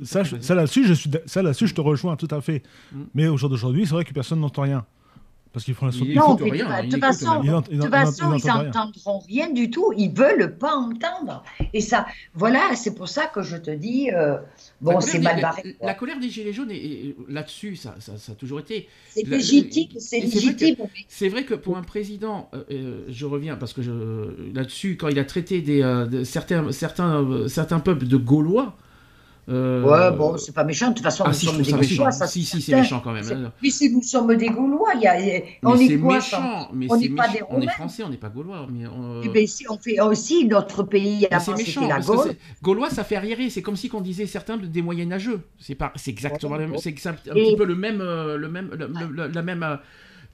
Ça, 0.03 0.25
ça, 0.25 0.55
là-dessus, 0.55 0.85
je, 0.85 1.41
là 1.41 1.53
je 1.53 1.75
te 1.75 1.81
rejoins 1.81 2.17
tout 2.17 2.29
à 2.31 2.41
fait. 2.41 2.63
Mm. 2.93 3.03
Mais 3.15 3.29
au 3.29 3.37
jour 3.37 3.49
d'aujourd'hui, 3.49 3.87
c'est 3.87 3.95
vrai 3.95 4.05
que 4.05 4.13
personne 4.13 4.41
n'entend 4.41 4.63
rien. 4.63 4.85
Parce 5.55 5.65
qu'ils 5.65 5.75
font 5.75 5.87
la 5.87 5.93
Non, 5.93 6.35
de 6.35 6.91
toute 6.91 7.01
façon, 7.01 8.35
ils 8.37 8.47
n'entendront 8.47 9.21
rien 9.21 9.51
du 9.51 9.71
tout. 9.71 9.93
Ils 9.97 10.13
veulent 10.13 10.59
pas 10.59 10.75
entendre. 10.75 11.45
Et 11.73 11.81
ça, 11.81 12.07
voilà, 12.35 12.75
c'est 12.75 12.93
pour 12.93 13.09
ça 13.09 13.27
que 13.29 13.41
je 13.41 13.57
te 13.57 13.71
dis, 13.71 14.11
euh, 14.13 14.37
bon, 14.81 15.01
c'est 15.01 15.21
mal 15.21 15.41
barré. 15.41 15.77
La, 15.81 15.95
colère 15.95 16.19
des 16.19 16.29
Gilets 16.29 16.53
jaunes, 16.53 16.73
là-dessus, 17.29 17.77
ça, 17.77 17.95
ça, 18.01 18.33
a 18.33 18.35
toujours 18.35 18.59
été. 18.59 18.89
C'est 19.11 19.25
légitime, 19.29 19.91
c'est 19.97 20.19
légitime. 20.19 20.75
C'est 21.07 21.29
vrai, 21.29 21.45
que 21.45 21.55
pour 21.55 21.77
un 21.77 21.85
président, 21.85 22.51
euh, 22.53 22.65
euh, 22.73 23.05
je 23.09 23.25
reviens 23.25 23.55
parce 23.55 23.73
que 23.73 23.81
là-dessus, 24.53 24.97
quand 24.97 25.07
il 25.07 25.21
a 25.21 25.25
traité 25.25 25.61
des, 25.63 26.25
certains, 26.25 26.73
certains, 26.73 27.47
certains 27.47 27.79
peuples 27.79 28.09
de 28.09 28.17
Gaulois, 28.17 28.77
euh... 29.49 29.83
Ouais, 29.83 30.17
bon, 30.17 30.37
c'est 30.37 30.55
pas 30.55 30.65
méchant. 30.65 30.91
De 30.91 30.95
toute 30.95 31.03
façon, 31.03 31.25
ah, 31.27 31.29
nous 31.29 31.35
si, 31.35 31.47
sommes 31.47 31.61
des 31.61 31.71
Gaulois. 31.71 32.11
Ça, 32.11 32.27
si, 32.27 32.45
si, 32.45 32.63
c'est 32.63 32.75
méchant 32.75 33.01
quand 33.01 33.13
même. 33.13 33.53
Mais 33.63 33.71
si 33.71 33.91
nous 33.91 34.03
sommes 34.03 34.35
des 34.37 34.49
Gaulois, 34.49 34.95
y 34.95 35.07
a, 35.07 35.15
on 35.63 35.77
est, 35.77 35.99
quoi 35.99 36.15
méchant, 36.15 36.71
mais 36.73 36.87
On 36.91 36.97
n'est 36.97 37.09
pas 37.11 37.29
des 37.29 37.41
Romains. 37.41 37.59
On 37.59 37.63
est 37.63 37.71
français, 37.73 38.03
on 38.05 38.09
n'est 38.09 38.17
pas 38.17 38.29
Gaulois. 38.29 38.67
Mais 38.73 38.87
on... 38.87 39.21
Eh 39.23 39.29
ben, 39.29 39.47
si 39.47 39.67
on 39.69 39.79
fait 39.79 40.01
aussi 40.01 40.47
notre 40.47 40.83
pays 40.83 41.27
avant, 41.31 41.57
c'était 41.57 41.87
la 41.87 42.01
Gaule. 42.01 42.35
Gaulois, 42.63 42.91
ça 42.91 43.05
fait 43.05 43.17
arriérer. 43.17 43.51
C'est 43.51 43.63
comme 43.63 43.77
si 43.77 43.89
qu'on 43.89 44.01
disait 44.01 44.27
certains 44.27 44.57
des 44.57 44.83
moyenâgeux. 44.83 45.41
C'est 45.59 45.75
pas, 45.75 45.93
c'est 45.97 46.11
exactement, 46.11 46.57
ouais, 46.57 46.69
c'est 46.79 47.07
un, 47.07 47.11
un 47.11 47.15
petit 47.15 47.57
peu 47.57 47.65
le 47.65 47.75
même, 47.75 48.01
euh, 48.01 48.37
le 48.37 48.49
la 49.35 49.43
même 49.43 49.63
euh, 49.63 49.77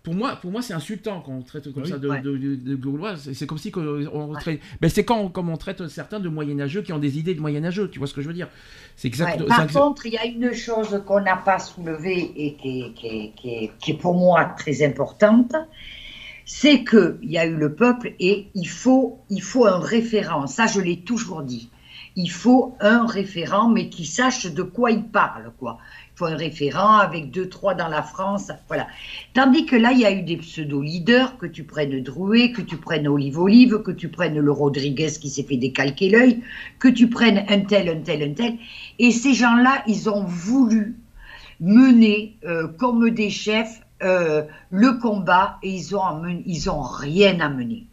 pour 0.03 0.15
moi, 0.15 0.37
pour 0.37 0.51
moi 0.51 0.63
c'est 0.63 0.73
insultant 0.73 1.21
quand 1.21 1.33
on 1.33 1.43
traite 1.43 1.73
comme 1.73 1.83
Oui. 1.83 1.89
ça 1.91 1.99
de, 1.99 2.09
Ouais. 2.09 2.21
de, 2.21 2.37
de- 2.37 2.55
de 2.57 2.75
Gaulois. 2.77 3.17
C'est 3.17 3.47
comme 3.47 3.59
si 3.59 3.71
que 3.71 4.07
on 4.13 4.33
traite- 4.33 4.61
ben, 4.81 4.89
c'est 4.89 5.05
quand 5.05 5.29
comme 5.29 5.51
on 5.51 5.57
traite 5.57 5.87
certains 5.89 6.21
de 6.21 6.29
moyenâgeux 6.29 6.83
qui 6.83 6.93
ont 6.93 6.99
des 6.99 7.19
idées 7.19 7.35
de 7.35 7.41
moyenâgeux. 7.41 7.91
Tu 7.91 7.99
vois 7.99 8.09
ce 8.09 8.15
que 8.15 8.23
je 8.23 8.29
veux 8.29 8.35
dire? 8.35 8.49
C'est 8.97 9.09
exact. 9.09 9.41
Ouais, 9.41 9.47
Par 9.47 9.67
contre, 9.67 10.07
il 10.07 10.13
y 10.15 10.19
a 10.19 10.25
une 10.27 10.53
chose 10.55 11.03
qu'on 11.07 11.21
n'a 11.21 11.37
pas 11.37 11.59
soulevée 11.59 12.33
et 12.37 12.55
qui 12.57 12.81
est, 12.83 12.93
qui 12.95 13.07
est- 13.07 13.33
qui 13.37 13.49
est- 13.51 13.71
qui 13.79 13.91
est 13.93 13.95
pour 13.99 14.15
moi 14.15 14.45
très 14.57 14.83
importante, 14.85 15.55
c'est 16.45 16.83
qu'il 16.85 17.19
y 17.23 17.39
a 17.39 17.47
eu 17.47 17.55
le 17.57 17.75
peuple 17.75 18.15
et 18.19 18.49
il 18.55 18.69
faut, 18.69 19.19
il 19.31 19.43
faut 19.43 19.67
un 19.67 19.79
référent. 19.79 20.47
Ça, 20.47 20.67
je 20.67 20.81
l'ai 20.81 21.01
toujours 21.01 21.43
dit. 21.43 21.71
Il 22.17 22.31
faut 22.31 22.75
un 22.81 23.07
référent, 23.07 23.69
mais 23.69 23.89
qui 23.89 24.05
sache 24.05 24.47
de 24.47 24.63
quoi 24.63 24.91
il 24.91 25.05
parle, 25.05 25.53
quoi. 25.59 25.79
Il 26.21 26.27
faut 26.27 26.33
un 26.35 26.37
référent 26.37 26.99
avec 26.99 27.31
deux, 27.31 27.49
trois 27.49 27.73
dans 27.73 27.89
la 27.89 28.03
France, 28.03 28.53
voilà. 28.69 28.89
Tandis 29.33 29.65
que 29.65 29.75
là, 29.75 29.93
il 29.93 30.01
y 30.01 30.05
a 30.05 30.13
eu 30.13 30.21
des 30.21 30.37
pseudo-leaders, 30.37 31.39
que 31.39 31.47
tu 31.47 31.65
prennes 31.65 32.03
Drouet, 32.03 32.53
que 32.53 32.61
tu 32.61 32.77
prennes 32.77 33.09
Olive 33.09 33.39
Olive, 33.39 33.81
que 33.83 33.91
tu 33.91 34.09
prennes 34.09 34.39
le 34.39 34.53
Rodriguez 34.53 35.13
qui 35.19 35.31
s'est 35.31 35.45
fait 35.45 35.57
décalquer 35.57 36.11
l'œil, 36.11 36.43
que 36.79 36.89
tu 36.89 37.09
prennes 37.09 37.47
un 37.49 37.61
tel, 37.61 37.89
un 37.89 38.03
tel, 38.03 38.23
un 38.23 38.35
tel. 38.35 38.59
Et 38.99 39.13
ces 39.13 39.33
gens-là, 39.33 39.83
ils 39.87 40.11
ont 40.11 40.25
voulu 40.25 40.99
mener 41.59 42.37
euh, 42.45 42.69
comme 42.69 43.09
des 43.09 43.31
chefs 43.31 43.81
euh, 44.03 44.43
le 44.71 44.99
combat 44.99 45.57
et 45.63 45.71
ils 45.71 45.97
ont, 45.97 46.03
ils 46.45 46.69
ont 46.69 46.83
rien 46.83 47.41
amené. 47.41 47.87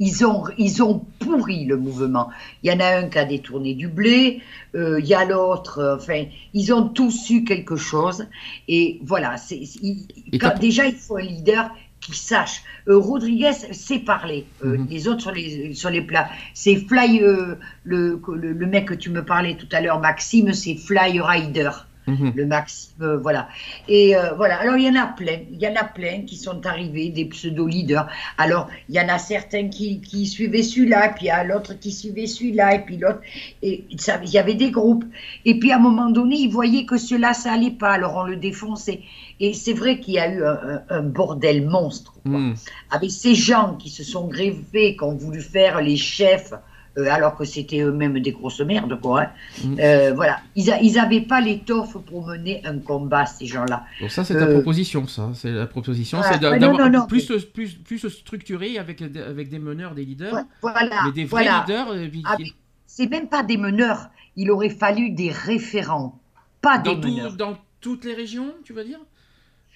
Ils 0.00 0.26
ont, 0.26 0.44
ils 0.58 0.82
ont 0.82 1.04
pourri 1.20 1.64
le 1.66 1.76
mouvement. 1.76 2.30
Il 2.62 2.72
y 2.72 2.74
en 2.74 2.80
a 2.80 2.96
un 2.98 3.08
qui 3.08 3.18
a 3.18 3.24
détourné 3.24 3.74
du 3.74 3.88
blé, 3.88 4.40
euh, 4.74 4.98
il 5.00 5.06
y 5.06 5.14
a 5.14 5.24
l'autre, 5.24 5.78
euh, 5.78 5.96
enfin, 5.96 6.24
ils 6.52 6.72
ont 6.72 6.88
tous 6.88 7.30
eu 7.30 7.44
quelque 7.44 7.76
chose. 7.76 8.26
Et 8.66 9.00
voilà, 9.04 9.36
c'est, 9.36 9.62
déjà, 10.60 10.86
il 10.86 10.94
faut 10.96 11.16
un 11.16 11.22
leader 11.22 11.70
qui 12.00 12.12
sache. 12.14 12.62
Euh, 12.88 12.98
Rodriguez 12.98 13.52
sait 13.52 14.00
parler. 14.00 14.46
Euh, 14.64 14.76
Mhm. 14.76 14.86
Les 14.90 15.08
autres 15.08 15.22
sur 15.22 15.32
les, 15.32 15.74
sur 15.74 15.90
les 15.90 16.02
plats. 16.02 16.28
C'est 16.52 16.76
Fly, 16.76 17.22
euh, 17.22 17.54
le, 17.84 18.20
le, 18.34 18.52
le 18.52 18.66
mec 18.66 18.86
que 18.88 18.94
tu 18.94 19.10
me 19.10 19.24
parlais 19.24 19.56
tout 19.56 19.68
à 19.72 19.80
l'heure, 19.80 20.00
Maxime, 20.00 20.52
c'est 20.52 20.74
Fly 20.74 21.20
Rider 21.20 21.70
Mhm. 22.06 22.32
le 22.34 22.46
Maxime, 22.46 23.02
euh, 23.02 23.18
voilà. 23.18 23.48
Et 23.88 24.16
euh, 24.16 24.34
voilà, 24.34 24.56
alors 24.56 24.76
il 24.76 24.84
y 24.84 24.88
en 24.88 25.00
a 25.00 25.06
plein, 25.06 25.38
il 25.50 25.60
y 25.60 25.66
en 25.66 25.74
a 25.74 25.84
plein 25.84 26.22
qui 26.22 26.36
sont 26.36 26.64
arrivés, 26.66 27.08
des 27.08 27.24
pseudo-leaders. 27.26 28.06
Alors, 28.38 28.68
il 28.88 28.94
y 28.94 29.00
en 29.00 29.08
a 29.08 29.18
certains 29.18 29.68
qui, 29.68 30.00
qui 30.00 30.26
suivaient 30.26 30.62
celui-là, 30.62 31.10
puis 31.10 31.26
il 31.26 31.28
y 31.28 31.30
a 31.30 31.44
l'autre 31.44 31.74
qui 31.78 31.92
suivait 31.92 32.26
celui-là, 32.26 32.74
et 32.74 32.84
puis 32.84 32.98
l'autre. 32.98 33.20
Et 33.62 33.84
il 33.90 34.30
y 34.30 34.38
avait 34.38 34.54
des 34.54 34.70
groupes. 34.70 35.04
Et 35.44 35.58
puis 35.58 35.72
à 35.72 35.76
un 35.76 35.80
moment 35.80 36.10
donné, 36.10 36.36
ils 36.36 36.50
voyaient 36.50 36.84
que 36.84 36.98
cela, 36.98 37.32
ça 37.34 37.52
allait 37.52 37.70
pas, 37.70 37.92
alors 37.92 38.16
on 38.16 38.24
le 38.24 38.36
défonçait. 38.36 39.00
Et 39.40 39.52
c'est 39.52 39.72
vrai 39.72 39.98
qu'il 39.98 40.14
y 40.14 40.18
a 40.18 40.30
eu 40.30 40.42
un, 40.90 41.02
bordel 41.02 41.66
monstre, 41.66 42.12
quoi 42.22 42.38
Mhm. 42.38 42.54
avec 42.90 43.10
ces 43.10 43.34
gens 43.34 43.76
qui 43.76 43.90
se 43.90 44.04
sont 44.04 44.28
greffés, 44.28 44.96
qui 44.96 45.02
ont 45.04 45.16
voulu 45.16 45.40
faire 45.40 45.80
les 45.80 45.96
chefs, 45.96 46.52
alors 46.96 47.36
que 47.36 47.44
c'était 47.44 47.80
eux-mêmes 47.80 48.18
des 48.20 48.32
grosses 48.32 48.60
merdes, 48.60 49.00
quoi. 49.00 49.22
hein. 49.22 49.28
Mm. 49.64 49.76
Euh, 49.80 50.12
voilà, 50.14 50.40
ils 50.56 50.92
n'avaient 50.94 51.20
pas 51.22 51.40
l'étoffe 51.40 51.96
pour 52.06 52.26
mener 52.26 52.60
un 52.64 52.78
combat, 52.78 53.26
ces 53.26 53.46
gens-là. 53.46 53.84
Donc 54.00 54.10
ça, 54.10 54.24
c'est 54.24 54.34
ta 54.34 54.44
Euh, 54.46 54.54
proposition, 54.54 55.06
ça. 55.06 55.30
C'est 55.34 55.50
la 55.50 55.66
proposition, 55.66 56.20
c'est 56.22 56.38
d'avoir 56.40 57.06
plus, 57.08 57.26
plus, 57.52 57.74
plus 57.74 58.08
structuré 58.08 58.78
avec, 58.78 59.02
avec 59.02 59.48
des 59.48 59.58
meneurs, 59.58 59.94
des 59.94 60.04
leaders, 60.04 60.44
Voilà, 60.62 61.02
mais 61.06 61.12
des 61.12 61.24
vrais 61.24 61.42
voilà. 61.44 61.64
leaders. 61.66 61.90
euh, 61.90 62.08
puis 62.08 62.22
Ah, 62.26 62.36
c'est 62.86 63.10
même 63.10 63.28
pas 63.28 63.42
des 63.42 63.56
meneurs, 63.56 64.08
il 64.36 64.50
aurait 64.50 64.70
fallu 64.70 65.10
des 65.10 65.30
référents, 65.30 66.20
pas 66.60 66.78
dans, 66.78 66.94
des 66.94 67.00
tout- 67.00 67.08
meneurs. 67.08 67.32
dans 67.34 67.58
toutes 67.80 68.04
les 68.04 68.14
régions, 68.14 68.54
tu 68.64 68.72
veux 68.72 68.84
dire? 68.84 69.00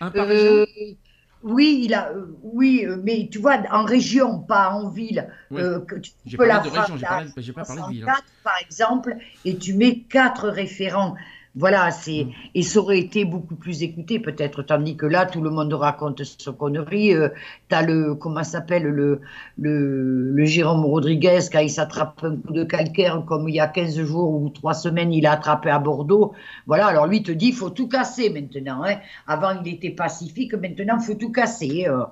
Un 0.00 0.10
par 0.12 0.26
Euh, 0.28 0.64
région? 0.64 0.96
Oui, 1.42 1.82
il 1.84 1.94
a, 1.94 2.10
euh, 2.10 2.26
oui, 2.42 2.84
euh, 2.86 2.96
mais 3.02 3.28
tu 3.30 3.38
vois, 3.38 3.58
en 3.70 3.84
région, 3.84 4.40
pas 4.40 4.70
en 4.70 4.88
ville, 4.88 5.28
Ouais. 5.50 5.62
euh, 5.62 5.80
que 5.80 5.96
tu 5.96 6.12
J'ai 6.24 6.36
peux 6.36 6.46
la 6.46 6.58
de 6.60 6.68
région, 6.68 6.96
j'ai 6.96 7.06
j'ai 7.42 7.52
pas 7.52 7.64
parlé 7.64 7.82
de 7.82 7.88
ville, 7.88 8.04
hein. 8.04 8.14
64, 8.14 8.24
par 8.42 8.54
exemple, 8.60 9.16
et 9.44 9.58
tu 9.58 9.74
mets 9.74 10.02
quatre 10.04 10.48
référents. 10.48 11.14
Voilà, 11.58 11.90
c'est 11.90 12.24
Mm. 12.24 12.30
et 12.54 12.62
ça 12.62 12.78
aurait 12.80 13.00
été 13.00 13.24
beaucoup 13.24 13.56
plus 13.56 13.82
écouté 13.82 14.20
peut-être, 14.20 14.62
tandis 14.62 14.96
que 14.96 15.06
là 15.06 15.26
tout 15.26 15.40
le 15.42 15.50
monde 15.50 15.72
raconte 15.74 16.22
ce 16.24 16.50
connerie. 16.50 17.14
Euh, 17.14 17.28
T'as 17.68 17.82
le 17.82 18.14
comment 18.14 18.44
s'appelle 18.44 18.84
le, 18.84 19.20
le 19.58 20.30
le 20.32 20.44
Jérôme 20.44 20.84
Rodriguez 20.84 21.40
quand 21.52 21.58
il 21.60 21.70
s'attrape 21.70 22.22
un 22.24 22.36
coup 22.36 22.52
de 22.52 22.64
calcaire 22.64 23.24
comme 23.26 23.48
il 23.48 23.56
y 23.56 23.60
a 23.60 23.66
15 23.68 24.00
jours 24.04 24.30
ou 24.40 24.48
3 24.50 24.74
semaines 24.74 25.12
il 25.12 25.26
a 25.26 25.32
attrapé 25.32 25.70
à 25.70 25.78
Bordeaux. 25.78 26.32
Voilà, 26.66 26.86
alors 26.86 27.06
lui 27.06 27.22
te 27.22 27.32
dit 27.32 27.52
faut 27.52 27.70
tout 27.70 27.88
casser 27.88 28.30
maintenant. 28.30 28.84
Hein. 28.84 28.96
Avant 29.26 29.60
il 29.64 29.74
était 29.74 29.90
pacifique, 29.90 30.54
maintenant 30.54 31.00
faut 31.00 31.14
tout 31.14 31.32
casser. 31.32 31.86
euh. 31.88 32.04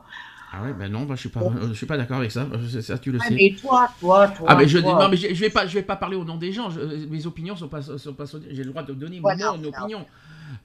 Ah 0.59 0.63
ouais, 0.63 0.73
ben 0.73 0.91
non, 0.91 1.05
bah, 1.05 1.15
je 1.17 1.21
suis 1.21 1.29
pas, 1.29 1.41
euh, 1.41 1.69
je 1.69 1.75
suis 1.75 1.87
pas 1.87 1.97
d'accord 1.97 2.19
avec 2.19 2.31
ça. 2.31 2.43
euh, 2.53 2.81
Ça, 2.81 2.99
tu 2.99 3.13
le 3.13 3.19
Ah, 3.19 3.25
sais. 3.29 3.37
mais 3.37 3.55
toi, 3.61 3.89
toi, 4.01 4.29
toi. 4.29 4.49
Ah 4.49 4.55
mais 4.57 4.69
je 4.69 4.79
toi. 4.81 4.99
non 4.99 5.09
mais 5.09 5.17
je, 5.17 5.29
je 5.35 5.41
vais 5.41 5.51
pas 5.51 5.67
je 5.67 5.75
vais 5.75 5.83
pas 5.83 5.97
parler 5.97 6.17
au 6.17 6.25
nom 6.25 6.37
des 6.37 6.53
gens. 6.53 6.71
je- 6.71 6.81
euh, 6.81 7.07
mes 7.11 7.27
opinions 7.27 7.57
sont 7.57 7.69
pas 7.69 7.83
sont 7.83 8.15
pas 8.15 8.25
j'ai 8.51 8.65
le 8.65 8.71
droit 8.71 8.83
de 8.83 8.95
donner 8.95 9.21
mon 9.21 9.29
voilà. 9.29 9.53
opinion. 9.65 10.07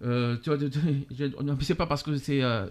Euh, 0.03 0.37
tu 0.43 0.49
vois, 0.49 0.57
de- 0.57 0.67
de- 0.69 1.55
c'est 1.61 1.75
pas 1.75 1.87
parce 1.87 2.03
que 2.03 2.15
c'est 2.17 2.43
euh, 2.43 2.67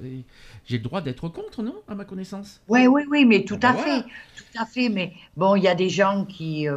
j'ai 0.66 0.78
le 0.78 0.84
droit 0.84 1.00
d'être 1.02 1.28
contre 1.28 1.62
non 1.62 1.82
à 1.88 1.94
ma 1.94 2.04
connaissance? 2.04 2.60
Oui, 2.68 2.86
oui, 2.86 3.02
oui, 3.10 3.24
mais 3.24 3.44
tout 3.44 3.58
Ah 3.58 3.58
à 3.62 3.72
ben 3.72 3.74
fait, 3.74 4.02
voilà. 4.02 4.04
tout 4.36 4.44
à 4.60 4.64
fait. 4.64 4.88
Mais 4.88 5.12
bon, 5.36 5.56
il 5.56 5.64
y 5.64 5.68
a 5.68 5.74
des 5.74 5.88
gens 5.88 6.24
qui, 6.24 6.68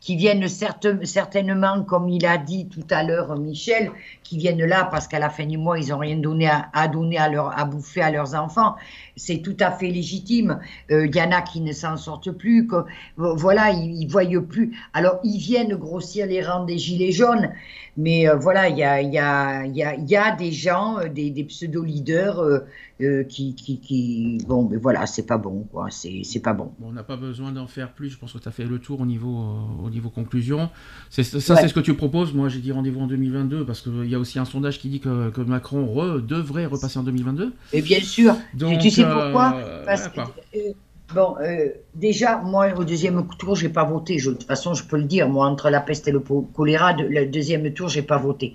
qui 0.00 0.16
viennent 0.16 0.48
certainement, 0.48 1.84
comme 1.84 2.08
il 2.08 2.26
a 2.26 2.36
dit 2.36 2.68
tout 2.68 2.84
à 2.90 3.04
l'heure, 3.04 3.36
Michel, 3.38 3.92
qui 4.24 4.38
viennent 4.38 4.64
là 4.64 4.86
parce 4.90 5.06
qu'à 5.06 5.20
la 5.20 5.30
fin 5.30 5.46
du 5.46 5.56
mois, 5.56 5.78
ils 5.78 5.90
n'ont 5.90 5.98
rien 5.98 6.16
donné 6.16 6.48
à, 6.48 6.68
à 6.72 6.88
donner 6.88 7.16
à, 7.18 7.28
leur, 7.28 7.56
à 7.56 7.64
bouffer 7.64 8.00
à 8.02 8.10
leurs 8.10 8.34
enfants. 8.34 8.74
C'est 9.16 9.38
tout 9.38 9.56
à 9.60 9.70
fait 9.70 9.88
légitime. 9.88 10.60
Euh, 10.90 11.06
Il 11.06 11.16
y 11.16 11.20
en 11.22 11.32
a 11.32 11.40
qui 11.42 11.60
ne 11.62 11.72
s'en 11.72 11.96
sortent 11.96 12.30
plus. 12.32 12.66
que- 12.66 12.84
voilà, 13.16 13.70
ils 13.70 14.06
ne 14.06 14.10
voient 14.10 14.24
plus. 14.46 14.76
Alors, 14.92 15.20
ils 15.24 15.38
viennent 15.38 15.74
grossir 15.76 16.26
les 16.26 16.42
rangs 16.42 16.64
des 16.64 16.78
gilets 16.78 17.12
jaunes. 17.12 17.50
Mais 17.96 18.28
euh, 18.28 18.36
voilà, 18.36 18.68
il 18.68 18.76
y 18.76 18.84
a, 18.84 19.00
y, 19.00 19.18
a, 19.18 19.64
y, 19.66 20.16
a, 20.16 20.30
des 20.36 20.52
gens, 20.52 20.98
euh, 20.98 21.08
des, 21.08 21.30
des 21.30 21.44
pseudo-leaders 21.44 22.62
euh, 23.00 23.04
euh, 23.20 23.24
qui, 23.24 23.54
qui, 23.54 23.78
qui. 23.78 24.38
Bon, 24.46 24.68
mais 24.70 24.76
voilà, 24.78 25.06
c'est 25.06 25.26
pas 25.26 25.36
bon, 25.38 25.66
quoi. 25.72 25.88
C'est 25.90 26.40
pas 26.40 26.52
bon. 26.54 26.72
Bon, 26.78 26.88
on 26.88 26.92
n'a 26.92 27.02
pas 27.02 27.16
besoin 27.16 27.52
d'en 27.52 27.66
faire 27.66 27.92
plus. 27.92 28.10
Je 28.10 28.18
pense 28.18 28.32
que 28.32 28.38
tu 28.38 28.48
as 28.48 28.52
fait 28.52 28.64
le 28.64 28.78
tour 28.78 29.00
au 29.00 29.06
niveau 29.06 29.38
euh, 29.38 29.86
au 29.86 29.90
niveau 29.90 30.08
conclusion. 30.10 30.70
Ça 31.10 31.22
Ouais. 31.22 31.60
c'est 31.60 31.68
ce 31.68 31.74
que 31.74 31.80
tu 31.80 31.94
proposes. 31.94 32.32
Moi 32.34 32.48
j'ai 32.48 32.60
dit 32.60 32.72
rendez-vous 32.72 33.00
en 33.00 33.06
2022 33.06 33.64
parce 33.64 33.80
qu'il 33.82 34.06
y 34.08 34.14
a 34.14 34.18
aussi 34.18 34.38
un 34.38 34.44
sondage 34.44 34.78
qui 34.78 34.88
dit 34.88 35.00
que, 35.00 35.30
que 35.30 35.40
Macron 35.40 35.84
re- 35.86 36.24
devrait 36.24 36.66
repasser 36.66 36.98
en 36.98 37.02
2022. 37.02 37.52
Et 37.72 37.82
bien 37.82 38.00
sûr, 38.00 38.34
Donc, 38.54 38.78
tu 38.78 38.90
sais 38.90 39.04
euh, 39.04 39.12
pourquoi? 39.24 39.60
Parce 39.84 40.08
euh, 40.56 40.72
bon, 41.14 41.36
euh, 41.40 41.68
déjà, 41.94 42.38
moi, 42.38 42.68
au 42.76 42.84
deuxième 42.84 43.26
tour, 43.38 43.56
j'ai 43.56 43.68
pas 43.68 43.84
voté. 43.84 44.18
Je, 44.18 44.30
de 44.30 44.36
toute 44.36 44.46
façon, 44.46 44.74
je 44.74 44.84
peux 44.84 44.96
le 44.96 45.04
dire. 45.04 45.28
Moi, 45.28 45.46
entre 45.46 45.70
la 45.70 45.80
peste 45.80 46.08
et 46.08 46.12
le 46.12 46.20
choléra, 46.20 46.94
de- 46.94 47.04
le 47.04 47.26
deuxième 47.26 47.72
tour, 47.72 47.88
j'ai 47.88 48.02
pas 48.02 48.18
voté. 48.18 48.54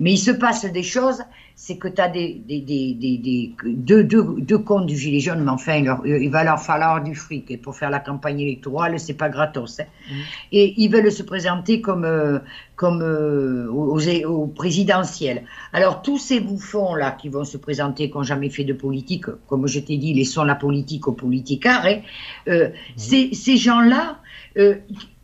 Mais 0.00 0.12
il 0.12 0.18
se 0.18 0.30
passe 0.30 0.64
des 0.64 0.82
choses, 0.82 1.22
c'est 1.54 1.78
que 1.78 1.88
tu 1.88 2.00
as 2.02 2.08
des, 2.08 2.34
des, 2.46 2.60
des, 2.60 2.94
des, 2.94 3.52
deux, 3.64 4.04
deux, 4.04 4.24
deux 4.38 4.58
comptes 4.58 4.86
du 4.86 4.96
Gilet 4.96 5.20
jaune, 5.20 5.42
mais 5.42 5.50
enfin, 5.50 5.76
il, 5.76 5.84
leur- 5.86 6.06
il 6.06 6.30
va 6.30 6.44
leur 6.44 6.60
falloir 6.60 7.02
du 7.02 7.14
fric. 7.14 7.50
Et 7.50 7.56
pour 7.56 7.74
faire 7.74 7.88
la 7.90 8.00
campagne 8.00 8.40
électorale, 8.40 8.98
c'est 9.00 9.14
pas 9.14 9.30
gratos. 9.30 9.80
hein. 9.80 9.84
Mhm. 10.10 10.16
Et 10.52 10.74
ils 10.76 10.88
veulent 10.90 11.10
se 11.10 11.22
présenter 11.22 11.80
comme, 11.80 12.04
euh, 12.04 12.38
comme 12.76 13.00
euh, 13.02 13.70
aux, 13.70 13.98
aux 14.26 14.46
présidentielles. 14.48 15.44
Alors, 15.72 16.02
tous 16.02 16.18
ces 16.18 16.40
bouffons-là 16.40 17.12
qui 17.12 17.30
vont 17.30 17.44
se 17.44 17.56
présenter, 17.56 18.10
qui 18.10 18.16
n'ont 18.16 18.22
jamais 18.22 18.50
fait 18.50 18.64
de 18.64 18.74
politique, 18.74 19.24
comme 19.48 19.66
je 19.66 19.80
t'ai 19.80 19.96
dit, 19.96 20.12
laissons 20.12 20.44
la 20.44 20.56
politique 20.56 21.08
aux 21.08 21.12
politicards, 21.12 21.86
hein, 21.86 22.00
euh, 22.48 22.68
ces, 22.96 23.32
ces 23.32 23.56
gens-là, 23.56 24.18
euh, 24.58 24.74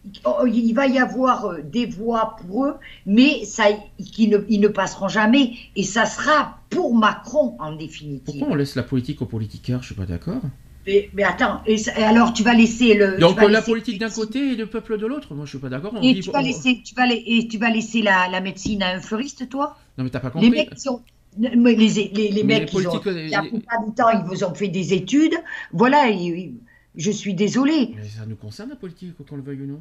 il 0.05 0.73
va 0.75 0.87
y 0.87 0.99
avoir 0.99 1.47
euh, 1.47 1.61
des 1.63 1.87
voix 1.87 2.37
pour 2.41 2.67
eux, 2.67 2.75
mais 3.07 3.45
ça, 3.45 3.65
ne, 3.71 4.39
ils 4.49 4.61
ne 4.61 4.69
passeront 4.69 5.09
jamais, 5.09 5.53
et 5.77 5.83
ça 5.85 6.07
sera 6.07 6.59
pour 6.71 6.95
Macron 6.95 7.57
en 7.61 7.73
définitive. 7.77 8.25
Pourquoi 8.41 8.49
on 8.49 8.55
laisse 8.57 8.75
la 8.75 8.83
politique 8.83 9.23
aux 9.23 9.27
politiciens 9.27 9.79
Je 9.81 9.87
suis 9.87 9.95
pas 9.95 10.07
d'accord. 10.07 10.41
Mais, 10.87 11.09
mais 11.15 11.23
attends, 11.23 11.61
et, 11.65 11.79
ça- 11.79 11.97
et 11.97 12.03
alors 12.03 12.33
tu 12.33 12.43
vas 12.43 12.55
laisser 12.55 12.95
le. 12.95 13.17
Donc 13.19 13.41
la 13.41 13.47
laisser- 13.47 13.71
politique 13.71 13.99
d'un 14.01 14.11
côté 14.11 14.53
et 14.53 14.57
le 14.57 14.67
peuple 14.67 14.99
de 14.99 15.07
l'autre. 15.07 15.33
Moi 15.35 15.45
je 15.45 15.51
suis 15.51 15.59
pas 15.61 15.69
d'accord. 15.69 15.95
Et 16.03 16.19
tu 16.19 16.31
vas 16.33 16.41
on- 16.41 16.43
laisser, 16.43 16.83
tu 16.85 16.95
vas, 16.97 17.07
la- 17.07 17.15
et 17.15 17.47
tu 17.49 17.57
vas 17.59 17.71
laisser 17.71 18.03
la, 18.03 18.29
la 18.29 18.41
médecine 18.41 18.83
à 18.83 18.89
un 18.97 19.01
fleuriste, 19.01 19.49
toi? 19.49 19.77
Non 19.97 20.03
mais 20.03 20.11
t'as 20.11 20.19
pas 20.19 20.29
Les 20.29 20.33
compris. 20.33 20.51
mecs 20.51 20.75
qui 20.75 20.89
ont. 20.89 21.01
mais 21.39 21.75
Les, 21.77 22.11
les, 22.13 22.29
les 22.33 22.43
mecs, 22.43 22.73
les 22.73 22.81
ils 22.81 22.89
ont, 22.89 22.99
politiques, 22.99 23.31
la 23.33 23.43
les- 23.43 23.49
plupart 23.51 23.85
du 23.87 23.93
temps, 23.95 24.09
ils 24.11 24.25
vous 24.27 24.43
ont 24.43 24.55
fait 24.55 24.67
des 24.69 24.93
études. 24.93 25.37
Voilà, 25.73 26.09
ils- 26.09 26.55
je 26.97 27.11
suis 27.11 27.35
désolée. 27.35 27.93
Mais 27.97 28.05
ça 28.09 28.27
nous 28.27 28.37
concerne 28.37 28.71
la 28.71 28.77
politique, 28.77 29.15
qu'on 29.29 29.37
le 29.37 29.43
veuille 29.43 29.63
ou 29.63 29.67
non. 29.67 29.81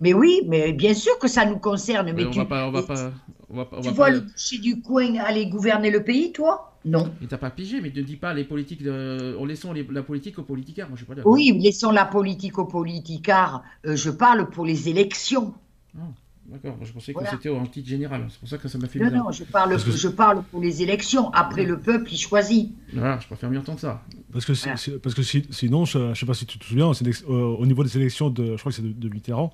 Mais 0.00 0.12
oui, 0.12 0.40
mais 0.46 0.72
bien 0.72 0.92
sûr 0.92 1.18
que 1.18 1.28
ça 1.28 1.46
nous 1.46 1.58
concerne. 1.58 2.06
Mais, 2.06 2.12
Mais 2.12 2.24
on 2.26 2.30
tu, 2.30 2.38
va 2.38 2.44
pas, 2.46 2.66
on 2.68 2.72
va 2.72 2.82
pas, 2.82 3.12
on 3.48 3.56
va 3.56 3.64
pas, 3.64 3.76
on 3.78 3.80
tu 3.80 3.86
va 3.88 3.92
vois 3.94 4.06
pas- 4.06 4.10
le 4.12 4.20
boucher 4.20 4.58
du 4.58 4.80
coin 4.82 5.14
aller 5.18 5.46
gouverner 5.46 5.90
le 5.90 6.02
pays, 6.02 6.32
toi? 6.32 6.72
Non. 6.84 7.10
Mais 7.20 7.28
t'as 7.28 7.38
pas 7.38 7.50
pigé, 7.50 7.80
mais 7.80 7.92
ne 7.94 8.02
dis 8.02 8.16
pas 8.16 8.34
les 8.34 8.44
politiques 8.44 8.82
de... 8.82 9.36
en 9.40 9.44
laissant 9.46 9.72
les- 9.72 9.86
la 9.90 10.02
politique 10.02 10.38
aux 10.38 10.42
politicards. 10.42 10.88
Moi 10.88 10.96
je 10.96 11.02
suis 11.04 11.06
pas 11.06 11.14
d'accord. 11.14 11.32
Oui, 11.32 11.56
laissons 11.62 11.92
la 11.92 12.04
politique 12.04 12.58
aux 12.58 12.66
politicards. 12.66 13.62
Euh, 13.86 13.94
je 13.96 14.10
parle 14.10 14.50
pour 14.50 14.66
les 14.66 14.88
élections. 14.88 15.54
Ah. 15.96 16.02
D'accord, 16.46 16.76
je 16.82 16.92
pensais 16.92 17.14
que 17.14 17.20
c'était 17.30 17.48
en 17.48 17.64
titre 17.64 17.88
général. 17.88 18.26
C'est 18.28 18.38
pour 18.38 18.48
ça 18.50 18.58
que 18.58 18.68
ça 18.68 18.76
m'a 18.76 18.86
fait 18.86 18.98
Non, 18.98 19.10
non, 19.10 19.32
je 19.32 19.44
parle, 19.44 19.78
je 19.78 20.08
parle 20.08 20.42
pour 20.50 20.60
les 20.60 20.82
élections. 20.82 21.30
Après, 21.32 21.64
le 21.64 21.78
peuple, 21.78 22.12
il 22.12 22.18
choisit. 22.18 22.70
Voilà, 22.92 23.18
je 23.18 23.26
préfère 23.28 23.48
mieux 23.50 23.60
entendre 23.60 23.80
ça. 23.80 24.02
Parce 24.34 24.46
que, 24.46 24.96
parce 24.96 25.14
que 25.14 25.22
sinon, 25.22 25.84
je 25.84 25.98
ne 25.98 26.14
sais 26.14 26.26
pas 26.26 26.34
si 26.34 26.44
tu 26.44 26.58
te 26.58 26.64
souviens, 26.64 26.90
euh, 26.90 27.32
au 27.32 27.64
niveau 27.66 27.84
des 27.84 27.96
élections 27.96 28.30
de, 28.30 28.56
je 28.56 28.58
crois 28.58 28.72
que 28.72 28.76
c'est 28.76 28.82
de, 28.82 29.08
Mitterrand, 29.08 29.52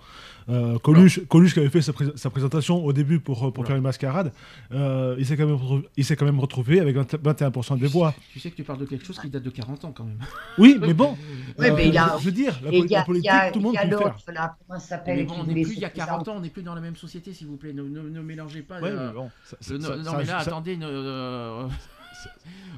euh, 0.48 0.78
Coluche, 0.78 1.20
Coluche, 1.28 1.52
qui 1.52 1.60
avait 1.60 1.68
fait 1.68 1.82
sa, 1.82 2.30
présentation 2.30 2.82
au 2.82 2.94
début 2.94 3.20
pour, 3.20 3.52
pour 3.52 3.66
faire 3.66 3.76
une 3.76 3.82
mascarade, 3.82 4.32
euh, 4.72 5.16
il 5.18 5.26
s'est 5.26 5.36
quand, 5.36 5.46
même, 5.46 5.58
quand 5.58 6.24
même 6.24 6.40
retrouvé 6.40 6.80
avec 6.80 6.96
21% 6.96 7.78
des 7.78 7.88
voix. 7.88 8.14
Tu 8.32 8.40
sais 8.40 8.50
que 8.50 8.56
tu 8.56 8.64
parles 8.64 8.78
de 8.78 8.86
quelque 8.86 9.04
chose 9.04 9.18
qui 9.18 9.28
date 9.28 9.42
de 9.42 9.50
40 9.50 9.84
ans 9.84 9.92
quand 9.92 10.04
même. 10.04 10.18
Oui, 10.56 10.78
mais 10.80 10.94
bon. 10.94 11.14
Ouais, 11.58 11.70
mais 11.72 11.88
il 11.88 11.94
y 11.94 11.98
a, 11.98 12.16
je 12.18 12.24
veux 12.24 12.32
dire, 12.32 12.58
la, 12.62 13.02
politique, 13.02 13.30
tout 13.52 13.58
le 13.58 13.64
monde 13.64 13.76
peut 13.76 13.88
le 13.90 13.98
faire. 13.98 14.14
Là, 14.28 14.56
comment 14.66 14.80
ça 14.80 14.86
s'appelle 14.86 15.26
on 15.28 15.44
n'est 15.44 15.62
plus 15.62 15.74
il 15.74 15.80
y 15.80 15.84
a 15.84 15.90
40 15.90 16.28
ans, 16.28 16.34
on 16.36 16.40
n'est 16.40 16.48
plus 16.48 16.62
dans 16.62 16.74
la 16.74 16.80
même 16.80 16.96
société, 16.96 17.34
s'il 17.34 17.48
vous 17.48 17.56
plaît. 17.56 17.74
Ne, 17.74 17.82
ne, 17.82 18.20
mélangez 18.22 18.62
pas. 18.62 18.80
Ouais, 18.80 18.90
mais 18.90 19.12
bon, 19.12 19.30
non, 19.78 20.12
mais 20.16 20.24
là, 20.24 20.38
attendez. 20.38 20.78
Euh, 20.80 21.68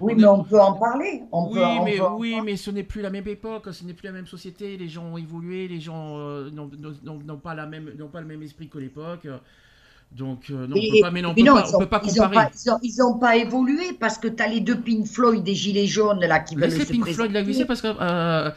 oui, 0.01 0.15
mais 0.17 0.25
on 0.25 0.43
peut 0.43 0.61
en 0.61 0.75
parler. 0.75 1.23
On 1.31 1.49
oui, 1.49 1.55
peut, 1.55 1.85
mais, 1.85 2.01
oui 2.01 2.41
mais 2.43 2.57
ce 2.57 2.71
n'est 2.71 2.83
plus 2.83 3.03
la 3.03 3.11
même 3.11 3.29
époque, 3.29 3.73
ce 3.73 3.85
n'est 3.85 3.95
plus 3.95 4.07
la 4.07 4.13
même 4.13 4.27
société. 4.27 4.77
Les 4.77 4.89
gens 4.89 5.05
ont 5.05 5.17
évolué, 5.17 5.69
les 5.69 5.81
gens 5.81 6.19
euh, 6.19 6.51
n'ont 6.51 7.39
pas, 7.39 7.55
la 7.55 7.67
même, 7.67 7.91
pas 8.13 8.21
le 8.21 8.27
même 8.27 8.43
esprit 8.43 8.69
que 8.69 8.79
l'époque. 8.79 9.27
Donc, 10.17 10.51
euh, 10.51 10.67
non, 10.67 10.77
on 10.77 10.81
peut 10.81 11.01
pas, 11.01 11.11
mais 11.11 11.23
non, 11.23 11.31
on 11.31 11.35
peut, 11.79 11.87
pas, 11.87 12.01
comparer. 12.01 12.37
Ils 12.83 12.97
n'ont 12.99 13.19
pas, 13.19 13.37
évolué 13.37 13.95
parce 13.99 14.19
que 14.19 14.29
tu 14.29 14.43
as 14.43 14.47
les 14.47 14.61
deux 14.61 14.79
Pink 14.79 15.07
Floyd 15.07 15.43
des 15.43 15.55
Gilets 15.55 15.87
jaunes 15.87 16.21
là 16.21 16.39
qui 16.41 16.55
veulent 16.55 16.71
se 16.71 16.85
Pink 16.85 17.09
Floyd 17.09 17.33
la 17.33 17.43
parce 17.65 17.81
que 17.81 17.89
euh, 17.99 18.51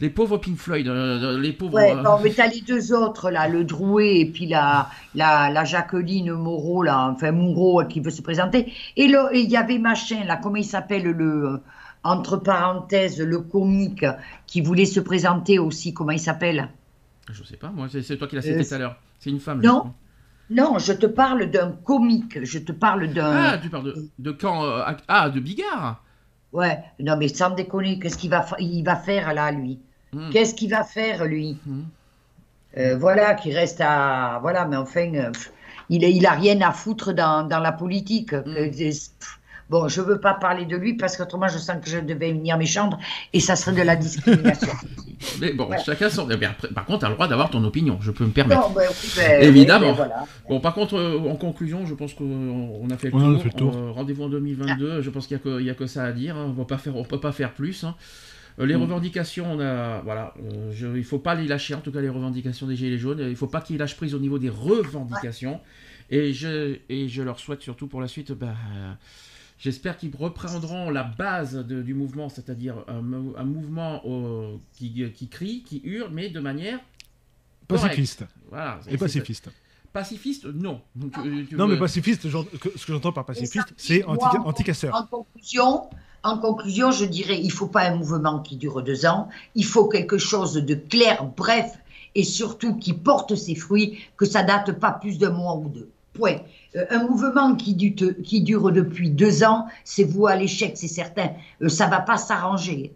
les 0.00 0.10
pauvres 0.10 0.38
Pink 0.38 0.56
Floyd, 0.56 0.86
euh, 0.86 1.40
les 1.40 1.52
pauvres. 1.52 1.74
Ouais, 1.74 1.94
non, 1.94 2.20
mais 2.22 2.30
tu 2.30 2.40
as 2.40 2.46
les 2.46 2.60
deux 2.60 2.92
autres 2.92 3.30
là, 3.30 3.48
le 3.48 3.64
Drouet 3.64 4.20
et 4.20 4.26
puis 4.26 4.46
la, 4.46 4.90
la, 5.16 5.50
la 5.50 5.64
Jacqueline 5.64 6.32
Moreau 6.34 6.84
là, 6.84 7.08
enfin 7.12 7.32
Moreau 7.32 7.84
qui 7.84 7.98
veut 7.98 8.10
se 8.10 8.22
présenter. 8.22 8.72
Et 8.96 9.06
il 9.06 9.50
y 9.50 9.56
avait 9.56 9.78
machin 9.78 10.24
là, 10.24 10.38
comment 10.40 10.56
il 10.56 10.64
s'appelle 10.64 11.04
le 11.04 11.60
entre 12.04 12.36
parenthèses 12.36 13.20
le 13.20 13.40
comique 13.40 14.06
qui 14.46 14.60
voulait 14.60 14.86
se 14.86 15.00
présenter 15.00 15.58
aussi, 15.58 15.92
comment 15.94 16.12
il 16.12 16.20
s'appelle? 16.20 16.68
Je 17.28 17.42
sais 17.42 17.56
pas, 17.56 17.70
moi 17.70 17.88
c'est 17.90 18.16
toi 18.16 18.28
qui 18.28 18.36
l'as 18.36 18.42
cité 18.42 18.64
tout 18.64 18.74
à 18.74 18.78
l'heure. 18.78 18.96
C'est 19.18 19.30
une 19.30 19.40
femme. 19.40 19.60
Non. 19.62 19.92
Non, 20.52 20.78
je 20.78 20.92
te 20.92 21.06
parle 21.06 21.50
d'un 21.50 21.72
comique. 21.84 22.44
Je 22.44 22.58
te 22.58 22.72
parle 22.72 23.08
d'un. 23.08 23.32
Ah, 23.36 23.58
tu 23.58 23.68
parles 23.70 23.84
de, 23.84 24.08
de 24.18 24.30
quand 24.32 24.64
euh, 24.64 24.82
Ah, 25.08 25.30
de 25.30 25.40
Bigard 25.40 26.02
Ouais, 26.52 26.78
non, 27.00 27.16
mais 27.16 27.28
sans 27.28 27.50
déconner, 27.50 27.98
qu'est-ce 27.98 28.18
qu'il 28.18 28.30
va, 28.30 28.44
il 28.58 28.84
va 28.84 28.96
faire 28.96 29.32
là, 29.32 29.50
lui? 29.50 29.78
Hmm. 30.12 30.28
Qu'est-ce 30.30 30.54
qu'il 30.54 30.70
va 30.70 30.84
faire, 30.84 31.24
lui? 31.24 31.58
Hmm. 31.64 31.84
euh, 32.76 32.96
Voilà, 32.98 33.34
qui 33.34 33.52
reste 33.54 33.80
à. 33.80 34.38
Voilà, 34.42 34.66
mais 34.66 34.76
enfin, 34.76 35.14
euh, 35.14 35.32
il, 35.88 36.02
il 36.04 36.26
a 36.26 36.32
rien 36.32 36.60
à 36.60 36.72
foutre 36.72 37.12
dans, 37.14 37.46
dans 37.48 37.60
la 37.60 37.72
politique. 37.72 38.34
Hmm. 38.34 38.70
Bon, 39.70 39.88
je 39.88 40.02
ne 40.02 40.06
veux 40.06 40.20
pas 40.20 40.34
parler 40.34 40.66
de 40.66 40.76
lui 40.76 40.94
parce 40.94 41.16
qu'autrement, 41.16 41.48
je 41.48 41.56
sens 41.56 41.76
que 41.82 41.88
je 41.88 41.98
devais 41.98 42.32
venir 42.32 42.58
méchante 42.58 42.94
et 43.32 43.40
ça 43.40 43.56
serait 43.56 43.74
de 43.74 43.80
la 43.82 43.96
discrimination. 43.96 44.72
mais 45.40 45.52
bon, 45.52 45.68
chacun 45.84 46.10
son. 46.10 46.28
par 46.74 46.84
contre, 46.84 47.00
tu 47.00 47.04
as 47.04 47.08
le 47.08 47.14
droit 47.14 47.28
d'avoir 47.28 47.50
ton 47.50 47.62
opinion, 47.64 47.98
je 48.00 48.10
peux 48.10 48.24
me 48.24 48.30
permettre. 48.30 48.72
Ben 48.74 48.82
ben, 49.16 49.42
Évidemment. 49.42 49.94
Ben 49.94 50.10
bon, 50.48 50.60
par 50.60 50.74
contre, 50.74 50.96
euh, 50.96 51.18
en 51.18 51.36
conclusion, 51.36 51.86
je 51.86 51.94
pense 51.94 52.14
qu'on 52.14 52.88
a 52.90 52.96
fait 52.96 53.10
le 53.10 53.50
tour. 53.56 53.76
Euh, 53.76 53.90
rendez-vous 53.90 54.24
en 54.24 54.28
2022, 54.28 55.02
je 55.02 55.10
pense 55.10 55.26
qu'il 55.26 55.38
n'y 55.60 55.70
a, 55.70 55.74
que 55.74 55.86
ça 55.86 56.04
à 56.04 56.12
dire. 56.12 56.36
Hein. 56.36 56.54
On 56.56 56.60
ne 56.60 57.04
peut 57.04 57.20
pas 57.20 57.32
faire 57.32 57.52
plus. 57.52 57.84
Hein. 57.84 57.94
Euh, 58.58 58.66
les 58.66 58.76
mm. 58.76 58.82
revendications, 58.82 59.46
on 59.50 59.60
a, 59.60 60.00
voilà, 60.02 60.34
il 60.40 60.84
ne 60.84 61.02
faut 61.02 61.18
pas 61.18 61.34
les 61.34 61.46
lâcher, 61.46 61.74
en 61.74 61.80
tout 61.80 61.92
cas 61.92 62.00
les 62.00 62.08
revendications 62.08 62.66
des 62.66 62.76
Gilets 62.76 62.98
jaunes. 62.98 63.20
Il 63.20 63.30
ne 63.30 63.34
faut 63.34 63.46
pas 63.46 63.60
qu'ils 63.60 63.78
lâchent 63.78 63.96
prise 63.96 64.14
au 64.14 64.18
niveau 64.18 64.38
des 64.38 64.50
revendications. 64.50 65.60
Et, 66.10 66.32
je, 66.32 66.76
et 66.88 67.08
je 67.08 67.22
leur 67.22 67.38
souhaite 67.38 67.62
surtout 67.62 67.86
pour 67.86 68.00
la 68.00 68.08
suite. 68.08 68.32
Bah, 68.32 68.54
J'espère 69.62 69.96
qu'ils 69.96 70.10
reprendront 70.16 70.90
la 70.90 71.04
base 71.04 71.54
du 71.64 71.94
mouvement, 71.94 72.28
c'est-à-dire 72.28 72.84
un, 72.88 73.00
mouvement 73.00 74.02
euh, 74.04 74.56
qui, 74.72 75.28
crie, 75.28 75.62
qui 75.62 75.80
hurle, 75.84 76.10
mais 76.12 76.30
de 76.30 76.40
manière 76.40 76.80
pacifiste. 77.68 78.24
Et 78.88 78.98
pacifiste. 78.98 79.50
Pacifiste, 79.92 80.46
non. 80.46 80.80
non, 81.52 81.68
mais 81.68 81.78
pacifiste, 81.78 82.28
ce 82.28 82.86
que 82.86 82.92
j'entends 82.92 83.12
par 83.12 83.24
pacifiste, 83.24 83.72
c'est 83.76 84.02
anti-casseur. 84.04 84.96
en 84.96 85.06
conclusion, 85.06 85.82
en 86.24 86.38
conclusion, 86.38 86.90
je 86.90 87.04
dirais, 87.04 87.38
il 87.38 87.46
ne 87.46 87.52
faut 87.52 87.68
pas 87.68 87.88
un 87.88 87.94
mouvement 87.94 88.40
qui 88.40 88.56
dure 88.56 88.82
deux 88.82 89.06
ans, 89.06 89.28
il 89.54 89.64
faut 89.64 89.86
quelque 89.86 90.18
chose 90.18 90.54
de 90.54 90.74
clair, 90.74 91.24
bref, 91.36 91.78
et 92.16 92.24
surtout 92.24 92.74
qui 92.78 92.94
porte 92.94 93.36
ses 93.36 93.54
fruits, 93.54 94.00
que 94.16 94.26
ça 94.26 94.42
date 94.42 94.72
pas 94.72 94.90
plus 94.90 95.18
d'un 95.18 95.30
mois 95.30 95.54
ou 95.54 95.68
deux. 95.68 95.91
Point. 96.14 96.38
Euh, 96.76 96.84
un 96.90 97.06
mouvement 97.06 97.54
qui, 97.54 97.74
dure 97.74 98.72
depuis 98.72 99.10
deux 99.10 99.44
ans, 99.44 99.66
c'est 99.84 100.04
vous 100.04 100.26
à 100.26 100.36
l'échec, 100.36 100.72
c'est 100.76 100.88
certain. 100.88 101.30
Euh, 101.62 101.68
ça 101.68 101.86
va 101.86 102.00
pas 102.00 102.16
s'arranger. 102.16 102.92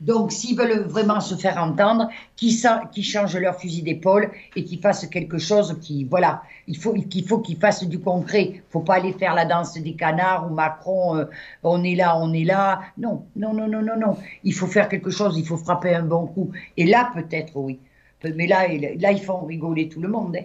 Donc, 0.00 0.32
s'ils 0.32 0.56
veulent 0.56 0.80
vraiment 0.86 1.20
se 1.20 1.34
faire 1.34 1.58
entendre, 1.58 2.08
qu'ils 2.34 2.54
changent 3.04 3.36
leur 3.36 3.60
fusil 3.60 3.82
d'épaule 3.82 4.30
et 4.56 4.64
qu'ils 4.64 4.80
fassent 4.80 5.06
quelque 5.06 5.36
chose 5.36 5.76
qui, 5.82 6.04
voilà, 6.04 6.42
il 6.66 6.78
faut 6.78 6.94
qu'il 6.94 7.26
faut 7.26 7.38
qu'ils 7.40 7.58
fassent 7.58 7.84
du 7.84 8.00
concret. 8.00 8.62
Faut 8.70 8.80
pas 8.80 8.94
aller 8.94 9.12
faire 9.12 9.34
la 9.34 9.44
danse 9.44 9.74
des 9.74 9.94
canards 9.94 10.50
ou 10.50 10.54
Macron, 10.54 11.16
euh, 11.16 11.24
on 11.62 11.84
est 11.84 11.96
là, 11.96 12.16
on 12.18 12.32
est 12.32 12.44
là. 12.44 12.80
Non, 12.96 13.26
non, 13.36 13.52
non, 13.52 13.68
non, 13.68 13.82
non, 13.82 13.98
non. 13.98 14.16
Il 14.42 14.54
faut 14.54 14.66
faire 14.66 14.88
quelque 14.88 15.10
chose, 15.10 15.36
il 15.38 15.46
faut 15.46 15.58
frapper 15.58 15.94
un 15.94 16.04
bon 16.04 16.26
coup. 16.26 16.50
Et 16.78 16.86
là, 16.86 17.10
peut-être, 17.14 17.56
oui. 17.56 17.78
Mais 18.24 18.46
là, 18.46 18.68
là, 18.68 19.12
ils 19.12 19.22
font 19.22 19.44
rigoler 19.44 19.88
tout 19.88 20.00
le 20.00 20.08
monde. 20.08 20.36
Hein. 20.36 20.44